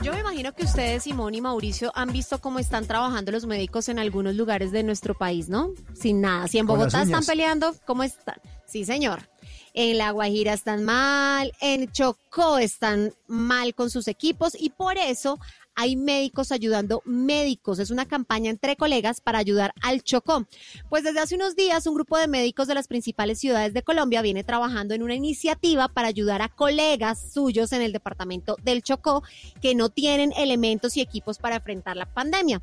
Yo 0.00 0.12
me 0.12 0.20
imagino 0.20 0.54
que 0.54 0.64
ustedes, 0.64 1.02
Simón 1.02 1.34
y 1.34 1.40
Mauricio, 1.40 1.90
han 1.94 2.12
visto 2.12 2.40
cómo 2.40 2.60
están 2.60 2.86
trabajando 2.86 3.32
los 3.32 3.46
médicos 3.46 3.88
en 3.88 3.98
algunos 3.98 4.36
lugares 4.36 4.70
de 4.70 4.84
nuestro 4.84 5.14
país, 5.14 5.48
¿no? 5.48 5.72
Sin 5.92 6.20
nada. 6.20 6.46
Si 6.46 6.58
en 6.58 6.66
Bogotá 6.66 7.02
están 7.02 7.24
peleando, 7.24 7.74
¿cómo 7.84 8.04
están? 8.04 8.36
Sí, 8.64 8.84
señor. 8.84 9.28
En 9.74 9.98
La 9.98 10.12
Guajira 10.12 10.52
están 10.52 10.84
mal, 10.84 11.52
en 11.60 11.90
Chocó 11.90 12.58
están 12.58 13.12
mal 13.26 13.74
con 13.74 13.90
sus 13.90 14.06
equipos 14.06 14.56
y 14.58 14.70
por 14.70 14.96
eso 14.96 15.40
hay 15.78 15.94
médicos 15.94 16.50
ayudando 16.50 17.02
médicos. 17.04 17.78
Es 17.78 17.92
una 17.92 18.04
campaña 18.04 18.50
entre 18.50 18.74
colegas 18.74 19.20
para 19.20 19.38
ayudar 19.38 19.72
al 19.80 20.02
Chocó. 20.02 20.44
Pues 20.88 21.04
desde 21.04 21.20
hace 21.20 21.36
unos 21.36 21.54
días 21.54 21.86
un 21.86 21.94
grupo 21.94 22.18
de 22.18 22.26
médicos 22.26 22.66
de 22.66 22.74
las 22.74 22.88
principales 22.88 23.38
ciudades 23.38 23.74
de 23.74 23.84
Colombia 23.84 24.20
viene 24.20 24.42
trabajando 24.42 24.94
en 24.94 25.04
una 25.04 25.14
iniciativa 25.14 25.86
para 25.86 26.08
ayudar 26.08 26.42
a 26.42 26.48
colegas 26.48 27.30
suyos 27.32 27.72
en 27.72 27.82
el 27.82 27.92
departamento 27.92 28.56
del 28.64 28.82
Chocó 28.82 29.22
que 29.62 29.76
no 29.76 29.88
tienen 29.88 30.32
elementos 30.36 30.96
y 30.96 31.00
equipos 31.00 31.38
para 31.38 31.56
enfrentar 31.56 31.96
la 31.96 32.12
pandemia. 32.12 32.60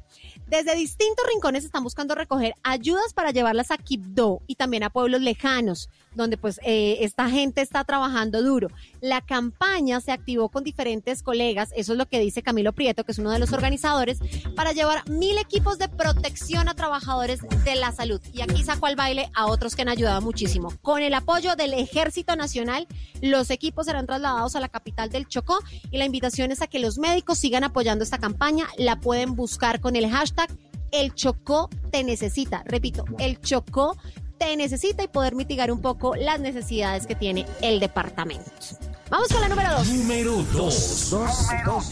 Desde 0.48 0.76
distintos 0.76 1.26
rincones 1.26 1.64
están 1.64 1.86
buscando 1.86 2.16
recoger 2.16 2.56
ayudas 2.64 3.14
para 3.14 3.32
llevarlas 3.32 3.72
a 3.72 3.78
Quibdó 3.78 4.42
y 4.46 4.56
también 4.56 4.84
a 4.84 4.90
pueblos 4.90 5.22
lejanos, 5.22 5.90
donde 6.16 6.38
pues 6.38 6.60
eh, 6.64 6.98
esta 7.02 7.30
gente 7.30 7.62
está 7.62 7.84
trabajando 7.84 8.42
duro. 8.42 8.70
La 9.02 9.22
campaña 9.22 10.02
se 10.02 10.12
activó 10.12 10.50
con 10.50 10.64
diferentes 10.64 11.22
colegas, 11.22 11.70
eso 11.76 11.94
es 11.94 11.98
lo 11.98 12.08
que 12.08 12.20
dice 12.20 12.42
Camilo 12.42 12.74
Prieto, 12.74 13.04
que 13.04 13.12
es 13.12 13.20
uno 13.20 13.32
de 13.32 13.40
los 13.40 13.54
organizadores, 13.54 14.20
para 14.56 14.72
llevar 14.72 15.08
mil 15.10 15.38
equipos 15.38 15.78
de 15.78 15.90
protección 15.90 16.70
a 16.70 16.74
trabajadores 16.74 17.42
de 17.64 17.76
la 17.76 17.92
salud. 17.92 18.22
Y 18.34 18.42
aquí 18.42 18.64
saco 18.64 18.86
al 18.86 18.96
baile 18.96 19.30
a 19.36 19.46
otros 19.48 19.76
que 19.76 19.84
han 19.84 19.90
ayudado 19.90 20.22
muchísimo. 20.22 20.74
Con 20.82 21.02
el 21.02 21.14
apoyo 21.14 21.56
del 21.56 21.74
Ejército 21.74 22.36
Nacional, 22.36 22.88
los 23.22 23.50
equipos 23.50 23.86
serán 23.86 24.06
trasladados 24.06 24.56
a 24.56 24.60
la 24.60 24.70
capital 24.70 25.10
del 25.10 25.28
Chocó 25.28 25.60
y 25.92 25.98
la 25.98 26.06
invitación 26.06 26.52
es 26.52 26.62
a 26.62 26.68
que 26.68 26.80
los 26.80 26.98
médicos 26.98 27.38
sigan 27.38 27.64
apoyando 27.64 28.04
esta 28.04 28.18
campaña. 28.18 28.68
La 28.78 29.00
pueden 29.00 29.36
buscar 29.36 29.80
con 29.80 29.96
el 29.96 30.10
hashtag 30.10 30.50
El 30.92 31.14
Chocó 31.14 31.70
te 31.92 32.04
necesita. 32.04 32.64
Repito, 32.66 33.06
El 33.20 33.40
Chocó 33.42 33.98
te 34.38 34.56
necesita 34.56 35.04
y 35.04 35.08
poder 35.08 35.36
mitigar 35.36 35.72
un 35.72 35.82
poco 35.82 36.16
las 36.16 36.40
necesidades 36.40 37.08
que 37.08 37.16
tiene 37.16 37.46
el 37.62 37.80
departamento. 37.80 38.50
Vamos 39.10 39.28
con 39.30 39.42
la 39.42 39.48
número 39.50 39.70
dos. 39.72 39.88
Número 39.88 40.32
2. 40.32 40.54
Dos, 40.54 41.10
dos, 41.66 41.92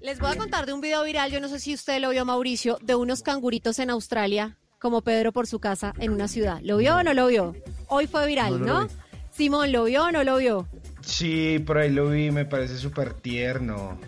Les 0.00 0.18
voy 0.20 0.30
a 0.30 0.36
contar 0.36 0.66
de 0.66 0.72
un 0.72 0.80
video 0.80 1.02
viral, 1.02 1.30
yo 1.32 1.40
no 1.40 1.48
sé 1.48 1.58
si 1.58 1.74
usted 1.74 2.00
lo 2.00 2.10
vio, 2.10 2.24
Mauricio, 2.24 2.78
de 2.82 2.94
unos 2.94 3.22
canguritos 3.22 3.78
en 3.78 3.90
Australia, 3.90 4.56
como 4.78 5.02
Pedro 5.02 5.32
por 5.32 5.46
su 5.46 5.58
casa 5.58 5.92
en 5.98 6.12
una 6.12 6.28
ciudad. 6.28 6.60
¿Lo 6.62 6.76
vio 6.76 6.96
o 6.96 7.02
no 7.02 7.12
lo 7.14 7.26
vio? 7.26 7.54
Hoy 7.88 8.06
fue 8.06 8.26
viral, 8.26 8.60
No, 8.60 8.66
¿no? 8.66 8.66
no 8.66 8.80
lo 8.82 8.86
vi. 8.88 8.94
Simón, 9.32 9.72
¿lo 9.72 9.84
vio 9.84 10.04
o 10.04 10.12
no 10.12 10.24
lo 10.24 10.36
vio? 10.36 10.68
Sí, 11.02 11.58
por 11.58 11.78
ahí 11.78 11.90
lo 11.90 12.08
vi, 12.10 12.30
me 12.30 12.44
parece 12.46 12.78
súper 12.78 13.14
tierno. 13.14 13.98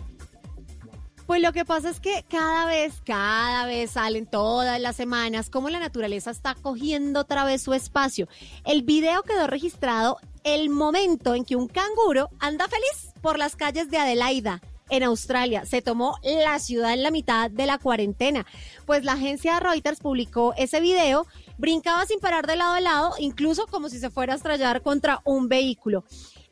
Pues 1.29 1.43
lo 1.43 1.53
que 1.53 1.63
pasa 1.63 1.91
es 1.91 1.99
que 1.99 2.25
cada 2.27 2.65
vez, 2.65 3.03
cada 3.05 3.67
vez 3.67 3.91
salen 3.91 4.25
todas 4.25 4.81
las 4.81 4.95
semanas 4.95 5.51
como 5.51 5.69
la 5.69 5.79
naturaleza 5.79 6.31
está 6.31 6.55
cogiendo 6.55 7.19
otra 7.19 7.45
vez 7.45 7.61
su 7.61 7.75
espacio. 7.75 8.27
El 8.65 8.81
video 8.81 9.21
quedó 9.21 9.45
registrado 9.45 10.17
el 10.43 10.71
momento 10.71 11.35
en 11.35 11.45
que 11.45 11.55
un 11.55 11.67
canguro 11.67 12.31
anda 12.39 12.67
feliz 12.67 13.13
por 13.21 13.37
las 13.37 13.55
calles 13.55 13.91
de 13.91 13.99
Adelaida. 13.99 14.59
En 14.89 15.03
Australia 15.03 15.67
se 15.67 15.83
tomó 15.83 16.17
la 16.23 16.57
ciudad 16.57 16.93
en 16.93 17.03
la 17.03 17.11
mitad 17.11 17.51
de 17.51 17.67
la 17.67 17.77
cuarentena. 17.77 18.47
Pues 18.87 19.03
la 19.03 19.13
agencia 19.13 19.59
Reuters 19.59 19.99
publicó 19.99 20.55
ese 20.57 20.79
video, 20.81 21.27
brincaba 21.59 22.07
sin 22.07 22.19
parar 22.19 22.47
de 22.47 22.55
lado 22.55 22.73
a 22.73 22.81
lado, 22.81 23.13
incluso 23.19 23.67
como 23.67 23.89
si 23.89 23.99
se 23.99 24.09
fuera 24.09 24.33
a 24.33 24.37
estrellar 24.37 24.81
contra 24.81 25.21
un 25.25 25.47
vehículo. 25.47 26.05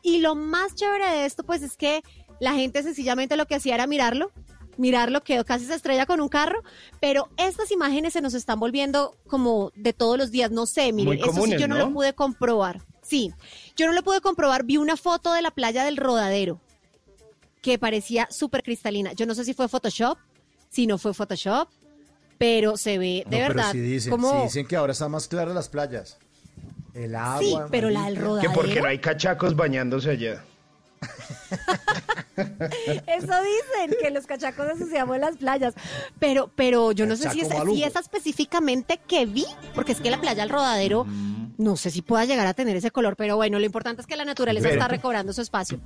Y 0.04 0.20
lo 0.20 0.36
más 0.36 0.76
chévere 0.76 1.10
de 1.10 1.26
esto, 1.26 1.44
pues 1.44 1.64
es 1.64 1.78
que 1.78 2.04
la 2.40 2.54
gente 2.54 2.84
sencillamente 2.84 3.38
lo 3.38 3.48
que 3.48 3.56
hacía 3.56 3.74
era 3.74 3.88
mirarlo, 3.88 4.32
mirarlo, 4.78 5.24
quedó 5.24 5.46
casi 5.46 5.66
se 5.66 5.76
estrella 5.76 6.06
con 6.06 6.22
un 6.22 6.30
carro, 6.30 6.64
pero 7.00 7.30
estas 7.38 7.72
imágenes 7.72 8.14
se 8.14 8.22
nos 8.22 8.34
están 8.34 8.60
volviendo 8.60 9.16
como 9.28 9.72
de 9.76 9.94
todos 9.94 10.18
los 10.18 10.32
días, 10.32 10.52
no 10.52 10.66
sé, 10.66 10.94
miren, 10.94 11.20
Muy 11.20 11.30
eso 11.30 11.46
sí 11.46 11.58
yo 11.58 11.68
no, 11.68 11.76
¿no? 11.76 11.86
lo 11.88 11.94
pude 11.94 12.14
comprobar. 12.14 12.82
Sí, 13.02 13.32
yo 13.76 13.88
no 13.88 13.94
lo 13.94 14.04
pude 14.04 14.22
comprobar, 14.22 14.64
vi 14.64 14.78
una 14.78 14.98
foto 14.98 15.34
de 15.34 15.42
la 15.42 15.52
playa 15.52 15.84
del 15.86 15.98
Rodadero 15.98 16.60
que 17.62 17.80
parecía 17.80 18.28
súper 18.32 18.64
cristalina. 18.64 19.14
Yo 19.14 19.26
no 19.26 19.36
sé 19.36 19.44
si 19.44 19.54
fue 19.54 19.68
Photoshop, 19.68 20.18
si 20.70 20.88
no 20.88 20.98
fue 20.98 21.14
Photoshop, 21.14 21.70
pero 22.38 22.78
se 22.78 22.98
ve 22.98 23.06
de 23.06 23.24
No, 23.24 23.30
pero 23.30 23.48
verdad 23.48 23.72
sí 23.72 23.80
dicen, 23.80 24.12
como 24.12 24.32
sí 24.32 24.44
dicen 24.44 24.68
que 24.68 24.76
ahora 24.76 24.94
están 24.94 25.12
más 25.12 25.28
claras 25.28 25.56
las 25.56 25.70
playas. 25.70 26.18
El 26.94 27.16
agua. 27.16 27.40
Sí, 27.40 27.56
pero 27.72 27.90
la 27.90 28.06
del 28.06 28.16
rodadero. 28.18 28.50
Que 28.50 28.56
porque 28.56 28.82
no 28.82 28.88
hay 28.88 29.00
cachacos 29.00 29.56
bañándose 29.56 30.10
allá. 30.10 30.44
Eso 32.38 33.34
dicen, 33.44 33.96
que 34.02 34.12
los 34.12 34.26
cachacos 34.28 34.68
ensuciamos 34.70 35.16
en 35.16 35.22
las 35.22 35.38
playas. 35.38 35.74
Pero, 36.20 36.52
pero 36.56 36.92
yo 36.92 37.06
no 37.06 37.16
sé 37.16 37.30
si 37.30 37.42
es, 37.42 37.48
si 37.48 37.84
específicamente 37.84 39.00
que 39.08 39.26
vi, 39.26 39.46
porque 39.74 39.92
es 39.92 40.02
que 40.02 40.12
la 40.12 40.20
playa 40.22 40.42
del 40.42 40.50
Rodadero 40.50 41.06
no 41.58 41.76
sé 41.76 41.90
si 41.90 42.04
pueda 42.04 42.24
llegar 42.26 42.46
a 42.46 42.54
tener 42.54 42.76
ese 42.76 42.92
color, 42.92 43.16
pero 43.16 43.36
bueno, 43.36 43.58
lo 43.58 43.66
importante 43.66 44.02
es 44.02 44.08
que 44.08 44.16
la 44.16 44.26
naturaleza 44.26 44.68
Pero- 44.70 44.80
está 44.80 44.88
recobrando 44.88 45.34
su 45.34 45.42
espacio. 45.42 45.80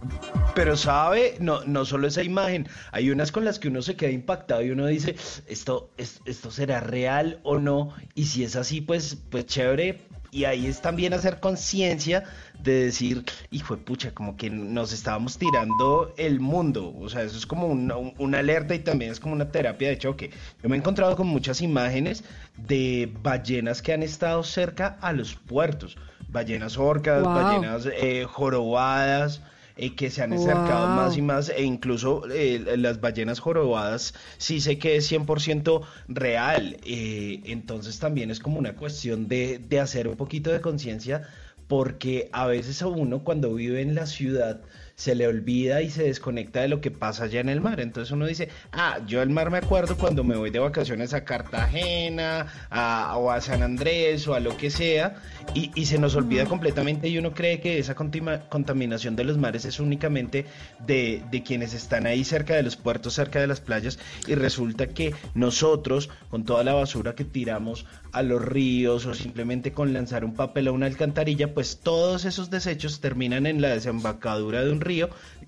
Pero 0.53 0.75
sabe, 0.75 1.37
no, 1.39 1.63
no 1.63 1.85
solo 1.85 2.07
esa 2.07 2.23
imagen, 2.23 2.67
hay 2.91 3.09
unas 3.09 3.31
con 3.31 3.45
las 3.45 3.57
que 3.57 3.69
uno 3.69 3.81
se 3.81 3.95
queda 3.95 4.11
impactado 4.11 4.61
y 4.63 4.71
uno 4.71 4.85
dice, 4.87 5.15
esto, 5.47 5.89
es- 5.97 6.19
esto 6.25 6.51
será 6.51 6.81
real 6.81 7.39
o 7.43 7.57
no, 7.57 7.93
y 8.15 8.25
si 8.25 8.43
es 8.43 8.57
así, 8.57 8.81
pues, 8.81 9.17
pues 9.29 9.45
chévere. 9.45 10.01
Y 10.33 10.45
ahí 10.45 10.65
es 10.67 10.81
también 10.81 11.13
hacer 11.13 11.41
conciencia 11.41 12.23
de 12.63 12.85
decir, 12.85 13.25
hijo 13.51 13.75
de 13.75 13.81
pucha, 13.83 14.13
como 14.13 14.37
que 14.37 14.49
nos 14.49 14.93
estábamos 14.93 15.37
tirando 15.37 16.13
el 16.17 16.39
mundo. 16.39 16.95
O 16.97 17.09
sea, 17.09 17.23
eso 17.23 17.37
es 17.37 17.45
como 17.45 17.67
una, 17.67 17.97
un- 17.97 18.13
una 18.17 18.39
alerta 18.39 18.73
y 18.73 18.79
también 18.79 19.11
es 19.11 19.19
como 19.19 19.33
una 19.33 19.51
terapia 19.51 19.89
de 19.89 19.97
choque. 19.97 20.31
Yo 20.63 20.69
me 20.69 20.75
he 20.77 20.79
encontrado 20.79 21.17
con 21.17 21.27
muchas 21.27 21.59
imágenes 21.61 22.23
de 22.55 23.11
ballenas 23.21 23.81
que 23.81 23.91
han 23.91 24.03
estado 24.03 24.41
cerca 24.43 24.97
a 25.01 25.11
los 25.11 25.35
puertos. 25.35 25.97
Ballenas 26.29 26.77
orcas, 26.77 27.23
Wow. 27.23 27.33
ballenas 27.33 27.85
eh, 27.91 28.23
jorobadas 28.25 29.41
eh, 29.75 29.95
que 29.95 30.09
se 30.09 30.21
han 30.21 30.33
acercado 30.33 30.87
Wow. 30.87 30.89
más 30.89 31.17
y 31.17 31.21
más 31.21 31.49
e 31.49 31.63
incluso 31.63 32.23
eh, 32.31 32.59
las 32.77 32.99
ballenas 33.01 33.39
jorobadas 33.39 34.13
sí 34.37 34.61
sé 34.61 34.77
que 34.79 34.95
es 34.97 35.07
100% 35.07 35.81
real. 36.07 36.77
eh, 36.83 37.41
entonces 37.45 37.99
también 37.99 38.31
es 38.31 38.39
como 38.39 38.59
una 38.59 38.75
cuestión 38.75 39.27
de, 39.27 39.59
de 39.59 39.79
hacer 39.79 40.07
un 40.07 40.15
poquito 40.17 40.51
de 40.51 40.61
conciencia 40.61 41.27
porque 41.67 42.29
a 42.33 42.47
veces 42.47 42.81
a 42.81 42.87
uno 42.87 43.23
cuando 43.23 43.53
vive 43.55 43.81
en 43.81 43.95
la 43.95 44.05
ciudad 44.05 44.61
se 45.01 45.15
le 45.15 45.25
olvida 45.25 45.81
y 45.81 45.89
se 45.89 46.03
desconecta 46.03 46.61
de 46.61 46.67
lo 46.67 46.79
que 46.79 46.91
pasa 46.91 47.23
allá 47.23 47.39
en 47.39 47.49
el 47.49 47.59
mar. 47.59 47.79
Entonces 47.79 48.11
uno 48.11 48.27
dice, 48.27 48.49
ah, 48.71 48.99
yo 49.07 49.23
el 49.23 49.31
mar 49.31 49.49
me 49.49 49.57
acuerdo 49.57 49.97
cuando 49.97 50.23
me 50.23 50.35
voy 50.35 50.51
de 50.51 50.59
vacaciones 50.59 51.15
a 51.15 51.25
Cartagena 51.25 52.45
a- 52.69 53.15
o 53.17 53.31
a 53.31 53.41
San 53.41 53.63
Andrés 53.63 54.27
o 54.27 54.35
a 54.35 54.39
lo 54.39 54.55
que 54.57 54.69
sea, 54.69 55.15
y, 55.55 55.71
y 55.73 55.87
se 55.87 55.97
nos 55.97 56.15
olvida 56.15 56.45
completamente 56.45 57.07
y 57.09 57.17
uno 57.17 57.33
cree 57.33 57.59
que 57.59 57.79
esa 57.79 57.95
contaminación 57.95 59.15
de 59.15 59.23
los 59.23 59.39
mares 59.39 59.65
es 59.65 59.79
únicamente 59.79 60.45
de, 60.85 61.23
de 61.31 61.41
quienes 61.41 61.73
están 61.73 62.05
ahí 62.05 62.23
cerca 62.23 62.53
de 62.55 62.61
los 62.61 62.75
puertos, 62.75 63.15
cerca 63.15 63.39
de 63.39 63.47
las 63.47 63.59
playas, 63.59 63.97
y 64.27 64.35
resulta 64.35 64.85
que 64.85 65.15
nosotros, 65.33 66.11
con 66.29 66.45
toda 66.45 66.63
la 66.63 66.73
basura 66.73 67.15
que 67.15 67.25
tiramos 67.25 67.87
a 68.11 68.21
los 68.21 68.39
ríos 68.43 69.07
o 69.07 69.15
simplemente 69.15 69.71
con 69.71 69.93
lanzar 69.93 70.25
un 70.25 70.35
papel 70.35 70.67
a 70.67 70.71
una 70.73 70.85
alcantarilla, 70.85 71.55
pues 71.55 71.79
todos 71.81 72.25
esos 72.25 72.49
desechos 72.51 72.99
terminan 72.99 73.47
en 73.47 73.61
la 73.61 73.69
desembocadura 73.69 74.63
de 74.63 74.71
un 74.71 74.81
río 74.81 74.90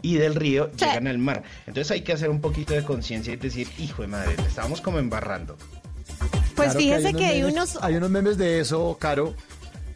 y 0.01 0.15
del 0.15 0.35
río 0.35 0.71
llegan 0.71 1.07
al 1.07 1.17
mar. 1.17 1.43
Entonces 1.67 1.91
hay 1.91 2.01
que 2.01 2.13
hacer 2.13 2.29
un 2.29 2.41
poquito 2.41 2.73
de 2.73 2.83
conciencia 2.83 3.33
y 3.33 3.37
decir, 3.37 3.67
hijo 3.77 4.01
de 4.01 4.07
madre, 4.07 4.35
le 4.37 4.43
estamos 4.47 4.81
como 4.81 4.99
embarrando. 4.99 5.57
Pues 6.55 6.71
Claro 6.71 6.79
fíjese 6.79 7.13
que 7.13 7.25
hay 7.25 7.41
memes- 7.41 7.51
unos... 7.53 7.79
Hay 7.81 7.95
unos 7.95 8.09
memes 8.09 8.37
de 8.37 8.59
eso, 8.59 8.97
Caro. 8.99 9.33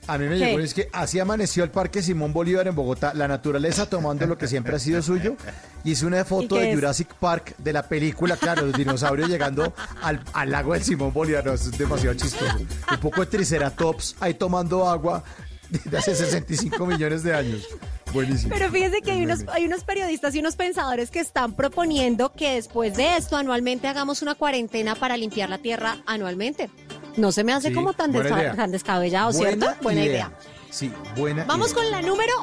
A 0.08 0.18
mí 0.18 0.26
me 0.26 0.38
¿Qué? 0.38 0.46
llegó, 0.46 0.60
es 0.60 0.74
que 0.74 0.88
así 0.94 1.20
amaneció 1.20 1.66
el 1.66 1.70
Parque 1.70 2.02
Simón 2.02 2.32
Bolívar 2.32 2.66
en 2.66 2.76
Bogotá, 2.76 3.14
la 3.14 3.28
naturaleza 3.28 3.90
tomando 3.90 4.26
lo 4.26 4.38
que 4.38 4.48
siempre 4.48 4.74
ha 4.78 4.80
sido 4.80 5.02
suyo. 5.02 5.36
Hice 5.84 6.06
una 6.06 6.24
foto 6.24 6.56
de 6.56 6.70
es? 6.70 6.76
Jurassic 6.76 7.14
Park, 7.16 7.56
de 7.58 7.74
la 7.74 7.84
película, 7.84 8.38
claro, 8.38 8.66
los 8.68 8.78
dinosaurios 8.78 9.28
llegando 9.28 9.74
al, 10.02 10.24
al 10.32 10.50
lago 10.50 10.74
del 10.74 10.84
Simón 10.84 11.12
Bolívar, 11.12 11.46
no, 11.46 11.52
eso 11.54 11.70
es 11.70 11.78
demasiado 11.78 12.16
chistoso. 12.16 12.58
Un 12.90 12.98
poco 13.02 13.20
de 13.20 13.28
Triceratops 13.28 14.16
ahí 14.22 14.34
tomando 14.36 14.88
agua 14.88 15.26
de 15.86 15.98
hace 15.98 16.16
65 16.16 16.86
millones 16.86 17.24
de 17.24 17.34
años. 17.36 17.68
Buenísimo. 18.14 18.54
Pero 18.54 18.72
fíjense 18.72 19.02
que 19.02 19.12
hay 19.12 19.24
unos, 19.24 19.44
hay 19.52 19.66
unos 19.66 19.84
periodistas 19.84 20.34
y 20.36 20.40
unos 20.40 20.56
pensadores 20.56 21.12
que 21.12 21.20
están 21.20 21.54
proponiendo 21.56 22.32
que 22.32 22.54
después 22.56 22.96
de 22.96 23.18
esto 23.18 23.36
anualmente 23.36 23.88
hagamos 23.88 24.22
una 24.22 24.36
cuarentena 24.36 24.96
para 24.96 25.18
limpiar 25.18 25.50
la 25.50 25.58
tierra 25.58 25.98
anualmente. 26.06 26.70
No 27.18 27.32
se 27.32 27.44
me 27.44 27.52
hace 27.54 27.70
Sí, 27.70 27.74
como 27.74 27.94
tan, 27.94 28.12
buena 28.14 28.30
desca- 28.30 28.40
idea. 28.42 28.56
tan 28.56 28.72
descabellado, 28.72 29.34
¿cierto? 29.34 29.66
Buena 29.66 29.78
Buena 29.82 30.06
idea. 30.06 30.32
Sí, 30.70 30.92
buena 31.16 31.44
Vamos 31.46 31.72
idea. 31.72 31.76
con 31.84 31.92
la 31.92 32.02
número 32.02 32.34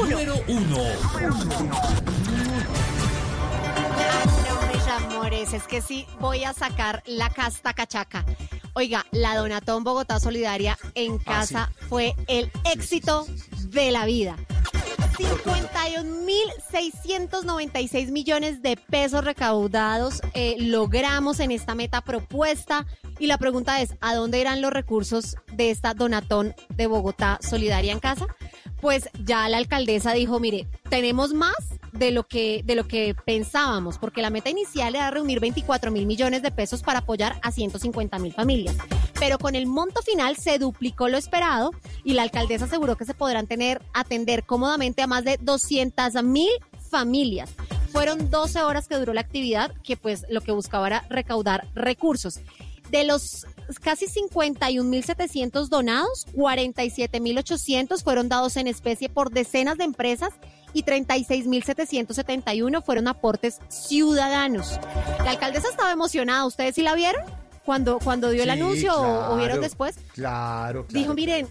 uno. 0.00 0.10
Número 0.10 0.34
uno. 0.48 0.76
No, 3.98 4.26
mis 4.26 4.47
amores, 4.98 5.52
es 5.52 5.64
que 5.64 5.80
sí 5.80 6.06
voy 6.20 6.44
a 6.44 6.52
sacar 6.52 7.02
la 7.06 7.30
casta 7.30 7.72
cachaca. 7.72 8.24
Oiga, 8.74 9.06
la 9.12 9.36
Donatón 9.36 9.84
Bogotá 9.84 10.20
Solidaria 10.20 10.78
en 10.94 11.18
casa 11.18 11.72
fue 11.88 12.14
el 12.26 12.50
éxito 12.64 13.26
de 13.70 13.90
la 13.90 14.04
vida. 14.06 14.36
51.696 15.18 18.10
millones 18.12 18.62
de 18.62 18.76
pesos 18.76 19.24
recaudados 19.24 20.20
eh, 20.34 20.54
logramos 20.60 21.40
en 21.40 21.50
esta 21.50 21.74
meta 21.74 22.02
propuesta. 22.02 22.86
Y 23.18 23.26
la 23.26 23.38
pregunta 23.38 23.80
es, 23.80 23.96
¿a 24.00 24.14
dónde 24.14 24.38
irán 24.38 24.62
los 24.62 24.72
recursos 24.72 25.34
de 25.52 25.70
esta 25.70 25.94
Donatón 25.94 26.54
de 26.68 26.86
Bogotá 26.86 27.40
Solidaria 27.42 27.90
en 27.92 27.98
casa? 27.98 28.28
Pues 28.80 29.08
ya 29.24 29.48
la 29.48 29.56
alcaldesa 29.56 30.12
dijo, 30.12 30.38
mire, 30.38 30.68
tenemos 30.88 31.34
más 31.34 31.56
de 31.98 32.12
lo 32.12 32.26
que 32.26 32.62
de 32.64 32.74
lo 32.74 32.86
que 32.86 33.14
pensábamos, 33.24 33.98
porque 33.98 34.22
la 34.22 34.30
meta 34.30 34.50
inicial 34.50 34.94
era 34.94 35.10
reunir 35.10 35.40
24 35.40 35.90
mil 35.90 36.06
millones 36.06 36.42
de 36.42 36.50
pesos 36.50 36.82
para 36.82 37.00
apoyar 37.00 37.38
a 37.42 37.50
150 37.50 38.18
mil 38.18 38.32
familias. 38.32 38.76
Pero 39.18 39.38
con 39.38 39.54
el 39.54 39.66
monto 39.66 40.00
final 40.02 40.36
se 40.36 40.58
duplicó 40.58 41.08
lo 41.08 41.18
esperado 41.18 41.72
y 42.04 42.14
la 42.14 42.22
alcaldesa 42.22 42.66
aseguró 42.66 42.96
que 42.96 43.04
se 43.04 43.14
podrán 43.14 43.46
tener 43.46 43.82
atender 43.92 44.44
cómodamente 44.44 45.02
a 45.02 45.06
más 45.06 45.24
de 45.24 45.38
200 45.40 46.22
mil 46.22 46.50
familias. 46.90 47.50
Fueron 47.90 48.30
12 48.30 48.62
horas 48.62 48.86
que 48.86 48.96
duró 48.96 49.12
la 49.12 49.22
actividad, 49.22 49.72
que 49.82 49.96
pues 49.96 50.24
lo 50.30 50.40
que 50.40 50.52
buscaba 50.52 50.86
era 50.86 51.06
recaudar 51.08 51.66
recursos. 51.74 52.40
De 52.90 53.04
los 53.04 53.46
casi 53.80 54.06
51.700 54.06 55.68
donados, 55.68 56.26
47.800 56.34 58.02
fueron 58.02 58.28
dados 58.28 58.56
en 58.56 58.66
especie 58.66 59.08
por 59.08 59.30
decenas 59.30 59.76
de 59.78 59.84
empresas 59.84 60.30
y 60.72 60.82
36.771 60.84 62.82
fueron 62.82 63.08
aportes 63.08 63.58
ciudadanos. 63.68 64.78
La 65.24 65.30
alcaldesa 65.30 65.68
estaba 65.68 65.92
emocionada, 65.92 66.44
¿ustedes 66.46 66.74
sí 66.74 66.82
la 66.82 66.94
vieron? 66.94 67.22
Cuando, 67.64 67.98
cuando 67.98 68.30
dio 68.30 68.42
el 68.44 68.48
Sí, 68.48 68.52
anuncio 68.52 68.94
o- 68.94 69.34
o 69.34 69.36
vieron 69.36 69.60
después. 69.60 69.96
Claro, 70.14 70.86
claro. 70.86 71.00
Dijo, 71.00 71.14
miren, 71.14 71.48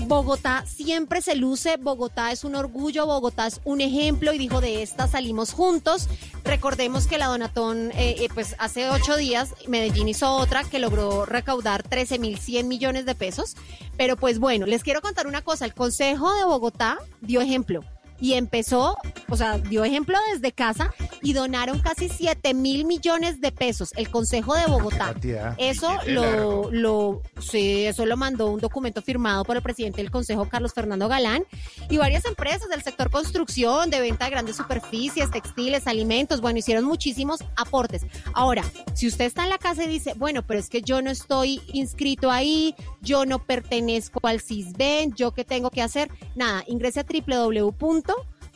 Bogotá 0.00 0.64
siempre 0.66 1.22
se 1.22 1.36
luce, 1.36 1.76
Bogotá 1.76 2.32
es 2.32 2.44
un 2.44 2.54
orgullo, 2.54 3.06
Bogotá 3.06 3.46
es 3.46 3.60
un 3.64 3.80
ejemplo 3.80 4.32
y 4.32 4.38
dijo, 4.38 4.60
de 4.60 4.82
esta 4.82 5.06
salimos 5.06 5.52
juntos. 5.52 6.08
Recordemos 6.44 7.06
que 7.06 7.18
la 7.18 7.26
Donatón, 7.26 7.90
eh, 7.92 8.16
eh, 8.18 8.28
pues 8.34 8.56
hace 8.58 8.88
ocho 8.90 9.16
días 9.16 9.54
Medellín 9.68 10.08
hizo 10.08 10.30
otra 10.32 10.64
que 10.64 10.78
logró 10.78 11.24
recaudar 11.24 11.82
13.100 11.82 12.64
millones 12.64 13.06
de 13.06 13.14
pesos. 13.14 13.56
Pero 13.96 14.16
pues 14.16 14.38
bueno, 14.38 14.66
les 14.66 14.82
quiero 14.82 15.00
contar 15.00 15.26
una 15.26 15.42
cosa, 15.42 15.64
el 15.64 15.74
Consejo 15.74 16.34
de 16.34 16.44
Bogotá 16.44 16.98
dio 17.20 17.40
ejemplo 17.40 17.82
y 18.22 18.34
empezó, 18.34 18.96
o 19.28 19.36
sea, 19.36 19.58
dio 19.58 19.82
ejemplo 19.82 20.16
desde 20.32 20.52
casa 20.52 20.94
y 21.22 21.32
donaron 21.32 21.80
casi 21.80 22.08
7 22.08 22.54
mil 22.54 22.84
millones 22.84 23.40
de 23.40 23.50
pesos. 23.50 23.90
El 23.96 24.10
Consejo 24.10 24.54
de 24.54 24.64
Bogotá. 24.66 25.12
Eso 25.58 25.98
lo, 26.06 27.20
sí, 27.40 27.84
eso 27.84 28.06
lo 28.06 28.16
mandó 28.16 28.46
un 28.46 28.60
documento 28.60 29.02
firmado 29.02 29.44
por 29.44 29.56
el 29.56 29.62
presidente 29.62 30.02
del 30.02 30.12
Consejo, 30.12 30.48
Carlos 30.48 30.72
Fernando 30.72 31.08
Galán, 31.08 31.44
y 31.90 31.96
varias 31.96 32.24
empresas 32.24 32.68
del 32.68 32.84
sector 32.84 33.10
construcción, 33.10 33.90
de 33.90 34.00
venta 34.00 34.26
de 34.26 34.30
grandes 34.30 34.54
superficies, 34.54 35.28
textiles, 35.32 35.88
alimentos, 35.88 36.40
bueno, 36.40 36.60
hicieron 36.60 36.84
muchísimos 36.84 37.40
aportes. 37.56 38.06
Ahora, 38.34 38.62
si 38.94 39.08
usted 39.08 39.24
está 39.24 39.42
en 39.42 39.50
la 39.50 39.58
casa 39.58 39.82
y 39.82 39.88
dice, 39.88 40.14
bueno, 40.14 40.46
pero 40.46 40.60
es 40.60 40.68
que 40.68 40.82
yo 40.82 41.02
no 41.02 41.10
estoy 41.10 41.60
inscrito 41.72 42.30
ahí, 42.30 42.76
yo 43.00 43.26
no 43.26 43.40
pertenezco 43.40 44.20
al 44.28 44.40
CISBEN, 44.40 45.12
yo 45.16 45.32
qué 45.32 45.44
tengo 45.44 45.70
que 45.70 45.82
hacer, 45.82 46.08
nada, 46.36 46.62
ingrese 46.68 47.00
a 47.00 47.04
www 47.04 48.11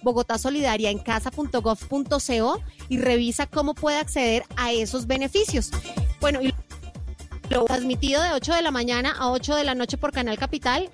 Bogotá 0.07 0.39
Solidaria 0.39 0.91
en 0.91 1.01
casa.gov.co 1.01 2.61
y 2.89 2.99
revisa 2.99 3.49
cómo 3.49 3.75
puede 3.75 3.99
acceder 3.99 4.45
a 4.57 4.71
esos 4.71 5.09
beneficios. 5.09 5.71
Bueno, 6.21 6.41
y 6.41 6.55
lo 7.51 7.65
transmitido 7.65 8.23
de 8.23 8.31
8 8.31 8.55
de 8.55 8.63
la 8.63 8.71
mañana 8.71 9.17
a 9.19 9.33
8 9.33 9.57
de 9.57 9.65
la 9.65 9.75
noche 9.75 9.99
por 9.99 10.13
Canal 10.13 10.39
Capital. 10.39 10.91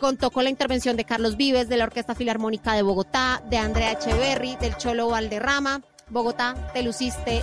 Contó 0.00 0.32
con 0.32 0.42
la 0.42 0.50
intervención 0.50 0.96
de 0.96 1.04
Carlos 1.04 1.36
Vives, 1.36 1.68
de 1.68 1.76
la 1.76 1.84
Orquesta 1.84 2.16
Filarmónica 2.16 2.72
de 2.74 2.82
Bogotá, 2.82 3.40
de 3.48 3.56
Andrea 3.56 3.92
Echeverry, 3.92 4.56
del 4.56 4.76
Cholo 4.76 5.08
Valderrama. 5.10 5.82
Bogotá, 6.10 6.70
te 6.74 6.82
luciste 6.82 7.42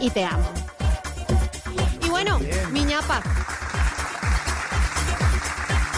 y 0.00 0.10
te 0.10 0.24
amo. 0.24 0.48
Y 2.00 2.08
bueno, 2.08 2.38
mi 2.70 2.84
ñapa, 2.84 3.22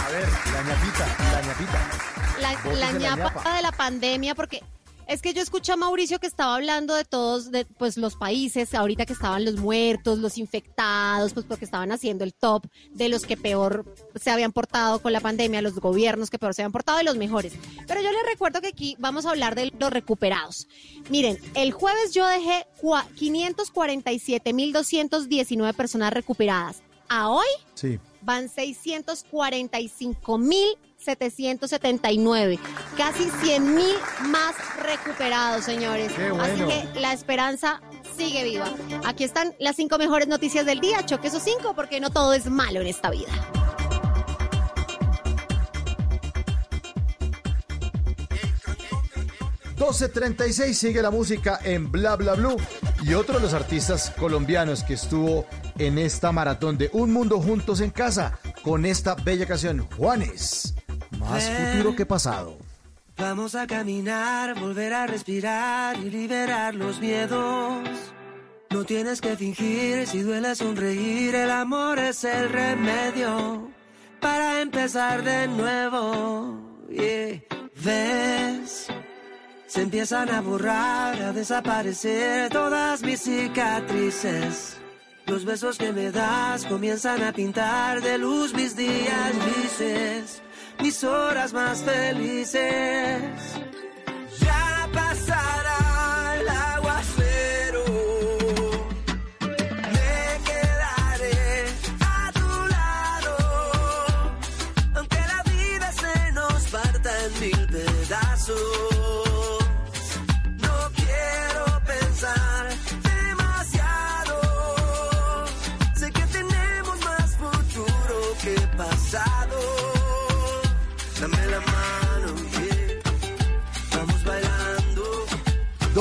A 0.05 0.09
ver, 0.09 0.27
la 0.51 0.63
ñapita, 0.63 1.05
la 1.31 1.41
ñapita. 1.41 2.12
La, 2.41 2.91
ñapa 2.93 3.55
de 3.55 3.61
la 3.61 3.71
pandemia, 3.71 4.33
porque 4.35 4.61
es 5.05 5.21
que 5.21 5.33
yo 5.33 5.41
escuché 5.41 5.73
a 5.73 5.75
Mauricio 5.75 6.17
que 6.19 6.27
estaba 6.27 6.55
hablando 6.55 6.95
de 6.95 7.03
todos 7.03 7.51
de, 7.51 7.65
pues, 7.65 7.97
los 7.97 8.15
países, 8.15 8.73
ahorita 8.73 9.05
que 9.05 9.11
estaban 9.13 9.43
los 9.43 9.55
muertos, 9.57 10.19
los 10.19 10.37
infectados, 10.37 11.33
pues 11.33 11.45
porque 11.45 11.65
estaban 11.65 11.91
haciendo 11.91 12.23
el 12.23 12.33
top 12.33 12.65
de 12.91 13.09
los 13.09 13.25
que 13.25 13.35
peor 13.35 13.83
se 14.15 14.31
habían 14.31 14.53
portado 14.53 15.01
con 15.01 15.11
la 15.11 15.19
pandemia, 15.19 15.61
los 15.61 15.75
gobiernos 15.75 16.29
que 16.29 16.39
peor 16.39 16.53
se 16.53 16.61
habían 16.61 16.71
portado 16.71 17.01
y 17.01 17.03
los 17.03 17.17
mejores. 17.17 17.51
Pero 17.85 17.99
yo 18.01 18.09
les 18.11 18.23
recuerdo 18.25 18.61
que 18.61 18.69
aquí 18.69 18.95
vamos 18.97 19.25
a 19.25 19.31
hablar 19.31 19.55
de 19.55 19.73
los 19.77 19.91
recuperados. 19.91 20.69
Miren, 21.09 21.37
el 21.55 21.73
jueves 21.73 22.13
yo 22.13 22.25
dejé 22.25 22.65
cua- 22.81 23.05
547.219 23.19 25.73
personas 25.73 26.13
recuperadas. 26.13 26.81
a 27.09 27.27
hoy 27.29 27.45
Sí. 27.75 27.99
van 28.21 28.47
645.779. 31.05 32.59
Casi 32.97 33.25
100.000 33.25 34.27
más 34.27 34.55
recuperados, 34.81 35.65
señores. 35.65 36.11
Qué 36.13 36.31
bueno. 36.31 36.43
Así 36.43 36.91
que 36.93 36.99
la 36.99 37.13
esperanza 37.13 37.81
sigue 38.17 38.43
viva. 38.43 38.73
Aquí 39.05 39.23
están 39.23 39.53
las 39.59 39.75
cinco 39.75 39.97
mejores 39.97 40.27
noticias 40.27 40.65
del 40.65 40.79
día. 40.79 41.05
Choque 41.05 41.27
esos 41.27 41.43
cinco 41.43 41.73
porque 41.75 41.99
no 41.99 42.09
todo 42.09 42.33
es 42.33 42.45
malo 42.47 42.81
en 42.81 42.87
esta 42.87 43.09
vida. 43.09 43.31
...12.36 49.83 50.73
sigue 50.73 51.01
la 51.01 51.11
música 51.11 51.59
en 51.61 51.91
Bla 51.91 52.15
Bla 52.15 52.35
Blue... 52.35 52.55
...y 53.01 53.15
otro 53.15 53.35
de 53.35 53.41
los 53.41 53.53
artistas 53.53 54.11
colombianos 54.17 54.81
que 54.81 54.93
estuvo 54.93 55.45
en 55.77 55.97
esta 55.97 56.31
maratón 56.31 56.77
de 56.77 56.89
Un 56.93 57.11
Mundo 57.11 57.41
Juntos 57.41 57.81
en 57.81 57.89
Casa... 57.89 58.39
...con 58.63 58.85
esta 58.85 59.15
bella 59.15 59.45
canción, 59.45 59.85
Juanes... 59.97 60.73
...más 61.29 61.49
futuro 61.49 61.95
que 61.95 62.05
pasado. 62.05 62.57
Vamos 63.17 63.55
a 63.55 63.67
caminar, 63.67 64.59
volver 64.59 64.93
a 64.93 65.07
respirar 65.07 65.97
y 65.97 66.09
liberar 66.09 66.73
los 66.75 66.99
miedos. 66.99 67.87
No 68.71 68.83
tienes 68.85 69.21
que 69.21 69.35
fingir, 69.37 70.07
si 70.07 70.21
duele 70.21 70.55
sonreír, 70.55 71.35
el 71.35 71.51
amor 71.51 71.99
es 71.99 72.23
el 72.23 72.49
remedio 72.49 73.69
para 74.19 74.61
empezar 74.61 75.23
de 75.23 75.47
nuevo. 75.47 76.57
Yeah. 76.89 77.41
¿Ves? 77.83 78.87
Se 79.67 79.81
empiezan 79.81 80.29
a 80.29 80.41
borrar, 80.41 81.21
a 81.21 81.33
desaparecer 81.33 82.49
todas 82.49 83.01
mis 83.03 83.21
cicatrices. 83.21 84.77
Los 85.25 85.45
besos 85.45 85.77
que 85.77 85.91
me 85.91 86.11
das 86.11 86.65
comienzan 86.65 87.23
a 87.23 87.31
pintar 87.31 88.01
de 88.01 88.17
luz 88.17 88.53
mis 88.53 88.75
días 88.75 89.31
grises, 89.45 90.41
mis 90.83 91.01
horas 91.05 91.53
más 91.53 91.81
felices. 91.81 93.21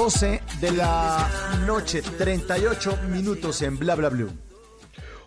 12 0.03 0.41
de 0.61 0.73
la 0.73 1.31
noche, 1.65 2.03
38 2.03 2.99
minutos 3.13 3.63
en 3.63 3.79
Bla 3.79 3.95
Bla 3.95 4.09
Blue. 4.09 4.33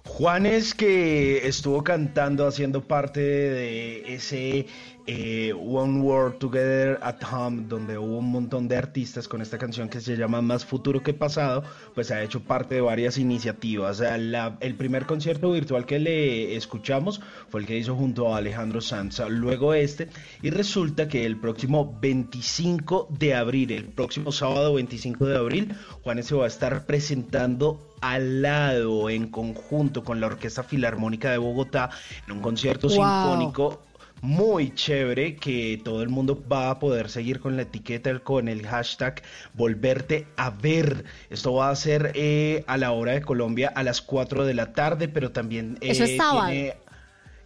Juanes 0.03 0.73
que 0.73 1.47
estuvo 1.47 1.81
cantando, 1.81 2.45
haciendo 2.45 2.85
parte 2.85 3.21
de 3.21 4.15
ese 4.15 4.65
eh, 5.08 5.53
One 5.53 6.01
World 6.01 6.40
Together 6.40 7.00
at 7.03 7.17
Home, 7.32 7.66
donde 7.67 7.98
hubo 7.98 8.17
un 8.17 8.32
montón 8.32 8.67
de 8.67 8.75
artistas 8.77 9.27
con 9.27 9.42
esta 9.42 9.58
canción 9.58 9.88
que 9.88 10.01
se 10.01 10.16
llama 10.17 10.42
Más 10.42 10.66
Futuro 10.66 11.03
que 11.03 11.14
Pasado, 11.14 11.64
pues 11.93 12.09
ha 12.11 12.24
hecho 12.24 12.42
parte 12.42 12.75
de 12.75 12.82
varias 12.82 13.17
iniciativas. 13.17 14.00
La- 14.00 14.58
el 14.61 14.75
primer 14.75 15.06
concierto 15.06 15.51
virtual 15.51 15.85
que 15.85 16.00
le 16.00 16.56
escuchamos 16.56 17.22
fue 17.50 17.61
el 17.61 17.67
que 17.67 17.77
hizo 17.77 17.95
junto 17.95 18.34
a 18.34 18.38
Alejandro 18.38 18.82
Sanz, 18.82 19.19
luego 19.30 19.74
este, 19.75 20.09
y 20.42 20.50
resulta 20.50 21.08
que 21.08 21.25
el 21.25 21.38
próximo 21.38 21.98
25 22.01 23.08
de 23.17 23.35
abril, 23.35 23.72
el 23.72 23.85
próximo 23.85 24.32
sábado 24.32 24.74
25 24.74 25.25
de 25.25 25.38
abril, 25.38 25.75
Juanes 26.03 26.25
se 26.25 26.35
va 26.35 26.45
a 26.45 26.48
estar 26.48 26.85
presentando 26.85 27.80
al 28.01 28.42
lado, 28.42 29.09
en 29.09 29.27
conjunto 29.30 30.03
con 30.03 30.19
la 30.19 30.27
Orquesta 30.27 30.64
Filarmónica 30.64 31.32
de 31.32 31.38
Bogotá, 31.38 31.90
en 32.27 32.34
un 32.34 32.40
concierto 32.42 32.88
Wow. 32.88 32.95
sinfónico 32.95 33.82
muy 34.25 34.73
chévere 34.73 35.35
que 35.35 35.79
todo 35.83 36.01
el 36.01 36.09
mundo 36.09 36.43
va 36.51 36.69
a 36.71 36.79
poder 36.79 37.09
seguir 37.09 37.39
con 37.39 37.55
la 37.55 37.61
etiqueta, 37.61 38.17
con 38.19 38.47
el 38.47 38.65
hashtag 38.65 39.21
volverte 39.53 40.27
a 40.35 40.49
ver. 40.49 41.05
Esto 41.29 41.53
va 41.53 41.69
a 41.69 41.75
ser 41.75 42.11
eh, 42.15 42.63
a 42.67 42.77
la 42.77 42.91
hora 42.91 43.13
de 43.13 43.21
Colombia 43.21 43.71
a 43.75 43.83
las 43.83 44.01
4 44.01 44.45
de 44.45 44.53
la 44.53 44.73
tarde, 44.73 45.07
pero 45.07 45.31
también... 45.31 45.77
Eso 45.81 46.03
es 46.03 46.09
eh, 46.11 46.17
sábado. 46.17 46.47
tiene- 46.49 46.73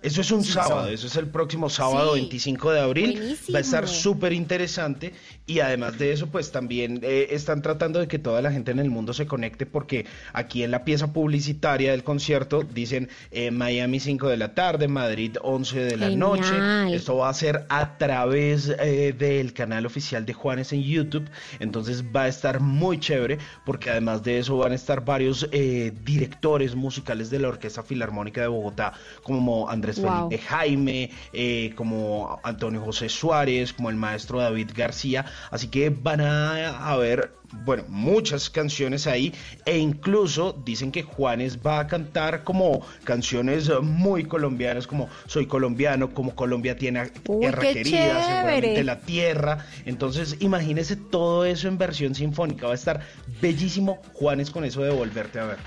Eso 0.01 0.21
es 0.21 0.31
un 0.31 0.43
Sí, 0.45 0.53
sábado, 0.53 0.69
sábado. 0.69 0.89
eso 0.89 1.07
es 1.07 1.15
el 1.17 1.27
próximo 1.27 1.69
sábado 1.69 2.13
Sí. 2.15 2.21
25 2.21 2.71
de 2.71 2.79
abril. 2.79 3.11
Buenísimo. 3.19 3.53
Va 3.53 3.57
a 3.59 3.61
estar 3.61 3.85
súper 3.87 4.31
interesante 4.31 5.13
y 5.49 5.59
además 5.61 5.97
de 5.97 6.11
eso, 6.11 6.27
pues 6.27 6.51
también 6.51 6.99
eh, 7.03 7.27
están 7.31 7.61
tratando 7.61 7.99
de 7.99 8.07
que 8.07 8.19
toda 8.19 8.41
la 8.41 8.51
gente 8.51 8.71
en 8.71 8.79
el 8.79 8.89
mundo 8.89 9.13
se 9.13 9.25
conecte 9.25 9.65
porque 9.65 10.05
aquí 10.33 10.63
en 10.63 10.71
la 10.71 10.85
pieza 10.85 11.11
publicitaria 11.11 11.91
del 11.91 12.03
concierto 12.03 12.63
dicen 12.63 13.09
eh, 13.31 13.51
Miami 13.51 13.99
5 13.99 14.27
de 14.29 14.37
la 14.37 14.53
tarde, 14.53 14.87
Madrid 14.87 15.37
11 15.41 15.79
de 15.79 15.97
la 15.97 16.09
Genial. 16.09 16.19
noche. 16.19 16.95
Esto 16.95 17.17
va 17.17 17.29
a 17.29 17.33
ser 17.33 17.65
a 17.69 17.97
través 17.97 18.69
eh, 18.79 19.13
del 19.17 19.53
canal 19.53 19.85
oficial 19.85 20.25
de 20.25 20.33
Juanes 20.33 20.71
en 20.73 20.83
YouTube. 20.83 21.29
Entonces 21.59 22.03
va 22.15 22.23
a 22.23 22.27
estar 22.27 22.59
muy 22.59 22.99
chévere 22.99 23.37
porque 23.65 23.89
además 23.89 24.23
de 24.23 24.39
eso 24.39 24.57
van 24.57 24.71
a 24.71 24.75
estar 24.75 25.03
varios 25.03 25.47
eh, 25.51 25.91
directores 26.03 26.75
musicales 26.75 27.29
de 27.29 27.39
la 27.39 27.47
Orquesta 27.49 27.83
Filarmónica 27.83 28.41
de 28.41 28.47
Bogotá 28.47 28.93
como 29.23 29.69
Andrés 29.69 29.99
Wow. 29.99 30.29
Felipe 30.29 30.43
Jaime, 30.47 31.11
eh, 31.33 31.73
como 31.75 32.39
Antonio 32.43 32.81
José 32.81 33.09
Suárez, 33.09 33.73
como 33.73 33.89
el 33.89 33.95
maestro 33.95 34.39
David 34.39 34.69
García. 34.75 35.25
Así 35.51 35.67
que 35.67 35.89
van 35.89 36.21
a 36.21 36.89
haber, 36.89 37.33
bueno, 37.65 37.83
muchas 37.87 38.49
canciones 38.49 39.07
ahí 39.07 39.33
e 39.65 39.77
incluso 39.77 40.53
dicen 40.65 40.91
que 40.91 41.03
Juanes 41.03 41.59
va 41.65 41.79
a 41.79 41.87
cantar 41.87 42.43
como 42.43 42.81
canciones 43.03 43.69
muy 43.81 44.25
colombianas, 44.25 44.87
como 44.87 45.09
Soy 45.27 45.45
colombiano, 45.45 46.13
como 46.13 46.35
Colombia 46.35 46.77
tiene 46.77 47.11
Uy, 47.27 47.39
tierra 47.41 47.61
qué 47.61 47.73
querida, 47.73 47.97
chévere. 47.97 48.23
seguramente 48.23 48.83
la 48.83 48.99
tierra. 48.99 49.65
Entonces, 49.85 50.37
imagínese 50.39 50.95
todo 50.95 51.45
eso 51.45 51.67
en 51.67 51.77
versión 51.77 52.15
sinfónica. 52.15 52.65
Va 52.67 52.73
a 52.73 52.75
estar 52.75 53.01
bellísimo 53.41 54.01
Juanes 54.13 54.49
con 54.51 54.63
eso 54.63 54.81
de 54.81 54.91
volverte 54.91 55.39
a 55.39 55.45
ver. 55.45 55.57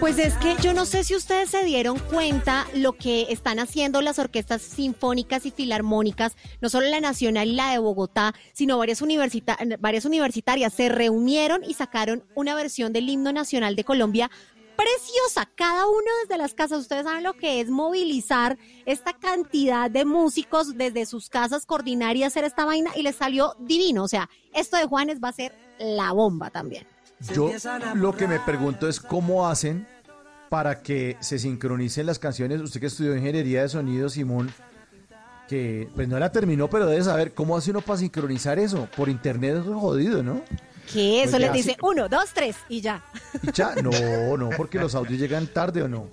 Pues 0.00 0.18
es 0.18 0.34
que 0.34 0.54
yo 0.60 0.74
no 0.74 0.84
sé 0.84 1.04
si 1.04 1.16
ustedes 1.16 1.50
se 1.50 1.64
dieron 1.64 1.98
cuenta 1.98 2.66
lo 2.74 2.92
que 2.92 3.26
están 3.30 3.58
haciendo 3.58 4.02
las 4.02 4.18
orquestas 4.18 4.60
sinfónicas 4.60 5.46
y 5.46 5.50
filarmónicas, 5.50 6.36
no 6.60 6.68
solo 6.68 6.86
la 6.88 7.00
nacional 7.00 7.48
y 7.48 7.52
la 7.54 7.70
de 7.70 7.78
Bogotá, 7.78 8.34
sino 8.52 8.76
varias, 8.76 9.00
universita- 9.00 9.56
varias 9.78 10.04
universitarias 10.04 10.74
se 10.74 10.90
reunieron 10.90 11.64
y 11.64 11.74
sacaron 11.74 12.24
una 12.34 12.54
versión 12.54 12.92
del 12.92 13.08
himno 13.08 13.32
nacional 13.32 13.74
de 13.74 13.84
Colombia 13.84 14.30
preciosa, 14.76 15.50
cada 15.56 15.86
uno 15.86 16.10
desde 16.22 16.36
las 16.36 16.52
casas. 16.52 16.80
Ustedes 16.80 17.04
saben 17.04 17.24
lo 17.24 17.32
que 17.32 17.60
es 17.60 17.70
movilizar 17.70 18.58
esta 18.84 19.14
cantidad 19.14 19.90
de 19.90 20.04
músicos 20.04 20.76
desde 20.76 21.06
sus 21.06 21.30
casas, 21.30 21.64
coordinar 21.64 22.16
y 22.16 22.24
hacer 22.24 22.44
esta 22.44 22.66
vaina 22.66 22.90
y 22.94 23.02
les 23.02 23.16
salió 23.16 23.54
divino. 23.60 24.04
O 24.04 24.08
sea, 24.08 24.28
esto 24.52 24.76
de 24.76 24.84
Juanes 24.84 25.20
va 25.24 25.30
a 25.30 25.32
ser 25.32 25.54
la 25.78 26.12
bomba 26.12 26.50
también. 26.50 26.86
Yo 27.34 27.50
lo 27.94 28.14
que 28.14 28.26
me 28.28 28.38
pregunto 28.40 28.88
es 28.88 29.00
cómo 29.00 29.48
hacen 29.48 29.86
para 30.48 30.82
que 30.82 31.16
se 31.20 31.38
sincronicen 31.38 32.06
las 32.06 32.18
canciones. 32.18 32.60
Usted 32.60 32.80
que 32.80 32.86
estudió 32.86 33.16
ingeniería 33.16 33.62
de 33.62 33.68
sonido, 33.68 34.08
Simón, 34.08 34.52
que 35.48 35.88
pues 35.94 36.08
no 36.08 36.18
la 36.18 36.30
terminó, 36.30 36.68
pero 36.68 36.86
debe 36.86 37.02
saber 37.02 37.32
cómo 37.34 37.56
hace 37.56 37.70
uno 37.70 37.80
para 37.80 37.98
sincronizar 37.98 38.58
eso. 38.58 38.88
Por 38.96 39.08
internet 39.08 39.56
es 39.56 39.64
jodido, 39.64 40.22
¿no? 40.22 40.42
Que 40.92 41.22
eso 41.22 41.32
Pues 41.32 41.40
les 41.42 41.52
dice 41.52 41.76
uno, 41.82 42.08
dos, 42.08 42.30
tres 42.32 42.56
y 42.68 42.80
ya. 42.80 43.02
Y 43.42 43.50
ya, 43.52 43.74
no, 43.76 44.36
no, 44.36 44.50
porque 44.56 44.78
los 44.78 44.94
audios 44.94 45.18
llegan 45.18 45.46
tarde 45.48 45.82
o 45.82 45.88
no. 45.88 46.06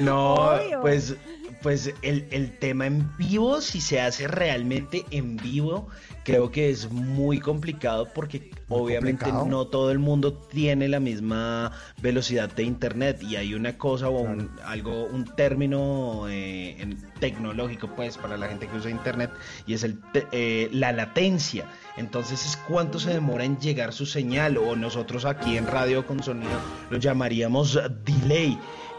No, 0.00 0.34
Obvio. 0.34 0.80
pues, 0.82 1.14
pues 1.62 1.92
el, 2.02 2.26
el 2.30 2.58
tema 2.58 2.86
en 2.86 3.16
vivo, 3.16 3.60
si 3.60 3.80
se 3.80 4.00
hace 4.00 4.28
realmente 4.28 5.04
en 5.10 5.36
vivo, 5.36 5.88
creo 6.24 6.50
que 6.50 6.70
es 6.70 6.90
muy 6.90 7.40
complicado 7.40 8.08
porque 8.14 8.50
obviamente 8.68 9.24
complicado. 9.24 9.46
no 9.50 9.66
todo 9.66 9.90
el 9.90 9.98
mundo 9.98 10.32
tiene 10.34 10.88
la 10.88 11.00
misma 11.00 11.72
velocidad 12.02 12.52
de 12.52 12.62
internet 12.64 13.22
y 13.22 13.36
hay 13.36 13.54
una 13.54 13.76
cosa 13.78 14.08
o 14.08 14.20
un, 14.20 14.50
algo, 14.64 15.04
un 15.06 15.24
término 15.24 16.28
eh, 16.28 16.76
en- 16.80 16.98
tecnológico 17.18 17.88
pues 17.96 18.16
para 18.18 18.36
la 18.36 18.46
gente 18.48 18.68
que 18.68 18.76
usa 18.76 18.90
internet 18.90 19.30
y 19.66 19.74
es 19.74 19.82
el 19.82 19.98
te- 20.12 20.26
eh, 20.32 20.68
la 20.72 20.92
latencia. 20.92 21.64
Entonces 21.96 22.46
es 22.46 22.56
cuánto 22.56 23.00
se 23.00 23.10
demora 23.10 23.44
en 23.44 23.58
llegar 23.58 23.92
su 23.92 24.06
señal 24.06 24.56
o 24.58 24.76
nosotros 24.76 25.24
aquí 25.24 25.56
en 25.56 25.66
radio 25.66 26.06
con 26.06 26.22
sonido 26.22 26.60
lo 26.90 26.98
llamaríamos 26.98 27.78
delay. 28.04 28.58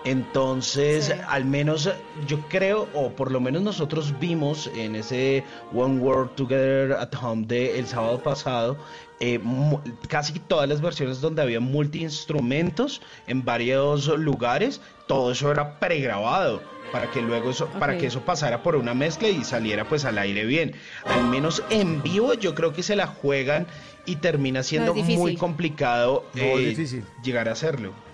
Entonces, 0.09 1.13
al 1.27 1.45
menos 1.45 1.87
yo 2.25 2.39
creo, 2.49 2.89
o 2.95 3.11
por 3.11 3.31
lo 3.31 3.39
menos 3.39 3.61
nosotros 3.61 4.19
vimos 4.19 4.67
en 4.75 4.95
ese 4.95 5.43
One 5.71 5.99
World 5.99 6.33
Together 6.33 6.93
at 6.93 7.13
Home 7.21 7.45
de 7.45 7.77
el 7.77 7.85
sábado 7.85 8.17
pasado, 8.17 8.75
eh, 9.19 9.39
casi 10.07 10.39
todas 10.39 10.67
las 10.67 10.81
versiones 10.81 11.21
donde 11.21 11.43
había 11.43 11.59
multi-instrumentos 11.59 13.03
en 13.27 13.45
varios 13.45 14.07
lugares, 14.07 14.81
todo 15.05 15.31
eso 15.31 15.51
era 15.51 15.79
pregrabado 15.79 16.59
para 16.91 17.11
que 17.11 17.21
luego 17.21 17.51
eso, 17.51 17.67
para 17.67 17.95
que 17.99 18.07
eso 18.07 18.21
pasara 18.21 18.63
por 18.63 18.77
una 18.77 18.95
mezcla 18.95 19.29
y 19.29 19.43
saliera 19.43 19.87
pues 19.87 20.05
al 20.05 20.17
aire 20.17 20.43
bien. 20.45 20.73
Al 21.05 21.25
menos 21.25 21.61
en 21.69 22.01
vivo 22.01 22.33
yo 22.33 22.55
creo 22.55 22.73
que 22.73 22.81
se 22.81 22.95
la 22.95 23.05
juegan 23.05 23.67
y 24.07 24.15
termina 24.15 24.63
siendo 24.63 24.95
muy 24.95 25.35
complicado 25.35 26.25
eh, 26.33 26.57
difícil. 26.69 27.05
llegar 27.23 27.47
a 27.47 27.51
hacerlo. 27.51 28.08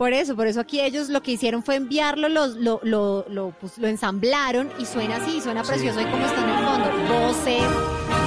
Por 0.00 0.14
eso, 0.14 0.34
por 0.34 0.46
eso 0.46 0.60
aquí 0.60 0.80
ellos 0.80 1.10
lo 1.10 1.22
que 1.22 1.32
hicieron 1.32 1.62
fue 1.62 1.74
enviarlo, 1.76 2.30
los- 2.30 2.56
lo, 2.56 2.80
lo, 2.82 3.26
lo, 3.28 3.50
pues, 3.60 3.76
lo 3.76 3.86
ensamblaron 3.86 4.70
y 4.78 4.86
suena 4.86 5.16
así, 5.16 5.42
suena 5.42 5.62
Sí. 5.62 5.72
precioso 5.72 6.00
y 6.00 6.04
como 6.06 6.24
está 6.24 6.42
en 6.42 6.48
el 6.48 6.64
fondo. 6.64 7.14
Voces, 7.26 7.62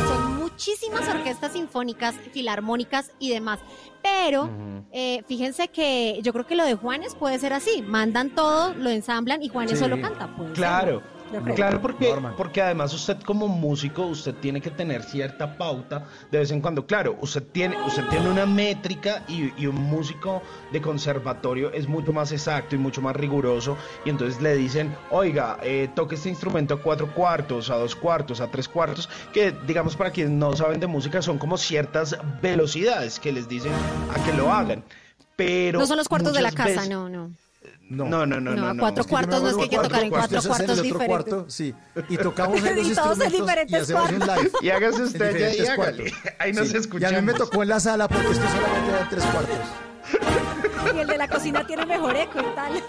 son 0.07 0.37
muchísimas 0.37 1.09
orquestas 1.09 1.53
sinfónicas, 1.53 2.13
filarmónicas 2.31 3.09
y 3.17 3.31
demás. 3.31 3.57
Pero 4.03 4.51
eh, 4.91 5.23
fíjense 5.27 5.67
que 5.69 6.19
yo 6.21 6.31
creo 6.31 6.45
que 6.45 6.55
lo 6.55 6.63
de 6.63 6.75
Juanes 6.75 7.15
puede 7.15 7.39
ser 7.39 7.53
así, 7.53 7.81
mandan 7.81 8.29
todo, 8.35 8.75
lo 8.75 8.91
ensamblan 8.91 9.41
y 9.41 9.47
Juanes 9.49 9.71
Sí. 9.71 9.77
solo 9.79 9.99
canta. 9.99 10.29
Ser. 10.53 11.01
Claro, 11.55 11.81
porque, 11.81 12.13
porque 12.37 12.61
además 12.61 12.93
usted 12.93 13.19
como 13.21 13.47
músico, 13.47 14.05
usted 14.05 14.35
tiene 14.35 14.61
que 14.61 14.69
tener 14.69 15.03
cierta 15.03 15.57
pauta 15.57 16.05
de 16.31 16.39
vez 16.39 16.51
en 16.51 16.61
cuando. 16.61 16.85
Claro, 16.85 17.17
usted 17.21 17.43
tiene, 17.43 17.75
usted 17.85 18.03
tiene 18.09 18.29
una 18.29 18.45
métrica 18.45 19.23
y, 19.27 19.51
y 19.61 19.67
un 19.67 19.75
músico 19.75 20.41
de 20.71 20.81
conservatorio 20.81 21.71
es 21.73 21.87
mucho 21.87 22.13
más 22.13 22.31
exacto 22.31 22.75
y 22.75 22.77
mucho 22.77 23.01
más 23.01 23.15
riguroso. 23.15 23.77
Y 24.05 24.09
entonces 24.09 24.41
le 24.41 24.55
dicen, 24.55 24.95
oiga, 25.11 25.57
eh, 25.63 25.89
toque 25.95 26.15
este 26.15 26.29
instrumento 26.29 26.75
a 26.75 26.81
cuatro 26.81 27.07
cuartos, 27.13 27.69
a 27.69 27.75
dos 27.75 27.95
cuartos, 27.95 28.39
a 28.41 28.47
tres 28.51 28.67
cuartos, 28.67 29.09
que 29.33 29.53
digamos 29.67 29.95
para 29.95 30.11
quienes 30.11 30.33
no 30.33 30.55
saben 30.55 30.79
de 30.79 30.87
música 30.87 31.21
son 31.21 31.37
como 31.37 31.57
ciertas 31.57 32.17
velocidades 32.41 33.19
que 33.19 33.31
les 33.31 33.47
dicen 33.47 33.71
a 34.13 34.23
que 34.23 34.33
lo 34.33 34.51
hagan. 34.51 34.83
Pero 35.35 35.79
no 35.79 35.87
son 35.87 35.97
los 35.97 36.07
cuartos 36.07 36.33
de 36.33 36.41
la 36.41 36.51
casa, 36.51 36.69
veces- 36.69 36.89
no, 36.89 37.09
no. 37.09 37.31
No, 37.89 38.05
no, 38.05 38.25
no, 38.25 38.39
no. 38.39 38.55
No, 38.55 38.67
a 38.67 38.73
no. 38.73 38.79
cuatro 38.79 39.01
Es 39.01 39.07
que 39.07 39.11
cuartos 39.11 39.43
no 39.43 39.49
es 39.49 39.55
que 39.55 39.63
hay 39.63 39.69
que 39.69 39.75
cuatro 39.75 39.89
tocar 39.89 40.03
en 40.03 40.09
cuatro 40.09 40.29
cuartos, 40.29 40.39
es 40.39 40.45
en 40.45 40.49
cuartos 40.49 40.63
el 40.65 40.71
otro 40.73 40.83
diferentes. 40.99 41.33
cuarto, 41.33 41.49
sí. 41.49 41.75
Y 42.09 42.17
tocamos 42.17 42.63
en 42.63 42.75
los 42.75 42.87
Y 42.87 42.95
todos 42.95 43.19
en 43.19 43.25
instrumentos 43.25 43.33
y 43.33 43.41
diferentes 43.41 43.81
hacemos 43.81 44.11
un 44.11 44.19
live. 44.19 44.51
Y 44.61 44.69
hágase 44.69 45.03
usted 45.03 45.35
allá 45.35 45.53
y 45.55 45.59
hágale. 45.67 45.75
cuartos. 45.75 46.33
Ahí 46.39 46.53
nos 46.53 46.67
Sí. 46.67 46.73
Y 46.73 46.75
a 46.75 46.79
mí 46.79 46.79
escuchamos. 46.85 47.23
me 47.23 47.33
tocó 47.33 47.63
en 47.63 47.69
la 47.69 47.79
sala 47.79 48.07
porque 48.07 48.27
es 48.31 48.39
que 48.39 48.47
solamente 48.47 48.89
eran 48.91 49.09
tres 49.09 49.23
cuartos. 49.25 49.57
Y 50.95 50.99
el 50.99 51.07
de 51.07 51.17
la 51.17 51.27
cocina 51.27 51.65
tiene 51.67 51.85
mejor 51.85 52.15
eco 52.15 52.39
y 52.39 52.55
tal. 52.55 52.73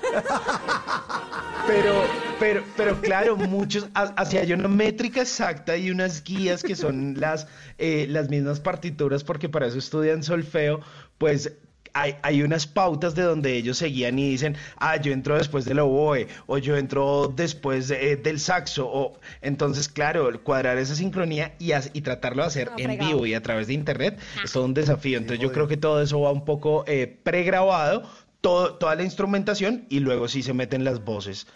Pero, 1.67 2.05
pero, 2.39 2.63
pero 2.77 3.01
claro, 3.01 3.37
muchos, 3.37 3.87
ha- 3.95 4.13
hacia 4.19 4.43
hay 4.43 4.53
una 4.53 4.69
métrica 4.69 5.23
exacta 5.23 5.77
y 5.79 5.91
unas 5.91 6.23
guías 6.23 6.63
que 6.63 6.77
son 6.77 7.15
las, 7.19 7.47
eh, 7.79 8.07
las 8.11 8.29
mismas 8.29 8.61
partituras, 8.61 9.25
porque 9.25 9.49
para 9.49 9.67
eso 9.69 9.79
estudian 9.79 10.23
solfeo, 10.23 10.81
pues 11.17 11.53
hay, 11.95 12.17
hay 12.23 12.43
unas 12.43 12.67
pautas 12.67 13.15
de 13.15 13.23
donde 13.23 13.55
ellos 13.57 13.79
seguían 13.79 14.19
y 14.19 14.29
dicen, 14.29 14.57
ah, 14.77 14.97
yo 14.97 15.13
entro 15.13 15.37
después 15.39 15.65
del 15.65 15.79
oboe, 15.79 16.27
o 16.47 16.59
yo 16.59 16.77
entro 16.77 17.33
después 17.35 17.89
de- 17.89 18.17
del 18.17 18.41
saxo, 18.41 18.87
o 18.87 19.19
entonces, 19.41 19.89
claro, 19.89 20.43
cuadrar 20.43 20.77
esa 20.79 20.95
sincronía 20.97 21.55
y, 21.59 21.73
as- 21.73 21.91
y 21.93 22.01
tratarlo 22.03 22.43
de 22.43 22.49
hacer 22.49 22.71
No, 22.73 22.79
en 22.79 22.99
vivo 22.99 23.27
y 23.27 23.35
a 23.35 23.43
través 23.43 23.69
de 23.69 23.75
internet 23.75 24.19
es 24.45 24.53
todo 24.53 24.65
un 24.65 24.75
desafío. 24.75 25.19
Entonces 25.19 25.41
yo 25.41 25.53
creo 25.53 25.69
que 25.69 25.77
todo 25.77 26.03
eso 26.03 26.21
va 26.21 26.31
un 26.33 26.45
poco 26.45 26.85
eh, 26.87 27.07
pregrabado, 27.23 28.03
todo, 28.41 28.75
toda 28.75 28.95
la 28.97 29.05
instrumentación 29.05 29.87
y 29.89 30.01
luego 30.01 30.29
sí 30.29 30.43
se 30.43 30.53
meten 30.53 30.85
las 30.85 31.05
voces. 31.05 31.47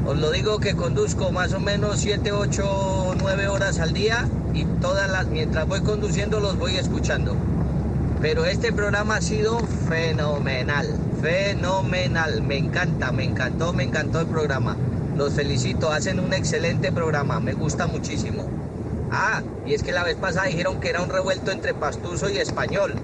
Os 0.07 0.17
lo 0.17 0.31
digo 0.31 0.57
que 0.59 0.75
conduzco 0.75 1.31
más 1.31 1.53
o 1.53 1.59
menos 1.59 1.99
7, 1.99 2.31
8, 2.31 3.15
9 3.19 3.47
horas 3.49 3.77
al 3.77 3.93
día 3.93 4.27
y 4.51 4.65
todas 4.81 5.11
las 5.11 5.27
mientras 5.27 5.67
voy 5.67 5.81
conduciendo 5.81 6.39
los 6.39 6.57
voy 6.57 6.75
escuchando. 6.77 7.35
Pero 8.25 8.43
este 8.43 8.73
programa 8.73 9.17
ha 9.17 9.21
sido 9.21 9.59
fenomenal, 9.87 10.87
fenomenal. 11.21 12.41
Me 12.41 12.57
encanta, 12.57 13.11
me 13.11 13.23
encantó, 13.23 13.71
me 13.71 13.83
encantó 13.83 14.19
el 14.19 14.25
programa. 14.25 14.75
Los 15.15 15.33
felicito, 15.35 15.91
hacen 15.91 16.19
un 16.19 16.33
excelente 16.33 16.91
programa, 16.91 17.39
me 17.39 17.53
gusta 17.53 17.85
muchísimo. 17.85 18.49
Ah, 19.11 19.43
y 19.67 19.75
es 19.75 19.83
que 19.83 19.91
la 19.91 20.03
vez 20.03 20.15
pasada 20.15 20.47
dijeron 20.47 20.79
que 20.79 20.89
era 20.89 21.03
un 21.03 21.09
revuelto 21.11 21.51
entre 21.51 21.75
pastuso 21.75 22.27
y 22.27 22.39
español. 22.39 22.95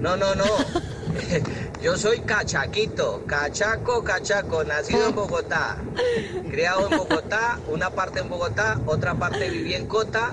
No, 0.00 0.16
no, 0.16 0.34
no. 0.34 0.44
Yo 1.82 1.98
soy 1.98 2.20
cachaquito, 2.20 3.24
cachaco, 3.26 4.02
cachaco, 4.02 4.64
nacido 4.64 5.06
en 5.06 5.14
Bogotá, 5.14 5.76
criado 6.50 6.88
en 6.88 6.96
Bogotá, 6.96 7.58
una 7.68 7.90
parte 7.90 8.20
en 8.20 8.30
Bogotá, 8.30 8.80
otra 8.86 9.14
parte 9.16 9.50
viví 9.50 9.74
en 9.74 9.86
Cota 9.86 10.32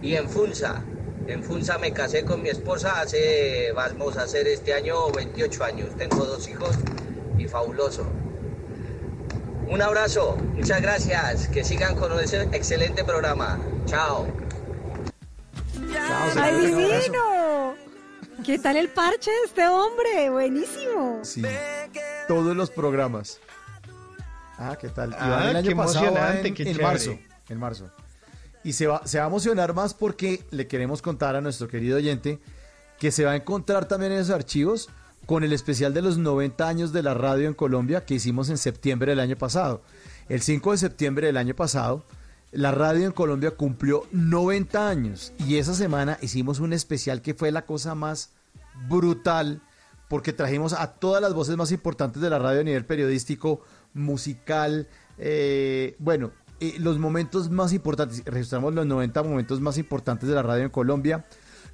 y 0.00 0.14
en 0.14 0.28
Funza. 0.28 0.80
En 1.26 1.42
Funza 1.42 1.78
me 1.78 1.92
casé 1.92 2.24
con 2.24 2.42
mi 2.42 2.50
esposa 2.50 3.00
hace, 3.00 3.72
vamos 3.72 4.16
a 4.18 4.24
hacer 4.24 4.46
este 4.46 4.74
año 4.74 5.10
28 5.10 5.64
años. 5.64 5.96
Tengo 5.96 6.24
dos 6.24 6.46
hijos 6.48 6.76
y 7.38 7.48
fabuloso. 7.48 8.06
Un 9.66 9.80
abrazo, 9.80 10.36
muchas 10.54 10.82
gracias, 10.82 11.48
que 11.48 11.64
sigan 11.64 11.96
con 11.96 12.18
ese 12.20 12.42
excelente 12.52 13.02
programa. 13.04 13.58
Chao. 13.86 14.26
¡Ay, 16.36 16.66
divino! 16.66 17.74
¿Qué 18.44 18.58
tal 18.58 18.76
el 18.76 18.90
parche 18.90 19.30
de 19.30 19.46
este 19.46 19.66
hombre? 19.66 20.28
Buenísimo. 20.28 21.20
Sí, 21.22 21.42
todos 22.28 22.54
los 22.54 22.70
programas. 22.70 23.40
Ah, 24.58 24.76
¿qué 24.78 24.90
tal? 24.90 25.16
Ah, 25.18 25.48
el 25.48 25.56
año 25.56 25.68
qué 25.70 25.76
pasado 25.76 26.06
emocionante, 26.06 26.48
en, 26.48 26.54
qué 26.54 26.70
en 26.70 26.82
marzo. 26.82 27.18
En 27.48 27.58
marzo. 27.58 27.90
Y 28.64 28.72
se 28.72 28.86
va, 28.86 29.02
a 29.04 29.26
emocionar 29.26 29.74
más 29.74 29.94
porque 29.94 30.42
le 30.50 30.66
queremos 30.66 31.02
contar 31.02 31.36
a 31.36 31.40
nuestro 31.40 31.68
querido 31.68 31.98
oyente 31.98 32.40
que 32.98 33.12
se 33.12 33.24
va 33.24 33.32
a 33.32 33.36
encontrar 33.36 33.86
también 33.86 34.12
en 34.12 34.18
esos 34.18 34.34
archivos 34.34 34.88
con 35.26 35.44
el 35.44 35.52
especial 35.52 35.94
de 35.94 36.02
los 36.02 36.18
90 36.18 36.66
años 36.66 36.92
de 36.92 37.02
la 37.02 37.14
radio 37.14 37.46
en 37.46 37.54
Colombia 37.54 38.04
que 38.04 38.14
hicimos 38.14 38.48
en 38.48 38.58
septiembre 38.58 39.12
del 39.12 39.20
año 39.20 39.36
pasado. 39.36 39.82
El 40.28 40.40
5 40.40 40.72
de 40.72 40.78
septiembre 40.78 41.26
del 41.26 41.36
año 41.36 41.54
pasado, 41.54 42.04
la 42.52 42.70
radio 42.70 43.06
en 43.06 43.12
Colombia 43.12 43.50
cumplió 43.50 44.06
90 44.12 44.88
años 44.88 45.32
y 45.38 45.56
esa 45.56 45.74
semana 45.74 46.18
hicimos 46.22 46.60
un 46.60 46.72
especial 46.72 47.20
que 47.20 47.34
fue 47.34 47.50
la 47.52 47.66
cosa 47.66 47.94
más 47.94 48.30
brutal 48.88 49.60
porque 50.08 50.32
trajimos 50.32 50.72
a 50.72 50.92
todas 50.94 51.20
las 51.20 51.34
voces 51.34 51.56
más 51.56 51.72
importantes 51.72 52.22
de 52.22 52.30
la 52.30 52.38
radio 52.38 52.60
a 52.60 52.64
nivel 52.64 52.84
periodístico, 52.84 53.62
musical, 53.94 54.88
eh, 55.18 55.96
bueno, 55.98 56.32
eh, 56.60 56.76
los 56.78 56.98
momentos 56.98 57.50
más 57.50 57.72
importantes, 57.72 58.22
registramos 58.24 58.74
los 58.74 58.86
90 58.86 59.22
momentos 59.22 59.60
más 59.60 59.78
importantes 59.78 60.28
de 60.28 60.34
la 60.34 60.42
radio 60.42 60.64
en 60.64 60.70
Colombia, 60.70 61.24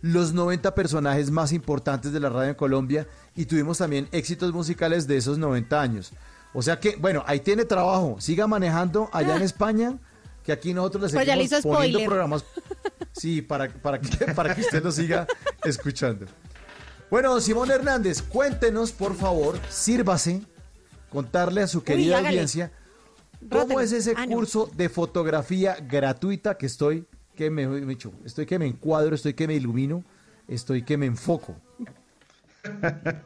los 0.02 0.32
90 0.32 0.74
personajes 0.74 1.30
más 1.30 1.52
importantes 1.52 2.12
de 2.12 2.20
la 2.20 2.30
radio 2.30 2.50
en 2.50 2.54
Colombia 2.54 3.06
y 3.36 3.44
tuvimos 3.46 3.78
también 3.78 4.08
éxitos 4.12 4.52
musicales 4.52 5.06
de 5.06 5.16
esos 5.18 5.38
90 5.38 5.80
años. 5.80 6.12
O 6.52 6.62
sea 6.62 6.80
que, 6.80 6.96
bueno, 6.96 7.22
ahí 7.26 7.40
tiene 7.40 7.64
trabajo. 7.64 8.16
Siga 8.18 8.46
manejando 8.46 9.08
allá 9.12 9.36
en 9.36 9.42
España, 9.42 9.98
que 10.44 10.52
aquí 10.52 10.72
nosotros 10.74 11.12
le 11.12 11.18
Pues 11.18 11.26
seguimos 11.28 11.62
poniendo 11.62 11.98
spoiler. 11.98 12.06
programas. 12.08 12.44
Sí, 13.12 13.42
para, 13.42 13.68
para, 13.68 14.00
que, 14.00 14.26
para 14.34 14.54
que 14.54 14.60
usted 14.60 14.82
lo 14.84 14.92
siga 14.92 15.26
escuchando. 15.64 16.26
Bueno, 17.10 17.32
don 17.32 17.42
Simón 17.42 17.70
Hernández, 17.70 18.22
cuéntenos, 18.22 18.92
por 18.92 19.16
favor, 19.16 19.58
sírvase 19.68 20.42
contarle 21.10 21.62
a 21.62 21.66
su 21.66 21.82
querida 21.82 22.18
audiencia 22.20 22.70
cómo 23.48 23.80
es 23.80 23.92
ese 23.92 24.14
Ah, 24.16 24.26
no. 24.26 24.36
curso 24.36 24.70
de 24.74 24.88
fotografía 24.88 25.76
gratuita 25.88 26.56
que 26.58 26.66
estoy, 26.66 27.04
que 27.34 27.50
me, 27.50 27.66
me 27.66 27.92
echo, 27.92 28.12
estoy 28.24 28.46
que 28.46 28.58
me 28.58 28.66
encuadro, 28.66 29.14
estoy 29.14 29.34
que 29.34 29.46
me 29.46 29.54
ilumino, 29.54 30.04
estoy 30.48 30.82
que 30.82 30.96
me 30.96 31.06
enfoco. 31.06 31.56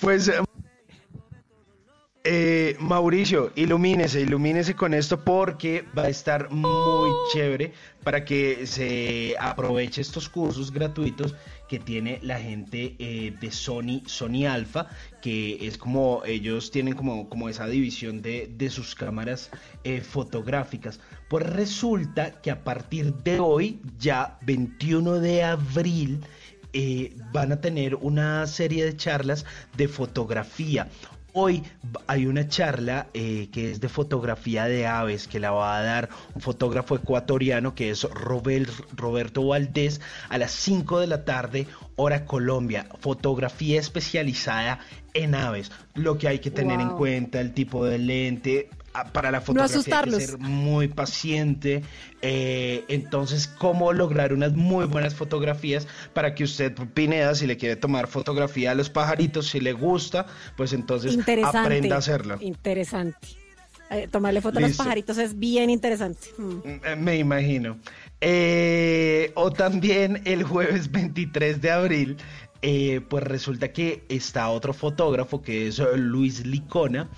Pues, 0.00 0.28
eh, 0.28 0.34
eh, 2.24 2.76
Mauricio, 2.80 3.52
ilumínese, 3.54 4.20
ilumínese 4.20 4.74
con 4.74 4.92
esto 4.92 5.24
porque 5.24 5.84
va 5.96 6.02
a 6.02 6.08
estar 6.08 6.50
muy 6.50 7.10
chévere 7.32 7.72
para 8.04 8.24
que 8.24 8.66
se 8.66 9.34
aproveche 9.40 10.02
estos 10.02 10.28
cursos 10.28 10.70
gratuitos 10.70 11.34
que 11.68 11.78
tiene 11.78 12.18
la 12.22 12.40
gente 12.40 12.96
eh, 12.98 13.34
de 13.40 13.52
Sony, 13.52 14.02
Sony 14.06 14.46
Alpha, 14.46 14.88
que 15.20 15.66
es 15.66 15.78
como 15.78 16.22
ellos 16.24 16.70
tienen 16.70 16.94
como, 16.94 17.28
como 17.28 17.48
esa 17.48 17.66
división 17.66 18.22
de, 18.22 18.50
de 18.56 18.70
sus 18.70 18.94
cámaras 18.94 19.50
eh, 19.84 20.00
fotográficas. 20.00 21.00
Pues 21.28 21.46
resulta 21.46 22.40
que 22.40 22.50
a 22.50 22.64
partir 22.64 23.14
de 23.14 23.38
hoy, 23.38 23.80
ya 23.98 24.38
21 24.42 25.20
de 25.20 25.44
abril, 25.44 26.20
eh, 26.72 27.16
van 27.32 27.52
a 27.52 27.60
tener 27.60 27.94
una 27.94 28.46
serie 28.46 28.84
de 28.84 28.96
charlas 28.96 29.44
de 29.76 29.88
fotografía. 29.88 30.88
Hoy 31.34 31.62
hay 32.06 32.26
una 32.26 32.48
charla 32.48 33.08
eh, 33.14 33.48
que 33.52 33.70
es 33.70 33.80
de 33.80 33.88
fotografía 33.88 34.64
de 34.64 34.86
aves 34.86 35.28
que 35.28 35.38
la 35.38 35.50
va 35.50 35.76
a 35.78 35.82
dar 35.82 36.08
un 36.34 36.40
fotógrafo 36.40 36.96
ecuatoriano 36.96 37.74
que 37.74 37.90
es 37.90 38.04
Robel- 38.04 38.68
Roberto 38.96 39.46
Valdés 39.46 40.00
a 40.30 40.38
las 40.38 40.50
5 40.52 41.00
de 41.00 41.06
la 41.06 41.24
tarde, 41.24 41.66
hora 41.96 42.24
Colombia. 42.24 42.86
Fotografía 43.00 43.78
especializada 43.78 44.80
en 45.14 45.34
aves. 45.34 45.70
Lo 45.94 46.18
que 46.18 46.28
hay 46.28 46.38
que 46.40 46.50
tener 46.50 46.80
en 46.80 46.90
cuenta, 46.90 47.40
el 47.40 47.52
tipo 47.52 47.84
de 47.84 47.98
lente. 47.98 48.70
Para 49.12 49.30
la 49.30 49.40
fotografía 49.40 49.64
hay 49.64 49.68
que 49.68 49.78
asustarlos. 49.78 50.22
ser 50.22 50.38
muy 50.38 50.88
paciente. 50.88 51.82
eh, 52.22 52.84
entonces, 52.88 53.46
cómo 53.46 53.92
lograr 53.92 54.32
unas 54.32 54.54
muy 54.54 54.86
buenas 54.86 55.14
fotografías 55.14 55.86
para 56.14 56.34
que 56.34 56.44
usted, 56.44 56.74
Pineda, 56.94 57.34
si 57.34 57.46
le 57.46 57.56
quiere 57.56 57.76
tomar 57.76 58.08
fotografía 58.08 58.72
a 58.72 58.74
los 58.74 58.90
pajaritos, 58.90 59.46
si 59.48 59.60
le 59.60 59.72
gusta, 59.72 60.26
pues 60.56 60.72
entonces 60.72 61.16
aprenda 61.44 61.96
a 61.96 61.98
hacerlo. 61.98 62.38
Interesante. 62.40 63.28
Eh, 63.90 64.06
tomarle 64.10 64.42
foto 64.42 64.58
a 64.58 64.62
los 64.62 64.76
pajaritos 64.76 65.16
es 65.16 65.38
bien 65.38 65.70
interesante. 65.70 66.28
Mm. 66.36 66.58
Eh, 66.84 66.96
Me 66.96 67.16
imagino. 67.16 67.78
Eh, 68.20 69.32
o 69.34 69.50
también 69.50 70.20
el 70.24 70.42
jueves 70.42 70.90
23 70.90 71.60
de 71.62 71.70
abril, 71.70 72.16
eh, 72.62 73.00
pues 73.08 73.24
resulta 73.24 73.72
que 73.72 74.04
está 74.08 74.48
otro 74.50 74.72
fotógrafo 74.72 75.42
que 75.42 75.68
es 75.68 75.78
eh, 75.78 75.96
Luis 75.96 76.46
Licona, 76.46 77.08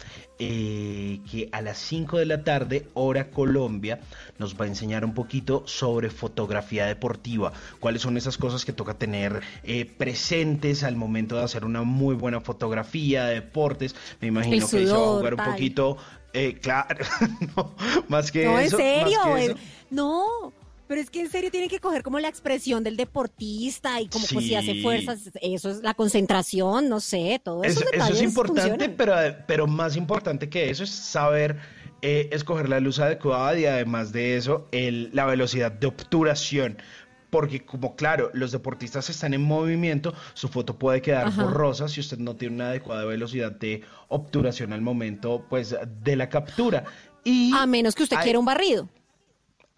eh, 0.42 1.20
que 1.30 1.50
a 1.52 1.60
las 1.60 1.76
5 1.76 2.16
de 2.16 2.24
la 2.24 2.44
tarde, 2.44 2.88
hora 2.94 3.30
Colombia, 3.30 4.00
nos 4.38 4.58
va 4.58 4.64
a 4.64 4.68
enseñar 4.68 5.04
un 5.04 5.12
poquito 5.12 5.64
sobre 5.66 6.08
fotografía 6.08 6.86
deportiva, 6.86 7.52
cuáles 7.78 8.00
son 8.00 8.16
esas 8.16 8.38
cosas 8.38 8.64
que 8.64 8.72
toca 8.72 8.94
tener 8.94 9.42
eh, 9.64 9.84
presentes 9.84 10.82
al 10.82 10.96
momento 10.96 11.36
de 11.36 11.42
hacer 11.44 11.66
una 11.66 11.82
muy 11.82 12.14
buena 12.14 12.40
fotografía 12.40 13.26
de 13.26 13.34
deportes. 13.34 13.94
Me 14.22 14.28
imagino 14.28 14.66
que 14.66 14.86
se 14.86 14.92
va 14.92 14.96
a 14.96 15.08
jugar 15.18 15.34
un 15.34 15.44
poquito, 15.44 15.98
eh, 16.32 16.58
claro, 16.62 17.04
no, 17.56 17.74
más 18.08 18.32
que 18.32 18.46
No, 18.46 18.58
en 18.58 18.64
eso. 18.64 18.78
más 18.78 18.86
serio. 18.86 19.18
que 19.34 19.44
eso. 19.44 19.54
No, 19.90 20.54
pero 20.90 21.00
es 21.02 21.08
que 21.08 21.20
en 21.20 21.30
serio 21.30 21.52
tienen 21.52 21.68
que 21.70 21.78
coger 21.78 22.02
como 22.02 22.18
la 22.18 22.26
expresión 22.26 22.82
del 22.82 22.96
deportista 22.96 24.00
y 24.00 24.08
como 24.08 24.26
pues, 24.32 24.44
si 24.44 24.56
hace 24.56 24.82
fuerzas, 24.82 25.30
eso 25.40 25.70
es 25.70 25.82
la 25.84 25.94
concentración, 25.94 26.88
no 26.88 26.98
sé, 26.98 27.40
todo 27.44 27.62
eso. 27.62 27.78
Eso, 27.78 27.88
eso 27.92 28.12
es 28.12 28.22
importante, 28.22 28.88
pero, 28.88 29.14
pero 29.46 29.68
más 29.68 29.94
importante 29.94 30.48
que 30.48 30.68
eso 30.68 30.82
es 30.82 30.90
saber 30.90 31.58
eh, 32.02 32.28
escoger 32.32 32.68
la 32.68 32.80
luz 32.80 32.98
adecuada 32.98 33.56
y 33.56 33.66
además 33.66 34.10
de 34.10 34.36
eso, 34.36 34.66
el- 34.72 35.10
la 35.12 35.26
velocidad 35.26 35.70
de 35.70 35.86
obturación. 35.86 36.78
Porque 37.30 37.64
como 37.64 37.94
claro, 37.94 38.30
los 38.34 38.50
deportistas 38.50 39.08
están 39.10 39.32
en 39.32 39.42
movimiento, 39.42 40.12
su 40.34 40.48
foto 40.48 40.76
puede 40.76 41.00
quedar 41.02 41.28
Ajá. 41.28 41.44
borrosa 41.44 41.86
si 41.88 42.00
usted 42.00 42.18
no 42.18 42.34
tiene 42.34 42.56
una 42.56 42.70
adecuada 42.70 43.04
velocidad 43.04 43.52
de 43.52 43.82
obturación 44.08 44.72
al 44.72 44.80
momento 44.80 45.46
pues 45.48 45.76
de 46.02 46.16
la 46.16 46.28
captura. 46.28 46.82
Y 47.22 47.52
A 47.54 47.64
menos 47.66 47.94
que 47.94 48.02
usted 48.02 48.16
hay- 48.16 48.24
quiera 48.24 48.40
un 48.40 48.44
barrido. 48.46 48.88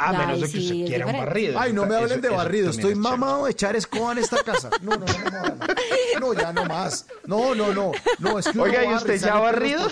A 0.05 0.11
Ay, 0.11 0.17
menos 0.17 0.41
de 0.41 0.47
que 0.47 0.53
sí, 0.53 0.73
usted 0.73 0.87
quiera 0.87 1.07
un 1.07 1.13
barrido. 1.19 1.59
Ay, 1.59 1.73
no 1.73 1.87
me 1.87 1.95
hablen 1.95 2.19
eso- 2.19 2.21
de 2.21 2.29
barrido, 2.31 2.71
estoy 2.71 2.93
es 2.93 2.99
mamado 2.99 3.45
de 3.45 3.53
echar 3.53 3.77
escoba 3.77 4.13
en 4.13 4.19
esta 4.19 4.43
casa. 4.43 4.69
No, 4.83 4.93
no, 4.97 4.99
no 4.99 5.07
me 5.07 5.31
jodan. 5.31 5.59
No, 6.21 6.35
ya 6.35 6.53
no 6.53 6.65
más. 6.65 7.07
No, 7.27 7.55
no, 7.55 7.73
no. 7.73 7.93
No, 8.19 8.39
es 8.39 8.47
que 8.47 8.53
uno 8.59 8.65
Oiga, 8.65 8.85
¿y 8.85 8.95
usted 8.95 9.17
ya 9.21 9.35
barrido? 9.39 9.89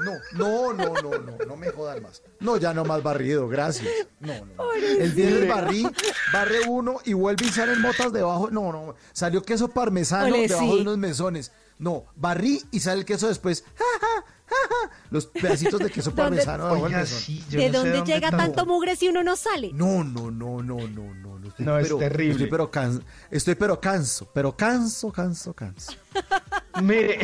No, 0.00 0.12
no, 0.32 0.72
no, 0.72 0.92
no, 1.02 1.18
no, 1.18 1.38
no 1.46 1.56
me 1.56 1.70
jodan 1.70 2.02
más. 2.02 2.20
No, 2.40 2.56
ya 2.56 2.74
no 2.74 2.84
más 2.84 3.02
barrido, 3.02 3.48
gracias. 3.48 3.88
No, 4.20 4.32
no. 4.56 4.72
El 4.74 5.12
viernes 5.12 5.48
barrí, 5.48 5.86
barre 6.32 6.60
uno 6.68 6.96
y 7.04 7.12
vuelve 7.12 7.46
y 7.46 7.48
salen 7.50 7.80
motas 7.80 8.12
debajo. 8.12 8.50
No, 8.50 8.72
no. 8.72 8.96
Salió 9.12 9.42
queso 9.42 9.68
parmesano 9.68 10.26
Ole, 10.26 10.48
debajo 10.48 10.66
sí. 10.68 10.74
de 10.76 10.82
unos 10.82 10.98
mesones. 10.98 11.52
No, 11.78 12.04
barrí 12.16 12.62
y 12.70 12.80
sale 12.80 13.00
el 13.00 13.04
queso 13.06 13.28
después. 13.28 13.64
Ja, 13.76 13.84
ja. 14.00 14.24
Los 15.10 15.26
pedacitos 15.26 15.80
de 15.80 15.90
queso 15.90 16.10
¿Dónde- 16.10 16.44
parmesano 16.44 16.70
Oiga, 16.82 17.06
sí, 17.06 17.42
yo 17.50 17.58
¿De 17.60 17.66
no 17.68 17.72
sé 17.72 17.78
dónde 17.78 17.96
dónde 17.98 18.12
llega 18.14 18.30
tan- 18.30 18.38
tanto 18.40 18.66
mugre 18.66 18.96
si 18.96 19.08
uno 19.08 19.22
no 19.22 19.36
sale? 19.36 19.70
No, 19.72 20.02
no, 20.04 20.30
no, 20.30 20.62
no, 20.62 20.76
no, 20.88 21.14
no. 21.14 21.38
no, 21.38 21.48
estoy 21.48 21.64
No, 21.66 21.78
es 21.78 21.96
terrible. 21.98 22.32
Estoy 22.32 22.50
pero, 22.50 22.70
can- 22.70 23.02
estoy 23.30 23.54
pero 23.54 23.80
canso, 23.80 24.28
pero 24.34 24.56
canso, 24.56 25.10
canso, 25.12 25.52
canso. 25.54 25.92
Mire, 26.82 27.18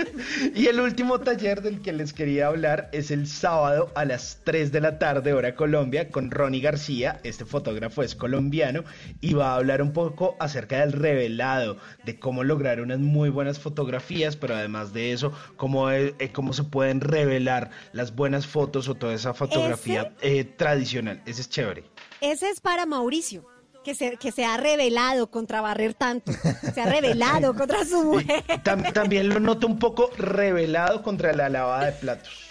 y 0.54 0.66
el 0.66 0.80
último 0.80 1.20
taller 1.20 1.60
del 1.60 1.82
que 1.82 1.92
les 1.92 2.14
quería 2.14 2.46
hablar 2.46 2.88
es 2.92 3.10
el 3.10 3.26
sábado 3.28 3.92
a 3.94 4.06
las 4.06 4.40
3 4.44 4.72
de 4.72 4.80
la 4.80 4.98
tarde, 4.98 5.34
hora 5.34 5.54
Colombia, 5.54 6.10
con 6.10 6.30
Ronnie 6.30 6.62
García. 6.62 7.20
Este 7.22 7.44
fotógrafo 7.44 8.02
es 8.02 8.14
colombiano 8.14 8.84
y 9.20 9.34
va 9.34 9.52
a 9.52 9.56
hablar 9.56 9.82
un 9.82 9.92
poco 9.92 10.36
acerca 10.40 10.80
del 10.80 10.92
revelado, 10.92 11.76
de 12.04 12.18
cómo 12.18 12.42
lograr 12.42 12.80
unas 12.80 12.98
muy 12.98 13.28
buenas 13.28 13.58
fotografías, 13.58 14.36
pero 14.36 14.54
además 14.56 14.94
de 14.94 15.12
eso, 15.12 15.32
cómo, 15.56 15.90
eh, 15.90 16.14
eh, 16.18 16.32
cómo 16.32 16.54
se 16.54 16.64
pueden 16.66 17.00
revelar 17.00 17.70
las 17.92 18.14
buenas 18.14 18.46
fotos 18.46 18.88
o 18.88 18.94
toda 18.94 19.14
esa 19.14 19.34
fotografía 19.34 20.12
eh, 20.20 20.44
tradicional. 20.44 21.22
Ese 21.26 21.40
es 21.42 21.48
chévere. 21.50 21.84
Ese 22.20 22.50
es 22.50 22.60
para 22.60 22.86
Mauricio, 22.86 23.44
que 23.84 23.94
se, 23.94 24.16
que 24.16 24.32
se 24.32 24.44
ha 24.44 24.56
revelado 24.56 25.30
contra 25.30 25.60
barrer 25.60 25.94
tanto. 25.94 26.32
Se 26.74 26.80
ha 26.80 26.86
revelado 26.86 27.54
contra 27.56 27.84
su 27.84 28.02
mujer. 28.04 28.42
Tam- 28.64 28.92
también 28.92 29.28
lo 29.28 29.38
noto 29.40 29.66
un 29.66 29.78
poco 29.78 30.10
revelado 30.18 31.02
contra 31.02 31.32
la 31.32 31.48
lavada 31.48 31.86
de 31.86 31.92
platos. 31.92 32.42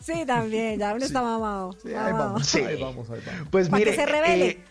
Sí, 0.00 0.24
también, 0.26 0.78
ya 0.78 0.92
uno 0.92 1.02
está 1.04 1.22
mamado. 1.22 1.70
ahí 1.86 1.92
mamado. 1.94 2.24
vamos, 2.32 2.46
Sí. 2.46 2.58
ahí 2.60 2.80
vamos, 2.80 3.08
ahí 3.08 3.20
vamos. 3.24 3.48
Pues 3.50 3.68
Pa' 3.70 3.78
que 3.78 3.84
mire, 3.86 3.96
se 3.96 4.04
revele. 4.06 4.46
eh, 4.48 4.64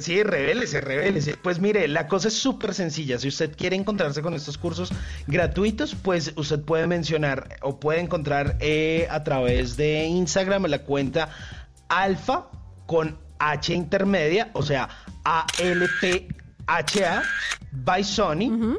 sí, 0.00 0.22
revélese, 0.22 0.80
revélese. 0.80 1.36
Pues 1.36 1.60
mire, 1.60 1.88
la 1.88 2.06
cosa 2.08 2.28
es 2.28 2.34
súper 2.34 2.74
sencilla. 2.74 3.18
Si 3.18 3.28
usted 3.28 3.54
quiere 3.56 3.76
encontrarse 3.76 4.22
con 4.22 4.34
estos 4.34 4.58
cursos 4.58 4.90
gratuitos, 5.26 5.94
pues 5.94 6.32
usted 6.36 6.60
puede 6.60 6.86
mencionar 6.86 7.58
o 7.62 7.78
puede 7.80 8.00
encontrar 8.00 8.56
eh, 8.60 9.06
a 9.10 9.24
través 9.24 9.76
de 9.76 10.04
Instagram 10.04 10.66
la 10.66 10.84
cuenta 10.84 11.30
alfa 11.88 12.50
con 12.86 13.18
H 13.38 13.72
intermedia, 13.72 14.50
o 14.52 14.62
sea, 14.62 14.88
A-L-P-H-A 15.24 17.22
by 17.72 18.04
Sony. 18.04 18.78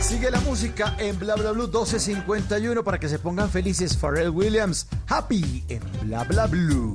Sigue 0.00 0.30
la 0.30 0.40
música 0.40 0.94
en 0.98 1.18
Bla 1.18 1.34
Bla 1.34 1.52
Blue 1.52 1.64
1251 1.64 2.84
para 2.84 2.98
que 2.98 3.08
se 3.08 3.18
pongan 3.18 3.50
felices. 3.50 3.96
Pharrell 3.96 4.30
Williams, 4.30 4.86
Happy 5.08 5.64
en 5.68 5.82
Bla 6.02 6.24
Bla 6.24 6.46
Blue. 6.46 6.94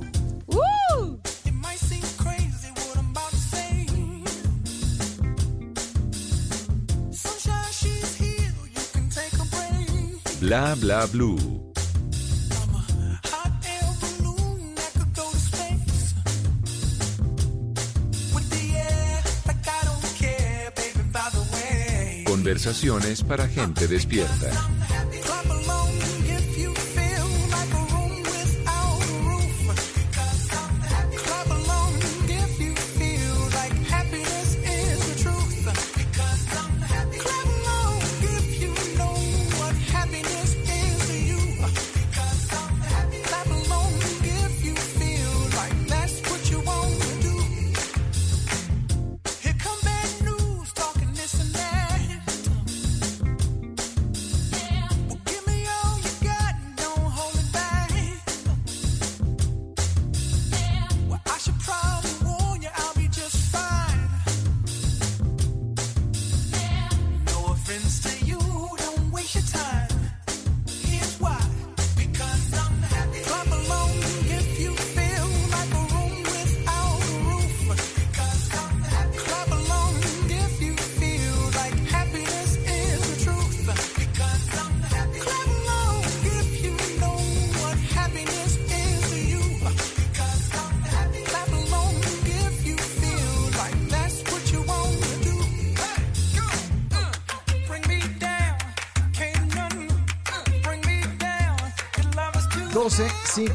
Bla 10.42 10.74
bla 10.74 11.06
blue. 11.06 11.71
Conversaciones 22.42 23.22
para 23.22 23.46
gente 23.46 23.86
despierta. 23.86 24.50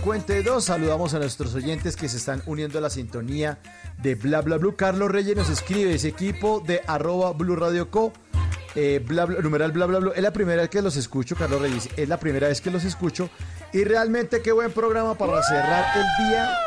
52. 0.08 0.64
Saludamos 0.64 1.14
a 1.14 1.20
nuestros 1.20 1.54
oyentes 1.54 1.98
que 1.98 2.08
se 2.08 2.16
están 2.16 2.42
uniendo 2.46 2.78
a 2.78 2.82
la 2.82 2.90
sintonía 2.90 3.60
de 4.02 4.16
Bla 4.16 4.42
Bla 4.42 4.56
Blue. 4.56 4.78
Carlos 4.78 5.12
Reyes 5.12 5.36
nos 5.36 5.50
escribe 5.50 5.94
ese 5.94 6.08
equipo 6.08 6.64
de 6.66 6.82
arroba 6.88 7.34
Blue 7.34 7.58
Radio 7.58 7.92
Co. 7.92 8.14
eh, 8.76 9.04
bla, 9.06 9.26
bla, 9.26 9.42
numeral 9.42 9.74
bla 9.74 9.86
bla 9.86 10.00
bla. 10.00 10.14
Es 10.16 10.22
la 10.22 10.32
primera 10.32 10.62
vez 10.62 10.70
que 10.70 10.82
los 10.82 10.96
escucho, 10.96 11.36
Carlos 11.36 11.62
Reyes. 11.62 11.90
Es 11.98 12.08
la 12.08 12.22
primera 12.22 12.48
vez 12.48 12.62
que 12.62 12.72
los 12.72 12.86
escucho. 12.86 13.30
Y 13.74 13.84
realmente 13.84 14.42
qué 14.42 14.54
buen 14.54 14.72
programa 14.72 15.18
para 15.18 15.44
cerrar 15.44 15.86
el 15.98 16.26
día 16.26 16.58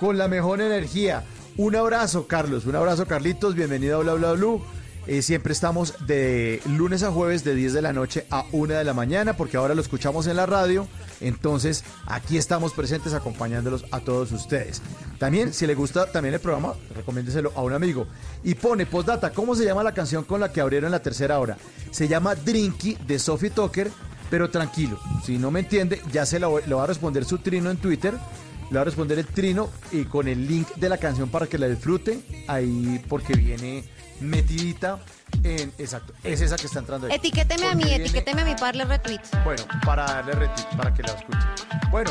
con 0.00 0.18
la 0.18 0.26
mejor 0.26 0.60
energía. 0.60 1.22
Un 1.56 1.76
abrazo, 1.76 2.26
Carlos. 2.26 2.66
Un 2.66 2.74
abrazo, 2.74 3.06
Carlitos. 3.06 3.54
Bienvenido 3.54 3.98
a 3.98 4.02
Bla 4.02 4.14
Bla 4.14 4.32
Blue. 4.32 4.60
Eh, 5.08 5.22
siempre 5.22 5.54
estamos 5.54 6.06
de 6.06 6.60
lunes 6.66 7.02
a 7.02 7.10
jueves 7.10 7.42
de 7.42 7.54
10 7.54 7.72
de 7.72 7.80
la 7.80 7.94
noche 7.94 8.26
a 8.30 8.44
1 8.52 8.74
de 8.74 8.84
la 8.84 8.92
mañana 8.92 9.32
porque 9.32 9.56
ahora 9.56 9.74
lo 9.74 9.80
escuchamos 9.80 10.26
en 10.26 10.36
la 10.36 10.44
radio. 10.44 10.86
Entonces 11.22 11.82
aquí 12.04 12.36
estamos 12.36 12.74
presentes 12.74 13.14
acompañándolos 13.14 13.86
a 13.90 14.00
todos 14.00 14.32
ustedes. 14.32 14.82
También 15.18 15.54
si 15.54 15.66
le 15.66 15.74
gusta 15.74 16.12
también 16.12 16.34
el 16.34 16.40
programa, 16.40 16.74
recomiéndeselo 16.94 17.52
a 17.56 17.62
un 17.62 17.72
amigo. 17.72 18.06
Y 18.44 18.54
pone 18.54 18.84
postdata, 18.84 19.32
¿cómo 19.32 19.54
se 19.54 19.64
llama 19.64 19.82
la 19.82 19.94
canción 19.94 20.24
con 20.24 20.40
la 20.40 20.52
que 20.52 20.60
abrieron 20.60 20.90
la 20.90 21.00
tercera 21.00 21.38
hora? 21.38 21.56
Se 21.90 22.06
llama 22.06 22.34
Drinky 22.34 22.98
de 23.06 23.18
Sophie 23.18 23.48
Tucker, 23.48 23.90
pero 24.28 24.50
tranquilo, 24.50 25.00
si 25.24 25.38
no 25.38 25.50
me 25.50 25.60
entiende, 25.60 26.02
ya 26.12 26.26
se 26.26 26.38
lo, 26.38 26.60
lo 26.66 26.76
va 26.76 26.84
a 26.84 26.86
responder 26.86 27.24
su 27.24 27.38
trino 27.38 27.70
en 27.70 27.78
Twitter. 27.78 28.12
Le 28.70 28.74
va 28.76 28.82
a 28.82 28.84
responder 28.84 29.18
el 29.18 29.26
trino 29.26 29.70
y 29.92 30.04
con 30.04 30.28
el 30.28 30.46
link 30.46 30.68
de 30.76 30.88
la 30.88 30.98
canción 30.98 31.28
para 31.30 31.46
que 31.46 31.56
la 31.58 31.68
disfrute. 31.68 32.20
Ahí 32.48 33.02
porque 33.08 33.34
viene 33.34 33.84
metidita 34.20 34.98
en. 35.42 35.72
Exacto, 35.78 36.12
es 36.22 36.40
esa 36.40 36.56
que 36.56 36.66
está 36.66 36.80
entrando 36.80 37.06
ahí. 37.06 37.14
Etiquéteme 37.14 37.66
a 37.66 37.74
mí, 37.74 37.84
viene- 37.84 38.04
etiquéteme 38.04 38.42
a 38.42 38.44
mí 38.44 38.52
para 38.52 38.66
darle 38.66 38.84
retweet. 38.84 39.20
Bueno, 39.44 39.62
para 39.84 40.04
darle 40.04 40.32
retweet, 40.32 40.76
para 40.76 40.92
que 40.92 41.02
la 41.02 41.08
escuche. 41.14 41.38
Bueno, 41.90 42.10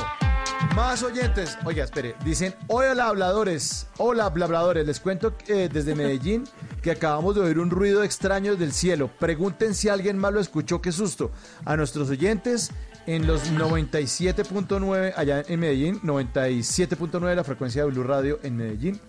más 0.75 1.03
oyentes. 1.03 1.57
Oiga, 1.65 1.83
espere. 1.83 2.15
Dicen, 2.25 2.55
hola 2.67 3.05
habladores, 3.07 3.85
hola 3.97 4.25
habladores. 4.25 4.85
Les 4.85 4.99
cuento 4.99 5.35
eh, 5.47 5.69
desde 5.71 5.93
Medellín 5.93 6.45
que 6.81 6.89
acabamos 6.91 7.35
de 7.35 7.41
oír 7.41 7.59
un 7.59 7.69
ruido 7.69 8.03
extraño 8.03 8.55
del 8.55 8.73
cielo. 8.73 9.11
Pregunten 9.19 9.75
si 9.75 9.89
alguien 9.89 10.17
más 10.17 10.33
lo 10.33 10.39
escuchó, 10.39 10.81
qué 10.81 10.91
susto. 10.91 11.31
A 11.65 11.75
nuestros 11.77 12.09
oyentes 12.09 12.71
en 13.07 13.25
los 13.25 13.51
97.9 13.53 15.13
allá 15.15 15.43
en 15.47 15.59
Medellín, 15.59 15.99
97.9 16.01 17.35
la 17.35 17.43
frecuencia 17.43 17.83
de 17.83 17.89
Blue 17.91 18.03
Radio 18.03 18.39
en 18.43 18.57
Medellín. 18.57 18.99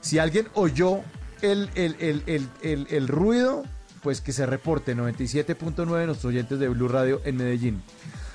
Si 0.00 0.18
alguien 0.18 0.48
oyó 0.54 1.00
el, 1.42 1.70
el, 1.74 1.96
el, 2.26 2.86
el, 2.90 3.08
ruido, 3.08 3.62
pues 4.02 4.20
que 4.20 4.32
se 4.32 4.46
reporte 4.46 4.96
97.9 4.96 5.86
nuestros 6.06 6.24
oyentes 6.24 6.58
de 6.58 6.68
Blue 6.68 6.88
Radio 6.88 7.20
en 7.24 7.36
Medellín. 7.36 7.82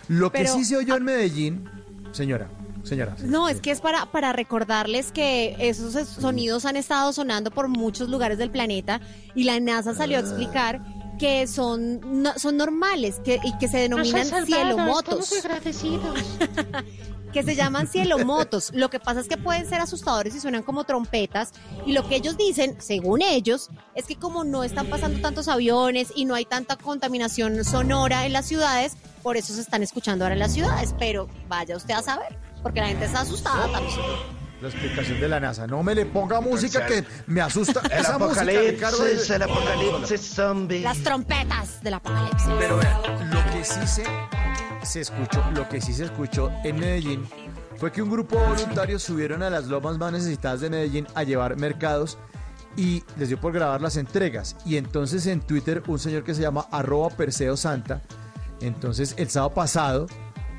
Lo 0.07 0.31
que 0.31 0.47
sí 0.47 0.63
se 0.63 0.77
oyó 0.77 0.95
en 0.95 1.03
Medellín, 1.03 1.69
señora, 2.13 2.47
señora. 2.83 3.15
No, 3.23 3.49
es 3.49 3.59
que 3.59 3.71
es 3.71 3.81
para, 3.81 4.05
para 4.05 4.31
recordarles 4.31 5.11
que 5.11 5.55
esos 5.59 5.95
es- 5.95 6.07
sonidos 6.07 6.63
han 6.65 6.77
estado 6.77 7.11
sonando 7.11 7.51
por 7.51 7.67
muchos 7.67 8.07
lugares 8.07 8.37
del 8.37 8.49
planeta 8.49 9.01
y 9.35 9.43
la 9.43 9.59
NASA 9.59 9.93
salió 9.93 10.17
a 10.17 10.21
explicar 10.21 10.81
que 11.17 11.47
son, 11.47 12.21
no- 12.23 12.37
son 12.37 12.57
normales 12.57 13.19
que, 13.23 13.39
y 13.43 13.57
que 13.57 13.67
se 13.67 13.77
denominan 13.77 14.21
cielomotos. 14.45 15.29
que 17.33 17.43
se 17.43 17.55
llaman 17.55 17.87
cielomotos. 17.87 18.71
Lo 18.73 18.89
que 18.89 18.99
pasa 18.99 19.19
es 19.19 19.27
que 19.27 19.37
pueden 19.37 19.67
ser 19.67 19.81
asustadores 19.81 20.33
y 20.35 20.39
suenan 20.39 20.63
como 20.63 20.83
trompetas. 20.85 21.51
Y 21.85 21.93
lo 21.93 22.07
que 22.07 22.15
ellos 22.15 22.37
dicen, 22.37 22.77
según 22.79 23.21
ellos, 23.21 23.69
es 23.95 24.05
que 24.05 24.15
como 24.15 24.43
no 24.43 24.63
están 24.63 24.87
pasando 24.87 25.19
tantos 25.21 25.47
aviones 25.47 26.11
y 26.15 26.25
no 26.25 26.35
hay 26.35 26.45
tanta 26.45 26.75
contaminación 26.77 27.63
sonora 27.65 28.25
en 28.25 28.33
las 28.33 28.45
ciudades, 28.47 28.95
por 29.23 29.37
eso 29.37 29.53
se 29.53 29.61
están 29.61 29.83
escuchando 29.83 30.23
ahora 30.25 30.33
en 30.35 30.39
las 30.39 30.53
ciudades. 30.53 30.95
Pero 30.97 31.27
vaya 31.47 31.75
usted 31.75 31.93
a 31.93 32.01
saber, 32.01 32.37
porque 32.63 32.79
la 32.79 32.87
gente 32.87 33.05
está 33.05 33.21
asustada 33.21 33.69
también. 33.71 33.99
La 34.61 34.69
explicación 34.69 35.19
de 35.19 35.27
la 35.27 35.40
NASA. 35.40 35.68
No 35.68 35.84
me 35.84 35.94
le 35.94 36.06
ponga 36.08 36.42
música 36.42 36.86
que 36.86 37.03
me 37.27 37.42
asusta. 37.42 37.82
El 37.92 38.00
Esa 38.02 38.18
música, 38.18 38.44
Ricardo, 38.44 38.98
apocalipsis, 38.98 39.27
de- 39.30 39.36
el 39.36 39.42
apocalipsis 39.44 40.22
zombie. 40.22 40.82
Las 40.82 40.98
trompetas 41.03 41.84
del 41.84 41.94
apocalipsis. 41.94 42.50
Pero 42.60 42.77
vean, 42.77 43.32
lo 43.32 43.52
que 43.52 43.64
sí 43.64 43.86
se, 43.86 44.03
se 44.84 45.02
escuchó, 45.02 45.44
lo 45.53 45.69
que 45.69 45.80
sí 45.80 45.94
se 45.94 46.06
escuchó 46.06 46.52
en 46.64 46.80
Medellín 46.80 47.27
fue 47.77 47.92
que 47.92 48.02
un 48.02 48.10
grupo 48.10 48.40
de 48.40 48.48
voluntarios 48.48 49.03
subieron 49.03 49.44
a 49.44 49.50
las 49.52 49.66
lomas 49.68 50.00
más 50.00 50.11
necesitadas 50.11 50.61
de 50.61 50.72
Medellín 50.72 51.06
a 51.14 51.22
llevar 51.24 51.56
mercados 51.58 52.18
y 52.76 53.03
les 53.18 53.30
dio 53.30 53.40
por 53.40 53.53
grabar 53.53 53.82
las 53.82 53.95
entregas. 53.98 54.56
Y 54.66 54.77
entonces 54.77 55.27
en 55.27 55.42
Twitter 55.42 55.84
un 55.88 56.00
señor 56.00 56.24
que 56.24 56.34
se 56.34 56.42
llama 56.42 56.66
arroba 56.72 57.10
Perseo 57.10 57.56
Santa, 57.58 58.02
entonces 58.61 59.14
el 59.18 59.30
sábado 59.30 59.53
pasado 59.53 60.08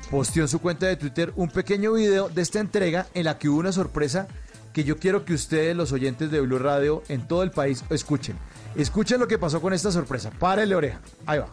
posteó 0.09 0.43
en 0.43 0.49
su 0.49 0.59
cuenta 0.59 0.87
de 0.87 0.95
Twitter 0.95 1.33
un 1.35 1.49
pequeño 1.49 1.93
video 1.93 2.29
de 2.29 2.41
esta 2.41 2.59
entrega 2.59 3.07
en 3.13 3.25
la 3.25 3.37
que 3.37 3.49
hubo 3.49 3.59
una 3.59 3.71
sorpresa 3.71 4.27
que 4.73 4.83
yo 4.83 4.97
quiero 4.97 5.25
que 5.25 5.33
ustedes, 5.33 5.75
los 5.75 5.91
oyentes 5.91 6.31
de 6.31 6.41
Blue 6.41 6.59
Radio 6.59 7.03
en 7.09 7.27
todo 7.27 7.43
el 7.43 7.51
país, 7.51 7.83
escuchen. 7.89 8.37
Escuchen 8.75 9.19
lo 9.19 9.27
que 9.27 9.37
pasó 9.37 9.61
con 9.61 9.73
esta 9.73 9.91
sorpresa. 9.91 10.31
Párele 10.31 10.75
oreja. 10.75 10.99
Ahí 11.25 11.39
va. 11.39 11.47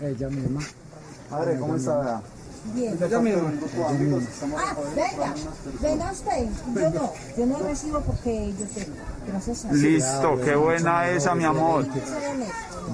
Ella 0.00 0.28
misma. 0.28 0.60
Padre, 1.30 1.58
¿cómo 1.58 1.76
está? 1.76 2.22
Bien. 2.74 2.96
Ella 3.02 3.18
misma. 3.18 3.52
Ah, 4.56 4.76
venga, 4.94 5.34
venga 5.80 6.12
usted. 6.12 6.46
Yo 6.74 6.90
no, 6.90 7.12
yo 7.36 7.46
no 7.46 7.58
recibo 7.58 8.00
porque 8.00 8.54
yo 8.58 8.66
sé. 8.66 8.88
Gracias 9.26 9.64
a 9.64 9.72
Listo, 9.72 10.40
qué 10.44 10.54
buena 10.54 11.10
esa, 11.10 11.34
mi 11.34 11.44
amor. 11.44 11.86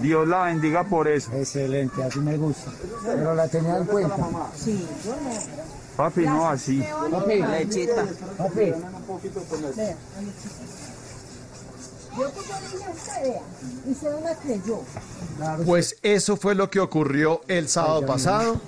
Dios 0.01 0.27
la 0.27 0.45
bendiga 0.45 0.85
por 0.85 1.07
eso. 1.07 1.31
Excelente, 1.33 2.03
así 2.03 2.19
me 2.21 2.37
gusta. 2.37 2.71
Pero 3.05 3.35
la 3.35 3.49
tenía 3.49 3.77
en 3.77 3.85
cuenta. 3.85 4.17
Sí, 4.57 4.87
yo 5.05 5.13
no. 5.13 5.69
Papi, 5.97 6.21
no 6.23 6.49
así. 6.49 6.85
Papi, 7.11 7.43
lechita. 7.43 8.07
Papi. 8.37 8.73
Yo 12.19 12.31
pues 12.31 12.49
yo 12.49 12.55
le 12.61 12.69
dije 12.69 12.85
a 12.85 12.91
usted, 12.91 13.23
vea, 13.23 13.43
y 13.89 13.95
se 13.95 14.11
no 14.11 14.21
me 14.21 14.35
creyó. 14.37 14.81
Pues 15.65 15.97
eso 16.03 16.37
fue 16.37 16.55
lo 16.57 16.69
que 16.69 16.81
ocurrió 16.81 17.43
el 17.47 17.69
sábado 17.69 18.05
pasado. 18.07 18.61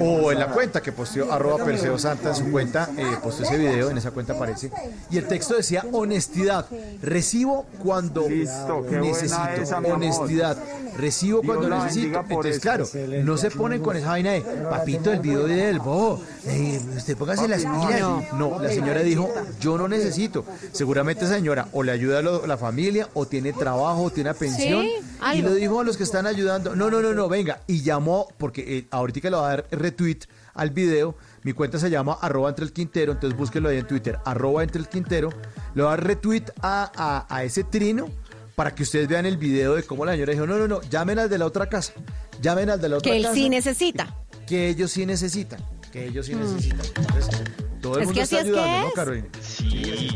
O 0.00 0.30
en 0.32 0.38
la 0.38 0.48
cuenta 0.48 0.80
que 0.80 0.92
posteó 0.92 1.32
arroba 1.32 1.64
Perseo 1.64 1.98
Santa 1.98 2.30
en 2.30 2.34
su 2.36 2.50
cuenta, 2.50 2.88
eh, 2.96 3.04
posteó 3.22 3.44
ese 3.46 3.56
video, 3.56 3.90
en 3.90 3.98
esa 3.98 4.10
cuenta 4.10 4.32
aparece. 4.34 4.70
Y 5.10 5.18
el 5.18 5.26
texto 5.26 5.54
decía 5.56 5.84
honestidad. 5.92 6.66
Recibo 7.02 7.66
cuando 7.82 8.28
Listo, 8.28 8.84
necesito. 8.90 9.48
esa, 9.60 9.78
honestidad. 9.78 10.56
Recibo 10.96 11.42
cuando 11.42 11.68
necesito. 11.68 12.20
Entonces, 12.20 12.60
claro, 12.60 12.86
no 13.24 13.36
se 13.36 13.50
ponen 13.50 13.82
con 13.82 13.96
esa 13.96 14.08
vaina 14.08 14.32
de 14.32 14.40
papito 14.40 15.12
el 15.12 15.20
video 15.20 15.46
del 15.46 15.78
bobo. 15.78 16.20
eh, 16.46 16.80
usted 16.96 17.16
póngase 17.16 17.48
las 17.48 17.62
pilas. 17.62 18.00
no. 18.00 18.24
No, 18.34 18.58
la 18.62 18.68
señora 18.70 19.00
dijo, 19.00 19.30
yo 19.60 19.76
no 19.78 19.88
necesito. 19.88 20.44
Seguramente 20.72 21.24
esa 21.24 21.34
señora 21.34 21.68
o 21.72 21.82
le 21.82 21.92
ayuda 21.92 22.18
a 22.18 22.22
lo- 22.22 22.46
la 22.46 22.56
familia, 22.56 23.08
o 23.14 23.26
tiene 23.26 23.52
trabajo, 23.52 24.04
o 24.04 24.10
tiene 24.10 24.30
una 24.30 24.38
pensión. 24.38 24.82
Sí, 24.82 24.94
y 25.38 25.42
lo 25.42 25.54
dijo 25.54 25.80
a 25.80 25.84
los 25.84 25.96
que 25.96 26.02
están 26.04 26.26
ayudando. 26.26 26.76
No, 26.76 26.90
no, 26.90 27.00
no, 27.00 27.12
no, 27.14 27.28
venga. 27.28 27.60
Y 27.66 27.82
llamó, 27.82 28.28
porque 28.38 28.78
eh, 28.78 28.86
ahorita 28.90 29.20
que 29.20 29.30
le 29.30 29.36
va 29.36 29.46
a 29.46 29.50
dar 29.50 29.63
retweet 29.70 30.20
al 30.54 30.70
video, 30.70 31.16
mi 31.42 31.52
cuenta 31.52 31.78
se 31.78 31.90
llama 31.90 32.16
arroba 32.20 32.48
entre 32.48 32.64
el 32.64 32.72
quintero, 32.72 33.12
entonces 33.12 33.36
búsquelo 33.38 33.68
ahí 33.68 33.78
en 33.78 33.86
Twitter, 33.86 34.18
arroba 34.24 34.62
entre 34.62 34.80
el 34.80 34.88
quintero. 34.88 35.30
Le 35.74 35.82
va 35.82 35.92
a 35.92 35.96
dar 35.96 36.06
retweet 36.06 36.44
a, 36.62 36.90
a, 36.94 37.26
a 37.34 37.44
ese 37.44 37.64
trino 37.64 38.08
para 38.54 38.74
que 38.74 38.84
ustedes 38.84 39.08
vean 39.08 39.26
el 39.26 39.36
video 39.36 39.74
de 39.74 39.82
cómo 39.82 40.04
la 40.04 40.12
señora 40.12 40.32
dijo, 40.32 40.46
no, 40.46 40.56
no, 40.58 40.68
no, 40.68 40.80
llamen 40.82 41.18
al 41.18 41.28
de 41.28 41.38
la 41.38 41.46
otra 41.46 41.68
casa. 41.68 41.92
Llamen 42.40 42.70
al 42.70 42.80
de 42.80 42.88
la 42.88 42.96
otra 42.98 43.10
Que 43.10 43.16
él 43.16 43.22
casa. 43.24 43.34
sí 43.34 43.48
necesita. 43.48 44.16
Que 44.46 44.68
ellos 44.68 44.90
sí 44.92 45.06
necesitan. 45.06 45.60
Que 45.92 46.06
ellos 46.06 46.26
sí 46.26 46.34
Mm. 46.34 46.40
necesitan. 46.40 46.80
Entonces, 46.96 47.40
todo 47.80 47.96
el 47.96 48.02
Es 48.02 48.06
mundo 48.08 48.14
que 48.18 48.22
así 48.22 48.36
está 48.36 48.46
es 48.48 48.52
que 48.52 48.60
ayudando, 48.60 48.80
¿no, 48.82 48.88
es. 48.88 48.94
Carolina? 48.94 49.26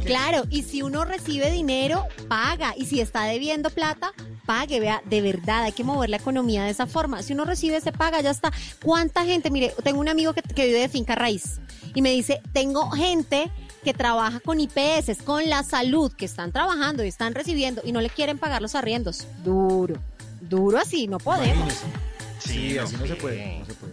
Claro, 0.04 0.42
y 0.50 0.62
si 0.62 0.82
uno 0.82 1.04
recibe 1.04 1.50
dinero, 1.50 2.04
paga. 2.28 2.74
Y 2.76 2.86
si 2.86 3.00
está 3.00 3.24
debiendo 3.24 3.70
plata, 3.70 4.12
pague. 4.48 4.80
Vea, 4.80 5.02
de 5.04 5.20
verdad, 5.20 5.64
hay 5.64 5.72
que 5.72 5.84
mover 5.84 6.08
la 6.08 6.16
economía 6.16 6.64
de 6.64 6.70
esa 6.70 6.86
forma. 6.86 7.22
Si 7.22 7.34
uno 7.34 7.44
recibe, 7.44 7.80
se 7.82 7.92
paga, 7.92 8.20
ya 8.22 8.30
está. 8.30 8.50
¿Cuánta 8.82 9.24
gente? 9.26 9.50
Mire, 9.50 9.74
tengo 9.84 10.00
un 10.00 10.08
amigo 10.08 10.32
que, 10.32 10.40
que 10.42 10.66
vive 10.66 10.80
de 10.80 10.88
finca 10.88 11.14
raíz 11.14 11.60
y 11.94 12.00
me 12.00 12.10
dice, 12.10 12.40
tengo 12.54 12.90
gente 12.90 13.50
que 13.84 13.92
trabaja 13.94 14.40
con 14.40 14.58
IPS, 14.58 15.22
con 15.24 15.48
la 15.48 15.62
salud, 15.62 16.10
que 16.12 16.24
están 16.24 16.50
trabajando 16.50 17.04
y 17.04 17.08
están 17.08 17.34
recibiendo 17.34 17.82
y 17.84 17.92
no 17.92 18.00
le 18.00 18.08
quieren 18.10 18.38
pagar 18.38 18.62
los 18.62 18.74
arriendos. 18.74 19.26
Duro, 19.44 19.94
duro 20.40 20.78
así, 20.78 21.06
no 21.08 21.18
podemos. 21.18 21.72
Sí, 22.38 22.78
así 22.78 22.96
no 22.96 23.06
se 23.06 23.14
puede, 23.16 23.58
no 23.60 23.66
se 23.66 23.74
puede. 23.74 23.92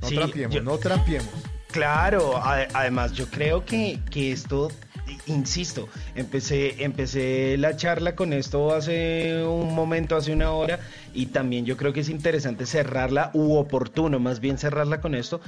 No 0.00 0.08
Sí, 0.08 0.14
trampiemos, 0.16 0.54
yo- 0.54 0.62
no 0.62 0.78
trampiemos. 0.78 1.28
Claro, 1.72 2.36
a- 2.38 2.66
además 2.72 3.12
yo 3.12 3.26
creo 3.28 3.64
que, 3.64 4.00
que 4.10 4.32
esto, 4.32 4.70
insisto, 5.26 5.88
empecé, 6.14 6.82
empecé 6.84 7.56
la 7.58 7.76
charla 7.76 8.14
con 8.14 8.32
esto 8.32 8.74
hace 8.74 9.44
un 9.44 9.74
momento, 9.74 10.16
hace 10.16 10.32
una 10.32 10.52
hora, 10.52 10.80
y 11.14 11.26
también 11.26 11.64
yo 11.64 11.76
creo 11.76 11.92
que 11.92 12.00
es 12.00 12.08
interesante 12.08 12.66
cerrarla, 12.66 13.30
u 13.34 13.54
oportuno 13.56 14.18
más 14.18 14.40
bien 14.40 14.58
cerrarla 14.58 15.00
con 15.00 15.14
esto. 15.14 15.40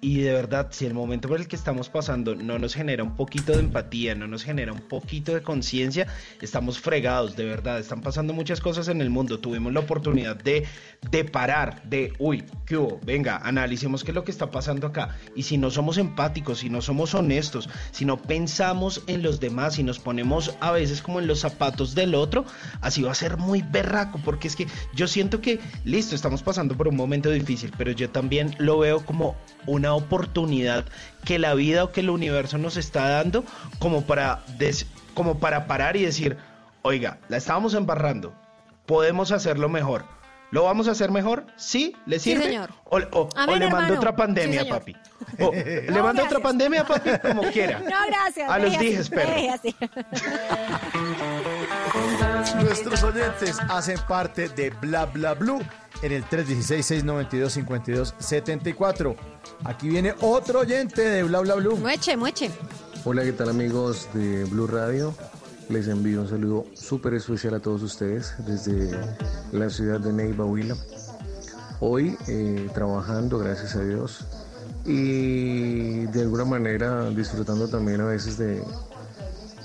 Y 0.00 0.20
de 0.20 0.32
verdad, 0.32 0.68
si 0.70 0.84
el 0.84 0.94
momento 0.94 1.28
por 1.28 1.40
el 1.40 1.48
que 1.48 1.56
estamos 1.56 1.88
pasando 1.88 2.34
no 2.34 2.58
nos 2.58 2.74
genera 2.74 3.02
un 3.02 3.16
poquito 3.16 3.52
de 3.52 3.60
empatía, 3.60 4.14
no 4.14 4.26
nos 4.26 4.44
genera 4.44 4.72
un 4.72 4.80
poquito 4.80 5.34
de 5.34 5.42
conciencia, 5.42 6.06
estamos 6.40 6.78
fregados, 6.78 7.34
de 7.34 7.44
verdad. 7.44 7.78
Están 7.78 8.02
pasando 8.02 8.32
muchas 8.32 8.60
cosas 8.60 8.88
en 8.88 9.00
el 9.00 9.10
mundo. 9.10 9.38
Tuvimos 9.38 9.72
la 9.72 9.80
oportunidad 9.80 10.36
de, 10.36 10.66
de 11.10 11.24
parar, 11.24 11.82
de, 11.84 12.12
uy, 12.18 12.44
¿qué 12.66 12.76
hubo? 12.76 13.00
Venga, 13.04 13.38
analicemos 13.38 14.04
qué 14.04 14.10
es 14.10 14.14
lo 14.14 14.24
que 14.24 14.30
está 14.30 14.50
pasando 14.50 14.86
acá. 14.86 15.16
Y 15.34 15.44
si 15.44 15.58
no 15.58 15.70
somos 15.70 15.98
empáticos, 15.98 16.58
si 16.58 16.70
no 16.70 16.82
somos 16.82 17.14
honestos, 17.14 17.68
si 17.90 18.04
no 18.04 18.20
pensamos 18.20 19.02
en 19.06 19.22
los 19.22 19.40
demás 19.40 19.78
y 19.78 19.82
nos 19.82 19.98
ponemos 19.98 20.54
a 20.60 20.72
veces 20.72 21.02
como 21.02 21.20
en 21.20 21.26
los 21.26 21.40
zapatos 21.40 21.94
del 21.94 22.14
otro, 22.14 22.44
así 22.80 23.02
va 23.02 23.12
a 23.12 23.14
ser 23.14 23.38
muy 23.38 23.62
berraco, 23.62 24.20
porque 24.24 24.48
es 24.48 24.56
que 24.56 24.66
yo 24.94 25.08
siento 25.08 25.40
que, 25.40 25.58
listo, 25.84 26.14
estamos 26.14 26.42
pasando 26.42 26.76
por 26.76 26.88
un 26.88 26.96
momento 26.96 27.30
difícil, 27.30 27.72
pero 27.76 27.92
yo 27.92 28.10
también 28.10 28.54
lo 28.58 28.78
veo 28.78 29.04
como 29.04 29.36
una 29.66 29.95
oportunidad 29.96 30.84
que 31.24 31.38
la 31.38 31.54
vida 31.54 31.84
o 31.84 31.92
que 31.92 32.00
el 32.00 32.10
universo 32.10 32.58
nos 32.58 32.76
está 32.76 33.08
dando 33.08 33.44
como 33.78 34.02
para, 34.02 34.42
des- 34.58 34.86
como 35.14 35.38
para 35.38 35.66
parar 35.66 35.96
y 35.96 36.02
decir, 36.02 36.36
oiga, 36.82 37.18
la 37.28 37.36
estábamos 37.38 37.74
embarrando, 37.74 38.32
podemos 38.86 39.32
hacerlo 39.32 39.68
mejor. 39.68 40.04
¿Lo 40.52 40.62
vamos 40.62 40.86
a 40.86 40.92
hacer 40.92 41.10
mejor? 41.10 41.44
¿Sí? 41.56 41.96
¿Le 42.06 42.20
Sí, 42.20 42.30
sirve? 42.30 42.44
señor. 42.44 42.70
O, 42.84 42.98
o- 42.98 43.28
Amén, 43.34 43.56
o 43.56 43.58
le 43.58 43.68
mando 43.68 43.94
otra 43.94 44.14
pandemia, 44.14 44.62
Sí, 44.62 44.68
papi. 44.70 44.96
O, 45.40 45.52
¿Le 45.52 46.02
mando 46.02 46.22
otra 46.22 46.38
pandemia, 46.38 46.84
papi? 46.86 47.10
Como 47.20 47.42
quiera. 47.52 47.80
No, 47.80 47.96
gracias. 48.06 48.48
A 48.48 48.56
los 48.58 48.78
dijes, 48.78 49.10
perro. 49.10 49.32
Nuestros 52.62 53.02
oyentes 53.02 53.58
hacen 53.68 53.98
parte 54.08 54.48
de 54.48 54.70
Bla 54.70 55.06
Bla 55.06 55.34
Blue 55.34 55.60
en 56.02 56.12
el 56.12 56.24
316-692-5274. 56.24 59.16
Aquí 59.64 59.88
viene 59.88 60.14
otro 60.20 60.60
oyente 60.60 61.00
de 61.02 61.22
Bla 61.22 61.40
Bla 61.40 61.54
Blue. 61.56 61.76
Mueche, 61.76 62.16
mueche. 62.16 62.50
Hola, 63.04 63.22
¿qué 63.22 63.32
tal 63.32 63.50
amigos 63.50 64.08
de 64.14 64.44
Blue 64.44 64.66
Radio? 64.66 65.14
Les 65.68 65.88
envío 65.88 66.20
un 66.20 66.28
saludo 66.28 66.66
súper 66.74 67.14
especial 67.14 67.54
a 67.54 67.60
todos 67.60 67.82
ustedes 67.82 68.34
desde 68.46 68.96
la 69.52 69.70
ciudad 69.70 70.00
de 70.00 70.12
Neiva, 70.12 70.44
Huila. 70.44 70.76
Hoy 71.80 72.16
eh, 72.28 72.68
trabajando, 72.72 73.38
gracias 73.38 73.74
a 73.76 73.82
Dios, 73.82 74.24
y 74.84 76.06
de 76.06 76.22
alguna 76.22 76.44
manera 76.44 77.10
disfrutando 77.10 77.68
también 77.68 78.00
a 78.00 78.06
veces 78.06 78.38
de, 78.38 78.62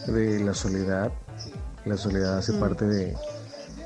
de 0.08 0.40
la 0.40 0.54
soledad. 0.54 1.12
La 1.86 1.98
soledad 1.98 2.40
hace 2.40 2.54
parte 2.54 2.86
de, 2.86 3.16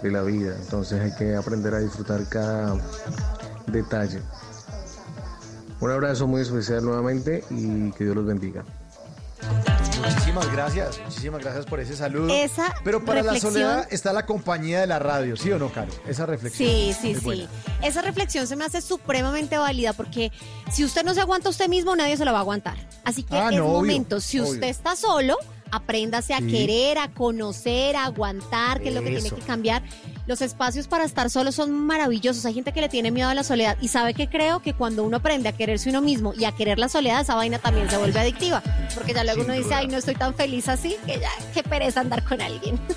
de 0.02 0.12
la 0.12 0.22
vida, 0.24 0.56
entonces 0.60 1.02
hay 1.02 1.14
que 1.16 1.36
aprender 1.36 1.74
a 1.74 1.80
disfrutar 1.80 2.28
cada 2.30 2.76
detalle. 3.68 4.22
Un 5.80 5.92
abrazo 5.92 6.28
muy 6.28 6.42
especial 6.42 6.84
nuevamente 6.86 7.44
y 7.50 7.92
que 7.92 8.04
Dios 8.06 8.16
los 8.16 8.26
bendiga. 8.26 8.64
Muchísimas 10.02 10.52
gracias, 10.52 11.00
muchísimas 11.04 11.42
gracias 11.42 11.66
por 11.66 11.80
ese 11.80 11.96
saludo. 11.96 12.34
Esa 12.34 12.74
Pero 12.84 13.04
para 13.04 13.22
reflexión- 13.22 13.54
la 13.54 13.60
soledad 13.60 13.88
está 13.92 14.14
la 14.14 14.26
compañía 14.26 14.82
de 14.82 14.88
la 14.88 15.00
radio, 15.00 15.36
¿sí 15.36 15.52
o 15.52 15.58
no, 15.60 15.72
Caro? 15.72 15.92
Esa 16.08 16.26
reflexión. 16.26 16.70
Sí, 16.70 16.96
sí, 17.00 17.12
es 17.12 17.20
sí. 17.20 17.24
buena. 17.26 17.48
Esa 17.82 18.02
reflexión 18.02 18.46
se 18.48 18.56
me 18.56 18.66
hace 18.66 18.82
supremamente 18.82 19.58
válida 19.58 19.94
porque 19.94 20.32
si 20.72 20.84
usted 20.84 21.04
no 21.04 21.14
se 21.14 21.22
aguanta 21.22 21.48
a 21.50 21.52
usted 21.52 21.68
mismo, 21.70 21.96
nadie 21.96 22.18
se 22.18 22.26
lo 22.26 22.32
va 22.34 22.40
a 22.40 22.42
aguantar. 22.42 22.78
Así 23.04 23.24
que 23.24 23.36
Ah, 23.36 23.50
es 23.52 23.58
no, 23.58 23.66
obvio, 23.66 23.74
momento, 23.78 24.20
si 24.20 24.40
obvio. 24.40 24.52
usted 24.54 24.68
está 24.68 24.96
solo, 24.96 25.38
apréndase 25.72 26.34
a 26.34 26.40
Sí. 26.40 26.48
querer, 26.48 26.98
a 26.98 27.10
conocer, 27.11 27.95
a 27.95 28.06
aguantar, 28.06 28.82
que 28.82 28.90
es 28.90 28.95
lo 28.95 29.02
que 29.02 29.11
tiene 29.11 29.27
Eso. 29.27 29.35
que 29.35 29.42
cambiar. 29.42 29.84
Los 30.27 30.42
espacios 30.42 30.88
para 30.88 31.03
estar 31.06 31.30
solo 31.30 31.52
son 31.52 31.72
maravillosos. 31.72 32.45
Hay 32.45 32.53
gente 32.53 32.72
que 32.72 32.82
le 32.82 32.90
tiene 32.90 33.11
miedo 33.11 33.30
a 33.30 33.34
la 33.35 33.44
soledad 33.44 33.77
y 33.82 33.90
sabe 33.90 34.14
que 34.14 34.27
creo 34.27 34.61
que 34.61 34.74
cuando 34.74 35.03
uno 35.03 35.18
aprende 35.18 35.50
a 35.50 35.52
quererse 35.52 35.90
uno 35.90 36.02
mismo 36.02 36.34
y 36.35 36.45
a 36.45 36.52
querer 36.52 36.80
la 36.80 36.90
soledad, 36.90 37.22
esa 37.22 37.35
vaina 37.35 37.60
también 37.60 37.90
se 37.90 37.98
vuelve 37.98 38.19
adictiva. 38.19 38.64
Porque 38.95 39.14
ya 39.14 39.24
luego 39.24 39.42
Sin 39.44 39.52
uno 39.52 39.60
dice, 39.61 39.74
ay, 39.76 39.88
no 39.88 39.98
estoy 39.98 40.16
tan 40.16 40.34
feliz 40.34 40.68
así, 40.69 40.95
que 41.06 41.19
ya, 41.19 41.30
qué 41.53 41.61
pereza 41.64 42.00
andar 42.02 42.24
con 42.24 42.42
alguien. 42.42 42.80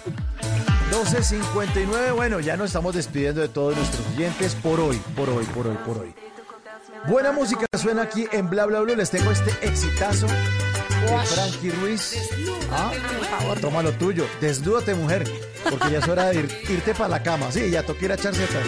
12.59, 0.91 2.15
bueno, 2.15 2.41
ya 2.41 2.57
nos 2.57 2.67
estamos 2.69 2.95
despidiendo 2.95 3.43
de 3.43 3.49
todos 3.49 3.77
nuestros 3.77 4.07
oyentes 4.17 4.55
por 4.55 4.81
hoy, 4.81 4.97
por 5.15 5.29
hoy, 5.29 5.45
por 5.47 5.67
hoy, 5.67 5.77
por 5.85 5.99
hoy. 5.99 6.15
Buena 7.07 7.31
música 7.31 7.67
suena 7.77 8.03
aquí 8.03 8.27
en 8.33 8.49
Bla 8.49 8.65
Bla 8.67 8.81
Bla. 8.81 8.97
Les 8.97 9.11
tengo 9.11 9.31
este 9.31 9.51
exitazo 9.67 10.27
Frankie 11.27 11.71
Ruiz. 11.71 12.17
Ah, 12.71 12.93
toma 13.61 13.83
lo 13.83 13.93
tuyo. 13.93 14.27
Desnúdate, 14.41 14.95
mujer. 14.95 15.25
Porque 15.69 15.91
ya 15.91 15.99
es 15.99 16.09
hora 16.09 16.27
de 16.29 16.41
ir- 16.45 16.71
irte 16.71 16.95
para 16.95 17.09
la 17.09 17.23
cama. 17.23 17.51
Sí, 17.51 17.71
ya 17.71 17.83
toca 17.83 18.05
ir 18.05 18.13
a 18.13 18.15
echar 18.15 18.35
setas. 18.35 18.65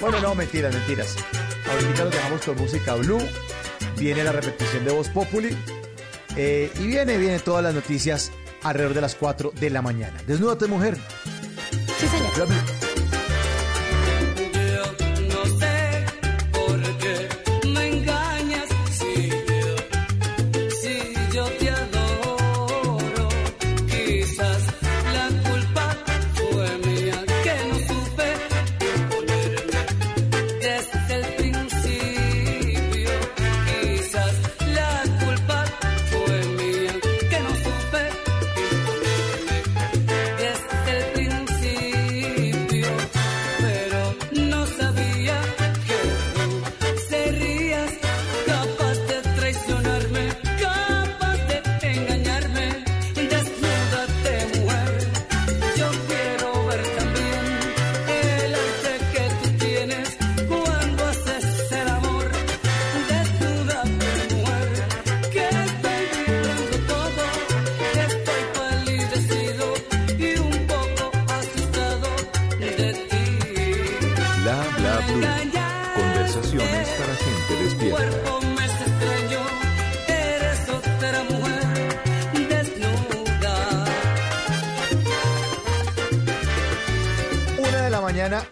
Bueno, 0.00 0.20
no, 0.20 0.34
mentiras, 0.34 0.74
mentiras. 0.74 1.16
Ahorita 1.70 2.04
los 2.04 2.12
dejamos 2.12 2.40
con 2.42 2.56
música 2.56 2.94
blue. 2.96 3.20
Viene 3.96 4.24
la 4.24 4.32
repetición 4.32 4.84
de 4.84 4.92
Voz 4.92 5.08
Populi. 5.08 5.56
Eh, 6.36 6.70
y 6.80 6.86
viene, 6.86 7.16
viene 7.18 7.38
todas 7.40 7.62
las 7.62 7.74
noticias 7.74 8.32
alrededor 8.62 8.94
de 8.94 9.00
las 9.00 9.14
4 9.14 9.52
de 9.58 9.70
la 9.70 9.82
mañana. 9.82 10.16
Desnúdate, 10.26 10.66
mujer. 10.66 10.96
Sí, 11.98 12.06
señor. 12.08 12.48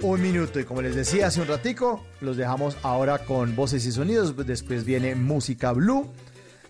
Un 0.03 0.23
minuto. 0.23 0.61
Y 0.61 0.65
como 0.65 0.83
les 0.83 0.95
decía 0.95 1.27
hace 1.27 1.41
un 1.41 1.49
ratico, 1.49 2.05
los 2.21 2.37
dejamos 2.37 2.77
ahora 2.83 3.19
con 3.19 3.57
voces 3.57 3.85
y 3.87 3.93
sonidos. 3.93 4.35
Después 4.47 4.85
viene 4.85 5.15
música 5.15 5.73
blue. 5.73 6.11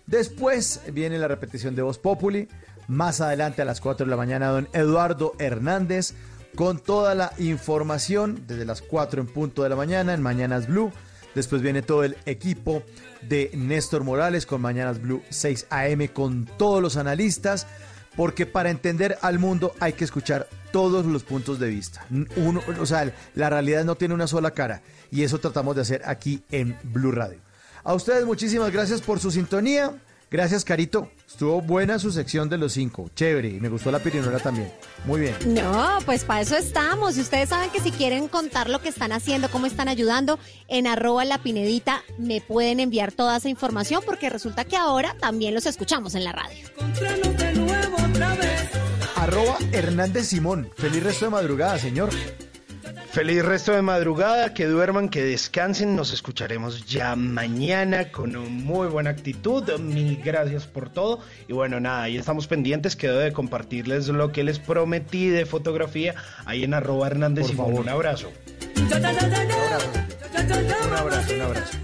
Después 0.07 0.81
viene 0.91 1.17
la 1.17 1.27
repetición 1.27 1.75
de 1.75 1.81
Voz 1.81 1.97
Populi. 1.97 2.47
Más 2.87 3.21
adelante 3.21 3.61
a 3.61 3.65
las 3.65 3.79
4 3.79 4.05
de 4.05 4.09
la 4.09 4.17
mañana, 4.17 4.47
don 4.47 4.67
Eduardo 4.73 5.33
Hernández 5.39 6.13
con 6.55 6.79
toda 6.79 7.15
la 7.15 7.31
información 7.37 8.43
desde 8.47 8.65
las 8.65 8.81
4 8.81 9.21
en 9.21 9.27
punto 9.27 9.63
de 9.63 9.69
la 9.69 9.75
mañana 9.75 10.13
en 10.13 10.21
Mañanas 10.21 10.67
Blue. 10.67 10.91
Después 11.33 11.61
viene 11.61 11.81
todo 11.81 12.03
el 12.03 12.17
equipo 12.25 12.83
de 13.21 13.51
Néstor 13.53 14.03
Morales 14.03 14.45
con 14.45 14.61
Mañanas 14.61 15.01
Blue 15.01 15.21
6 15.29 15.67
AM 15.69 16.07
con 16.07 16.45
todos 16.57 16.81
los 16.81 16.97
analistas, 16.97 17.67
porque 18.17 18.45
para 18.45 18.69
entender 18.69 19.17
al 19.21 19.39
mundo 19.39 19.73
hay 19.79 19.93
que 19.93 20.03
escuchar 20.03 20.49
todos 20.71 21.05
los 21.05 21.23
puntos 21.23 21.59
de 21.59 21.69
vista. 21.69 22.05
Uno, 22.35 22.61
o 22.79 22.85
sea, 22.85 23.13
la 23.35 23.49
realidad 23.49 23.83
no 23.85 23.95
tiene 23.95 24.13
una 24.13 24.27
sola 24.27 24.51
cara 24.51 24.81
y 25.11 25.23
eso 25.23 25.39
tratamos 25.39 25.75
de 25.75 25.81
hacer 25.81 26.01
aquí 26.05 26.43
en 26.51 26.77
Blue 26.83 27.11
Radio. 27.11 27.39
A 27.83 27.93
ustedes 27.93 28.25
muchísimas 28.25 28.71
gracias 28.71 29.01
por 29.01 29.19
su 29.19 29.31
sintonía. 29.31 29.93
Gracias, 30.31 30.63
Carito. 30.63 31.11
Estuvo 31.27 31.61
buena 31.61 31.99
su 31.99 32.09
sección 32.09 32.47
de 32.47 32.57
los 32.57 32.71
cinco. 32.71 33.09
Chévere. 33.13 33.49
Y 33.49 33.59
me 33.59 33.67
gustó 33.67 33.91
la 33.91 33.99
pirinola 33.99 34.39
también. 34.39 34.71
Muy 35.03 35.19
bien. 35.19 35.35
No, 35.45 35.97
pues 36.05 36.23
para 36.23 36.39
eso 36.39 36.55
estamos. 36.55 37.17
Y 37.17 37.21
ustedes 37.21 37.49
saben 37.49 37.69
que 37.69 37.81
si 37.81 37.91
quieren 37.91 38.29
contar 38.29 38.69
lo 38.69 38.79
que 38.79 38.87
están 38.87 39.11
haciendo, 39.11 39.51
cómo 39.51 39.65
están 39.65 39.89
ayudando, 39.89 40.39
en 40.69 40.87
arroba 40.87 41.25
la 41.25 41.39
pinedita 41.39 42.01
me 42.17 42.39
pueden 42.39 42.79
enviar 42.79 43.11
toda 43.11 43.35
esa 43.35 43.49
información 43.49 44.03
porque 44.05 44.29
resulta 44.29 44.63
que 44.63 44.77
ahora 44.77 45.17
también 45.19 45.53
los 45.53 45.65
escuchamos 45.65 46.15
en 46.15 46.23
la 46.23 46.31
radio. 46.31 46.65
Arroba 49.21 49.55
Hernández 49.71 50.29
Simón. 50.29 50.71
Feliz 50.75 51.03
resto 51.03 51.25
de 51.25 51.31
madrugada, 51.31 51.77
señor. 51.77 52.09
Feliz 53.11 53.45
resto 53.45 53.71
de 53.71 53.83
madrugada, 53.83 54.55
que 54.55 54.65
duerman, 54.65 55.09
que 55.09 55.21
descansen. 55.21 55.95
Nos 55.95 56.11
escucharemos 56.11 56.87
ya 56.87 57.15
mañana 57.15 58.11
con 58.11 58.31
muy 58.51 58.87
buena 58.87 59.11
actitud. 59.11 59.63
Mil 59.79 60.19
gracias 60.23 60.65
por 60.65 60.89
todo. 60.89 61.19
Y 61.47 61.53
bueno, 61.53 61.79
nada, 61.79 62.01
ahí 62.01 62.17
estamos 62.17 62.47
pendientes. 62.47 62.95
Quedo 62.95 63.19
de 63.19 63.31
compartirles 63.31 64.07
lo 64.07 64.31
que 64.31 64.43
les 64.43 64.57
prometí 64.57 65.27
de 65.27 65.45
fotografía 65.45 66.15
ahí 66.45 66.63
en 66.63 66.73
arroba 66.73 67.05
Hernández 67.05 67.45
Por 67.49 67.57
favor. 67.57 67.81
un 67.81 67.89
abrazo. 67.89 68.31
Un 68.75 68.93
abrazo, 70.97 71.35
un 71.35 71.41
abrazo. 71.41 71.77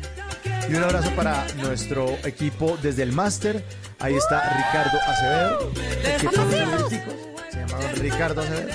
Y 0.69 0.75
un 0.75 0.83
abrazo 0.83 1.11
para 1.15 1.45
nuestro 1.55 2.09
equipo 2.25 2.77
desde 2.81 3.03
el 3.03 3.13
máster. 3.13 3.63
Ahí 3.99 4.15
está 4.15 4.41
Ricardo 4.57 4.97
Acevedo. 5.07 5.71
que. 6.19 6.99
Se 7.51 7.59
llama 7.59 7.79
don 7.81 7.95
Ricardo 7.95 8.41
Acevedo. 8.41 8.69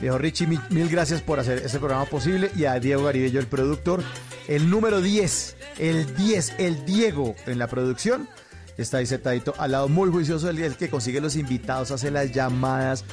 Viejo 0.00 0.18
Richie, 0.18 0.46
mil, 0.46 0.60
mil 0.70 0.88
gracias 0.88 1.22
por 1.22 1.38
hacer 1.40 1.58
este 1.64 1.78
programa 1.78 2.04
posible. 2.06 2.50
Y 2.56 2.64
a 2.64 2.78
Diego 2.80 3.04
Garibello, 3.04 3.40
el 3.40 3.46
productor. 3.46 4.02
El 4.48 4.68
número 4.68 5.00
10, 5.00 5.56
el 5.78 6.14
10, 6.16 6.54
el 6.58 6.84
Diego 6.84 7.34
en 7.46 7.58
la 7.58 7.68
producción. 7.68 8.28
Está 8.76 8.98
ahí 8.98 9.06
sentadito 9.06 9.54
al 9.58 9.72
lado, 9.72 9.88
muy 9.88 10.10
juicioso, 10.10 10.50
el, 10.50 10.58
el 10.58 10.76
que 10.76 10.88
consigue 10.90 11.20
los 11.20 11.36
invitados, 11.36 11.90
hace 11.90 12.10
las 12.10 12.32
llamadas, 12.32 13.04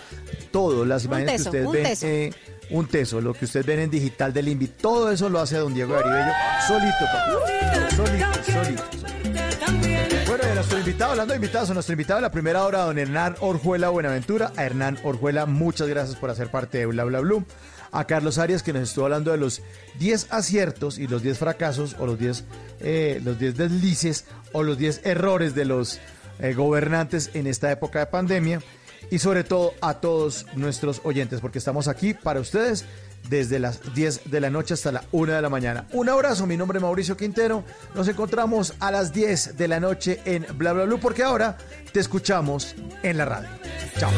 todo, 0.51 0.85
las 0.85 1.03
imágenes 1.05 1.37
teso, 1.43 1.51
que 1.51 1.65
ustedes 1.65 2.01
ven. 2.01 2.11
eh, 2.11 2.33
un 2.71 2.87
teso, 2.87 3.21
lo 3.21 3.33
que 3.33 3.45
ustedes 3.45 3.65
ven 3.65 3.79
en 3.79 3.89
digital 3.89 4.33
del 4.33 4.47
invito, 4.47 4.73
todo 4.81 5.11
eso 5.11 5.29
lo 5.29 5.39
hace 5.39 5.57
don 5.57 5.73
Diego 5.73 5.93
Garibello 5.93 6.31
solito, 6.67 7.05
papá. 7.05 7.95
Solito, 7.95 8.51
solito. 8.51 8.83
Bueno, 10.27 10.43
y 10.47 10.51
a 10.51 10.55
nuestro 10.55 10.77
invitado, 10.77 11.11
hablando 11.11 11.33
de 11.33 11.37
invitados, 11.37 11.69
a 11.71 11.73
nuestro 11.73 11.93
invitado 11.93 12.17
de 12.17 12.21
la 12.21 12.31
primera 12.31 12.63
hora, 12.63 12.83
don 12.83 12.99
Hernán 12.99 13.35
Orjuela 13.39 13.89
Buenaventura. 13.89 14.51
A 14.55 14.63
Hernán 14.65 14.99
Orjuela, 15.03 15.47
muchas 15.47 15.87
gracias 15.87 16.15
por 16.17 16.29
hacer 16.29 16.51
parte 16.51 16.77
de 16.77 16.85
Bla 16.85 17.03
Bla 17.05 17.19
Blue. 17.21 17.43
A 17.91 18.05
Carlos 18.05 18.37
Arias, 18.37 18.61
que 18.61 18.71
nos 18.71 18.83
estuvo 18.83 19.05
hablando 19.05 19.31
de 19.31 19.37
los 19.37 19.63
10 19.97 20.27
aciertos 20.31 20.99
y 20.99 21.07
los 21.07 21.23
10 21.23 21.39
fracasos, 21.39 21.95
o 21.97 22.05
los 22.05 22.19
10, 22.19 22.43
eh, 22.81 23.19
los 23.23 23.39
10 23.39 23.57
deslices, 23.57 24.25
o 24.51 24.61
los 24.61 24.77
10 24.77 25.01
errores 25.05 25.55
de 25.55 25.65
los 25.65 25.99
eh, 26.39 26.53
gobernantes 26.53 27.31
en 27.33 27.47
esta 27.47 27.71
época 27.71 27.99
de 27.99 28.05
pandemia. 28.05 28.61
Y 29.09 29.19
sobre 29.19 29.43
todo 29.43 29.73
a 29.81 29.95
todos 29.95 30.45
nuestros 30.55 31.01
oyentes, 31.03 31.41
porque 31.41 31.57
estamos 31.57 31.87
aquí 31.87 32.13
para 32.13 32.39
ustedes 32.39 32.85
desde 33.27 33.59
las 33.59 33.93
10 33.93 34.31
de 34.31 34.39
la 34.39 34.49
noche 34.49 34.73
hasta 34.73 34.91
la 34.91 35.03
1 35.11 35.33
de 35.33 35.41
la 35.41 35.49
mañana. 35.49 35.87
Un 35.91 36.09
abrazo, 36.09 36.45
mi 36.45 36.57
nombre 36.57 36.77
es 36.77 36.81
Mauricio 36.81 37.17
Quintero. 37.17 37.63
Nos 37.95 38.07
encontramos 38.07 38.73
a 38.79 38.91
las 38.91 39.13
10 39.13 39.57
de 39.57 39.67
la 39.67 39.79
noche 39.79 40.21
en 40.25 40.45
Bla 40.57 40.73
Bla 40.73 40.85
Blue, 40.85 40.99
porque 40.99 41.23
ahora 41.23 41.57
te 41.91 41.99
escuchamos 41.99 42.75
en 43.03 43.17
la 43.17 43.25
radio. 43.25 43.49
Chao. 43.97 44.11